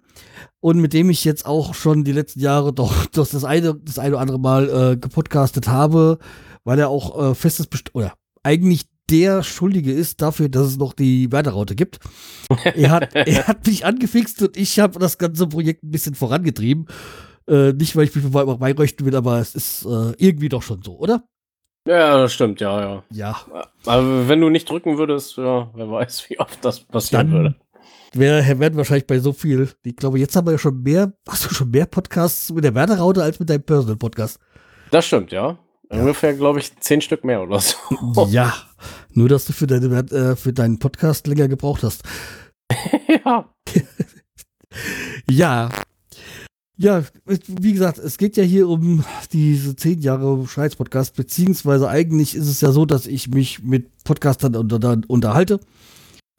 und 0.61 0.79
mit 0.79 0.93
dem 0.93 1.09
ich 1.09 1.25
jetzt 1.25 1.45
auch 1.45 1.73
schon 1.73 2.03
die 2.05 2.11
letzten 2.13 2.39
Jahre 2.39 2.73
doch, 2.73 3.05
doch 3.13 3.27
das 3.27 3.43
eine, 3.43 3.75
das 3.75 3.99
eine 3.99 4.11
oder 4.15 4.21
andere 4.21 4.39
Mal 4.39 4.69
äh, 4.93 4.97
gepodcastet 4.97 5.67
habe, 5.67 6.17
weil 6.63 6.79
er 6.79 6.89
auch 6.89 7.31
äh, 7.31 7.35
festes 7.35 7.67
Best 7.67 7.93
oder 7.93 8.13
eigentlich 8.41 8.85
der 9.09 9.43
Schuldige 9.43 9.91
ist 9.91 10.21
dafür, 10.21 10.47
dass 10.47 10.67
es 10.67 10.77
noch 10.77 10.93
die 10.93 11.29
Werderaute 11.29 11.75
gibt. 11.75 11.99
er 12.63 12.89
hat, 12.89 13.13
er 13.15 13.47
hat 13.47 13.67
mich 13.67 13.85
angefixt 13.85 14.41
und 14.41 14.55
ich 14.55 14.79
habe 14.79 14.97
das 14.97 15.17
ganze 15.17 15.47
Projekt 15.47 15.83
ein 15.83 15.91
bisschen 15.91 16.15
vorangetrieben. 16.15 16.87
Äh, 17.49 17.73
nicht, 17.73 17.97
weil 17.97 18.05
ich 18.05 18.15
mich 18.15 18.25
bei- 18.31 18.45
beiröchten 18.45 19.05
will, 19.05 19.15
aber 19.17 19.39
es 19.39 19.55
ist 19.55 19.83
äh, 19.85 20.13
irgendwie 20.17 20.47
doch 20.47 20.61
schon 20.61 20.81
so, 20.81 20.97
oder? 20.97 21.27
Ja, 21.85 22.17
das 22.17 22.33
stimmt, 22.33 22.61
ja, 22.61 22.79
ja. 22.79 23.03
Ja. 23.11 23.35
Aber 23.85 24.27
wenn 24.29 24.39
du 24.39 24.49
nicht 24.49 24.69
drücken 24.69 24.97
würdest, 24.97 25.37
ja, 25.37 25.69
wer 25.73 25.91
weiß, 25.91 26.29
wie 26.29 26.39
oft 26.39 26.63
das 26.63 26.79
passieren 26.79 27.31
würde. 27.31 27.55
Wir 28.13 28.59
werden 28.59 28.77
wahrscheinlich 28.77 29.07
bei 29.07 29.19
so 29.19 29.33
viel, 29.33 29.69
ich 29.83 29.95
glaube, 29.95 30.19
jetzt 30.19 30.35
haben 30.35 30.45
wir 30.47 30.51
ja 30.51 30.59
schon 30.59 30.81
mehr, 30.83 31.13
hast 31.27 31.45
du 31.45 31.53
schon 31.53 31.71
mehr 31.71 31.87
Podcasts 31.87 32.51
mit 32.51 32.63
der 32.63 32.75
Werderaute 32.75 33.23
als 33.23 33.39
mit 33.39 33.49
deinem 33.49 33.63
Personal 33.63 33.97
Podcast? 33.97 34.39
Das 34.91 35.05
stimmt, 35.05 35.31
ja. 35.31 35.57
Ungefähr, 35.89 36.33
glaube 36.33 36.59
ich, 36.59 36.75
zehn 36.79 37.01
Stück 37.01 37.23
mehr 37.23 37.41
oder 37.41 37.59
so. 37.59 37.75
Ja, 38.29 38.53
nur 39.11 39.29
dass 39.29 39.45
du 39.45 39.53
für, 39.53 39.67
deine, 39.67 39.87
äh, 40.11 40.35
für 40.35 40.53
deinen 40.53 40.79
Podcast 40.79 41.27
länger 41.27 41.47
gebraucht 41.47 41.83
hast. 41.83 42.03
ja. 43.25 43.49
Ja. 45.29 45.69
Ja, 46.77 47.03
wie 47.25 47.73
gesagt, 47.73 47.99
es 47.99 48.17
geht 48.17 48.35
ja 48.35 48.43
hier 48.43 48.67
um 48.67 49.03
diese 49.31 49.75
zehn 49.75 50.01
Jahre 50.01 50.47
Scheiß-Podcast, 50.47 51.15
beziehungsweise 51.15 51.87
eigentlich 51.87 52.33
ist 52.33 52.47
es 52.47 52.61
ja 52.61 52.71
so, 52.71 52.85
dass 52.85 53.05
ich 53.05 53.29
mich 53.29 53.61
mit 53.63 53.91
Podcastern 54.03 54.55
unter, 54.55 54.99
unterhalte. 55.07 55.59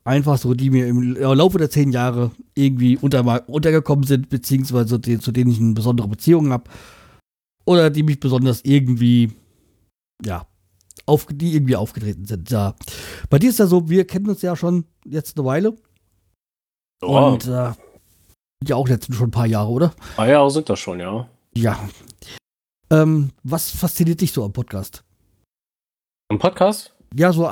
Einfach 0.02 0.36
so, 0.36 0.55
die 0.55 0.70
mir 0.70 0.89
im 0.89 1.15
Laufe 1.15 1.59
der 1.59 1.70
zehn 1.70 1.93
Jahre 1.93 2.32
irgendwie 2.55 2.98
unter, 2.98 3.48
untergekommen 3.48 4.05
sind, 4.05 4.28
beziehungsweise 4.28 4.98
die, 4.98 5.19
zu 5.19 5.31
denen 5.31 5.51
ich 5.51 5.61
eine 5.61 5.73
besondere 5.73 6.09
Beziehung 6.09 6.51
habe. 6.51 6.69
Oder 7.65 7.89
die 7.89 8.02
mich 8.02 8.20
besonders 8.20 8.61
irgendwie, 8.65 9.32
ja, 10.23 10.47
auf, 11.06 11.27
die 11.31 11.55
irgendwie 11.55 11.77
aufgetreten 11.77 12.27
sind. 12.27 12.51
Ja. 12.51 12.74
Bei 13.31 13.39
dir 13.39 13.51
ist 13.51 13.61
ja 13.61 13.66
so, 13.66 13.89
wir 13.89 14.06
kennen 14.06 14.28
uns 14.28 14.43
ja 14.43 14.56
schon 14.56 14.85
jetzt 15.06 15.39
eine 15.39 15.47
Weile. 15.47 15.77
Ja, 17.02 17.09
Und 17.09 17.47
äh, 17.47 17.73
ja 18.68 18.76
auch 18.76 18.88
jetzt 18.88 19.12
schon 19.14 19.28
ein 19.28 19.30
paar 19.32 19.46
Jahre, 19.46 19.70
oder? 19.70 19.92
paar 20.16 20.28
Jahre 20.28 20.50
sind 20.50 20.68
das 20.68 20.78
schon, 20.78 21.00
ja. 21.00 21.28
Ja. 21.56 21.78
Ähm, 22.90 23.30
was 23.42 23.70
fasziniert 23.70 24.20
dich 24.20 24.32
so 24.32 24.44
am 24.44 24.52
Podcast? 24.52 25.04
Am 26.30 26.38
Podcast? 26.38 26.94
Ja, 27.14 27.32
so 27.32 27.48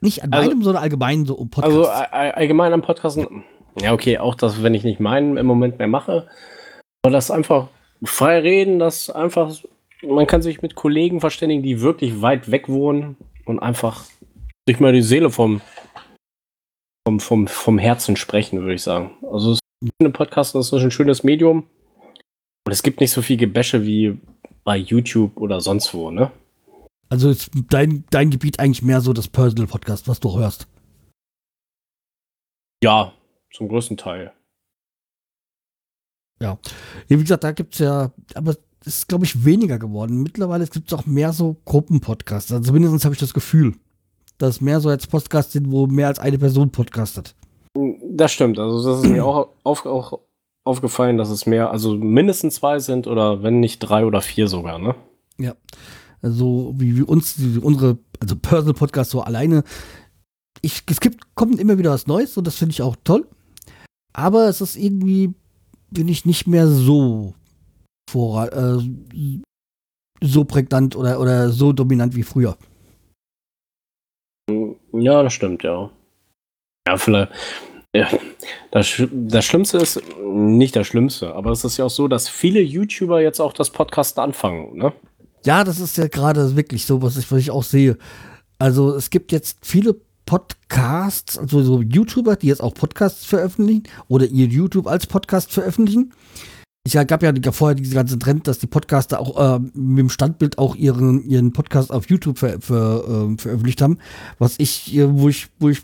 nicht 0.00 0.22
an 0.22 0.32
Also- 0.32 0.50
meinem, 0.50 0.62
sondern 0.62 0.82
allgemein 0.82 1.26
so 1.26 1.34
um 1.34 1.50
Podcast. 1.50 1.76
Also 1.76 1.88
all- 1.88 2.06
all- 2.06 2.32
allgemein 2.32 2.72
am 2.72 2.82
Podcast. 2.82 3.18
Ja, 3.80 3.92
okay, 3.92 4.18
auch 4.18 4.34
das, 4.34 4.62
wenn 4.62 4.74
ich 4.74 4.84
nicht 4.84 5.00
meinen 5.00 5.36
im 5.36 5.46
Moment 5.46 5.78
mehr 5.78 5.88
mache. 5.88 6.28
Aber 7.04 7.12
das 7.12 7.30
einfach 7.30 7.68
frei 8.04 8.40
reden, 8.40 8.78
das 8.78 9.10
einfach, 9.10 9.54
man 10.02 10.26
kann 10.26 10.42
sich 10.42 10.62
mit 10.62 10.74
Kollegen 10.74 11.20
verständigen, 11.20 11.62
die 11.62 11.80
wirklich 11.80 12.20
weit 12.22 12.50
weg 12.50 12.68
wohnen 12.68 13.16
und 13.44 13.58
einfach 13.60 14.04
sich 14.68 14.78
mal 14.80 14.92
die 14.92 15.02
Seele 15.02 15.30
vom, 15.30 15.60
vom, 17.06 17.20
vom, 17.20 17.46
vom 17.48 17.78
Herzen 17.78 18.16
sprechen, 18.16 18.60
würde 18.60 18.74
ich 18.74 18.82
sagen. 18.82 19.12
Also 19.30 19.52
es 19.52 19.56
ist 19.58 19.61
ein 20.00 20.12
Podcast, 20.12 20.54
das 20.54 20.72
ist 20.72 20.72
ein 20.72 20.90
schönes 20.90 21.22
Medium. 21.24 21.68
Und 22.64 22.72
es 22.72 22.82
gibt 22.82 23.00
nicht 23.00 23.10
so 23.10 23.22
viel 23.22 23.36
Gebäsche 23.36 23.84
wie 23.84 24.20
bei 24.64 24.76
YouTube 24.76 25.36
oder 25.36 25.60
sonst 25.60 25.92
wo, 25.94 26.10
ne? 26.10 26.30
Also 27.08 27.28
ist 27.28 27.50
dein, 27.68 28.04
dein 28.10 28.30
Gebiet 28.30 28.58
eigentlich 28.58 28.82
mehr 28.82 29.00
so 29.00 29.12
das 29.12 29.28
Personal 29.28 29.66
Podcast, 29.66 30.08
was 30.08 30.20
du 30.20 30.38
hörst. 30.38 30.66
Ja, 32.82 33.12
zum 33.52 33.68
größten 33.68 33.96
Teil. 33.96 34.32
Ja, 36.40 36.58
wie 37.08 37.16
gesagt, 37.16 37.44
da 37.44 37.52
gibt's 37.52 37.78
ja, 37.78 38.12
aber 38.34 38.56
es 38.80 38.86
ist, 38.86 39.08
glaube 39.08 39.24
ich, 39.24 39.44
weniger 39.44 39.78
geworden. 39.78 40.22
Mittlerweile 40.22 40.66
gibt 40.66 40.90
es 40.90 40.98
auch 40.98 41.06
mehr 41.06 41.32
so 41.32 41.56
Gruppenpodcasts. 41.64 42.50
Also 42.50 42.64
zumindest 42.64 43.04
habe 43.04 43.14
ich 43.14 43.20
das 43.20 43.34
Gefühl, 43.34 43.76
dass 44.38 44.56
es 44.56 44.60
mehr 44.60 44.80
so 44.80 44.88
als 44.88 45.06
Podcasts 45.06 45.52
sind, 45.52 45.70
wo 45.70 45.86
mehr 45.86 46.08
als 46.08 46.18
eine 46.18 46.38
Person 46.38 46.72
podcastet. 46.72 47.36
Das 47.74 48.32
stimmt. 48.32 48.58
Also 48.58 48.90
das 48.90 49.02
ist 49.02 49.10
mir 49.10 49.24
auch, 49.24 49.48
auf, 49.62 49.86
auch 49.86 50.20
aufgefallen, 50.64 51.16
dass 51.16 51.30
es 51.30 51.46
mehr, 51.46 51.70
also 51.70 51.96
mindestens 51.96 52.56
zwei 52.56 52.78
sind 52.78 53.06
oder 53.06 53.42
wenn 53.42 53.60
nicht 53.60 53.78
drei 53.78 54.04
oder 54.04 54.20
vier 54.20 54.48
sogar, 54.48 54.78
ne? 54.78 54.94
Ja. 55.38 55.54
Also 56.20 56.74
wie, 56.76 56.96
wie 56.96 57.02
uns, 57.02 57.34
die, 57.34 57.58
unsere, 57.58 57.98
also 58.20 58.36
Personal 58.36 58.74
Podcasts 58.74 59.12
so 59.12 59.22
alleine. 59.22 59.64
Ich, 60.60 60.82
es 60.88 61.00
gibt, 61.00 61.34
kommt 61.34 61.58
immer 61.58 61.78
wieder 61.78 61.90
was 61.90 62.06
Neues 62.06 62.36
und 62.36 62.46
das 62.46 62.56
finde 62.56 62.72
ich 62.72 62.82
auch 62.82 62.96
toll. 63.02 63.26
Aber 64.12 64.48
es 64.48 64.60
ist 64.60 64.76
irgendwie, 64.76 65.34
bin 65.90 66.08
ich 66.08 66.26
nicht 66.26 66.46
mehr 66.46 66.68
so 66.68 67.34
vor, 68.08 68.52
äh, 68.52 68.78
so 70.20 70.44
prägnant 70.44 70.94
oder, 70.94 71.18
oder 71.18 71.50
so 71.50 71.72
dominant 71.72 72.14
wie 72.14 72.22
früher. 72.22 72.56
Ja, 74.92 75.22
das 75.22 75.32
stimmt, 75.32 75.64
ja. 75.64 75.90
Ja, 76.86 76.96
vielleicht. 76.96 77.32
Ja, 77.94 78.08
das, 78.70 79.02
das 79.10 79.44
Schlimmste 79.44 79.78
ist, 79.78 80.00
nicht 80.24 80.74
das 80.74 80.86
Schlimmste, 80.86 81.34
aber 81.34 81.50
es 81.50 81.62
ist 81.62 81.76
ja 81.76 81.84
auch 81.84 81.90
so, 81.90 82.08
dass 82.08 82.28
viele 82.28 82.60
YouTuber 82.60 83.20
jetzt 83.20 83.38
auch 83.38 83.52
das 83.52 83.68
Podcast 83.68 84.18
anfangen, 84.18 84.78
ne? 84.78 84.92
Ja, 85.44 85.62
das 85.62 85.78
ist 85.78 85.98
ja 85.98 86.06
gerade 86.06 86.56
wirklich 86.56 86.86
so, 86.86 87.02
was 87.02 87.16
ich, 87.16 87.30
was 87.30 87.38
ich 87.40 87.50
auch 87.50 87.64
sehe. 87.64 87.98
Also 88.58 88.94
es 88.94 89.10
gibt 89.10 89.32
jetzt 89.32 89.58
viele 89.60 89.96
Podcasts, 90.24 91.36
also 91.36 91.62
so 91.62 91.82
YouTuber, 91.82 92.36
die 92.36 92.46
jetzt 92.46 92.62
auch 92.62 92.74
Podcasts 92.74 93.26
veröffentlichen 93.26 93.82
oder 94.08 94.26
ihr 94.26 94.46
YouTube 94.46 94.86
als 94.86 95.06
Podcast 95.06 95.52
veröffentlichen. 95.52 96.14
Ich 96.84 96.94
gab 96.94 97.22
ja 97.22 97.32
vorher 97.52 97.74
diesen 97.74 97.94
ganzen 97.94 98.18
Trend, 98.18 98.48
dass 98.48 98.58
die 98.58 98.66
Podcaster 98.66 99.20
auch 99.20 99.56
äh, 99.56 99.58
mit 99.74 99.98
dem 99.98 100.10
Standbild 100.10 100.58
auch 100.58 100.74
ihren, 100.74 101.22
ihren 101.28 101.52
Podcast 101.52 101.92
auf 101.92 102.08
YouTube 102.08 102.38
ver, 102.38 102.60
ver, 102.60 103.04
ähm, 103.06 103.38
veröffentlicht 103.38 103.82
haben, 103.82 103.98
was 104.38 104.54
ich, 104.58 104.94
äh, 104.96 105.12
wo 105.12 105.28
ich, 105.28 105.48
wo 105.58 105.68
ich 105.68 105.82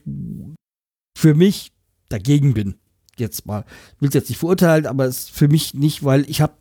für 1.19 1.35
mich 1.35 1.73
dagegen 2.09 2.55
bin. 2.55 2.77
Jetzt 3.17 3.45
mal. 3.45 3.65
Ich 3.97 4.03
will 4.03 4.09
es 4.09 4.15
jetzt 4.15 4.29
nicht 4.29 4.39
verurteilen, 4.39 4.87
aber 4.87 5.07
es 5.07 5.19
ist 5.19 5.31
für 5.33 5.49
mich 5.49 5.75
nicht, 5.75 6.05
weil 6.05 6.25
ich 6.31 6.41
habe 6.41 6.53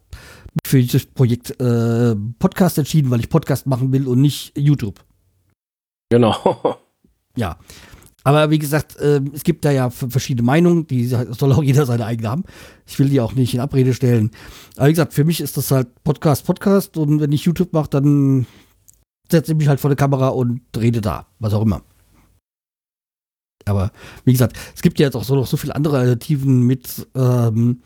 für 0.66 0.82
dieses 0.82 1.06
Projekt 1.06 1.62
äh, 1.62 2.16
Podcast 2.40 2.80
entschieden, 2.80 3.12
weil 3.12 3.20
ich 3.20 3.30
Podcast 3.30 3.68
machen 3.68 3.94
will 3.94 4.08
und 4.08 4.20
nicht 4.20 4.58
YouTube. 4.58 5.04
Genau. 6.10 6.78
Ja. 7.40 7.60
Aber 8.24 8.50
wie 8.50 8.58
gesagt, 8.58 8.98
äh, 8.98 9.22
es 9.32 9.44
gibt 9.44 9.64
da 9.64 9.70
ja 9.70 9.92
verschiedene 9.92 10.44
Meinungen, 10.44 10.88
die 10.88 11.06
soll 11.06 11.54
auch 11.54 11.62
jeder 11.62 11.86
seine 11.86 12.04
eigene 12.04 12.32
haben. 12.32 12.46
Ich 12.88 12.98
will 12.98 13.10
die 13.10 13.22
auch 13.22 13.34
nicht 13.34 13.54
in 13.54 13.60
Abrede 13.60 13.94
stellen. 13.94 14.32
Aber 14.76 14.88
wie 14.88 14.94
gesagt, 14.94 15.14
für 15.14 15.24
mich 15.24 15.40
ist 15.40 15.56
das 15.56 15.70
halt 15.70 16.04
Podcast, 16.04 16.48
Podcast 16.48 16.98
und 16.98 17.20
wenn 17.20 17.32
ich 17.32 17.46
YouTube 17.46 17.74
mache, 17.74 17.92
dann 17.92 18.48
setze 19.32 19.52
ich 19.52 19.58
mich 19.60 19.68
halt 19.68 19.80
vor 19.80 19.92
der 19.92 19.98
Kamera 19.98 20.30
und 20.30 20.62
rede 20.76 21.00
da, 21.00 21.28
was 21.38 21.54
auch 21.54 21.62
immer. 21.62 21.84
Aber 23.70 23.92
wie 24.26 24.32
gesagt, 24.32 24.58
es 24.76 24.82
gibt 24.82 25.00
ja 25.00 25.08
jetzt 25.08 25.16
auch 25.16 25.24
so 25.24 25.36
noch 25.36 25.48
so 25.48 25.58
viele 25.58 25.76
andere 25.76 25.98
Alternativen 25.98 26.64
mit, 26.64 27.08
ähm, 27.16 27.82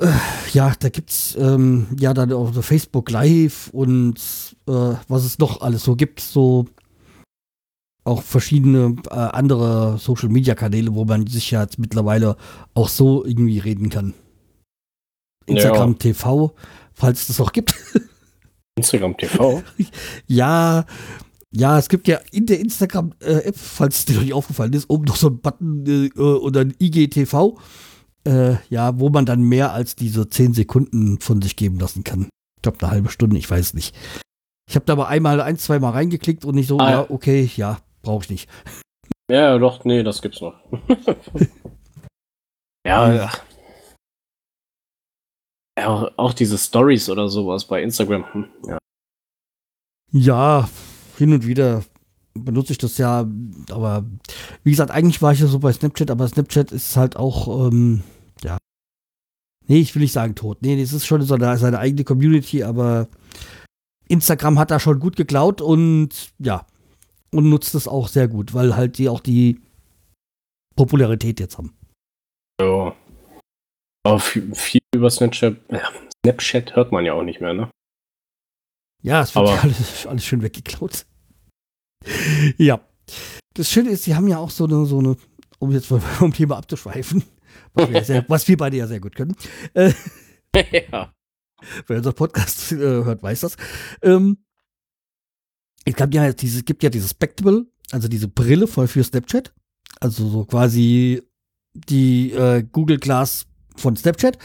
äh, 0.00 0.06
ja, 0.52 0.72
da 0.78 0.88
gibt's 0.88 1.36
ähm, 1.38 1.86
ja 1.98 2.14
dann 2.14 2.32
auch 2.32 2.52
so 2.52 2.62
Facebook 2.62 3.10
Live 3.10 3.68
und 3.72 4.16
äh, 4.66 4.94
was 5.08 5.24
es 5.24 5.38
noch 5.38 5.60
alles 5.60 5.82
so 5.82 5.96
gibt, 5.96 6.20
so 6.20 6.66
auch 8.04 8.22
verschiedene 8.22 8.96
äh, 9.10 9.14
andere 9.14 9.98
Social 9.98 10.28
Media 10.28 10.54
Kanäle, 10.54 10.94
wo 10.94 11.04
man 11.04 11.26
sich 11.26 11.50
ja 11.50 11.62
jetzt 11.62 11.78
mittlerweile 11.78 12.36
auch 12.74 12.88
so 12.88 13.24
irgendwie 13.24 13.58
reden 13.58 13.90
kann. 13.90 14.14
Instagram 15.46 15.92
Ja. 15.92 15.98
TV, 15.98 16.54
falls 16.94 17.22
es 17.22 17.26
das 17.28 17.40
auch 17.40 17.52
gibt. 17.52 17.74
Instagram 18.76 19.16
TV. 19.16 19.62
Ja, 20.26 20.84
ja, 21.54 21.78
es 21.78 21.88
gibt 21.88 22.08
ja 22.08 22.18
in 22.32 22.46
der 22.46 22.60
Instagram-App, 22.60 23.56
falls 23.56 23.98
es 24.00 24.04
dir 24.04 24.14
noch 24.16 24.22
nicht 24.22 24.34
aufgefallen 24.34 24.72
ist, 24.72 24.90
oben 24.90 25.04
noch 25.04 25.16
so 25.16 25.28
ein 25.28 25.40
Button 25.40 25.84
äh, 25.86 26.20
oder 26.20 26.60
ein 26.60 26.74
IGTV, 26.78 27.58
äh, 28.26 28.56
ja, 28.68 28.98
wo 29.00 29.08
man 29.08 29.26
dann 29.26 29.42
mehr 29.42 29.72
als 29.72 29.96
diese 29.96 30.28
10 30.28 30.54
Sekunden 30.54 31.20
von 31.20 31.40
sich 31.42 31.56
geben 31.56 31.78
lassen 31.78 32.04
kann. 32.04 32.28
Ich 32.56 32.62
glaube, 32.62 32.78
eine 32.80 32.90
halbe 32.90 33.10
Stunde, 33.10 33.38
ich 33.38 33.50
weiß 33.50 33.74
nicht. 33.74 33.94
Ich 34.68 34.74
habe 34.76 34.84
da 34.84 34.92
aber 34.92 35.08
einmal, 35.08 35.40
ein, 35.40 35.56
zwei 35.56 35.78
Mal 35.78 35.90
reingeklickt 35.90 36.44
und 36.44 36.54
nicht 36.54 36.68
so, 36.68 36.78
Ah, 36.78 36.90
ja, 36.90 37.10
okay, 37.10 37.50
ja, 37.56 37.78
brauche 38.02 38.24
ich 38.24 38.30
nicht. 38.30 38.50
Ja, 39.30 39.40
ja, 39.52 39.58
doch, 39.58 39.84
nee, 39.84 40.02
das 40.02 40.20
gibt's 40.20 40.40
noch. 40.42 40.54
ja, 42.86 43.12
ja. 43.14 43.30
Ja, 45.78 45.86
auch- 45.88 46.10
auch 46.16 46.32
diese 46.34 46.58
Stories 46.58 47.08
oder 47.08 47.28
sowas 47.28 47.64
bei 47.64 47.82
Instagram. 47.82 48.24
hm, 48.32 48.44
Ja. 48.66 48.78
Ja, 50.10 50.68
hin 51.18 51.32
und 51.32 51.46
wieder 51.46 51.82
benutze 52.44 52.72
ich 52.72 52.78
das 52.78 52.98
ja, 52.98 53.26
aber 53.70 54.04
wie 54.62 54.70
gesagt, 54.70 54.90
eigentlich 54.90 55.20
war 55.22 55.32
ich 55.32 55.40
ja 55.40 55.46
so 55.46 55.58
bei 55.58 55.72
Snapchat, 55.72 56.10
aber 56.10 56.28
Snapchat 56.28 56.72
ist 56.72 56.96
halt 56.96 57.16
auch, 57.16 57.68
ähm, 57.68 58.02
ja. 58.42 58.58
Nee, 59.66 59.80
ich 59.80 59.94
will 59.94 60.02
nicht 60.02 60.12
sagen 60.12 60.34
tot. 60.34 60.58
Nee, 60.62 60.80
das 60.80 60.92
ist 60.92 61.06
schon 61.06 61.22
so 61.22 61.34
eine, 61.34 61.56
seine 61.58 61.78
eigene 61.78 62.04
Community, 62.04 62.62
aber 62.62 63.08
Instagram 64.08 64.58
hat 64.58 64.70
da 64.70 64.80
schon 64.80 65.00
gut 65.00 65.16
geklaut 65.16 65.60
und 65.60 66.32
ja, 66.38 66.64
und 67.30 67.50
nutzt 67.50 67.74
es 67.74 67.88
auch 67.88 68.08
sehr 68.08 68.28
gut, 68.28 68.54
weil 68.54 68.76
halt 68.76 68.98
die 68.98 69.08
auch 69.08 69.20
die 69.20 69.60
Popularität 70.76 71.40
jetzt 71.40 71.58
haben. 71.58 71.74
ja. 72.60 72.94
Aber 74.04 74.20
viel, 74.20 74.54
viel 74.54 74.80
über 74.94 75.10
Snapchat, 75.10 75.56
ja, 75.70 75.90
Snapchat 76.24 76.76
hört 76.76 76.92
man 76.92 77.04
ja 77.04 77.12
auch 77.12 77.24
nicht 77.24 77.40
mehr, 77.40 77.52
ne? 77.52 77.68
Ja, 79.02 79.22
es 79.22 79.34
wird 79.34 79.46
Aber- 79.48 79.54
ja 79.56 79.60
alles, 79.62 80.06
alles 80.06 80.24
schön 80.24 80.42
weggeklaut. 80.42 81.06
ja. 82.56 82.80
Das 83.54 83.70
Schöne 83.70 83.90
ist, 83.90 84.04
sie 84.04 84.14
haben 84.14 84.28
ja 84.28 84.38
auch 84.38 84.50
so 84.50 84.64
eine, 84.64 84.84
so 84.86 84.98
eine, 84.98 85.16
um 85.58 85.70
jetzt 85.72 85.86
vom 85.86 86.32
Thema 86.32 86.56
abzuschweifen, 86.58 87.24
was 87.74 87.88
wir, 87.88 87.96
ja 87.98 88.04
sehr, 88.04 88.24
was 88.28 88.46
wir 88.46 88.56
beide 88.56 88.76
ja 88.76 88.86
sehr 88.86 89.00
gut 89.00 89.16
können. 89.16 89.34
Äh, 89.74 89.92
ja. 90.90 91.12
wer 91.86 91.96
unser 91.96 92.12
Podcast 92.12 92.72
äh, 92.72 92.76
hört, 92.76 93.22
weiß 93.22 93.40
das. 93.40 93.56
Ähm, 94.02 94.38
es 95.84 95.94
gab 95.94 96.12
ja 96.14 96.32
dieses, 96.32 96.64
gibt 96.64 96.82
ja 96.82 96.90
dieses 96.90 97.10
Spectable, 97.10 97.66
also 97.90 98.08
diese 98.08 98.28
Brille 98.28 98.66
voll 98.66 98.86
für 98.88 99.02
Snapchat. 99.02 99.52
Also 100.00 100.28
so 100.28 100.44
quasi 100.44 101.22
die 101.74 102.32
äh, 102.32 102.62
Google 102.70 102.98
Glass 102.98 103.46
von 103.76 103.96
Snapchat. 103.96 104.38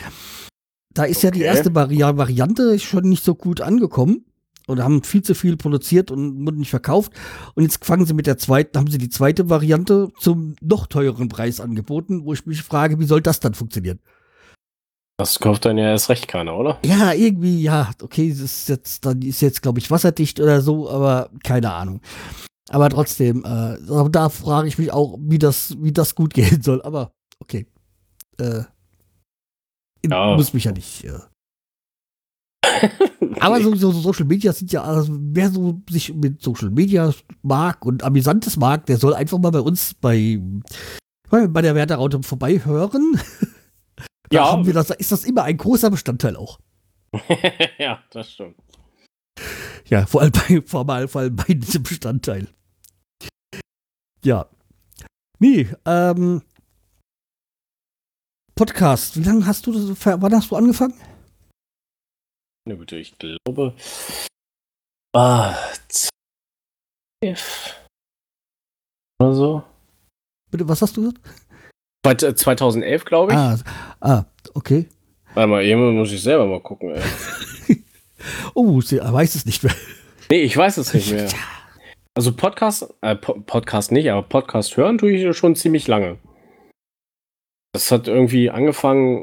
Da 0.94 1.04
ist 1.04 1.22
ja 1.24 1.32
die 1.32 1.40
Okay. 1.42 1.48
erste 1.48 1.76
Vari 1.76 2.00
Variante 2.00 2.80
schon 2.80 3.10
nicht 3.10 3.24
so 3.24 3.36
gut 3.36 3.62
angekommen. 3.62 4.26
Und 4.68 4.82
haben 4.82 5.04
viel 5.04 5.22
zu 5.22 5.36
viel 5.36 5.58
produziert 5.58 6.10
und 6.10 6.46
wurden 6.46 6.60
nicht 6.60 6.70
verkauft. 6.70 7.12
Und 7.56 7.64
jetzt 7.64 7.84
fangen 7.84 8.06
sie 8.06 8.14
mit 8.14 8.28
der 8.28 8.38
zweiten, 8.38 8.78
haben 8.78 8.90
sie 8.90 8.98
die 8.98 9.10
zweite 9.10 9.50
Variante 9.50 10.10
zum 10.20 10.56
noch 10.62 10.88
teureren 10.88 11.28
Preis 11.28 11.60
angeboten, 11.60 12.24
wo 12.24 12.34
ich 12.34 12.46
mich 12.46 12.62
frage, 12.64 12.98
wie 13.00 13.06
soll 13.06 13.22
das 13.22 13.40
dann 13.42 13.54
funktionieren? 13.56 14.00
Das 15.18 15.40
kauft 15.40 15.66
dann 15.66 15.78
ja 15.78 15.90
erst 15.92 16.10
recht 16.10 16.28
keiner, 16.28 16.58
oder? 16.58 16.80
Ja, 16.86 17.14
irgendwie, 17.14 17.62
ja, 17.62 17.92
okay, 18.02 18.30
das 18.30 18.40
ist 18.40 18.70
jetzt, 18.70 19.06
dann 19.06 19.22
ist 19.22 19.42
jetzt, 19.42 19.62
glaube 19.62 19.80
ich, 19.80 19.92
wasserdicht 19.92 20.40
oder 20.40 20.62
so, 20.62 20.90
aber 20.90 21.30
keine 21.44 21.72
Ahnung. 21.72 22.02
Aber 22.70 22.90
trotzdem, 22.90 23.40
äh, 23.46 23.78
da- 23.86 24.08
da 24.10 24.30
frage 24.30 24.68
ich 24.70 24.78
mich 24.78 24.92
auch, 24.92 25.18
wie 25.22 25.38
das, 25.40 25.76
wie 25.80 25.92
das 25.92 26.16
gut 26.16 26.34
gehen 26.34 26.62
soll. 26.64 26.82
Aber 26.82 27.12
okay. 27.40 27.68
Äh, 28.40 28.64
Ja. 30.10 30.36
Muss 30.36 30.54
mich 30.54 30.64
ja 30.64 30.72
nicht. 30.72 31.04
Äh, 31.04 31.20
Aber 33.40 33.62
so, 33.62 33.76
so 33.76 33.92
Social 33.92 34.26
Media 34.26 34.54
sind 34.54 34.72
ja, 34.72 34.84
also 34.84 35.16
wer 35.20 35.50
so 35.50 35.82
sich 35.90 36.14
mit 36.14 36.42
Social 36.42 36.70
Media 36.70 37.14
mag 37.42 37.86
und 37.86 38.04
Amüsantes 38.04 38.58
mag, 38.58 38.86
der 38.86 38.98
soll 38.98 39.14
einfach 39.14 39.38
mal 39.40 39.52
bei 39.52 39.60
uns 39.60 39.94
bei, 39.96 40.40
bei 41.30 41.48
bei 41.48 41.62
der 41.62 41.76
Werteraute 41.76 42.22
vorbeihören. 42.24 43.20
Da 44.30 44.38
Ja. 44.40 44.52
haben 44.52 44.66
wir 44.66 44.74
das, 44.74 44.90
ist 44.90 45.12
das 45.12 45.26
immer 45.26 45.44
ein 45.44 45.58
großer 45.58 45.92
Bestandteil 45.92 46.36
auch. 46.38 46.60
ja, 47.78 48.02
das 48.10 48.32
stimmt. 48.32 48.56
Ja, 49.90 50.08
vor 50.08 50.22
allem 50.22 50.32
bei, 50.32 50.62
vor 50.66 50.90
allem, 50.90 51.08
vor 51.08 51.22
allem 51.22 51.36
bei 51.36 51.54
diesem 51.54 51.84
Bestandteil. 51.84 52.48
Ja. 54.24 54.48
Nee, 55.40 55.68
ähm, 55.86 56.42
Podcast, 58.56 59.18
wie 59.20 59.24
lange 59.24 59.46
hast 59.46 59.68
du 59.68 59.72
das, 59.72 60.06
wann 60.22 60.34
hast 60.34 60.50
du 60.50 60.56
angefangen? 60.56 60.94
Na 62.66 62.76
gut, 62.76 62.92
ich 62.94 63.18
glaube. 63.18 63.76
Ah, 65.16 65.56
zwölf 65.90 67.80
oder 69.22 69.34
so. 69.34 69.64
Bitte, 70.52 70.68
was 70.68 70.82
hast 70.82 70.96
du 70.98 71.02
gesagt? 71.12 71.22
Zweit- 72.06 72.24
äh, 72.24 72.36
2011, 72.36 73.06
glaube 73.06 73.32
ich. 73.34 73.38
Ah, 73.38 73.60
ah, 74.02 74.26
okay. 74.54 74.88
Warte 75.34 75.48
mal, 75.48 75.64
eben 75.64 75.96
muss 75.98 76.12
ich 76.12 76.22
selber 76.22 76.46
mal 76.48 76.62
gucken. 76.62 76.96
Oh, 78.54 78.80
sie 78.80 79.00
weiß 79.02 79.36
es 79.36 79.46
nicht 79.46 79.64
mehr. 79.64 79.76
Nee, 80.32 80.44
ich 80.44 80.56
weiß 80.56 80.78
es 80.78 80.94
nicht 80.94 81.12
mehr. 81.12 81.30
Also 82.16 82.32
Podcast, 82.36 82.94
äh, 83.02 83.16
Po- 83.16 83.40
Podcast 83.42 83.92
nicht, 83.92 84.10
aber 84.12 84.22
Podcast 84.22 84.78
hören 84.78 85.00
tue 85.00 85.12
ich 85.14 85.36
schon 85.36 85.56
ziemlich 85.56 85.88
lange. 85.88 86.20
Das 87.74 87.92
hat 87.92 88.08
irgendwie 88.08 88.52
angefangen 88.52 89.18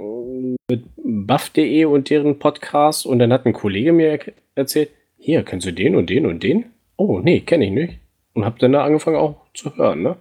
mit 0.70 0.84
buff.de 1.04 1.84
und 1.84 2.08
deren 2.10 2.38
Podcast 2.38 3.04
und 3.04 3.18
dann 3.18 3.32
hat 3.32 3.44
ein 3.44 3.52
Kollege 3.52 3.92
mir 3.92 4.08
er- 4.18 4.32
erzählt, 4.54 4.90
hier, 5.18 5.42
kennst 5.44 5.66
du 5.66 5.72
den 5.72 5.96
und 5.96 6.08
den 6.08 6.26
und 6.26 6.42
den? 6.42 6.66
Oh, 6.96 7.18
nee, 7.18 7.40
kenne 7.40 7.66
ich 7.66 7.72
nicht. 7.72 7.98
Und 8.32 8.44
hab 8.44 8.58
dann 8.60 8.72
da 8.72 8.84
angefangen 8.84 9.16
auch 9.16 9.46
zu 9.52 9.76
hören, 9.76 10.02
ne? 10.02 10.16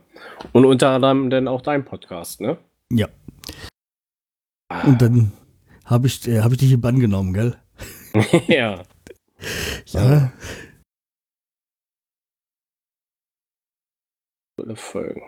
Und 0.51 0.65
unter 0.65 0.89
anderem 0.89 1.29
dann 1.29 1.47
auch 1.47 1.61
dein 1.61 1.85
Podcast, 1.85 2.41
ne? 2.41 2.57
Ja. 2.91 3.07
Und 4.85 5.01
dann 5.01 5.31
habe 5.85 6.07
ich, 6.07 6.27
äh, 6.27 6.39
hab 6.41 6.51
ich 6.51 6.57
dich 6.57 6.71
im 6.71 6.81
Bann 6.81 6.99
genommen, 6.99 7.33
gell? 7.33 7.55
ja. 8.47 8.81
Ja. 9.87 10.31
Folgen. 14.75 15.21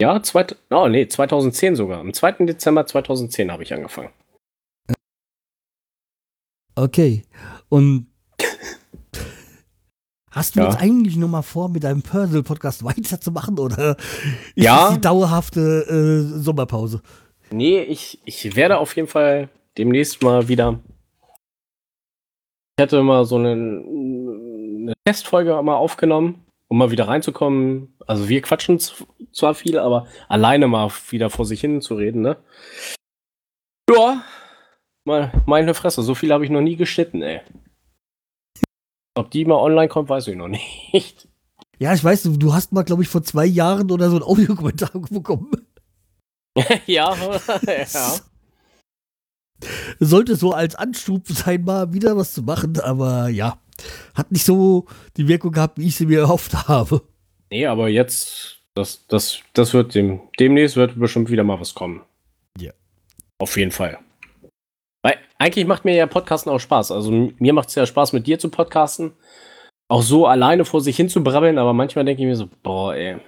Ja, 0.00 0.22
zweit, 0.22 0.56
oh 0.70 0.88
nee, 0.88 1.06
2010 1.08 1.76
sogar. 1.76 2.00
Am 2.00 2.12
2. 2.12 2.44
Dezember 2.46 2.86
2010 2.86 3.50
habe 3.50 3.62
ich 3.62 3.72
angefangen. 3.74 4.10
Okay. 6.76 7.24
Und 7.68 8.06
hast 10.30 10.54
du 10.56 10.60
Ja. 10.60 10.66
jetzt 10.66 10.80
eigentlich 10.80 11.16
noch 11.16 11.28
mal 11.28 11.42
vor, 11.42 11.68
mit 11.68 11.84
deinem 11.84 12.02
Personal-Podcast 12.02 12.84
weiterzumachen 12.84 13.58
oder 13.58 13.96
ist 14.54 14.64
Ja. 14.64 14.86
das 14.86 14.94
die 14.94 15.00
dauerhafte 15.00 15.60
äh, 15.88 16.38
Sommerpause? 16.38 17.02
Nee, 17.50 17.80
ich, 17.82 18.20
ich 18.24 18.54
werde 18.56 18.78
auf 18.78 18.94
jeden 18.96 19.08
Fall 19.08 19.48
demnächst 19.78 20.22
mal 20.22 20.48
wieder. 20.48 20.80
Ich 22.78 22.82
hatte 22.82 23.02
mal 23.02 23.24
so 23.24 23.36
eine, 23.36 23.52
eine 23.52 24.92
Testfolge 25.06 25.60
mal 25.62 25.76
aufgenommen, 25.76 26.44
um 26.68 26.76
mal 26.78 26.90
wieder 26.90 27.08
reinzukommen. 27.08 27.94
Also 28.06 28.28
wir 28.28 28.42
quatschen 28.42 28.78
zwar 29.32 29.54
viel, 29.54 29.78
aber 29.78 30.06
alleine 30.28 30.66
mal 30.68 30.90
wieder 31.08 31.30
vor 31.30 31.46
sich 31.46 31.60
hin 31.60 31.80
zu 31.80 31.94
reden, 31.94 32.20
ne? 32.20 32.36
Ja, 33.90 34.22
meine 35.06 35.74
Fresse, 35.74 36.02
so 36.02 36.14
viel 36.14 36.32
habe 36.32 36.44
ich 36.44 36.50
noch 36.50 36.60
nie 36.60 36.76
geschnitten, 36.76 37.22
ey. 37.22 37.40
Ob 39.14 39.30
die 39.30 39.44
mal 39.44 39.56
online 39.56 39.88
kommt, 39.88 40.10
weiß 40.10 40.28
ich 40.28 40.36
noch 40.36 40.48
nicht. 40.48 41.28
Ja, 41.78 41.94
ich 41.94 42.04
weiß, 42.04 42.24
du, 42.24 42.36
du 42.36 42.52
hast 42.52 42.72
mal, 42.72 42.82
glaube 42.82 43.02
ich, 43.02 43.08
vor 43.08 43.22
zwei 43.22 43.46
Jahren 43.46 43.90
oder 43.90 44.10
so 44.10 44.16
ein 44.16 44.22
Audiokommentar 44.22 44.90
bekommen. 45.10 45.50
ja, 46.86 47.14
ja. 47.16 47.40
Sollte 50.00 50.36
so 50.36 50.52
als 50.52 50.74
Anschub 50.74 51.28
sein, 51.28 51.64
mal 51.64 51.92
wieder 51.92 52.16
was 52.16 52.34
zu 52.34 52.42
machen, 52.42 52.78
aber 52.80 53.28
ja, 53.28 53.58
hat 54.14 54.32
nicht 54.32 54.44
so 54.44 54.86
die 55.16 55.28
Wirkung 55.28 55.52
gehabt, 55.52 55.78
wie 55.78 55.86
ich 55.86 55.96
sie 55.96 56.06
mir 56.06 56.20
erhofft 56.20 56.68
habe. 56.68 57.02
Nee, 57.50 57.66
aber 57.66 57.88
jetzt, 57.88 58.58
das, 58.74 59.06
das, 59.06 59.40
das 59.54 59.72
wird 59.72 59.94
dem, 59.94 60.20
demnächst 60.38 60.76
wird 60.76 60.98
bestimmt 60.98 61.30
wieder 61.30 61.44
mal 61.44 61.60
was 61.60 61.74
kommen. 61.74 62.02
Ja. 62.58 62.72
Auf 63.38 63.56
jeden 63.56 63.70
Fall. 63.70 63.98
Eigentlich 65.38 65.66
macht 65.66 65.84
mir 65.84 65.94
ja 65.94 66.06
Podcasten 66.06 66.50
auch 66.50 66.58
Spaß. 66.58 66.90
Also 66.92 67.10
mir 67.10 67.52
macht 67.52 67.68
es 67.68 67.74
ja 67.74 67.86
Spaß, 67.86 68.12
mit 68.12 68.26
dir 68.26 68.38
zu 68.38 68.50
podcasten. 68.50 69.12
Auch 69.88 70.02
so 70.02 70.26
alleine 70.26 70.64
vor 70.64 70.80
sich 70.80 70.96
hin 70.96 71.08
zu 71.08 71.22
brabbeln, 71.22 71.58
aber 71.58 71.72
manchmal 71.72 72.04
denke 72.04 72.22
ich 72.22 72.26
mir 72.26 72.36
so, 72.36 72.48
boah, 72.62 72.94
ey. 72.94 73.18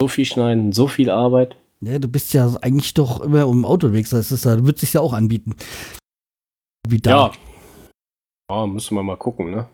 So 0.00 0.08
viel 0.08 0.24
schneiden, 0.24 0.72
so 0.72 0.88
viel 0.88 1.10
Arbeit. 1.10 1.56
Ja, 1.80 1.98
du 1.98 2.08
bist 2.08 2.34
ja 2.34 2.54
eigentlich 2.60 2.94
doch 2.94 3.20
immer 3.20 3.42
im 3.42 3.64
Auto 3.64 3.86
unterwegs, 3.86 4.10
das 4.10 4.32
ist, 4.32 4.44
da 4.44 4.66
wird 4.66 4.78
sich 4.78 4.92
ja 4.92 5.00
auch 5.00 5.12
anbieten. 5.12 5.54
Wie 6.88 6.98
da. 6.98 7.10
Ja. 7.10 7.32
Ja, 8.50 8.66
müssen 8.66 8.94
wir 8.94 9.02
mal 9.02 9.16
gucken, 9.16 9.50
ne? 9.50 9.68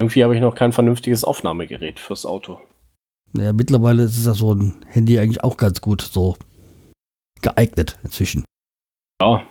Irgendwie 0.00 0.24
habe 0.24 0.34
ich 0.34 0.40
noch 0.40 0.54
kein 0.54 0.72
vernünftiges 0.72 1.24
Aufnahmegerät 1.24 2.00
fürs 2.00 2.24
Auto. 2.24 2.60
Ja, 3.36 3.52
mittlerweile 3.52 4.04
ist 4.04 4.26
ja 4.26 4.34
so 4.34 4.54
ein 4.54 4.84
Handy 4.86 5.18
eigentlich 5.18 5.44
auch 5.44 5.56
ganz 5.56 5.80
gut 5.80 6.00
so 6.00 6.36
geeignet 7.42 7.98
inzwischen. 8.02 8.44
Ja. 9.20 9.46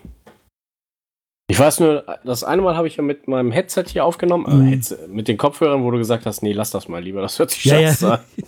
Ich 1.50 1.58
weiß 1.60 1.80
nur, 1.80 2.06
das 2.24 2.44
eine 2.44 2.62
Mal 2.62 2.78
habe 2.78 2.88
ich 2.88 2.96
ja 2.98 3.04
mit 3.04 3.28
meinem 3.28 3.52
Headset 3.52 3.86
hier 3.88 4.06
aufgenommen, 4.06 4.46
äh, 4.46 4.54
Mhm. 4.54 4.68
Headset, 4.68 5.08
mit 5.10 5.28
den 5.28 5.38
Kopfhörern, 5.38 5.84
wo 5.84 5.90
du 5.92 5.98
gesagt 5.98 6.26
hast, 6.26 6.44
nee, 6.44 6.54
lass 6.54 6.70
das 6.72 6.88
mal 6.88 7.04
lieber, 7.04 7.22
das 7.22 7.40
hört 7.40 7.52
sich 7.52 7.66
Ja, 7.66 7.80
ja. 7.80 7.90
scheiße 7.90 8.14
an. 8.14 8.20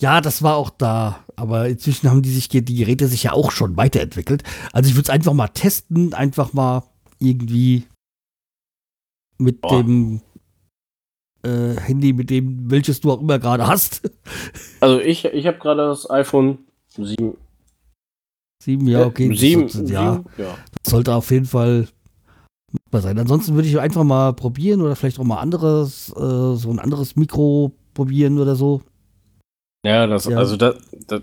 Ja, 0.00 0.20
das 0.20 0.42
war 0.42 0.56
auch 0.56 0.70
da. 0.70 1.20
Aber 1.36 1.68
inzwischen 1.68 2.10
haben 2.10 2.22
die 2.22 2.32
sich 2.32 2.48
die 2.48 2.64
Geräte 2.64 3.06
sich 3.06 3.22
ja 3.22 3.34
auch 3.34 3.52
schon 3.52 3.76
weiterentwickelt. 3.76 4.42
Also 4.72 4.88
ich 4.90 4.96
würde 4.96 5.04
es 5.04 5.10
einfach 5.10 5.32
mal 5.32 5.46
testen, 5.46 6.12
einfach 6.12 6.52
mal 6.52 6.82
irgendwie 7.20 7.84
mit 9.38 9.60
Boah. 9.60 9.80
dem 9.84 10.22
äh, 11.44 11.76
Handy, 11.76 12.12
mit 12.14 12.30
dem, 12.30 12.68
welches 12.68 13.00
du 13.00 13.12
auch 13.12 13.20
immer 13.20 13.38
gerade 13.38 13.66
hast. 13.66 14.02
Also 14.80 14.98
ich, 14.98 15.24
ich 15.26 15.46
habe 15.46 15.58
gerade 15.58 15.86
das 15.86 16.10
iPhone 16.10 16.58
7. 16.88 17.36
Sieben, 18.60 18.88
ja, 18.88 19.06
okay. 19.06 19.28
das 19.28 19.38
7, 19.38 19.68
sollte- 19.68 19.92
ja, 19.92 20.12
7, 20.14 20.24
ja. 20.38 20.58
das 20.82 20.90
sollte 20.90 21.14
auf 21.14 21.30
jeden 21.30 21.46
Fall 21.46 21.86
machbar 22.92 23.00
sein. 23.00 23.18
Ansonsten 23.18 23.54
würde 23.54 23.68
ich 23.68 23.78
einfach 23.80 24.04
mal 24.04 24.32
probieren 24.34 24.82
oder 24.82 24.94
vielleicht 24.96 25.18
auch 25.18 25.24
mal 25.24 25.38
anderes, 25.40 26.10
äh, 26.10 26.54
so 26.56 26.70
ein 26.70 26.78
anderes 26.78 27.16
Mikro 27.16 27.72
probieren 27.94 28.38
oder 28.38 28.54
so. 28.54 28.82
Ja, 29.84 30.06
das, 30.06 30.26
Ja. 30.26 30.38
also 30.38 30.56
das, 30.56 30.76
das, 31.06 31.22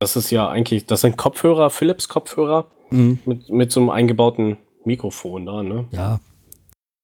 das- 0.00 0.16
ist 0.16 0.30
ja 0.30 0.48
eigentlich, 0.48 0.86
das 0.86 1.02
sind 1.02 1.16
Kopfhörer, 1.16 1.70
Philips 1.70 2.08
Kopfhörer 2.08 2.66
Mhm. 2.90 3.18
mit, 3.26 3.48
mit 3.50 3.72
so 3.72 3.80
einem 3.80 3.90
eingebauten 3.90 4.56
Mikrofon 4.84 5.46
da, 5.46 5.62
ne? 5.62 5.86
Ja. 5.90 6.20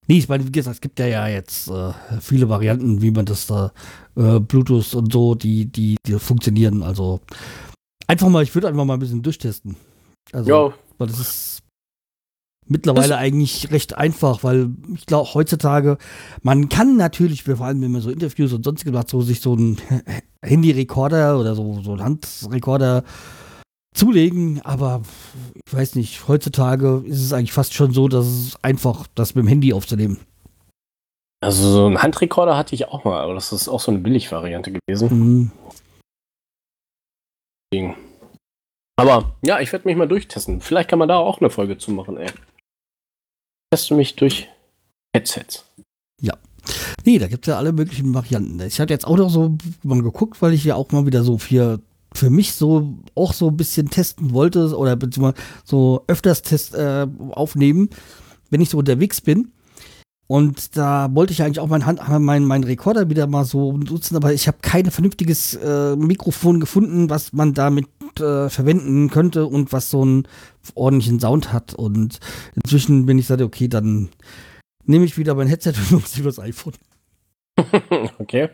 Nee, 0.08 0.18
ich 0.18 0.28
meine, 0.28 0.46
wie 0.46 0.52
gesagt, 0.52 0.74
es 0.76 0.80
gibt 0.80 0.98
ja, 0.98 1.06
ja 1.06 1.28
jetzt 1.28 1.68
äh, 1.68 1.92
viele 2.20 2.48
Varianten, 2.48 3.02
wie 3.02 3.10
man 3.10 3.24
das 3.24 3.46
da, 3.46 3.72
äh, 4.16 4.40
Bluetooth 4.40 4.94
und 4.94 5.12
so, 5.12 5.34
die, 5.34 5.66
die, 5.66 5.96
die 6.06 6.18
funktionieren. 6.18 6.82
Also 6.82 7.20
einfach 8.08 8.28
mal, 8.28 8.42
ich 8.42 8.54
würde 8.54 8.68
einfach 8.68 8.84
mal 8.84 8.94
ein 8.94 9.00
bisschen 9.00 9.22
durchtesten. 9.22 9.76
Also, 10.32 10.50
Ja, 10.50 10.74
weil 10.98 11.06
das 11.08 11.18
ist 11.20 11.51
mittlerweile 12.66 13.16
eigentlich 13.16 13.70
recht 13.70 13.96
einfach, 13.96 14.44
weil 14.44 14.70
ich 14.94 15.06
glaube, 15.06 15.34
heutzutage, 15.34 15.98
man 16.42 16.68
kann 16.68 16.96
natürlich, 16.96 17.42
vor 17.44 17.60
allem 17.60 17.82
wenn 17.82 17.92
man 17.92 18.00
so 18.00 18.10
Interviews 18.10 18.52
und 18.52 18.64
sonstiges 18.64 18.92
macht, 18.92 19.10
so 19.10 19.20
sich 19.20 19.40
so 19.40 19.54
ein 19.54 19.78
Handy-Rekorder 20.42 21.38
oder 21.38 21.54
so, 21.54 21.80
so 21.82 21.94
ein 21.94 22.02
Handrekorder 22.02 23.04
zulegen, 23.94 24.60
aber 24.64 25.02
ich 25.66 25.72
weiß 25.72 25.96
nicht, 25.96 26.26
heutzutage 26.28 27.02
ist 27.06 27.22
es 27.22 27.32
eigentlich 27.32 27.52
fast 27.52 27.74
schon 27.74 27.92
so, 27.92 28.08
dass 28.08 28.26
es 28.26 28.56
einfach 28.62 29.06
das 29.14 29.34
mit 29.34 29.44
dem 29.44 29.48
Handy 29.48 29.72
aufzunehmen. 29.72 30.18
also 31.40 31.70
so 31.70 31.86
einen 31.86 32.02
Handrekorder 32.02 32.56
hatte 32.56 32.74
ich 32.74 32.88
auch 32.88 33.04
mal, 33.04 33.20
aber 33.20 33.34
das 33.34 33.52
ist 33.52 33.68
auch 33.68 33.80
so 33.80 33.92
eine 33.92 34.00
Billigvariante 34.00 34.72
gewesen. 34.72 35.50
Mhm. 37.72 37.94
Aber 38.96 39.36
ja, 39.42 39.60
ich 39.60 39.72
werde 39.72 39.88
mich 39.88 39.96
mal 39.96 40.06
durchtesten. 40.06 40.60
Vielleicht 40.60 40.90
kann 40.90 40.98
man 40.98 41.08
da 41.08 41.16
auch 41.16 41.40
eine 41.40 41.50
Folge 41.50 41.78
zu 41.78 41.90
machen, 41.90 42.18
ey. 42.18 42.30
Teste 43.72 43.94
mich 43.94 44.14
durch 44.16 44.48
Headsets. 45.14 45.64
Nee, 47.04 47.18
da 47.18 47.26
gibt 47.26 47.46
es 47.46 47.50
ja 47.50 47.58
alle 47.58 47.72
möglichen 47.72 48.14
Varianten. 48.14 48.60
Ich 48.60 48.80
hatte 48.80 48.92
jetzt 48.92 49.06
auch 49.06 49.16
noch 49.16 49.30
so 49.30 49.56
mal 49.82 50.02
geguckt, 50.02 50.40
weil 50.40 50.52
ich 50.52 50.64
ja 50.64 50.76
auch 50.76 50.90
mal 50.92 51.06
wieder 51.06 51.24
so 51.24 51.38
für, 51.38 51.80
für 52.14 52.30
mich 52.30 52.52
so 52.52 52.98
auch 53.14 53.32
so 53.32 53.48
ein 53.48 53.56
bisschen 53.56 53.90
testen 53.90 54.32
wollte 54.32 54.76
oder 54.76 54.94
beziehungsweise 54.96 55.42
so 55.64 56.04
öfters 56.06 56.42
Test 56.42 56.74
äh, 56.74 57.06
aufnehmen, 57.30 57.90
wenn 58.50 58.60
ich 58.60 58.70
so 58.70 58.78
unterwegs 58.78 59.20
bin. 59.20 59.52
Und 60.28 60.76
da 60.76 61.08
wollte 61.12 61.32
ich 61.32 61.42
eigentlich 61.42 61.60
auch 61.60 61.66
meinen 61.66 61.84
Hand, 61.84 62.00
mein, 62.20 62.44
mein 62.44 62.64
Rekorder 62.64 63.10
wieder 63.10 63.26
mal 63.26 63.44
so 63.44 63.76
nutzen, 63.76 64.16
aber 64.16 64.32
ich 64.32 64.46
habe 64.46 64.58
kein 64.62 64.90
vernünftiges 64.90 65.54
äh, 65.56 65.96
Mikrofon 65.96 66.60
gefunden, 66.60 67.10
was 67.10 67.32
man 67.32 67.52
damit 67.52 67.86
äh, 68.20 68.50
verwenden 68.50 69.10
könnte 69.10 69.46
und 69.46 69.72
was 69.72 69.90
so 69.90 70.02
einen 70.02 70.28
ordentlichen 70.74 71.20
Sound 71.20 71.52
hat. 71.52 71.74
Und 71.74 72.18
inzwischen 72.54 73.06
bin 73.06 73.18
ich 73.18 73.26
gesagt, 73.26 73.42
okay, 73.42 73.68
dann 73.68 74.10
nehme 74.84 75.04
ich 75.04 75.18
wieder 75.18 75.34
mein 75.34 75.48
Headset 75.48 75.74
und 75.76 75.90
nutze 75.92 76.20
über 76.20 76.30
das 76.30 76.38
iPhone. 76.38 76.74
okay. 78.18 78.50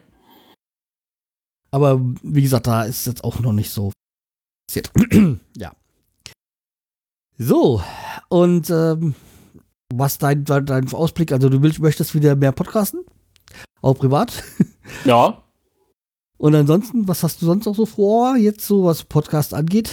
Aber 1.70 2.00
wie 2.22 2.42
gesagt, 2.42 2.66
da 2.66 2.84
ist 2.84 3.06
jetzt 3.06 3.24
auch 3.24 3.40
noch 3.40 3.52
nicht 3.52 3.70
so 3.70 3.92
passiert. 4.66 4.90
ja. 5.56 5.72
So, 7.36 7.82
und 8.28 8.68
ähm, 8.70 9.14
was 9.94 10.18
dein, 10.18 10.44
dein, 10.44 10.66
dein 10.66 10.92
Ausblick? 10.92 11.32
Also 11.32 11.48
du 11.48 11.62
willst, 11.62 11.78
möchtest 11.78 12.14
wieder 12.14 12.36
mehr 12.36 12.52
podcasten? 12.52 13.04
Auch 13.80 13.94
privat? 13.94 14.42
Ja. 15.04 15.42
Und 16.38 16.54
ansonsten, 16.54 17.08
was 17.08 17.22
hast 17.24 17.42
du 17.42 17.46
sonst 17.46 17.66
noch 17.66 17.74
so 17.74 17.84
vor, 17.84 18.36
jetzt 18.36 18.64
so 18.64 18.84
was 18.84 19.02
Podcast 19.04 19.54
angeht? 19.54 19.90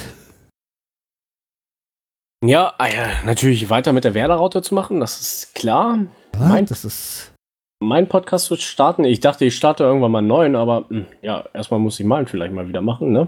Ja, 2.44 2.74
ah 2.78 2.88
ja, 2.88 3.24
natürlich 3.26 3.70
weiter 3.72 3.92
mit 3.94 4.04
der 4.04 4.14
Werder-Raute 4.14 4.62
zu 4.62 4.76
machen, 4.76 5.00
das 5.00 5.20
ist 5.20 5.56
klar. 5.56 5.98
Ja, 6.36 6.40
Mein- 6.48 6.66
das 6.68 6.86
ist. 6.86 7.32
Mein 7.84 8.08
Podcast 8.08 8.50
wird 8.52 8.62
starten. 8.62 9.04
Ich 9.04 9.20
dachte, 9.20 9.44
ich 9.46 9.56
starte 9.56 9.84
irgendwann 9.84 10.12
mal 10.12 10.20
einen 10.20 10.28
neuen, 10.28 10.56
aber 10.56 10.86
hm, 10.90 11.08
ja, 11.22 11.44
erstmal 11.54 11.80
muss 11.80 12.00
ich 12.00 12.06
meinen 12.06 12.26
vielleicht 12.26 12.54
mal 12.54 12.68
wieder 12.68 12.82
machen, 12.82 13.12
ne? 13.12 13.28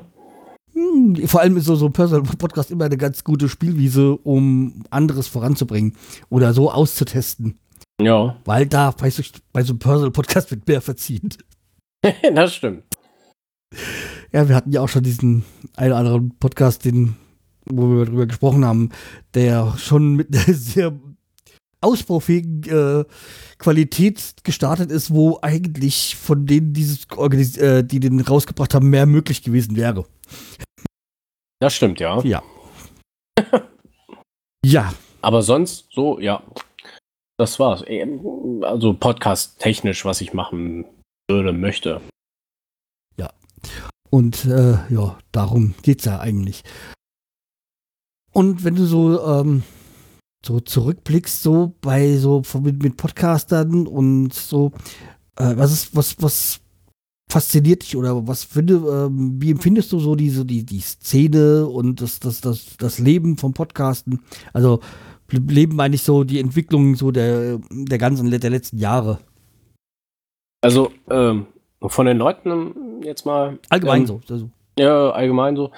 Hm, 0.74 1.28
vor 1.28 1.42
allem 1.42 1.58
ist 1.58 1.66
so, 1.66 1.76
so 1.76 1.88
ein 1.88 1.94
Personal 1.94 2.24
Podcast 2.38 2.72
immer 2.72 2.86
eine 2.86 2.98
ganz 2.98 3.24
gute 3.24 3.50
Spielwiese, 3.50 4.16
um 4.16 4.84
anderes 4.90 5.28
voranzubringen 5.28 5.98
oder 6.30 6.54
so 6.54 6.72
auszutesten. 6.72 7.60
Ja, 8.02 8.38
Weil 8.46 8.68
da 8.68 8.92
bei 8.92 9.10
so, 9.10 9.24
bei 9.52 9.64
so 9.64 9.74
einem 9.74 9.80
Personal 9.80 10.12
Podcast 10.12 10.50
wird 10.52 10.68
mehr 10.68 10.82
verziehen. 10.82 11.30
das 12.34 12.56
stimmt. 12.56 12.84
Ja, 14.32 14.48
wir 14.48 14.56
hatten 14.56 14.72
ja 14.72 14.82
auch 14.82 14.90
schon 14.90 15.04
diesen 15.04 15.44
einen 15.76 15.92
oder 15.92 16.00
anderen 16.00 16.38
Podcast, 16.38 16.86
den, 16.86 17.16
wo 17.66 17.88
wir 17.90 18.06
darüber 18.06 18.26
gesprochen 18.26 18.66
haben, 18.66 18.90
der 19.34 19.76
schon 19.78 20.16
mit 20.16 20.36
einer 20.36 20.54
sehr 20.54 20.94
ausbaufähigen 21.82 22.64
äh, 22.64 23.06
Qualität 23.58 24.36
gestartet 24.44 24.92
ist, 24.92 25.14
wo 25.14 25.40
eigentlich 25.42 26.16
von 26.16 26.46
denen, 26.46 26.74
dieses 26.74 27.08
organis 27.16 27.58
äh, 27.58 27.84
die 27.84 28.00
den 28.00 28.20
rausgebracht 28.20 28.74
haben, 28.74 28.90
mehr 28.90 29.06
möglich 29.06 29.44
gewesen 29.44 29.76
wäre. 29.76 30.06
Das 31.60 31.76
stimmt, 31.76 32.00
ja. 32.00 32.22
Ja. 32.24 32.44
ja, 34.66 34.94
Aber 35.22 35.42
sonst, 35.42 35.88
so, 35.92 36.20
ja. 36.20 36.44
Das 37.38 37.60
war's. 37.60 37.84
Ähm, 37.88 38.64
Also 38.64 38.94
Podcast-technisch, 38.94 40.06
was 40.06 40.22
ich 40.22 40.34
machen 40.34 40.86
würde, 41.30 41.54
möchte. 41.54 42.02
Und 44.10 44.46
äh, 44.46 44.78
ja, 44.90 45.18
darum 45.32 45.74
geht's 45.82 46.06
ja 46.06 46.20
eigentlich. 46.20 46.64
Und 48.32 48.64
wenn 48.64 48.76
du 48.76 48.86
so, 48.86 49.26
ähm, 49.26 49.64
so 50.46 50.60
zurückblickst, 50.60 51.42
so 51.42 51.76
bei 51.82 52.18
so 52.18 52.44
mit, 52.62 52.82
mit 52.82 52.98
Podcastern 52.98 53.88
und 53.88 54.34
so, 54.34 54.72
äh, 55.36 55.58
was 55.58 55.72
ist, 55.72 55.96
was, 55.96 56.16
was 56.22 56.60
fasziniert 57.30 57.84
dich 57.84 57.98
oder 57.98 58.28
was 58.28 58.44
finde, 58.44 58.76
ähm, 58.76 59.42
wie 59.42 59.52
empfindest 59.52 59.92
du 59.92 60.00
so 60.00 60.16
diese, 60.16 60.46
die, 60.46 60.66
die 60.66 60.80
Szene 60.80 61.68
und 61.68 62.02
das, 62.02 62.20
das, 62.20 62.42
das, 62.42 62.78
das 62.78 63.00
Leben 63.00 63.38
vom 63.38 63.54
Podcasten? 63.54 64.22
Also 64.54 64.80
Leben 65.30 65.76
meine 65.76 65.96
ich 65.96 66.04
so 66.04 66.24
die 66.24 66.40
Entwicklung 66.40 66.96
so 66.96 67.12
der, 67.12 67.60
der 67.70 67.98
ganzen, 67.98 68.30
der 68.32 68.50
letzten 68.50 68.78
Jahre. 68.78 69.20
Also, 70.62 70.92
ähm, 71.10 71.48
von 71.82 72.06
den 72.06 72.18
Leuten 72.18 72.50
ähm, 72.52 73.02
jetzt 73.04 73.26
mal. 73.26 73.60
Allgemein 73.70 74.02
ähm, 74.02 74.08
so. 74.08 74.22
Also, 74.30 74.50
Ja, 74.78 75.12
allgemein 75.12 75.56
so. 75.56 75.72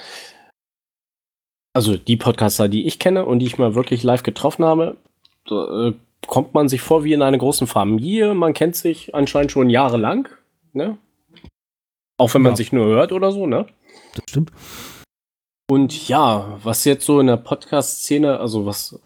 Also 1.74 1.98
die 1.98 2.18
Podcaster, 2.18 2.68
die 2.68 2.88
ich 2.88 3.00
kenne 3.00 3.26
und 3.26 3.40
die 3.40 3.46
ich 3.46 3.58
mal 3.58 3.76
wirklich 3.76 4.04
live 4.04 4.24
getroffen 4.24 4.66
habe, 4.66 4.98
da, 5.46 5.88
äh, 5.90 5.94
kommt 6.28 6.54
man 6.54 6.68
sich 6.68 6.82
vor 6.82 7.04
wie 7.04 7.14
in 7.14 7.22
einer 7.22 7.38
großen 7.38 7.68
Familie. 7.68 8.34
Man 8.34 8.54
kennt 8.54 8.76
sich 8.76 9.14
anscheinend 9.16 9.52
schon 9.52 9.70
jahrelang, 9.70 10.28
ne? 10.74 10.98
Auch 12.18 12.34
wenn 12.34 12.42
man 12.42 12.54
Ja. 12.54 12.56
sich 12.58 12.72
nur 12.74 12.86
hört 12.88 13.12
oder 13.12 13.32
so, 13.32 13.46
ne? 13.48 13.66
das 14.16 14.24
stimmt. 14.30 14.52
Und 15.70 16.08
ja, 16.10 16.58
was 16.64 16.84
jetzt 16.86 17.06
so 17.06 17.20
in 17.20 17.28
der 17.28 17.38
Podcast-Szene, 17.38 18.40
also 18.40 18.66
was. 18.66 19.00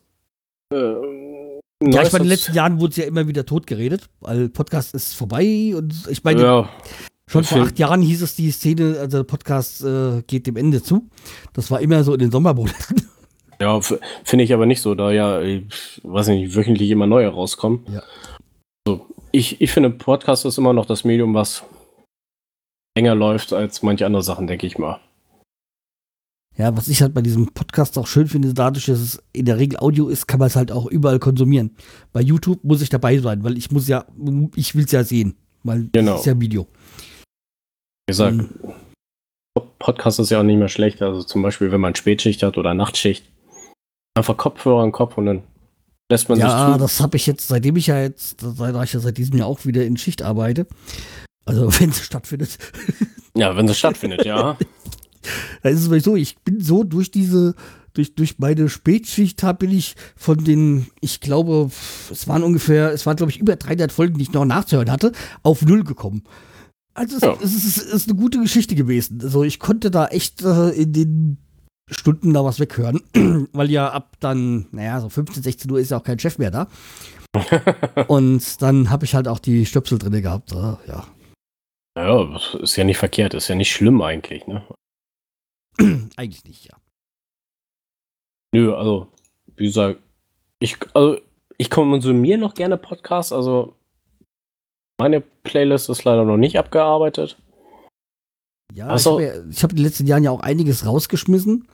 Äh, 0.74 0.78
Ja, 1.92 2.04
ich 2.04 2.12
meine, 2.12 2.24
in 2.24 2.30
den 2.30 2.38
letzten 2.38 2.54
Jahren 2.54 2.80
wurde 2.80 2.92
es 2.92 2.98
ja 2.98 3.06
immer 3.06 3.28
wieder 3.28 3.46
tot 3.46 3.68
geredet, 3.68 4.10
weil 4.20 4.50
Podcast 4.50 4.94
ist 4.94 5.16
vorbei 5.16 5.74
und 5.76 5.94
ich 6.10 6.24
meine, 6.24 6.42
ja, 6.42 6.70
schon 7.28 7.44
vor 7.44 7.62
acht 7.64 7.80
Jahren 7.80 8.02
hieß 8.02 8.22
es, 8.22 8.36
die 8.36 8.52
Szene, 8.52 8.98
also 9.00 9.18
der 9.18 9.24
Podcast 9.24 9.84
äh, 9.84 10.22
geht 10.28 10.48
dem 10.48 10.56
Ende 10.56 10.82
zu. 10.82 11.10
Das 11.54 11.72
war 11.72 11.82
immer 11.82 12.04
so 12.04 12.14
in 12.14 12.20
den 12.20 12.32
Sommermonaten. 12.32 13.08
Ja, 13.62 13.80
finde 13.80 14.44
ich 14.44 14.54
aber 14.54 14.66
nicht 14.66 14.82
so, 14.82 14.94
da 14.94 15.12
ja, 15.12 15.40
ich 15.42 16.02
weiß 16.04 16.28
nicht, 16.30 16.54
wöchentlich 16.54 16.90
immer 16.90 17.08
neue 17.08 17.30
rauskommen. 17.30 17.86
Ja. 17.94 18.04
So, 18.86 19.06
ich, 19.32 19.62
ich 19.62 19.72
finde, 19.72 19.90
Podcast 19.90 20.44
ist 20.44 20.58
immer 20.58 20.74
noch 20.74 20.86
das 20.86 21.06
Medium, 21.06 21.34
was 21.34 21.64
länger 22.98 23.16
läuft 23.16 23.54
als 23.54 23.82
manche 23.82 24.06
andere 24.06 24.24
Sachen, 24.24 24.48
denke 24.48 24.68
ich 24.68 24.78
mal. 24.78 25.00
Ja, 26.56 26.76
was 26.78 26.88
ich 26.88 27.02
halt 27.02 27.14
bei 27.16 27.22
diesem 27.22 27.48
Podcast 27.54 27.98
auch 27.98 28.06
schön 28.06 28.28
finde, 28.28 28.54
dadurch, 28.54 28.86
dass 28.86 29.00
es 29.00 29.24
in 29.34 29.46
der 29.46 29.58
Regel 29.58 29.80
Audio 29.80 30.08
ist, 30.08 30.28
kann 30.28 30.40
man 30.40 30.48
es 30.48 30.56
halt 30.56 30.72
auch 30.72 30.86
überall 30.86 31.18
konsumieren. 31.20 31.72
Bei 32.12 32.22
YouTube 32.22 32.64
muss 32.64 32.82
ich 32.82 32.90
dabei 32.90 33.18
sein, 33.18 33.44
weil 33.44 33.58
ich 33.58 33.72
muss 33.72 33.88
ja, 33.88 34.06
ich 34.56 34.76
will 34.76 34.86
es 34.86 34.92
ja 34.92 35.04
sehen, 35.04 35.36
weil 35.64 35.90
Genau. 35.94 36.12
das 36.12 36.22
ist 36.22 36.28
ja 36.28 36.40
Video. 36.40 36.68
Wie 38.08 38.12
gesagt, 38.12 38.36
Mhm. 38.38 38.50
Podcast 39.80 40.20
ist 40.20 40.30
ja 40.30 40.40
auch 40.40 40.44
nicht 40.44 40.58
mehr 40.58 40.70
schlecht. 40.70 41.02
Also 41.02 41.24
zum 41.24 41.42
Beispiel, 41.42 41.72
wenn 41.72 41.82
man 41.82 41.96
Spätschicht 41.96 42.42
hat 42.44 42.58
oder 42.58 42.74
Nachtschicht, 42.74 43.30
einfach 44.16 44.38
Kopfhörer 44.38 44.84
im 44.84 44.92
Kopf 44.92 45.18
und 45.18 45.26
dann 45.26 45.44
lässt 46.12 46.30
man 46.30 46.40
Ja, 46.40 46.68
sich 46.68 46.74
zu. 46.76 46.80
das 46.80 47.00
habe 47.02 47.18
ich 47.18 47.26
jetzt, 47.28 47.48
seitdem 47.48 47.76
ich 47.76 47.88
ja 47.88 48.00
jetzt, 48.00 48.40
seit 48.42 48.84
ich 48.86 48.94
ja 48.94 49.00
seit 49.00 49.18
diesem 49.18 49.38
Jahr 49.38 49.48
auch 49.48 49.66
wieder 49.66 49.86
in 49.86 49.98
Schicht 49.98 50.22
arbeite, 50.22 50.68
also 51.46 51.68
wenn 51.80 51.90
es 51.90 52.06
stattfindet, 52.06 52.58
Ja, 53.36 53.56
wenn 53.58 53.68
es 53.68 53.78
stattfindet, 53.78 54.24
ja. 54.26 54.56
Da 55.62 55.70
ist 55.70 55.80
es 55.80 55.90
wirklich 55.90 56.04
so, 56.04 56.16
ich 56.16 56.38
bin 56.40 56.62
so 56.62 56.84
durch 56.84 57.12
diese, 57.12 57.56
durch, 57.94 58.16
durch 58.16 58.40
meine 58.40 58.70
Spätschicht 58.70 59.44
hab, 59.44 59.60
bin 59.60 59.72
ich 59.72 59.96
von 60.16 60.44
den, 60.44 60.88
ich 61.02 61.20
glaube, 61.22 61.70
es 62.12 62.28
waren 62.28 62.44
ungefähr, 62.44 62.92
es 62.92 63.06
waren 63.06 63.16
glaube 63.18 63.32
ich 63.32 63.40
über 63.40 63.56
300 63.56 63.92
Folgen, 63.92 64.18
die 64.18 64.24
ich 64.24 64.34
noch 64.34 64.46
nachzuhören 64.46 64.92
hatte, 64.92 65.12
auf 65.44 65.62
null 65.64 65.84
gekommen. 65.84 66.24
Also 66.96 67.18
es, 67.18 67.22
Ja. 67.24 67.38
es, 67.42 67.56
ist, 67.56 67.66
es 67.78 67.78
ist 67.78 68.10
eine 68.10 68.20
gute 68.20 68.40
Geschichte 68.40 68.76
gewesen. 68.76 69.20
Also 69.22 69.44
ich 69.44 69.60
konnte 69.60 69.90
da 69.92 70.08
echt 70.08 70.44
äh, 70.44 70.70
in 70.70 70.94
den 70.94 71.38
Stunden 71.92 72.34
da 72.34 72.46
was 72.46 72.60
weghören, 72.60 73.02
weil 73.52 73.70
ja 73.70 73.92
ab 73.92 74.16
dann, 74.20 74.68
naja, 74.72 75.02
so 75.02 75.10
15, 75.10 75.44
16 75.44 75.72
Uhr 75.72 75.80
ist 75.80 75.92
ja 75.92 75.98
auch 75.98 76.04
kein 76.04 76.20
Chef 76.20 76.38
mehr 76.38 76.52
da. 76.52 76.68
Und 78.08 78.62
dann 78.62 78.90
habe 78.90 79.06
ich 79.06 79.16
halt 79.16 79.28
auch 79.28 79.40
die 79.40 79.66
Stöpsel 79.66 79.98
drin 79.98 80.22
gehabt. 80.22 80.52
Äh, 80.52 80.76
ja. 80.88 81.08
Ja, 81.98 82.24
das 82.26 82.56
ist 82.62 82.76
ja 82.76 82.84
nicht 82.84 82.98
verkehrt, 82.98 83.34
ist 83.34 83.48
ja 83.48 83.56
nicht 83.56 83.72
schlimm 83.72 84.02
eigentlich, 84.02 84.48
ne? 84.48 84.64
Eigentlich 86.16 86.44
nicht, 86.46 86.66
ja. 86.66 86.78
Nö, 88.54 88.76
also, 88.76 89.08
wie 89.56 89.66
gesagt, 89.66 90.02
ich, 90.60 90.78
also, 90.94 91.20
ich 91.58 91.70
konsumiere 91.70 92.40
noch 92.40 92.54
gerne 92.54 92.78
Podcasts, 92.78 93.32
also 93.32 93.76
meine 95.00 95.22
Playlist 95.22 95.90
ist 95.90 96.04
leider 96.04 96.24
noch 96.24 96.38
nicht 96.38 96.58
abgearbeitet. 96.58 97.38
Ja, 98.74 98.88
Ach 98.90 98.98
ich 98.98 99.06
habe 99.06 99.24
ja, 99.24 99.34
hab 99.34 99.72
in 99.72 99.78
den 99.78 99.86
letzten 99.86 100.08
Jahren 100.08 100.24
ja 100.24 100.32
auch 100.32 100.40
einiges 100.40 100.86
rausgeschmissen. 100.86 101.68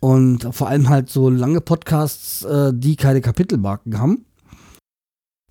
Und 0.00 0.54
vor 0.54 0.68
allem 0.68 0.88
halt 0.88 1.10
so 1.10 1.28
lange 1.28 1.60
Podcasts, 1.60 2.42
äh, 2.42 2.72
die 2.74 2.96
keine 2.96 3.20
Kapitelmarken 3.20 3.98
haben. 3.98 4.24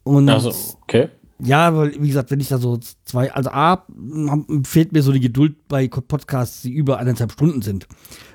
Und 0.04 0.28
Also, 0.30 0.78
okay. 0.82 1.10
Ja, 1.42 1.76
weil, 1.76 1.94
wie 2.02 2.08
gesagt, 2.08 2.32
wenn 2.32 2.40
ich 2.40 2.50
da 2.50 2.58
so 2.58 2.80
zwei, 3.06 3.32
also 3.34 3.50
A, 3.52 3.86
m- 3.90 4.64
fehlt 4.66 4.92
mir 4.92 5.02
so 5.02 5.12
die 5.12 5.20
Geduld 5.20 5.68
bei 5.68 5.88
Podcasts, 5.88 6.62
die 6.64 6.72
über 6.74 6.98
eineinhalb 7.00 7.32
Stunden 7.32 7.62
sind. 7.62 7.88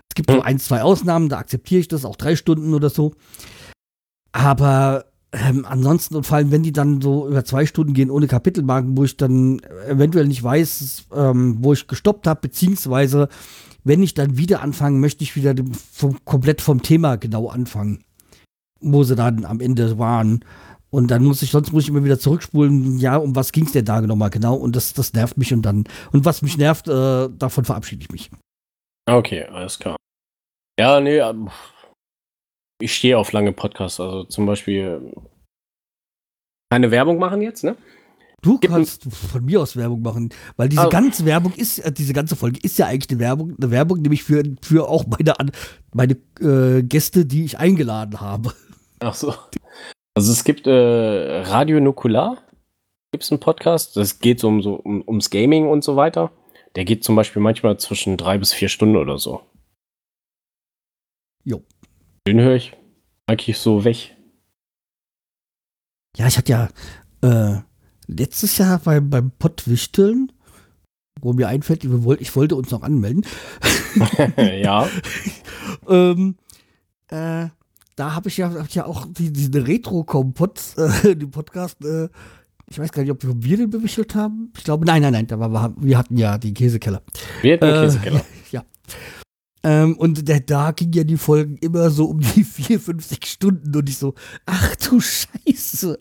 Es 0.09 0.15
gibt 0.15 0.31
so 0.31 0.37
Hm. 0.37 0.43
ein, 0.43 0.59
zwei 0.59 0.83
Ausnahmen, 0.83 1.29
da 1.29 1.39
akzeptiere 1.39 1.81
ich 1.81 1.89
das, 1.89 2.05
auch 2.05 2.17
drei 2.17 2.37
Stunden 2.37 2.73
oder 2.75 2.89
so. 2.91 3.13
Aber 4.33 5.07
ähm, 5.33 5.65
ansonsten, 5.69 6.17
und 6.17 6.27
vor 6.27 6.37
allem, 6.37 6.51
wenn 6.51 6.63
die 6.63 6.73
dann 6.73 7.01
so 7.01 7.29
über 7.29 7.45
zwei 7.45 7.67
Stunden 7.67 7.93
gehen 7.93 8.11
ohne 8.11 8.27
Kapitelmarken, 8.27 8.97
wo 8.97 9.05
ich 9.05 9.17
dann 9.17 9.61
eventuell 9.89 10.27
nicht 10.27 10.43
weiß, 10.43 11.07
ähm, 11.15 11.57
wo 11.61 11.73
ich 11.73 11.87
gestoppt 11.89 12.27
habe, 12.27 12.41
beziehungsweise 12.41 13.29
wenn 13.83 14.03
ich 14.03 14.15
dann 14.15 14.39
wieder 14.39 14.63
anfange, 14.63 14.99
möchte 14.99 15.25
ich 15.25 15.37
wieder 15.37 15.55
vom, 15.93 16.25
komplett 16.25 16.61
vom 16.63 16.83
Thema 16.83 17.17
genau 17.17 17.49
anfangen, 17.49 18.03
wo 18.81 19.03
sie 19.05 19.17
dann 19.17 19.45
am 19.45 19.61
Ende 19.61 19.99
waren. 19.99 20.45
Und 20.95 21.09
dann 21.11 21.25
muss 21.25 21.43
ich, 21.43 21.51
sonst 21.51 21.73
muss 21.73 21.83
ich 21.83 21.89
immer 21.89 22.05
wieder 22.05 22.21
zurückspulen, 22.21 22.99
ja, 22.99 23.17
um 23.17 23.35
was 23.35 23.51
ging 23.51 23.65
es 23.65 23.73
denn 23.73 23.85
da 23.85 24.01
nochmal 24.01 24.31
genau? 24.31 24.55
Und 24.55 24.77
das, 24.77 24.93
das 24.93 25.13
nervt 25.13 25.37
mich 25.37 25.53
und 25.53 25.63
dann, 25.63 25.83
und 26.13 26.25
was 26.25 26.41
mich 26.41 26.57
nervt, 26.57 26.87
äh, 26.87 27.29
davon 27.37 27.65
verabschiede 27.65 28.03
ich 28.03 28.11
mich. 28.11 28.31
Okay, 29.11 29.43
alles 29.47 29.81
klar. 29.81 29.97
Ja, 30.79 31.01
nee, 31.01 31.19
ähm, 31.19 31.51
ich 32.81 32.95
stehe 32.95 33.19
auf 33.19 33.33
lange 33.33 33.53
Podcasts, 33.53 33.99
also 33.99 34.23
zum 34.23 34.47
Beispiel 34.47 35.13
keine 36.71 36.93
Werbung 36.93 37.19
machen 37.19 37.43
jetzt, 37.43 37.65
ne? 37.65 37.77
Du 38.41 38.59
kannst 38.59 39.03
von 39.05 39.45
mir 39.45 39.61
aus 39.63 39.75
Werbung 39.75 40.01
machen, 40.03 40.29
weil 40.57 40.69
diese 40.69 40.83
Ah. 40.83 40.89
ganze 40.91 41.25
Werbung 41.25 41.55
ist, 41.55 41.81
äh, 41.81 41.91
diese 41.91 42.13
ganze 42.13 42.37
Folge 42.37 42.61
ist 42.63 42.79
ja 42.79 42.87
eigentlich 42.87 43.11
eine 43.11 43.19
Werbung, 43.19 43.57
eine 43.61 43.71
Werbung, 43.73 44.01
nämlich 44.01 44.23
für, 44.23 44.45
für 44.63 44.89
auch 44.89 45.07
meine, 45.07 45.35
meine 45.93 46.17
äh, 46.41 46.85
Gäste, 46.85 47.27
die 47.27 47.45
ich 47.45 47.59
eingeladen 47.59 48.21
habe. 48.21 48.53
Ach 49.01 49.15
so. 49.15 49.35
Also 50.15 50.31
es 50.31 50.45
gibt 50.45 50.67
äh, 50.69 51.41
Radio 51.43 51.81
Nukular, 51.81 52.43
gibt 53.11 53.25
es 53.25 53.33
einen 53.33 53.41
Podcast, 53.41 53.97
das 53.97 54.21
geht 54.21 54.39
so 54.39 54.49
um 54.49 54.63
so 54.63 54.75
um, 54.75 55.03
ums 55.09 55.29
Gaming 55.31 55.69
und 55.69 55.83
so 55.83 55.97
weiter. 55.97 56.31
Der 56.77 56.85
geht 56.85 57.03
zum 57.03 57.17
Beispiel 57.17 57.43
manchmal 57.43 57.79
zwischen 57.79 58.17
drei 58.17 58.39
bis 58.39 58.53
vier 58.53 58.69
Stunden 58.69 58.97
oder 58.97 59.19
so. 59.19 59.43
Jo. 61.45 61.63
Den 62.27 62.41
höre 62.41 62.55
ich 62.55 62.77
eigentlich 63.27 63.59
so 63.59 63.85
weg. 63.85 64.17
Ja, 66.17 66.29
ich 66.29 66.39
hatte 66.39 66.53
ja 66.53 66.69
äh, 67.23 67.61
letztes 68.07 68.59
Jahr 68.59 68.79
beim, 68.79 69.11
beim 69.11 69.33
Pottwichteln, 69.33 70.33
wo 71.21 71.33
mir 71.33 71.49
einfällt, 71.49 71.85
ich 71.85 71.91
wollte, 71.91 72.23
ich 72.23 72.35
wollte 72.37 72.55
uns 72.55 72.71
noch 72.71 72.83
anmelden. 72.83 73.27
ja. 74.37 74.89
ähm, 75.89 76.37
äh, 77.09 77.49
da 77.97 78.15
habe 78.15 78.29
ich 78.29 78.37
ja, 78.37 78.53
hab 78.53 78.67
ich 78.69 78.75
ja 78.75 78.87
auch 78.87 79.07
die, 79.09 79.33
diese 79.33 79.67
Retro-Kompott, 79.67 80.61
äh, 80.77 81.15
den 81.17 81.31
Podcast, 81.31 81.85
äh, 81.85 82.09
ich 82.71 82.79
weiß 82.79 82.93
gar 82.93 83.03
nicht, 83.03 83.13
ob 83.13 83.23
wir 83.23 83.57
den 83.57 83.71
bewichtelt 83.71 84.15
haben. 84.15 84.53
Ich 84.57 84.65
glaube, 84.65 84.87
nein, 84.87 85.03
nein, 85.03 85.13
nein, 85.13 85.27
da 85.27 85.39
war, 85.39 85.75
wir 85.77 85.99
hatten 85.99 86.17
ja 86.17 86.39
die 86.39 86.55
Käsekeller. 86.55 87.03
Wir 87.43 87.55
hatten 87.55 87.67
den 87.67 87.75
Äh, 87.75 87.85
Käsekeller. 87.87 88.25
Ja. 88.51 88.63
Ähm, 89.65 89.97
und 89.97 90.29
der, 90.29 90.41
da 90.41 90.71
ging 90.73 90.93
ja 90.93 91.05
die 91.05 91.17
Folgen 91.17 91.57
immer 91.57 91.91
so 91.91 92.07
um 92.07 92.21
die 92.21 92.45
4, 92.45 92.79
50 92.79 93.27
Stunden 93.27 93.75
und 93.75 93.89
ich 93.89 93.99
so, 93.99 94.15
ach 94.47 94.77
du 94.77 95.01
Scheiße. 95.01 95.99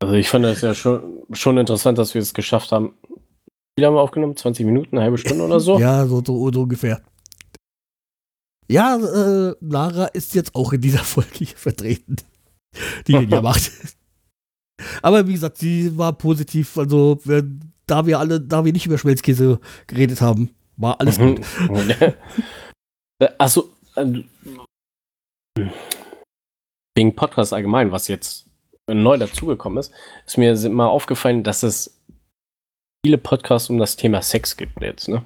Also 0.00 0.14
ich 0.14 0.28
fand 0.28 0.44
das 0.44 0.60
ja 0.60 0.74
schon, 0.74 1.02
schon 1.32 1.56
interessant, 1.56 1.96
dass 1.98 2.14
wir 2.14 2.20
es 2.20 2.34
geschafft 2.34 2.72
haben. 2.72 2.94
Wie 3.76 3.82
lange 3.82 3.92
haben 3.92 3.96
wir 3.96 4.02
aufgenommen? 4.02 4.36
20 4.36 4.66
Minuten, 4.66 4.96
eine 4.96 5.04
halbe 5.04 5.18
Stunde 5.18 5.44
oder 5.44 5.60
so? 5.60 5.78
Ja, 5.78 6.06
so, 6.06 6.22
so, 6.24 6.52
so 6.52 6.62
ungefähr. 6.62 7.00
Ja, 8.68 8.96
äh, 8.96 9.54
Lara 9.60 10.06
ist 10.06 10.34
jetzt 10.34 10.54
auch 10.54 10.72
in 10.72 10.80
dieser 10.80 10.98
Folge 11.04 11.38
hier 11.38 11.56
vertreten, 11.56 12.16
die 13.06 13.12
den 13.12 13.30
ja 13.30 13.42
macht. 13.42 13.70
Aber 15.02 15.26
wie 15.26 15.34
gesagt, 15.34 15.58
sie 15.58 15.96
war 15.96 16.12
positiv, 16.12 16.76
also 16.76 17.20
wenn, 17.24 17.72
da 17.86 18.06
wir 18.06 18.18
alle, 18.18 18.40
da 18.40 18.64
wir 18.64 18.72
nicht 18.72 18.86
über 18.86 18.98
Schmelzkäse 18.98 19.60
geredet 19.86 20.20
haben, 20.20 20.50
war 20.76 21.00
alles 21.00 21.18
gut. 21.18 21.40
Achso, 23.38 23.70
äh, 23.94 24.22
wegen 26.96 27.14
Podcast 27.14 27.52
allgemein, 27.52 27.92
was 27.92 28.08
jetzt 28.08 28.46
neu 28.88 29.16
dazugekommen 29.16 29.78
ist, 29.78 29.92
ist 30.26 30.38
mir 30.38 30.54
mal 30.70 30.88
aufgefallen, 30.88 31.42
dass 31.42 31.62
es 31.62 32.00
viele 33.04 33.18
Podcasts 33.18 33.70
um 33.70 33.78
das 33.78 33.96
Thema 33.96 34.22
Sex 34.22 34.56
gibt 34.56 34.80
jetzt, 34.82 35.08
ne? 35.08 35.24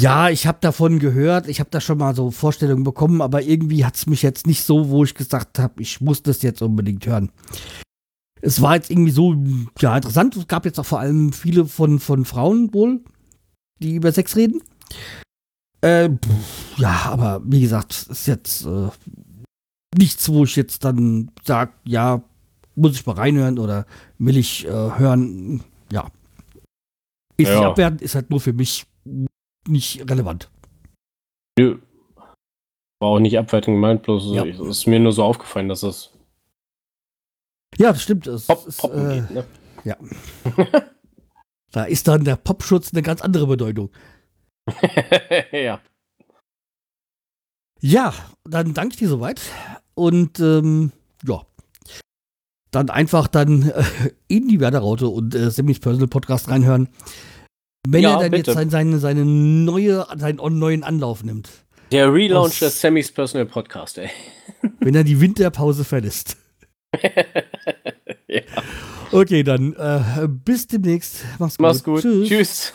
Ja, 0.00 0.28
ich 0.28 0.46
habe 0.46 0.58
davon 0.60 1.00
gehört, 1.00 1.48
ich 1.48 1.58
habe 1.58 1.70
da 1.70 1.80
schon 1.80 1.98
mal 1.98 2.14
so 2.14 2.30
Vorstellungen 2.30 2.84
bekommen, 2.84 3.20
aber 3.20 3.42
irgendwie 3.42 3.84
hat 3.84 3.96
es 3.96 4.06
mich 4.06 4.22
jetzt 4.22 4.46
nicht 4.46 4.62
so, 4.62 4.90
wo 4.90 5.02
ich 5.02 5.14
gesagt 5.14 5.58
habe, 5.58 5.82
ich 5.82 6.00
muss 6.00 6.22
das 6.22 6.42
jetzt 6.42 6.62
unbedingt 6.62 7.04
hören. 7.04 7.32
Es 8.40 8.62
war 8.62 8.76
jetzt 8.76 8.90
irgendwie 8.90 9.10
so, 9.10 9.34
ja, 9.80 9.96
interessant. 9.96 10.36
Es 10.36 10.46
gab 10.46 10.64
jetzt 10.64 10.78
auch 10.78 10.86
vor 10.86 11.00
allem 11.00 11.32
viele 11.32 11.66
von, 11.66 11.98
von 11.98 12.24
Frauen 12.24 12.72
wohl, 12.72 13.00
die 13.80 13.96
über 13.96 14.12
Sex 14.12 14.36
reden. 14.36 14.62
Äh, 15.80 16.10
ja, 16.76 17.02
aber 17.06 17.40
wie 17.44 17.60
gesagt, 17.60 18.06
ist 18.08 18.26
jetzt 18.28 18.66
äh, 18.66 18.90
nichts, 19.96 20.28
wo 20.28 20.44
ich 20.44 20.54
jetzt 20.54 20.84
dann 20.84 21.32
sage, 21.44 21.72
ja, 21.84 22.22
muss 22.76 22.92
ich 22.94 23.04
mal 23.06 23.16
reinhören 23.16 23.58
oder 23.58 23.84
will 24.18 24.36
ich 24.36 24.64
äh, 24.64 24.70
hören. 24.70 25.64
Ja. 25.90 26.06
Ist 27.36 27.48
nicht 27.48 27.50
Ja. 27.50 27.70
abwertend, 27.70 28.02
ist 28.02 28.14
halt 28.14 28.30
nur 28.30 28.40
für 28.40 28.52
mich 28.52 28.86
nicht 29.68 30.08
relevant. 30.10 30.50
Nö. 31.58 31.78
War 33.00 33.10
auch 33.10 33.18
nicht 33.20 33.38
abwertend 33.38 33.76
gemeint, 33.76 34.02
bloß 34.02 34.34
Ja. 34.34 34.44
es 34.44 34.58
ist 34.58 34.86
mir 34.86 34.98
nur 34.98 35.12
so 35.12 35.22
aufgefallen, 35.22 35.68
dass 35.68 35.82
es 35.82 36.12
Ja, 37.76 37.92
das 37.92 38.02
stimmt. 38.02 38.26
Es 38.26 38.46
Pop, 38.46 38.66
ist, 38.66 38.82
äh, 38.84 39.20
geht, 39.20 39.30
ne? 39.30 39.46
Ja. 39.84 39.96
da 41.70 41.84
ist 41.84 42.08
dann 42.08 42.24
der 42.24 42.36
Popschutz 42.36 42.92
eine 42.92 43.02
ganz 43.02 43.20
andere 43.20 43.46
Bedeutung. 43.46 43.90
ja. 45.52 45.80
Ja, 47.80 48.12
dann 48.44 48.74
danke 48.74 48.94
ich 48.94 48.98
dir 48.98 49.08
soweit. 49.08 49.40
Und 49.94 50.40
ähm, 50.40 50.92
ja. 51.24 51.44
Dann 52.70 52.90
einfach 52.90 53.28
dann 53.28 53.70
äh, 53.70 53.84
in 54.26 54.48
die 54.48 54.60
Werderaute 54.60 55.08
und 55.08 55.34
äh, 55.34 55.50
Semis 55.50 55.78
Personal 55.78 56.08
Podcast 56.08 56.48
reinhören. 56.50 56.88
Wenn 57.90 58.02
Ja, 58.02 58.14
er 58.16 58.20
dann 58.20 58.30
bitte. 58.32 58.50
jetzt 58.50 58.54
sein, 58.58 58.70
seine, 58.70 58.98
seine 58.98 59.24
neue, 59.24 60.06
seinen 60.16 60.58
neuen 60.58 60.82
Anlauf 60.84 61.24
nimmt. 61.24 61.48
Der 61.90 62.12
Relaunch 62.12 62.52
Aus- 62.52 62.58
des 62.58 62.80
Sammys 62.80 63.10
Personal 63.10 63.46
Podcast, 63.46 63.96
ey. 63.98 64.10
Wenn 64.80 64.94
er 64.94 65.04
die 65.04 65.20
Winterpause 65.20 65.84
verlässt. 65.84 66.36
ja. 68.28 68.40
Okay, 69.10 69.42
dann 69.42 69.72
äh, 69.74 70.28
bis 70.28 70.66
demnächst. 70.66 71.24
Mach's 71.38 71.56
gut. 71.56 71.66
Mach's 71.66 71.82
gut. 71.84 72.02
Tschüss. 72.26 72.72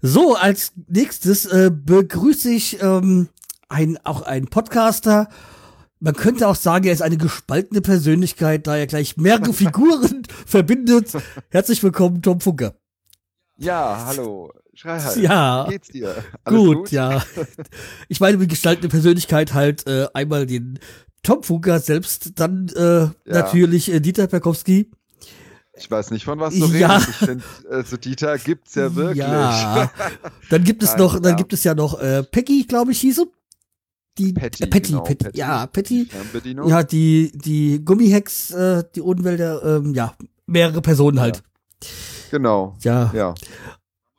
So, 0.00 0.34
als 0.34 0.72
nächstes 0.88 1.46
äh, 1.46 1.70
begrüße 1.72 2.50
ich 2.50 2.82
ähm, 2.82 3.28
ein, 3.68 3.98
auch 4.04 4.22
einen 4.22 4.48
Podcaster. 4.48 5.28
Man 6.04 6.14
könnte 6.14 6.48
auch 6.48 6.56
sagen, 6.56 6.84
er 6.86 6.92
ist 6.92 7.00
eine 7.00 7.16
gespaltene 7.16 7.80
Persönlichkeit, 7.80 8.66
da 8.66 8.76
er 8.76 8.88
gleich 8.88 9.16
mehrere 9.16 9.52
Figuren 9.52 10.22
verbindet. 10.46 11.12
Herzlich 11.48 11.80
willkommen, 11.84 12.22
Tom 12.22 12.40
Funker. 12.40 12.74
Ja, 13.56 14.02
hallo. 14.06 14.50
Schrei 14.74 14.98
halt. 14.98 15.16
Ja. 15.18 15.66
Wie 15.68 15.72
geht's 15.74 15.88
dir? 15.88 16.16
Alles 16.42 16.58
Gut, 16.58 16.90
ja. 16.90 17.22
Ich 18.08 18.18
meine 18.18 18.36
mit 18.38 18.50
gestaltende 18.50 18.88
Persönlichkeit 18.88 19.54
halt 19.54 19.86
äh, 19.86 20.08
einmal 20.12 20.46
den 20.46 20.80
Tom 21.22 21.44
Funker 21.44 21.78
selbst, 21.78 22.32
dann 22.40 22.68
äh, 22.70 23.06
natürlich 23.24 23.92
äh, 23.92 24.00
Dieter 24.00 24.26
Perkowski. 24.26 24.90
Ich 25.74 25.88
weiß 25.88 26.10
nicht, 26.10 26.24
von 26.24 26.40
was 26.40 26.52
du 26.52 26.66
Ja. 26.66 26.96
redest. 26.96 27.08
Ich 27.10 27.16
finde, 27.16 27.44
äh, 27.70 27.84
so 27.84 27.96
Dieter 27.96 28.36
gibt's 28.38 28.74
ja 28.74 28.92
wirklich. 28.96 29.18
Ja. 29.18 29.88
Dann 30.50 30.64
gibt 30.64 30.82
es 30.82 30.90
Nein, 30.90 30.98
noch, 30.98 31.14
dann 31.20 31.30
ja. 31.30 31.36
gibt 31.36 31.52
es 31.52 31.62
ja 31.62 31.74
noch 31.76 32.00
äh, 32.00 32.24
Peggy, 32.24 32.64
glaube 32.64 32.90
ich, 32.90 33.00
hieße. 33.00 33.24
Die 34.18 34.32
Patty, 34.32 34.66
Patty, 34.66 34.90
genau, 34.90 35.02
Patty, 35.02 35.24
Patty. 35.24 35.38
ja, 35.38 35.66
Patty. 35.66 36.04
Fernbedienung. 36.04 36.68
Ja, 36.68 36.82
die, 36.82 37.32
die 37.34 37.82
Gummihex, 37.84 38.50
äh, 38.50 38.84
die 38.94 39.00
Odenwälder, 39.00 39.78
ähm, 39.78 39.94
ja, 39.94 40.14
mehrere 40.46 40.82
Personen 40.82 41.18
halt. 41.20 41.42
Genau. 42.30 42.76
Ja. 42.82 43.10
Ja. 43.14 43.34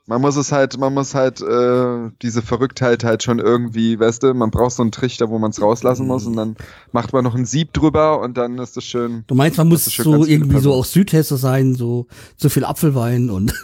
Man 0.06 0.20
muss 0.20 0.36
es 0.36 0.52
halt, 0.52 0.78
man 0.78 0.94
muss 0.94 1.16
halt 1.16 1.40
äh, 1.42 2.12
diese 2.22 2.42
Verrücktheit 2.42 3.06
halt 3.06 3.24
schon 3.24 3.40
irgendwie, 3.40 3.98
weißt 3.98 4.24
du, 4.24 4.34
man 4.34 4.52
braucht 4.52 4.74
so 4.74 4.82
einen 4.82 4.92
Trichter, 4.92 5.30
wo 5.30 5.40
man 5.40 5.52
es 5.52 5.62
rauslassen 5.62 6.08
muss 6.08 6.26
und 6.26 6.36
dann 6.36 6.58
macht 6.92 7.14
man 7.14 7.24
noch 7.24 7.36
ein 7.36 7.46
Sieb 7.46 7.72
drüber 7.72 8.20
und 8.20 8.36
dann 8.36 8.58
ist 8.58 8.76
es 8.76 8.84
schön. 8.84 9.24
Du 9.28 9.36
meinst, 9.36 9.58
man 9.58 9.70
muss 9.70 9.86
so 9.86 10.26
irgendwie 10.26 10.60
so 10.60 10.74
aus 10.74 10.92
Südhesse 10.92 11.38
sein, 11.38 11.76
so, 11.76 12.08
so 12.36 12.50
viel 12.50 12.66
Apfelwein 12.66 13.30
und. 13.30 13.54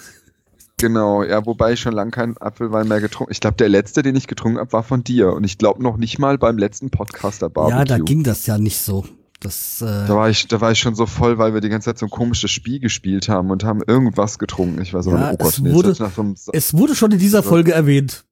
Genau, 0.80 1.24
ja, 1.24 1.46
wobei 1.46 1.74
ich 1.74 1.80
schon 1.82 1.94
lange 1.94 2.12
keinen 2.12 2.38
Apfelwein 2.38 2.88
mehr 2.88 3.02
getrunken. 3.02 3.32
Ich 3.32 3.40
glaube, 3.40 3.58
der 3.58 3.70
letzte, 3.70 4.02
den 4.02 4.16
ich 4.16 4.28
getrunken 4.28 4.60
habe, 4.60 4.72
war 4.74 4.84
von 4.84 5.04
dir 5.04 5.34
und 5.34 5.44
ich 5.44 5.58
glaube 5.58 5.84
noch 5.84 5.98
nicht 5.98 6.20
mal 6.20 6.38
beim 6.38 6.58
letzten 6.58 6.90
Podcaster 6.90 7.50
Barbecue. 7.50 7.78
ja, 7.80 7.86
da 7.86 7.98
ging 8.00 8.24
das 8.24 8.46
ja 8.46 8.58
nicht 8.58 8.78
so. 8.80 9.06
Das, 9.42 9.82
äh, 9.82 9.86
Da 9.86 10.16
war 10.16 10.30
ich, 10.30 10.48
da 10.48 10.60
war 10.60 10.72
ich 10.72 10.80
schon 10.80 10.96
so 10.96 11.06
voll, 11.06 11.38
weil 11.38 11.54
wir 11.54 11.62
die 11.62 11.70
ganze 11.70 11.86
Zeit 11.86 11.98
so 11.98 12.06
ein 12.06 12.10
komisches 12.10 12.52
Spiel 12.52 12.80
gespielt 12.80 13.30
haben 13.30 13.52
und 13.52 13.64
haben 13.64 13.82
irgendwas 13.86 14.38
getrunken. 14.38 14.82
Ich 14.82 14.94
weiß 14.94 15.08
aber 15.08 15.18
Ja, 15.20 15.32
nicht, 15.32 15.40
oh 15.40 15.44
Gott, 15.46 15.54
es 15.54 15.60
nee, 15.60 15.72
wurde- 15.74 15.94
so 15.96 16.52
es 16.54 16.74
wurde 16.74 16.96
schon 16.96 17.12
in 17.12 17.20
dieser 17.20 17.42
So. 17.44 17.50
Folge 17.50 17.72
erwähnt. 17.74 18.26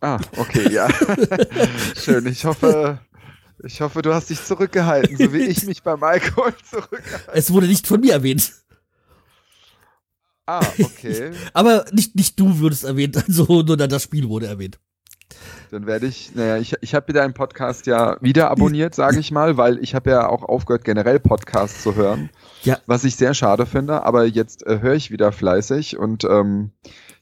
Ah, 0.00 0.18
okay, 0.36 0.70
ja. 0.72 0.88
Schön. 1.96 2.26
Ich 2.26 2.44
hoffe, 2.44 2.98
ich 3.64 3.80
hoffe, 3.80 4.02
du 4.02 4.14
hast 4.14 4.28
dich 4.30 4.42
zurückgehalten, 4.44 5.16
so 5.16 5.32
wie 5.32 5.38
ich 5.44 5.66
mich 5.66 5.82
beim 5.82 6.02
Alkohol 6.02 6.54
zurückgehalten. 6.70 7.30
Es 7.34 7.50
wurde 7.52 7.66
nicht 7.66 7.86
von 7.86 8.00
mir 8.00 8.12
erwähnt. 8.12 8.52
Ah, 10.46 10.60
okay. 10.82 11.32
Aber 11.52 11.84
nicht, 11.92 12.14
nicht 12.14 12.38
du 12.38 12.58
würdest 12.60 12.84
erwähnt, 12.84 13.16
also 13.28 13.62
nur 13.62 13.76
das 13.76 14.02
Spiel 14.02 14.28
wurde 14.28 14.46
erwähnt. 14.46 14.78
Dann 15.72 15.86
werde 15.86 16.06
ich, 16.06 16.34
naja, 16.36 16.56
ich, 16.58 16.74
ich 16.80 16.94
habe 16.94 17.12
deinen 17.12 17.34
Podcast 17.34 17.86
ja 17.86 18.16
wieder 18.20 18.50
abonniert, 18.50 18.94
sage 18.94 19.18
ich 19.18 19.32
mal, 19.32 19.56
weil 19.56 19.78
ich 19.82 19.94
habe 19.96 20.10
ja 20.10 20.28
auch 20.28 20.44
aufgehört, 20.44 20.84
generell 20.84 21.18
Podcasts 21.18 21.82
zu 21.82 21.96
hören. 21.96 22.30
Ja. 22.62 22.78
Was 22.86 23.02
ich 23.02 23.16
sehr 23.16 23.34
schade 23.34 23.66
finde, 23.66 24.04
aber 24.04 24.24
jetzt 24.24 24.64
äh, 24.66 24.78
höre 24.80 24.94
ich 24.94 25.10
wieder 25.10 25.32
fleißig 25.32 25.98
und 25.98 26.22
ähm, 26.24 26.70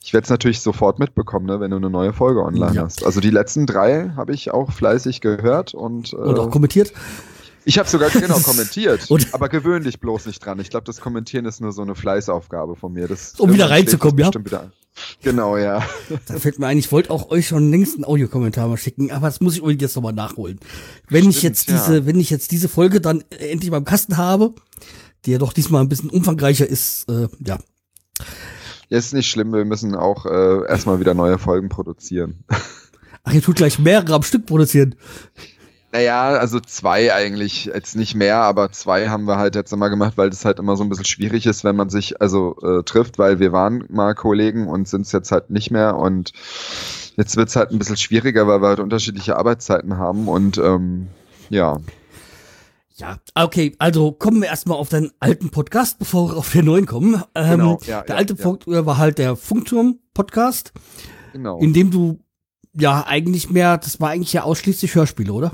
ich 0.03 0.13
werde 0.13 0.25
es 0.25 0.31
natürlich 0.31 0.61
sofort 0.61 0.99
mitbekommen, 0.99 1.47
ne, 1.47 1.61
wenn 1.61 1.71
du 1.71 1.79
eine 1.79 1.89
neue 1.89 2.13
Folge 2.13 2.43
online 2.45 2.75
Ja. 2.75 2.83
hast. 2.83 3.07
Also 3.07 3.21
die 3.21 3.31
letzten 3.31 3.65
drei 3.65 4.11
habe 4.17 4.35
ich 4.35 4.51
auch 4.53 4.71
fleißig 4.71 5.23
gehört 5.23 5.73
und, 5.73 6.13
äh, 6.13 6.17
Und 6.17 6.39
auch 6.39 6.51
kommentiert. 6.51 6.93
Ich 7.65 7.79
habe 7.79 7.89
sogar 7.89 8.11
genau 8.11 8.39
kommentiert, 8.41 9.09
aber 9.33 9.49
gewöhn 9.49 9.85
dich 9.85 10.01
bloß 10.01 10.27
nicht 10.27 10.45
dran. 10.45 10.59
Ich 10.61 10.71
glaube, 10.71 10.85
das 10.85 11.01
Kommentieren 11.01 11.47
ist 11.47 11.61
nur 11.61 11.73
so 11.73 11.83
eine 11.83 11.95
Fleißaufgabe 11.95 12.77
von 12.77 12.93
mir. 12.93 13.09
Das, 13.09 13.35
Um 13.39 13.53
wieder 13.53 13.71
reinzukommen, 13.71 14.19
ja? 14.19 14.33
Wieder. 14.35 14.73
Genau, 15.23 15.57
ja. 15.57 15.83
Da 16.27 16.39
fällt 16.39 16.59
mir 16.59 16.67
ein, 16.67 16.79
ich 16.79 16.93
wollte 16.93 17.11
auch 17.11 17.31
euch 17.31 17.49
schon 17.49 17.71
längst 17.71 17.97
einen 17.97 18.05
Audiokommentar 18.05 18.69
mal 18.69 18.77
schicken, 18.77 19.11
aber 19.11 19.27
das 19.27 19.41
muss 19.41 19.55
ich 19.55 19.61
unbedingt 19.61 19.83
jetzt 19.83 19.97
nochmal 19.97 20.13
nachholen. 20.13 20.61
Wenn 21.09 21.29
ich 21.29 21.39
Stimmt, 21.39 21.57
jetzt 21.57 21.69
ja. 21.69 21.77
diese, 21.77 22.07
wenn 22.07 22.21
ich 22.21 22.31
jetzt 22.31 22.53
diese 22.53 22.69
Folge 22.69 23.01
dann 23.01 23.25
endlich 23.31 23.71
mal 23.71 23.79
im 23.79 23.85
Kasten 23.85 24.17
habe, 24.17 24.55
die 25.25 25.33
ja 25.33 25.39
doch 25.39 25.53
diesmal 25.53 25.83
ein 25.83 25.89
bisschen 25.89 26.11
umfangreicher 26.11 26.67
ist, 26.67 27.09
äh, 27.09 27.29
ja. 27.45 27.59
Ja, 28.89 28.99
ist 28.99 29.15
nicht 29.15 29.29
schlimm, 29.29 29.53
wir 29.53 29.65
müssen 29.65 29.97
auch 29.97 30.27
äh, 30.27 30.69
erstmal 30.69 31.01
wieder 31.01 31.15
neue 31.15 31.39
Folgen 31.39 31.69
produzieren. 31.69 32.45
Ach, 33.25 33.33
ihr 33.33 33.43
tut 33.43 33.57
gleich 33.57 33.79
mehrere 33.79 34.15
am 34.15 34.23
Stück 34.23 34.47
produzieren. 34.47 34.95
Naja, 35.95 36.31
also 36.31 36.59
zwei 36.59 37.15
eigentlich, 37.15 37.67
jetzt 37.67 37.95
nicht 37.95 38.17
mehr, 38.17 38.39
aber 38.39 38.73
zwei 38.73 39.11
haben 39.11 39.29
wir 39.29 39.37
halt 39.37 39.55
jetzt 39.55 39.73
immer 39.73 39.91
gemacht, 39.91 40.15
weil 40.17 40.29
das 40.29 40.45
halt 40.45 40.59
immer 40.59 40.77
so 40.77 40.83
ein 40.83 40.89
bisschen 40.89 41.05
schwierig 41.05 41.47
ist, 41.47 41.63
wenn 41.63 41.77
man 41.77 41.89
sich 41.89 42.21
also 42.21 42.57
äh, 42.63 42.83
trifft, 42.83 43.17
weil 43.17 43.39
wir 43.39 43.53
waren 43.53 43.85
mal 43.91 44.17
Kollegen 44.17 44.67
und 44.67 44.89
sind 44.89 45.03
es 45.03 45.13
jetzt 45.13 45.31
halt 45.31 45.51
nicht 45.51 45.71
mehr 45.71 45.97
und 45.97 46.33
jetzt 47.17 47.37
wird 47.37 47.49
es 47.49 47.55
halt 47.55 47.71
ein 47.71 47.79
bisschen 47.79 47.97
schwieriger, 47.97 48.49
weil 48.49 48.61
wir 48.61 48.67
halt 48.67 48.81
unterschiedliche 48.81 49.37
Arbeitszeiten 49.37 49.97
haben 49.97 50.27
und 50.27 50.59
ähm, 50.59 51.07
ja. 51.49 51.79
Ja, 52.97 53.19
okay, 53.37 53.77
also 53.79 54.11
kommen 54.11 54.43
wir 54.43 54.49
erstmal 54.49 54.79
auf 54.79 54.89
deinen 54.89 55.13
alten 55.21 55.51
Podcast, 55.51 56.01
bevor 56.01 56.31
wir 56.31 56.37
auf 56.37 56.51
den 56.51 56.65
neuen 56.65 56.87
kommen. 56.87 57.23
Ähm, 57.37 57.51
Genau, 57.53 57.79
ja, 57.87 58.01
der 58.03 58.17
ja, 58.17 58.19
alte 58.19 58.35
ja. 58.35 58.43
Punkt 58.43 58.67
war 58.67 58.99
halt 58.99 59.19
der 59.19 59.37
Funkturm-Podcast, 59.37 60.73
Genau. 61.35 61.61
in 61.61 61.73
dem 61.73 61.93
du 61.93 62.19
ja 62.77 63.05
eigentlich 63.07 63.49
mehr, 63.49 63.79
das 63.79 64.01
war 64.01 64.11
eigentlich 64.11 64.33
ja 64.33 64.43
ausschließlich 64.43 64.97
Hörspiele, 64.97 65.33
oder? 65.33 65.53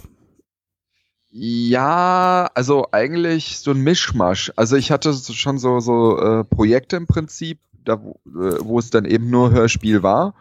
Ja, 1.32 2.50
also 2.54 2.88
eigentlich 2.90 3.58
so 3.58 3.70
ein 3.70 3.80
Mischmasch. 3.82 4.52
Also 4.56 4.76
ich 4.76 4.90
hatte 4.90 5.14
schon 5.14 5.58
so, 5.58 5.78
so 5.78 6.18
äh, 6.18 6.44
Projekte 6.44 6.96
im 6.96 7.06
Prinzip, 7.06 7.60
da, 7.84 8.02
wo, 8.02 8.20
äh, 8.26 8.58
wo 8.64 8.78
es 8.80 8.90
dann 8.90 9.04
eben 9.04 9.30
nur 9.30 9.52
Hörspiel 9.52 10.02
war. 10.02 10.34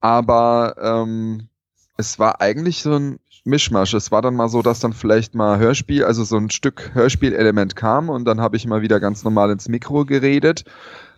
Aber 0.00 0.74
ähm, 0.80 1.48
es 1.96 2.18
war 2.18 2.40
eigentlich 2.40 2.82
so 2.82 2.94
ein 2.96 3.20
Mischmasch. 3.46 3.94
Es 3.94 4.10
war 4.10 4.22
dann 4.22 4.34
mal 4.34 4.48
so, 4.48 4.62
dass 4.62 4.80
dann 4.80 4.92
vielleicht 4.92 5.34
mal 5.34 5.58
Hörspiel, 5.58 6.04
also 6.04 6.24
so 6.24 6.36
ein 6.36 6.50
Stück 6.50 6.90
Hörspielelement 6.94 7.76
kam 7.76 8.08
und 8.08 8.24
dann 8.24 8.40
habe 8.40 8.56
ich 8.56 8.66
mal 8.66 8.82
wieder 8.82 9.00
ganz 9.00 9.24
normal 9.24 9.50
ins 9.50 9.68
Mikro 9.68 10.04
geredet 10.04 10.64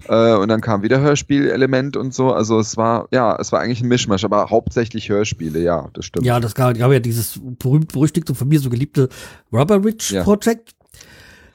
äh, 0.07 0.35
und 0.35 0.49
dann 0.49 0.61
kam 0.61 0.83
wieder 0.83 1.01
Hörspielelement 1.01 1.97
und 1.97 2.15
so. 2.15 2.33
Also 2.33 2.59
es 2.59 2.77
war, 2.77 3.09
ja, 3.11 3.37
es 3.41 3.53
war 3.53 3.61
eigentlich 3.61 3.81
ein 3.81 3.89
Mischmasch, 3.89 4.25
aber 4.25 4.51
hauptsächlich 4.51 5.09
Hörspiele, 5.09 5.61
ja, 5.61 5.89
das 5.95 6.05
stimmt. 6.07 6.27
Ja, 6.27 6.39
das 6.41 6.55
gab, 6.55 6.77
gab 6.77 6.93
ja 6.93 7.01
dieses 7.01 7.41
berühmt 7.59 7.93
berüchtigte 7.93 8.35
von 8.35 8.49
mir 8.49 8.61
so 8.61 8.71
geliebte 8.71 9.09
Rubber 9.53 9.85
Ridge 9.85 10.15
Ja. 10.15 10.23
Project. 10.23 10.75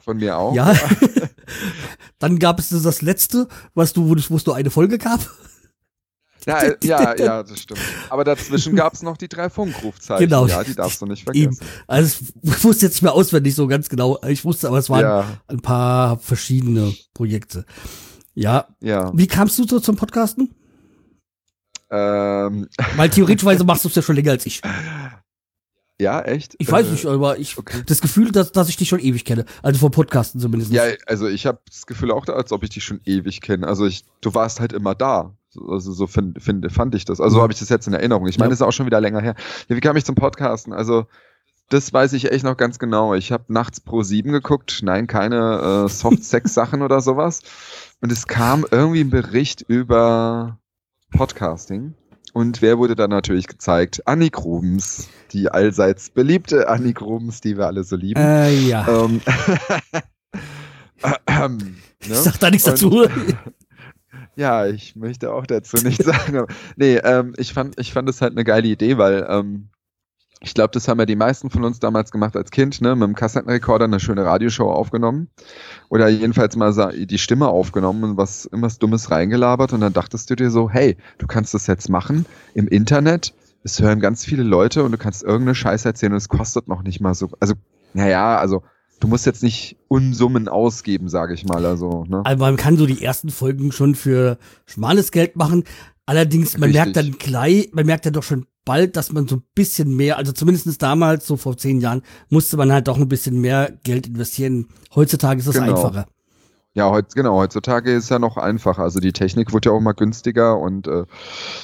Von 0.04 0.18
mir 0.18 0.36
auch. 0.36 0.54
Ja. 0.54 0.74
Dann 2.18 2.38
gab 2.38 2.58
es 2.58 2.68
das 2.68 3.00
letzte, 3.00 3.48
was 3.74 3.92
du, 3.92 4.08
wo 4.08 4.14
es 4.14 4.30
wo 4.30 4.36
es 4.36 4.44
nur 4.44 4.54
eine 4.54 4.70
Folge 4.70 4.98
gab. 4.98 5.20
Ja, 6.46 6.58
äh, 6.62 6.76
ja, 6.84 7.16
ja, 7.16 7.42
das 7.42 7.60
stimmt. 7.60 7.80
Aber 8.10 8.24
dazwischen 8.24 8.76
gab 8.76 8.92
es 8.94 9.02
noch 9.02 9.16
die 9.16 9.28
drei 9.28 9.48
Funkrufzeichen. 9.48 10.26
Genau. 10.26 10.46
Ja, 10.46 10.62
die 10.62 10.74
darfst 10.74 11.00
du 11.00 11.06
nicht 11.06 11.26
Eben. 11.32 11.54
vergessen. 11.54 11.66
Also 11.86 12.24
ich 12.42 12.64
wusste 12.64 12.86
jetzt 12.86 12.94
nicht 12.94 13.02
mehr 13.02 13.14
auswendig 13.14 13.54
so 13.54 13.66
ganz 13.66 13.88
genau. 13.88 14.20
Ich 14.28 14.44
wusste, 14.44 14.68
aber 14.68 14.78
es 14.78 14.90
waren 14.90 15.00
Ja. 15.02 15.38
ein 15.48 15.60
paar 15.60 16.18
verschiedene 16.18 16.92
Projekte. 17.14 17.64
Ja. 18.34 18.66
Ja. 18.80 19.10
Wie 19.14 19.26
kamst 19.26 19.58
du 19.58 19.66
so 19.66 19.80
zum 19.80 19.96
Podcasten? 19.96 20.54
Ähm, 21.90 22.68
Weil 22.96 23.10
theoretischweise 23.10 23.64
machst 23.64 23.84
du 23.84 23.88
es 23.88 23.94
ja 23.94 24.02
schon 24.02 24.16
länger 24.16 24.32
als 24.32 24.46
ich. 24.46 24.60
ja, 26.00 26.20
echt? 26.22 26.56
Ich 26.58 26.70
weiß 26.70 26.88
Äh, 26.88 26.90
nicht, 26.90 27.06
aber 27.06 27.38
ich 27.38 27.56
das 27.86 28.00
Gefühl, 28.00 28.32
dass, 28.32 28.50
dass 28.52 28.68
ich 28.68 28.76
dich 28.76 28.88
schon 28.88 28.98
ewig 28.98 29.24
kenne. 29.24 29.44
Also 29.62 29.78
vom 29.78 29.92
Podcasten 29.92 30.40
zumindest. 30.40 30.72
Ja, 30.72 30.82
also 31.06 31.28
ich 31.28 31.46
habe 31.46 31.60
das 31.66 31.86
Gefühl 31.86 32.10
auch, 32.10 32.26
als 32.26 32.50
ob 32.52 32.64
ich 32.64 32.70
dich 32.70 32.84
schon 32.84 33.00
ewig 33.04 33.40
kenne. 33.40 33.66
Also 33.68 33.86
ich, 33.86 34.04
du 34.20 34.34
warst 34.34 34.58
halt 34.60 34.72
immer 34.72 34.94
da. 34.94 35.36
So- 35.54 35.66
Also 35.68 35.92
so 35.92 36.06
find, 36.06 36.42
find, 36.42 36.70
fand 36.72 36.94
ich 36.94 37.04
das. 37.04 37.20
Also 37.20 37.36
Ja. 37.38 37.42
habe 37.42 37.52
ich 37.52 37.58
das 37.60 37.68
jetzt 37.68 37.86
in 37.86 37.94
Erinnerung. 37.94 38.26
Ich 38.28 38.38
meine, 38.38 38.48
Ja. 38.48 38.50
das 38.50 38.58
ist 38.60 38.66
auch 38.66 38.72
schon 38.72 38.86
wieder 38.86 39.00
länger 39.00 39.20
her. 39.20 39.34
Ja, 39.68 39.76
wie 39.76 39.80
kam 39.80 39.96
ich 39.96 40.04
zum 40.04 40.14
Podcasten? 40.16 40.72
Also 40.72 41.06
das 41.70 41.92
weiß 41.92 42.12
ich 42.12 42.30
echt 42.30 42.44
noch 42.44 42.56
ganz 42.58 42.78
genau. 42.78 43.14
Ich 43.14 43.32
habe 43.32 43.44
nachts 43.48 43.80
Pro 43.80 44.02
7 44.02 44.32
geguckt. 44.32 44.80
Nein, 44.82 45.06
keine 45.06 45.84
äh, 45.86 45.88
Soft-Sex-Sachen 45.88 46.82
oder 46.82 47.00
sowas. 47.00 47.40
Und 48.02 48.12
es 48.12 48.26
kam 48.26 48.66
irgendwie 48.70 49.00
ein 49.00 49.10
Bericht 49.10 49.62
über 49.66 50.58
Podcasting. 51.12 51.94
Und 52.34 52.60
wer 52.62 52.78
wurde 52.78 52.96
dann 52.96 53.10
natürlich 53.10 53.46
gezeigt? 53.46 54.02
Annie 54.06 54.30
Grubens, 54.30 55.08
die 55.32 55.48
allseits 55.50 56.10
beliebte 56.10 56.68
Annie 56.68 56.92
Grubens, 56.92 57.40
die 57.40 57.56
wir 57.56 57.66
alle 57.66 57.84
so 57.84 57.94
lieben. 57.96 58.20
Äh, 58.20 58.52
ja. 58.58 58.86
Ähm, 58.88 59.20
Ich 62.00 62.08
ne? 62.10 62.16
sag 62.16 62.38
da 62.40 62.50
nichts 62.50 62.66
Und- 62.66 62.72
dazu. 62.82 63.06
Ja, 64.36 64.66
ich 64.66 64.96
möchte 64.96 65.32
auch 65.32 65.46
dazu 65.46 65.76
nichts 65.78 66.04
sagen. 66.04 66.46
Nee, 66.76 66.96
ähm, 66.96 67.34
ich 67.36 67.52
fand, 67.52 67.78
ich 67.78 67.92
fand 67.92 68.08
es 68.08 68.20
halt 68.20 68.32
eine 68.32 68.44
geile 68.44 68.68
Idee, 68.68 68.98
weil 68.98 69.26
ähm, 69.28 69.68
ich 70.40 70.52
glaube, 70.52 70.72
das 70.72 70.88
haben 70.88 70.98
ja 70.98 71.06
die 71.06 71.16
meisten 71.16 71.48
von 71.48 71.64
uns 71.64 71.80
damals 71.80 72.10
gemacht 72.10 72.36
als 72.36 72.50
Kind, 72.50 72.80
ne, 72.82 72.94
mit 72.94 73.08
dem 73.08 73.14
Kassettenrekorder 73.14 73.86
eine 73.86 73.98
schöne 73.98 74.24
Radioshow 74.24 74.70
aufgenommen. 74.70 75.30
Oder 75.88 76.08
jedenfalls 76.08 76.56
mal 76.56 76.72
die 76.92 77.18
Stimme 77.18 77.48
aufgenommen 77.48 78.04
und 78.04 78.16
was 78.18 78.44
irgendwas 78.44 78.78
Dummes 78.78 79.10
reingelabert 79.10 79.72
und 79.72 79.80
dann 79.80 79.94
dachtest 79.94 80.28
du 80.28 80.36
dir 80.36 80.50
so, 80.50 80.68
hey, 80.68 80.98
du 81.18 81.26
kannst 81.26 81.54
das 81.54 81.66
jetzt 81.66 81.88
machen 81.88 82.26
im 82.52 82.68
Internet, 82.68 83.32
es 83.62 83.80
hören 83.80 84.00
ganz 84.00 84.26
viele 84.26 84.42
Leute 84.42 84.84
und 84.84 84.92
du 84.92 84.98
kannst 84.98 85.22
irgendeine 85.22 85.54
Scheiße 85.54 85.88
erzählen 85.88 86.12
und 86.12 86.18
es 86.18 86.28
kostet 86.28 86.68
noch 86.68 86.82
nicht 86.82 87.00
mal 87.00 87.14
so. 87.14 87.30
Also, 87.40 87.54
naja, 87.94 88.36
also 88.36 88.62
du 89.00 89.08
musst 89.08 89.26
jetzt 89.26 89.42
nicht 89.42 89.76
Unsummen 89.88 90.48
ausgeben, 90.48 91.08
sage 91.08 91.34
ich 91.34 91.44
mal. 91.44 91.64
Also, 91.64 92.04
ne? 92.08 92.22
Also 92.24 92.38
man 92.44 92.56
kann 92.56 92.76
so 92.76 92.86
die 92.86 93.02
ersten 93.02 93.30
Folgen 93.30 93.72
schon 93.72 93.94
für 93.94 94.38
schmales 94.66 95.10
Geld 95.10 95.36
machen. 95.36 95.64
Allerdings, 96.06 96.58
man 96.58 96.70
Richtig. 96.70 96.84
merkt 96.84 96.96
dann 96.96 97.12
gleich, 97.18 97.70
man 97.72 97.86
merkt 97.86 98.06
dann 98.06 98.12
doch 98.12 98.22
schon 98.22 98.46
bald, 98.64 98.96
dass 98.96 99.12
man 99.12 99.28
so 99.28 99.36
ein 99.36 99.42
bisschen 99.54 99.94
mehr, 99.94 100.18
also 100.18 100.32
zumindest 100.32 100.82
damals, 100.82 101.26
so 101.26 101.36
vor 101.36 101.56
zehn 101.56 101.80
Jahren, 101.80 102.02
musste 102.28 102.56
man 102.56 102.72
halt 102.72 102.88
doch 102.88 102.98
ein 102.98 103.08
bisschen 103.08 103.40
mehr 103.40 103.72
Geld 103.84 104.06
investieren. 104.06 104.68
Heutzutage 104.94 105.40
ist 105.40 105.46
es 105.46 105.54
Genau. 105.54 105.74
einfacher. 105.74 106.06
Ja, 106.76 106.90
heut, 106.90 107.14
genau, 107.14 107.36
heutzutage 107.36 107.92
ist 107.92 108.10
ja 108.10 108.18
noch 108.18 108.36
einfacher. 108.36 108.82
Also 108.82 108.98
die 108.98 109.12
Technik 109.12 109.52
wird 109.52 109.64
ja 109.64 109.70
auch 109.72 109.80
mal 109.80 109.92
günstiger 109.92 110.58
und 110.58 110.88
äh, 110.88 111.04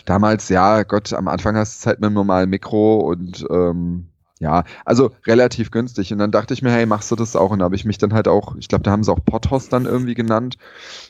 damals, 0.04 0.48
ja, 0.50 0.84
Gott, 0.84 1.12
am 1.12 1.26
Anfang 1.26 1.56
hast 1.56 1.80
du 1.80 1.84
Zeit 1.84 1.98
mit 1.98 2.06
einem 2.06 2.14
normalen 2.14 2.48
Mikro 2.48 2.98
und 2.98 3.44
ähm, 3.50 4.09
ja, 4.40 4.64
also 4.86 5.10
relativ 5.26 5.70
günstig. 5.70 6.12
Und 6.12 6.18
dann 6.18 6.30
dachte 6.32 6.54
ich 6.54 6.62
mir, 6.62 6.70
hey, 6.72 6.86
machst 6.86 7.10
du 7.10 7.16
das 7.16 7.36
auch? 7.36 7.50
Und 7.50 7.58
da 7.58 7.66
habe 7.66 7.76
ich 7.76 7.84
mich 7.84 7.98
dann 7.98 8.14
halt 8.14 8.26
auch, 8.26 8.56
ich 8.56 8.68
glaube, 8.68 8.82
da 8.82 8.90
haben 8.90 9.04
sie 9.04 9.12
auch 9.12 9.22
Podhost 9.22 9.70
dann 9.72 9.84
irgendwie 9.84 10.14
genannt, 10.14 10.56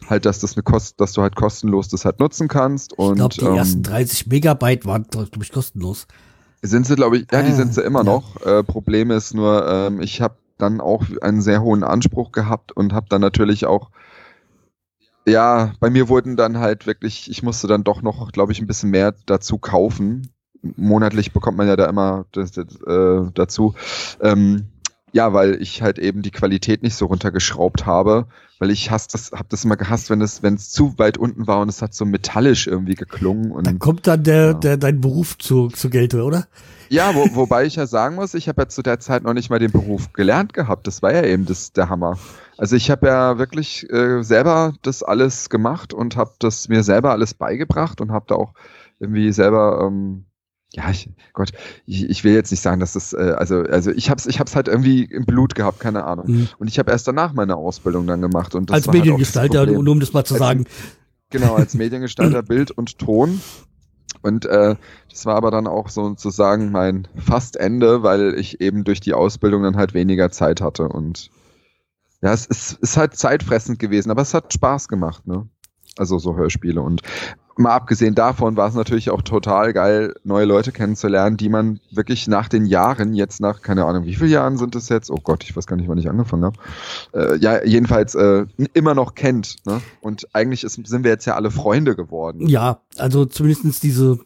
halt, 0.08 0.26
dass 0.26 0.40
das 0.40 0.54
eine 0.54 0.64
Kost, 0.64 1.00
dass 1.00 1.12
du 1.12 1.22
halt 1.22 1.36
kostenlos 1.36 1.88
das 1.88 2.04
halt 2.04 2.18
nutzen 2.18 2.48
kannst. 2.48 2.92
Und 2.92 3.12
ich 3.12 3.16
glaube, 3.18 3.34
die 3.36 3.44
ähm, 3.44 3.54
ersten 3.54 3.82
30 3.84 4.26
Megabyte 4.26 4.84
waren, 4.84 5.04
glaube 5.04 5.28
ich, 5.42 5.52
kostenlos. 5.52 6.08
sind 6.60 6.86
sie, 6.86 6.96
glaube 6.96 7.18
ich, 7.18 7.26
ja, 7.30 7.42
die 7.42 7.52
Ah, 7.52 7.54
sind 7.54 7.72
sie 7.72 7.82
immer 7.82 8.00
ja. 8.00 8.04
noch. 8.04 8.44
Äh, 8.44 8.64
Problem 8.64 9.12
ist 9.12 9.32
nur, 9.32 9.66
ähm, 9.66 10.00
ich 10.00 10.20
habe 10.20 10.34
dann 10.58 10.80
auch 10.80 11.04
einen 11.22 11.40
sehr 11.40 11.62
hohen 11.62 11.84
Anspruch 11.84 12.32
gehabt 12.32 12.72
und 12.72 12.92
habe 12.92 13.06
dann 13.08 13.20
natürlich 13.20 13.64
auch, 13.64 13.90
ja, 15.24 15.72
bei 15.78 15.88
mir 15.88 16.08
wurden 16.08 16.36
dann 16.36 16.58
halt 16.58 16.86
wirklich, 16.86 17.30
ich 17.30 17.44
musste 17.44 17.68
dann 17.68 17.84
doch 17.84 18.02
noch, 18.02 18.32
glaube 18.32 18.50
ich, 18.50 18.60
ein 18.60 18.66
bisschen 18.66 18.90
mehr 18.90 19.14
dazu 19.26 19.58
kaufen. 19.58 20.32
Monatlich 20.62 21.32
bekommt 21.32 21.56
man 21.56 21.68
ja 21.68 21.76
da 21.76 21.86
immer 21.86 22.26
das, 22.32 22.52
das, 22.52 22.66
äh, 22.86 23.30
dazu. 23.34 23.74
Ähm, 24.20 24.66
ja, 25.12 25.32
weil 25.32 25.60
ich 25.60 25.82
halt 25.82 25.98
eben 25.98 26.22
die 26.22 26.30
Qualität 26.30 26.82
nicht 26.82 26.94
so 26.94 27.06
runtergeschraubt 27.06 27.84
habe, 27.84 28.26
weil 28.60 28.70
ich 28.70 28.90
hasse 28.90 29.08
das, 29.10 29.32
habe 29.32 29.46
das 29.48 29.64
immer 29.64 29.76
gehasst, 29.76 30.08
wenn 30.10 30.20
es, 30.20 30.42
wenn 30.42 30.54
es 30.54 30.70
zu 30.70 30.96
weit 30.98 31.18
unten 31.18 31.46
war 31.48 31.60
und 31.60 31.68
es 31.68 31.82
hat 31.82 31.94
so 31.94 32.04
metallisch 32.04 32.68
irgendwie 32.68 32.94
geklungen 32.94 33.50
und 33.50 33.66
Dann 33.66 33.80
kommt 33.80 34.06
dann 34.06 34.22
der, 34.22 34.54
der 34.54 34.76
dein 34.76 35.00
Beruf 35.00 35.36
zu, 35.38 35.68
zu 35.68 35.90
Gelte, 35.90 36.22
oder? 36.22 36.46
ja, 36.90 37.14
wo, 37.14 37.24
wobei 37.36 37.66
ich 37.66 37.76
ja 37.76 37.86
sagen 37.86 38.16
muss, 38.16 38.34
ich 38.34 38.48
habe 38.48 38.62
ja 38.62 38.68
zu 38.68 38.82
der 38.82 38.98
Zeit 38.98 39.22
noch 39.22 39.32
nicht 39.32 39.48
mal 39.48 39.60
den 39.60 39.70
Beruf 39.70 40.12
gelernt 40.12 40.52
gehabt. 40.52 40.88
Das 40.88 41.02
war 41.02 41.14
ja 41.14 41.22
eben 41.22 41.46
das, 41.46 41.72
der 41.72 41.88
Hammer. 41.88 42.18
Also 42.58 42.74
ich 42.74 42.90
habe 42.90 43.06
ja 43.06 43.38
wirklich 43.38 43.88
äh, 43.90 44.22
selber 44.22 44.74
das 44.82 45.04
alles 45.04 45.48
gemacht 45.48 45.94
und 45.94 46.16
habe 46.16 46.32
das 46.40 46.68
mir 46.68 46.82
selber 46.82 47.12
alles 47.12 47.32
beigebracht 47.32 48.00
und 48.00 48.10
habe 48.10 48.26
da 48.28 48.34
auch 48.34 48.54
irgendwie 48.98 49.32
selber, 49.32 49.86
ähm, 49.86 50.24
ja, 50.72 50.88
ich, 50.90 51.10
Gott, 51.32 51.50
ich, 51.86 52.08
ich 52.08 52.22
will 52.24 52.32
jetzt 52.32 52.50
nicht 52.50 52.60
sagen, 52.60 52.80
dass 52.80 52.92
das, 52.92 53.12
äh, 53.12 53.34
also, 53.36 53.62
also 53.62 53.90
ich 53.90 54.08
habe 54.08 54.18
es 54.18 54.26
ich 54.26 54.38
hab's 54.38 54.54
halt 54.54 54.68
irgendwie 54.68 55.04
im 55.04 55.24
Blut 55.26 55.54
gehabt, 55.54 55.80
keine 55.80 56.04
Ahnung. 56.04 56.26
Mhm. 56.28 56.48
Und 56.58 56.68
ich 56.68 56.78
habe 56.78 56.92
erst 56.92 57.08
danach 57.08 57.32
meine 57.32 57.56
Ausbildung 57.56 58.06
dann 58.06 58.20
gemacht. 58.20 58.54
Und 58.54 58.70
das 58.70 58.74
Als 58.74 58.86
halt 58.86 58.98
Mediengestalter, 58.98 59.66
nur 59.66 59.88
um 59.88 60.00
das 60.00 60.12
mal 60.12 60.24
zu 60.24 60.34
Als- 60.34 60.40
sagen. 60.40 60.64
Genau, 61.32 61.54
als 61.54 61.74
Mediengestalter 61.74 62.42
Bild 62.42 62.72
und 62.72 62.98
Ton. 62.98 63.40
Und 64.20 64.46
äh, 64.46 64.74
das 65.08 65.26
war 65.26 65.36
aber 65.36 65.52
dann 65.52 65.68
auch 65.68 65.88
sozusagen 65.88 66.72
mein 66.72 67.06
fast 67.16 67.56
Ende, 67.56 68.02
weil 68.02 68.34
ich 68.36 68.60
eben 68.60 68.82
durch 68.82 68.98
die 68.98 69.14
Ausbildung 69.14 69.62
dann 69.62 69.76
halt 69.76 69.94
weniger 69.94 70.32
Zeit 70.32 70.60
hatte. 70.60 70.88
Und 70.88 71.30
ja, 72.20 72.32
es 72.32 72.46
ist, 72.46 72.72
ist 72.80 72.96
halt 72.96 73.14
zeitfressend 73.16 73.78
gewesen, 73.78 74.10
aber 74.10 74.22
es 74.22 74.34
hat 74.34 74.52
Spaß 74.52 74.88
gemacht, 74.88 75.28
ne? 75.28 75.48
Also 75.96 76.18
so 76.18 76.36
Hörspiele. 76.36 76.82
Und 76.82 77.02
mal 77.56 77.74
abgesehen 77.74 78.14
davon 78.14 78.56
war 78.56 78.68
es 78.68 78.74
natürlich 78.74 79.10
auch 79.10 79.22
total 79.22 79.72
geil, 79.72 80.14
neue 80.24 80.44
Leute 80.44 80.72
kennenzulernen, 80.72 81.36
die 81.36 81.48
man 81.48 81.80
wirklich 81.90 82.26
nach 82.26 82.48
den 82.48 82.64
Jahren, 82.66 83.14
jetzt 83.14 83.40
nach, 83.40 83.60
keine 83.60 83.84
Ahnung, 83.84 84.04
wie 84.04 84.14
viele 84.14 84.30
Jahren 84.30 84.56
sind 84.56 84.74
es 84.76 84.88
jetzt? 84.88 85.10
Oh 85.10 85.18
Gott, 85.22 85.44
ich 85.44 85.56
weiß 85.56 85.66
gar 85.66 85.76
nicht, 85.76 85.88
wann 85.88 85.98
ich 85.98 86.08
angefangen 86.08 86.44
habe. 86.44 86.58
Äh, 87.12 87.38
ja, 87.38 87.64
jedenfalls 87.64 88.14
äh, 88.14 88.46
immer 88.72 88.94
noch 88.94 89.14
kennt. 89.14 89.56
Ne? 89.66 89.80
Und 90.00 90.26
eigentlich 90.32 90.64
ist, 90.64 90.74
sind 90.86 91.04
wir 91.04 91.10
jetzt 91.10 91.26
ja 91.26 91.34
alle 91.34 91.50
Freunde 91.50 91.96
geworden. 91.96 92.46
Ja, 92.46 92.80
also 92.96 93.24
zumindestens 93.26 93.80
diese 93.80 94.18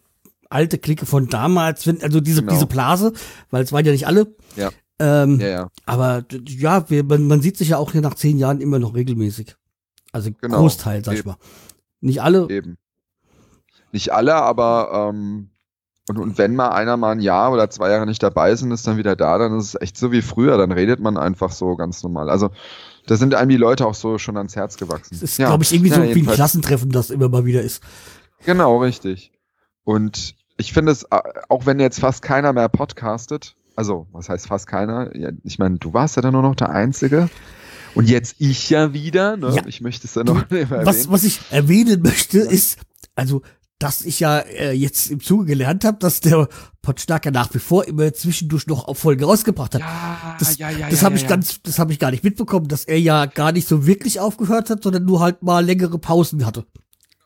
alte 0.51 0.79
Clique 0.79 1.07
von 1.07 1.29
damals, 1.29 1.89
also 2.03 2.21
diese, 2.21 2.41
Genau. 2.43 2.53
diese 2.53 2.67
Blase, 2.67 3.13
weil 3.51 3.65
es 3.65 3.73
waren 3.73 3.85
ja 3.85 3.93
nicht 3.93 4.07
alle. 4.07 4.35
Ja. 4.55 4.71
Ähm, 5.01 5.41
Ja, 5.41 5.49
ja. 5.49 5.69
Aber 5.87 6.25
ja, 6.47 6.89
wir, 6.89 7.03
man, 7.03 7.27
man 7.27 7.41
sieht 7.43 7.57
sich 7.57 7.71
ja 7.71 7.79
auch 7.79 7.91
hier 7.93 8.01
nach 8.03 8.15
zehn 8.15 8.39
Jahren 8.39 8.61
immer 8.61 8.79
noch 8.79 8.95
regelmäßig. 8.95 9.57
Also 10.13 10.31
Genau. 10.41 10.59
Großteil, 10.59 11.05
sag 11.05 11.15
ich 11.15 11.21
Eben. 11.21 11.31
mal. 11.31 11.37
Nicht 12.01 12.23
alle. 12.23 12.49
Eben. 12.51 12.77
Nicht 13.95 14.13
alle, 14.13 14.35
aber 14.35 15.11
ähm, 15.15 15.51
und, 16.09 16.19
und 16.19 16.37
wenn 16.37 16.57
mal 16.57 16.71
einer 16.71 16.97
mal 16.97 17.13
ein 17.13 17.21
Jahr 17.21 17.53
oder 17.53 17.71
zwei 17.71 17.91
Jahre 17.91 18.07
nicht 18.07 18.23
dabei 18.25 18.51
ist 18.51 18.61
und 18.63 18.73
ist 18.73 18.87
dann 18.89 18.97
wieder 18.97 19.15
da, 19.15 19.39
dann 19.39 19.57
ist 19.57 19.69
es 19.75 19.81
echt 19.81 19.97
so 19.97 20.11
wie 20.11 20.21
früher. 20.21 20.59
Dann 20.59 20.73
redet 20.73 20.99
man 20.99 21.17
einfach 21.17 21.53
so 21.53 21.77
ganz 21.77 22.03
normal. 22.03 22.29
Also 22.29 22.51
da 23.07 23.17
sind 23.17 23.37
einem 23.37 23.51
die 23.51 23.57
Leute 23.57 23.87
auch 23.87 23.95
so 23.95 24.19
schon 24.19 24.37
ans 24.37 24.57
Herz 24.57 24.77
gewachsen. 24.79 25.11
Das 25.15 25.23
ist, 25.23 25.37
glaube 25.37 25.63
ich, 25.63 25.73
irgendwie 25.73 25.91
Ja, 25.91 25.97
so 25.97 26.03
wie 26.03 26.21
ein. 26.21 26.27
Klassentreffen, 26.27 26.91
das 26.91 27.11
immer 27.11 27.29
mal 27.29 27.45
wieder 27.45 27.63
ist. 27.63 27.85
Genau, 28.45 28.79
richtig. 28.79 29.31
Und 29.85 30.35
ich 30.57 30.73
finde 30.73 30.91
es, 30.91 31.07
auch 31.13 31.65
wenn 31.65 31.79
jetzt 31.79 32.01
fast 32.01 32.21
keiner 32.21 32.53
mehr 32.53 32.69
podcastet, 32.69 33.55
also 33.77 34.09
was 34.11 34.29
heißt 34.29 34.49
fast 34.49 34.67
keiner? 34.67 35.17
Ja, 35.17 35.31
ich 35.45 35.61
meine, 35.61 35.79
du 35.79 35.95
warst 35.95 36.17
ja 36.17 36.23
dann 36.23 36.33
nur 36.33 36.43
noch 36.43 36.57
der 36.57 36.71
Einzige. 36.71 37.31
Und 37.95 38.09
jetzt 38.09 38.35
ich 38.41 38.69
ja 38.71 38.93
wieder, 38.93 39.37
ne? 39.37 39.55
Ja. 39.55 39.63
Ich 39.67 39.81
möchte 39.81 40.09
es 40.09 40.17
ja 40.17 40.25
noch 40.25 40.35
nicht 40.35 40.51
mehr 40.51 40.69
Was, 40.69 40.97
erwähnen. 40.97 41.13
was 41.13 41.23
ich 41.23 41.41
erwähnen 41.51 42.03
möchte, 42.03 42.39
ist, 42.41 42.79
also, 43.15 43.43
dass 43.85 44.01
ich 44.01 44.19
ja 44.19 44.39
äh, 44.39 44.73
jetzt 44.73 45.11
im 45.11 45.21
Zuge 45.21 45.45
gelernt 45.45 45.85
habe, 45.85 45.99
dass 45.99 46.21
der 46.21 46.49
Potschnacker 46.81 47.31
nach 47.31 47.53
wie 47.53 47.59
vor 47.59 47.87
immer 47.87 48.15
zwischendurch 48.15 48.67
noch 48.67 48.89
auf 48.89 48.97
Folge 48.97 49.27
rausgebracht 49.27 49.75
hat. 49.75 49.83
Ja, 49.83 50.37
das 50.39 50.57
ja, 50.57 50.71
ja, 50.71 50.89
das 50.89 51.03
ja, 51.03 51.05
habe 51.05 51.17
ja, 51.17 51.17
ich 51.17 51.23
ja. 51.25 51.29
ganz, 51.29 51.63
das 51.63 51.79
habe 51.79 51.93
ich 51.93 51.99
gar 51.99 52.11
nicht 52.11 52.25
mitbekommen, 52.25 52.67
dass 52.67 52.87
er 52.87 52.99
ja 52.99 53.27
gar 53.27 53.53
nicht 53.53 53.69
so 53.69 53.87
wirklich 53.87 54.21
aufgehört 54.21 54.71
hat, 54.71 54.83
sondern 54.83 55.05
nur 55.05 55.21
halt 55.21 55.43
mal 55.43 55.63
längere 55.63 55.99
Pausen 55.99 56.47
hatte. 56.47 56.65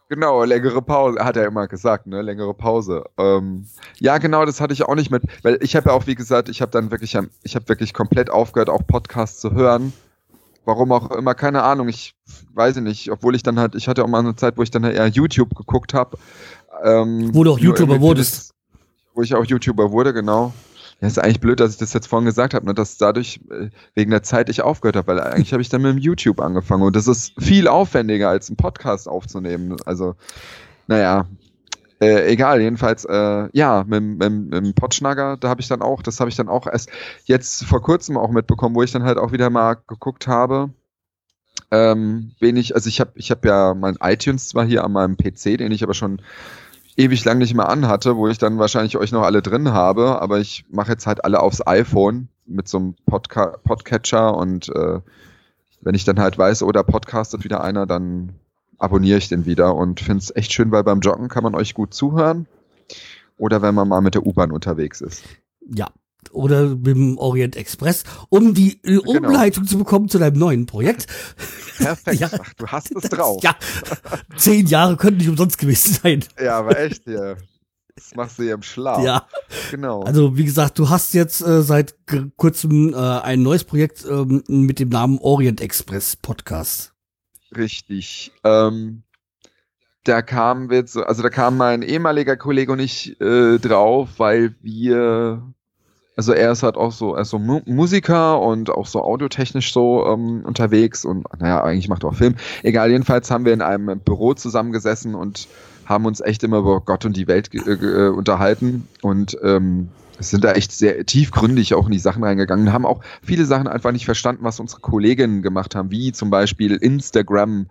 Genau, 0.09 0.43
längere 0.43 0.83
Pause, 0.83 1.25
hat 1.25 1.37
er 1.37 1.47
immer 1.47 1.69
gesagt, 1.69 2.09
ne? 2.09 2.23
Längere 2.23 2.55
Pause. 2.55 3.05
Ähm, 3.19 3.67
ja, 4.01 4.19
genau, 4.19 4.45
das 4.45 4.61
hatte 4.61 4.73
ich 4.73 4.83
auch 4.83 4.97
nicht 4.97 5.13
mit, 5.13 5.23
weil 5.43 5.59
ich 5.61 5.77
habe 5.77 5.91
ja 5.91 5.95
auch, 5.95 6.09
wie 6.09 6.17
gesagt, 6.17 6.49
ich 6.49 6.61
habe 6.61 6.73
dann 6.73 6.91
wirklich, 6.91 7.17
ich 7.45 7.55
habe 7.55 7.69
wirklich 7.69 7.95
komplett 7.95 8.31
aufgehört, 8.31 8.69
auch 8.69 8.85
Podcasts 8.85 9.41
zu 9.41 9.53
hören. 9.53 9.93
Warum 10.65 10.93
auch 10.93 11.11
immer, 11.13 11.35
keine 11.35 11.63
Ahnung, 11.63 11.89
ich 11.89 12.15
weiß 12.55 12.77
nicht, 12.77 13.11
obwohl 13.11 13.35
ich 13.35 13.43
dann 13.43 13.59
halt, 13.59 13.75
ich 13.75 13.89
hatte 13.89 14.05
auch 14.05 14.09
mal 14.09 14.19
eine 14.19 14.37
Zeit, 14.37 14.59
wo 14.59 14.63
ich 14.63 14.71
dann 14.71 14.85
eher 14.85 15.07
YouTube 15.07 15.55
geguckt 15.55 15.95
habe. 15.95 16.19
Ähm, 16.85 17.35
Wo 17.35 17.45
du 17.45 17.53
auch 17.53 17.59
YouTuber 17.59 18.01
wurdest. 18.01 18.53
Wo 19.15 19.23
ich 19.23 19.35
auch 19.35 19.45
YouTuber 19.45 19.91
wurde, 19.91 20.13
genau. 20.13 20.53
Ja, 21.01 21.07
ist 21.07 21.19
eigentlich 21.19 21.41
blöd, 21.41 21.61
dass 21.61 21.73
ich 21.73 21.79
das 21.79 21.93
jetzt 21.93 22.09
vorhin 22.09 22.27
gesagt 22.27 22.55
habe, 22.55 22.67
ne, 22.67 22.75
dass 22.75 22.99
dadurch 22.99 23.41
äh, 23.51 23.71
wegen 23.95 24.11
der 24.11 24.25
Zeit 24.25 24.49
ich 24.49 24.63
aufgehört 24.63 24.97
habe, 24.97 25.07
weil 25.07 25.21
eigentlich 25.21 25.53
habe 25.53 25.63
ich 25.63 25.69
dann 25.69 25.83
mit 25.83 25.93
dem 25.93 25.99
YouTube 25.99 26.41
angefangen 26.41 26.83
und 26.83 26.97
das 26.97 27.07
ist 27.07 27.33
viel 27.39 27.69
aufwendiger 27.69 28.29
als 28.29 28.49
einen 28.49 28.57
Podcast 28.57 29.09
aufzunehmen. 29.09 29.77
Also, 29.87 30.17
naja, 30.89 31.27
äh, 32.01 32.31
egal, 32.31 32.61
jedenfalls, 32.61 33.05
äh, 33.05 33.49
ja, 33.53 33.85
mit, 33.87 34.03
mit, 34.03 34.31
mit 34.31 34.53
dem 34.53 34.75
Potschnagger, 34.75 35.37
da 35.37 35.49
habe 35.49 35.61
ich 35.61 35.69
dann 35.69 35.83
auch, 35.83 36.03
das 36.03 36.21
habe 36.21 36.31
ich 36.31 36.37
dann 36.37 36.49
auch 36.49 36.67
erst 36.67 36.91
jetzt 37.25 37.65
vor 37.65 37.83
kurzem 37.83 38.17
auch 38.17 38.31
mitbekommen, 38.31 38.75
wo 38.75 38.83
ich 38.83 38.93
dann 38.93 39.03
halt 39.03 39.19
auch 39.19 39.33
wieder 39.33 39.51
mal 39.51 39.75
geguckt 39.87 40.29
habe. 40.29 40.71
Ähm, 41.71 42.33
wenig, 42.41 42.75
also 42.75 42.89
ich 42.89 43.01
habe 43.01 43.13
ich 43.17 43.31
hab 43.31 43.45
ja 43.45 43.75
mein 43.75 43.97
iTunes 44.01 44.49
zwar 44.49 44.65
hier 44.65 44.85
an 44.85 44.93
meinem 44.93 45.17
PC, 45.17 45.59
den 45.59 45.73
ich 45.73 45.83
aber 45.83 45.95
schon 45.95 46.23
ewig 46.97 47.25
lang 47.25 47.39
nicht 47.39 47.55
mehr 47.55 47.69
anhatte, 47.69 48.17
wo 48.17 48.29
ich 48.29 48.39
dann 48.39 48.59
wahrscheinlich 48.59 48.97
euch 48.97 49.13
noch 49.13 49.23
alle 49.23 49.43
drin 49.43 49.73
habe, 49.73 50.23
aber 50.23 50.39
ich 50.39 50.65
mache 50.71 50.93
jetzt 50.93 51.07
halt 51.07 51.25
alle 51.25 51.41
aufs 51.41 51.67
iPhone 51.67 52.29
mit 52.47 52.69
so 52.69 52.79
einem 52.79 52.95
Podca 53.07 53.59
Podcatcher 53.65 54.37
und 54.37 54.69
äh, 54.69 55.01
wenn 55.81 55.95
ich 55.95 56.05
dann 56.05 56.19
halt 56.19 56.39
weiß, 56.39 56.63
oh, 56.63 56.73
da 56.73 56.83
podcastet 56.83 57.45
wieder 57.45 57.63
einer, 57.63 57.87
dann 57.87 58.35
abonniere 58.79 59.19
ich 59.19 59.29
den 59.29 59.45
wieder 59.47 59.75
und 59.75 60.01
finde 60.01 60.23
es 60.23 60.35
echt 60.35 60.53
schön, 60.53 60.71
weil 60.71 60.85
beim 60.85 61.01
Joggen 61.01 61.29
kann 61.29 61.43
man 61.43 61.55
euch 61.55 61.75
gut 61.75 61.93
zuhören 61.95 62.47
oder 63.37 63.63
wenn 63.63 63.75
man 63.75 63.89
mal 63.89 64.01
mit 64.01 64.15
der 64.15 64.27
U-Bahn 64.27 64.51
unterwegs 64.53 65.01
ist. 65.01 65.23
Ja. 65.69 65.89
Oder 66.33 66.67
mit 66.71 66.89
dem 66.89 67.17
Orient 67.17 67.57
Express, 67.57 68.03
um 68.29 68.53
die 68.53 68.73
äh, 68.83 68.99
Genau. 68.99 69.29
Umleitung 69.29 69.65
zu 69.67 69.79
bekommen 69.79 70.09
zu 70.09 70.19
deinem 70.19 70.37
neuen 70.39 70.67
Projekt. 70.67 71.07
Perfekt, 71.79 72.21
Ja. 72.21 72.29
Ach, 72.33 72.53
du 72.55 72.67
hast 72.67 72.91
es 72.95 73.09
drauf. 73.09 73.43
Ja, 73.43 73.55
zehn 74.37 74.67
Jahre 74.67 74.97
könnten 74.97 75.19
nicht 75.19 75.29
umsonst 75.29 75.59
gewesen 75.59 75.95
sein. 76.03 76.25
Ja, 76.43 76.59
aber 76.59 76.79
echt, 76.79 77.07
ja. 77.07 77.37
Das 77.95 78.15
machst 78.15 78.39
du 78.39 78.43
hier 78.43 78.55
im 78.55 78.63
Schlaf. 78.63 79.03
Ja. 79.03 79.27
Genau. 79.71 80.03
Also 80.03 80.37
wie 80.37 80.45
gesagt, 80.45 80.79
du 80.79 80.89
hast 80.89 81.15
jetzt 81.15 81.41
äh, 81.41 81.63
seit 81.63 81.95
kurzem 82.37 82.93
äh, 82.93 82.97
ein 82.97 83.43
neues 83.43 83.65
Projekt 83.65 84.05
ähm, 84.09 84.43
mit 84.49 84.81
dem 84.81 84.89
Namen 84.89 85.19
Orient 85.19 85.61
Express 85.61 86.17
Podcast. 86.17 86.93
Richtig. 87.57 88.33
Ähm, 88.45 89.03
da 90.05 90.23
kam 90.23 90.71
jetzt, 90.71 90.93
so- 90.95 91.03
also 91.03 91.23
da 91.23 91.29
kam 91.31 91.57
mein 91.57 91.83
ehemaliger 91.83 92.37
Kollege 92.37 92.73
und 92.73 92.79
ich 92.79 93.21
äh, 93.21 93.59
drauf, 93.59 94.11
weil 94.19 94.55
wir, 94.63 95.43
also 96.17 96.33
er 96.33 96.53
ist 96.53 96.63
halt 96.63 96.77
auch 96.77 96.93
so, 96.93 97.15
er 97.15 97.23
ist 97.23 97.31
so 97.31 97.39
Mu 97.39 97.61
Musiker 97.67 98.41
und 98.41 98.71
auch 98.71 98.87
so 98.87 99.03
audiotechnisch 99.03 99.73
so 99.73 100.07
ähm, 100.07 100.43
unterwegs 100.45 101.05
und 101.05 101.25
naja, 101.41 101.63
eigentlich 101.63 101.89
macht 101.89 102.05
er 102.05 102.11
auch 102.11 102.15
Film. 102.15 102.37
Egal, 102.63 102.91
jedenfalls 102.91 103.31
haben 103.31 103.45
wir 103.45 103.53
in 103.53 103.63
einem 103.63 104.01
Büro 104.01 104.35
zusammengesessen 104.35 105.15
und 105.15 105.49
haben 105.87 106.07
uns 106.07 106.21
echt 106.21 106.43
immer 106.43 106.59
über 106.59 106.81
Gott 106.81 107.05
und 107.05 107.17
die 107.17 107.29
Welt 107.29 107.51
äh, 107.55 107.59
äh, 107.73 108.09
unterhalten 108.09 108.89
und 109.03 109.37
ähm, 109.43 109.89
sind 110.21 110.45
da 110.45 110.53
echt 110.53 110.73
sehr 110.73 111.05
tiefgründig 111.07 111.75
auch 111.75 111.87
in 111.87 111.93
die 111.93 111.99
Sachen 111.99 112.25
reingegangen, 112.25 112.73
haben 112.73 112.87
auch 112.87 113.01
viele 113.23 113.45
Sachen 113.45 113.69
einfach 113.69 113.93
nicht 113.93 114.05
verstanden, 114.05 114.45
was 114.45 114.61
unsere 114.61 114.81
Kolleginnen 114.81 115.43
gemacht 115.43 115.75
haben, 115.75 115.91
wie 115.91 116.13
zum 116.13 116.31
Beispiel 116.31 116.77
Instagram. 116.77 117.67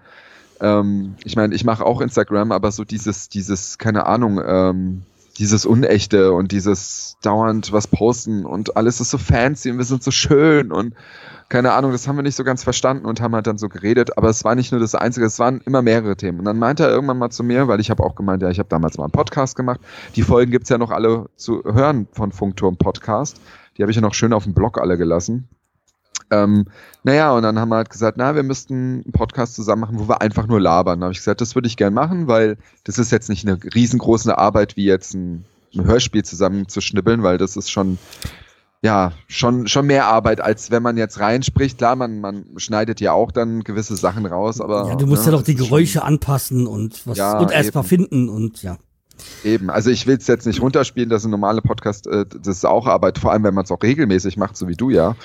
Ähm, 0.60 1.16
ich 1.24 1.36
meine, 1.36 1.54
ich 1.56 1.64
mache 1.64 1.86
auch 1.86 2.02
Instagram, 2.02 2.52
aber 2.52 2.72
so 2.72 2.84
dieses, 2.84 3.30
dieses, 3.30 3.78
keine 3.78 4.06
Ahnung, 4.06 4.42
ähm, 4.46 5.04
dieses 5.38 5.66
Unechte 5.66 6.34
und 6.34 6.52
dieses 6.52 7.18
dauernd 7.22 7.72
was 7.72 7.88
posten 7.88 8.46
und 8.46 8.76
alles 8.76 9.00
ist 9.00 9.12
so 9.12 9.18
fancy 9.18 9.70
und 9.70 9.78
wir 9.78 9.86
sind 9.86 10.04
so 10.04 10.12
schön 10.12 10.72
und 10.72 10.96
keine 11.50 11.74
Ahnung, 11.74 11.92
das 11.92 12.08
haben 12.08 12.18
wir 12.18 12.24
nicht 12.24 12.36
so 12.36 12.44
ganz 12.44 12.64
verstanden 12.64 13.06
und 13.06 13.22
haben 13.22 13.34
halt 13.34 13.48
dann 13.48 13.58
so 13.58 13.70
geredet, 13.70 14.18
aber 14.18 14.30
es 14.30 14.44
war 14.44 14.56
nicht 14.56 14.72
nur 14.72 14.82
das 14.82 14.96
Einzige, 14.96 15.26
es 15.26 15.40
waren 15.40 15.62
immer 15.66 15.82
mehrere 15.82 16.18
Themen. 16.18 16.40
Und 16.40 16.46
dann 16.46 16.60
meinte 16.60 16.84
er 16.84 16.90
irgendwann 16.90 17.18
mal 17.18 17.30
zu 17.30 17.44
mir, 17.44 17.68
weil 17.68 17.80
ich 17.80 17.90
habe 17.90 18.04
auch 18.04 18.16
gemeint, 18.16 18.42
ja, 18.42 18.50
ich 18.50 18.60
habe 18.60 18.70
damals 18.70 18.98
mal 18.98 19.06
einen 19.06 19.12
Podcast 19.12 19.56
gemacht, 19.56 19.80
die 20.16 20.24
Folgen 20.24 20.52
gibt's 20.52 20.70
ja 20.70 20.78
noch 20.78 20.92
alle 20.92 21.30
zu 21.38 21.64
hören 21.64 22.08
von 22.12 22.32
Funkturm 22.32 22.78
Podcast, 22.78 23.40
die 23.78 23.84
habe 23.84 23.92
ich 23.92 23.96
ja 23.96 24.02
noch 24.02 24.14
schön 24.14 24.34
auf 24.34 24.44
dem 24.44 24.54
Blog 24.54 24.78
alle 24.80 24.98
gelassen. 24.98 25.48
Ähm, 26.30 26.66
naja, 27.04 27.32
und 27.32 27.44
dann 27.44 27.58
haben 27.58 27.70
wir 27.70 27.78
halt 27.78 27.90
gesagt, 27.90 28.18
na, 28.18 28.36
wir 28.36 28.44
müssten 28.44 29.04
einen 29.06 29.12
Podcast 29.14 29.56
zusammen 29.56 29.82
machen, 29.82 30.00
wo 30.00 30.10
wir 30.10 30.22
einfach 30.22 30.48
nur 30.48 30.60
labern. 30.60 31.00
Da 31.00 31.06
habe 31.06 31.14
ich 31.14 31.20
gesagt, 31.20 31.40
das 31.40 31.56
würde 31.56 31.68
ich 31.68 31.78
gern 31.78 31.94
machen, 31.94 32.28
weil 32.28 32.58
das 32.84 32.98
ist 32.98 33.12
jetzt 33.12 33.30
nicht 33.30 33.48
eine 33.48 33.58
riesengroße 33.64 34.38
Arbeit, 34.38 34.76
wie 34.76 34.86
jetzt 34.86 35.14
ein, 35.14 35.46
ein 35.74 35.86
Hörspiel 35.86 36.26
zusammen 36.26 36.68
zu 36.68 36.82
schnibbeln, 36.82 37.24
weil 37.24 37.38
das 37.38 37.56
ist 37.56 37.72
schon, 37.72 37.98
ja, 38.84 39.12
schon, 39.28 39.68
schon 39.68 39.88
mehr 39.88 40.06
Arbeit, 40.06 40.40
als 40.40 40.70
wenn 40.72 40.84
man 40.84 40.98
jetzt 40.98 41.20
reinspricht. 41.20 41.78
Klar, 41.80 41.96
man, 41.96 42.20
man 42.20 42.46
schneidet 42.58 43.02
ja 43.02 43.12
auch 43.14 43.32
dann 43.32 43.64
gewisse 43.64 43.96
Sachen 43.96 44.26
raus, 44.26 44.62
aber. 44.62 44.90
Ja, 44.90 44.96
du 44.96 45.08
musst 45.08 45.26
ja 45.26 45.32
ne, 45.32 45.38
doch 45.38 45.44
die 45.44 45.54
das 45.54 45.64
ist 45.64 45.70
Geräusche 45.70 46.04
anpassen 46.04 46.68
und 46.68 47.06
was 47.08 47.18
Ja, 47.18 47.40
und 47.40 47.52
erst 47.52 47.74
mal 47.74 47.82
eben. 47.82 47.88
finden 47.88 48.30
und 48.30 48.62
ja. 48.62 48.78
Eben, 49.44 49.72
also 49.72 49.90
ich 49.90 50.06
will 50.06 50.18
es 50.18 50.28
jetzt 50.28 50.46
nicht 50.46 50.62
runterspielen, 50.62 51.10
dass 51.10 51.26
ein 51.26 51.32
normaler 51.32 51.62
Podcast, 51.62 52.06
äh, 52.06 52.26
das 52.26 52.58
ist 52.58 52.66
auch 52.66 52.86
Arbeit, 52.86 53.18
vor 53.18 53.32
allem 53.32 53.44
wenn 53.44 53.54
man 53.56 53.64
es 53.64 53.72
auch 53.72 53.82
regelmäßig 53.82 54.38
macht, 54.38 54.56
so 54.56 54.68
wie 54.68 54.76
du 54.76 54.92
ja. 54.92 55.16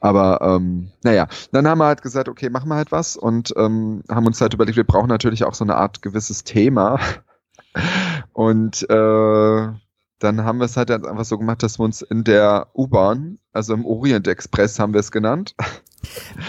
Aber 0.00 0.40
ähm, 0.42 0.90
naja, 1.02 1.28
dann 1.52 1.66
haben 1.66 1.78
wir 1.78 1.86
halt 1.86 2.02
gesagt, 2.02 2.28
okay, 2.28 2.50
machen 2.50 2.68
wir 2.68 2.74
halt 2.74 2.92
was 2.92 3.16
und 3.16 3.54
ähm, 3.56 4.02
haben 4.10 4.26
uns 4.26 4.40
halt 4.42 4.52
überlegt, 4.52 4.76
wir 4.76 4.84
brauchen 4.84 5.08
natürlich 5.08 5.44
auch 5.44 5.54
so 5.54 5.64
eine 5.64 5.76
Art 5.76 6.02
gewisses 6.02 6.44
Thema. 6.44 7.00
Und 8.32 8.88
äh, 8.88 9.68
dann 10.18 10.44
haben 10.44 10.58
wir 10.58 10.64
es 10.64 10.76
halt 10.76 10.90
einfach 10.90 11.24
so 11.24 11.38
gemacht, 11.38 11.62
dass 11.62 11.78
wir 11.78 11.84
uns 11.84 12.02
in 12.02 12.24
der 12.24 12.68
U-Bahn, 12.74 13.38
also 13.52 13.74
im 13.74 13.84
Orient 13.84 14.26
Express 14.28 14.78
haben 14.78 14.92
wir 14.92 15.00
es 15.00 15.10
genannt, 15.12 15.54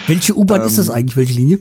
Welche 0.08 0.38
U-Bahn 0.38 0.62
ist 0.62 0.78
das 0.78 0.90
Ähm, 0.90 0.94
eigentlich? 0.96 1.18
Welche 1.18 1.34
Linie? 1.34 1.60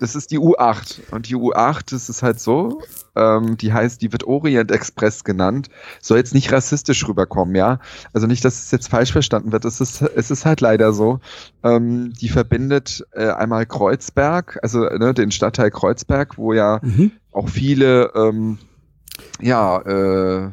das 0.00 0.16
ist 0.16 0.32
die 0.32 0.38
U8. 0.40 1.12
Und 1.12 1.28
die 1.28 1.36
U8, 1.36 1.92
das 1.92 2.08
ist 2.08 2.24
halt 2.24 2.40
so, 2.40 2.80
ähm, 3.14 3.56
die 3.56 3.72
heißt, 3.72 4.02
die 4.02 4.10
wird 4.10 4.24
Orient 4.24 4.72
Express 4.72 5.22
genannt. 5.22 5.68
Soll 6.00 6.16
jetzt 6.18 6.34
nicht 6.34 6.50
rassistisch 6.50 7.06
rüberkommen, 7.06 7.54
ja. 7.54 7.78
Also 8.12 8.26
nicht, 8.26 8.44
dass 8.44 8.64
es 8.64 8.72
jetzt 8.72 8.88
falsch 8.88 9.12
verstanden 9.12 9.52
wird. 9.52 9.64
Es 9.64 9.80
ist, 9.80 10.02
es 10.02 10.32
ist 10.32 10.44
halt 10.44 10.60
leider 10.60 10.92
so. 10.92 11.20
Ähm, 11.62 12.12
die 12.20 12.28
verbindet 12.28 13.06
äh, 13.12 13.28
einmal 13.28 13.64
Kreuzberg, 13.64 14.58
also 14.62 14.80
ne, 14.80 15.14
den 15.14 15.30
Stadtteil 15.30 15.70
Kreuzberg, 15.70 16.36
wo 16.36 16.52
ja 16.52 16.80
Mhm. 16.82 17.12
auch 17.30 17.48
viele, 17.48 18.10
ähm, 18.16 18.58
ja, 19.40 19.78
äh, 19.82 20.50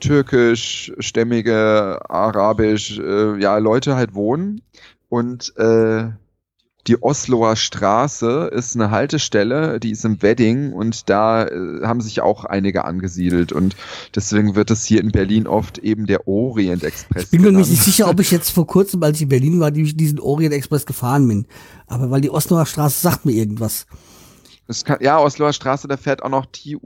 türkischstämmige, 0.00 2.00
arabisch, 2.08 2.98
äh, 2.98 3.38
ja, 3.40 3.58
Leute 3.58 3.96
halt 3.96 4.14
wohnen. 4.14 4.62
Und 5.08 5.54
äh, 5.56 6.08
die 6.86 7.02
Osloer 7.02 7.56
Straße 7.56 8.50
ist 8.54 8.74
eine 8.74 8.90
Haltestelle, 8.90 9.78
die 9.80 9.90
ist 9.90 10.04
im 10.04 10.22
Wedding 10.22 10.72
und 10.72 11.10
da 11.10 11.46
äh, 11.46 11.82
haben 11.84 12.00
sich 12.00 12.22
auch 12.22 12.44
einige 12.46 12.84
angesiedelt 12.86 13.52
und 13.52 13.76
deswegen 14.14 14.54
wird 14.54 14.70
es 14.70 14.84
hier 14.86 15.00
in 15.02 15.12
Berlin 15.12 15.46
oft 15.46 15.76
eben 15.78 16.06
der 16.06 16.26
Orient 16.26 16.82
Express. 16.82 17.24
Ich 17.24 17.30
bin 17.30 17.42
mir 17.42 17.48
genannt. 17.48 17.68
nicht 17.68 17.82
sicher, 17.82 18.08
ob 18.08 18.18
ich 18.18 18.30
jetzt 18.30 18.50
vor 18.50 18.66
kurzem, 18.66 19.02
als 19.02 19.18
ich 19.18 19.24
in 19.24 19.28
Berlin 19.28 19.60
war, 19.60 19.70
die- 19.70 19.94
diesen 19.94 20.18
Orient 20.20 20.54
Express 20.54 20.86
gefahren 20.86 21.28
bin. 21.28 21.46
Aber 21.86 22.10
weil 22.10 22.22
die 22.22 22.30
Osloer 22.30 22.64
Straße 22.64 22.98
sagt 23.00 23.26
mir 23.26 23.32
irgendwas. 23.32 23.86
Kann, 24.84 24.98
ja, 25.00 25.18
Osloer 25.18 25.52
Straße, 25.52 25.86
da 25.86 25.96
fährt 25.96 26.22
auch 26.22 26.30
noch 26.30 26.46
die 26.46 26.76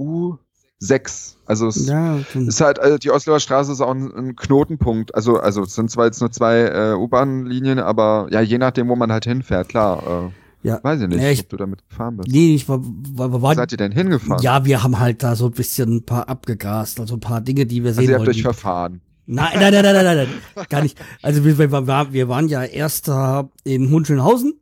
U6. 0.85 1.35
Also 1.47 1.69
es 1.69 1.87
Ja, 1.87 2.19
dann- 2.33 2.49
ist 2.49 2.61
halt, 2.61 2.79
also 2.79 2.97
die 2.99 3.11
Osloer 3.11 3.41
Straße 3.41 3.73
ist 3.73 3.81
auch 3.81 3.91
ein, 3.95 4.11
ein 4.15 4.37
Knotenpunkt. 4.37 5.15
Also, 5.15 5.37
also 5.39 5.63
es 5.63 5.75
sind 5.75 5.91
zwar 5.91 6.07
jetzt 6.07 6.21
nur 6.21 6.31
zwei 6.31 6.61
äh, 6.61 6.95
U-Bahn-Linien, 6.95 7.79
aber 7.79 8.29
ja, 8.31 8.41
je 8.41 8.59
nachdem, 8.59 8.89
wo 8.89 8.97
man 8.97 9.13
halt 9.13 9.25
hinfährt, 9.25 9.69
klar. 9.69 10.33
Ja. 10.63 10.81
Weiß 10.83 11.01
ich 11.03 11.09
nicht, 11.09 11.21
Ja, 11.21 11.29
ich- 11.29 11.41
ob 11.41 11.51
du 11.51 11.57
damit 11.59 11.87
gefahren 11.91 12.17
bist. 12.17 12.31
Nee, 12.31 12.55
ich 12.55 12.67
war, 12.69 12.81
war, 12.83 13.33
war, 13.33 13.33
Wo 13.33 13.43
war 13.43 13.55
seid 13.55 13.73
ihr 13.73 13.77
denn 13.79 13.93
hingefahren? 13.93 14.43
Ja, 14.43 14.65
wir 14.65 14.83
haben 14.83 14.99
halt 14.99 15.23
da 15.23 15.37
so 15.37 15.47
ein 15.47 15.53
bisschen 15.53 15.97
ein 15.97 16.03
paar 16.07 16.27
abgegrast, 16.31 16.99
also 17.01 17.15
ein 17.17 17.21
paar 17.21 17.43
Dinge, 17.43 17.67
die 17.67 17.83
wir 17.83 17.91
also 17.91 18.01
sehen 18.01 18.09
ihr 18.09 18.15
habt 18.17 18.27
wollten. 18.27 18.39
euch 18.39 18.43
verfahren. 18.43 19.01
Nein, 19.27 19.49
nein, 19.59 19.73
nein, 19.75 19.83
nein, 19.85 19.95
nein, 19.95 20.05
nein, 20.05 20.29
nein, 20.57 20.67
gar 20.71 20.83
nicht. 20.83 20.99
Also 21.21 21.45
wir, 21.45 21.59
wir, 21.59 21.71
wir, 21.71 22.29
waren 22.29 22.49
ja 22.49 22.63
erst 22.65 23.09
da 23.09 23.51
in 23.65 23.91
Hohenschönhausen 23.91 24.55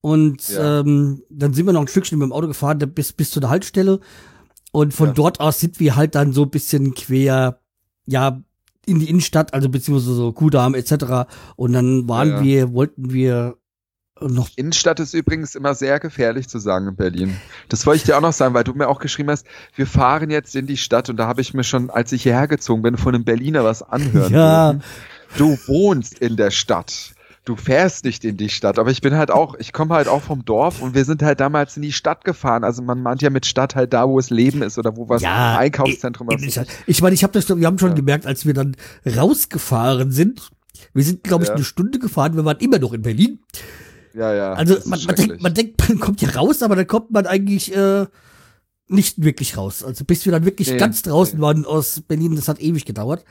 und 0.00 0.48
Ja. 0.48 0.80
ähm, 0.80 1.22
dann 1.30 1.52
sind 1.52 1.66
wir 1.66 1.72
noch 1.72 1.80
ein 1.82 1.88
Stückchen 1.88 2.18
mit 2.18 2.26
dem 2.26 2.32
Auto 2.32 2.46
gefahren 2.48 2.78
bis, 2.94 3.12
bis 3.12 3.30
zu 3.30 3.38
der 3.40 3.50
Haltestelle 3.50 4.00
und 4.72 4.92
von 4.94 5.08
Ja. 5.08 5.12
dort 5.14 5.40
aus 5.40 5.60
sind 5.60 5.80
wir 5.80 5.96
halt 5.96 6.14
dann 6.14 6.32
so 6.32 6.42
ein 6.42 6.50
bisschen 6.50 6.94
quer, 6.94 7.60
ja, 8.06 8.40
in 8.86 9.00
die 9.00 9.08
Innenstadt, 9.10 9.52
also 9.54 9.68
beziehungsweise 9.68 10.14
so 10.14 10.32
Kudamm 10.32 10.74
etc. 10.74 11.26
Und 11.56 11.72
dann 11.74 12.08
waren 12.08 12.28
Ja, 12.28 12.42
wir, 12.42 12.72
wollten 12.72 13.12
wir 13.12 13.56
noch 14.20 14.48
Innenstadt 14.56 14.98
ist 14.98 15.14
übrigens 15.14 15.54
immer 15.54 15.74
sehr 15.76 16.00
gefährlich 16.00 16.48
zu 16.48 16.58
sagen 16.58 16.88
in 16.88 16.96
Berlin. 16.96 17.36
Das 17.68 17.86
wollte 17.86 17.98
ich 17.98 18.02
dir 18.04 18.16
auch 18.16 18.20
noch 18.20 18.32
sagen, 18.32 18.52
weil 18.52 18.64
du 18.64 18.72
mir 18.74 18.88
auch 18.88 18.98
geschrieben 18.98 19.30
hast, 19.30 19.46
wir 19.76 19.86
fahren 19.86 20.30
jetzt 20.30 20.56
in 20.56 20.66
die 20.66 20.76
Stadt 20.76 21.08
und 21.08 21.18
da 21.18 21.28
habe 21.28 21.40
ich 21.40 21.54
mir 21.54 21.62
schon, 21.62 21.88
als 21.90 22.10
ich 22.10 22.24
hierher 22.24 22.48
gezogen 22.48 22.82
bin, 22.82 22.96
von 22.96 23.14
einem 23.14 23.24
Berliner 23.24 23.62
was 23.62 23.82
anhören 23.82 24.32
Ja. 24.32 24.72
dürfen. 24.72 24.84
Du 25.36 25.56
wohnst 25.68 26.18
in 26.18 26.36
der 26.36 26.50
Stadt. 26.50 27.12
Du 27.48 27.56
fährst 27.56 28.04
nicht 28.04 28.26
in 28.26 28.36
die 28.36 28.50
Stadt, 28.50 28.78
aber 28.78 28.90
ich 28.90 29.00
bin 29.00 29.14
halt 29.16 29.30
auch, 29.30 29.54
ich 29.58 29.72
komme 29.72 29.94
halt 29.94 30.06
auch 30.06 30.20
vom 30.20 30.44
Dorf 30.44 30.82
und 30.82 30.94
wir 30.94 31.06
sind 31.06 31.22
halt 31.22 31.40
damals 31.40 31.76
in 31.78 31.82
die 31.82 31.92
Stadt 31.94 32.22
gefahren. 32.24 32.62
Also 32.62 32.82
man 32.82 33.02
meint 33.02 33.22
ja 33.22 33.30
mit 33.30 33.46
Stadt 33.46 33.74
halt 33.74 33.94
da, 33.94 34.06
wo 34.06 34.18
es 34.18 34.28
Leben 34.28 34.60
ist 34.60 34.76
oder 34.76 34.98
wo 34.98 35.08
was 35.08 35.22
Ja, 35.22 35.56
Einkaufszentrum 35.56 36.28
Ich, 36.30 36.46
ist. 36.58 36.60
ich 36.86 37.00
meine, 37.00 37.14
ich 37.14 37.22
habe 37.22 37.32
das, 37.32 37.48
wir 37.48 37.66
haben 37.66 37.78
schon 37.78 37.88
Ja. 37.90 37.94
gemerkt, 37.94 38.26
als 38.26 38.44
wir 38.44 38.52
dann 38.52 38.76
rausgefahren 39.16 40.10
sind. 40.12 40.50
Wir 40.92 41.04
sind, 41.04 41.24
glaube 41.24 41.44
ich, 41.44 41.48
Ja. 41.48 41.54
eine 41.54 41.64
Stunde 41.64 41.98
gefahren. 41.98 42.36
Wir 42.36 42.44
waren 42.44 42.58
immer 42.58 42.78
noch 42.78 42.92
in 42.92 43.00
Berlin. 43.00 43.38
Ja, 44.14 44.34
ja. 44.34 44.52
Also 44.52 44.76
man, 44.84 45.00
man, 45.06 45.14
denkt, 45.16 45.42
man 45.42 45.54
denkt, 45.54 45.76
man 45.88 46.00
kommt 46.00 46.20
hier 46.20 46.36
raus, 46.36 46.62
aber 46.62 46.76
dann 46.76 46.86
kommt 46.86 47.10
man 47.12 47.26
eigentlich 47.26 47.74
äh, 47.74 48.04
nicht 48.88 49.22
wirklich 49.24 49.56
raus. 49.56 49.82
Also 49.82 50.04
bis 50.04 50.26
wir 50.26 50.32
dann 50.32 50.44
wirklich 50.44 50.70
Nee, 50.70 50.76
ganz 50.76 51.00
draußen 51.00 51.38
nee. 51.38 51.42
waren 51.42 51.64
aus 51.64 52.02
Berlin, 52.06 52.36
das 52.36 52.46
hat 52.48 52.60
ewig 52.60 52.84
gedauert. 52.84 53.24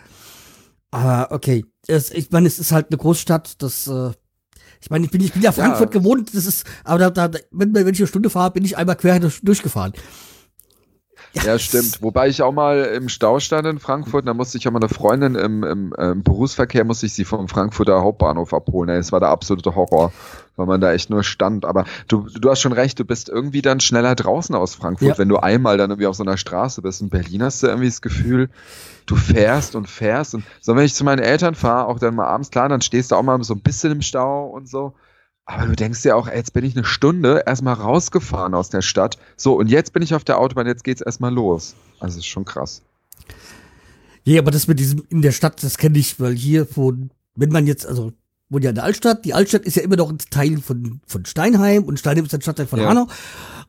Aber 0.91 1.31
okay, 1.31 1.65
es, 1.87 2.11
ich 2.11 2.31
meine, 2.31 2.47
es 2.47 2.59
ist 2.59 2.71
halt 2.71 2.87
eine 2.89 2.97
Großstadt. 2.97 3.61
Das, 3.61 3.87
äh, 3.87 4.11
ich 4.81 4.89
meine, 4.89 5.05
ich 5.05 5.11
bin, 5.11 5.21
ich 5.21 5.33
bin 5.33 5.41
ja 5.41 5.51
Frankfurt 5.51 5.91
gewohnt. 5.91 6.33
Das 6.33 6.45
ist, 6.45 6.65
aber 6.83 7.09
da, 7.09 7.27
da, 7.27 7.39
wenn, 7.51 7.73
wenn 7.73 7.93
ich 7.93 7.99
eine 7.99 8.07
Stunde 8.07 8.29
fahre, 8.29 8.51
bin 8.51 8.65
ich 8.65 8.77
einmal 8.77 8.95
quer 8.95 9.19
durch, 9.19 9.41
durchgefahren. 9.41 9.93
Ja, 11.33 11.59
stimmt. 11.59 12.01
Wobei 12.01 12.29
ich 12.29 12.41
auch 12.41 12.51
mal 12.51 12.79
im 12.95 13.09
Stau 13.09 13.39
stand 13.39 13.67
in 13.67 13.79
Frankfurt, 13.79 14.27
da 14.27 14.33
musste 14.33 14.57
ich 14.57 14.67
auch 14.67 14.71
mal 14.71 14.79
eine 14.79 14.89
Freundin 14.89 15.35
im, 15.35 15.63
im, 15.63 15.93
im 15.93 16.23
Berufsverkehr, 16.23 16.83
musste 16.83 17.05
ich 17.05 17.13
sie 17.13 17.25
vom 17.25 17.47
Frankfurter 17.47 18.01
Hauptbahnhof 18.01 18.53
abholen. 18.53 18.89
Ey, 18.89 18.97
Es 18.97 19.11
war 19.11 19.19
der 19.19 19.29
absolute 19.29 19.75
Horror, 19.75 20.11
weil 20.57 20.65
man 20.65 20.81
da 20.81 20.91
echt 20.91 21.09
nur 21.09 21.23
stand. 21.23 21.63
Aber 21.63 21.85
du, 22.09 22.27
du 22.29 22.49
hast 22.49 22.59
schon 22.59 22.73
recht, 22.73 22.99
du 22.99 23.05
bist 23.05 23.29
irgendwie 23.29 23.61
dann 23.61 23.79
schneller 23.79 24.15
draußen 24.15 24.53
aus 24.55 24.75
Frankfurt, 24.75 25.07
Ja. 25.07 25.17
wenn 25.17 25.29
du 25.29 25.37
einmal 25.37 25.77
dann 25.77 25.91
irgendwie 25.91 26.07
auf 26.07 26.15
so 26.15 26.23
einer 26.23 26.35
Straße 26.37 26.81
bist. 26.81 27.01
In 27.01 27.09
Berlin 27.09 27.43
hast 27.43 27.63
du 27.63 27.67
irgendwie 27.67 27.87
das 27.87 28.01
Gefühl, 28.01 28.49
du 29.05 29.15
fährst 29.15 29.75
und 29.75 29.87
fährst. 29.89 30.33
Und 30.35 30.43
so, 30.59 30.75
wenn 30.75 30.83
ich 30.83 30.93
zu 30.93 31.05
meinen 31.05 31.19
Eltern 31.23 31.55
fahre, 31.55 31.87
auch 31.87 31.99
dann 31.99 32.15
mal 32.15 32.27
abends, 32.27 32.49
klar, 32.51 32.67
dann 32.67 32.81
stehst 32.81 33.11
du 33.11 33.15
auch 33.15 33.23
mal 33.23 33.41
so 33.43 33.53
ein 33.53 33.61
bisschen 33.61 33.91
im 33.93 34.01
Stau 34.01 34.47
und 34.47 34.67
so. 34.67 34.93
Aber 35.45 35.65
du 35.65 35.77
denkst 35.77 36.01
dir 36.01 36.17
auch, 36.17 36.27
ey, 36.27 36.35
jetzt 36.37 36.51
bin 36.51 36.65
ich 36.65 36.75
eine 36.75 36.83
Stunde 36.83 37.43
erstmal 37.45 37.75
rausgefahren 37.75 38.53
aus 38.53 38.69
der 38.69 38.81
Stadt. 38.81 39.17
So, 39.37 39.53
und 39.55 39.67
jetzt 39.69 39.93
bin 39.93 40.03
ich 40.03 40.13
auf 40.13 40.25
der 40.25 40.39
Autobahn, 40.39 40.67
jetzt 40.67 40.83
geht's 40.83 40.99
erstmal 40.99 41.33
los. 41.33 41.73
Also, 42.01 42.17
ist 42.19 42.25
schon 42.25 42.43
krass. 42.43 42.81
Ja, 44.25 44.41
aber 44.41 44.51
das 44.51 44.67
mit 44.67 44.77
diesem 44.79 45.03
in 45.09 45.21
der 45.21 45.31
Stadt, 45.31 45.63
das 45.63 45.77
kenne 45.77 45.97
ich, 45.99 46.19
weil 46.19 46.35
hier 46.35 46.65
von, 46.65 47.11
wenn 47.35 47.49
man 47.49 47.65
jetzt, 47.65 47.87
also 47.87 48.11
wohnt 48.49 48.63
ja 48.63 48.69
in 48.69 48.75
der 48.75 48.83
Altstadt, 48.85 49.25
die 49.25 49.33
Altstadt 49.33 49.63
ist 49.63 49.75
ja 49.75 49.83
immer 49.83 49.95
noch 49.97 50.09
ein 50.09 50.17
Teil 50.31 50.57
von, 50.57 51.01
von 51.05 51.25
Steinheim 51.25 51.83
und 51.83 51.99
Steinheim 51.99 52.25
ist 52.25 52.33
ein 52.33 52.41
Stadtteil 52.41 52.67
von 52.67 52.79
Ja. 52.79 52.89
Hanau. 52.89 53.07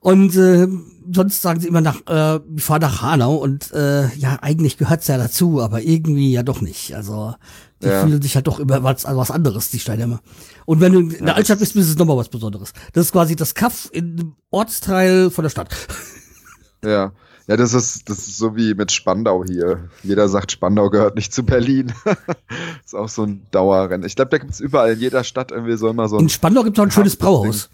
Und 0.01 0.37
äh, 0.37 0.69
sonst 1.13 1.43
sagen 1.43 1.59
sie 1.61 1.67
immer 1.67 1.81
nach, 1.81 2.01
äh, 2.07 2.41
wir 2.47 2.63
fahren 2.63 2.83
nach 2.83 3.03
Hanau 3.03 3.35
und 3.35 3.73
äh, 3.73 4.07
ja, 4.15 4.39
eigentlich 4.41 4.79
gehört's 4.79 5.09
ja 5.09 5.19
dazu, 5.19 5.61
aber 5.61 5.83
irgendwie 5.83 6.31
ja 6.33 6.45
doch 6.45 6.61
nicht. 6.61 6.95
Also 6.95 7.35
die 7.83 7.87
Ja. 7.89 8.03
fühlen 8.05 8.23
sich 8.23 8.35
halt 8.37 8.47
doch 8.47 8.61
über 8.61 8.83
was, 8.85 9.05
was 9.05 9.31
anderes, 9.33 9.71
die 9.71 9.81
Steinheimer. 9.81 10.21
Und 10.67 10.81
wenn 10.81 10.93
du 10.93 11.01
in 11.01 11.27
der 11.27 11.35
Altstadt 11.35 11.59
bist, 11.59 11.75
ist 11.75 11.89
es 11.89 11.97
nochmal 11.99 12.17
was 12.17 12.29
Besonderes. 12.29 12.73
Das 12.93 13.07
ist 13.07 13.13
quasi 13.13 13.35
das 13.35 13.55
Kaff 13.55 13.89
im 13.93 14.35
Ortsteil 14.51 15.31
von 15.31 15.43
der 15.43 15.51
Stadt. 15.51 15.75
Ja. 16.85 17.13
Ja, 17.49 17.57
das 17.57 17.73
ist, 17.73 18.09
das 18.11 18.19
ist 18.19 18.37
so 18.37 18.57
wie 18.57 18.75
mit 18.75 18.93
Spandau 18.93 19.43
hier. 19.45 19.89
Jeder 20.03 20.29
sagt, 20.29 20.53
Spandau 20.53 20.91
gehört 20.91 21.15
nicht 21.17 21.33
zu 21.33 21.43
Berlin. 21.45 21.93
ist 22.85 22.95
auch 22.95 23.09
so 23.09 23.25
ein 23.25 23.43
Dauerrennen. 23.51 24.07
Ich 24.07 24.17
glaube, 24.17 24.31
da 24.31 24.39
gibt's 24.39 24.61
überall 24.61 24.93
in 24.93 25.01
jeder 25.01 25.25
Stadt 25.25 25.51
irgendwie 25.51 25.77
so 25.77 25.89
immer 25.89 26.09
so 26.09 26.19
In 26.19 26.27
ein. 26.27 26.29
Spandau 26.29 26.63
gibt 26.63 26.77
es 26.77 26.81
auch 26.83 26.87
ein 26.87 26.91
schönes 26.91 27.17
Brauhaus. 27.17 27.71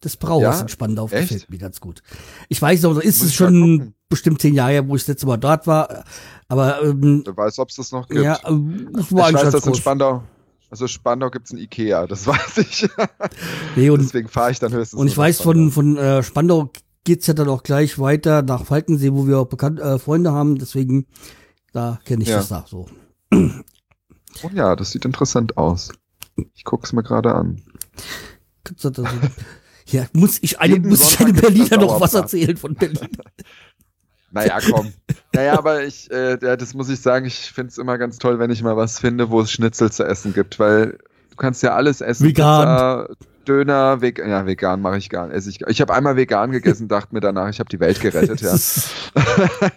Das 0.00 0.16
Brauhaus 0.16 0.42
Ja? 0.42 0.60
in 0.62 0.68
Spandau 0.68 1.04
Echt? 1.10 1.28
gefällt 1.28 1.50
mir 1.50 1.58
ganz 1.58 1.80
gut. 1.80 2.02
Ich 2.48 2.62
weiß 2.62 2.82
noch, 2.82 2.96
ist 2.98 3.04
Muss 3.04 3.22
es 3.22 3.30
ich 3.30 3.36
schon 3.36 3.94
bestimmt 4.08 4.40
zehn 4.40 4.54
Jahre 4.54 4.70
her, 4.72 4.88
wo 4.88 4.96
ich 4.96 5.02
das 5.02 5.08
letzte 5.08 5.26
Mal 5.26 5.36
dort 5.36 5.66
war. 5.66 6.04
Aber 6.48 6.82
ähm, 6.82 7.22
Wer 7.26 7.36
weiß, 7.36 7.58
ob 7.58 7.68
es 7.68 7.76
das 7.76 7.92
noch 7.92 8.08
gibt. 8.08 8.22
ja, 8.22 8.38
ähm, 8.46 8.88
das 8.92 9.06
ich 9.06 9.12
war 9.12 9.24
weiß, 9.32 9.34
eigentlich 9.42 9.52
dass 9.52 9.66
in. 9.66 9.74
Spandau, 9.74 10.22
also 10.70 10.86
Spandau 10.86 11.28
gibt's 11.30 11.52
ein 11.52 11.58
Ikea, 11.58 12.06
das 12.06 12.26
weiß 12.26 12.58
ich. 12.58 12.88
Nee, 13.76 13.90
und, 13.90 14.00
Deswegen 14.00 14.28
fahre 14.28 14.52
ich 14.52 14.58
dann 14.60 14.72
höchstens. 14.72 14.98
und 14.98 15.06
ich 15.08 15.16
weiß 15.18 15.40
von, 15.42 15.70
von 15.70 15.96
äh, 15.98 16.22
Spandau 16.22 16.70
geht's 17.08 17.26
ja 17.26 17.32
dann 17.32 17.48
auch 17.48 17.62
gleich 17.62 17.98
weiter 17.98 18.42
nach 18.42 18.66
Falkensee, 18.66 19.14
wo 19.14 19.26
wir 19.26 19.38
auch 19.38 19.46
bekannt 19.46 19.80
äh, 19.80 19.98
Freunde 19.98 20.30
haben. 20.32 20.58
Deswegen, 20.58 21.06
da 21.72 21.98
kenne 22.04 22.22
ich 22.22 22.28
Ja. 22.28 22.36
das 22.36 22.48
da 22.50 22.66
so. 22.68 22.86
Oh 23.32 24.50
ja, 24.52 24.76
das 24.76 24.90
sieht 24.90 25.06
interessant 25.06 25.56
aus. 25.56 25.90
Ich 26.54 26.64
guck's 26.64 26.92
mir 26.92 27.02
gerade 27.02 27.34
an. 27.34 27.62
Ja, 29.90 30.04
muss 30.12 30.38
ich 30.42 30.60
einem, 30.60 30.86
muss 30.86 31.00
ich 31.00 31.18
einem 31.18 31.34
Berliner 31.34 31.78
noch 31.78 31.98
was 31.98 32.12
erzählen 32.12 32.58
von 32.58 32.74
Berlin? 32.74 33.08
Naja, 34.30 34.58
komm. 34.60 34.92
naja, 35.32 35.56
aber 35.56 35.84
ich, 35.84 36.10
äh, 36.10 36.36
ja, 36.42 36.56
das 36.58 36.74
muss 36.74 36.90
ich 36.90 37.00
sagen, 37.00 37.24
ich 37.24 37.50
find's 37.50 37.78
immer 37.78 37.96
ganz 37.96 38.18
toll, 38.18 38.38
wenn 38.38 38.50
ich 38.50 38.62
mal 38.62 38.76
was 38.76 38.98
finde, 38.98 39.30
wo 39.30 39.40
es 39.40 39.50
Schnitzel 39.50 39.90
zu 39.90 40.04
essen 40.04 40.34
gibt, 40.34 40.58
weil 40.58 40.98
kannst 41.38 41.62
ja 41.62 41.74
alles 41.74 42.00
essen. 42.00 42.26
Vegan. 42.26 42.60
Pizza, 42.60 43.08
Döner, 43.48 44.02
vegan, 44.02 44.28
ja, 44.28 44.46
vegan 44.46 44.82
mache 44.82 44.98
ich 44.98 45.08
gar 45.08 45.26
nicht. 45.26 45.36
Esse 45.36 45.48
ich, 45.48 45.60
ich 45.62 45.80
habe 45.80 45.94
einmal 45.94 46.16
vegan 46.16 46.52
gegessen, 46.52 46.86
dachte 46.88 47.14
mir 47.14 47.20
danach, 47.20 47.48
ich 47.48 47.60
habe 47.60 47.70
die 47.70 47.80
Welt 47.80 48.00
gerettet, 48.00 48.42
ja. 48.42 48.54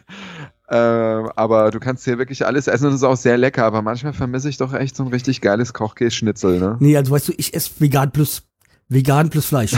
ähm, 0.69 1.31
aber 1.35 1.71
du 1.71 1.79
kannst 1.79 2.03
hier 2.03 2.17
wirklich 2.17 2.45
alles 2.45 2.67
essen 2.67 2.87
und 2.87 2.91
es 2.91 2.97
ist 2.97 3.03
auch 3.03 3.15
sehr 3.15 3.37
lecker, 3.37 3.63
aber 3.63 3.81
manchmal 3.81 4.13
vermisse 4.13 4.49
ich 4.49 4.57
doch 4.57 4.73
echt 4.73 4.97
so 4.97 5.03
ein 5.03 5.09
richtig 5.09 5.39
geiles 5.39 5.73
Kochkäse-Schnitzel, 5.73 6.59
ne? 6.59 6.75
nee, 6.79 6.97
also 6.97 7.11
weißt 7.11 7.29
du, 7.29 7.33
ich 7.37 7.53
esse 7.53 7.71
vegan 7.79 8.11
plus 8.11 8.43
vegan 8.89 9.29
plus 9.29 9.45
Fleisch. 9.45 9.73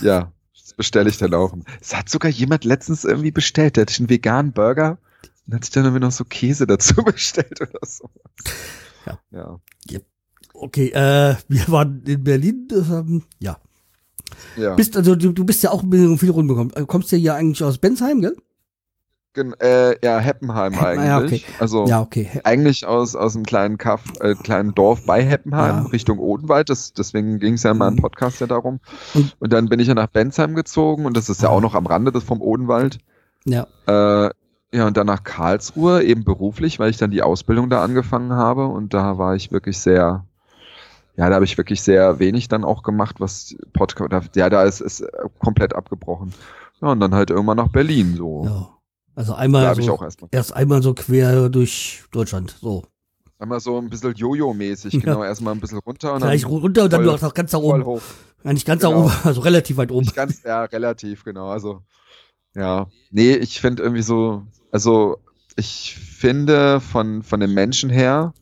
Ja, 0.00 0.32
das 0.54 0.74
bestelle 0.74 1.08
ich 1.08 1.18
dann 1.18 1.34
auch. 1.34 1.54
Es 1.80 1.96
hat 1.96 2.08
sogar 2.08 2.30
jemand 2.30 2.64
letztens 2.64 3.04
irgendwie 3.04 3.30
bestellt. 3.30 3.76
Der 3.76 3.82
hat 3.82 3.90
sich 3.90 4.00
einen 4.00 4.10
veganen 4.10 4.52
Burger 4.52 4.98
und 5.46 5.54
hat 5.54 5.64
sich 5.64 5.72
dann 5.72 5.84
irgendwie 5.84 6.04
noch 6.04 6.12
so 6.12 6.24
Käse 6.24 6.66
dazu 6.66 6.94
bestellt 7.04 7.60
oder 7.60 7.80
so. 7.82 8.10
Ja. 9.06 9.18
Ja. 9.30 9.60
Okay, 10.60 10.88
äh, 10.90 11.36
wir 11.48 11.68
waren 11.68 12.02
in 12.06 12.24
Berlin, 12.24 12.68
ähm, 12.72 13.22
ja. 13.38 13.56
ja. 14.56 14.74
Bist 14.74 14.96
also 14.96 15.14
du, 15.14 15.32
du 15.32 15.44
bist 15.44 15.62
ja 15.62 15.70
auch 15.70 15.82
viel 15.82 16.30
rumgekommen. 16.30 16.72
Du 16.74 16.86
kommst 16.86 17.12
ja 17.12 17.18
hier 17.18 17.34
eigentlich 17.34 17.62
aus 17.62 17.78
Bensheim, 17.78 18.20
gell? 18.20 18.36
Gen 19.34 19.52
äh, 19.60 19.94
ja, 20.04 20.18
Heppenheim 20.18 20.74
eigentlich. 20.74 21.06
Ja, 21.06 21.18
okay. 21.18 21.42
Also 21.60 21.86
Ja, 21.86 22.00
okay. 22.00 22.28
eigentlich 22.44 22.86
aus, 22.86 23.14
aus 23.14 23.36
einem 23.36 23.44
kleinen 23.44 23.76
Kaff, 23.78 24.02
äh, 24.20 24.34
kleinen 24.34 24.74
Dorf 24.74 25.04
bei 25.06 25.22
Heppenheim, 25.22 25.84
Ja. 25.84 25.90
Richtung 25.90 26.18
Odenwald. 26.18 26.70
Das, 26.70 26.92
deswegen 26.92 27.38
ging 27.38 27.54
es 27.54 27.62
ja 27.62 27.72
in 27.72 27.78
meinem. 27.78 27.96
Podcast 27.96 28.40
ja 28.40 28.46
darum. 28.46 28.80
Und- 29.14 29.36
Und, 29.38 29.52
dann 29.52 29.68
bin 29.68 29.80
ich 29.80 29.86
ja 29.88 29.94
nach 29.94 30.08
Bensheim 30.08 30.54
gezogen 30.54 31.04
und 31.04 31.16
das 31.16 31.28
ist 31.28 31.42
ja 31.42 31.50
Ah. 31.50 31.52
auch 31.52 31.60
noch 31.60 31.74
am 31.74 31.86
Rande 31.86 32.10
des 32.10 32.24
vom 32.24 32.40
Odenwald. 32.40 32.98
Ja. 33.44 33.66
Äh, 33.86 34.30
ja, 34.74 34.86
und 34.86 34.96
dann 34.96 35.06
nach 35.06 35.22
Karlsruhe, 35.24 36.02
eben 36.02 36.24
beruflich, 36.24 36.78
weil 36.78 36.90
ich 36.90 36.96
dann 36.96 37.10
die 37.10 37.22
Ausbildung 37.22 37.70
da 37.70 37.82
angefangen 37.82 38.32
habe. 38.32 38.66
Und 38.66 38.92
da 38.92 39.18
war 39.18 39.34
ich 39.36 39.52
wirklich 39.52 39.78
sehr, 39.78 40.24
ja, 41.18 41.28
da 41.28 41.34
habe 41.34 41.44
ich 41.44 41.58
wirklich 41.58 41.82
sehr 41.82 42.18
wenig 42.20 42.48
dann 42.48 42.64
auch 42.64 42.82
gemacht, 42.82 43.16
was 43.18 43.54
Podcast, 43.74 44.36
ja, 44.36 44.48
da 44.48 44.62
ist 44.62 44.80
es 44.80 45.04
komplett 45.40 45.74
abgebrochen. 45.74 46.32
Ja, 46.80 46.88
und 46.92 47.00
dann 47.00 47.14
halt 47.14 47.30
irgendwann 47.30 47.56
nach 47.56 47.68
Berlin 47.72 48.14
so. 48.16 48.44
ja. 48.46 48.68
Also 49.16 49.32
da 49.32 49.38
einmal 49.38 49.66
habe 49.66 49.80
ich 49.80 49.86
so, 49.86 49.94
auch 49.94 50.02
erstmal. 50.02 50.28
erst 50.30 50.54
einmal 50.54 50.80
so 50.80 50.94
quer 50.94 51.48
durch 51.48 52.04
Deutschland. 52.12 52.56
So. 52.60 52.84
Einmal 53.40 53.58
so 53.58 53.76
ein 53.78 53.90
bisschen 53.90 54.14
Jojo-mäßig, 54.14 54.92
Ja. 54.94 55.00
genau, 55.00 55.24
erstmal 55.24 55.54
ein 55.54 55.60
bisschen 55.60 55.78
runter 55.78 56.12
und 56.14 56.20
Gleich 56.22 56.42
dann 56.42 56.50
runter 56.52 56.84
und 56.84 56.92
dann 56.92 57.04
voll- 57.04 57.18
noch 57.20 57.34
ganz 57.34 57.50
da 57.50 57.58
oben. 57.58 57.84
hoch. 57.84 58.00
Ja, 58.44 58.52
nicht 58.52 58.64
ganz 58.66 58.82
da 58.82 58.88
Genau. 58.90 59.06
oben, 59.06 59.12
also 59.24 59.40
relativ 59.40 59.76
weit 59.76 59.90
oben. 59.90 60.02
Nicht 60.04 60.14
ganz, 60.14 60.44
ja, 60.44 60.62
relativ, 60.64 61.24
genau. 61.24 61.48
Also, 61.48 61.82
ja. 62.54 62.86
Nee, 63.10 63.34
ich 63.34 63.60
finde 63.60 63.82
irgendwie 63.82 64.02
so, 64.02 64.44
also 64.70 65.18
ich 65.56 65.96
finde 65.96 66.78
von, 66.80 67.24
von 67.24 67.40
den 67.40 67.52
Menschen 67.54 67.90
her, 67.90 68.34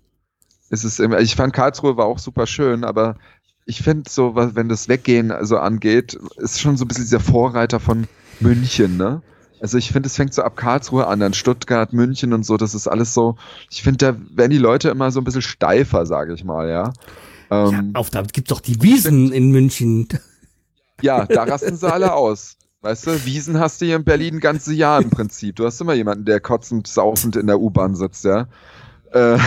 ist 0.71 0.85
es 0.85 0.99
immer, 0.99 1.21
ich 1.21 1.37
fand 1.37 1.53
Karlsruhe 1.53 1.97
war 1.97 2.07
auch 2.07 2.19
super 2.19 2.47
schön, 2.47 2.85
aber 2.85 3.17
ich 3.67 3.83
finde 3.83 4.09
so, 4.09 4.35
wenn 4.37 4.69
das 4.69 4.89
Weggehen 4.89 5.33
also 5.33 5.59
angeht, 5.59 6.19
ist 6.37 6.61
schon 6.61 6.77
so 6.77 6.85
ein 6.85 6.89
bisschen 6.89 7.05
dieser 7.05 7.21
Vorreiter 7.21 7.81
von 7.81 8.07
München, 8.41 8.97
ne? 8.97 9.23
Also 9.61 9.79
ich 9.79 9.91
finde, 9.91 10.09
es 10.09 10.17
fängt 10.17 10.35
so 10.35 10.43
ab 10.43 10.57
Karlsruhe 10.57 11.07
an, 11.07 11.21
dann 11.21 11.33
Stuttgart, 11.33 11.93
München 11.93 12.33
und 12.33 12.45
so, 12.45 12.57
das 12.57 12.75
ist 12.75 12.87
alles 12.87 13.15
so, 13.15 13.37
ich 13.71 13.83
finde, 13.83 13.99
da 13.99 14.17
werden 14.37 14.51
die 14.51 14.59
Leute 14.59 14.91
immer 14.91 15.11
so 15.11 15.21
ein 15.21 15.25
bisschen 15.25 15.43
steifer, 15.43 16.07
sage 16.07 16.35
ich 16.35 16.45
mal, 16.45 16.69
ja. 16.69 16.93
Ähm, 17.51 17.93
Auf, 17.95 18.11
da 18.11 18.23
gibt's 18.23 18.51
doch 18.51 18.61
die 18.61 18.83
Wiesen 18.83 19.33
in 19.33 19.51
München. 19.51 20.09
Ja, 21.01 21.25
da 21.27 21.45
rasten 21.45 21.77
sie 21.77 21.91
alle 21.91 22.13
aus. 22.13 22.57
Weißt 22.83 23.07
du, 23.07 23.25
Wiesen 23.25 23.59
hast 23.59 23.81
du 23.81 23.87
hier 23.87 23.97
in 23.97 24.05
Berlin 24.05 24.37
ein 24.37 24.41
ganzes 24.41 24.77
Jahr 24.77 25.01
im 25.01 25.11
Prinzip. 25.11 25.57
Du 25.57 25.65
hast 25.65 25.81
immer 25.81 25.95
jemanden, 25.95 26.25
der 26.25 26.41
kotzend, 26.41 26.87
saufend 26.87 27.37
in 27.37 27.47
der 27.47 27.61
U-Bahn 27.61 27.95
sitzt, 27.95 28.25
ja. 28.25 28.47
Äh, 29.13 29.39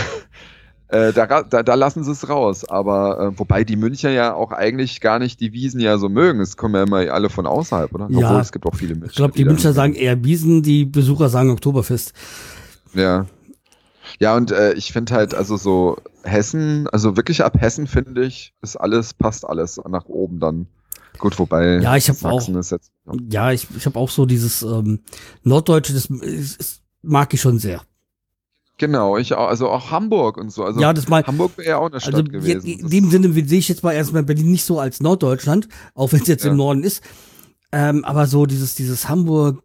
äh, 0.90 1.12
da, 1.12 1.42
da, 1.42 1.62
da 1.62 1.74
lassen 1.74 2.04
sie 2.04 2.10
es 2.12 2.28
raus. 2.28 2.64
Aber 2.68 3.20
äh, 3.20 3.38
wobei 3.38 3.64
die 3.64 3.76
Münchner 3.76 4.10
ja 4.10 4.34
auch 4.34 4.52
eigentlich 4.52 5.00
gar 5.00 5.18
nicht 5.18 5.40
die 5.40 5.52
Wiesen 5.52 5.80
ja 5.80 5.98
so 5.98 6.08
mögen. 6.08 6.40
Es 6.40 6.56
kommen 6.56 6.74
ja 6.74 6.82
immer 6.82 7.12
alle 7.12 7.30
von 7.30 7.46
außerhalb, 7.46 7.94
oder? 7.94 8.08
Ja. 8.10 8.28
Obwohl 8.28 8.40
es 8.40 8.52
gibt 8.52 8.66
auch 8.66 8.74
viele 8.74 8.94
Münchner. 8.94 9.10
Ich 9.10 9.16
glaube, 9.16 9.34
die 9.34 9.44
da- 9.44 9.50
Münchner 9.50 9.72
sagen 9.72 9.94
eher 9.94 10.22
Wiesen, 10.24 10.62
die 10.62 10.84
Besucher 10.84 11.28
sagen 11.28 11.50
Oktoberfest. 11.50 12.12
Ja. 12.94 13.26
Ja, 14.18 14.36
und 14.36 14.50
äh, 14.50 14.72
ich 14.74 14.92
finde 14.92 15.14
halt, 15.14 15.34
also 15.34 15.56
so 15.56 15.96
Hessen, 16.24 16.88
also 16.88 17.16
wirklich 17.16 17.44
ab 17.44 17.60
Hessen 17.60 17.86
finde 17.86 18.24
ich, 18.24 18.52
ist 18.60 18.76
alles, 18.76 19.14
passt 19.14 19.44
alles 19.46 19.80
nach 19.88 20.06
oben 20.06 20.40
dann. 20.40 20.66
Gut, 21.18 21.38
wobei 21.38 21.80
Ja, 21.80 21.96
ich 21.96 22.08
hab 22.08 22.16
ist 22.16 22.70
jetzt. 22.70 22.90
Ja, 23.30 23.52
ich, 23.52 23.66
ich 23.76 23.86
habe 23.86 23.98
auch 23.98 24.08
so 24.08 24.26
dieses 24.26 24.62
ähm, 24.62 25.00
Norddeutsche, 25.42 25.92
das 25.92 26.06
ist, 26.06 26.82
mag 27.02 27.32
ich 27.34 27.40
schon 27.40 27.58
sehr. 27.58 27.82
Genau, 28.80 29.18
ich 29.18 29.34
auch, 29.34 29.48
also 29.48 29.68
auch 29.68 29.90
Hamburg 29.90 30.38
und 30.38 30.50
so. 30.50 30.64
Also 30.64 30.80
ja, 30.80 30.94
das 30.94 31.06
mal. 31.06 31.22
Hamburg 31.22 31.58
wäre 31.58 31.68
ja 31.68 31.76
auch 31.76 31.90
eine 31.90 32.00
Stadt 32.00 32.14
Also 32.14 32.24
gewesen. 32.24 32.66
in 32.66 32.88
dem 32.88 33.10
Sinne 33.10 33.30
sehe 33.46 33.58
ich 33.58 33.68
jetzt 33.68 33.82
mal 33.84 33.92
erstmal 33.92 34.22
Berlin 34.22 34.50
nicht 34.50 34.64
so 34.64 34.78
als 34.80 35.00
Norddeutschland, 35.02 35.68
auch 35.94 36.10
wenn 36.12 36.22
es 36.22 36.28
jetzt 36.28 36.44
Ja. 36.46 36.50
im 36.50 36.56
Norden 36.56 36.82
ist. 36.82 37.02
Ähm, 37.72 38.06
aber 38.06 38.26
so 38.26 38.46
dieses, 38.46 38.74
dieses 38.76 39.06
Hamburg, 39.06 39.62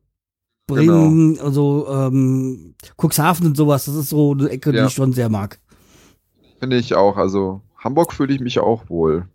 Genau. 0.67 0.75
Bremen, 1.03 1.39
also 1.39 1.87
ähm, 1.89 2.75
Cuxhaven 3.01 3.45
und 3.47 3.55
sowas, 3.55 3.85
das 3.85 3.95
ist 3.95 4.09
so 4.09 4.33
eine 4.33 4.49
Ecke, 4.49 4.73
die 4.73 4.79
Ja. 4.79 4.87
ich 4.87 4.93
schon 4.93 5.13
sehr 5.13 5.29
mag. 5.29 5.59
Finde 6.59 6.75
ich 6.75 6.93
auch. 6.93 7.15
Also 7.15 7.61
Hamburg 7.77 8.11
fühle 8.11 8.33
ich 8.33 8.41
mich 8.41 8.59
auch 8.59 8.89
wohl. 8.89 9.29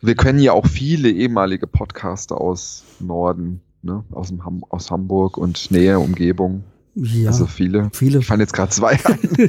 Wir 0.00 0.16
kennen 0.16 0.40
ja 0.40 0.52
auch 0.52 0.66
viele 0.66 1.10
ehemalige 1.10 1.68
Podcaster 1.68 2.40
aus 2.40 2.82
Norden, 2.98 3.60
ne? 3.82 4.02
aus, 4.10 4.28
dem 4.30 4.44
Ham 4.44 4.64
aus 4.68 4.90
Hamburg 4.90 5.36
und 5.38 5.70
Nähe, 5.70 6.00
Umgebung. 6.00 6.64
Ja, 6.94 7.30
Also 7.30 7.46
viele. 7.46 7.90
viele. 7.92 8.18
Ich 8.20 8.26
fand 8.26 8.40
jetzt 8.40 8.52
gerade 8.52 8.70
zwei 8.70 8.98
ein. 9.04 9.48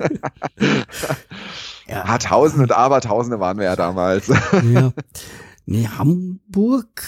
Ja. 1.88 2.18
Tausende 2.18 2.64
und 2.64 2.72
Abertausende 2.72 3.40
waren 3.40 3.58
wir 3.58 3.66
ja 3.66 3.76
damals. 3.76 4.28
ja. 4.28 4.92
Nee, 5.68 5.88
Hamburg, 5.88 7.04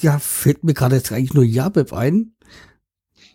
ja, 0.00 0.18
fällt 0.18 0.64
mir 0.64 0.72
gerade 0.72 0.96
jetzt 0.96 1.12
eigentlich 1.12 1.34
nur 1.34 1.44
Jabeb 1.44 1.92
ein. 1.92 2.34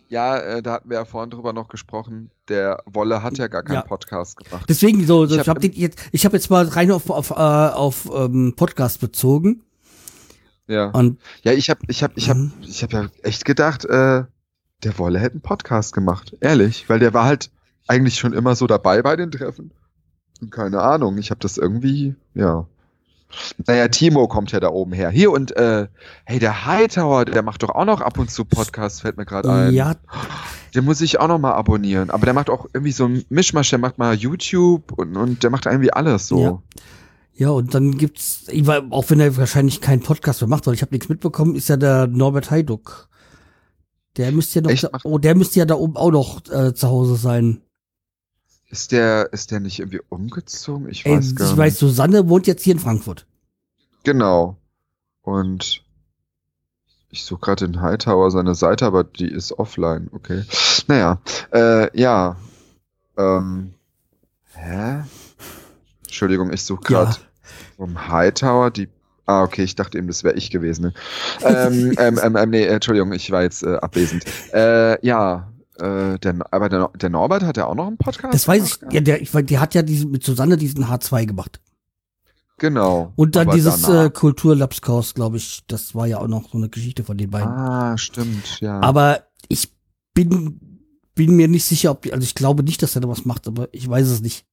Ja, 0.08 0.36
äh, 0.36 0.62
da 0.64 0.72
hatten 0.72 0.90
wir 0.90 0.96
ja 0.96 1.04
vorhin 1.04 1.30
drüber 1.30 1.52
noch 1.52 1.68
gesprochen. 1.68 2.32
Der 2.48 2.82
Wolle 2.84 3.22
hat 3.22 3.38
ja 3.38 3.46
gar 3.46 3.62
keinen 3.62 3.76
Ja. 3.76 3.82
Podcast 3.82 4.36
gemacht. 4.36 4.64
Deswegen 4.68 5.06
so, 5.06 5.24
Ich 5.26 5.30
ich 5.32 5.38
hab 5.38 5.46
habe 5.48 5.60
hab 5.64 5.74
jetzt, 5.76 6.00
ich 6.10 6.24
habe 6.24 6.36
jetzt 6.36 6.50
mal 6.50 6.66
rein 6.66 6.90
auf, 6.90 7.08
auf, 7.08 7.30
äh, 7.30 7.34
auf 7.34 8.08
ähm, 8.12 8.54
Podcast 8.56 9.00
bezogen. 9.00 9.62
Ja. 10.66 10.86
Und 10.90 11.20
Ja, 11.44 11.52
ich 11.52 11.70
habe 11.70 11.80
ich 11.86 12.02
hab, 12.02 12.16
ich 12.16 12.28
hab, 12.28 12.36
Mhm. 12.36 12.52
ich 12.62 12.82
hab 12.82 12.92
ja 12.92 13.06
echt 13.22 13.44
gedacht, 13.44 13.84
äh, 13.84 14.24
der 14.84 14.98
Wolle 14.98 15.18
hätte 15.18 15.34
einen 15.34 15.40
Podcast 15.40 15.92
gemacht. 15.92 16.36
Ehrlich. 16.40 16.88
Weil 16.88 17.00
der 17.00 17.14
war 17.14 17.24
halt 17.24 17.50
eigentlich 17.86 18.16
schon 18.18 18.32
immer 18.32 18.54
so 18.54 18.66
dabei 18.66 19.02
bei 19.02 19.16
den 19.16 19.30
Treffen. 19.30 19.72
Und 20.40 20.52
Keine 20.52 20.80
Ahnung. 20.80 21.18
Ich 21.18 21.30
habe 21.30 21.40
das 21.40 21.58
irgendwie, 21.58 22.14
ja. 22.34 22.66
Naja, 23.66 23.88
Timo 23.88 24.26
kommt 24.28 24.52
ja 24.52 24.60
da 24.60 24.68
oben 24.68 24.92
her. 24.92 25.10
Hier 25.10 25.30
und, 25.32 25.54
äh, 25.56 25.88
hey, 26.24 26.38
der 26.38 26.64
Hightower, 26.64 27.24
der 27.24 27.42
macht 27.42 27.62
doch 27.62 27.70
auch 27.70 27.84
noch 27.84 28.00
ab 28.00 28.18
und 28.18 28.30
zu 28.30 28.44
Podcasts, 28.44 29.00
fällt 29.00 29.18
mir 29.18 29.26
gerade 29.26 29.52
ein. 29.52 29.74
ja, 29.74 29.96
Den 30.74 30.84
muss 30.84 31.00
ich 31.00 31.20
auch 31.20 31.28
noch 31.28 31.38
mal 31.38 31.52
abonnieren. 31.52 32.10
Aber 32.10 32.24
der 32.24 32.34
macht 32.34 32.48
auch 32.48 32.66
irgendwie 32.72 32.92
so 32.92 33.04
einen 33.04 33.24
Mischmasch. 33.28 33.70
Der 33.70 33.78
macht 33.78 33.98
mal 33.98 34.14
YouTube 34.14 34.92
und, 34.92 35.16
und 35.16 35.42
der 35.42 35.50
macht 35.50 35.66
irgendwie 35.66 35.92
alles 35.92 36.28
so. 36.28 36.40
Ja. 36.40 36.62
ja, 37.34 37.50
und 37.50 37.74
dann 37.74 37.98
gibt's, 37.98 38.44
ich 38.48 38.66
war, 38.66 38.84
auch 38.90 39.10
wenn 39.10 39.20
er 39.20 39.36
wahrscheinlich 39.36 39.80
keinen 39.80 40.02
Podcast 40.02 40.40
mehr 40.40 40.48
macht, 40.48 40.66
weil 40.66 40.74
ich 40.74 40.82
habe 40.82 40.94
nichts 40.94 41.08
mitbekommen, 41.08 41.56
ist 41.56 41.68
ja 41.68 41.76
der 41.76 42.06
Norbert 42.06 42.50
Heiduck. 42.50 43.07
Der 44.16 44.32
müsste 44.32 44.60
ja 44.60 44.68
Echt? 44.70 44.84
da, 44.84 44.90
oh, 45.04 45.18
der 45.18 45.34
müsste 45.34 45.58
ja 45.60 45.64
da 45.64 45.74
oben 45.74 45.96
auch 45.96 46.10
noch 46.10 46.40
äh, 46.50 46.74
zu 46.74 46.88
Hause 46.88 47.16
sein. 47.16 47.60
Ist 48.70 48.92
der, 48.92 49.32
ist 49.32 49.50
der 49.50 49.60
nicht 49.60 49.78
irgendwie 49.78 50.00
umgezogen? 50.08 50.88
Ich 50.88 51.06
Ey, 51.06 51.16
weiß 51.16 51.34
gar 51.36 51.46
ich 51.46 51.50
nicht. 51.52 51.58
weiß, 51.58 51.78
Susanne 51.78 52.28
wohnt 52.28 52.46
jetzt 52.46 52.62
hier 52.64 52.74
in 52.74 52.80
Frankfurt. 52.80 53.26
Genau. 54.04 54.56
Und 55.22 55.82
ich 57.10 57.24
suche 57.24 57.40
gerade 57.40 57.66
den 57.66 57.80
Hightower 57.80 58.30
seine 58.30 58.54
Seite, 58.54 58.84
aber 58.86 59.04
die 59.04 59.28
ist 59.30 59.52
offline. 59.52 60.08
Okay. 60.12 60.44
Naja, 60.86 61.20
äh, 61.52 61.98
ja. 61.98 62.36
Ähm, 63.16 63.72
hä? 64.52 65.02
Entschuldigung, 66.04 66.52
ich 66.52 66.62
suche 66.64 66.92
Ja. 66.92 67.04
gerade 67.04 67.16
vom 67.76 68.08
Hightower 68.08 68.70
die. 68.70 68.88
Ah, 69.28 69.42
okay, 69.42 69.62
ich 69.62 69.74
dachte 69.74 69.98
eben, 69.98 70.06
das 70.06 70.24
wäre 70.24 70.34
ich 70.36 70.50
gewesen. 70.50 70.82
Ne? 70.86 70.92
ähm, 71.44 71.94
ähm, 71.98 72.18
ähm, 72.22 72.36
ähm, 72.36 72.50
nee, 72.50 72.64
Entschuldigung, 72.64 73.12
ich 73.12 73.30
war 73.30 73.42
jetzt 73.42 73.62
äh, 73.62 73.74
abwesend. 73.76 74.24
Äh, 74.54 75.04
ja, 75.06 75.52
äh, 75.78 76.18
der, 76.18 76.34
aber 76.50 76.70
der, 76.70 76.90
der 76.96 77.10
Norbert 77.10 77.42
hat 77.42 77.58
ja 77.58 77.66
auch 77.66 77.74
noch 77.74 77.86
einen 77.88 77.98
Podcast. 77.98 78.32
Das 78.32 78.48
weiß 78.48 78.64
ich, 78.64 78.80
gemacht? 78.80 78.94
ja, 78.94 79.00
der, 79.02 79.20
ich, 79.20 79.30
der 79.30 79.60
hat 79.60 79.74
ja 79.74 79.82
diesen, 79.82 80.10
mit 80.10 80.24
Susanne 80.24 80.56
diesen 80.56 80.86
H2 80.86 81.26
gemacht. 81.26 81.60
Genau. 82.56 83.12
Und 83.16 83.36
dann 83.36 83.50
dieses 83.50 83.82
danach- 83.82 84.06
äh, 84.06 84.10
Kulturlabskurs, 84.10 85.12
glaube 85.14 85.36
ich, 85.36 85.60
das 85.66 85.94
war 85.94 86.06
ja 86.06 86.18
auch 86.18 86.26
noch 86.26 86.50
so 86.50 86.56
eine 86.58 86.68
Geschichte 86.70 87.04
von 87.04 87.18
den 87.18 87.30
beiden. 87.30 87.48
Ah, 87.50 87.98
stimmt, 87.98 88.60
ja. 88.60 88.80
Aber 88.80 89.24
ich 89.48 89.70
bin, 90.14 90.58
bin 91.14 91.36
mir 91.36 91.48
nicht 91.48 91.64
sicher, 91.66 91.90
ob, 91.90 92.06
also 92.10 92.24
ich 92.24 92.34
glaube 92.34 92.62
nicht, 92.64 92.82
dass 92.82 92.94
er 92.96 93.02
da 93.02 93.08
was 93.08 93.24
macht, 93.26 93.46
aber 93.46 93.68
ich 93.72 93.88
weiß 93.88 94.08
es 94.08 94.20
nicht. 94.22 94.46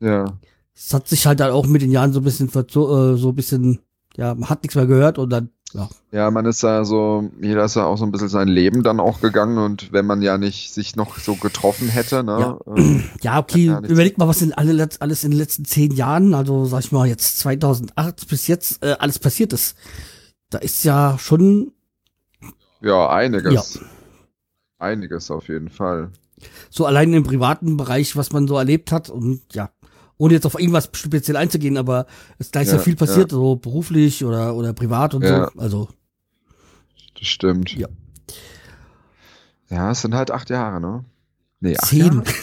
ja. 0.00 0.38
Es 0.78 0.92
hat 0.92 1.08
sich 1.08 1.26
halt 1.26 1.40
dann 1.40 1.52
auch 1.52 1.66
mit 1.66 1.80
den 1.80 1.90
Jahren 1.90 2.12
so 2.12 2.20
ein 2.20 2.24
bisschen, 2.24 2.50
verzo- 2.50 3.14
äh, 3.14 3.16
so 3.16 3.30
ein 3.30 3.34
bisschen, 3.34 3.78
ja, 4.16 4.34
man 4.34 4.48
hat 4.48 4.62
nichts 4.62 4.74
mehr 4.74 4.86
gehört 4.86 5.18
und 5.18 5.30
dann, 5.30 5.50
ja. 5.72 5.88
Ja, 6.10 6.30
man 6.30 6.46
ist 6.46 6.62
da 6.62 6.84
so, 6.84 7.30
jeder 7.42 7.64
ist 7.64 7.76
ja 7.76 7.84
auch 7.84 7.98
so 7.98 8.04
ein 8.04 8.12
bisschen 8.12 8.28
sein 8.28 8.48
Leben 8.48 8.82
dann 8.82 9.00
auch 9.00 9.20
gegangen 9.20 9.58
und 9.58 9.92
wenn 9.92 10.06
man 10.06 10.22
ja 10.22 10.38
nicht 10.38 10.72
sich 10.72 10.96
noch 10.96 11.18
so 11.18 11.34
getroffen 11.34 11.88
hätte, 11.88 12.24
ne? 12.24 12.58
äh, 12.66 13.00
Ja, 13.20 13.38
okay, 13.38 13.66
Ja, 13.66 13.80
überleg 13.80 14.16
mal, 14.16 14.28
was 14.28 14.42
in 14.42 14.52
alle, 14.54 14.88
alles 15.00 15.24
in 15.24 15.32
den 15.32 15.38
letzten 15.38 15.64
zehn 15.64 15.92
Jahren, 15.92 16.34
also 16.34 16.64
sag 16.64 16.80
ich 16.80 16.92
mal 16.92 17.06
jetzt 17.06 17.38
2008 17.38 18.28
bis 18.28 18.46
jetzt, 18.46 18.82
äh, 18.82 18.96
alles 18.98 19.18
passiert 19.18 19.52
ist. 19.52 19.76
Da 20.50 20.58
ist 20.58 20.84
ja 20.84 21.18
schon, 21.18 21.72
ja, 22.80 23.10
einiges. 23.10 23.80
Einiges 24.78 25.30
auf 25.30 25.48
jeden 25.48 25.70
Fall. 25.70 26.10
so 26.70 26.86
allein 26.86 27.12
im 27.12 27.24
privaten 27.24 27.76
Bereich, 27.76 28.16
was 28.16 28.32
man 28.32 28.46
so 28.46 28.56
erlebt 28.56 28.92
hat 28.92 29.10
und 29.10 29.42
ja, 29.52 29.70
ohne 30.18 30.34
jetzt 30.34 30.46
auf 30.46 30.58
irgendwas 30.58 30.88
speziell 30.92 31.36
einzugehen, 31.36 31.76
aber 31.76 32.06
es 32.38 32.50
da 32.50 32.60
ist 32.60 32.68
ja, 32.68 32.74
Ja, 32.76 32.80
viel 32.80 32.96
passiert, 32.96 33.30
so 33.30 33.56
beruflich 33.56 34.24
oder, 34.24 34.54
oder 34.54 34.72
privat 34.72 35.14
und 35.14 35.22
Ja. 35.24 35.50
so. 35.52 35.60
Also, 35.60 35.88
Das 37.18 37.26
stimmt. 37.28 37.74
Ja. 37.76 37.88
Ja, 39.68 39.90
es 39.90 40.02
sind 40.02 40.14
halt 40.14 40.30
acht 40.30 40.48
Jahre, 40.50 40.80
ne? 40.80 41.04
Nee, 41.60 41.76
acht 41.76 41.86
zehn. 41.86 42.00
Jahre? 42.00 42.22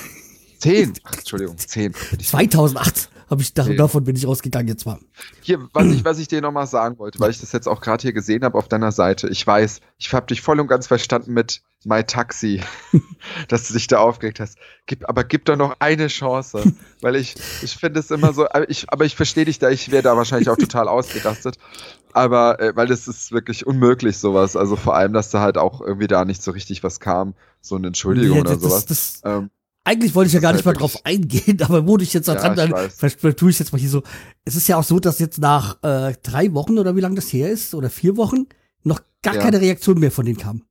Zehn. 0.64 0.93
Ach, 1.03 1.14
Entschuldigung, 1.17 1.58
zehn. 1.58 1.93
2008 1.93 3.09
habe 3.30 3.42
ich, 3.42 3.53
da, 3.53 3.64
davon 3.64 4.03
bin 4.03 4.16
ich 4.16 4.27
rausgegangen 4.27 4.67
jetzt 4.67 4.85
mal. 4.85 5.00
Hier, 5.42 5.67
was 5.74 5.88
ich, 5.88 6.06
was 6.06 6.19
ich 6.19 6.27
dir 6.27 6.42
nochmal 6.42 6.67
sagen 6.67 7.00
wollte, 7.00 7.19
weil 7.19 7.32
ich 7.32 7.40
das 7.40 7.51
jetzt 7.51 7.67
auch 7.67 7.82
gerade 7.82 8.01
hier 8.01 8.14
gesehen 8.14 8.43
habe 8.43 8.58
auf 8.58 8.67
deiner 8.67 8.92
Seite. 8.92 9.27
Ich 9.30 9.45
weiß, 9.45 9.80
ich 9.98 10.14
habe 10.14 10.27
dich 10.27 10.42
voll 10.42 10.59
und 10.59 10.67
ganz 10.67 10.88
verstanden 10.88 11.33
mit 11.33 11.61
My 11.83 12.03
Taxi, 12.03 12.61
dass 13.50 13.67
du 13.67 13.74
dich 13.74 13.88
da 13.88 14.00
aufgeregt 14.00 14.40
hast. 14.40 14.58
Gib, 14.85 15.08
aber 15.09 15.24
gib 15.24 15.45
doch 15.45 15.56
noch 15.58 15.75
eine 15.80 16.08
Chance, 16.08 16.74
weil 17.01 17.16
ich, 17.16 17.35
ich 17.61 17.75
finde 17.75 18.00
es 18.00 18.11
immer 18.11 18.33
so, 18.33 18.45
aber 18.48 18.69
ich, 18.69 18.85
aber 18.90 19.03
ich 19.06 19.16
verstehe 19.16 19.45
dich 19.45 19.59
da, 19.59 19.69
ich 19.69 19.92
wäre 19.92 20.03
da 20.03 20.16
wahrscheinlich 20.16 20.50
auch 20.50 20.58
total 20.58 20.88
ausgerastet. 20.88 21.58
Aber, 22.14 22.59
äh, 22.61 22.75
weil 22.75 22.88
das 22.88 23.08
ist 23.08 23.32
wirklich 23.32 23.66
unmöglich, 23.66 24.17
sowas. 24.17 24.56
Also 24.56 24.75
vor 24.75 24.95
allem, 24.95 25.14
dass 25.14 25.32
da 25.32 25.42
halt 25.42 25.58
auch 25.58 25.82
irgendwie 25.82 26.08
da 26.08 26.24
nicht 26.25 26.43
so 26.43 26.51
richtig 26.51 26.83
was 26.83 27.00
kam. 27.00 27.33
So 27.61 27.75
eine 27.75 27.88
Entschuldigung 27.88 28.40
oder 28.42 28.51
das- 28.51 28.61
sowas. 28.61 28.85
das- 28.85 29.22
ähm, 29.25 29.50
Eigentlich 29.86 30.16
wollte 30.16 30.28
ich 30.28 30.34
ja 30.34 30.40
gar 30.40 30.53
nicht 30.53 30.64
mal 30.66 30.74
drauf 30.74 30.98
eingehen, 31.03 31.62
aber 31.64 31.86
wo 31.88 31.98
ich 31.98 32.14
jetzt 32.14 32.28
da 32.30 32.36
Ja, 32.36 32.53
dann 32.56 33.36
tue 33.36 33.50
ich 33.50 33.60
jetzt 33.60 33.74
mal 33.74 33.80
hier 33.80 33.90
so. 33.90 34.02
Es 34.45 34.56
ist 34.56 34.68
ja 34.68 34.78
auch 34.78 34.84
so, 34.84 35.00
dass 35.00 35.20
jetzt 35.20 35.40
nach 35.40 35.82
äh, 35.84 36.14
drei 36.24 36.53
Wochen 36.53 36.80
oder 36.80 36.95
wie 36.95 37.02
lange 37.02 37.16
das 37.16 37.32
her 37.34 37.50
ist, 37.52 37.74
oder 37.76 37.90
vier 37.90 38.16
Wochen, 38.16 38.45
noch 38.84 39.02
gar 39.22 39.36
Ja. 39.36 39.42
keine 39.42 39.60
Reaktion 39.60 40.00
mehr 40.00 40.12
von 40.12 40.26
denen 40.26 40.38
kam. 40.38 40.64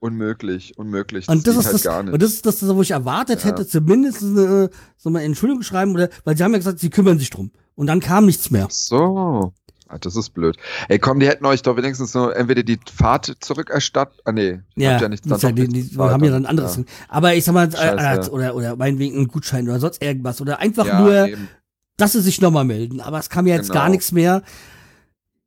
unmöglich, 0.00 0.78
unmöglich. 0.78 1.28
Und 1.28 1.46
das, 1.46 1.56
ist 1.56 1.64
halt 1.66 1.74
das, 1.74 1.82
gar 1.82 2.02
nicht. 2.04 2.12
und 2.12 2.22
das 2.22 2.32
ist 2.34 2.46
das, 2.46 2.66
wo 2.68 2.82
ich 2.82 2.92
erwartet 2.92 3.40
Ja. 3.40 3.46
hätte, 3.50 3.66
zumindest 3.66 4.22
eine, 4.22 4.70
so 4.96 5.10
mal 5.10 5.20
Entschuldigung 5.22 5.62
schreiben, 5.62 5.92
oder, 5.94 6.08
weil 6.24 6.36
sie 6.36 6.44
haben 6.44 6.52
ja 6.52 6.58
gesagt, 6.58 6.78
sie 6.80 6.90
kümmern 6.90 7.18
sich 7.18 7.30
drum. 7.30 7.50
Und 7.74 7.86
dann 7.88 8.00
kam 8.00 8.26
nichts 8.26 8.50
mehr. 8.50 8.66
So. 8.70 9.52
Ah, 9.88 9.96
das 9.98 10.16
ist 10.16 10.30
blöd. 10.34 10.56
Ey, 10.88 10.98
komm, 10.98 11.18
die 11.18 11.26
hätten 11.26 11.46
euch 11.46 11.62
doch 11.62 11.76
wenigstens 11.76 12.12
so 12.12 12.28
entweder 12.28 12.62
die 12.62 12.78
Fahrt 12.94 13.34
zurückerstattet. 13.40 14.20
Ah, 14.24 14.32
nee. 14.32 14.60
Ja, 14.76 15.00
ja 15.00 15.08
nichts 15.08 15.26
ja, 15.26 15.50
die, 15.50 15.66
die, 15.66 15.96
wir 15.96 16.10
haben 16.10 16.22
ja 16.24 16.30
dann 16.30 16.44
anderes. 16.44 16.78
Aber 17.08 17.34
ich 17.34 17.44
sag 17.44 17.54
mal, 17.54 17.68
äh, 17.68 17.76
Scheiße. 17.76 18.30
äh, 18.30 18.32
oder, 18.32 18.54
oder 18.54 18.76
meinetwegen 18.76 19.16
einen 19.16 19.28
Gutschein 19.28 19.66
oder 19.68 19.80
sonst 19.80 20.02
irgendwas. 20.02 20.40
Oder 20.42 20.58
einfach 20.58 20.84
Ja, 20.86 21.00
nur, 21.00 21.26
eben. 21.28 21.48
dass 21.96 22.12
sie 22.12 22.20
sich 22.20 22.40
nochmal 22.42 22.64
melden. 22.66 23.00
Aber 23.00 23.18
es 23.18 23.30
kam 23.30 23.46
ja 23.46 23.54
jetzt 23.56 23.68
Genau. 23.70 23.80
gar 23.80 23.88
nichts 23.88 24.12
mehr. 24.12 24.42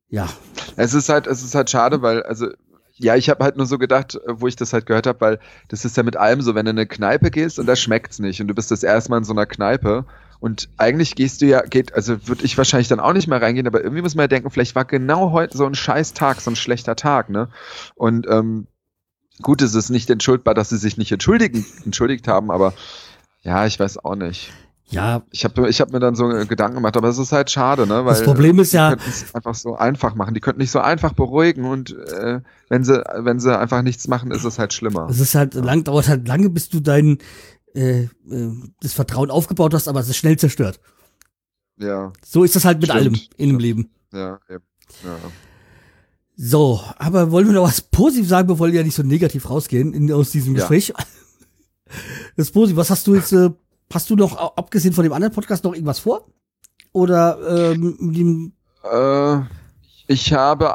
Ja, 0.09 0.27
Es 0.75 0.93
ist 0.93 1.07
halt, 1.07 1.27
es 1.27 1.43
ist 1.43 1.55
halt 1.55 1.69
schade, 1.69 2.01
weil, 2.01 2.23
also, 2.23 2.47
ja, 2.95 3.15
ich 3.15 3.29
habe 3.29 3.43
halt 3.43 3.57
nur 3.57 3.65
so 3.65 3.77
gedacht, 3.77 4.15
äh, 4.15 4.19
wo 4.41 4.47
ich 4.47 4.55
das 4.55 4.73
halt 4.73 4.85
gehört 4.85 5.07
habe, 5.07 5.21
weil 5.21 5.39
das 5.69 5.85
ist 5.85 5.95
ja 5.97 6.03
mit 6.03 6.17
allem 6.17 6.41
so, 6.41 6.53
wenn 6.55 6.65
du 6.65 6.71
in 6.71 6.77
eine 6.79 6.87
Kneipe 6.87 7.31
gehst 7.31 7.59
und 7.59 7.65
da 7.67 7.75
schmeckt's 7.75 8.19
nicht 8.19 8.41
und 8.41 8.47
du 8.47 8.53
bist 8.55 8.71
das 8.71 8.83
erste 8.83 9.09
Mal 9.11 9.17
in 9.19 9.23
so 9.23 9.33
einer 9.33 9.45
Kneipe 9.45 10.05
Und 10.41 10.67
eigentlich 10.77 11.15
gehst 11.15 11.41
du 11.41 11.45
ja, 11.45 11.61
geht, 11.61 11.93
also 11.93 12.27
würde 12.27 12.43
ich 12.43 12.57
wahrscheinlich 12.57 12.87
dann 12.89 12.99
auch 12.99 13.13
nicht 13.13 13.27
mehr 13.27 13.41
reingehen, 13.41 13.67
aber 13.67 13.81
irgendwie 13.83 14.01
muss 14.01 14.15
man 14.15 14.23
ja 14.23 14.27
denken, 14.27 14.49
vielleicht 14.49 14.75
war 14.75 14.83
genau 14.85 15.31
heute 15.31 15.55
so 15.57 15.65
ein 15.65 15.75
scheiß 15.75 16.13
Tag, 16.13 16.41
so 16.41 16.51
ein 16.51 16.55
schlechter 16.57 16.95
Tag, 16.97 17.29
ne? 17.29 17.47
Und 17.95 18.27
ähm, 18.27 18.67
gut, 19.41 19.61
es 19.61 19.75
ist 19.75 19.89
nicht 19.91 20.09
entschuldbar, 20.09 20.53
dass 20.55 20.69
sie 20.69 20.77
sich 20.77 20.97
nicht 20.97 21.11
entschuldigen, 21.11 21.63
entschuldigt 21.85 22.27
haben, 22.27 22.51
aber 22.51 22.73
ja, 23.43 23.65
ich 23.65 23.79
weiß 23.79 24.03
auch 24.03 24.15
nicht. 24.15 24.51
Ja, 24.89 25.21
Ich 25.31 25.45
habe 25.45 25.69
ich 25.69 25.79
hab 25.79 25.91
mir 25.93 25.99
dann 26.01 26.15
so 26.15 26.27
Gedanken 26.27 26.75
gemacht, 26.75 26.97
aber 26.97 27.07
es 27.07 27.17
ist 27.17 27.31
halt 27.31 27.49
schade, 27.49 27.87
ne? 27.87 28.03
Weil 28.03 28.13
Das 28.15 28.23
Problem 28.23 28.59
ist 28.59 28.73
die 28.73 28.77
ja- 28.77 28.89
könnten 28.89 29.09
es 29.09 29.33
einfach 29.33 29.55
so 29.55 29.77
einfach 29.77 30.15
machen. 30.15 30.33
Die 30.33 30.41
könnten 30.41 30.59
nicht 30.59 30.71
so 30.71 30.79
einfach 30.79 31.13
beruhigen 31.13 31.63
und 31.63 31.95
äh, 32.09 32.41
wenn 32.67 32.83
sie 32.83 33.01
wenn 33.19 33.39
sie 33.39 33.57
einfach 33.57 33.83
nichts 33.83 34.07
machen, 34.09 34.31
ist 34.31 34.43
es 34.43 34.59
halt 34.59 34.73
schlimmer. 34.73 35.07
es 35.09 35.19
ist 35.21 35.33
halt 35.35 35.53
lang, 35.53 35.85
dauert 35.85 36.09
halt 36.09 36.27
lange, 36.27 36.49
bis 36.49 36.67
du 36.67 36.81
dein 36.81 37.19
äh, 37.75 38.03
äh, 38.03 38.09
das 38.81 38.93
Vertrauen 38.93 39.31
aufgebaut 39.31 39.73
hast, 39.73 39.87
aber 39.87 39.99
es 39.99 40.09
ist 40.09 40.17
schnell 40.17 40.37
zerstört. 40.37 40.79
Ja, 41.77 42.11
So 42.25 42.43
ist 42.43 42.55
das 42.55 42.65
halt 42.65 42.79
mit 42.79 42.89
Stimmt, 42.91 42.99
allem 43.01 43.19
in 43.37 43.49
dem. 43.49 43.59
Leben. 43.59 43.89
ja, 44.13 44.39
eben. 44.49 44.63
ja. 45.03 45.17
So, 46.35 46.81
aber 46.97 47.31
wollen 47.31 47.47
wir 47.47 47.53
noch 47.53 47.63
was 47.63 47.81
positiv 47.81 48.27
sagen, 48.27 48.47
bevor 48.47 48.67
wir 48.67 48.73
ja 48.75 48.83
nicht 48.83 48.95
so 48.95 49.03
negativ 49.03 49.49
rausgehen 49.49 49.93
in, 49.93 50.11
aus 50.11 50.31
diesem 50.31 50.55
Ja. 50.55 50.61
Gespräch? 50.67 50.93
Das 52.37 52.47
ist 52.47 52.53
positiv. 52.53 52.77
Was 52.77 52.89
hast 52.89 53.05
du 53.05 53.15
jetzt, 53.15 53.33
äh, 53.33 53.49
hast 53.93 54.09
du 54.09 54.15
noch, 54.15 54.37
abgesehen 54.55 54.93
von 54.93 55.03
dem 55.03 55.11
anderen 55.11 55.33
Podcast, 55.33 55.65
noch 55.65 55.73
irgendwas 55.73 55.99
vor? 55.99 56.25
Oder 56.93 57.71
ähm, 57.73 57.97
dem, 58.13 58.53
Äh, 58.89 59.41
ich 60.07 60.31
habe, 60.31 60.73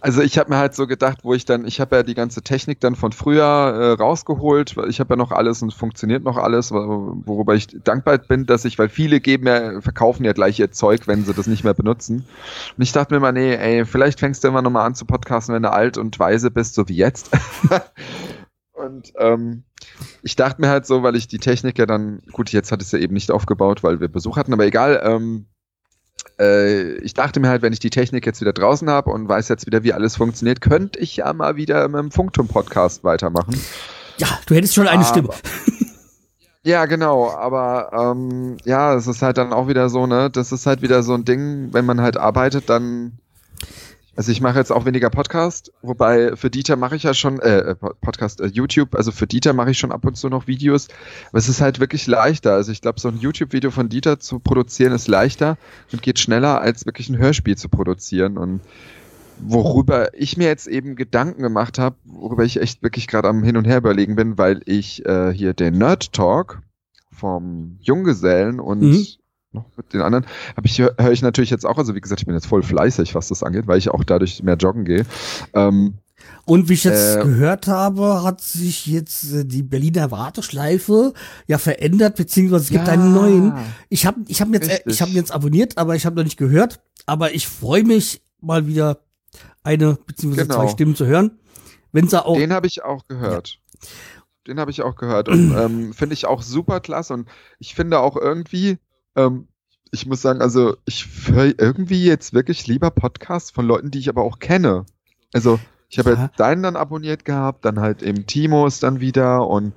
also 0.00 0.22
ich 0.22 0.38
habe 0.38 0.50
mir 0.50 0.58
halt 0.58 0.74
so 0.74 0.86
gedacht, 0.86 1.18
wo 1.22 1.34
ich 1.34 1.44
dann, 1.44 1.66
ich 1.66 1.80
habe 1.80 1.96
ja 1.96 2.02
die 2.02 2.14
ganze 2.14 2.42
Technik 2.42 2.80
dann 2.80 2.96
von 2.96 3.12
früher 3.12 3.44
äh, 3.44 3.92
rausgeholt, 3.92 4.76
ich 4.88 5.00
habe 5.00 5.14
ja 5.14 5.16
noch 5.16 5.32
alles 5.32 5.62
und 5.62 5.72
funktioniert 5.72 6.24
noch 6.24 6.36
alles, 6.36 6.72
wo- 6.72 7.14
worüber 7.24 7.54
ich 7.54 7.68
dankbar 7.84 8.18
bin, 8.18 8.46
dass 8.46 8.64
ich, 8.64 8.78
weil 8.78 8.88
viele 8.88 9.20
geben 9.20 9.46
ja, 9.46 9.80
verkaufen 9.80 10.24
ja 10.24 10.32
gleich 10.32 10.58
ihr 10.58 10.72
Zeug, 10.72 11.06
wenn 11.06 11.24
sie 11.24 11.34
das 11.34 11.46
nicht 11.46 11.64
mehr 11.64 11.74
benutzen. 11.74 12.24
Und 12.76 12.82
ich 12.82 12.92
dachte 12.92 13.14
mir 13.14 13.20
mal, 13.20 13.32
nee, 13.32 13.54
ey, 13.54 13.84
vielleicht 13.84 14.20
fängst 14.20 14.42
du 14.44 14.48
immer 14.48 14.62
noch 14.62 14.70
mal 14.70 14.84
an 14.84 14.94
zu 14.94 15.04
podcasten, 15.04 15.54
wenn 15.54 15.62
du 15.62 15.72
alt 15.72 15.98
und 15.98 16.18
weise 16.18 16.50
bist, 16.50 16.74
so 16.74 16.88
wie 16.88 16.96
jetzt. 16.96 17.30
und 18.72 19.12
ähm, 19.18 19.64
ich 20.22 20.36
dachte 20.36 20.60
mir 20.60 20.68
halt 20.68 20.86
so, 20.86 21.02
weil 21.02 21.16
ich 21.16 21.28
die 21.28 21.38
Technik 21.38 21.78
ja 21.78 21.86
dann, 21.86 22.22
gut, 22.32 22.50
jetzt 22.50 22.72
hat 22.72 22.82
es 22.82 22.92
ja 22.92 22.98
eben 22.98 23.14
nicht 23.14 23.30
aufgebaut, 23.30 23.82
weil 23.82 24.00
wir 24.00 24.08
Besuch 24.08 24.36
hatten, 24.36 24.52
aber 24.52 24.64
egal, 24.66 25.00
ähm, 25.04 25.46
äh, 26.42 26.94
ich 26.98 27.14
dachte 27.14 27.38
mir 27.40 27.48
halt, 27.48 27.62
wenn 27.62 27.72
ich 27.72 27.78
die 27.78 27.90
Technik 27.90 28.26
jetzt 28.26 28.40
wieder 28.40 28.52
draußen 28.52 28.90
habe 28.90 29.10
und 29.10 29.28
weiß 29.28 29.48
jetzt 29.48 29.66
wieder, 29.66 29.82
wie 29.84 29.92
alles 29.92 30.16
funktioniert, 30.16 30.60
könnte 30.60 30.98
ich 30.98 31.16
ja 31.16 31.32
mal 31.32 31.56
wieder 31.56 31.86
mit 31.88 32.00
dem 32.00 32.10
Funkturm-Podcast 32.10 33.04
weitermachen. 33.04 33.54
ja, 34.18 34.26
du 34.46 34.54
hättest 34.54 34.74
schon 34.74 34.88
eine 34.88 35.00
Aber- 35.00 35.08
Stimme. 35.08 35.28
Ja, 36.64 36.86
genau, 36.86 37.28
aber 37.28 37.90
ähm, 37.92 38.56
ja, 38.64 38.94
es 38.94 39.08
ist 39.08 39.20
halt 39.20 39.36
dann 39.36 39.52
auch 39.52 39.66
wieder 39.66 39.88
so, 39.88 40.06
ne, 40.06 40.30
das 40.30 40.52
ist 40.52 40.64
halt 40.64 40.80
wieder 40.80 41.02
so 41.02 41.12
ein 41.14 41.24
Ding, 41.24 41.70
wenn 41.72 41.84
man 41.84 42.00
halt 42.00 42.16
arbeitet, 42.16 42.70
dann 42.70 43.18
also 44.14 44.30
ich 44.30 44.40
mache 44.40 44.58
jetzt 44.58 44.70
auch 44.70 44.84
weniger 44.84 45.08
Podcast, 45.10 45.72
wobei 45.82 46.36
für 46.36 46.50
Dieter 46.50 46.76
mache 46.76 46.96
ich 46.96 47.04
ja 47.04 47.14
schon, 47.14 47.38
äh, 47.40 47.74
Podcast, 47.74 48.40
äh, 48.40 48.46
YouTube, 48.46 48.94
also 48.94 49.10
für 49.10 49.26
Dieter 49.26 49.52
mache 49.54 49.70
ich 49.70 49.78
schon 49.78 49.92
ab 49.92 50.04
und 50.04 50.16
zu 50.16 50.28
noch 50.28 50.46
Videos, 50.46 50.88
aber 51.30 51.38
es 51.38 51.48
ist 51.48 51.60
halt 51.60 51.80
wirklich 51.80 52.06
leichter. 52.06 52.52
Also 52.52 52.72
ich 52.72 52.82
glaube, 52.82 53.00
so 53.00 53.08
ein 53.08 53.16
YouTube-Video 53.16 53.70
von 53.70 53.88
Dieter 53.88 54.20
zu 54.20 54.38
produzieren 54.38 54.92
ist 54.92 55.08
leichter 55.08 55.56
und 55.92 56.02
geht 56.02 56.18
schneller, 56.18 56.60
als 56.60 56.84
wirklich 56.84 57.08
ein 57.08 57.16
Hörspiel 57.16 57.56
zu 57.56 57.68
produzieren. 57.68 58.36
Und 58.36 58.60
worüber 59.40 60.12
ich 60.14 60.36
mir 60.36 60.46
jetzt 60.46 60.66
eben 60.66 60.94
Gedanken 60.94 61.42
gemacht 61.42 61.78
habe, 61.78 61.96
worüber 62.04 62.44
ich 62.44 62.60
echt 62.60 62.82
wirklich 62.82 63.06
gerade 63.06 63.28
am 63.28 63.42
Hin 63.42 63.56
und 63.56 63.66
Her 63.66 63.78
überlegen 63.78 64.14
bin, 64.14 64.36
weil 64.36 64.60
ich 64.66 65.04
äh, 65.06 65.32
hier 65.32 65.54
den 65.54 65.78
Nerd 65.78 66.12
Talk 66.12 66.60
vom 67.10 67.78
Junggesellen 67.80 68.60
und 68.60 68.80
Mhm. 68.80 69.06
Noch 69.52 69.64
mit 69.76 69.92
den 69.92 70.00
anderen, 70.00 70.26
habe 70.56 70.66
ich 70.66 70.78
höre 70.78 71.10
ich 71.12 71.22
natürlich 71.22 71.50
jetzt 71.50 71.66
auch, 71.66 71.78
also 71.78 71.94
wie 71.94 72.00
gesagt, 72.00 72.20
ich 72.20 72.26
bin 72.26 72.34
jetzt 72.34 72.46
voll 72.46 72.62
fleißig, 72.62 73.14
was 73.14 73.28
das 73.28 73.42
angeht, 73.42 73.66
weil 73.66 73.78
ich 73.78 73.90
auch 73.90 74.04
dadurch 74.04 74.42
mehr 74.42 74.56
joggen 74.56 74.84
gehe. 74.84 75.04
Ähm, 75.54 75.94
Und 76.44 76.68
wie 76.68 76.74
ich 76.74 76.84
jetzt 76.84 77.16
Äh, 77.16 77.22
gehört 77.22 77.66
habe, 77.68 78.22
hat 78.22 78.40
sich 78.40 78.86
jetzt 78.86 79.32
äh, 79.32 79.44
die 79.44 79.62
Berliner 79.62 80.10
Warteschleife 80.10 81.12
ja 81.46 81.58
verändert, 81.58 82.16
beziehungsweise 82.16 82.64
es 82.64 82.70
gibt 82.70 82.86
Ja. 82.86 82.92
einen 82.94 83.12
neuen. 83.12 83.52
Ich 83.88 84.06
habe 84.06 84.20
ich 84.28 84.40
hab 84.40 84.48
jetzt, 84.52 84.68
äh, 84.68 84.72
Richtig. 84.74 84.94
ich 84.94 85.02
habe 85.02 85.10
jetzt 85.12 85.32
abonniert, 85.32 85.78
aber 85.78 85.94
ich 85.96 86.06
habe 86.06 86.16
noch 86.16 86.24
nicht 86.24 86.38
gehört. 86.38 86.80
Aber 87.06 87.34
ich 87.34 87.46
freue 87.48 87.84
mich 87.84 88.22
mal 88.40 88.66
wieder 88.66 88.98
eine 89.64 89.98
beziehungsweise 90.06 90.48
Genau. 90.48 90.60
zwei 90.64 90.68
Stimmen 90.72 90.96
zu 90.96 91.06
hören. 91.06 91.38
Wenn 91.92 92.08
sie 92.08 92.24
auch 92.24 92.36
Den 92.36 92.52
habe 92.52 92.66
ich 92.66 92.82
auch 92.84 93.06
gehört. 93.06 93.58
Den 94.46 94.58
habe 94.58 94.70
ich 94.72 94.82
auch 94.82 94.96
gehört 94.96 95.28
und 95.28 95.52
ähm, 95.56 95.92
finde 95.92 96.14
ich 96.14 96.26
auch 96.26 96.42
super 96.42 96.80
klasse 96.80 97.14
und 97.14 97.28
ich 97.60 97.74
finde 97.76 98.00
auch 98.00 98.16
irgendwie, 98.16 98.78
ähm, 99.16 99.48
ich 99.90 100.06
muss 100.06 100.22
sagen, 100.22 100.40
also 100.40 100.76
ich 100.86 101.06
höre 101.26 101.52
irgendwie 101.58 102.04
jetzt 102.04 102.32
wirklich 102.32 102.66
lieber 102.66 102.90
Podcasts 102.90 103.50
von 103.50 103.66
Leuten, 103.66 103.90
die 103.90 103.98
ich 103.98 104.08
aber 104.08 104.22
auch 104.22 104.38
kenne. 104.38 104.86
Also 105.34 105.58
ich 105.90 105.98
habe 105.98 106.12
Ja. 106.12 106.24
jetzt 106.24 106.40
deinen 106.40 106.62
dann 106.62 106.76
abonniert 106.76 107.24
gehabt, 107.26 107.64
dann 107.64 107.78
halt 107.80 108.02
eben 108.02 108.26
Timos 108.26 108.80
dann 108.80 109.00
wieder 109.00 109.46
und 109.46 109.74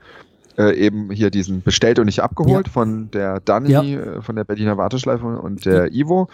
äh, 0.58 0.74
eben 0.78 1.12
hier 1.12 1.32
diesen 1.32 1.64
bestellt 1.64 2.00
und 2.00 2.06
nicht 2.06 2.22
abgeholt 2.22 2.70
von 2.70 3.12
der 3.12 3.42
Dani, 3.42 3.70
Ja. 3.72 3.84
äh, 3.84 4.22
von 4.22 4.38
der 4.38 4.46
Berliner 4.46 4.78
Warteschleife 4.78 5.26
und 5.26 5.66
der 5.66 5.92
Ivo. 5.94 6.30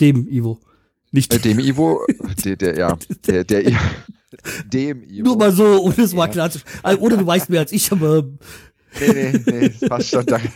dem 0.00 0.28
Ivo. 0.28 0.58
Nicht 1.10 1.32
Äh, 1.32 1.38
dem 1.38 1.58
Ivo, 1.60 2.00
der, 2.44 2.56
der, 2.56 2.76
ja, 2.76 2.98
der, 3.26 3.44
der, 3.44 3.66
I- 3.66 3.76
dem 4.70 5.02
Ivo. 5.02 5.24
nur 5.24 5.38
mal 5.38 5.50
so, 5.52 5.80
um 5.82 5.94
es 5.96 6.12
mal 6.14 6.28
klar 6.28 6.50
zu 6.50 6.58
also, 6.82 7.00
Oder 7.00 7.16
du 7.16 7.26
weißt 7.26 7.48
mehr 7.48 7.60
als 7.60 7.72
ich, 7.72 7.90
aber 7.90 8.24
Nee, 9.00 9.12
nee, 9.32 9.42
nee, 9.46 9.68
das 9.78 9.88
passt 9.88 10.10
schon, 10.10 10.26
danke. 10.26 10.48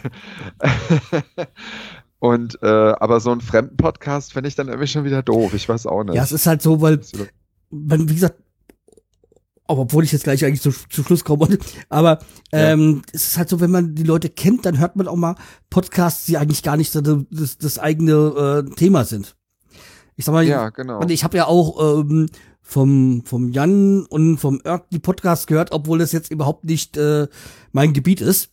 Und, 2.20 2.58
äh, 2.62 2.66
aber 2.66 3.20
so 3.20 3.30
einen 3.30 3.40
fremden 3.40 3.76
Podcast 3.76 4.32
finde 4.32 4.48
ich 4.48 4.56
dann 4.56 4.68
irgendwie 4.68 4.88
schon 4.88 5.04
wieder 5.04 5.22
doof. 5.22 5.54
Ich 5.54 5.68
weiß 5.68 5.86
auch 5.86 6.02
nicht. 6.02 6.14
ja, 6.16 6.22
es 6.24 6.32
ist 6.32 6.46
halt 6.46 6.62
so, 6.62 6.80
weil 6.80 7.00
wenn, 7.70 8.08
wie 8.08 8.14
gesagt, 8.14 8.36
aber 9.68 9.82
obwohl 9.82 10.02
ich 10.02 10.12
jetzt 10.12 10.24
gleich 10.24 10.44
eigentlich 10.44 10.62
zu, 10.62 10.70
zu 10.88 11.04
Schluss 11.04 11.24
kommen 11.24 11.40
wollte, 11.40 11.58
aber 11.90 12.18
Ja. 12.52 12.70
ähm, 12.70 13.02
es 13.12 13.28
ist 13.28 13.36
halt 13.38 13.50
so, 13.50 13.60
wenn 13.60 13.70
man 13.70 13.94
die 13.94 14.02
Leute 14.02 14.30
kennt, 14.30 14.64
dann 14.66 14.78
hört 14.78 14.96
man 14.96 15.06
auch 15.06 15.16
mal 15.16 15.36
Podcasts, 15.70 16.24
die 16.24 16.38
eigentlich 16.38 16.62
gar 16.62 16.76
nicht 16.76 16.94
das, 16.94 17.58
das 17.58 17.78
eigene 17.78 18.64
äh, 18.66 18.74
Thema 18.74 19.04
sind. 19.04 19.36
Ich 20.16 20.24
sag 20.24 20.32
mal, 20.32 20.42
Ja, 20.44 20.70
genau. 20.70 21.00
und 21.00 21.10
ich 21.10 21.22
habe 21.22 21.36
ja 21.36 21.46
auch 21.46 22.00
ähm, 22.00 22.26
vom, 22.68 23.22
vom 23.24 23.50
Jan 23.50 24.04
und 24.04 24.36
vom 24.36 24.60
Irk 24.62 24.90
die 24.90 24.98
Podcasts 24.98 25.46
gehört, 25.46 25.72
obwohl 25.72 26.00
das 26.00 26.12
jetzt 26.12 26.30
überhaupt 26.30 26.64
nicht 26.64 26.98
äh, 26.98 27.26
mein 27.72 27.94
Gebiet 27.94 28.20
ist. 28.20 28.50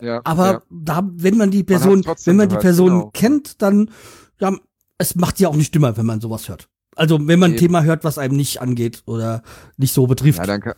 Ja, 0.00 0.20
Aber 0.22 0.46
ja. 0.46 0.62
da, 0.70 1.10
wenn 1.16 1.36
man 1.36 1.50
die 1.50 1.64
Person, 1.64 2.02
trotzdem 2.02 2.32
wenn 2.32 2.36
man 2.36 2.48
die 2.48 2.52
gehört, 2.52 2.62
Person 2.62 2.90
genau. 2.90 3.10
kennt, 3.12 3.60
dann, 3.60 3.90
ja, 4.38 4.52
es 4.96 5.16
macht 5.16 5.40
ja 5.40 5.48
auch 5.48 5.56
nicht 5.56 5.74
dümmer, 5.74 5.96
wenn 5.96 6.06
man 6.06 6.20
sowas 6.20 6.48
hört. 6.48 6.68
Also, 6.94 7.18
wenn 7.26 7.40
man 7.40 7.50
ein 7.50 7.54
Eben. 7.54 7.60
Thema 7.60 7.82
hört, 7.82 8.04
was 8.04 8.16
einem 8.16 8.36
nicht 8.36 8.60
angeht 8.60 9.02
oder 9.06 9.42
nicht 9.76 9.92
so 9.92 10.06
betrifft. 10.06 10.38
Ja, 10.38 10.46
dann 10.46 10.60
kann, 10.60 10.74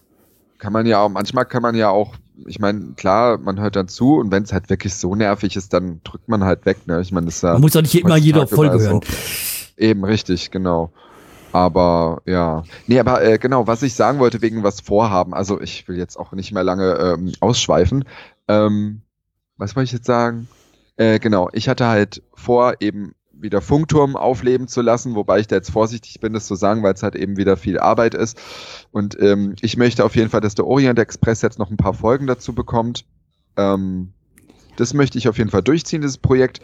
kann 0.57 0.73
man 0.73 0.87
ja 0.87 1.01
auch, 1.01 1.11
manchmal 1.11 1.45
kann 1.45 1.61
man 1.61 1.75
ja 1.75 1.91
auch, 1.91 2.15
ich 2.47 2.61
meine, 2.61 2.95
klar, 2.97 3.37
man 3.37 3.61
hört 3.61 3.77
dann 3.77 3.89
zu 3.89 4.17
und 4.17 4.31
wenn 4.31 4.45
es 4.45 4.55
halt 4.55 4.71
wirklich 4.71 4.95
so 4.95 5.15
nervig 5.15 5.55
ist, 5.57 5.75
dann 5.75 6.01
drückt 6.03 6.29
man 6.29 6.45
halt 6.45 6.65
weg. 6.65 6.87
Ne? 6.87 7.03
Ich 7.03 7.13
meine, 7.13 7.27
das 7.27 7.37
ist 7.37 7.43
ja 7.43 7.53
man 7.53 7.61
muss 7.61 7.73
doch 7.73 7.83
nicht 7.83 7.95
immer 7.95 8.17
jede 8.17 8.47
Folge 8.47 8.81
hören. 8.81 9.01
so. 9.03 9.73
Eben, 9.77 10.05
richtig, 10.05 10.51
genau. 10.51 10.93
Aber 11.55 12.21
ja. 12.27 12.65
Nee, 12.89 12.99
aber 12.99 13.23
äh, 13.23 13.39
genau, 13.39 13.69
was 13.69 13.85
ich 13.85 13.95
sagen 13.95 14.19
wollte 14.19 14.43
wegen 14.43 14.65
was 14.65 14.81
vorhaben, 14.81 15.33
also 15.35 15.61
ich 15.61 15.87
will 15.87 15.97
jetzt 15.97 16.17
auch 16.17 16.33
nicht 16.33 16.51
mehr 16.51 16.65
lange 16.65 16.95
ähm, 16.95 17.33
ausschweifen. 17.39 18.07
Ähm, 18.49 19.03
was 19.57 19.77
wollte 19.77 19.85
ich 19.85 19.93
jetzt 19.93 20.07
sagen? 20.07 20.49
Äh, 20.97 21.21
genau, 21.21 21.51
ich 21.53 21.69
hatte 21.69 21.87
halt 21.87 22.25
vor, 22.35 22.75
eben 22.81 23.15
wieder 23.31 23.61
Funkturm 23.61 24.17
aufleben 24.17 24.67
zu 24.67 24.83
lassen, 24.83 25.15
wobei 25.15 25.39
ich 25.39 25.47
da 25.47 25.55
jetzt 25.55 25.71
vorsichtig 25.71 26.19
bin, 26.19 26.33
das 26.33 26.49
zu 26.49 26.57
sagen, 26.57 26.83
weil 26.83 26.95
es 26.95 27.05
halt 27.05 27.15
eben 27.15 27.37
wieder 27.37 27.57
viel 27.57 27.79
Arbeit 27.79 28.15
ist. 28.15 28.37
Und 28.91 29.17
ähm, 29.21 29.55
ich 29.61 29.77
möchte 29.77 30.05
auf 30.05 30.17
jeden 30.17 30.31
Fall, 30.31 30.41
dass 30.41 30.57
der 30.57 30.67
Orient 30.67 30.99
Express 30.99 31.41
jetzt 31.43 31.61
noch 31.61 31.71
ein 31.71 31.77
paar 31.77 31.95
Folgen 31.95 32.27
dazu 32.27 32.53
bekommt. 32.53 33.05
Ähm, 33.57 34.13
das 34.75 34.93
möchte 34.93 35.19
ich 35.19 35.29
auf 35.29 35.39
jeden 35.39 35.51
Fall 35.51 35.63
durchziehen, 35.63 36.01
dieses 36.01 36.19
Projekt. 36.19 36.61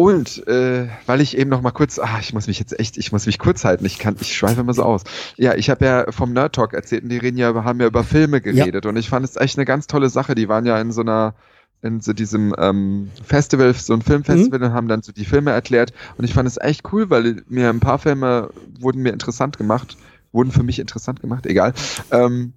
Und 0.00 0.48
äh, 0.48 0.88
weil 1.04 1.20
ich 1.20 1.36
eben 1.36 1.50
noch 1.50 1.60
mal 1.60 1.72
kurz, 1.72 1.98
ah, 1.98 2.16
ich 2.20 2.32
muss 2.32 2.46
mich 2.46 2.58
jetzt 2.58 2.80
echt, 2.80 2.96
ich 2.96 3.12
muss 3.12 3.26
mich 3.26 3.38
kurz 3.38 3.66
halten, 3.66 3.84
ich 3.84 3.98
kann, 3.98 4.16
ich 4.18 4.34
schweife 4.34 4.62
immer 4.62 4.72
so 4.72 4.82
aus. 4.82 5.02
Ja, 5.36 5.56
ich 5.56 5.68
habe 5.68 5.84
ja 5.84 6.10
vom 6.10 6.32
Nerd 6.32 6.54
Talk 6.54 6.72
erzählt 6.72 7.02
und 7.02 7.10
die 7.10 7.18
reden 7.18 7.36
ja, 7.36 7.52
haben 7.64 7.78
ja 7.82 7.86
über 7.86 8.02
Filme 8.02 8.40
geredet 8.40 8.86
und 8.86 8.96
ich 8.96 9.10
fand 9.10 9.26
es 9.26 9.36
echt 9.36 9.58
eine 9.58 9.66
ganz 9.66 9.88
tolle 9.88 10.08
Sache. 10.08 10.34
Die 10.34 10.48
waren 10.48 10.64
ja 10.64 10.80
in 10.80 10.90
so 10.90 11.02
einer, 11.02 11.34
in 11.82 12.00
so 12.00 12.14
diesem 12.14 12.54
ähm, 12.56 13.10
Festival, 13.22 13.74
so 13.74 13.92
ein 13.92 14.00
Filmfestival 14.00 14.62
und 14.62 14.72
haben 14.72 14.88
dann 14.88 15.02
so 15.02 15.12
die 15.12 15.26
Filme 15.26 15.50
erklärt 15.50 15.92
und 16.16 16.24
ich 16.24 16.32
fand 16.32 16.48
es 16.48 16.56
echt 16.56 16.90
cool, 16.94 17.10
weil 17.10 17.42
mir 17.50 17.68
ein 17.68 17.80
paar 17.80 17.98
Filme 17.98 18.48
wurden 18.78 19.02
mir 19.02 19.12
interessant 19.12 19.58
gemacht, 19.58 19.98
wurden 20.32 20.50
für 20.50 20.62
mich 20.62 20.78
interessant 20.78 21.20
gemacht, 21.20 21.44
egal. 21.44 21.74
Ähm, 22.10 22.54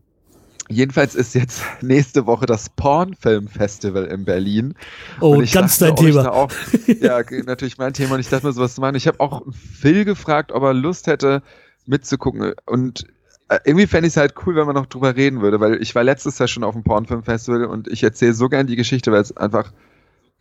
Jedenfalls 0.70 1.16
ist 1.16 1.36
jetzt 1.36 1.62
nächste 1.82 2.26
Woche 2.26 2.46
das 2.46 2.70
Pornfilm-Festival 2.70 4.06
in 4.06 4.26
Berlin. 4.26 4.76
Oh, 5.20 5.40
ganz 5.40 5.78
dachte, 5.78 5.94
dein 5.94 5.96
Thema. 5.96 6.32
Auch, 6.32 6.52
ja, 7.02 7.22
natürlich 7.46 7.78
mein 7.78 7.94
Thema 7.94 8.16
und 8.16 8.22
ich 8.22 8.30
dachte 8.30 8.46
mir 8.46 8.54
sowas 8.54 8.76
zu 8.76 8.82
machen. 8.82 8.96
Ich 8.96 9.08
habe 9.08 9.20
auch 9.20 9.44
Phil 9.52 10.06
gefragt, 10.06 10.52
ob 10.52 10.64
er 10.64 10.74
Lust 10.74 11.08
hätte 11.08 11.44
mitzugucken 11.86 12.54
und 12.66 13.06
äh, 13.50 13.60
irgendwie 13.66 13.88
fände 13.88 14.08
ich 14.08 14.14
es 14.14 14.18
halt 14.18 14.36
cool, 14.46 14.56
wenn 14.56 14.66
man 14.66 14.76
noch 14.76 14.86
drüber 14.86 15.16
reden 15.16 15.42
würde, 15.42 15.60
weil 15.60 15.82
ich 15.82 15.94
war 15.96 16.04
letztes 16.04 16.40
Jahr 16.40 16.48
schon 16.48 16.64
auf 16.64 16.74
dem 16.74 16.84
Pornfilm-Festival 16.84 17.66
und 17.66 17.88
ich 17.88 18.04
erzähle 18.04 18.34
so 18.34 18.48
gern 18.48 18.68
die 18.68 18.78
Geschichte, 18.78 19.12
weil 19.12 19.22
es 19.22 19.36
einfach 19.36 19.74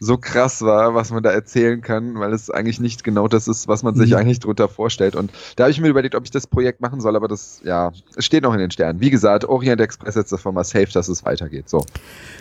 so 0.05 0.19
krass 0.19 0.63
war, 0.63 0.97
was 0.97 1.13
man 1.13 1.23
da 1.23 1.31
erzählen 1.31 1.81
kann, 1.81 2.19
weil 2.19 2.33
es 2.33 2.51
eigentlich 2.51 2.81
nicht 2.81 3.05
genau 3.05 3.29
das 3.29 3.47
ist, 3.47 3.69
was 3.69 3.85
man 3.85 3.95
sich 3.95 4.11
Mhm. 4.11 4.17
eigentlich 4.17 4.41
drunter 4.41 4.69
vorstellt. 4.69 5.15
Und 5.15 5.31
da 5.55 5.65
habe 5.65 5.71
ich 5.71 5.81
mir 5.81 5.89
überlegt, 5.89 6.17
ob 6.17 6.25
ich 6.25 6.33
das 6.33 6.49
Projekt 6.49 6.81
machen 6.81 7.01
soll, 7.01 7.15
aber 7.15 7.29
das, 7.29 7.61
ja, 7.65 7.93
es 8.17 8.25
steht 8.25 8.43
noch 8.43 8.53
in 8.53 8.59
den 8.59 8.73
Sternen. 8.73 9.01
Wie 9.01 9.11
gesagt, 9.11 9.45
Orient 9.45 9.81
Express 9.81 10.17
jetzt 10.17 10.33
davon 10.33 10.55
mal 10.55 10.65
safe, 10.65 10.89
dass 10.93 11.07
es 11.09 11.25
weitergeht. 11.25 11.69
So, 11.69 11.85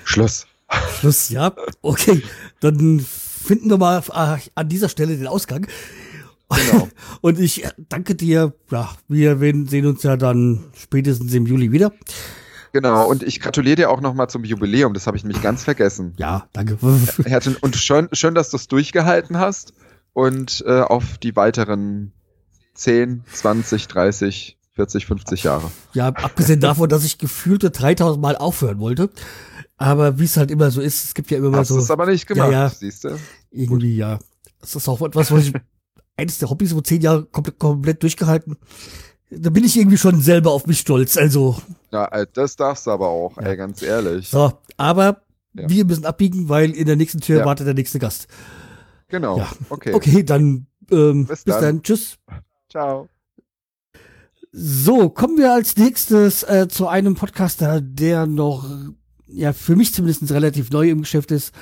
Schluss. 0.04 0.48
Schluss, 1.00 1.30
ja. 1.30 1.54
Okay, 1.84 2.24
dann 2.62 3.00
finden 3.00 3.70
wir 3.70 3.78
mal 3.78 4.00
äh, 4.00 4.40
an 4.56 4.68
dieser 4.70 4.90
Stelle 4.90 5.16
den 5.16 5.28
Ausgang. 5.28 5.68
Genau. 6.50 6.90
Und 7.22 7.40
ich 7.40 7.64
danke 7.90 8.16
dir. 8.16 8.54
Ja, 8.72 8.90
wir 9.08 9.38
sehen 9.68 9.86
uns 9.86 10.02
ja 10.02 10.18
dann 10.18 10.64
spätestens 10.76 11.32
im 11.36 11.46
Juli 11.46 11.72
wieder. 11.72 11.94
Genau, 12.74 13.08
und 13.09 13.24
ich 13.24 13.40
gratuliere 13.40 13.75
dir 13.75 13.90
auch 13.90 14.00
nochmal 14.01 14.30
zum 14.30 14.43
Jubiläum, 14.43 14.93
das 14.93 15.08
habe 15.08 15.17
ich 15.17 15.24
nämlich 15.24 15.41
ganz 15.41 15.64
vergessen. 15.64 16.14
Ja, 16.17 16.48
danke. 16.53 16.77
Und 16.82 17.75
schön, 17.75 18.08
schön, 18.14 18.33
dass 18.35 18.50
du 18.50 18.58
es 18.58 18.67
durchgehalten 18.67 19.38
hast 19.38 19.74
und 20.14 20.64
äh, 20.66 20.82
auf 20.82 21.17
die 21.17 21.35
weiteren 21.35 22.14
10, 22.75 23.24
20, 23.32 23.88
30, 23.88 24.58
40, 24.74 25.06
50 25.06 25.43
Jahre. 25.43 25.69
Ja, 25.93 26.08
abgesehen 26.08 26.61
davon, 26.61 26.88
dass 26.90 27.03
ich 27.03 27.17
gefühlte 27.17 27.72
3000 27.72 28.22
Mal 28.22 28.38
aufhören 28.38 28.80
wollte. 28.80 29.09
Aber 29.77 30.19
wie 30.19 30.25
es 30.25 30.38
halt 30.38 30.51
immer 30.51 30.69
so 30.72 30.80
ist, 30.80 31.03
es 31.06 31.14
gibt 31.14 31.32
ja 31.32 31.40
immer 31.40 31.58
Hast 31.58 31.69
so. 31.69 31.75
du 31.75 31.82
es 31.82 31.91
aber 31.91 32.06
nicht 32.06 32.27
gemacht, 32.27 32.51
Ja, 32.51 32.64
ja, 32.66 32.69
siehst 32.69 33.03
du? 33.03 33.17
irgendwie, 33.50 33.95
ja. 33.98 34.19
Das 34.59 34.75
ist 34.75 34.88
auch 34.88 35.01
etwas, 35.01 35.32
was 35.32 35.48
ich, 35.48 35.53
eines 36.17 36.38
der 36.38 36.50
Hobbys, 36.50 36.75
wo 36.75 36.82
zehn 36.82 37.01
Jahre 37.01 37.25
komplett, 37.25 37.58
komplett 37.59 38.03
durchgehalten. 38.03 38.58
Da 39.34 39.50
bin 39.50 39.64
ich 39.64 39.77
irgendwie 39.77 39.98
schon 39.98 40.19
selber 40.22 40.51
auf 40.51 40.68
mich 40.68 40.80
stolz. 40.80 41.16
Also, 41.18 41.56
Ja, 41.92 42.06
äh, 42.11 42.27
das 42.34 42.58
darfst 42.58 42.85
du 42.85 42.92
aber 42.92 43.08
auch, 43.08 43.38
ey, 43.38 43.56
ganz 43.56 43.82
ehrlich. 43.82 44.27
so. 44.30 44.51
Aber 44.77 45.22
Ja. 45.53 45.69
wir 45.69 45.85
müssen 45.85 46.06
abbiegen, 46.06 46.50
weil 46.50 46.72
in 46.72 46.85
der 46.85 46.98
nächsten 46.98 47.22
Tür 47.22 47.40
Ja. 47.40 47.45
wartet 47.45 47.66
der 47.68 47.74
nächste 47.74 47.98
Gast. 48.00 48.27
Genau, 49.08 49.38
Ja. 49.38 49.50
okay. 49.69 49.93
Okay, 49.93 50.24
dann 50.24 50.68
ähm, 50.92 51.26
bis, 51.26 51.43
Bis 51.45 51.53
dann. 51.56 51.61
dann. 51.64 51.84
Tschüss. 51.84 52.18
Ciao. 52.69 53.08
So, 54.51 55.10
kommen 55.10 55.38
wir 55.38 55.53
als 55.53 55.77
nächstes 55.77 56.43
äh, 56.43 56.68
zu 56.69 56.88
einem 56.88 57.16
Podcaster, 57.16 57.80
der 57.80 58.26
noch, 58.27 58.66
ja, 59.27 59.53
für 59.53 59.77
mich 59.77 59.93
zumindest 59.93 60.30
relativ 60.32 60.72
neu 60.72 60.90
im 60.90 61.01
Geschäft 61.01 61.32
ist. 61.32 61.53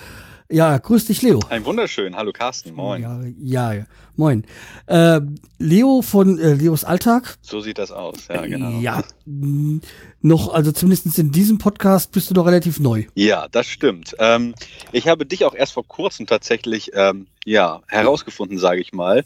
Ja, 0.52 0.76
grüß 0.80 1.06
dich, 1.06 1.22
Leo. 1.22 1.42
Ein 1.50 1.64
wunderschön. 1.64 2.16
Hallo 2.16 2.32
Carsten, 2.32 2.74
moin. 2.74 3.04
Ja, 3.04 3.22
ja, 3.40 3.74
ja. 3.74 3.86
moin. 4.16 4.44
Äh, 4.88 5.22
Leo 5.60 6.02
von 6.02 6.40
äh, 6.40 6.56
Leos 6.56 6.84
Alltag. 6.84 7.38
So 7.44 7.62
sieht 7.62 7.78
das 7.78 7.92
aus, 7.92 8.16
ja, 8.30 8.44
genau. 8.48 8.80
Ja, 8.80 9.04
mh, 9.28 9.82
noch, 10.24 10.52
also 10.52 10.72
zumindest 10.72 11.20
in 11.20 11.32
diesem 11.32 11.60
Podcast 11.60 12.12
bist 12.14 12.32
du 12.32 12.34
noch 12.34 12.48
relativ 12.48 12.80
neu. 12.80 13.06
Ja, 13.14 13.48
das 13.48 13.68
stimmt. 13.68 14.16
Ähm, 14.18 14.56
ich 14.92 15.08
habe 15.08 15.28
dich 15.28 15.46
auch 15.46 15.54
erst 15.54 15.74
vor 15.74 15.88
kurzem 15.88 16.26
tatsächlich 16.26 16.94
ähm, 16.96 17.28
ja, 17.46 17.82
herausgefunden, 17.88 18.58
sage 18.58 18.82
ich 18.82 18.92
mal. 18.92 19.24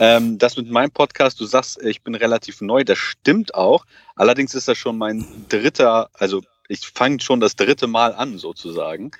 Ähm, 0.00 0.38
das 0.38 0.56
mit 0.56 0.68
meinem 0.68 0.90
Podcast, 0.90 1.38
du 1.38 1.44
sagst, 1.44 1.80
ich 1.84 2.02
bin 2.02 2.16
relativ 2.16 2.60
neu, 2.60 2.82
das 2.82 2.98
stimmt 2.98 3.54
auch. 3.54 3.86
Allerdings 4.16 4.56
ist 4.56 4.66
das 4.66 4.76
schon 4.76 4.98
mein 4.98 5.24
dritter, 5.48 6.10
also 6.14 6.42
ich 6.66 6.80
fange 6.80 7.20
schon 7.20 7.38
das 7.38 7.54
dritte 7.54 7.86
Mal 7.86 8.12
an 8.12 8.38
sozusagen. 8.38 9.12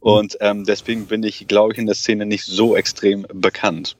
Und 0.00 0.36
ähm, 0.40 0.64
deswegen 0.64 1.06
bin 1.06 1.22
ich, 1.22 1.46
glaube 1.46 1.72
ich, 1.72 1.78
in 1.78 1.86
der 1.86 1.94
Szene 1.94 2.26
nicht 2.26 2.44
so 2.44 2.74
extrem 2.76 3.26
bekannt. 3.32 3.96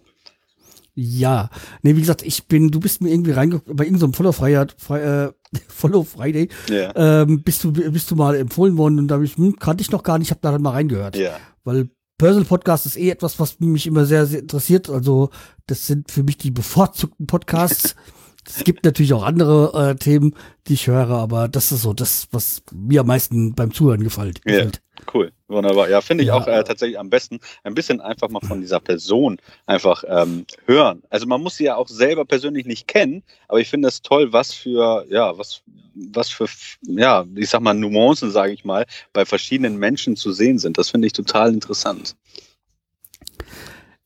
Ja, 0.95 1.51
nee, 1.83 1.95
wie 1.97 2.01
gesagt, 2.01 2.23
ich 2.23 2.47
bin, 2.47 2.71
du 2.71 2.81
bist 2.81 3.01
mir 3.01 3.11
irgendwie 3.11 3.31
reingekommen, 3.31 3.77
bei 3.77 3.85
irgendeinem 3.85 4.13
Follow 4.13 4.33
Friday, 4.33 4.67
Fri- 4.77 5.27
äh, 5.29 5.33
Follow 5.69 6.03
Friday, 6.03 6.49
Ja. 6.69 7.23
ähm, 7.23 7.43
bist 7.43 7.63
du, 7.65 7.73
bist 7.73 8.11
du 8.11 8.17
mal 8.17 8.35
empfohlen 8.37 8.77
worden 8.77 8.99
und 8.99 9.09
da 9.09 9.15
habe 9.15 9.25
ich, 9.25 9.37
hm, 9.37 9.57
kannte 9.57 9.83
ich 9.83 9.91
noch 9.93 10.03
gar 10.03 10.19
nicht, 10.19 10.31
habe 10.31 10.41
da 10.43 10.51
dann 10.53 10.63
mal 10.63 10.71
reingehört. 10.73 11.17
Ja. 11.17 11.37
Weil 11.65 11.91
Personal 12.19 12.45
Podcast 12.45 12.85
ist 12.87 12.99
eh 12.99 13.09
etwas, 13.11 13.39
was 13.39 13.61
mich 13.61 13.87
immer 13.87 14.05
sehr, 14.05 14.27
sehr 14.27 14.41
interessiert. 14.41 14.91
Also, 14.91 15.31
das 15.67 15.87
sind 15.87 16.11
für 16.11 16.23
mich 16.23 16.37
die 16.37 16.51
bevorzugten 16.51 17.27
Podcasts. 17.27 17.95
es 18.47 18.65
gibt 18.65 18.85
natürlich 18.85 19.15
auch 19.15 19.23
andere 19.23 19.91
äh, 19.93 19.95
Themen, 19.97 20.35
die 20.67 20.75
ich 20.75 20.87
höre, 20.87 21.09
aber 21.11 21.49
das 21.49 21.73
ist 21.73 21.83
so 21.83 21.95
das, 21.95 22.29
was 22.31 22.63
mir 22.75 23.01
am 23.03 23.07
meisten 23.07 23.55
beim 23.55 23.73
Zuhören 23.73 24.03
gefällt. 24.03 24.43
Gefällt. 24.45 24.83
Cool, 25.15 25.33
wunderbar. 25.49 25.89
Ja, 25.89 26.01
finde 26.01 26.25
ich 26.25 26.29
Ja. 26.29 26.35
auch 26.35 26.47
äh, 26.47 26.63
tatsächlich 26.65 26.99
am 26.99 27.11
besten 27.11 27.41
ein 27.65 27.75
bisschen 27.75 28.01
einfach 28.01 28.29
mal 28.29 28.41
von 28.41 28.61
dieser 28.61 28.81
Person 28.81 29.39
einfach 29.67 30.05
ähm, 30.07 30.47
hören. 30.67 31.03
Also 31.11 31.27
man 31.27 31.43
muss 31.43 31.57
sie 31.57 31.65
ja 31.65 31.77
auch 31.77 31.89
selber 31.89 32.25
persönlich 32.25 32.67
nicht 32.67 32.87
kennen, 32.89 33.23
aber 33.49 33.61
ich 33.61 33.69
finde 33.69 33.89
es 33.89 34.03
toll, 34.03 34.33
was 34.33 34.53
für, 34.53 35.07
ja, 35.09 35.37
was, 35.39 35.63
was 35.95 36.29
für, 36.31 36.47
ja, 36.83 37.25
ich 37.35 37.49
sag 37.51 37.61
mal, 37.61 37.75
Nuancen, 37.75 38.31
sage 38.31 38.53
ich 38.53 38.65
mal, 38.65 38.87
bei 39.13 39.25
verschiedenen 39.25 39.77
Menschen 39.77 40.17
zu 40.17 40.33
sehen 40.33 40.59
sind. 40.59 40.79
Das 40.79 40.91
finde 40.91 41.07
ich 41.07 41.13
total 41.13 41.53
interessant. 41.53 42.17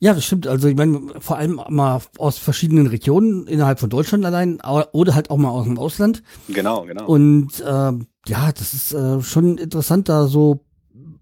Ja, 0.01 0.13
das 0.13 0.25
stimmt. 0.25 0.47
Also 0.47 0.69
ich 0.69 0.77
meine, 0.77 1.01
vor 1.21 1.39
allem 1.39 1.61
mal 1.69 2.03
aus 2.19 2.37
verschiedenen 2.37 2.89
Regionen 2.89 3.47
innerhalb 3.47 3.81
von 3.81 3.89
Deutschland 3.89 4.25
allein 4.27 4.61
oder 4.93 5.15
halt 5.15 5.31
auch 5.31 5.39
mal 5.39 5.49
aus 5.49 5.65
dem 5.65 5.79
Ausland. 5.79 6.23
Genau, 6.49 6.83
genau. 6.83 7.07
Und 7.07 7.65
ähm, 7.67 8.07
ja, 8.27 8.53
das 8.53 8.75
ist 8.75 8.93
äh, 8.93 9.23
schon 9.23 9.57
interessant, 9.57 10.09
da 10.09 10.27
so 10.27 10.64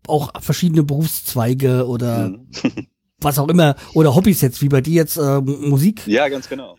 auch 0.08 0.32
verschiedene 0.40 0.82
Berufszweige 0.82 1.86
oder 1.86 2.30
Mhm. 2.30 2.46
was 3.18 3.38
auch 3.38 3.48
immer 3.48 3.76
oder 3.94 4.14
Hobbys 4.14 4.40
jetzt, 4.40 4.62
wie 4.62 4.68
bei 4.68 4.80
dir 4.80 4.94
jetzt 4.94 5.16
äh, 5.16 5.40
Musik. 5.40 6.02
Ja, 6.06 6.28
ganz 6.28 6.48
genau. 6.48 6.76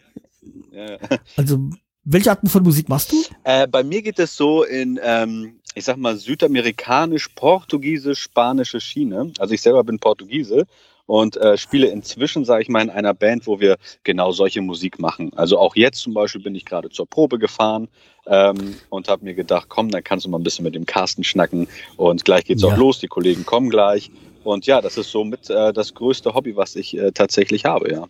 Ja. 0.72 0.98
Also 1.38 1.70
welche 2.04 2.32
Arten 2.32 2.50
von 2.50 2.64
Musik 2.64 2.90
machst 2.90 3.14
du? 3.14 3.24
Äh, 3.46 3.66
bei 3.68 3.82
mir 3.84 4.02
geht 4.02 4.20
es 4.20 4.36
so 4.36 4.64
in, 4.64 5.00
ähm, 5.02 5.62
ich 5.74 5.86
sag 5.86 5.96
mal, 5.96 6.18
südamerikanisch, 6.18 7.30
portugiesisch, 7.30 8.20
spanische 8.20 8.82
Schiene. 8.82 9.32
Also 9.40 9.54
ich 9.54 9.62
selber 9.62 9.84
bin 9.86 10.00
Portugiese 10.00 10.66
und 11.06 11.38
äh, 11.38 11.58
spiele 11.58 11.88
inzwischen, 11.88 12.46
sage 12.46 12.64
ich 12.64 12.70
mal, 12.70 12.82
in 12.82 12.90
einer 12.90 13.14
Band, 13.14 13.46
wo 13.48 13.60
wir 13.60 13.78
genau 14.04 14.32
solche 14.32 14.62
Musik 14.62 15.00
machen. 15.00 15.32
Also 15.36 15.58
auch 15.60 15.76
jetzt 15.76 16.00
zum 16.00 16.14
Beispiel 16.14 16.42
bin 16.42 16.56
ich 16.56 16.66
gerade 16.66 16.90
zur 16.90 17.08
Probe 17.08 17.40
gefahren 17.40 17.88
ähm, 18.26 18.78
und 18.90 19.10
habe 19.10 19.24
mir 19.26 19.34
gedacht, 19.34 19.68
komm, 19.70 19.90
dann 19.92 20.04
kannst 20.04 20.26
du 20.26 20.30
mal 20.30 20.38
ein 20.40 20.44
bisschen 20.44 20.64
mit 20.64 20.76
dem 20.76 20.86
Carsten 20.86 21.24
schnacken 21.24 21.68
und 21.98 22.24
gleich 22.26 22.46
geht's 22.46 22.62
Ja. 22.64 22.70
auch 22.70 22.78
los. 22.78 23.00
Die 23.00 23.08
Kollegen 23.08 23.46
kommen 23.46 23.70
gleich. 23.70 24.12
Und 24.44 24.66
ja, 24.66 24.82
das 24.82 24.98
ist 24.98 25.10
somit 25.12 25.50
äh, 25.50 25.72
das 25.74 25.94
größte 25.94 26.34
Hobby, 26.34 26.56
was 26.56 26.76
ich 26.76 26.98
äh, 26.98 27.12
tatsächlich 27.12 27.66
habe, 27.66 27.92
ja. 27.92 28.08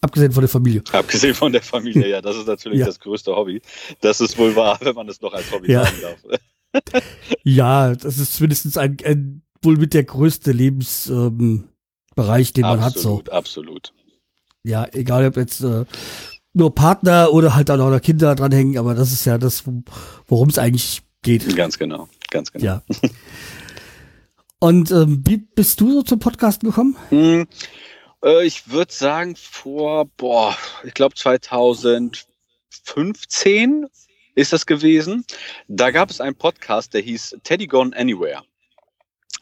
Abgesehen 0.00 0.30
von 0.32 0.42
der 0.42 0.48
Familie. 0.48 0.82
Abgesehen 0.92 1.34
von 1.34 1.52
der 1.52 1.62
Familie, 1.62 2.08
ja, 2.08 2.20
das 2.22 2.36
ist 2.36 2.46
natürlich 2.46 2.78
Ja. 2.80 2.86
das 2.86 3.00
größte 3.00 3.34
Hobby. 3.34 3.60
Das 4.00 4.20
ist 4.20 4.38
wohl 4.38 4.54
wahr, 4.54 4.78
wenn 4.82 4.94
man 4.94 5.08
es 5.08 5.20
noch 5.20 5.32
als 5.32 5.50
Hobby 5.50 5.72
Ja. 5.72 5.84
sagen 5.84 6.00
darf. 6.00 6.18
Ja, 7.44 7.94
das 7.94 8.18
ist 8.18 8.34
zumindest 8.36 8.76
ein, 8.78 8.96
ein 9.04 9.42
wohl 9.62 9.76
mit 9.76 9.94
der 9.94 10.04
größte 10.04 10.52
Lebensbereich, 10.52 11.26
ähm, 11.26 11.68
Bereich, 12.18 12.52
den 12.52 12.62
man 12.62 12.82
hat. 12.82 12.98
So. 12.98 13.18
Absolut, 13.18 13.30
absolut. 13.30 13.92
Ja, 14.64 14.88
egal 14.92 15.24
ob 15.26 15.36
jetzt 15.36 15.62
äh, 15.62 15.84
nur 16.52 16.74
Partner 16.74 17.32
oder 17.32 17.54
halt 17.54 17.68
dann 17.68 17.80
auch 17.80 17.90
noch 17.90 18.02
Kinder 18.02 18.34
dranhängen, 18.34 18.76
aber 18.76 18.94
das 18.94 19.12
ist 19.12 19.24
ja 19.24 19.38
das, 19.38 19.62
worum 20.26 20.48
es 20.48 20.58
eigentlich 20.58 21.02
geht. 21.22 21.54
Ganz 21.56 21.78
genau, 21.78 22.08
ganz 22.30 22.50
genau. 22.50 22.64
Ja. 22.64 22.82
Und 24.58 24.90
ähm, 24.90 25.22
wie 25.24 25.36
bist 25.36 25.80
du 25.80 25.92
so 25.92 26.02
zum 26.02 26.18
Podcast 26.18 26.62
gekommen? 26.62 26.96
Hm, 27.10 27.46
äh, 28.24 28.44
ich 28.44 28.68
würde 28.68 28.92
sagen, 28.92 29.36
vor, 29.36 30.06
boah, 30.16 30.56
ich 30.82 30.94
glaube 30.94 31.14
2015 31.14 33.86
ist 34.34 34.52
das 34.52 34.66
gewesen. 34.66 35.24
Da 35.68 35.92
gab 35.92 36.10
es 36.10 36.20
einen 36.20 36.34
Podcast, 36.34 36.94
der 36.94 37.02
hieß 37.02 37.36
Teddy 37.44 37.68
Gone 37.68 37.96
Anywhere. 37.96 38.42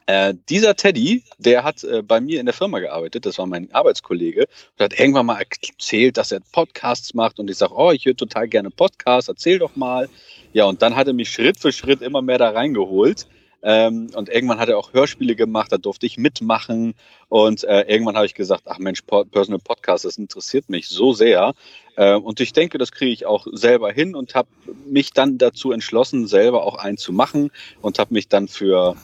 Äh, 0.07 0.35
dieser 0.49 0.77
Teddy, 0.77 1.25
der 1.39 1.65
hat 1.65 1.83
äh, 1.83 2.01
bei 2.01 2.21
mir 2.21 2.39
in 2.39 2.47
der 2.47 2.55
Firma 2.55 2.79
gearbeitet, 2.79 3.27
das 3.27 3.39
war 3.39 3.47
mein 3.47 3.73
Arbeitskollege, 3.73 4.47
und 4.79 4.85
hat 4.85 4.99
irgendwann 4.99 5.27
mal 5.27 5.41
erzählt, 5.41 6.17
dass 6.17 6.31
er 6.31 6.41
Podcasts 6.53 7.13
macht 7.13 7.41
und 7.41 7.51
ich 7.51 7.57
sage, 7.57 7.75
oh, 7.75 7.91
ich 7.91 8.05
höre 8.05 8.17
total 8.17 8.47
gerne 8.47 8.71
Podcasts, 8.71 9.29
erzähl 9.29 9.59
doch 9.59 9.75
mal. 9.75 10.09
Ja, 10.53 10.65
und 10.67 10.81
dann 10.81 10.95
hat 10.95 11.09
er 11.09 11.13
mich 11.13 11.31
Schritt 11.31 11.59
für 11.59 11.73
Schritt 11.73 12.03
immer 12.03 12.23
mehr 12.23 12.39
da 12.39 12.51
reingeholt. 12.51 13.27
Ähm, 13.63 14.11
und 14.15 14.29
irgendwann 14.29 14.61
hat 14.61 14.69
er 14.69 14.79
auch 14.79 14.93
Hörspiele 14.93 15.35
gemacht, 15.35 15.73
da 15.73 15.77
durfte 15.77 16.07
ich 16.07 16.19
mitmachen. 16.19 16.95
Und 17.29 17.65
äh, 17.65 17.81
irgendwann 17.83 18.15
habe 18.15 18.27
ich 18.27 18.35
gesagt, 18.35 18.63
ach 18.67 18.79
Mensch, 18.79 19.03
Personal 19.03 19.59
Podcast, 19.59 20.05
das 20.05 20.19
interessiert 20.19 20.69
mich 20.69 20.87
so 20.87 21.15
sehr. 21.15 21.53
Äh, 21.97 22.15
und 22.15 22.39
ich 22.39 22.53
denke, 22.53 22.79
das 22.79 22.93
kriege 22.93 23.11
ich 23.11 23.27
auch 23.27 23.49
selber 23.51 23.91
hin 23.91 24.15
und 24.15 24.37
habe 24.37 24.49
mich 24.87 25.13
dann 25.13 25.39
dazu 25.39 25.73
entschlossen, 25.73 26.29
selber 26.29 26.63
auch 26.63 26.77
einen 26.77 26.97
zu 26.97 27.13
machen 27.13 27.51
und 27.81 27.99
habe 27.99 28.15
mich 28.15 28.29
dann 28.29 28.47
für 28.47 28.95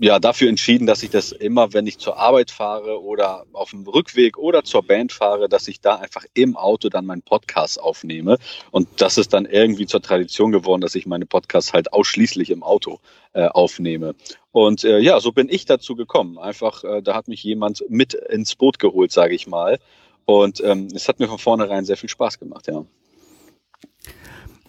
ja, 0.00 0.18
dafür 0.18 0.48
entschieden, 0.48 0.86
dass 0.86 1.02
ich 1.02 1.10
das 1.10 1.32
immer, 1.32 1.72
wenn 1.72 1.86
ich 1.86 1.98
zur 1.98 2.18
Arbeit 2.18 2.50
fahre 2.50 3.02
oder 3.02 3.46
auf 3.52 3.70
dem 3.70 3.86
Rückweg 3.86 4.36
oder 4.36 4.64
zur 4.64 4.82
Band 4.82 5.12
fahre, 5.12 5.48
dass 5.48 5.68
ich 5.68 5.80
da 5.80 5.96
einfach 5.96 6.24
im 6.34 6.56
Auto 6.56 6.88
dann 6.88 7.06
meinen 7.06 7.22
Podcast 7.22 7.80
aufnehme. 7.80 8.38
Und 8.70 8.88
das 8.96 9.18
ist 9.18 9.32
dann 9.32 9.46
irgendwie 9.46 9.86
zur 9.86 10.02
Tradition 10.02 10.52
geworden, 10.52 10.80
dass 10.80 10.94
ich 10.94 11.06
meine 11.06 11.26
Podcasts 11.26 11.72
halt 11.72 11.92
ausschließlich 11.92 12.50
im 12.50 12.62
Auto 12.62 13.00
äh, 13.32 13.46
aufnehme. 13.46 14.14
Und 14.52 14.84
äh, 14.84 14.98
ja, 14.98 15.20
so 15.20 15.32
bin 15.32 15.48
ich 15.48 15.64
dazu 15.64 15.94
gekommen. 15.94 16.38
Einfach, 16.38 16.84
äh, 16.84 17.02
da 17.02 17.14
hat 17.14 17.28
mich 17.28 17.42
jemand 17.42 17.84
mit 17.88 18.14
ins 18.14 18.56
Boot 18.56 18.78
geholt, 18.78 19.12
sage 19.12 19.34
ich 19.34 19.46
mal. 19.46 19.78
Und 20.26 20.62
ähm, 20.62 20.88
es 20.94 21.08
hat 21.08 21.20
mir 21.20 21.28
von 21.28 21.38
vornherein 21.38 21.84
sehr 21.84 21.96
viel 21.96 22.08
Spaß 22.08 22.38
gemacht, 22.38 22.66
ja. 22.68 22.84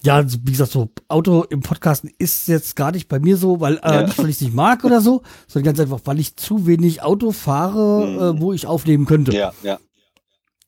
Ja, 0.03 0.23
wie 0.27 0.51
gesagt, 0.51 0.71
so 0.71 0.89
Auto 1.07 1.43
im 1.43 1.59
Podcasten 1.61 2.09
ist 2.17 2.47
jetzt 2.47 2.75
gar 2.75 2.91
nicht 2.91 3.07
bei 3.07 3.19
mir 3.19 3.37
so, 3.37 3.59
weil 3.59 3.77
äh, 3.83 3.93
Ja. 3.93 4.01
nicht, 4.03 4.17
weil 4.17 4.29
ich 4.29 4.37
es 4.37 4.41
nicht 4.41 4.53
mag 4.55 4.83
oder 4.83 4.99
so, 4.99 5.21
sondern 5.47 5.75
ganz 5.75 5.79
einfach, 5.79 5.99
weil 6.05 6.19
ich 6.19 6.35
zu 6.37 6.65
wenig 6.65 7.03
Auto 7.03 7.31
fahre, 7.31 8.07
Mhm. 8.07 8.37
äh, 8.37 8.41
wo 8.41 8.51
ich 8.53 8.65
aufnehmen 8.65 9.05
könnte. 9.05 9.31
Ja, 9.35 9.53
ja, 9.61 9.77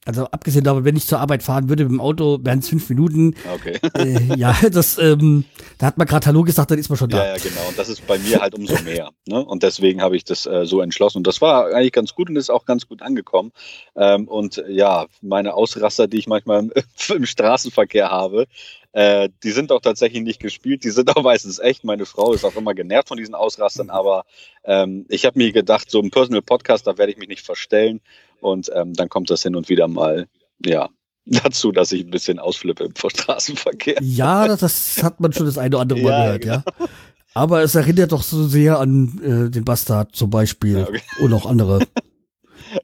Also 0.05 0.25
abgesehen 0.25 0.65
davon, 0.65 0.83
wenn 0.83 0.97
ich 0.97 1.05
zur 1.05 1.19
Arbeit 1.19 1.43
fahren 1.43 1.69
würde 1.69 1.83
mit 1.83 1.93
dem 1.93 2.01
Auto, 2.01 2.39
wären 2.41 2.59
es 2.59 2.69
fünf 2.69 2.89
Minuten. 2.89 3.35
okay. 3.53 3.79
Äh, 3.93 4.35
ja, 4.37 4.55
das, 4.71 4.97
ähm, 4.97 5.45
da 5.77 5.85
hat 5.85 5.97
man 5.97 6.07
gerade 6.07 6.25
Hallo 6.25 6.41
gesagt, 6.43 6.71
dann 6.71 6.79
ist 6.79 6.89
man 6.89 6.97
schon 6.97 7.09
da. 7.09 7.17
Ja, 7.17 7.35
ja, 7.35 7.43
genau. 7.43 7.67
Und 7.69 7.77
das 7.77 7.89
ist 7.89 8.05
bei 8.07 8.17
mir 8.17 8.41
halt 8.41 8.55
umso 8.55 8.81
mehr. 8.83 9.11
Ne? 9.27 9.43
Und 9.43 9.61
deswegen 9.61 10.01
habe 10.01 10.15
ich 10.15 10.23
das 10.23 10.45
äh, 10.45 10.65
so 10.65 10.81
entschlossen. 10.81 11.19
Und 11.19 11.27
das 11.27 11.39
war 11.39 11.67
eigentlich 11.67 11.91
ganz 11.91 12.15
gut 12.15 12.29
und 12.29 12.35
ist 12.35 12.49
auch 12.49 12.65
ganz 12.65 12.87
gut 12.87 13.01
angekommen. 13.01 13.51
Ähm, 13.95 14.27
und 14.27 14.57
äh, 14.57 14.71
ja, 14.71 15.05
meine 15.21 15.53
Ausraster, 15.53 16.07
die 16.07 16.17
ich 16.17 16.27
manchmal 16.27 16.59
im, 16.59 16.73
im 17.15 17.25
Straßenverkehr 17.25 18.09
habe, 18.09 18.47
äh, 18.93 19.29
die 19.43 19.51
sind 19.51 19.71
auch 19.71 19.81
tatsächlich 19.81 20.23
nicht 20.23 20.39
gespielt. 20.39 20.83
Die 20.83 20.91
sind 20.91 21.15
auch 21.15 21.23
meistens 21.23 21.59
echt. 21.59 21.83
Meine 21.83 22.05
Frau 22.05 22.33
ist 22.33 22.45
auch 22.45 22.55
immer 22.55 22.73
genervt 22.73 23.09
von 23.09 23.17
diesen 23.17 23.35
Ausrastern. 23.35 23.89
Aber 23.89 24.25
ähm, 24.63 25.05
ich 25.09 25.25
habe 25.25 25.37
mir 25.37 25.51
gedacht, 25.51 25.89
so 25.89 25.99
ein 25.99 26.11
Personal 26.11 26.41
Podcast, 26.41 26.87
da 26.87 26.97
werde 26.97 27.11
ich 27.11 27.17
mich 27.17 27.27
nicht 27.27 27.45
verstellen. 27.45 28.01
Und 28.43 28.69
ähm, 28.75 28.93
dann 28.93 29.09
kommt 29.09 29.29
das 29.29 29.43
hin 29.43 29.55
und 29.55 29.69
wieder 29.69 29.87
mal, 29.87 30.27
ja, 30.65 30.89
dazu, 31.25 31.71
dass 31.71 31.91
ich 31.91 32.03
ein 32.05 32.11
bisschen 32.11 32.39
ausflippe 32.39 32.83
im 32.83 32.93
Straßenverkehr. 32.95 33.97
Ja, 34.01 34.47
das, 34.47 34.59
das 34.59 35.03
hat 35.03 35.19
man 35.19 35.31
schon 35.33 35.45
das 35.45 35.57
eine 35.57 35.75
oder 35.75 35.81
andere 35.81 36.01
Mal 36.01 36.09
Ja, 36.11 36.37
gehört, 36.37 36.65
ja. 36.67 36.87
Aber 37.33 37.63
es 37.63 37.73
erinnert 37.75 38.11
doch 38.11 38.21
so 38.21 38.45
sehr 38.47 38.79
an 38.79 39.19
äh, 39.23 39.49
den 39.49 39.63
Bastard 39.65 40.15
zum 40.15 40.29
Beispiel 40.29 40.79
Ja, 40.79 40.87
okay. 40.87 41.01
und 41.19 41.33
auch 41.33 41.45
andere, 41.47 41.79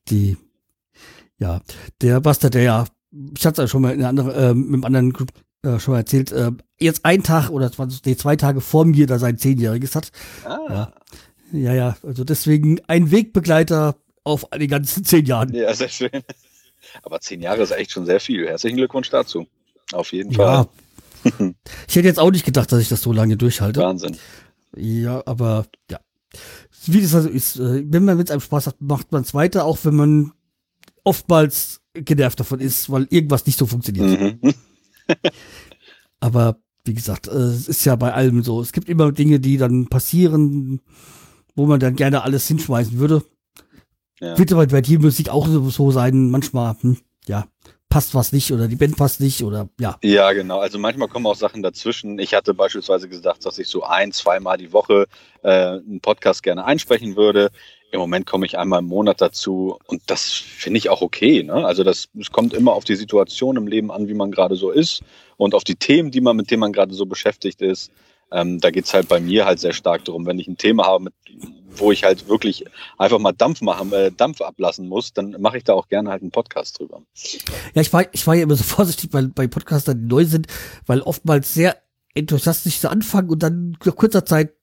die, 0.09 0.37
ja, 1.37 1.61
der 2.01 2.19
Bastard, 2.21 2.53
der 2.55 2.63
ja, 2.63 2.85
ich 3.37 3.45
hatte 3.45 3.61
es 3.61 3.65
ja 3.65 3.71
schon 3.71 3.81
mal 3.81 3.93
in 3.93 4.03
anderen, 4.03 4.31
äh, 4.31 4.53
mit 4.53 4.73
einem 4.73 4.83
anderen 4.85 5.13
Group, 5.13 5.31
äh, 5.63 5.77
schon 5.79 5.93
mal 5.93 5.99
erzählt, 5.99 6.31
äh, 6.31 6.51
jetzt 6.79 7.05
ein 7.05 7.21
Tag 7.23 7.49
oder 7.49 7.71
zwei, 7.71 7.87
nee, 8.05 8.15
zwei 8.15 8.35
Tage 8.37 8.61
vor 8.61 8.85
mir 8.85 9.05
da 9.07 9.19
sein 9.19 9.37
Zehnjähriges 9.37 9.95
hat. 9.95 10.11
Ah, 10.45 10.57
Ja. 10.69 10.93
Ja, 11.51 11.73
ja, 11.73 11.97
also 12.03 12.23
deswegen 12.23 12.79
ein 12.87 13.09
Wegbegleiter 13.09 13.95
auf 14.29 14.45
die 14.57 14.67
ganzen 14.67 15.03
zehn 15.03 15.25
Jahren. 15.25 15.53
Ja, 15.53 15.73
sehr 15.73 15.89
schön. 15.89 16.09
Aber 17.03 17.19
zehn 17.19 17.41
Jahre 17.41 17.61
ist 17.61 17.71
echt 17.71 17.91
schon 17.91 18.05
sehr 18.05 18.19
viel. 18.19 18.47
Herzlichen 18.47 18.77
Glückwunsch 18.77 19.09
dazu. 19.09 19.47
Auf 19.91 20.11
jeden 20.13 20.31
Ja. 20.31 20.63
Fall. 20.63 20.67
Ich 21.87 21.95
hätte 21.95 22.07
jetzt 22.07 22.19
auch 22.19 22.31
nicht 22.31 22.45
gedacht, 22.45 22.71
dass 22.71 22.79
ich 22.81 22.87
das 22.87 23.01
so 23.01 23.11
lange 23.11 23.35
durchhalte. 23.35 23.81
Wahnsinn. 23.81 24.15
Ja, 24.75 25.21
aber 25.25 25.65
ja. 25.91 25.99
Wie 26.85 27.01
das 27.01 27.13
also 27.13 27.27
ist, 27.27 27.57
äh, 27.57 27.83
wenn 27.91 28.05
man 28.05 28.15
mit 28.17 28.31
einem 28.31 28.39
Spaß 28.39 28.67
hat, 28.67 28.79
macht 28.79 29.11
man 29.11 29.23
es 29.23 29.33
weiter, 29.33 29.65
auch 29.65 29.79
wenn 29.83 29.95
man 29.95 30.31
oftmals 31.03 31.81
genervt 31.93 32.39
davon 32.39 32.59
ist, 32.59 32.89
weil 32.89 33.07
irgendwas 33.09 33.45
nicht 33.45 33.57
so 33.57 33.65
funktioniert. 33.65 34.41
Mhm. 34.41 34.53
Aber 36.19 36.57
wie 36.85 36.93
gesagt, 36.93 37.27
äh, 37.27 37.31
es 37.31 37.67
ist 37.67 37.85
ja 37.85 37.95
bei 37.95 38.13
allem 38.13 38.43
so. 38.43 38.61
Es 38.61 38.71
gibt 38.71 38.89
immer 38.89 39.11
Dinge, 39.11 39.39
die 39.39 39.57
dann 39.57 39.87
passieren, 39.87 40.81
wo 41.55 41.65
man 41.65 41.79
dann 41.79 41.95
gerne 41.95 42.23
alles 42.23 42.47
hinschmeißen 42.47 42.97
würde. 42.99 43.23
Ja. 44.21 44.33
Aber 44.33 44.67
bei 44.67 44.81
dir 44.81 44.99
Musik 44.99 45.29
auch 45.29 45.47
so- 45.47 45.91
sein. 45.91 46.29
Manchmal, 46.29 46.75
hm, 46.81 46.97
ja, 47.27 47.45
passt 47.89 48.13
was 48.13 48.31
nicht 48.31 48.51
oder 48.53 48.67
die 48.67 48.75
Band 48.75 48.97
passt 48.97 49.19
nicht 49.19 49.43
oder 49.43 49.67
ja. 49.79 49.97
Ja, 50.03 50.31
genau. 50.33 50.59
Also 50.59 50.77
manchmal 50.77 51.07
kommen 51.07 51.25
auch 51.25 51.35
Sachen 51.35 51.63
dazwischen. 51.63 52.19
Ich 52.19 52.33
hatte 52.33 52.53
beispielsweise 52.53 53.09
gesagt, 53.09 53.45
dass 53.45 53.57
ich 53.57 53.67
so 53.67 53.83
ein, 53.83 54.11
zweimal 54.11 54.57
die 54.57 54.71
Woche 54.71 55.07
äh, 55.41 55.49
einen 55.49 55.99
Podcast 56.01 56.43
gerne 56.43 56.65
einsprechen 56.65 57.15
würde. 57.15 57.49
Im 57.91 57.99
Moment 57.99 58.27
komme 58.27 58.45
ich 58.45 58.57
einmal 58.59 58.79
im 58.79 58.85
Monat 58.85 59.19
dazu 59.19 59.79
und 59.87 60.03
das 60.05 60.31
finde 60.31 60.77
ich 60.77 60.89
auch 60.89 61.01
okay. 61.01 61.41
Ne? 61.41 61.65
Also 61.65 61.83
das 61.83 62.09
es 62.19 62.31
kommt 62.31 62.53
immer 62.53 62.73
auf 62.73 62.83
die 62.83 62.95
Situation 62.95 63.57
im 63.57 63.65
Leben 63.65 63.91
an, 63.91 64.07
wie 64.07 64.13
man 64.13 64.29
gerade 64.29 64.55
so 64.55 64.69
ist 64.69 65.01
und 65.37 65.55
auf 65.55 65.63
die 65.63 65.75
Themen, 65.75 66.11
die 66.11 66.21
man 66.21 66.35
mit 66.35 66.51
denen 66.51 66.59
man 66.59 66.73
gerade 66.73 66.93
so 66.93 67.07
beschäftigt 67.07 67.61
ist. 67.63 67.91
Ähm, 68.31 68.59
da 68.59 68.69
geht's 68.69 68.93
halt 68.93 69.07
bei 69.07 69.19
mir 69.19 69.47
halt 69.47 69.59
sehr 69.59 69.73
stark 69.73 70.05
darum, 70.05 70.27
wenn 70.27 70.37
ich 70.37 70.47
ein 70.47 70.57
Thema 70.57 70.85
habe, 70.85 71.05
mit, 71.05 71.13
wo 71.79 71.91
ich 71.91 72.03
halt 72.03 72.27
wirklich 72.27 72.65
einfach 72.97 73.19
mal 73.19 73.31
Dampf 73.31 73.61
machen, 73.61 73.91
äh, 73.93 74.11
Dampf 74.11 74.41
ablassen 74.41 74.87
muss, 74.87 75.13
dann 75.13 75.35
mache 75.39 75.57
ich 75.57 75.63
da 75.63 75.73
auch 75.73 75.87
gerne 75.87 76.09
halt 76.09 76.21
einen 76.21 76.31
Podcast 76.31 76.79
drüber. 76.79 77.01
Ja, 77.73 77.81
ich 77.81 77.91
war, 77.93 78.05
ich 78.13 78.25
war 78.27 78.35
ja 78.35 78.43
immer 78.43 78.55
so 78.55 78.63
vorsichtig 78.75 79.09
bei, 79.09 79.23
bei 79.23 79.47
Podcastern, 79.47 79.99
die 79.99 80.05
neu 80.07 80.25
sind, 80.25 80.47
weil 80.85 81.01
oftmals 81.01 81.53
sehr 81.53 81.77
enthusiastisch 82.15 82.79
so 82.79 82.87
anfangen 82.87 83.29
und 83.29 83.43
dann 83.43 83.77
nach 83.85 83.95
kurzer 83.95 84.25
Zeit 84.25 84.53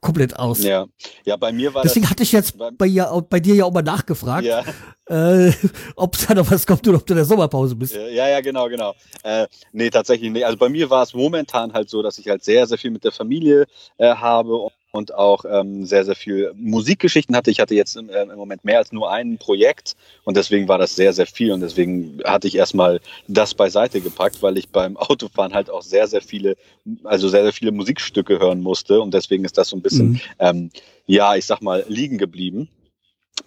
komplett 0.00 0.38
aus. 0.38 0.62
Ja, 0.62 0.86
ja, 1.26 1.36
bei 1.36 1.52
mir 1.52 1.74
war 1.74 1.82
Deswegen 1.82 2.04
das, 2.04 2.10
hatte 2.12 2.22
ich 2.22 2.32
jetzt 2.32 2.54
bei, 2.78 2.86
ja, 2.86 3.10
auch- 3.10 3.20
bei 3.22 3.38
dir 3.38 3.54
ja 3.54 3.64
auch 3.66 3.72
mal 3.72 3.82
nachgefragt, 3.82 4.46
ja. 4.46 4.64
äh, 5.06 5.52
ob 5.96 6.16
da 6.26 6.34
noch 6.34 6.50
was 6.50 6.66
kommt 6.66 6.86
oder 6.88 6.96
ob 6.98 7.06
du 7.06 7.12
in 7.12 7.16
der 7.18 7.26
Sommerpause 7.26 7.76
bist. 7.76 7.94
Ja, 7.94 8.26
ja, 8.28 8.40
genau, 8.40 8.68
genau. 8.68 8.94
Äh, 9.22 9.46
nee, 9.72 9.90
tatsächlich 9.90 10.30
nicht. 10.30 10.46
Also 10.46 10.56
bei 10.56 10.70
mir 10.70 10.88
war 10.88 11.02
es 11.02 11.12
momentan 11.12 11.72
halt 11.74 11.90
so, 11.90 12.00
dass 12.02 12.16
ich 12.18 12.28
halt 12.28 12.42
sehr, 12.42 12.66
sehr 12.66 12.78
viel 12.78 12.90
mit 12.90 13.04
der 13.04 13.12
Familie 13.12 13.66
äh, 13.98 14.14
habe 14.14 14.54
und, 14.56 14.72
und 14.92 15.14
auch 15.14 15.44
ähm, 15.48 15.84
sehr, 15.86 16.04
sehr 16.04 16.16
viel 16.16 16.52
Musikgeschichten 16.56 17.36
hatte. 17.36 17.50
Ich 17.50 17.60
hatte 17.60 17.74
jetzt 17.74 17.96
im, 17.96 18.08
äh, 18.08 18.22
im 18.22 18.36
Moment 18.36 18.64
mehr 18.64 18.78
als 18.78 18.92
nur 18.92 19.10
ein 19.10 19.38
Projekt 19.38 19.96
und 20.24 20.36
deswegen 20.36 20.68
war 20.68 20.78
das 20.78 20.96
sehr, 20.96 21.12
sehr 21.12 21.26
viel 21.26 21.52
und 21.52 21.60
deswegen 21.60 22.20
hatte 22.24 22.48
ich 22.48 22.56
erstmal 22.56 23.00
das 23.28 23.54
beiseite 23.54 24.00
gepackt, 24.00 24.42
weil 24.42 24.58
ich 24.58 24.68
beim 24.68 24.96
Autofahren 24.96 25.54
halt 25.54 25.70
auch 25.70 25.82
sehr, 25.82 26.06
sehr 26.08 26.22
viele, 26.22 26.56
also 27.04 27.28
sehr, 27.28 27.42
sehr 27.42 27.52
viele 27.52 27.72
Musikstücke 27.72 28.38
hören 28.38 28.60
musste 28.60 29.00
und 29.00 29.14
deswegen 29.14 29.44
ist 29.44 29.58
das 29.58 29.68
so 29.68 29.76
ein 29.76 29.82
bisschen, 29.82 30.00
Mhm. 30.00 30.20
ähm, 30.38 30.70
ja, 31.06 31.34
ich 31.34 31.44
sag 31.44 31.60
mal, 31.60 31.84
liegen 31.88 32.18
geblieben. 32.18 32.68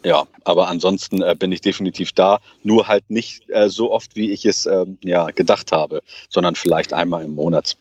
Ja, 0.03 0.25
aber 0.43 0.67
ansonsten 0.67 1.21
äh, 1.21 1.35
bin 1.37 1.51
ich 1.51 1.61
definitiv 1.61 2.11
da, 2.11 2.39
nur 2.63 2.87
halt 2.87 3.09
nicht 3.09 3.49
äh, 3.49 3.69
so 3.69 3.91
oft, 3.91 4.15
wie 4.15 4.31
ich 4.31 4.45
es 4.45 4.65
ähm, 4.65 4.97
ja, 5.03 5.27
gedacht 5.27 5.71
habe, 5.71 6.01
sondern 6.29 6.55
vielleicht 6.55 6.93
einmal 6.93 7.23
im 7.23 7.35
Monat. 7.35 7.77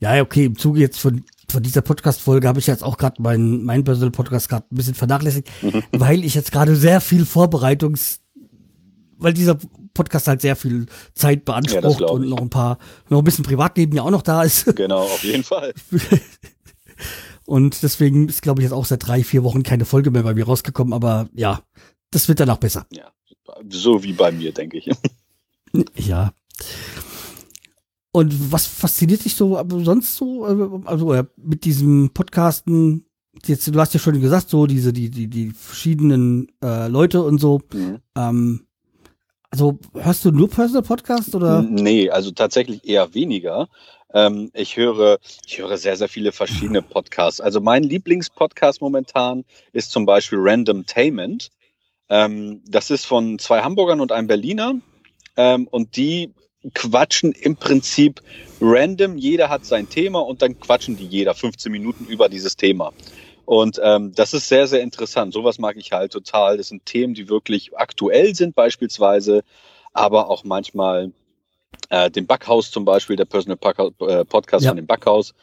Ja, 0.00 0.16
ja, 0.16 0.22
okay, 0.22 0.44
im 0.44 0.58
Zuge 0.58 0.80
jetzt 0.80 0.98
von, 0.98 1.24
von 1.50 1.62
dieser 1.62 1.82
Podcast-Folge 1.82 2.46
habe 2.46 2.58
ich 2.58 2.66
jetzt 2.66 2.84
auch 2.84 2.96
gerade 2.96 3.22
meinen 3.22 3.64
mein 3.64 3.84
Personal 3.84 4.10
Podcast 4.10 4.48
gerade 4.48 4.66
ein 4.70 4.76
bisschen 4.76 4.94
vernachlässigt, 4.94 5.48
weil 5.92 6.24
ich 6.24 6.34
jetzt 6.34 6.52
gerade 6.52 6.76
sehr 6.76 7.00
viel 7.00 7.24
Vorbereitungs, 7.24 8.20
weil 9.16 9.32
dieser 9.32 9.58
Podcast 9.94 10.28
halt 10.28 10.42
sehr 10.42 10.56
viel 10.56 10.86
Zeit 11.14 11.44
beansprucht 11.44 11.98
glaub 11.98 12.10
und 12.10 12.28
noch 12.28 12.40
ein 12.40 12.50
paar, 12.50 12.78
noch 13.08 13.18
ein 13.18 13.24
bisschen 13.24 13.44
Privatleben 13.44 13.96
ja 13.96 14.02
auch 14.02 14.10
noch 14.10 14.22
da 14.22 14.42
ist. 14.42 14.76
Genau, 14.76 15.02
auf 15.02 15.24
jeden 15.24 15.44
Fall. 15.44 15.74
Und 17.46 17.82
deswegen 17.82 18.28
ist, 18.28 18.42
glaube 18.42 18.60
ich, 18.60 18.64
jetzt 18.64 18.72
auch 18.72 18.84
seit 18.84 19.06
drei, 19.06 19.24
vier 19.24 19.42
Wochen 19.42 19.62
keine 19.62 19.86
Folge 19.86 20.10
mehr 20.10 20.22
bei 20.22 20.34
mir 20.34 20.44
rausgekommen, 20.44 20.92
aber 20.92 21.30
ja, 21.32 21.62
das 22.10 22.28
wird 22.28 22.40
danach 22.40 22.58
besser. 22.58 22.86
Ja, 22.92 23.10
so 23.70 24.02
wie 24.02 24.12
bei 24.12 24.30
mir, 24.30 24.52
denke 24.52 24.76
ich. 24.76 24.90
Ja. 25.96 26.32
Und 28.12 28.52
was 28.52 28.66
fasziniert 28.66 29.24
dich 29.24 29.34
so 29.34 29.62
sonst 29.68 30.16
so, 30.16 30.46
äh, 30.46 30.80
also 30.86 31.12
äh, 31.12 31.24
mit 31.36 31.64
diesem 31.64 32.10
Podcasten? 32.10 33.04
Jetzt, 33.44 33.66
du 33.72 33.78
hast 33.78 33.94
ja 33.94 34.00
schon 34.00 34.20
gesagt, 34.20 34.48
so 34.48 34.66
diese, 34.66 34.92
die, 34.92 35.10
die, 35.10 35.28
die 35.28 35.50
verschiedenen 35.50 36.48
äh, 36.62 36.88
Leute 36.88 37.22
und 37.22 37.38
so. 37.38 37.60
Mhm. 37.72 37.98
Ähm, 38.16 38.66
also 39.50 39.78
hörst 39.94 40.24
du 40.24 40.30
nur 40.30 40.50
Personal 40.50 40.82
Podcast 40.82 41.34
oder? 41.34 41.62
Nee, 41.62 42.10
also 42.10 42.30
tatsächlich 42.32 42.86
eher 42.86 43.14
weniger. 43.14 43.68
Ähm, 44.12 44.50
ich 44.54 44.76
höre, 44.76 45.18
ich 45.46 45.58
höre 45.58 45.76
sehr, 45.76 45.96
sehr 45.96 46.08
viele 46.08 46.32
verschiedene 46.32 46.82
Podcasts. 46.82 47.40
Also 47.40 47.60
mein 47.60 47.82
Lieblingspodcast 47.82 48.80
momentan 48.80 49.44
ist 49.72 49.90
zum 49.90 50.06
Beispiel 50.06 50.38
Randomtainment. 50.40 51.50
Ähm, 52.08 52.62
das 52.66 52.90
ist 52.90 53.04
von 53.04 53.38
zwei 53.38 53.62
Hamburgern 53.62 54.00
und 54.00 54.12
einem 54.12 54.28
Berliner. 54.28 54.74
Ähm, 55.36 55.68
und 55.68 55.96
die 55.96 56.32
quatschen 56.74 57.32
im 57.32 57.56
Prinzip 57.56 58.22
random. 58.60 59.16
Jeder 59.18 59.48
hat 59.48 59.64
sein 59.64 59.88
Thema 59.88 60.20
und 60.20 60.42
dann 60.42 60.58
quatschen 60.58 60.96
die 60.96 61.06
jeder 61.06 61.34
15 61.34 61.70
Minuten 61.70 62.04
über 62.06 62.28
dieses 62.28 62.56
Thema. 62.56 62.92
Und 63.44 63.80
ähm, 63.82 64.12
das 64.14 64.34
ist 64.34 64.48
sehr, 64.48 64.66
sehr 64.66 64.82
interessant. 64.82 65.32
Sowas 65.32 65.58
mag 65.58 65.76
ich 65.76 65.92
halt 65.92 66.12
total. 66.12 66.58
Das 66.58 66.68
sind 66.68 66.84
Themen, 66.84 67.14
die 67.14 67.28
wirklich 67.28 67.76
aktuell 67.78 68.34
sind 68.34 68.54
beispielsweise, 68.54 69.42
aber 69.94 70.28
auch 70.28 70.44
manchmal 70.44 71.12
äh, 71.88 72.10
dem 72.10 72.26
Backhaus 72.26 72.70
zum 72.70 72.84
Beispiel, 72.84 73.16
der 73.16 73.24
Personal 73.24 73.58
äh, 74.00 74.24
Podcast 74.24 74.64
Ja. 74.64 74.70
von 74.70 74.76
dem 74.76 74.86
Backhaus, 74.86 75.34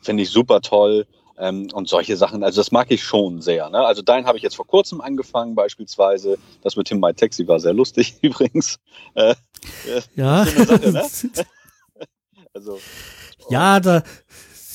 finde 0.00 0.22
ich 0.22 0.30
super 0.30 0.60
toll. 0.60 1.06
Ähm, 1.40 1.68
und 1.72 1.88
solche 1.88 2.16
Sachen, 2.16 2.42
also 2.42 2.60
das 2.60 2.72
mag 2.72 2.90
ich 2.90 3.02
schon 3.02 3.40
sehr. 3.40 3.70
Ne? 3.70 3.78
Also 3.78 4.02
dein 4.02 4.26
habe 4.26 4.38
ich 4.38 4.42
jetzt 4.42 4.56
vor 4.56 4.66
kurzem 4.66 5.00
angefangen, 5.00 5.54
beispielsweise. 5.54 6.36
Das 6.62 6.76
mit 6.76 6.88
Tim 6.88 7.00
My 7.00 7.14
Taxi 7.14 7.46
war 7.46 7.60
sehr 7.60 7.72
lustig 7.72 8.14
übrigens. 8.22 8.78
Äh, 9.14 9.30
äh, 9.86 10.02
Ja. 10.16 10.44
Sache, 10.44 10.90
ne? 10.90 11.02
also, 12.54 12.78
ja, 13.50 13.80
da, 13.80 14.02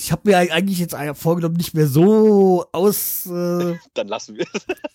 ich 0.03 0.11
habe 0.11 0.29
mir 0.29 0.37
eigentlich 0.37 0.79
jetzt 0.79 0.95
vorgenommen, 1.15 1.55
nicht 1.55 1.73
mehr 1.73 1.87
so 1.87 2.65
aus, 2.73 3.25
äh, 3.25 3.75
dann 3.93 4.07
lassen 4.09 4.35
wir 4.35 4.45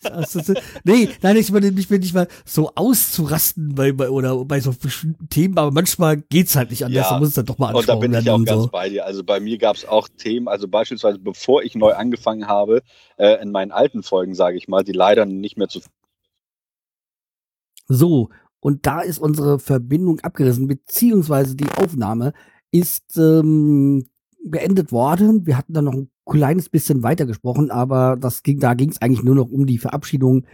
es. 0.02 0.52
nee, 0.84 1.08
nein, 1.22 1.36
ich 1.38 1.50
meine 1.50 1.72
nicht 1.72 1.88
mehr, 1.88 1.98
nicht 1.98 2.12
mal 2.14 2.28
so 2.44 2.72
auszurasten 2.74 3.74
bei, 3.74 3.92
bei, 3.92 4.10
oder 4.10 4.44
bei 4.44 4.60
so 4.60 4.72
bestimmten 4.72 5.30
Themen, 5.30 5.56
aber 5.56 5.70
manchmal 5.70 6.18
geht's 6.18 6.56
halt 6.56 6.68
nicht 6.70 6.84
anders, 6.84 7.06
Ja. 7.06 7.12
da 7.14 7.18
muss 7.20 7.28
es 7.28 7.34
dann 7.34 7.46
doch 7.46 7.56
mal 7.56 7.74
Und 7.74 7.88
da 7.88 7.94
anschauen 7.94 8.00
bin 8.00 8.12
ich 8.20 8.30
auch 8.30 8.44
ganz 8.44 8.62
so. 8.64 8.68
bei 8.68 8.90
dir. 8.90 9.06
Also 9.06 9.24
bei 9.24 9.40
mir 9.40 9.56
gab 9.56 9.76
es 9.76 9.86
auch 9.86 10.08
Themen, 10.08 10.46
also 10.46 10.68
beispielsweise 10.68 11.18
bevor 11.18 11.62
ich 11.62 11.74
neu 11.74 11.94
angefangen 11.94 12.46
habe, 12.46 12.82
äh, 13.16 13.40
in 13.42 13.50
meinen 13.50 13.72
alten 13.72 14.02
Folgen, 14.02 14.34
sage 14.34 14.58
ich 14.58 14.68
mal, 14.68 14.84
die 14.84 14.92
leider 14.92 15.24
nicht 15.24 15.56
mehr 15.56 15.68
zu 15.68 15.80
So, 17.88 18.28
und 18.60 18.84
da 18.86 19.00
ist 19.00 19.18
unsere 19.18 19.58
Verbindung 19.58 20.20
abgerissen, 20.20 20.66
beziehungsweise 20.68 21.56
die 21.56 21.70
Aufnahme. 21.76 22.34
ist 22.70 23.16
ähm, 23.16 24.04
beendet 24.44 24.92
worden. 24.92 25.46
Wir 25.46 25.56
hatten 25.56 25.74
da 25.74 25.82
noch 25.82 25.94
ein 25.94 26.10
kleines 26.26 26.68
bisschen 26.68 27.02
weiter 27.02 27.26
gesprochen, 27.26 27.70
aber 27.70 28.16
das 28.16 28.42
ging, 28.42 28.60
da 28.60 28.74
ging 28.74 28.90
es 28.90 29.00
eigentlich 29.00 29.22
nur 29.22 29.34
noch 29.34 29.50
um 29.50 29.66
die 29.66 29.78
Verabschiedung. 29.78 30.44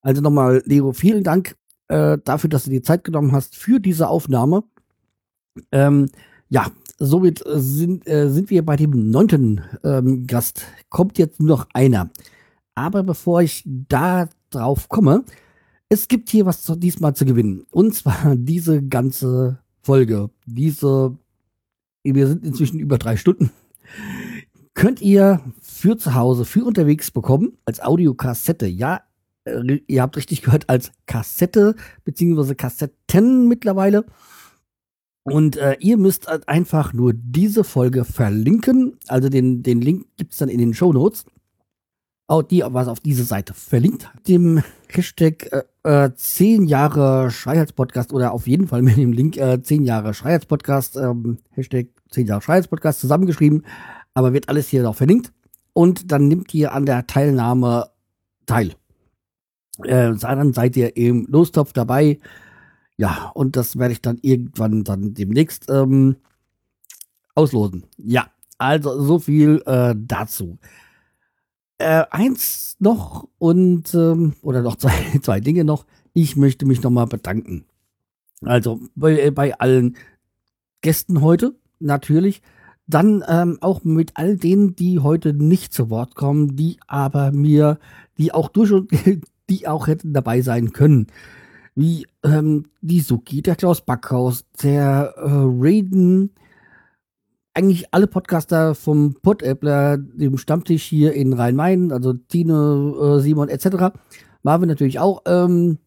Also 0.00 0.22
nochmal, 0.22 0.62
Leo, 0.66 0.92
vielen 0.92 1.24
Dank 1.24 1.56
äh, 1.88 2.18
dafür, 2.24 2.50
dass 2.50 2.64
du 2.64 2.70
dir 2.70 2.82
Zeit 2.82 3.04
genommen 3.04 3.32
hast 3.32 3.56
für 3.56 3.80
diese 3.80 4.08
Aufnahme. 4.08 4.64
Ähm, 5.72 6.08
ja, 6.48 6.66
somit 6.98 7.42
sind, 7.46 8.06
äh, 8.06 8.30
sind 8.30 8.50
wir 8.50 8.64
bei 8.64 8.76
dem 8.76 9.10
neunten 9.10 9.62
ähm, 9.84 10.26
Gast. 10.26 10.62
Kommt 10.88 11.18
jetzt 11.18 11.40
nur 11.40 11.48
noch 11.48 11.66
einer. 11.72 12.10
Aber 12.74 13.02
bevor 13.02 13.42
ich 13.42 13.62
da 13.66 14.28
drauf 14.50 14.88
komme, 14.88 15.24
es 15.88 16.08
gibt 16.08 16.30
hier 16.30 16.46
was 16.46 16.62
zu, 16.62 16.76
diesmal 16.76 17.14
zu 17.14 17.24
gewinnen. 17.24 17.64
Und 17.70 17.94
zwar 17.94 18.36
diese 18.36 18.82
ganze 18.82 19.58
Folge. 19.82 20.30
Diese, 20.46 21.16
wir 22.14 22.26
sind 22.26 22.44
inzwischen 22.44 22.78
über 22.78 22.98
drei 22.98 23.16
Stunden. 23.16 23.50
Könnt 24.74 25.00
ihr 25.00 25.40
für 25.60 25.96
zu 25.96 26.14
Hause, 26.14 26.44
für 26.44 26.64
unterwegs 26.64 27.10
bekommen, 27.10 27.56
als 27.64 27.80
Audiokassette. 27.80 28.66
Ja, 28.66 29.02
äh, 29.44 29.80
ihr 29.86 30.02
habt 30.02 30.16
richtig 30.16 30.42
gehört, 30.42 30.68
als 30.68 30.92
Kassette, 31.06 31.74
beziehungsweise 32.04 32.54
Kassetten 32.54 33.48
mittlerweile. 33.48 34.04
Und 35.24 35.56
äh, 35.56 35.76
ihr 35.80 35.96
müsst 35.96 36.28
halt 36.28 36.48
einfach 36.48 36.92
nur 36.92 37.12
diese 37.12 37.64
Folge 37.64 38.04
verlinken. 38.04 38.96
Also 39.08 39.28
den, 39.28 39.62
den 39.62 39.80
Link 39.80 40.06
gibt's 40.16 40.36
dann 40.36 40.48
in 40.48 40.58
den 40.58 40.72
Show 40.72 40.92
Notes. 40.92 41.24
Auch 42.28 42.42
die 42.42 42.62
was 42.64 42.86
auf 42.86 43.00
diese 43.00 43.24
Seite 43.24 43.54
verlinkt. 43.54 44.08
Dem 44.28 44.62
Hashtag 44.88 45.50
äh, 45.52 46.04
äh, 46.06 46.14
10 46.14 46.66
Jahre 46.66 47.30
Schreiheitspodcast 47.30 48.12
oder 48.12 48.32
auf 48.32 48.46
jeden 48.46 48.68
Fall 48.68 48.82
mit 48.82 48.96
dem 48.96 49.12
Link 49.12 49.36
äh, 49.36 49.60
10 49.60 49.84
Jahre 49.84 50.14
Schreiheitspodcast, 50.14 50.96
ähm, 50.96 51.38
Hashtag 51.50 51.88
10 52.16 52.26
Jahre 52.26 52.42
Schreiheitspodcast 52.42 53.00
zusammengeschrieben. 53.00 53.64
Aber 54.14 54.32
wird 54.32 54.48
alles 54.48 54.68
hier 54.68 54.82
noch 54.82 54.96
verlinkt. 54.96 55.32
Und 55.72 56.10
dann 56.10 56.26
nimmt 56.26 56.52
ihr 56.54 56.72
an 56.72 56.86
der 56.86 57.06
Teilnahme 57.06 57.90
teil. 58.46 58.72
Äh, 59.84 60.14
dann 60.14 60.52
seid 60.54 60.76
ihr 60.76 60.96
im 60.96 61.26
Lostopf 61.28 61.72
dabei. 61.72 62.18
Ja, 62.96 63.30
und 63.34 63.56
das 63.56 63.78
werde 63.78 63.92
ich 63.92 64.00
dann 64.00 64.18
irgendwann 64.22 64.84
dann 64.84 65.12
demnächst 65.12 65.68
ähm, 65.68 66.16
auslosen. 67.34 67.84
Ja, 67.98 68.30
also 68.56 69.02
so 69.02 69.18
viel 69.18 69.62
äh, 69.66 69.94
dazu. 69.96 70.58
Äh, 71.76 72.04
eins 72.10 72.76
noch 72.78 73.28
und 73.36 73.94
ähm, 73.94 74.34
oder 74.40 74.62
noch 74.62 74.76
zwei, 74.78 75.18
zwei 75.20 75.40
Dinge 75.40 75.64
noch. 75.64 75.84
Ich 76.14 76.36
möchte 76.36 76.64
mich 76.64 76.82
nochmal 76.82 77.06
bedanken. 77.06 77.66
Also 78.42 78.80
bei, 78.94 79.20
äh, 79.20 79.30
bei 79.30 79.58
allen 79.58 79.96
Gästen 80.80 81.20
heute 81.20 81.54
natürlich. 81.78 82.42
Dann 82.86 83.24
ähm, 83.28 83.58
auch 83.60 83.82
mit 83.84 84.12
all 84.14 84.36
denen, 84.36 84.76
die 84.76 85.00
heute 85.00 85.32
nicht 85.32 85.72
zu 85.72 85.90
Wort 85.90 86.14
kommen, 86.14 86.56
die 86.56 86.78
aber 86.86 87.32
mir, 87.32 87.78
die 88.16 88.32
auch 88.32 88.48
durch 88.48 88.72
und 88.72 88.90
die 89.50 89.66
auch 89.66 89.86
hätten 89.86 90.12
dabei 90.12 90.40
sein 90.40 90.72
können 90.72 91.08
wie 91.76 92.06
ähm, 92.24 92.64
die 92.80 93.00
Suki, 93.00 93.42
der 93.42 93.54
Klaus 93.54 93.82
Backhaus, 93.82 94.46
der 94.62 95.14
äh, 95.16 95.22
Raiden, 95.28 96.30
eigentlich 97.54 97.92
alle 97.92 98.06
Podcaster 98.06 98.74
vom 98.74 99.14
Podappler, 99.22 99.98
dem 99.98 100.38
Stammtisch 100.38 100.84
hier 100.84 101.12
in 101.12 101.34
Rhein-Main, 101.34 101.92
also 101.92 102.14
Tine, 102.14 103.18
äh, 103.18 103.20
Simon 103.20 103.48
etc. 103.48 103.94
Marvin 104.42 104.68
natürlich 104.68 104.98
auch. 104.98 105.22
Ähm, 105.26 105.78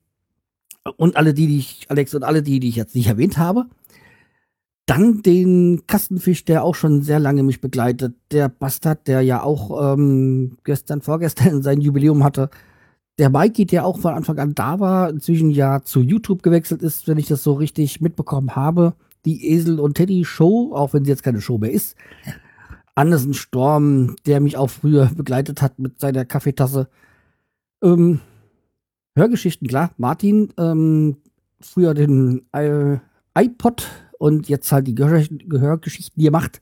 und 0.95 1.17
alle 1.17 1.33
die, 1.33 1.47
die 1.47 1.57
ich, 1.57 1.85
Alex 1.89 2.15
und 2.15 2.23
alle 2.23 2.43
die, 2.43 2.59
die 2.59 2.69
ich 2.69 2.75
jetzt 2.75 2.95
nicht 2.95 3.07
erwähnt 3.07 3.37
habe. 3.37 3.65
Dann 4.89 5.21
den 5.21 5.83
Kastenfisch, 5.85 6.45
der 6.45 6.63
auch 6.63 6.73
schon 6.73 7.03
sehr 7.03 7.19
lange 7.19 7.43
mich 7.43 7.61
begleitet. 7.61 8.15
Der 8.31 8.49
Bastard, 8.49 9.07
der 9.07 9.21
ja 9.21 9.43
auch 9.43 9.93
ähm, 9.93 10.57
gestern, 10.63 11.01
vorgestern 11.01 11.61
sein 11.61 11.81
Jubiläum 11.81 12.23
hatte 12.23 12.49
der 13.19 13.29
Mikey, 13.29 13.65
der 13.65 13.85
auch 13.85 13.99
von 13.99 14.13
Anfang 14.13 14.39
an 14.39 14.55
da 14.55 14.79
war, 14.79 15.09
inzwischen 15.09 15.51
ja 15.51 15.83
zu 15.83 15.99
YouTube 15.99 16.41
gewechselt 16.41 16.81
ist, 16.81 17.07
wenn 17.07 17.17
ich 17.17 17.27
das 17.27 17.43
so 17.43 17.53
richtig 17.53 17.99
mitbekommen 18.01 18.55
habe. 18.55 18.93
Die 19.25 19.49
Esel 19.51 19.79
und 19.79 19.95
Teddy 19.95 20.23
Show, 20.23 20.71
auch 20.73 20.93
wenn 20.93 21.03
sie 21.03 21.11
jetzt 21.11 21.23
keine 21.23 21.41
Show 21.41 21.57
mehr 21.57 21.71
ist. 21.71 21.97
Andersen 22.95 23.33
Storm, 23.33 24.15
der 24.25 24.39
mich 24.39 24.55
auch 24.55 24.69
früher 24.69 25.11
begleitet 25.15 25.61
hat 25.61 25.79
mit 25.79 25.99
seiner 25.99 26.23
Kaffeetasse. 26.23 26.87
Ähm, 27.83 28.21
Hörgeschichten, 29.15 29.67
klar. 29.67 29.91
Martin, 29.97 30.53
ähm, 30.57 31.17
früher 31.59 31.93
den 31.93 32.45
äh, 32.53 32.99
iPod 33.37 33.85
und 34.19 34.49
jetzt 34.49 34.71
halt 34.71 34.85
die 34.85 34.93
Gehör 34.93 35.23
Gehörgeschichten 35.47 36.21
gemacht. 36.21 36.61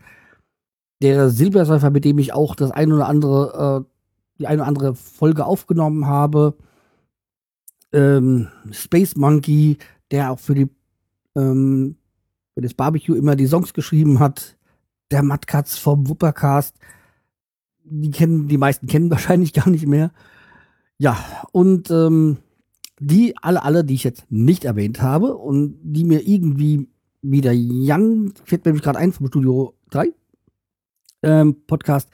Der 1.02 1.30
Silbersäufer, 1.30 1.90
mit 1.90 2.06
dem 2.06 2.18
ich 2.20 2.34
auch 2.34 2.56
das 2.56 2.72
ein 2.72 2.94
oder 2.94 3.08
andere 3.08 3.86
äh, 3.86 3.98
die 4.40 4.48
eine 4.48 4.62
oder 4.62 4.68
andere 4.68 4.96
Folge 4.96 5.46
aufgenommen 5.46 6.06
habe. 6.06 6.56
Ähm, 7.92 8.48
Space 8.72 9.16
Monkey, 9.16 9.78
der 10.12 10.32
auch 10.32 10.40
für 10.40 10.54
die 10.54 10.70
ähm, 11.36 11.98
für 12.54 12.62
das 12.62 12.74
Barbecue 12.74 13.16
immer 13.16 13.36
die 13.36 13.48
Songs 13.48 13.74
geschrieben 13.74 14.20
hat. 14.20 14.58
Der 15.12 15.24
Matt 15.24 15.48
Katz 15.48 15.78
vom 15.78 16.08
Wuppercast. 16.08 16.76
Die 17.84 18.12
kennen, 18.12 18.48
die 18.48 18.58
meisten 18.58 18.88
kennen 18.88 19.12
wahrscheinlich 19.12 19.54
gar 19.54 19.70
nicht 19.70 19.88
mehr. 19.88 20.12
Ja, 21.00 21.18
und 21.52 21.90
ähm, 21.90 22.38
die 23.00 23.36
alle, 23.38 23.64
alle, 23.64 23.84
die 23.84 23.94
ich 23.94 24.04
jetzt 24.04 24.32
nicht 24.32 24.66
erwähnt 24.66 25.02
habe 25.02 25.36
und 25.36 25.78
die 25.84 26.04
mir 26.04 26.28
irgendwie 26.28 26.88
wieder 27.32 27.52
Jan, 27.52 28.34
fällt 28.44 28.66
mir 28.66 28.74
gerade 28.74 29.00
ein 29.00 29.12
vom 29.12 29.28
Studio 29.28 29.74
3 29.90 30.14
ähm, 31.24 31.56
Podcast, 31.68 32.10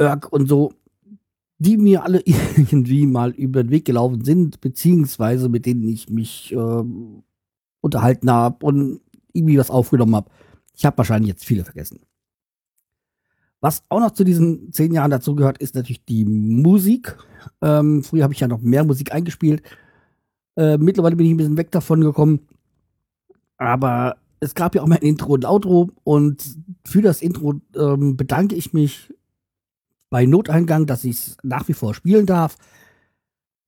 Örg 0.00 0.32
und 0.32 0.48
so, 0.48 0.72
die 1.58 1.76
mir 1.76 2.02
alle 2.04 2.20
irgendwie 2.56 3.06
mal 3.06 3.30
über 3.30 3.62
den 3.62 3.70
Weg 3.70 3.84
gelaufen 3.84 4.24
sind, 4.24 4.60
beziehungsweise 4.60 5.48
mit 5.48 5.66
denen 5.66 5.88
ich 5.88 6.08
mich 6.10 6.52
äh, 6.52 6.84
unterhalten 7.80 8.30
habe 8.30 8.64
und 8.66 9.00
irgendwie 9.32 9.58
was 9.58 9.70
aufgenommen 9.70 10.16
habe. 10.16 10.30
Ich 10.74 10.84
habe 10.84 10.98
wahrscheinlich 10.98 11.28
jetzt 11.28 11.44
viele 11.44 11.64
vergessen. 11.64 12.00
Was 13.60 13.82
auch 13.90 14.00
noch 14.00 14.10
zu 14.10 14.24
diesen 14.24 14.72
zehn 14.72 14.92
Jahren 14.92 15.12
dazu 15.12 15.36
gehört, 15.36 15.58
ist 15.58 15.76
natürlich 15.76 16.04
die 16.04 16.24
Musik. 16.24 17.16
Ähm, 17.60 18.02
früher 18.02 18.24
habe 18.24 18.34
ich 18.34 18.40
ja 18.40 18.48
noch 18.48 18.60
mehr 18.60 18.84
Musik 18.84 19.12
eingespielt. 19.12 19.62
Äh, 20.56 20.78
mittlerweile 20.78 21.14
bin 21.14 21.26
ich 21.26 21.32
ein 21.32 21.36
bisschen 21.36 21.56
weg 21.56 21.70
davon 21.70 22.00
gekommen. 22.00 22.40
Aber 23.62 24.16
es 24.40 24.54
gab 24.54 24.74
ja 24.74 24.82
auch 24.82 24.86
mal 24.86 24.96
ein 24.96 25.06
Intro 25.06 25.34
und 25.34 25.46
Outro. 25.46 25.90
Und 26.04 26.42
für 26.84 27.02
das 27.02 27.22
Intro 27.22 27.60
ähm, 27.76 28.16
bedanke 28.16 28.54
ich 28.54 28.72
mich 28.72 29.12
bei 30.10 30.26
Noteingang, 30.26 30.86
dass 30.86 31.04
ich 31.04 31.16
es 31.16 31.36
nach 31.42 31.68
wie 31.68 31.72
vor 31.72 31.94
spielen 31.94 32.26
darf. 32.26 32.56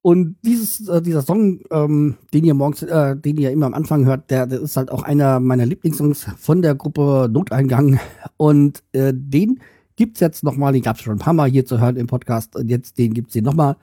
Und 0.03 0.37
dieses, 0.45 0.87
äh, 0.89 1.01
dieser 1.01 1.23
Song, 1.23 1.61
ähm, 1.71 2.17
den 2.35 2.45
ihr 2.45 2.53
morgens, 2.53 2.83
äh, 2.83 3.17
den 3.17 3.39
ihr 3.39 3.53
immer 3.53 3.67
am 3.67 3.73
Anfang 3.73 4.05
hört, 4.05 4.31
der, 4.31 4.47
der 4.47 4.61
ist 4.61 4.77
halt 4.77 4.91
auch 4.91 5.03
einer 5.03 5.41
meiner 5.41 5.65
Lieblingssongs 5.65 6.27
von 6.37 6.61
der 6.61 6.75
Gruppe 6.75 7.31
Noteingang. 7.33 7.99
Und 8.37 8.83
äh, 8.93 9.15
den 9.15 9.61
gibt's 9.97 10.21
jetzt 10.21 10.43
noch 10.45 10.57
mal, 10.57 10.73
den 10.73 10.83
gab's 10.83 11.01
schon 11.01 11.15
ein 11.15 11.21
paar 11.21 11.33
Mal 11.33 11.49
hier 11.49 11.65
zu 11.65 11.81
hören 11.81 11.97
im 11.97 12.07
Podcast. 12.07 12.55
Und 12.57 12.69
jetzt 12.69 12.99
den 12.99 13.15
gibt's 13.15 13.33
hier 13.33 13.43
noch 13.43 13.55
mal. 13.55 13.77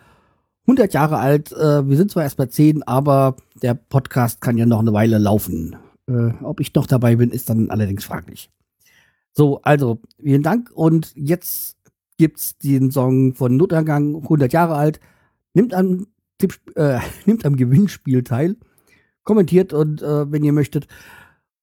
100 0.68 0.94
Jahre 0.94 1.18
alt. 1.18 1.52
Äh, 1.54 1.90
wir 1.90 1.98
sind 1.98 2.12
zwar 2.12 2.24
erst 2.24 2.38
bei 2.38 2.46
10, 2.46 2.84
aber 2.84 3.36
der 3.64 3.74
Podcast 3.74 4.42
kann 4.42 4.58
ja 4.58 4.68
noch 4.68 4.82
eine 4.82 4.94
Weile 4.94 5.18
laufen. 5.18 5.76
Äh, 6.12 6.44
ob 6.44 6.60
ich 6.60 6.74
noch 6.74 6.88
dabei 6.88 7.16
bin, 7.16 7.32
ist 7.32 7.50
dann 7.50 7.70
allerdings 7.70 8.04
fraglich. 8.04 8.50
So, 9.34 9.62
also 9.62 10.02
vielen 10.22 10.44
Dank 10.44 10.72
und 10.74 11.14
jetzt 11.16 11.78
gibt's 12.18 12.58
den 12.58 12.92
Song 12.92 13.34
von 13.34 13.56
Notangang, 13.56 14.16
100 14.16 14.52
Jahre 14.52 14.76
alt, 14.76 15.00
nimmt 15.54 15.74
am, 15.74 16.08
Tipp, 16.38 16.60
äh, 16.76 17.00
nimmt 17.26 17.46
am 17.46 17.56
Gewinnspiel 17.56 18.24
teil, 18.24 18.58
kommentiert 19.24 19.74
und 19.74 20.02
äh, 20.02 20.32
wenn 20.32 20.44
ihr 20.44 20.54
möchtet. 20.54 20.88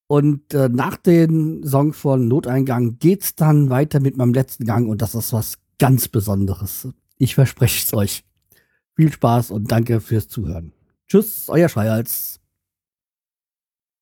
Und 0.07 0.55
äh, 0.55 0.70
nach 0.70 0.97
dem 0.97 1.62
Song 1.65 1.93
von 1.93 2.28
Noteingang 2.28 2.99
geht's 2.99 3.35
dann 3.35 3.68
weiter 3.68 4.01
mit 4.01 4.17
meinem 4.17 4.33
letzten 4.33 4.65
Gang 4.65 4.89
und 4.89 5.02
das 5.02 5.15
ist 5.15 5.35
was 5.35 5.59
ganz 5.78 6.09
Besonderes. 6.09 6.89
Ich 7.18 7.35
verspreche 7.35 7.85
es 7.85 7.93
euch. 7.93 8.25
Viel 8.97 9.12
Spaß 9.12 9.51
und 9.51 9.70
danke 9.70 10.01
fürs 10.01 10.28
Zuhören. 10.28 10.73
Tschüss, 11.07 11.49
euer 11.49 11.68
Schreihals. 11.68 12.41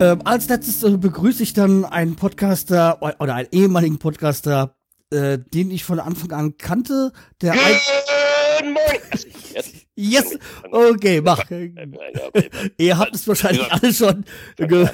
Ähm, 0.00 0.22
als 0.24 0.48
letztes 0.48 0.82
äh, 0.82 0.96
begrüße 0.96 1.42
ich 1.42 1.52
dann 1.52 1.84
einen 1.84 2.16
Podcaster 2.16 3.02
oder 3.02 3.34
einen 3.34 3.48
ehemaligen 3.52 3.98
Podcaster, 3.98 4.74
äh, 5.10 5.36
den 5.38 5.70
ich 5.70 5.84
von 5.84 6.00
Anfang 6.00 6.32
an 6.32 6.56
kannte. 6.56 7.12
Der 7.42 7.52
Good 7.52 8.64
morning. 8.64 9.00
Yes, 9.94 10.38
okay, 10.70 11.20
mach. 11.20 11.44
Ihr 12.78 12.96
habt 12.96 13.14
es 13.14 13.28
wahrscheinlich 13.28 13.70
alle 13.70 13.92
schon, 13.92 14.24
ge 14.56 14.88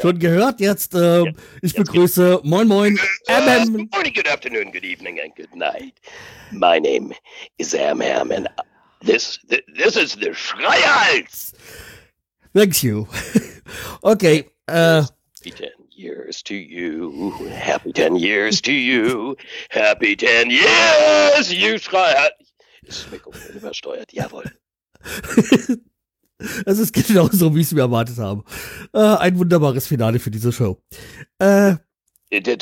schon 0.00 0.20
gehört. 0.20 0.60
Jetzt, 0.60 0.94
ähm, 0.94 1.34
ich 1.60 1.74
begrüße 1.74 2.40
Moin 2.44 2.68
Moin 2.68 2.96
MM. 3.26 3.72
good 3.72 3.92
morning, 3.92 4.14
good 4.14 4.28
afternoon, 4.28 4.70
good 4.70 4.84
evening, 4.84 5.18
and 5.20 5.34
good 5.34 5.52
night. 5.56 5.94
My 6.52 6.78
name 6.78 7.12
is 7.56 7.72
Ham, 7.72 8.00
and 8.00 8.48
this, 9.04 9.40
this 9.48 9.62
this 9.76 9.96
is 9.96 10.12
the 10.12 10.30
Schreihals. 10.30 11.52
Thank 12.58 12.82
you. 12.82 13.06
Okay, 14.02 14.50
äh, 14.66 15.02
Happy 15.02 15.50
10 15.50 15.68
years 15.90 16.42
to 16.42 16.54
you. 16.54 17.30
Happy 17.50 17.92
10 17.92 18.16
years 18.16 18.60
to 18.62 18.72
you. 18.72 19.36
Happy 19.70 20.16
10 20.16 20.50
years, 20.50 21.52
you 21.52 21.78
Schreihals. 21.78 22.32
Ist 22.82 23.04
das 23.04 23.10
Mikrofon 23.12 23.54
übersteuert? 23.54 24.12
Jawohl. 24.12 24.50
es 26.66 26.78
ist 26.78 26.92
genauso, 26.94 27.54
wie 27.54 27.60
ich 27.60 27.66
es 27.66 27.72
mir 27.74 27.82
erwartet 27.82 28.18
habe. 28.18 28.42
Äh, 28.92 28.98
ein 28.98 29.38
wunderbares 29.38 29.86
Finale 29.86 30.18
für 30.18 30.30
diese 30.30 30.50
Show. 30.50 30.82
Äh, 31.38 31.76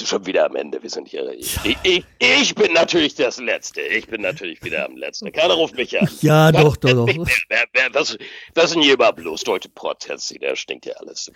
schon 0.04 0.26
wieder 0.26 0.46
am 0.46 0.56
Ende. 0.56 0.82
Wir 0.82 0.90
sind 0.90 1.08
hier. 1.08 1.30
Ich, 1.32 1.58
ich, 1.82 2.04
ich, 2.18 2.54
bin 2.54 2.72
natürlich 2.72 3.14
das 3.14 3.38
Letzte. 3.38 3.80
Ich 3.80 4.06
bin 4.06 4.22
natürlich 4.22 4.62
wieder 4.62 4.84
am 4.84 4.96
Letzten. 4.96 5.32
Keiner 5.32 5.54
ruft 5.54 5.76
mich 5.76 5.98
an. 6.00 6.08
Ja, 6.20 6.52
Was- 6.52 6.62
doch, 6.62 6.76
doch, 6.76 7.06
doch. 7.06 7.08
Was, 7.92 8.16
was 8.54 8.72
denn 8.72 8.82
hier 8.82 8.94
überhaupt 8.94 9.20
los? 9.20 9.42
Deutsche 9.42 9.68
Protest, 9.68 10.34
da 10.40 10.56
stinkt 10.56 10.86
ja 10.86 10.94
alles 10.94 11.30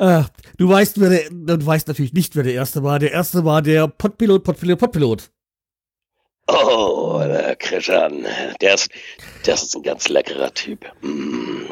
äh, 0.00 0.24
du 0.56 0.68
weißt, 0.68 0.98
wer 0.98 1.10
der, 1.10 1.30
du 1.30 1.66
weißt 1.66 1.86
natürlich 1.86 2.14
nicht, 2.14 2.34
wer 2.34 2.42
der 2.42 2.54
erste 2.54 2.82
war. 2.82 2.98
Der 2.98 3.12
erste 3.12 3.44
war 3.44 3.60
der 3.60 3.86
Podpilot, 3.86 4.42
Podpilot, 4.42 4.78
Podpilot. 4.78 5.30
Oh, 6.46 7.20
der 7.22 7.54
Krishan. 7.56 8.24
Der 8.60 8.74
ist, 8.74 8.88
das 9.44 9.62
ist 9.62 9.76
ein 9.76 9.82
ganz 9.82 10.08
leckerer 10.08 10.52
Typ. 10.54 10.90
Mm. 11.02 11.66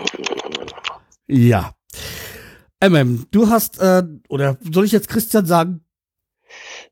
Ja. 1.26 1.72
MM, 2.80 3.26
du 3.30 3.48
hast, 3.48 3.80
äh, 3.80 4.04
oder 4.28 4.56
soll 4.72 4.84
ich 4.84 4.92
jetzt 4.92 5.08
Christian 5.08 5.46
sagen? 5.46 5.84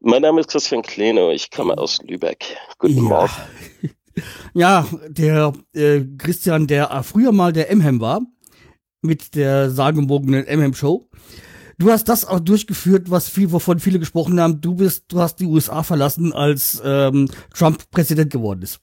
Mein 0.01 0.23
Name 0.23 0.41
ist 0.41 0.51
Christian 0.51 0.83
Kleno. 0.83 1.31
Ich 1.31 1.51
komme 1.51 1.79
aus 1.79 2.03
Lübeck. 2.03 2.45
Guten 2.79 2.97
Ja. 2.97 3.03
Morgen. 3.03 3.33
Ja, 4.55 4.87
der 5.09 5.53
äh, 5.75 6.01
Christian, 6.17 6.67
der 6.67 6.91
äh, 6.91 7.03
früher 7.03 7.33
mal 7.33 7.53
der 7.53 7.71
Emhem 7.71 8.01
war, 8.01 8.23
mit 9.03 9.35
der 9.35 9.71
sagenumwogenen 9.71 10.47
Emhem-Show. 10.47 11.11
Du 11.77 11.91
hast 11.91 12.09
das 12.09 12.25
auch 12.25 12.41
durchgeführt, 12.41 13.11
was 13.11 13.29
viel, 13.29 13.53
wovon 13.53 13.79
viele 13.79 13.99
gesprochen 13.99 14.41
haben. 14.41 14.63
Du 14.63 14.75
bist, 14.77 15.13
du 15.13 15.21
hast 15.21 15.37
die 15.41 15.45
USA 15.45 15.83
verlassen, 15.83 16.33
als 16.33 16.81
ähm, 16.83 17.29
Trump 17.53 17.91
Präsident 17.91 18.33
geworden 18.33 18.63
ist. 18.63 18.81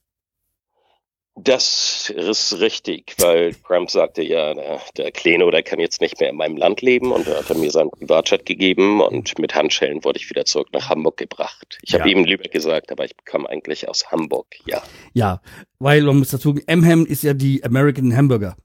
Das 1.36 2.10
ist 2.14 2.60
richtig, 2.60 3.16
weil 3.18 3.54
Trump 3.66 3.90
sagte 3.90 4.22
ja, 4.22 4.54
der, 4.54 4.80
der 4.96 5.10
Kleno, 5.10 5.50
der 5.50 5.64
kann 5.64 5.80
jetzt 5.80 6.00
nicht 6.00 6.20
mehr 6.20 6.30
in 6.30 6.36
meinem 6.36 6.56
Land 6.56 6.80
leben 6.80 7.10
und 7.10 7.26
er 7.26 7.38
hat 7.48 7.56
mir 7.58 7.72
seinen 7.72 7.90
Privatjet 7.90 8.46
gegeben 8.46 9.00
und 9.00 9.36
mit 9.40 9.52
Handschellen 9.52 10.04
wurde 10.04 10.20
ich 10.20 10.30
wieder 10.30 10.44
zurück 10.44 10.68
nach 10.72 10.88
Hamburg 10.88 11.16
gebracht. 11.16 11.78
Ich 11.82 11.92
habe 11.94 12.08
Ja. 12.08 12.16
ihm 12.16 12.24
Lübeck 12.24 12.52
gesagt, 12.52 12.92
aber 12.92 13.04
ich 13.04 13.16
komme 13.28 13.48
eigentlich 13.48 13.88
aus 13.88 14.12
Hamburg, 14.12 14.46
ja. 14.66 14.80
Ja, 15.12 15.40
weil 15.80 16.02
man 16.02 16.18
muss 16.18 16.30
dazu 16.30 16.50
sagen, 16.50 16.62
Emhem 16.68 17.04
ist 17.04 17.24
ja 17.24 17.34
die 17.34 17.64
American 17.64 18.14
Hamburger. 18.16 18.56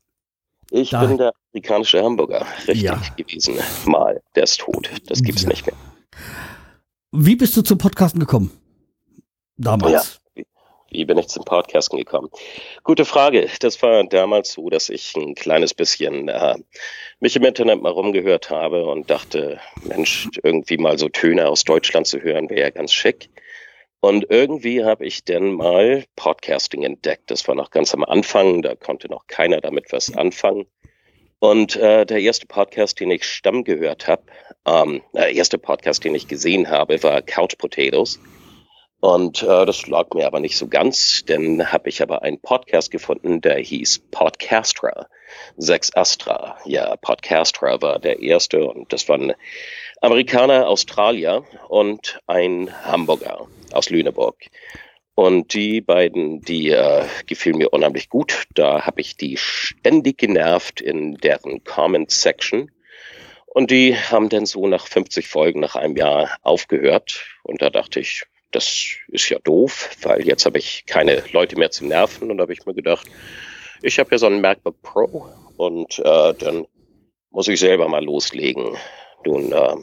Ich 0.70 0.92
Da- 0.92 1.04
bin 1.06 1.18
der 1.18 1.34
amerikanische 1.52 2.04
Hamburger, 2.04 2.46
richtig 2.68 2.84
Ja. 2.84 3.02
gewesen. 3.18 3.56
Mal, 3.86 4.22
der 4.36 4.44
ist 4.44 4.60
tot, 4.60 4.92
das 5.08 5.24
gibt's 5.24 5.42
Ja. 5.42 5.50
nicht 5.50 5.66
mehr. 5.66 5.76
Wie 7.12 7.36
bist 7.36 7.58
du 7.58 7.64
zum 7.64 7.80
Podcasten 7.80 8.20
gekommen? 8.20 8.52
Damals. 9.58 10.19
Wie 10.92 11.06
bin 11.06 11.18
ich 11.20 11.28
zum 11.28 11.46
Podcasten 11.46 12.00
gekommen? 12.00 12.30
Gute 12.84 13.06
Frage. 13.06 13.48
Das 13.60 13.82
war 13.84 14.04
damals 14.06 14.54
so, 14.54 14.70
dass 14.70 14.90
ich 14.90 15.16
ein 15.16 15.36
kleines 15.36 15.74
bisschen 15.74 16.30
äh, 16.30 16.56
mich 17.20 17.36
im 17.36 17.46
Internet 17.46 17.82
mal 17.82 17.92
rumgehört 17.92 18.50
habe 18.50 18.86
und 18.86 19.10
dachte, 19.10 19.60
Mensch, 19.84 20.28
irgendwie 20.42 20.78
mal 20.78 20.98
so 20.98 21.08
Töne 21.08 21.48
aus 21.48 21.64
Deutschland 21.64 22.08
zu 22.08 22.22
hören, 22.22 22.50
wäre 22.50 22.62
ja 22.62 22.70
ganz 22.72 22.92
schick. 22.92 23.30
Und 24.02 24.28
irgendwie 24.30 24.84
habe 24.84 25.06
ich 25.06 25.26
dann 25.26 25.52
mal 25.52 26.06
Podcasting 26.16 26.84
entdeckt. 26.84 27.30
Das 27.30 27.48
war 27.48 27.56
noch 27.56 27.70
ganz 27.70 27.94
am 27.94 28.04
Anfang, 28.04 28.62
da 28.62 28.76
konnte 28.76 29.10
noch 29.10 29.28
keiner 29.28 29.62
damit 29.62 29.92
was 29.92 30.16
anfangen. 30.16 30.66
Und 31.40 31.76
äh, 31.76 32.06
der 32.06 32.20
erste 32.20 32.48
Podcast, 32.48 33.00
den 33.00 33.12
ich 33.12 33.26
Stamm 33.26 33.64
gehört 33.64 34.08
habe, 34.08 34.24
ähm, 34.66 35.02
der 35.14 35.34
erste 35.34 35.58
Podcast, 35.58 36.04
den 36.04 36.16
ich 36.16 36.28
gesehen 36.28 36.70
habe, 36.70 37.02
war 37.04 37.22
Couch 37.22 37.58
Potatoes. 37.58 38.20
Und 39.02 39.44
äh, 39.44 39.66
das 39.66 39.88
lag 39.88 40.08
mir 40.14 40.28
aber 40.28 40.42
nicht 40.42 40.58
so 40.58 40.68
ganz, 40.68 41.24
denn 41.26 41.72
habe 41.72 41.88
ich 41.88 42.02
aber 42.02 42.22
einen 42.22 42.42
Podcast 42.42 42.92
gefunden, 42.92 43.40
der 43.40 43.58
hieß 43.58 44.00
Podcastra. 44.12 45.08
Sex 45.58 45.96
Astra. 45.96 46.58
Ja, 46.66 46.96
Podcastra 46.98 47.82
war 47.82 48.00
der 48.00 48.20
erste 48.22 48.68
und 48.68 48.92
das 48.92 49.08
waren 49.08 49.34
Amerikaner, 50.02 50.68
Australier 50.68 51.46
und 51.70 52.20
ein 52.28 52.72
Hamburger 52.84 53.48
aus 53.72 53.90
Lüneburg. 53.90 54.36
Und 55.16 55.54
die 55.54 55.82
beiden, 55.82 56.42
die 56.42 56.70
äh, 56.70 57.06
gefielen 57.26 57.58
mir 57.58 57.74
unheimlich 57.74 58.10
gut. 58.10 58.46
Da 58.54 58.86
habe 58.86 59.02
ich 59.02 59.18
die 59.18 59.36
ständig 59.38 60.18
genervt 60.18 60.80
in 60.82 61.16
deren 61.16 61.64
Comment 61.64 62.10
Section. 62.10 62.72
Und 63.46 63.72
die 63.72 63.98
haben 63.98 64.30
dann 64.30 64.46
so 64.46 64.68
nach 64.68 64.88
50 64.88 65.28
Folgen, 65.28 65.60
nach 65.60 65.76
einem 65.76 65.98
Jahr 65.98 66.38
aufgehört. 66.42 67.26
Und 67.44 67.62
da 67.62 67.70
dachte 67.70 68.00
ich, 68.00 68.24
das 68.52 68.96
ist 69.08 69.30
ja 69.30 69.40
doof, 69.40 69.90
weil 70.02 70.26
jetzt 70.26 70.46
habe 70.46 70.58
ich 70.58 70.86
keine 70.86 71.24
Leute 71.32 71.58
mehr 71.58 71.72
zum 71.72 71.88
Nerven. 71.88 72.32
Und 72.32 72.38
da 72.38 72.44
habe 72.44 72.54
ich 72.54 72.66
mir 72.66 72.74
gedacht, 72.74 73.08
ich 73.82 74.00
habe 74.00 74.12
ja 74.12 74.18
so 74.18 74.26
einen 74.26 74.42
MacBook 74.42 74.82
Pro 74.82 75.30
und 75.58 76.00
äh, 76.00 76.34
dann 76.34 76.66
muss 77.32 77.48
ich 77.48 77.60
selber 77.60 77.88
mal 77.88 78.04
loslegen. 78.04 78.76
Nun, 79.26 79.52
äh, 79.52 79.76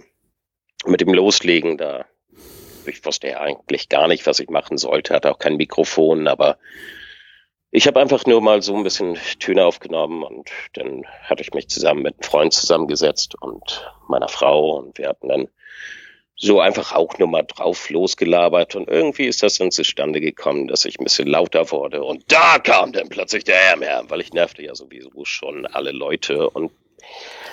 mit 0.87 1.01
dem 1.01 1.15
Loslegen, 1.15 1.79
da 1.79 2.07
ich 2.87 3.05
wusste 3.05 3.29
ja 3.29 3.41
eigentlich 3.41 3.89
gar 3.89 4.09
nicht, 4.09 4.27
was 4.27 4.39
ich 4.39 4.49
machen 4.49 4.79
sollte, 4.79 5.15
hatte 5.15 5.31
auch 5.31 5.39
kein 5.39 5.57
Mikrofon, 5.57 6.29
aber 6.29 6.59
ich 7.71 7.87
habe 7.87 8.01
einfach 8.01 8.27
nur 8.27 8.41
mal 8.41 8.63
so 8.63 8.75
ein 8.77 8.85
bisschen 8.85 9.19
Töne 9.41 9.65
aufgenommen 9.65 10.23
und 10.23 10.51
dann 10.75 11.05
hatte 11.23 11.43
ich 11.43 11.53
mich 11.53 11.69
zusammen 11.69 12.03
mit 12.03 12.15
einem 12.15 12.23
Freund 12.23 12.53
zusammengesetzt 12.53 13.35
und 13.41 13.91
meiner 14.09 14.29
Frau 14.29 14.77
und 14.79 14.99
wir 14.99 15.09
hatten 15.09 15.29
dann 15.29 15.49
so 16.37 16.61
einfach 16.61 16.93
auch 16.93 17.19
nur 17.19 17.29
mal 17.29 17.43
drauf 17.43 17.89
losgelabert 17.89 18.77
und 18.77 18.89
irgendwie 18.89 19.25
ist 19.25 19.43
das 19.43 19.57
dann 19.57 19.71
zustande 19.71 20.21
gekommen, 20.21 20.69
dass 20.69 20.85
ich 20.85 20.99
ein 20.99 21.05
bisschen 21.05 21.29
lauter 21.29 21.71
wurde 21.71 22.05
und 22.05 22.31
da 22.31 22.59
kam 22.59 22.93
dann 22.93 23.09
plötzlich 23.09 23.45
der 23.45 23.61
Ärmher, 23.71 24.05
weil 24.09 24.21
ich 24.21 24.33
nervte 24.33 24.63
ja 24.63 24.75
sowieso 24.75 25.25
schon 25.25 25.67
alle 25.67 25.93
Leute 25.93 26.51
und 26.51 26.73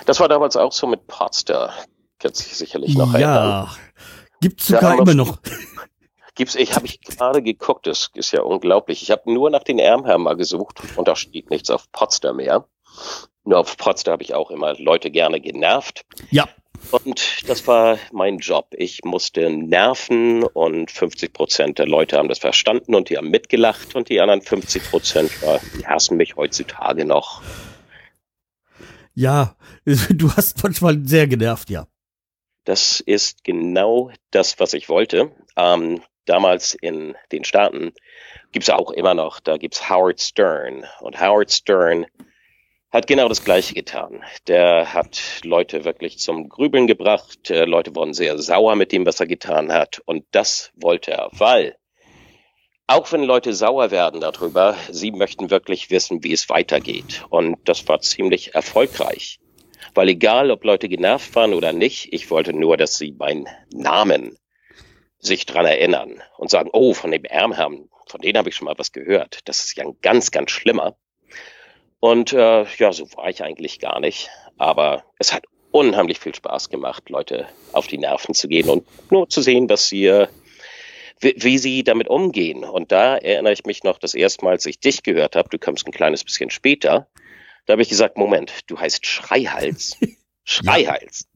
das 0.06 0.20
war 0.20 0.28
damals 0.28 0.56
auch 0.56 0.72
so 0.72 0.86
mit 0.86 1.06
Podster, 1.06 1.72
kannst 2.18 2.40
du 2.40 2.44
dich 2.44 2.56
sicherlich 2.56 2.94
noch 2.94 3.14
erinnern. 3.14 3.68
Ja, 3.68 3.76
gibt's 4.40 4.66
Da 4.66 4.76
sogar 4.76 4.98
immer 4.98 5.14
noch. 5.14 5.38
Gibt's, 6.36 6.56
ich 6.56 6.74
habe 6.74 6.86
ich 6.86 7.00
gerade 7.00 7.42
geguckt, 7.42 7.86
das 7.86 8.10
ist 8.14 8.32
ja 8.32 8.42
unglaublich. 8.42 9.02
Ich 9.02 9.12
habe 9.12 9.32
nur 9.32 9.50
nach 9.50 9.62
den 9.62 9.78
Ärmherren 9.78 10.22
mal 10.22 10.34
gesucht 10.34 10.80
und 10.96 11.06
da 11.06 11.14
steht 11.14 11.48
nichts 11.48 11.70
auf 11.70 11.90
Potsdam 11.92 12.38
mehr. 12.38 12.66
Nur 13.44 13.60
auf 13.60 13.76
Potsdam 13.76 14.14
habe 14.14 14.24
ich 14.24 14.34
auch 14.34 14.50
immer 14.50 14.74
Leute 14.74 15.12
gerne 15.12 15.40
genervt. 15.40 16.04
Ja. 16.32 16.48
Und 16.90 17.48
das 17.48 17.66
war 17.66 17.98
mein 18.12 18.38
Job. 18.38 18.68
Ich 18.76 19.04
musste 19.04 19.50
nerven 19.50 20.44
und 20.44 20.90
50 20.90 21.32
Prozent 21.32 21.78
der 21.78 21.86
Leute 21.86 22.16
haben 22.16 22.28
das 22.28 22.38
verstanden 22.38 22.94
und 22.94 23.10
die 23.10 23.16
haben 23.16 23.30
mitgelacht 23.30 23.94
und 23.94 24.08
die 24.08 24.20
anderen 24.20 24.42
50 24.42 24.90
Prozent, 24.90 25.30
die 25.76 25.86
hassen 25.86 26.16
mich 26.16 26.36
heutzutage 26.36 27.04
noch. 27.04 27.42
Ja, 29.14 29.56
du 29.84 30.32
hast 30.32 30.62
manchmal 30.62 30.98
sehr 31.04 31.26
genervt, 31.26 31.70
ja. 31.70 31.86
Das 32.64 33.00
ist 33.00 33.44
genau 33.44 34.10
das, 34.30 34.58
was 34.58 34.72
ich 34.72 34.88
wollte. 34.88 35.30
Ähm, 35.56 36.02
damals 36.24 36.74
in 36.74 37.14
den 37.30 37.44
Staaten 37.44 37.92
gibt's 38.52 38.70
auch 38.70 38.90
immer 38.90 39.14
noch, 39.14 39.40
da 39.40 39.56
gibt's 39.56 39.88
Howard 39.90 40.20
Stern. 40.20 40.84
Und 41.00 41.20
Howard 41.20 41.52
Stern 41.52 42.06
hat 42.94 43.08
genau 43.08 43.28
das 43.28 43.44
Gleiche 43.44 43.74
getan. 43.74 44.22
Der 44.46 44.94
hat 44.94 45.40
Leute 45.42 45.84
wirklich 45.84 46.18
zum 46.18 46.48
Grübeln 46.48 46.86
gebracht. 46.86 47.50
Äh, 47.50 47.64
Leute 47.64 47.96
wurden 47.96 48.14
sehr 48.14 48.38
sauer 48.38 48.76
mit 48.76 48.92
dem, 48.92 49.04
was 49.04 49.18
er 49.18 49.26
getan 49.26 49.72
hat. 49.72 50.00
Und 50.06 50.24
das 50.30 50.70
wollte 50.76 51.10
er, 51.10 51.28
weil 51.32 51.76
auch 52.86 53.10
wenn 53.10 53.24
Leute 53.24 53.52
sauer 53.52 53.90
werden 53.90 54.20
darüber, 54.20 54.76
sie 54.90 55.10
möchten 55.10 55.50
wirklich 55.50 55.90
wissen, 55.90 56.22
wie 56.22 56.32
es 56.32 56.48
weitergeht. 56.48 57.24
Und 57.30 57.58
das 57.64 57.88
war 57.88 57.98
ziemlich 58.00 58.54
erfolgreich. 58.54 59.40
Weil 59.94 60.10
egal, 60.10 60.52
ob 60.52 60.62
Leute 60.62 60.88
genervt 60.88 61.34
waren 61.34 61.52
oder 61.52 61.72
nicht, 61.72 62.12
ich 62.12 62.30
wollte 62.30 62.52
nur, 62.52 62.76
dass 62.76 62.96
sie 62.96 63.10
meinen 63.10 63.48
Namen 63.72 64.38
sich 65.18 65.46
dran 65.46 65.66
erinnern 65.66 66.22
und 66.38 66.48
sagen, 66.48 66.70
oh, 66.72 66.94
von 66.94 67.10
dem 67.10 67.24
Ärmherrn, 67.24 67.88
von 68.06 68.20
denen 68.20 68.38
habe 68.38 68.50
ich 68.50 68.54
schon 68.54 68.66
mal 68.66 68.78
was 68.78 68.92
gehört. 68.92 69.40
Das 69.46 69.64
ist 69.64 69.76
ja 69.76 69.84
ein 69.84 69.96
ganz, 70.00 70.30
ganz 70.30 70.52
schlimmer. 70.52 70.96
Und 72.04 72.34
äh, 72.34 72.66
ja, 72.76 72.92
so 72.92 73.10
war 73.16 73.30
ich 73.30 73.42
eigentlich 73.42 73.80
gar 73.80 73.98
nicht. 73.98 74.28
Aber 74.58 75.04
es 75.18 75.32
hat 75.32 75.46
unheimlich 75.70 76.20
viel 76.20 76.34
Spaß 76.34 76.68
gemacht, 76.68 77.08
Leute 77.08 77.46
auf 77.72 77.86
die 77.86 77.96
Nerven 77.96 78.34
zu 78.34 78.46
gehen 78.46 78.68
und 78.68 78.86
nur 79.10 79.30
zu 79.30 79.40
sehen, 79.40 79.70
was 79.70 79.88
sie, 79.88 80.08
äh, 80.08 80.26
wie, 81.20 81.34
wie 81.38 81.56
sie 81.56 81.82
damit 81.82 82.08
umgehen. 82.08 82.62
Und 82.62 82.92
da 82.92 83.16
erinnere 83.16 83.54
ich 83.54 83.64
mich 83.64 83.84
noch 83.84 83.96
das 83.96 84.12
erste 84.12 84.44
Mal, 84.44 84.50
als 84.50 84.66
ich 84.66 84.80
dich 84.80 85.02
gehört 85.02 85.34
habe, 85.34 85.48
du 85.48 85.58
kommst 85.58 85.86
ein 85.86 85.92
kleines 85.92 86.22
bisschen 86.24 86.50
später, 86.50 87.08
da 87.64 87.72
habe 87.72 87.80
ich 87.80 87.88
gesagt, 87.88 88.18
Moment, 88.18 88.52
du 88.66 88.78
heißt 88.78 89.06
Schreihals. 89.06 89.96
Schreihals. 90.44 91.26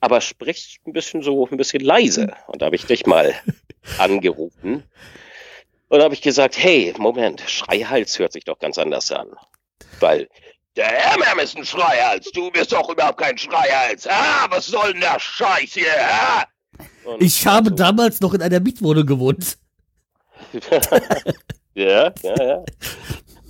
Aber 0.00 0.20
sprich 0.20 0.80
ein 0.84 0.94
bisschen 0.94 1.22
so, 1.22 1.46
ein 1.46 1.56
bisschen 1.56 1.84
leise. 1.84 2.34
Und 2.48 2.60
da 2.60 2.66
habe 2.66 2.74
ich 2.74 2.86
dich 2.86 3.06
mal 3.06 3.36
angerufen. 3.98 4.82
Und 5.86 5.98
da 6.00 6.02
habe 6.02 6.14
ich 6.14 6.22
gesagt, 6.22 6.58
hey, 6.58 6.92
Moment, 6.98 7.40
Schreihals 7.46 8.18
hört 8.18 8.32
sich 8.32 8.42
doch 8.42 8.58
ganz 8.58 8.78
anders 8.78 9.12
an. 9.12 9.28
Weil 10.00 10.28
der 10.76 10.86
Herrmann 10.86 11.38
ist 11.40 11.56
ein 11.56 11.64
Schreihals, 11.64 12.30
du 12.32 12.50
bist 12.50 12.72
doch 12.72 12.88
überhaupt 12.88 13.18
kein 13.18 13.36
Schreihals. 13.36 14.06
Ah, 14.06 14.46
was 14.48 14.66
soll 14.66 14.92
denn 14.92 15.00
der 15.00 15.18
Scheiß 15.18 15.72
hier? 15.72 15.86
Ah? 16.00 16.44
Ich 17.18 17.46
habe 17.46 17.72
damals 17.72 18.20
noch 18.20 18.34
in 18.34 18.42
einer 18.42 18.60
Mietwohnung 18.60 19.04
gewohnt. 19.04 19.58
ja, 21.74 22.12
ja, 22.22 22.42
ja. 22.42 22.64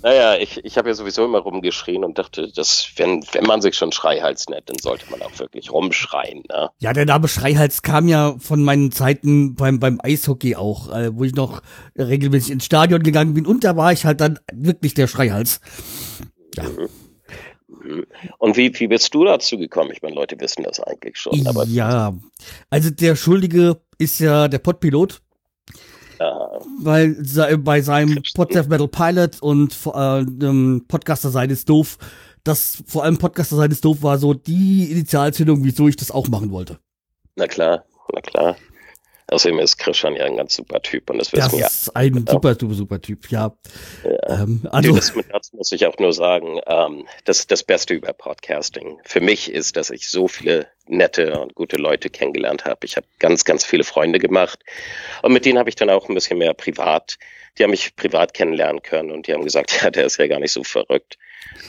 Naja, 0.01 0.37
ich, 0.37 0.63
ich 0.63 0.77
habe 0.77 0.89
ja 0.89 0.95
sowieso 0.95 1.25
immer 1.25 1.39
rumgeschrien 1.39 2.05
und 2.05 2.17
dachte, 2.17 2.49
dass 2.53 2.89
wenn, 2.95 3.21
wenn 3.33 3.43
man 3.43 3.61
sich 3.61 3.75
schon 3.75 3.91
Schreihals 3.91 4.47
nennt, 4.47 4.69
dann 4.69 4.77
sollte 4.81 5.05
man 5.11 5.21
auch 5.21 5.37
wirklich 5.39 5.71
rumschreien. 5.71 6.43
Ne? 6.49 6.69
Ja, 6.79 6.93
der 6.93 7.05
Name 7.05 7.27
Schreihals 7.27 7.81
kam 7.81 8.07
ja 8.07 8.35
von 8.39 8.63
meinen 8.63 8.93
Zeiten 8.93 9.55
beim, 9.55 9.79
beim 9.79 9.99
Eishockey 10.01 10.55
auch, 10.55 10.89
äh, 10.91 11.15
wo 11.15 11.25
ich 11.25 11.35
noch 11.35 11.61
regelmäßig 11.97 12.51
ins 12.51 12.65
Stadion 12.65 13.03
gegangen 13.03 13.33
bin 13.33 13.45
und 13.45 13.65
da 13.65 13.75
war 13.75 13.91
ich 13.91 14.05
halt 14.05 14.21
dann 14.21 14.39
wirklich 14.53 14.93
der 14.93 15.07
Schreihals. 15.07 15.59
Mhm. 16.57 16.89
Und 18.39 18.57
wie, 18.57 18.77
wie 18.79 18.87
bist 18.87 19.13
du 19.13 19.25
dazu 19.25 19.57
gekommen? 19.57 19.91
Ich 19.93 20.01
meine, 20.01 20.15
Leute 20.15 20.39
wissen 20.39 20.63
das 20.63 20.79
eigentlich 20.79 21.17
schon, 21.17 21.45
aber 21.47 21.65
ja, 21.65 22.13
also 22.69 22.89
der 22.89 23.15
Schuldige 23.15 23.79
ist 23.99 24.19
ja 24.19 24.47
der 24.47 24.57
Podpilot, 24.57 25.21
äh, 26.17 26.23
weil 26.81 27.15
bei 27.59 27.81
seinem 27.81 28.23
Podcast 28.33 28.69
Metal 28.69 28.87
Pilot 28.87 29.41
und 29.41 29.77
äh, 29.85 30.79
Podcaster 30.87 31.29
sein 31.29 31.51
ist 31.51 31.69
doof, 31.69 31.97
das 32.43 32.83
vor 32.87 33.03
allem 33.03 33.17
Podcaster 33.17 33.55
sein 33.55 33.71
ist 33.71 33.85
doof 33.85 34.01
war 34.01 34.17
so 34.17 34.33
die 34.33 34.91
Initialzündung, 34.91 35.63
wieso 35.63 35.87
ich 35.87 35.95
das 35.95 36.11
auch 36.11 36.27
machen 36.27 36.51
wollte. 36.51 36.79
na 37.35 37.47
klar, 37.47 37.85
na 38.13 38.21
klar. 38.21 38.55
Außerdem 39.31 39.59
ist 39.59 39.77
Christian 39.77 40.15
ja 40.15 40.25
ein 40.25 40.37
ganz 40.37 40.55
super 40.55 40.81
Typ 40.81 41.09
und 41.09 41.17
das 41.19 41.29
Das 41.31 41.45
wissen 41.47 41.59
ja. 41.59 41.67
ist 41.67 41.95
ein 41.95 42.13
Genau. 42.13 42.31
super, 42.31 42.55
super, 42.59 42.73
super 42.73 43.01
Typ, 43.01 43.29
ja. 43.31 43.53
Ja. 44.03 44.41
Ähm, 44.41 44.67
also, 44.71 44.95
das, 44.95 45.13
das 45.31 45.53
muss 45.53 45.71
ich 45.71 45.85
auch 45.85 45.97
nur 45.99 46.13
sagen. 46.13 46.59
Ähm, 46.67 47.07
das 47.25 47.47
das 47.47 47.63
Beste 47.63 47.93
über 47.93 48.13
Podcasting 48.13 48.99
für 49.03 49.21
mich 49.21 49.51
ist, 49.51 49.77
dass 49.77 49.89
ich 49.89 50.09
so 50.09 50.27
viele 50.27 50.67
nette 50.87 51.39
und 51.39 51.55
gute 51.55 51.77
Leute 51.77 52.09
kennengelernt 52.09 52.65
habe. 52.65 52.85
Ich 52.85 52.97
habe 52.97 53.05
ganz, 53.19 53.45
ganz 53.45 53.63
viele 53.63 53.83
Freunde 53.83 54.19
gemacht 54.19 54.59
und 55.21 55.31
mit 55.33 55.45
denen 55.45 55.59
habe 55.59 55.69
ich 55.69 55.75
dann 55.75 55.89
auch 55.89 56.09
ein 56.09 56.15
bisschen 56.15 56.39
mehr 56.39 56.53
privat. 56.53 57.17
Die 57.57 57.63
haben 57.63 57.71
mich 57.71 57.95
privat 57.95 58.33
kennenlernen 58.33 58.81
können 58.81 59.11
und 59.11 59.27
die 59.27 59.33
haben 59.33 59.43
gesagt, 59.43 59.71
ja, 59.83 59.91
der 59.91 60.05
ist 60.05 60.17
ja 60.17 60.27
gar 60.27 60.39
nicht 60.39 60.51
so 60.53 60.63
verrückt. 60.63 61.17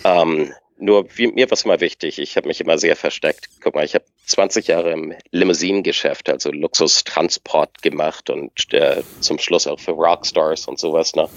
Ähm, 0.04 0.52
nur 0.80 1.06
wie, 1.16 1.28
mir 1.28 1.48
war 1.50 1.54
es 1.54 1.64
immer 1.64 1.80
wichtig. 1.80 2.18
Ich 2.18 2.36
habe 2.36 2.48
mich 2.48 2.60
immer 2.60 2.78
sehr 2.78 2.96
versteckt. 2.96 3.48
Guck 3.62 3.74
mal, 3.74 3.84
ich 3.84 3.94
habe 3.94 4.04
20 4.26 4.68
Jahre 4.68 4.92
im 4.92 5.14
Limousinengeschäft, 5.30 6.28
also 6.28 6.50
Luxustransport 6.50 7.82
gemacht 7.82 8.30
und 8.30 8.72
äh, 8.72 9.02
zum 9.20 9.38
Schluss 9.38 9.66
auch 9.66 9.78
für 9.78 9.92
Rockstars 9.92 10.66
und 10.66 10.78
sowas. 10.78 11.14
Ne? 11.14 11.28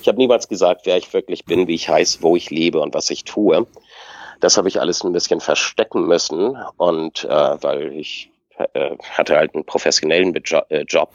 Ich 0.00 0.08
habe 0.08 0.18
niemals 0.18 0.48
gesagt, 0.48 0.82
wer 0.84 0.96
ich 0.96 1.12
wirklich 1.12 1.44
bin, 1.44 1.66
wie 1.66 1.74
ich 1.74 1.88
heiße, 1.88 2.22
wo 2.22 2.36
ich 2.36 2.50
lebe 2.50 2.80
und 2.80 2.94
was 2.94 3.10
ich 3.10 3.24
tue. 3.24 3.66
Das 4.40 4.56
habe 4.56 4.68
ich 4.68 4.80
alles 4.80 5.02
ein 5.04 5.12
bisschen 5.12 5.40
verstecken 5.40 6.06
müssen 6.06 6.56
und 6.76 7.24
äh, 7.24 7.28
weil 7.28 7.92
ich 7.92 8.30
äh, 8.58 8.90
hatte 9.10 9.36
halt 9.36 9.54
einen 9.54 9.64
professionellen 9.64 10.32
Bejo 10.32 10.62
äh, 10.68 10.82
Job, 10.82 11.10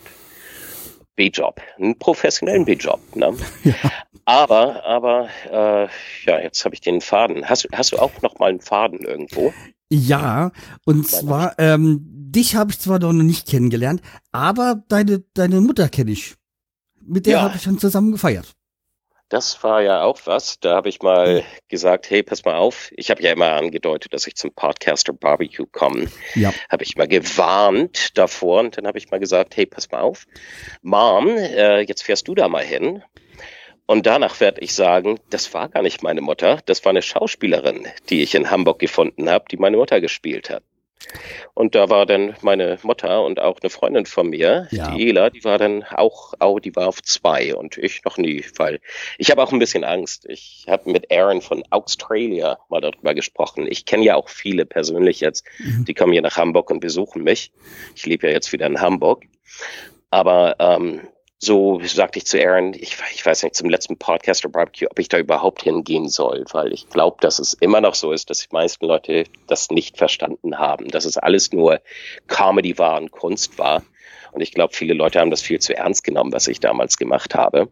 B-Job, 1.16 1.62
einen 1.78 1.98
professionellen 2.00 2.66
B-Job. 2.66 3.00
Ne? 3.16 3.38
Aber, 4.30 4.86
aber 4.86 5.28
äh, 5.52 5.88
ja, 6.30 6.40
jetzt 6.40 6.64
habe 6.64 6.76
ich 6.76 6.82
den 6.82 7.02
Faden. 7.02 7.50
Hast, 7.50 7.64
du- 7.64 7.70
hast 7.74 7.92
du 7.94 7.98
auch 7.98 8.12
noch 8.22 8.38
mal 8.38 8.50
einen 8.52 8.62
Faden 8.62 9.00
irgendwo? 9.00 9.52
ja, 9.92 10.52
und 10.86 11.08
zwar, 11.08 11.58
ähm, 11.58 12.02
dich 12.06 12.56
habe 12.56 12.70
ich 12.70 12.78
zwar 12.80 13.00
noch 13.00 13.12
nicht 13.12 13.48
kennengelernt, 13.48 14.02
aber 14.32 14.84
deine, 14.88 15.24
deine 15.34 15.62
Mutter 15.62 15.90
kenne 15.90 16.12
ich. 16.12 16.36
Mit 17.02 17.26
der 17.26 17.34
Ja. 17.38 17.42
habe 17.42 17.56
ich 17.56 17.64
schon 17.64 17.80
zusammen 17.80 18.12
gefeiert. 18.12 18.54
Das 19.30 19.64
war 19.64 19.82
ja 19.82 20.04
auch 20.04 20.20
was. 20.26 20.60
Da 20.60 20.76
habe 20.76 20.90
ich 20.90 21.02
mal 21.02 21.44
gesagt, 21.68 22.10
hey, 22.12 22.22
pass 22.22 22.46
mal 22.46 22.56
auf. 22.56 22.92
Ich 22.98 23.10
habe 23.10 23.24
ja 23.24 23.32
immer 23.32 23.52
angedeutet, 23.54 24.14
dass 24.14 24.28
ich 24.28 24.36
zum 24.36 24.52
Podcaster 24.54 25.14
Barbecue 25.14 25.66
komme. 25.72 26.08
Ja. 26.36 26.54
Habe 26.70 26.84
ich 26.84 26.96
mal 26.96 27.08
gewarnt 27.08 28.16
davor 28.18 28.60
und 28.62 28.78
dann 28.78 28.86
habe 28.86 29.00
ich 29.00 29.10
mal 29.10 29.20
gesagt, 29.20 29.56
hey, 29.58 29.66
pass 29.66 29.90
mal 29.92 30.02
auf. 30.02 30.26
Mom, 30.84 31.28
äh, 31.30 31.82
jetzt 31.82 32.04
fährst 32.04 32.28
du 32.28 32.36
da 32.36 32.48
mal 32.48 32.64
hin. 32.64 33.02
Und 33.90 34.06
danach 34.06 34.40
werde 34.40 34.62
ich 34.62 34.76
sagen, 34.76 35.20
das 35.32 35.52
war 35.56 35.68
gar 35.68 35.82
nicht 35.82 36.04
meine 36.04 36.22
Mutter, 36.22 36.60
das 36.68 36.86
war 36.86 36.92
eine 36.92 37.02
Schauspielerin, 37.02 37.88
die 38.12 38.22
ich 38.22 38.36
in 38.36 38.52
Hamburg 38.52 38.78
gefunden 38.78 39.28
habe, 39.32 39.46
die 39.50 39.58
meine 39.58 39.78
Mutter 39.78 40.00
gespielt 40.00 40.52
hat. 40.52 40.62
Und 41.56 41.74
da 41.74 41.90
war 41.90 42.06
dann 42.06 42.36
meine 42.44 42.78
Mutter 42.84 43.24
und 43.24 43.40
auch 43.40 43.58
eine 43.60 43.72
Freundin 43.72 44.06
von 44.06 44.30
mir, 44.30 44.68
Ja. 44.70 44.92
die 44.92 45.10
Ela, 45.10 45.32
die 45.32 45.44
war 45.44 45.58
dann 45.58 45.84
auch, 45.86 46.36
auch, 46.38 46.60
die 46.60 46.76
war 46.76 46.88
auf 46.88 47.02
zwei 47.02 47.56
und 47.56 47.80
ich 47.80 48.04
noch 48.06 48.20
nie, 48.20 48.46
weil 48.58 48.80
ich 49.18 49.32
habe 49.32 49.42
auch 49.42 49.52
ein 49.52 49.58
bisschen 49.58 49.84
Angst. 49.84 50.28
Ich 50.30 50.66
habe 50.70 50.92
mit 50.92 51.12
Aaron 51.12 51.42
von 51.42 51.64
Australia 51.72 52.60
mal 52.70 52.82
darüber 52.82 53.16
gesprochen. 53.16 53.66
Ich 53.68 53.86
kenne 53.86 54.04
ja 54.04 54.14
auch 54.18 54.30
viele 54.30 54.68
persönlich 54.68 55.20
jetzt, 55.20 55.46
die 55.58 55.96
kommen 55.96 56.14
hier 56.14 56.22
nach 56.22 56.38
Hamburg 56.38 56.70
und 56.70 56.80
besuchen 56.80 57.24
mich. 57.24 57.52
Ich 57.96 58.06
lebe 58.06 58.28
ja 58.28 58.34
jetzt 58.34 58.54
wieder 58.54 58.68
in 58.68 58.82
Hamburg. 58.82 59.24
Aber 60.12 60.58
ähm, 60.60 61.02
so 61.42 61.80
sagte 61.86 62.20
ich 62.20 62.26
zu 62.26 62.38
Aaron, 62.38 62.74
ich, 62.74 62.98
ich 63.14 63.26
weiß 63.26 63.44
nicht, 63.44 63.56
zum 63.56 63.70
letzten 63.70 63.98
Podcaster 63.98 64.50
Barbecue, 64.50 64.88
ob 64.90 65.00
ich 65.00 65.08
da 65.08 65.18
überhaupt 65.18 65.64
hingehen 65.64 66.10
soll, 66.10 66.44
weil 66.52 66.74
ich 66.74 66.90
glaube, 66.90 67.18
dass 67.22 67.40
es 67.40 67.54
immer 67.54 67.80
noch 67.80 67.96
so 67.96 68.12
ist, 68.12 68.30
dass 68.30 68.40
die 68.40 68.54
meisten 68.54 68.86
Leute 68.86 69.24
das 69.48 69.72
nicht 69.72 69.98
verstanden 69.98 70.60
haben, 70.60 70.90
dass 70.90 71.06
es 71.06 71.18
alles 71.18 71.54
nur 71.54 71.80
Comedy 72.28 72.78
war 72.78 73.00
und 73.00 73.12
Kunst 73.12 73.58
war. 73.58 73.84
Und 74.34 74.42
ich 74.42 74.52
glaube, 74.52 74.76
viele 74.76 74.94
Leute 74.94 75.20
haben 75.20 75.32
das 75.32 75.42
viel 75.42 75.60
zu 75.60 75.76
ernst 75.76 76.04
genommen, 76.04 76.34
was 76.34 76.48
ich 76.48 76.60
damals 76.60 76.98
gemacht 76.98 77.34
habe. 77.34 77.70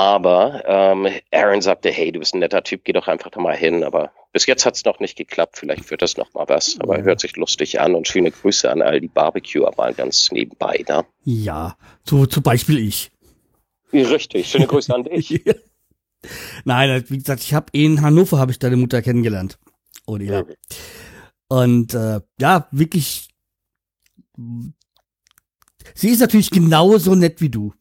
Aber 0.00 0.62
ähm, 0.66 1.08
Aaron 1.30 1.60
sagte, 1.60 1.90
hey, 1.90 2.10
du 2.10 2.20
bist 2.20 2.32
ein 2.32 2.38
netter 2.38 2.64
Typ, 2.64 2.84
geh 2.84 2.94
doch 2.94 3.06
einfach 3.06 3.30
da 3.30 3.38
mal 3.38 3.54
hin. 3.54 3.84
Aber 3.84 4.12
bis 4.32 4.46
jetzt 4.46 4.64
hat 4.64 4.74
es 4.74 4.86
noch 4.86 4.98
nicht 4.98 5.14
geklappt. 5.14 5.58
Vielleicht 5.58 5.90
wird 5.90 6.00
das 6.00 6.16
noch 6.16 6.32
mal 6.32 6.48
was. 6.48 6.78
Aber 6.80 7.02
hört 7.02 7.20
sich 7.20 7.36
lustig 7.36 7.82
an 7.82 7.94
und 7.94 8.08
schöne 8.08 8.30
Grüße 8.30 8.70
an 8.70 8.80
all 8.80 8.98
die 9.02 9.08
Barbecue, 9.08 9.70
mal 9.76 9.92
ganz 9.92 10.32
nebenbei. 10.32 10.82
Ne? 10.88 11.04
Ja, 11.24 11.76
so 12.02 12.24
zum 12.24 12.42
Beispiel 12.42 12.78
ich. 12.78 13.10
Richtig, 13.92 14.48
schöne 14.48 14.66
Grüße 14.66 14.94
an 14.94 15.04
dich. 15.04 15.44
Nein, 16.64 17.04
wie 17.08 17.18
gesagt, 17.18 17.42
ich 17.42 17.52
habe 17.52 17.66
in 17.72 18.00
Hannover 18.00 18.38
habe 18.38 18.52
ich 18.52 18.58
deine 18.58 18.76
Mutter 18.76 19.02
kennengelernt. 19.02 19.58
Oder 20.06 20.24
ja. 20.24 20.44
Und 21.48 21.92
äh, 21.92 22.20
ja, 22.40 22.68
wirklich. 22.70 23.28
Sie 25.94 26.08
ist 26.08 26.20
natürlich 26.20 26.50
genauso 26.50 27.14
nett 27.14 27.42
wie 27.42 27.50
du. 27.50 27.74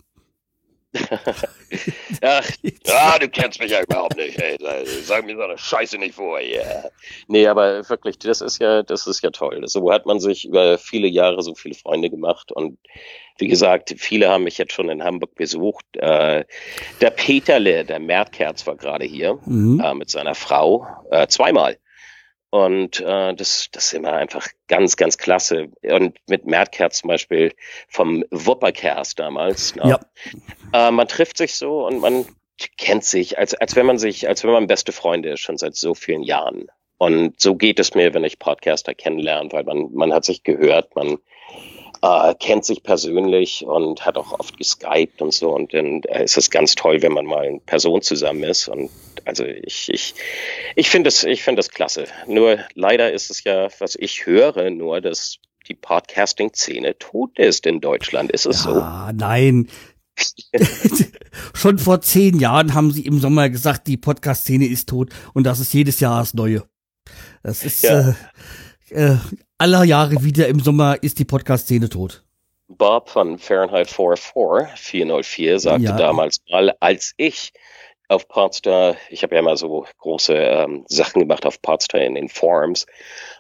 Ach, 2.22 2.50
ja, 2.86 3.20
du 3.20 3.30
kennst 3.30 3.60
mich 3.60 3.72
ja 3.72 3.82
überhaupt 3.84 4.18
nicht. 4.18 4.40
Ey. 4.40 4.58
Sag 5.04 5.26
mir 5.26 5.36
so 5.36 5.44
eine 5.44 5.58
Scheiße 5.58 5.98
nicht 5.98 6.16
vor. 6.16 6.40
Yeah. 6.40 6.90
Nee, 7.28 7.48
aber 7.48 7.88
wirklich, 7.90 8.18
das 8.20 8.42
ist 8.42 8.60
ja, 8.60 8.84
das 8.84 9.06
ist 9.08 9.22
ja 9.22 9.30
toll. 9.30 9.62
So 9.68 9.92
hat 9.92 10.06
man 10.06 10.20
sich 10.20 10.46
über 10.46 10.78
viele 10.78 11.08
Jahre 11.08 11.42
so 11.44 11.54
viele 11.56 11.76
Freunde 11.76 12.10
gemacht 12.10 12.52
und 12.52 12.78
wie 13.38 13.48
gesagt, 13.48 13.94
viele 13.98 14.30
haben 14.30 14.44
mich 14.44 14.58
jetzt 14.58 14.74
schon 14.74 14.90
in 14.90 15.04
Hamburg 15.04 15.36
besucht. 15.36 15.86
Äh, 15.94 16.44
der 17.00 17.10
Peterle, 17.12 17.86
der 17.86 18.00
Mertkerz 18.00 18.68
war 18.68 18.76
gerade 18.76 19.06
hier 19.06 19.40
Mhm. 19.46 19.80
äh, 19.84 19.94
mit 19.94 20.10
seiner 20.10 20.36
Frau 20.36 20.86
äh, 21.12 21.28
zweimal. 21.28 21.78
Und 22.52 23.00
äh, 23.00 23.34
das, 23.36 23.70
das 23.72 23.86
ist 23.86 23.94
immer 23.94 24.14
einfach 24.14 24.48
ganz, 24.68 24.98
ganz 24.98 25.18
klasse. 25.18 25.70
Und 25.84 26.18
mit 26.28 26.46
Mertkerz 26.46 27.00
zum 27.00 27.10
Beispiel 27.10 27.54
vom 27.88 28.26
Wuppercast 28.32 29.20
damals. 29.20 29.76
Ne? 29.76 30.00
Ja. 30.74 30.88
Äh, 30.88 30.92
man 30.92 31.08
trifft 31.08 31.38
sich 31.38 31.56
so 31.56 31.86
und 31.86 32.00
man 32.00 32.26
kennt 32.78 33.06
sich, 33.06 33.38
als, 33.38 33.54
als 33.54 33.76
wenn 33.76 33.86
man 33.86 34.00
sich, 34.00 34.28
als 34.28 34.44
wenn 34.44 34.52
man 34.52 34.68
beste 34.68 34.92
Freunde 34.92 35.30
ist, 35.30 35.42
schon 35.42 35.58
seit 35.58 35.76
so 35.76 35.94
vielen 35.94 36.24
Jahren. 36.24 36.68
Und 36.98 37.40
so 37.40 37.56
geht 37.56 37.80
es 37.80 37.94
mir, 37.94 38.14
wenn 38.14 38.26
ich 38.26 38.40
Podcaster 38.40 38.94
kennenlerne, 38.94 39.52
weil 39.54 39.64
man, 39.64 39.94
man 39.94 40.12
hat 40.12 40.26
sich 40.26 40.44
gehört, 40.44 40.96
man 40.96 41.18
äh, 42.02 42.34
kennt 42.40 42.66
sich 42.66 42.84
persönlich 42.84 43.66
und 43.66 44.06
hat 44.06 44.18
auch 44.18 44.40
oft 44.40 44.58
geskypt 44.58 45.22
und 45.22 45.34
so. 45.34 45.54
Und 45.54 45.74
dann 45.74 46.02
äh, 46.04 46.24
ist 46.24 46.38
es 46.38 46.50
ganz 46.50 46.76
toll, 46.76 47.02
wenn 47.02 47.12
man 47.14 47.26
mal 47.26 47.46
in 47.46 47.62
Person 47.62 48.02
zusammen 48.02 48.44
ist. 48.44 48.68
Und 48.68 48.90
also 49.26 49.44
ich, 49.46 49.90
ich, 49.92 50.16
ich 50.76 50.90
finde 50.90 51.10
es, 51.10 51.24
ich 51.24 51.44
finde 51.44 51.60
es 51.62 51.70
klasse. 51.70 52.06
Nur 52.28 52.60
leider 52.74 53.12
ist 53.12 53.30
es 53.30 53.44
ja, 53.44 53.68
was 53.80 53.96
ich 53.96 54.26
höre, 54.26 54.70
nur, 54.70 55.02
dass 55.02 55.38
die 55.68 55.76
Podcasting-Szene 55.76 56.98
tot 56.98 57.38
ist 57.38 57.66
in 57.66 57.80
Deutschland. 57.82 58.32
Ist 58.32 58.46
es 58.46 58.64
so? 58.64 58.72
Ah, 58.72 59.12
nein. 59.14 59.70
Schon 61.54 61.78
vor 61.78 62.02
zehn 62.02 62.40
Jahren 62.40 62.74
haben 62.74 62.92
sie 62.92 63.06
im 63.06 63.20
Sommer 63.20 63.50
gesagt, 63.50 63.88
die 63.88 63.98
Podcast-Szene 63.98 64.66
ist 64.68 64.90
tot 64.90 65.10
und 65.34 65.44
das 65.44 65.60
ist 65.60 65.74
jedes 65.74 66.00
Jahr 66.00 66.20
das 66.20 66.34
Neue. 66.34 66.64
Das 67.44 67.64
ist 67.64 67.84
Ja. 67.84 68.16
äh, 68.92 69.14
äh, 69.14 69.18
aller 69.60 69.84
Jahre 69.84 70.24
wieder 70.24 70.48
im 70.48 70.60
Sommer 70.60 70.98
ist 71.04 71.20
die 71.20 71.26
Podcast-Szene 71.26 71.90
tot. 71.90 72.24
Bob 72.70 73.10
von 73.10 73.38
Fahrenheit 73.38 73.90
44, 73.90 74.70
404, 74.76 75.60
sagte 75.60 75.84
Ja. 75.84 75.98
damals 75.98 76.40
mal, 76.50 76.76
als 76.80 77.14
ich 77.18 77.52
auf 78.08 78.28
Podstar, 78.28 78.96
ich 79.10 79.22
habe 79.22 79.36
ja 79.36 79.42
immer 79.42 79.58
so 79.58 79.86
große 80.00 80.34
ähm, 80.34 80.86
Sachen 80.88 81.20
gemacht 81.20 81.46
auf 81.46 81.62
Podstar 81.62 82.02
in 82.02 82.16
den 82.16 82.30
Forums, 82.30 82.86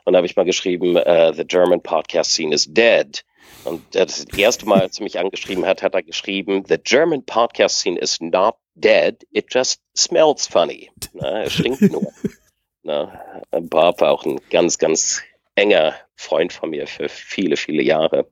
und 0.06 0.14
da 0.14 0.18
habe 0.18 0.28
ich 0.28 0.36
mal 0.36 0.46
geschrieben, 0.46 0.96
äh, 0.98 1.34
the 1.34 1.46
German 1.46 1.82
podcast 1.82 2.32
scene 2.34 2.54
is 2.54 2.66
dead. 2.68 3.24
Und 3.64 3.82
das 3.96 4.26
erste 4.38 4.68
Mal, 4.68 4.82
als 4.82 5.00
er 5.00 5.04
mich 5.04 5.18
angeschrieben 5.20 5.66
hat, 5.66 5.82
hat 5.82 5.94
er 5.96 6.04
geschrieben, 6.04 6.64
the 6.68 6.78
German 6.78 7.26
podcast 7.26 7.80
scene 7.80 7.98
is 8.00 8.20
not 8.20 8.56
dead, 8.76 9.26
it 9.32 9.46
just 9.54 9.80
smells 9.96 10.46
funny. 10.48 10.92
Na, 11.14 11.44
es 11.44 11.54
stinkt 11.54 11.82
nur. 11.82 12.12
Na, 12.84 13.22
Bob 13.52 14.02
war 14.02 14.12
auch 14.12 14.26
ein 14.26 14.40
ganz, 14.50 14.78
ganz 14.78 15.22
enger 15.60 15.94
Freund 16.16 16.54
von 16.54 16.70
mir 16.70 16.88
für 16.88 17.10
viele, 17.10 17.58
viele 17.58 17.84
Jahre. 17.84 18.28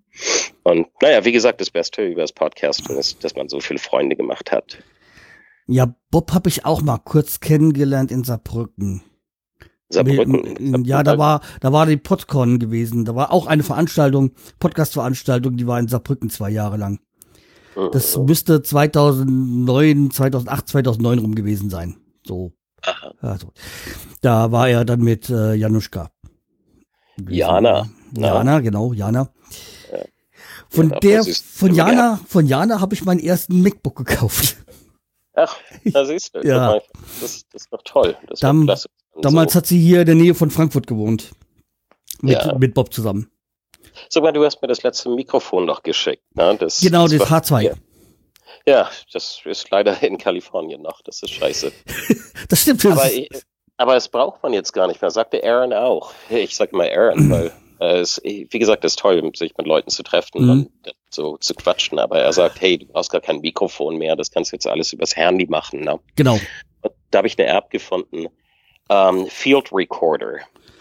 Und 0.64 0.88
naja, 1.02 1.26
wie 1.26 1.32
gesagt, 1.32 1.62
das 1.62 1.70
Beste 1.70 2.06
über 2.06 2.22
das 2.22 2.32
Podcasten 2.32 2.98
ist, 2.98 3.24
dass 3.24 3.36
man 3.36 3.50
so 3.50 3.60
viele 3.60 3.80
Freunde 3.80 4.16
gemacht 4.16 4.52
hat. 4.52 4.78
Ja, 5.68 5.94
Bob 6.12 6.34
habe 6.34 6.50
ich 6.50 6.66
auch 6.66 6.82
mal 6.82 6.98
kurz 6.98 7.40
kennengelernt 7.40 8.12
in 8.12 8.24
Saarbrücken. 8.24 9.04
Saarbrücken. 9.90 10.86
Ja, 10.86 11.04
da 11.04 11.18
war, 11.18 11.42
da 11.60 11.72
war 11.74 11.86
die 11.86 11.98
Podcon 11.98 12.60
gewesen. 12.60 13.06
Da 13.06 13.16
war 13.16 13.32
auch 13.32 13.48
eine 13.48 13.64
Veranstaltung, 13.64 14.32
Podcast-Veranstaltung, 14.60 15.58
die 15.58 15.68
war 15.68 15.80
in 15.80 15.88
Saarbrücken 15.88 16.30
zwei 16.30 16.50
Jahre 16.50 16.78
lang. 16.78 17.00
Das 17.92 18.18
müsste 18.18 18.64
2009, 18.64 20.10
2008, 20.12 20.68
2009 20.70 21.20
rum 21.20 21.36
gewesen 21.36 21.70
sein. 21.70 21.98
So. 22.26 22.54
Also, 23.22 23.52
da 24.22 24.52
war 24.52 24.70
er 24.70 24.86
dann 24.86 25.02
mit 25.02 25.30
äh, 25.30 25.54
Januszka. 25.54 26.10
Jana. 27.30 27.88
na? 28.12 28.28
Jana, 28.28 28.60
genau, 28.60 28.94
Jana. 28.94 29.30
Von 30.70 30.90
Ja, 30.90 31.00
der, 31.00 31.24
das 31.24 31.38
von 31.40 31.74
Jana, 31.74 32.20
von 32.28 32.46
Jana 32.46 32.82
habe 32.82 32.94
ich 32.94 33.04
meinen 33.06 33.20
ersten 33.22 33.62
MacBook 33.62 33.96
gekauft. 33.96 34.58
Ach, 35.34 35.56
da 35.86 36.04
siehst 36.06 36.36
du. 36.36 36.40
Ja. 36.44 36.74
Das, 37.22 37.44
das 37.52 37.62
ist 37.64 37.72
doch 37.74 37.82
toll. 37.86 38.18
Das 38.28 38.40
Dam 38.42 38.66
klasse. 38.66 38.90
Damals 39.22 39.54
so. 39.54 39.58
hat 39.60 39.66
sie 39.68 39.80
hier 39.80 40.02
in 40.02 40.06
der 40.06 40.16
Nähe 40.16 40.36
von 40.36 40.52
Frankfurt 40.52 40.86
gewohnt. 40.88 41.32
Mit, 42.22 42.34
Ja. 42.34 42.56
mit 42.58 42.74
Bob 42.74 42.94
zusammen. 42.94 43.30
Sogar 44.10 44.34
du 44.34 44.44
hast 44.46 44.62
mir 44.62 44.68
das 44.68 44.84
letzte 44.84 45.10
Mikrofon 45.10 45.66
noch 45.66 45.84
geschickt. 45.84 46.24
Ne? 46.36 46.56
Das, 46.60 46.82
Genau, 46.82 47.08
das 47.08 47.20
war- 47.20 47.42
H2. 47.42 47.62
Ja. 47.62 47.74
ja, 48.66 48.90
das 49.14 49.40
ist 49.46 49.70
leider 49.72 50.02
in 50.04 50.18
Kalifornien 50.18 50.82
noch. 50.82 51.02
Das 51.02 51.24
ist 51.24 51.32
scheiße. 51.32 51.72
Das 52.50 52.62
stimmt. 52.62 52.84
Das 52.86 52.92
Aber, 52.92 53.06
ist, 53.10 53.18
ich, 53.18 53.30
aber 53.78 53.96
es 53.96 54.08
braucht 54.10 54.44
man 54.44 54.54
jetzt 54.54 54.74
gar 54.74 54.88
nicht 54.88 55.02
mehr, 55.02 55.12
sagte 55.12 55.44
Aaron 55.44 55.74
auch. 55.74 56.12
Ich 56.30 56.56
sag 56.56 56.74
mal 56.74 56.90
Aaron, 56.90 57.30
weil 57.32 57.52
äh, 57.80 58.00
es, 58.00 58.22
wie 58.24 58.48
gesagt, 58.48 58.84
es 58.84 58.94
ist 58.94 59.00
toll, 59.00 59.32
sich 59.36 59.56
mit 59.58 59.68
Leuten 59.68 59.90
zu 59.90 60.04
treffen 60.04 60.44
Mhm. 60.44 60.50
und 60.50 60.96
so 61.10 61.38
zu 61.38 61.54
quatschen. 61.54 62.00
Aber 62.00 62.20
er 62.20 62.34
sagt, 62.34 62.60
hey, 62.62 62.78
du 62.78 62.86
brauchst 62.88 63.12
gar 63.12 63.22
kein 63.22 63.40
Mikrofon 63.40 63.98
mehr, 63.98 64.16
das 64.16 64.32
kannst 64.32 64.52
du 64.52 64.56
jetzt 64.56 64.68
alles 64.68 64.94
übers 64.94 65.16
Handy 65.16 65.48
machen. 65.48 65.82
Ne? 65.82 66.00
genau. 66.16 66.40
Und 66.82 66.94
da 67.12 67.20
habe 67.20 67.28
ich 67.28 67.38
eine 67.40 67.48
App 67.50 67.70
gefunden, 67.70 68.28
ähm, 68.90 69.26
Field 69.28 69.72
Recorder. 69.74 70.38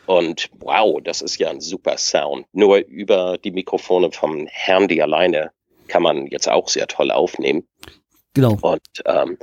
Und 0.06 0.48
wow, 0.60 1.00
das 1.02 1.20
ist 1.20 1.38
ja 1.38 1.50
ein 1.50 1.60
super 1.60 1.98
Sound. 1.98 2.46
Nur 2.52 2.78
über 2.78 3.38
die 3.38 3.50
Mikrofone 3.50 4.12
vom 4.12 4.46
Handy 4.46 5.02
alleine 5.02 5.50
kann 5.88 6.02
man 6.02 6.26
jetzt 6.28 6.48
auch 6.48 6.68
sehr 6.68 6.86
toll 6.86 7.10
aufnehmen. 7.10 7.66
Genau. 8.34 8.56
Und 8.60 8.82
ähm, 9.04 9.36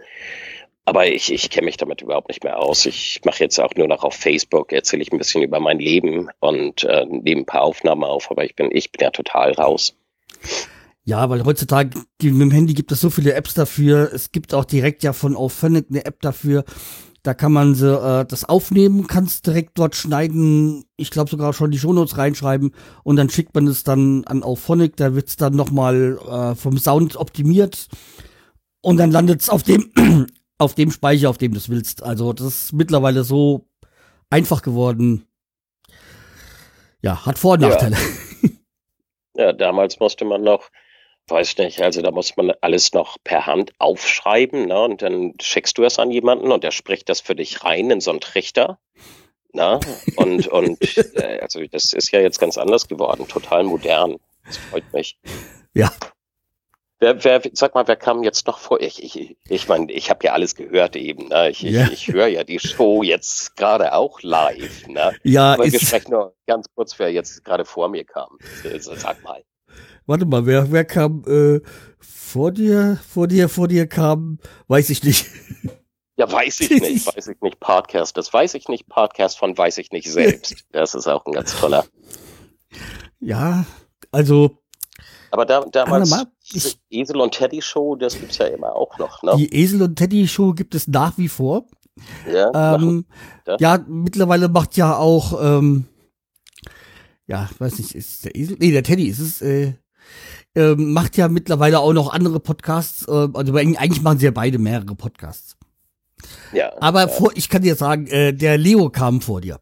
aber 0.86 1.08
ich, 1.08 1.32
ich 1.32 1.50
kenne 1.50 1.66
mich 1.66 1.78
damit 1.78 2.02
überhaupt 2.02 2.28
nicht 2.28 2.44
mehr 2.44 2.60
aus. 2.60 2.86
Ich 2.86 3.22
mache 3.24 3.40
jetzt 3.40 3.60
auch 3.60 3.74
nur 3.76 3.88
noch 3.88 4.04
auf 4.04 4.16
Facebook, 4.16 4.72
erzähle 4.74 5.02
ich 5.02 5.12
ein 5.12 5.18
bisschen 5.18 5.42
über 5.42 5.60
mein 5.60 5.80
Leben 5.80 6.30
und 6.40 6.84
äh, 6.84 7.06
nehme 7.06 7.42
ein 7.42 7.46
paar 7.46 7.62
Aufnahmen 7.62 8.04
auf, 8.04 8.30
aber 8.30 8.44
ich 8.44 8.56
bin, 8.56 8.70
ich 8.72 8.92
bin 8.92 9.04
ja 9.04 9.12
total 9.12 9.54
raus. 9.54 9.96
Ja, 11.06 11.30
weil 11.30 11.44
heutzutage 11.46 12.00
mit 12.22 12.42
dem 12.42 12.52
Handy 12.52 12.74
gibt 12.74 12.92
es 12.92 13.02
so 13.02 13.10
viele 13.10 13.34
Apps 13.34 13.54
dafür. 13.54 14.12
Es 14.14 14.32
gibt 14.32 14.54
auch 14.54 14.66
direkt 14.66 15.04
ja 15.04 15.14
von 15.14 15.36
Auphonic 15.36 15.88
eine 15.90 16.06
App 16.06 16.22
dafür. 16.22 16.64
Da 17.24 17.34
kann 17.34 17.54
man 17.54 17.74
so, 17.76 18.00
äh, 18.00 18.26
das 18.26 18.44
aufnehmen, 18.44 19.08
kannst 19.08 19.48
direkt 19.48 19.78
dort 19.78 19.96
schneiden. 19.96 20.84
Ich 20.98 21.10
glaube 21.10 21.30
sogar 21.30 21.54
schon 21.54 21.72
die 21.72 21.80
Shownotes 21.80 22.18
reinschreiben 22.18 22.72
und 23.04 23.16
dann 23.16 23.30
schickt 23.30 23.56
man 23.56 23.68
es 23.68 23.84
dann 23.84 24.26
an 24.26 24.44
Auphonic. 24.44 24.98
Da 24.98 25.16
wird's 25.16 25.38
dann 25.38 25.56
nochmal 25.56 26.20
äh, 26.30 26.56
vom 26.56 26.78
Sound 26.78 27.16
optimiert 27.16 27.88
und 28.82 28.98
dann 28.98 29.12
landet's 29.12 29.50
auf 29.50 29.64
dem 29.64 29.90
auf 30.64 30.76
dem 30.76 30.92
Speicher, 30.92 31.30
auf 31.30 31.38
dem 31.38 31.52
du 31.52 31.58
es 31.58 31.70
willst. 31.70 32.04
Also 32.04 32.34
das 32.34 32.46
ist 32.48 32.74
mittlerweile 32.74 33.24
so 33.24 33.68
einfach 34.30 34.62
geworden. 34.62 35.28
Ja, 37.02 37.26
hat 37.26 37.38
Vor- 37.38 37.54
und 37.54 37.62
Ja. 37.62 37.70
Nachteile. 37.70 37.98
Ja, 39.36 39.52
damals 39.52 40.00
musste 40.00 40.26
man 40.26 40.44
noch, 40.44 40.70
weiß 41.28 41.58
nicht, 41.58 41.82
also 41.82 42.04
da 42.04 42.12
muss 42.12 42.38
man 42.38 42.52
alles 42.62 42.94
noch 42.94 43.18
per 43.24 43.48
Hand 43.48 43.72
aufschreiben, 43.80 44.68
ne? 44.68 44.80
Und 44.80 45.02
dann 45.02 45.34
schickst 45.42 45.76
du 45.80 45.84
es 45.84 45.98
an 45.98 46.12
jemanden 46.12 46.52
und 46.52 46.64
der 46.64 46.70
spricht 46.70 47.10
das 47.10 47.20
für 47.20 47.34
dich 47.34 47.64
rein 47.64 47.90
in 47.90 48.00
so 48.00 48.12
einen 48.12 48.20
Trichter. 48.20 48.78
Na? 49.52 49.80
Und, 50.18 50.48
und 50.50 50.98
äh, 51.18 51.40
also 51.42 51.66
das 51.66 51.94
ist 51.94 52.12
ja 52.12 52.20
jetzt 52.20 52.40
ganz 52.40 52.60
anders 52.60 52.88
geworden, 52.88 53.28
total 53.28 53.64
modern. 53.64 54.18
Das 54.46 54.58
freut 54.58 54.94
mich. 54.94 55.18
Ja. 55.74 55.92
Wer, 57.04 57.22
wer, 57.26 57.42
sag 57.52 57.76
mal, 57.76 57.86
wer 57.86 57.98
kam 57.98 58.24
jetzt 58.24 58.48
noch 58.48 58.60
vor? 58.60 58.80
Ich, 58.80 59.04
ich, 59.04 59.36
ich 59.50 59.68
meine, 59.68 59.92
ich 59.92 60.10
habe 60.10 60.26
ja 60.26 60.32
alles 60.32 60.56
gehört 60.56 60.96
eben. 60.96 61.28
Ne? 61.28 61.50
Ich, 61.50 61.62
Ja. 61.62 61.88
ich, 61.88 61.92
ich 61.92 62.08
höre 62.08 62.28
ja 62.28 62.46
die 62.46 62.60
Show 62.60 63.04
jetzt 63.04 63.58
gerade 63.58 63.92
auch 63.94 64.22
live. 64.22 64.88
Ne? 64.88 65.12
Ja, 65.24 65.56
Aber 65.56 65.70
wir 65.70 65.80
sprechen 65.82 66.12
nur 66.12 66.34
ganz 66.48 66.68
kurz, 66.74 66.98
wer 67.00 67.12
jetzt 67.12 67.44
gerade 67.44 67.66
vor 67.66 67.90
mir 67.90 68.06
kam. 68.06 68.38
Also, 68.64 68.96
Sag 68.96 69.22
mal. 69.22 69.44
Warte 70.06 70.26
mal, 70.26 70.46
wer, 70.46 70.72
wer 70.72 70.86
kam 70.86 71.26
äh, 71.28 71.60
vor 72.00 72.52
dir, 72.54 72.98
vor 73.06 73.28
dir, 73.28 73.50
vor 73.50 73.68
dir 73.68 73.86
kam, 73.86 74.40
weiß 74.70 74.90
ich 74.90 75.04
nicht. 75.04 75.26
Ja, 76.16 76.32
weiß 76.32 76.60
ich 76.60 76.70
nicht, 76.80 77.08
weiß 77.08 77.26
ich 77.28 77.42
nicht. 77.42 77.60
Podcast, 77.60 78.16
das 78.18 78.32
weiß 78.32 78.54
ich 78.54 78.68
nicht. 78.68 78.88
Podcast 78.88 79.36
von 79.40 79.58
weiß 79.58 79.80
ich 79.80 79.92
nicht 79.92 80.10
selbst. 80.10 80.64
Das 80.72 80.94
ist 80.94 81.08
auch 81.08 81.26
ein 81.26 81.32
ganz 81.34 81.60
toller. 81.60 81.86
Ja, 83.20 83.66
also 84.12 84.60
Aber 85.34 85.48
da, 85.48 85.66
damals, 85.72 86.12
mal, 86.12 86.28
diese 86.54 86.76
Esel 86.92 87.20
und 87.20 87.34
Teddy 87.34 87.60
Show, 87.64 87.96
das 87.96 88.20
gibt's 88.20 88.38
ja 88.38 88.46
immer 88.46 88.76
auch 88.76 89.00
noch, 89.00 89.24
ne? 89.24 89.34
die 89.36 89.52
Esel 89.52 89.82
und 89.82 89.96
Teddy 89.96 90.28
Show 90.28 90.54
gibt 90.54 90.76
es 90.76 90.88
nach 90.88 91.18
wie 91.18 91.28
vor. 91.28 91.66
Ja, 92.32 92.76
Ähm, 92.76 93.08
das? 93.44 93.60
ja, 93.60 93.84
mittlerweile 93.88 94.48
macht 94.48 94.78
ja 94.78 94.96
auch, 94.96 95.42
ähm, 95.42 95.86
ja, 97.26 97.50
weiß 97.58 97.80
nicht, 97.80 97.96
ist 97.96 98.14
es 98.14 98.22
der 98.22 98.36
Esel? 98.36 98.58
Nee, 98.60 98.72
der 98.72 98.84
Teddy 98.84 99.08
ist 99.08 99.18
es, 99.18 99.42
äh, 99.42 99.74
ähm, 100.54 100.94
macht 100.94 101.18
ja 101.18 101.28
mittlerweile 101.30 101.80
auch 101.80 101.94
noch 101.94 102.14
andere 102.14 102.40
Podcasts. 102.40 103.08
Äh, 103.08 103.30
also 103.34 103.56
eigentlich 103.56 103.80
eigentlich 103.80 104.04
machen 104.04 104.20
sie 104.20 104.26
ja 104.26 104.32
beide 104.32 104.60
mehrere 104.60 104.94
Podcasts. 104.94 105.58
ja. 106.52 106.72
Aber 106.80 107.02
ja. 107.02 107.08
vor, 107.08 107.32
ich 107.34 107.50
kann 107.50 107.64
dir 107.64 107.74
sagen, 107.74 108.06
äh, 108.06 108.34
der 108.36 108.60
Leo 108.60 108.92
kam 108.92 109.20
vor 109.20 109.42
dir. 109.42 109.60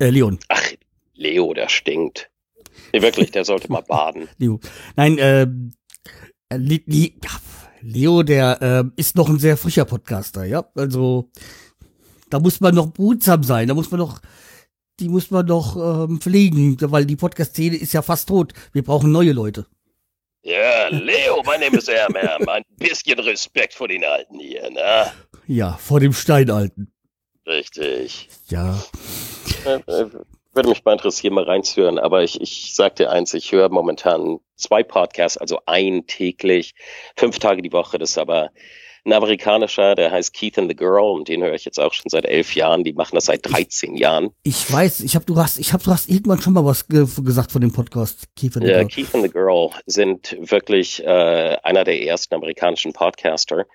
Äh, 0.00 0.10
Leon. 0.10 0.40
Ach, 0.48 0.72
Leo, 1.14 1.54
der 1.54 1.68
stinkt. 1.68 2.30
Nee, 2.92 3.02
wirklich, 3.02 3.30
der 3.30 3.44
sollte 3.44 3.70
mal 3.70 3.82
baden. 3.82 4.28
Leo. 4.38 4.60
Nein, 4.96 5.16
ähm, 5.18 5.72
äh, 6.48 6.56
Le 6.56 6.80
Le 6.86 7.10
Leo, 7.80 8.22
der 8.22 8.58
ähm, 8.60 8.92
ist 8.96 9.16
noch 9.16 9.28
ein 9.28 9.38
sehr 9.38 9.56
frischer 9.56 9.84
Podcaster, 9.84 10.44
ja. 10.44 10.64
Also 10.74 11.30
da 12.30 12.40
muss 12.40 12.60
man 12.60 12.74
noch 12.74 12.88
behutsam 12.88 13.42
sein, 13.42 13.68
da 13.68 13.74
muss 13.74 13.90
man 13.90 14.00
noch, 14.00 14.20
die 15.00 15.08
muss 15.08 15.30
man 15.30 15.46
noch 15.46 15.76
ähm, 15.76 16.20
pflegen, 16.20 16.76
weil 16.80 17.06
die 17.06 17.16
Podcast-Szene 17.16 17.76
ist 17.76 17.92
ja 17.92 18.02
fast 18.02 18.28
tot. 18.28 18.52
Wir 18.72 18.82
brauchen 18.82 19.12
neue 19.12 19.32
Leute. 19.32 19.66
Ja, 20.42 20.88
Leo, 20.88 21.42
mein 21.44 21.60
Name 21.60 21.78
ist 21.78 21.88
Ermer. 21.88 22.40
Ein 22.48 22.62
bisschen 22.78 23.18
Respekt 23.18 23.74
vor 23.74 23.88
den 23.88 24.04
Alten 24.04 24.38
hier, 24.38 24.70
ne? 24.70 25.12
Ja, 25.46 25.72
vor 25.74 26.00
dem 26.00 26.12
Steinalten. 26.12 26.92
Richtig. 27.46 28.28
Ja. 28.48 28.82
Würde 30.58 30.70
mich 30.70 30.84
mal 30.84 30.94
interessieren, 30.94 31.34
mal 31.34 31.44
reinzuhören. 31.44 32.00
Aber 32.00 32.24
ich, 32.24 32.40
ich 32.40 32.74
sag 32.74 32.96
dir 32.96 33.10
eins, 33.10 33.32
ich 33.32 33.52
höre 33.52 33.68
momentan 33.68 34.40
zwei 34.56 34.82
Podcasts, 34.82 35.38
also 35.38 35.60
ein 35.66 36.08
täglich, 36.08 36.74
fünf 37.16 37.38
Tage 37.38 37.62
die 37.62 37.72
Woche. 37.72 37.96
Das 37.96 38.10
ist 38.10 38.18
aber 38.18 38.50
ein 39.04 39.12
amerikanischer, 39.12 39.94
der 39.94 40.10
heißt 40.10 40.34
Keith 40.34 40.58
and 40.58 40.70
the 40.70 40.76
Girl 40.76 41.10
und 41.10 41.28
den 41.28 41.42
höre 41.42 41.54
ich 41.54 41.64
jetzt 41.64 41.78
auch 41.78 41.92
schon 41.92 42.10
seit 42.10 42.24
elf 42.24 42.54
Jahren. 42.54 42.84
Die 42.84 42.92
machen 42.92 43.14
das 43.14 43.26
seit 43.26 43.48
13 43.50 43.96
Jahren. 43.96 44.30
Ich 44.42 44.70
weiß, 44.70 45.00
ich 45.00 45.16
hab, 45.16 45.26
du 45.26 45.36
hast, 45.36 45.58
ich 45.58 45.72
hab, 45.72 45.82
du 45.82 45.90
hast 45.90 46.08
irgendwann 46.08 46.40
schon 46.40 46.52
mal 46.52 46.64
was 46.64 46.88
ge 46.88 47.06
gesagt 47.22 47.52
von 47.52 47.60
dem 47.60 47.72
Podcast. 47.72 48.28
Kiefer 48.36 48.62
Ja, 48.62 48.84
Keith 48.84 49.14
and 49.14 49.24
the 49.24 49.30
Girl 49.30 49.70
sind 49.86 50.36
wirklich 50.40 51.04
äh, 51.04 51.56
einer 51.62 51.84
der 51.84 52.02
ersten 52.02 52.34
amerikanischen 52.34 52.92
Podcaster 52.92 53.66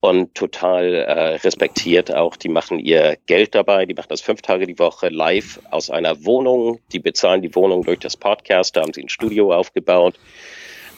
und 0.00 0.34
total 0.34 0.94
äh, 0.94 1.34
respektiert 1.36 2.14
auch. 2.14 2.36
Die 2.36 2.48
machen 2.48 2.78
ihr 2.78 3.18
Geld 3.26 3.54
dabei, 3.54 3.86
die 3.86 3.94
machen 3.94 4.08
das 4.08 4.22
fünf 4.22 4.42
Tage 4.42 4.66
die 4.66 4.78
Woche 4.78 5.08
live 5.08 5.60
aus 5.70 5.90
einer 5.90 6.24
Wohnung. 6.24 6.80
Die 6.92 6.98
bezahlen 6.98 7.42
die 7.42 7.54
Wohnung 7.54 7.84
durch 7.84 7.98
das 7.98 8.16
Podcast, 8.16 8.76
da 8.76 8.82
haben 8.82 8.94
sie 8.94 9.02
ein 9.02 9.08
Studio 9.08 9.52
aufgebaut 9.52 10.18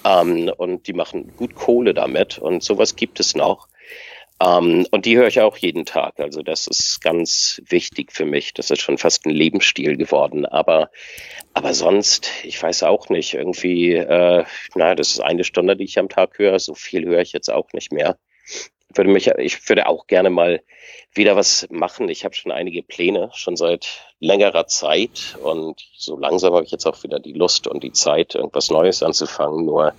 ähm, 0.05 0.51
und 0.57 0.87
die 0.87 0.93
machen 0.93 1.33
gut 1.37 1.55
Kohle 1.55 1.95
damit 1.95 2.39
und 2.39 2.63
sowas 2.63 2.97
gibt 2.97 3.21
es 3.21 3.35
noch. 3.35 3.69
Ähm, 4.43 4.87
und 4.91 5.07
die 5.07 5.17
höre 5.17 5.29
ich 5.29 5.41
auch 5.41 5.57
jeden 5.57 5.85
Tag. 5.85 6.19
Also 6.19 6.43
das 6.43 6.67
ist 6.67 7.01
ganz 7.01 7.63
wichtig 7.69 8.13
für 8.13 8.25
mich. 8.25 8.55
Das 8.55 8.71
ist 8.71 8.81
schon 8.81 8.99
fast 8.99 9.27
ein 9.27 9.31
Lebensstil 9.31 9.97
geworden. 9.97 10.47
Aber, 10.47 10.91
aber 11.55 11.75
sonst, 11.75 12.31
ich 12.43 12.61
weiß 12.61 12.83
auch 12.85 13.09
nicht, 13.09 13.35
irgendwie, 13.35 13.93
äh, 13.95 14.45
na, 14.75 14.95
das 14.95 15.11
ist 15.11 15.21
eine 15.21 15.45
Stunde, 15.45 15.77
die 15.77 15.85
ich 15.85 15.99
am 15.99 16.09
Tag 16.09 16.39
höre. 16.39 16.59
So 16.59 16.75
viel 16.75 17.07
höre 17.07 17.21
ich 17.21 17.33
jetzt 17.33 17.51
auch 17.51 17.73
nicht 17.73 17.93
mehr. 17.93 18.19
Ich 18.93 18.99
würde 18.99 19.11
mich, 19.11 19.27
ich 19.27 19.69
würde 19.69 19.87
auch 19.87 20.07
gerne 20.07 20.29
mal 20.31 20.63
wieder 21.15 21.35
was 21.37 21.67
machen. 21.71 22.09
Ich 22.09 22.25
habe 22.25 22.35
schon 22.35 22.53
einige 22.53 22.83
Pläne, 22.83 23.31
schon 23.35 23.57
seit 23.57 23.89
längerer 24.21 24.67
Zeit. 24.67 25.37
Und 25.43 25.81
so 25.97 26.19
langsam 26.19 26.53
habe 26.55 26.65
ich 26.65 26.71
jetzt 26.71 26.87
auch 26.87 27.03
wieder 27.03 27.19
die 27.19 27.33
Lust 27.33 27.67
und 27.67 27.83
die 27.83 27.93
Zeit, 27.93 28.35
irgendwas 28.35 28.71
Neues 28.71 29.03
anzufangen. 29.03 29.65
Nur 29.65 29.95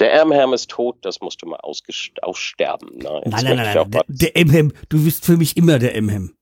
der 0.00 0.12
Ermherm 0.12 0.52
ist 0.52 0.70
tot, 0.70 0.96
das 1.02 1.20
musste 1.20 1.46
mal 1.46 1.60
ausgest- 1.60 2.20
aussterben. 2.20 2.90
Jetzt 2.94 3.04
Nein, 3.04 3.24
nein, 3.44 3.56
nein, 3.56 3.74
nein. 3.74 3.90
Der, 3.90 4.04
der 4.08 4.36
Emhem, 4.36 4.72
du 4.88 5.04
bist 5.04 5.24
für 5.24 5.36
mich 5.36 5.56
immer 5.56 5.78
der 5.78 5.94
Emhem. 5.94 6.36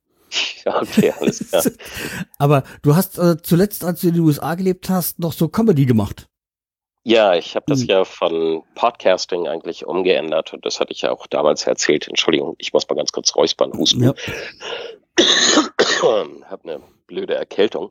Ja, 0.64 0.80
okay, 0.82 1.12
alles 1.18 1.48
klar. 1.48 1.64
Aber 2.38 2.62
du 2.82 2.96
hast 2.96 3.18
äh, 3.18 3.36
zuletzt, 3.42 3.84
als 3.84 4.00
du 4.00 4.08
in 4.08 4.14
den 4.14 4.22
USA 4.22 4.54
gelebt 4.54 4.88
hast, 4.88 5.18
noch 5.18 5.32
so 5.32 5.48
Comedy 5.48 5.86
gemacht. 5.86 6.28
Ja, 7.02 7.34
ich 7.34 7.56
habe 7.56 7.64
das 7.66 7.80
Hm. 7.80 7.86
ja 7.88 8.04
von 8.04 8.62
Podcasting 8.74 9.48
eigentlich 9.48 9.86
umgeändert 9.86 10.52
und 10.52 10.66
das 10.66 10.80
hatte 10.80 10.92
ich 10.92 11.00
ja 11.02 11.12
auch 11.12 11.26
damals 11.26 11.66
erzählt. 11.66 12.06
Entschuldigung, 12.08 12.56
ich 12.58 12.72
muss 12.72 12.88
mal 12.88 12.94
ganz 12.94 13.10
kurz 13.12 13.34
räuspern, 13.34 13.72
husten. 13.72 14.04
Ja. 14.04 14.14
hab 16.50 16.64
eine 16.64 16.80
blöde 17.06 17.34
Erkältung. 17.34 17.90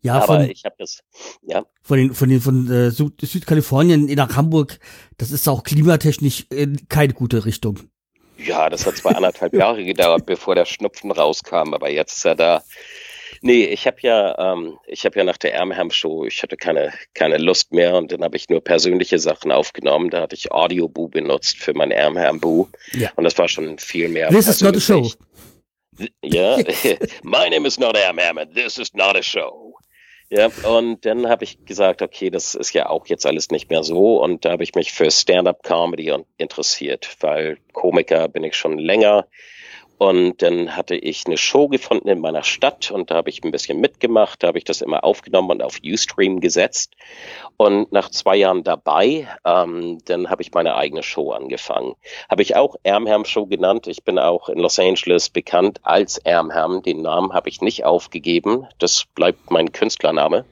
Ja, 0.00 0.14
Aber 0.16 0.26
von, 0.26 0.50
ich 0.50 0.64
habe 0.64 0.76
das, 0.78 1.00
ja, 1.42 1.64
von 1.82 1.98
den, 1.98 2.14
von 2.14 2.28
den, 2.28 2.40
von 2.40 2.70
äh, 2.70 2.90
Süd 2.90 3.20
Südkalifornien 3.20 4.04
nach 4.14 4.36
Hamburg, 4.36 4.78
das 5.18 5.32
ist 5.32 5.48
auch 5.48 5.64
klimatechnisch 5.64 6.46
äh, 6.50 6.68
keine 6.88 7.14
gute 7.14 7.44
Richtung. 7.44 7.80
ja, 8.38 8.68
das 8.70 8.86
hat 8.86 8.96
zwar 8.96 9.16
anderthalb 9.16 9.52
Jahre 9.54 9.84
gedauert, 9.84 10.26
bevor 10.26 10.54
der 10.54 10.66
Schnupfen 10.66 11.10
rauskam, 11.10 11.74
aber 11.74 11.90
jetzt 11.90 12.18
ist 12.18 12.24
er 12.24 12.36
da. 12.36 12.62
Nee, 13.42 13.64
ich 13.64 13.86
habe 13.86 13.96
ja, 14.00 14.52
ähm, 14.52 14.78
ich 14.86 15.04
habe 15.04 15.18
ja 15.18 15.24
nach 15.24 15.36
der 15.36 15.54
Ermham 15.54 15.90
Show, 15.90 16.24
ich 16.24 16.42
hatte 16.42 16.56
keine 16.56 16.92
keine 17.14 17.38
Lust 17.38 17.72
mehr 17.72 17.94
und 17.96 18.12
dann 18.12 18.22
habe 18.22 18.36
ich 18.36 18.48
nur 18.48 18.62
persönliche 18.62 19.18
Sachen 19.18 19.52
aufgenommen. 19.52 20.10
Da 20.10 20.22
hatte 20.22 20.34
ich 20.34 20.52
Audioboo 20.52 21.08
benutzt 21.08 21.58
für 21.58 21.74
mein 21.74 21.90
Ermham 21.90 22.40
Boo 22.40 22.68
Ja. 22.92 23.10
und 23.16 23.24
das 23.24 23.36
war 23.38 23.48
schon 23.48 23.78
viel 23.78 24.08
mehr. 24.08 24.28
This 24.30 24.48
is 24.48 24.60
not 24.60 24.76
a 24.76 24.80
show. 24.80 25.10
Ja, 26.22 26.56
my 27.22 27.48
name 27.50 27.66
is 27.66 27.78
not 27.78 27.96
Am 27.96 28.18
Hammond, 28.18 28.54
this 28.54 28.78
is 28.78 28.92
not 28.94 29.16
a 29.16 29.22
show. 29.22 29.76
Ja, 30.28 30.50
und 30.64 31.06
dann 31.06 31.28
habe 31.28 31.44
ich 31.44 31.64
gesagt, 31.64 32.02
okay, 32.02 32.30
das 32.30 32.56
ist 32.56 32.72
ja 32.72 32.88
auch 32.88 33.06
jetzt 33.06 33.24
alles 33.26 33.50
nicht 33.50 33.70
mehr 33.70 33.84
so. 33.84 34.20
Und 34.20 34.44
da 34.44 34.50
habe 34.50 34.64
ich 34.64 34.74
mich 34.74 34.92
für 34.92 35.08
Stand-up-Comedy 35.08 36.12
interessiert, 36.36 37.16
weil 37.20 37.58
Komiker 37.72 38.26
bin 38.26 38.42
ich 38.42 38.56
schon 38.56 38.76
länger. 38.78 39.28
Und 39.98 40.42
dann 40.42 40.76
hatte 40.76 40.94
ich 40.94 41.24
eine 41.26 41.38
Show 41.38 41.68
gefunden 41.68 42.08
in 42.08 42.20
meiner 42.20 42.42
Stadt 42.42 42.90
und 42.90 43.10
da 43.10 43.16
habe 43.16 43.30
ich 43.30 43.42
ein 43.42 43.50
bisschen 43.50 43.80
mitgemacht, 43.80 44.42
da 44.42 44.48
habe 44.48 44.58
ich 44.58 44.64
das 44.64 44.82
immer 44.82 45.04
aufgenommen 45.04 45.50
und 45.50 45.62
auf 45.62 45.78
Ustream 45.82 46.40
gesetzt. 46.40 46.94
Und 47.56 47.92
nach 47.92 48.10
zwei 48.10 48.36
Jahren 48.36 48.62
dabei, 48.62 49.26
ähm, 49.44 49.98
dann 50.04 50.28
habe 50.28 50.42
ich 50.42 50.52
meine 50.52 50.76
eigene 50.76 51.02
Show 51.02 51.32
angefangen. 51.32 51.94
Habe 52.28 52.42
ich 52.42 52.56
auch 52.56 52.76
Ermham 52.82 53.24
Show 53.24 53.46
genannt. 53.46 53.86
Ich 53.86 54.04
bin 54.04 54.18
auch 54.18 54.50
in 54.50 54.58
Los 54.58 54.78
Angeles 54.78 55.30
bekannt 55.30 55.80
als 55.82 56.18
Ermham. 56.18 56.82
Den 56.82 57.00
Namen 57.00 57.32
habe 57.32 57.48
ich 57.48 57.62
nicht 57.62 57.84
aufgegeben. 57.84 58.66
Das 58.78 59.06
bleibt 59.14 59.50
mein 59.50 59.72
Künstlername, 59.72 60.44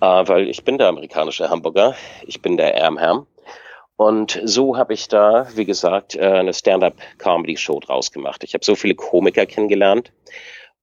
äh, 0.00 0.06
weil 0.06 0.48
ich 0.48 0.62
bin 0.62 0.78
der 0.78 0.88
amerikanische 0.88 1.50
Hamburger. 1.50 1.96
Ich 2.24 2.40
bin 2.40 2.56
der 2.56 2.76
Ermham. 2.76 3.26
Und 4.00 4.40
so 4.44 4.78
habe 4.78 4.94
ich 4.94 5.08
da, 5.08 5.46
wie 5.56 5.66
gesagt, 5.66 6.16
äh, 6.16 6.22
eine 6.22 6.54
Stand-up-Comedy-Show 6.54 7.80
draus 7.80 8.10
gemacht. 8.10 8.42
Ich 8.44 8.54
habe 8.54 8.64
so 8.64 8.74
viele 8.74 8.94
Komiker 8.94 9.44
kennengelernt 9.44 10.10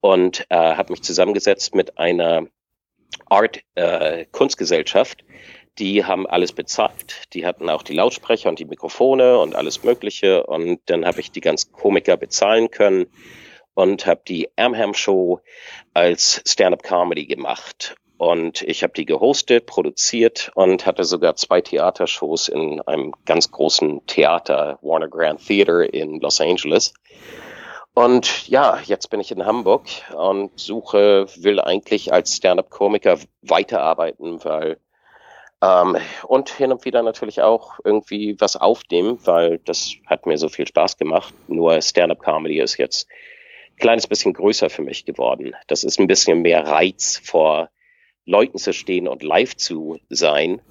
und 0.02 0.46
äh, 0.50 0.56
habe 0.56 0.92
mich 0.92 1.02
zusammengesetzt 1.02 1.74
mit 1.74 1.98
einer 1.98 2.46
Art-Kunstgesellschaft. 3.26 5.26
Die 5.80 6.06
haben 6.06 6.28
alles 6.28 6.52
bezahlt. 6.52 7.34
Die 7.34 7.48
hatten 7.48 7.72
auch 7.72 7.82
die 7.82 7.96
Lautsprecher 7.96 8.50
und 8.50 8.60
die 8.60 8.66
Mikrofone 8.66 9.40
und 9.40 9.56
alles 9.56 9.84
Mögliche. 9.84 10.46
Und 10.46 10.82
dann 10.86 11.04
habe 11.04 11.20
ich 11.20 11.32
die 11.32 11.42
ganzen 11.42 11.72
Komiker 11.72 12.18
bezahlen 12.18 12.70
können 12.70 13.08
und 13.74 14.06
habe 14.06 14.22
die 14.28 14.50
Amham 14.58 14.94
Show 14.94 15.40
als 15.96 16.44
Stand-up-Comedy 16.46 17.26
gemacht. 17.26 17.96
Und 18.18 18.64
ich 18.64 18.84
habe 18.84 18.94
die 18.94 19.06
gehostet, 19.06 19.68
produziert 19.68 20.52
und 20.56 20.86
hatte 20.86 21.04
sogar 21.04 21.36
zwei 21.36 21.62
Theatershows 21.62 22.48
in 22.48 22.82
einem 22.82 23.14
ganz 23.26 23.52
großen 23.52 24.06
Theater, 24.08 24.80
Warner 24.82 25.08
Grand 25.08 25.46
Theater 25.46 25.94
in 25.94 26.20
Los 26.20 26.42
Angeles. 26.42 26.94
Und 27.94 28.48
ja, 28.48 28.80
jetzt 28.86 29.10
bin 29.10 29.20
ich 29.20 29.32
in 29.32 29.46
Hamburg 29.46 29.88
und 30.16 30.52
suche, 30.60 31.28
will 31.36 31.60
eigentlich 31.60 32.14
als 32.14 32.36
Stand-up-Komiker 32.36 33.18
weiterarbeiten, 33.42 34.44
weil 34.44 34.78
ähm, 35.62 35.98
und 36.28 36.50
hin 36.50 36.72
und 36.72 36.86
wieder 36.86 37.02
natürlich 37.02 37.42
auch 37.42 37.80
irgendwie 37.84 38.36
was 38.40 38.56
aufnehmen, 38.56 39.20
weil 39.26 39.60
das 39.60 39.94
hat 40.06 40.28
mir 40.28 40.38
so 40.38 40.50
viel 40.50 40.68
Spaß 40.68 40.98
gemacht. 40.98 41.34
Nur 41.48 41.82
Stand-up-Comedy 41.82 42.60
ist 42.60 42.78
jetzt 42.78 43.08
ein 43.72 43.78
kleines 43.78 44.08
bisschen 44.08 44.34
größer 44.34 44.70
für 44.70 44.84
mich 44.84 45.06
geworden. 45.06 45.56
Das 45.68 45.84
ist 45.84 46.00
ein 46.00 46.08
bisschen 46.08 46.44
mehr 46.44 46.68
Reiz, 46.68 47.20
vor 47.24 47.70
Leuten 48.28 48.60
zu 48.60 48.74
stehen 48.74 49.08
und 49.08 49.24
live 49.24 49.56
zu 49.56 50.00
sein. 50.10 50.62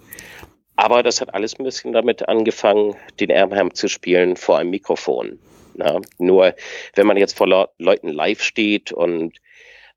Aber 0.76 1.02
das 1.02 1.20
hat 1.20 1.34
alles 1.34 1.58
ein 1.58 1.64
bisschen 1.64 1.92
damit 1.92 2.28
angefangen, 2.28 2.94
den 3.18 3.30
Ärmham 3.30 3.74
zu 3.74 3.88
spielen 3.88 4.36
vor 4.36 4.58
einem 4.58 4.70
Mikrofon. 4.70 5.40
Na, 5.74 6.00
nur 6.18 6.54
wenn 6.94 7.06
man 7.06 7.16
jetzt 7.16 7.36
vor 7.36 7.48
Le 7.48 7.68
Leuten 7.78 8.08
live 8.08 8.42
steht 8.42 8.92
und 8.92 9.36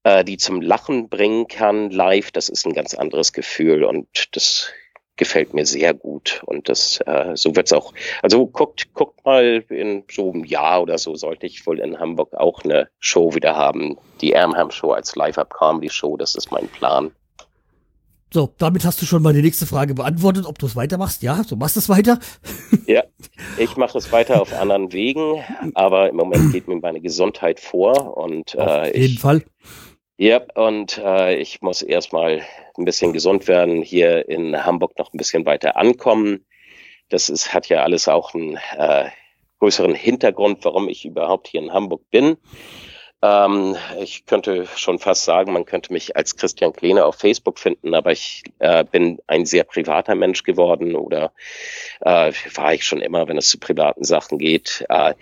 äh, 0.04 0.24
die 0.24 0.38
zum 0.38 0.62
Lachen 0.62 1.10
bringen 1.10 1.48
kann 1.48 1.92
live, 1.92 2.32
das 2.32 2.50
ist 2.50 2.66
ein 2.66 2.74
ganz 2.74 2.94
anderes 2.94 3.34
Gefühl 3.34 3.84
und 3.84 4.08
das 4.36 4.72
gefällt 5.18 5.54
mir 5.54 5.66
sehr 5.66 5.94
gut 5.94 6.42
und 6.46 6.70
das 6.70 7.02
äh, 7.06 7.36
so 7.36 7.56
wird's 7.56 7.74
auch. 7.74 7.94
Also 8.22 8.48
guckt 8.48 8.94
guckt 8.94 9.26
mal 9.26 9.66
in 9.70 10.06
so 10.10 10.32
einem 10.32 10.46
Jahr 10.46 10.82
oder 10.82 10.98
so 10.98 11.16
sollte 11.16 11.46
ich 11.46 11.68
wohl 11.68 11.80
in 11.80 12.00
Hamburg 12.00 12.34
auch 12.34 12.64
eine 12.64 12.90
Show 13.00 13.36
wieder 13.36 13.56
haben, 13.58 13.98
die 14.22 14.36
Amham 14.36 14.72
Show 14.72 14.92
als 14.92 15.16
Live-Up 15.18 15.54
Comedy 15.54 15.90
Show. 15.90 16.16
Das 16.16 16.36
ist 16.36 16.52
mein 16.52 16.70
Plan. 16.70 17.12
So, 18.32 18.54
damit 18.60 18.86
hast 18.86 19.02
du 19.02 19.08
schon 19.08 19.24
mal 19.24 19.34
die 19.34 19.42
nächste 19.42 19.66
Frage 19.66 19.96
beantwortet, 19.96 20.46
ob 20.46 20.60
du 20.60 20.68
es 20.68 20.76
weitermachst. 20.76 21.24
Ja, 21.24 21.42
du 21.48 21.56
machst 21.56 21.78
es 21.78 21.90
weiter. 21.90 22.20
Ja, 22.86 23.04
ich 23.60 23.78
mache 23.78 24.00
es 24.00 24.12
weiter 24.12 24.42
auf 24.42 24.52
anderen 24.52 24.92
Wegen, 24.92 25.44
aber 25.76 26.10
im 26.10 26.16
Moment 26.16 26.52
geht 26.52 26.68
mir 26.68 26.78
meine 26.78 27.02
Gesundheit 27.02 27.60
vor 27.60 28.18
und 28.18 28.58
Auf 28.58 28.68
äh, 28.68 29.00
jeden 29.00 29.14
ich, 29.14 29.20
Fall. 29.20 29.44
ja, 30.18 30.42
und 30.56 30.98
äh, 30.98 31.36
ich 31.36 31.62
muss 31.62 31.84
erstmal 31.84 32.42
ein 32.76 32.86
bisschen 32.86 33.14
gesund 33.14 33.48
werden, 33.48 33.84
hier 33.84 34.28
in 34.28 34.66
Hamburg 34.66 34.98
noch 34.98 35.14
ein 35.14 35.18
bisschen 35.18 35.46
weiter 35.46 35.78
ankommen. 35.78 36.46
Das 37.10 37.30
ist, 37.30 37.54
hat 37.54 37.70
ja 37.70 37.84
alles 37.84 38.08
auch 38.08 38.34
einen 38.34 38.58
äh, 38.76 39.10
größeren 39.60 39.94
Hintergrund, 39.94 40.66
warum 40.66 40.90
ich 40.90 41.06
überhaupt 41.06 41.48
hier 41.50 41.62
in 41.62 41.72
Hamburg 41.72 42.02
bin. 42.10 42.38
Ähm, 43.22 43.76
ich 44.00 44.26
könnte 44.26 44.66
schon 44.76 45.00
fast 45.00 45.26
sagen, 45.26 45.52
man 45.52 45.66
könnte 45.66 45.92
mich 45.92 46.16
als 46.16 46.38
Christian 46.38 46.72
Kleene 46.72 47.06
auf 47.06 47.16
Facebook 47.16 47.60
finden, 47.60 47.94
aber 47.94 48.12
ich 48.12 48.44
äh, 48.60 48.86
bin 48.86 49.20
ein 49.28 49.46
sehr 49.46 49.66
privater 49.66 50.16
Mensch 50.16 50.44
geworden 50.44 50.96
oder 50.96 51.34
äh, 52.02 52.32
war 52.56 52.74
ich 52.74 52.86
schon 52.86 53.02
immer, 53.02 53.28
wenn 53.28 53.38
es 53.38 53.50
zu 53.50 53.60
privaten 53.60 54.06
Sachen 54.06 54.38
geht. 54.38 54.86
Äh, 54.88 55.16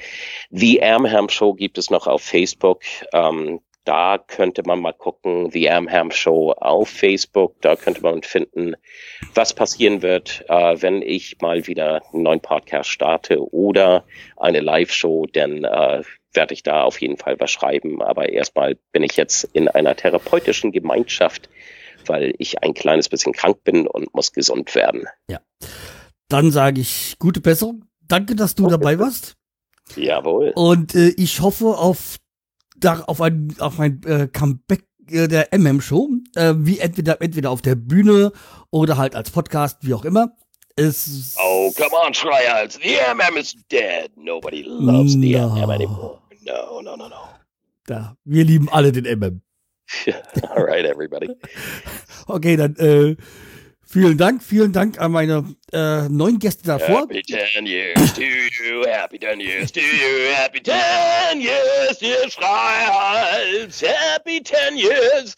The 0.51 0.83
Amham 0.83 1.29
Show 1.29 1.53
gibt 1.53 1.77
es 1.79 1.89
noch 1.89 2.05
auf 2.05 2.21
Facebook. 2.21 2.83
Ähm, 3.13 3.61
da 3.87 4.17
könnte 4.17 4.63
man 4.65 4.81
mal 4.81 4.91
gucken, 4.91 5.49
The 5.49 5.69
Amham 5.69 6.11
Show 6.11 6.51
auf 6.51 6.89
Facebook. 6.89 7.55
Da 7.61 7.77
könnte 7.77 8.01
man 8.01 8.21
finden, 8.21 8.75
was 9.33 9.53
passieren 9.53 10.01
wird, 10.01 10.43
äh, 10.49 10.81
wenn 10.81 11.01
ich 11.01 11.37
mal 11.41 11.65
wieder 11.67 12.03
einen 12.13 12.23
neuen 12.23 12.41
Podcast 12.41 12.89
starte 12.89 13.39
oder 13.53 14.03
eine 14.35 14.59
Live-Show, 14.59 15.27
denn 15.27 15.63
äh, 15.63 16.03
werde 16.33 16.53
ich 16.53 16.63
da 16.63 16.83
auf 16.83 17.01
jeden 17.01 17.17
Fall 17.17 17.39
was 17.39 17.51
schreiben. 17.51 18.01
Aber 18.01 18.29
erstmal 18.29 18.77
bin 18.91 19.03
ich 19.03 19.15
jetzt 19.15 19.43
in 19.53 19.67
einer 19.67 19.95
therapeutischen 19.95 20.71
Gemeinschaft, 20.71 21.49
weil 22.05 22.33
ich 22.37 22.63
ein 22.63 22.73
kleines 22.73 23.09
bisschen 23.09 23.33
krank 23.33 23.63
bin 23.63 23.87
und 23.87 24.13
muss 24.13 24.33
gesund 24.33 24.73
werden. 24.75 25.05
Dann 26.29 26.51
sage 26.51 26.81
ich 26.81 27.15
gute 27.19 27.41
Besserung. 27.41 27.85
Danke, 28.01 28.35
dass 28.35 28.55
du 28.55 28.67
dabei 28.67 28.99
warst. 28.99 29.35
Jawohl. 29.95 30.51
Und 30.55 30.95
äh, 30.95 31.09
ich 31.09 31.41
hoffe 31.41 31.77
auf, 31.77 32.17
da, 32.77 33.01
auf 33.01 33.21
ein, 33.21 33.55
auf 33.59 33.79
ein 33.79 34.01
äh, 34.05 34.27
Comeback 34.27 34.85
äh, 35.09 35.27
der 35.27 35.53
MM-Show, 35.57 36.09
äh, 36.35 36.53
wie 36.57 36.79
entweder, 36.79 37.21
entweder 37.21 37.51
auf 37.51 37.61
der 37.61 37.75
Bühne 37.75 38.31
oder 38.71 38.97
halt 38.97 39.15
als 39.15 39.31
Podcast, 39.31 39.79
wie 39.81 39.93
auch 39.93 40.05
immer. 40.05 40.35
Es, 40.77 41.35
Oh, 41.39 41.71
come 41.75 41.91
on, 41.93 42.13
Schreihals. 42.13 42.77
The 42.79 42.97
MM 43.15 43.35
is 43.37 43.53
dead. 43.69 44.11
Nobody 44.15 44.63
loves 44.63 45.13
the 45.19 45.33
No. 45.33 45.49
MM 45.49 45.71
anymore. 45.73 46.19
No, 46.45 46.81
no, 46.81 46.95
no, 46.95 47.07
no. 47.07 47.29
da, 47.87 48.15
wir 48.25 48.43
lieben 48.45 48.69
alle 48.69 48.91
den 48.91 49.05
MM. 49.05 49.41
All 50.49 50.63
right, 50.63 50.85
everybody. 50.85 51.29
Okay, 52.29 52.57
dann 52.57 52.75
äh, 52.75 53.15
vielen 53.85 54.17
Dank, 54.17 54.43
vielen 54.43 54.73
Dank 54.73 54.99
an 54.99 55.13
meine 55.13 55.45
äh, 55.71 56.09
neuen 56.09 56.39
Gäste 56.39 56.63
davor. 56.65 57.01
Happy 57.07 57.21
10 57.23 57.65
years 57.65 58.13
to 58.13 58.21
you. 58.21 58.85
Happy 58.85 59.17
10 59.17 59.39
years 59.39 59.71
to 59.71 59.79
you. 59.79 60.33
Happy 60.35 60.59
10 60.61 61.39
years, 61.39 61.97
dear 61.99 62.29
Schreihals. 62.29 63.81
Happy 63.81 64.41
10 64.43 64.75
years 64.77 65.35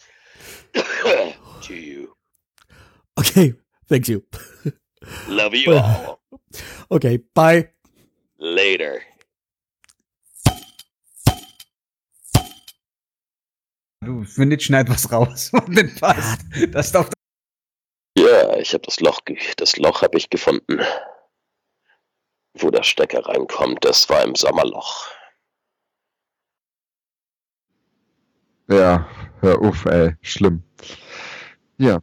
to 1.61 1.73
you. 1.75 2.09
Okay, 3.19 3.53
thank 3.87 4.07
you. 4.07 4.23
Love 5.27 5.55
you 5.55 5.73
all. 5.73 6.19
Okay, 6.91 7.19
bye. 7.33 7.69
Later. 8.37 9.01
Du, 14.01 14.23
findet, 14.23 14.63
schneid 14.63 14.89
was 14.89 15.11
raus, 15.11 15.51
was 15.53 15.65
denn 15.65 15.93
passt. 15.95 16.41
Das 16.71 16.91
darf 16.91 17.09
Ja, 18.17 18.57
ich 18.57 18.73
habe 18.73 18.83
das 18.85 18.99
Loch, 18.99 19.19
das 19.57 19.77
Loch 19.77 20.01
habe 20.01 20.17
ich 20.17 20.29
gefunden. 20.29 20.79
Wo 22.53 22.69
der 22.69 22.83
Stecker 22.83 23.25
reinkommt, 23.25 23.85
das 23.85 24.09
war 24.09 24.23
im 24.23 24.35
Sommerloch. 24.35 25.07
Ja, 28.69 29.09
hör 29.41 29.61
auf, 29.61 29.85
ey. 29.85 30.15
Schlimm. 30.21 30.63
Ja. 31.77 32.01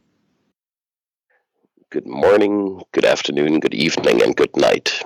Good 1.89 2.05
morning, 2.05 2.83
good 2.91 3.05
afternoon, 3.05 3.61
good 3.61 3.73
evening, 3.73 4.21
and 4.21 4.35
good 4.35 4.57
night. 4.57 5.01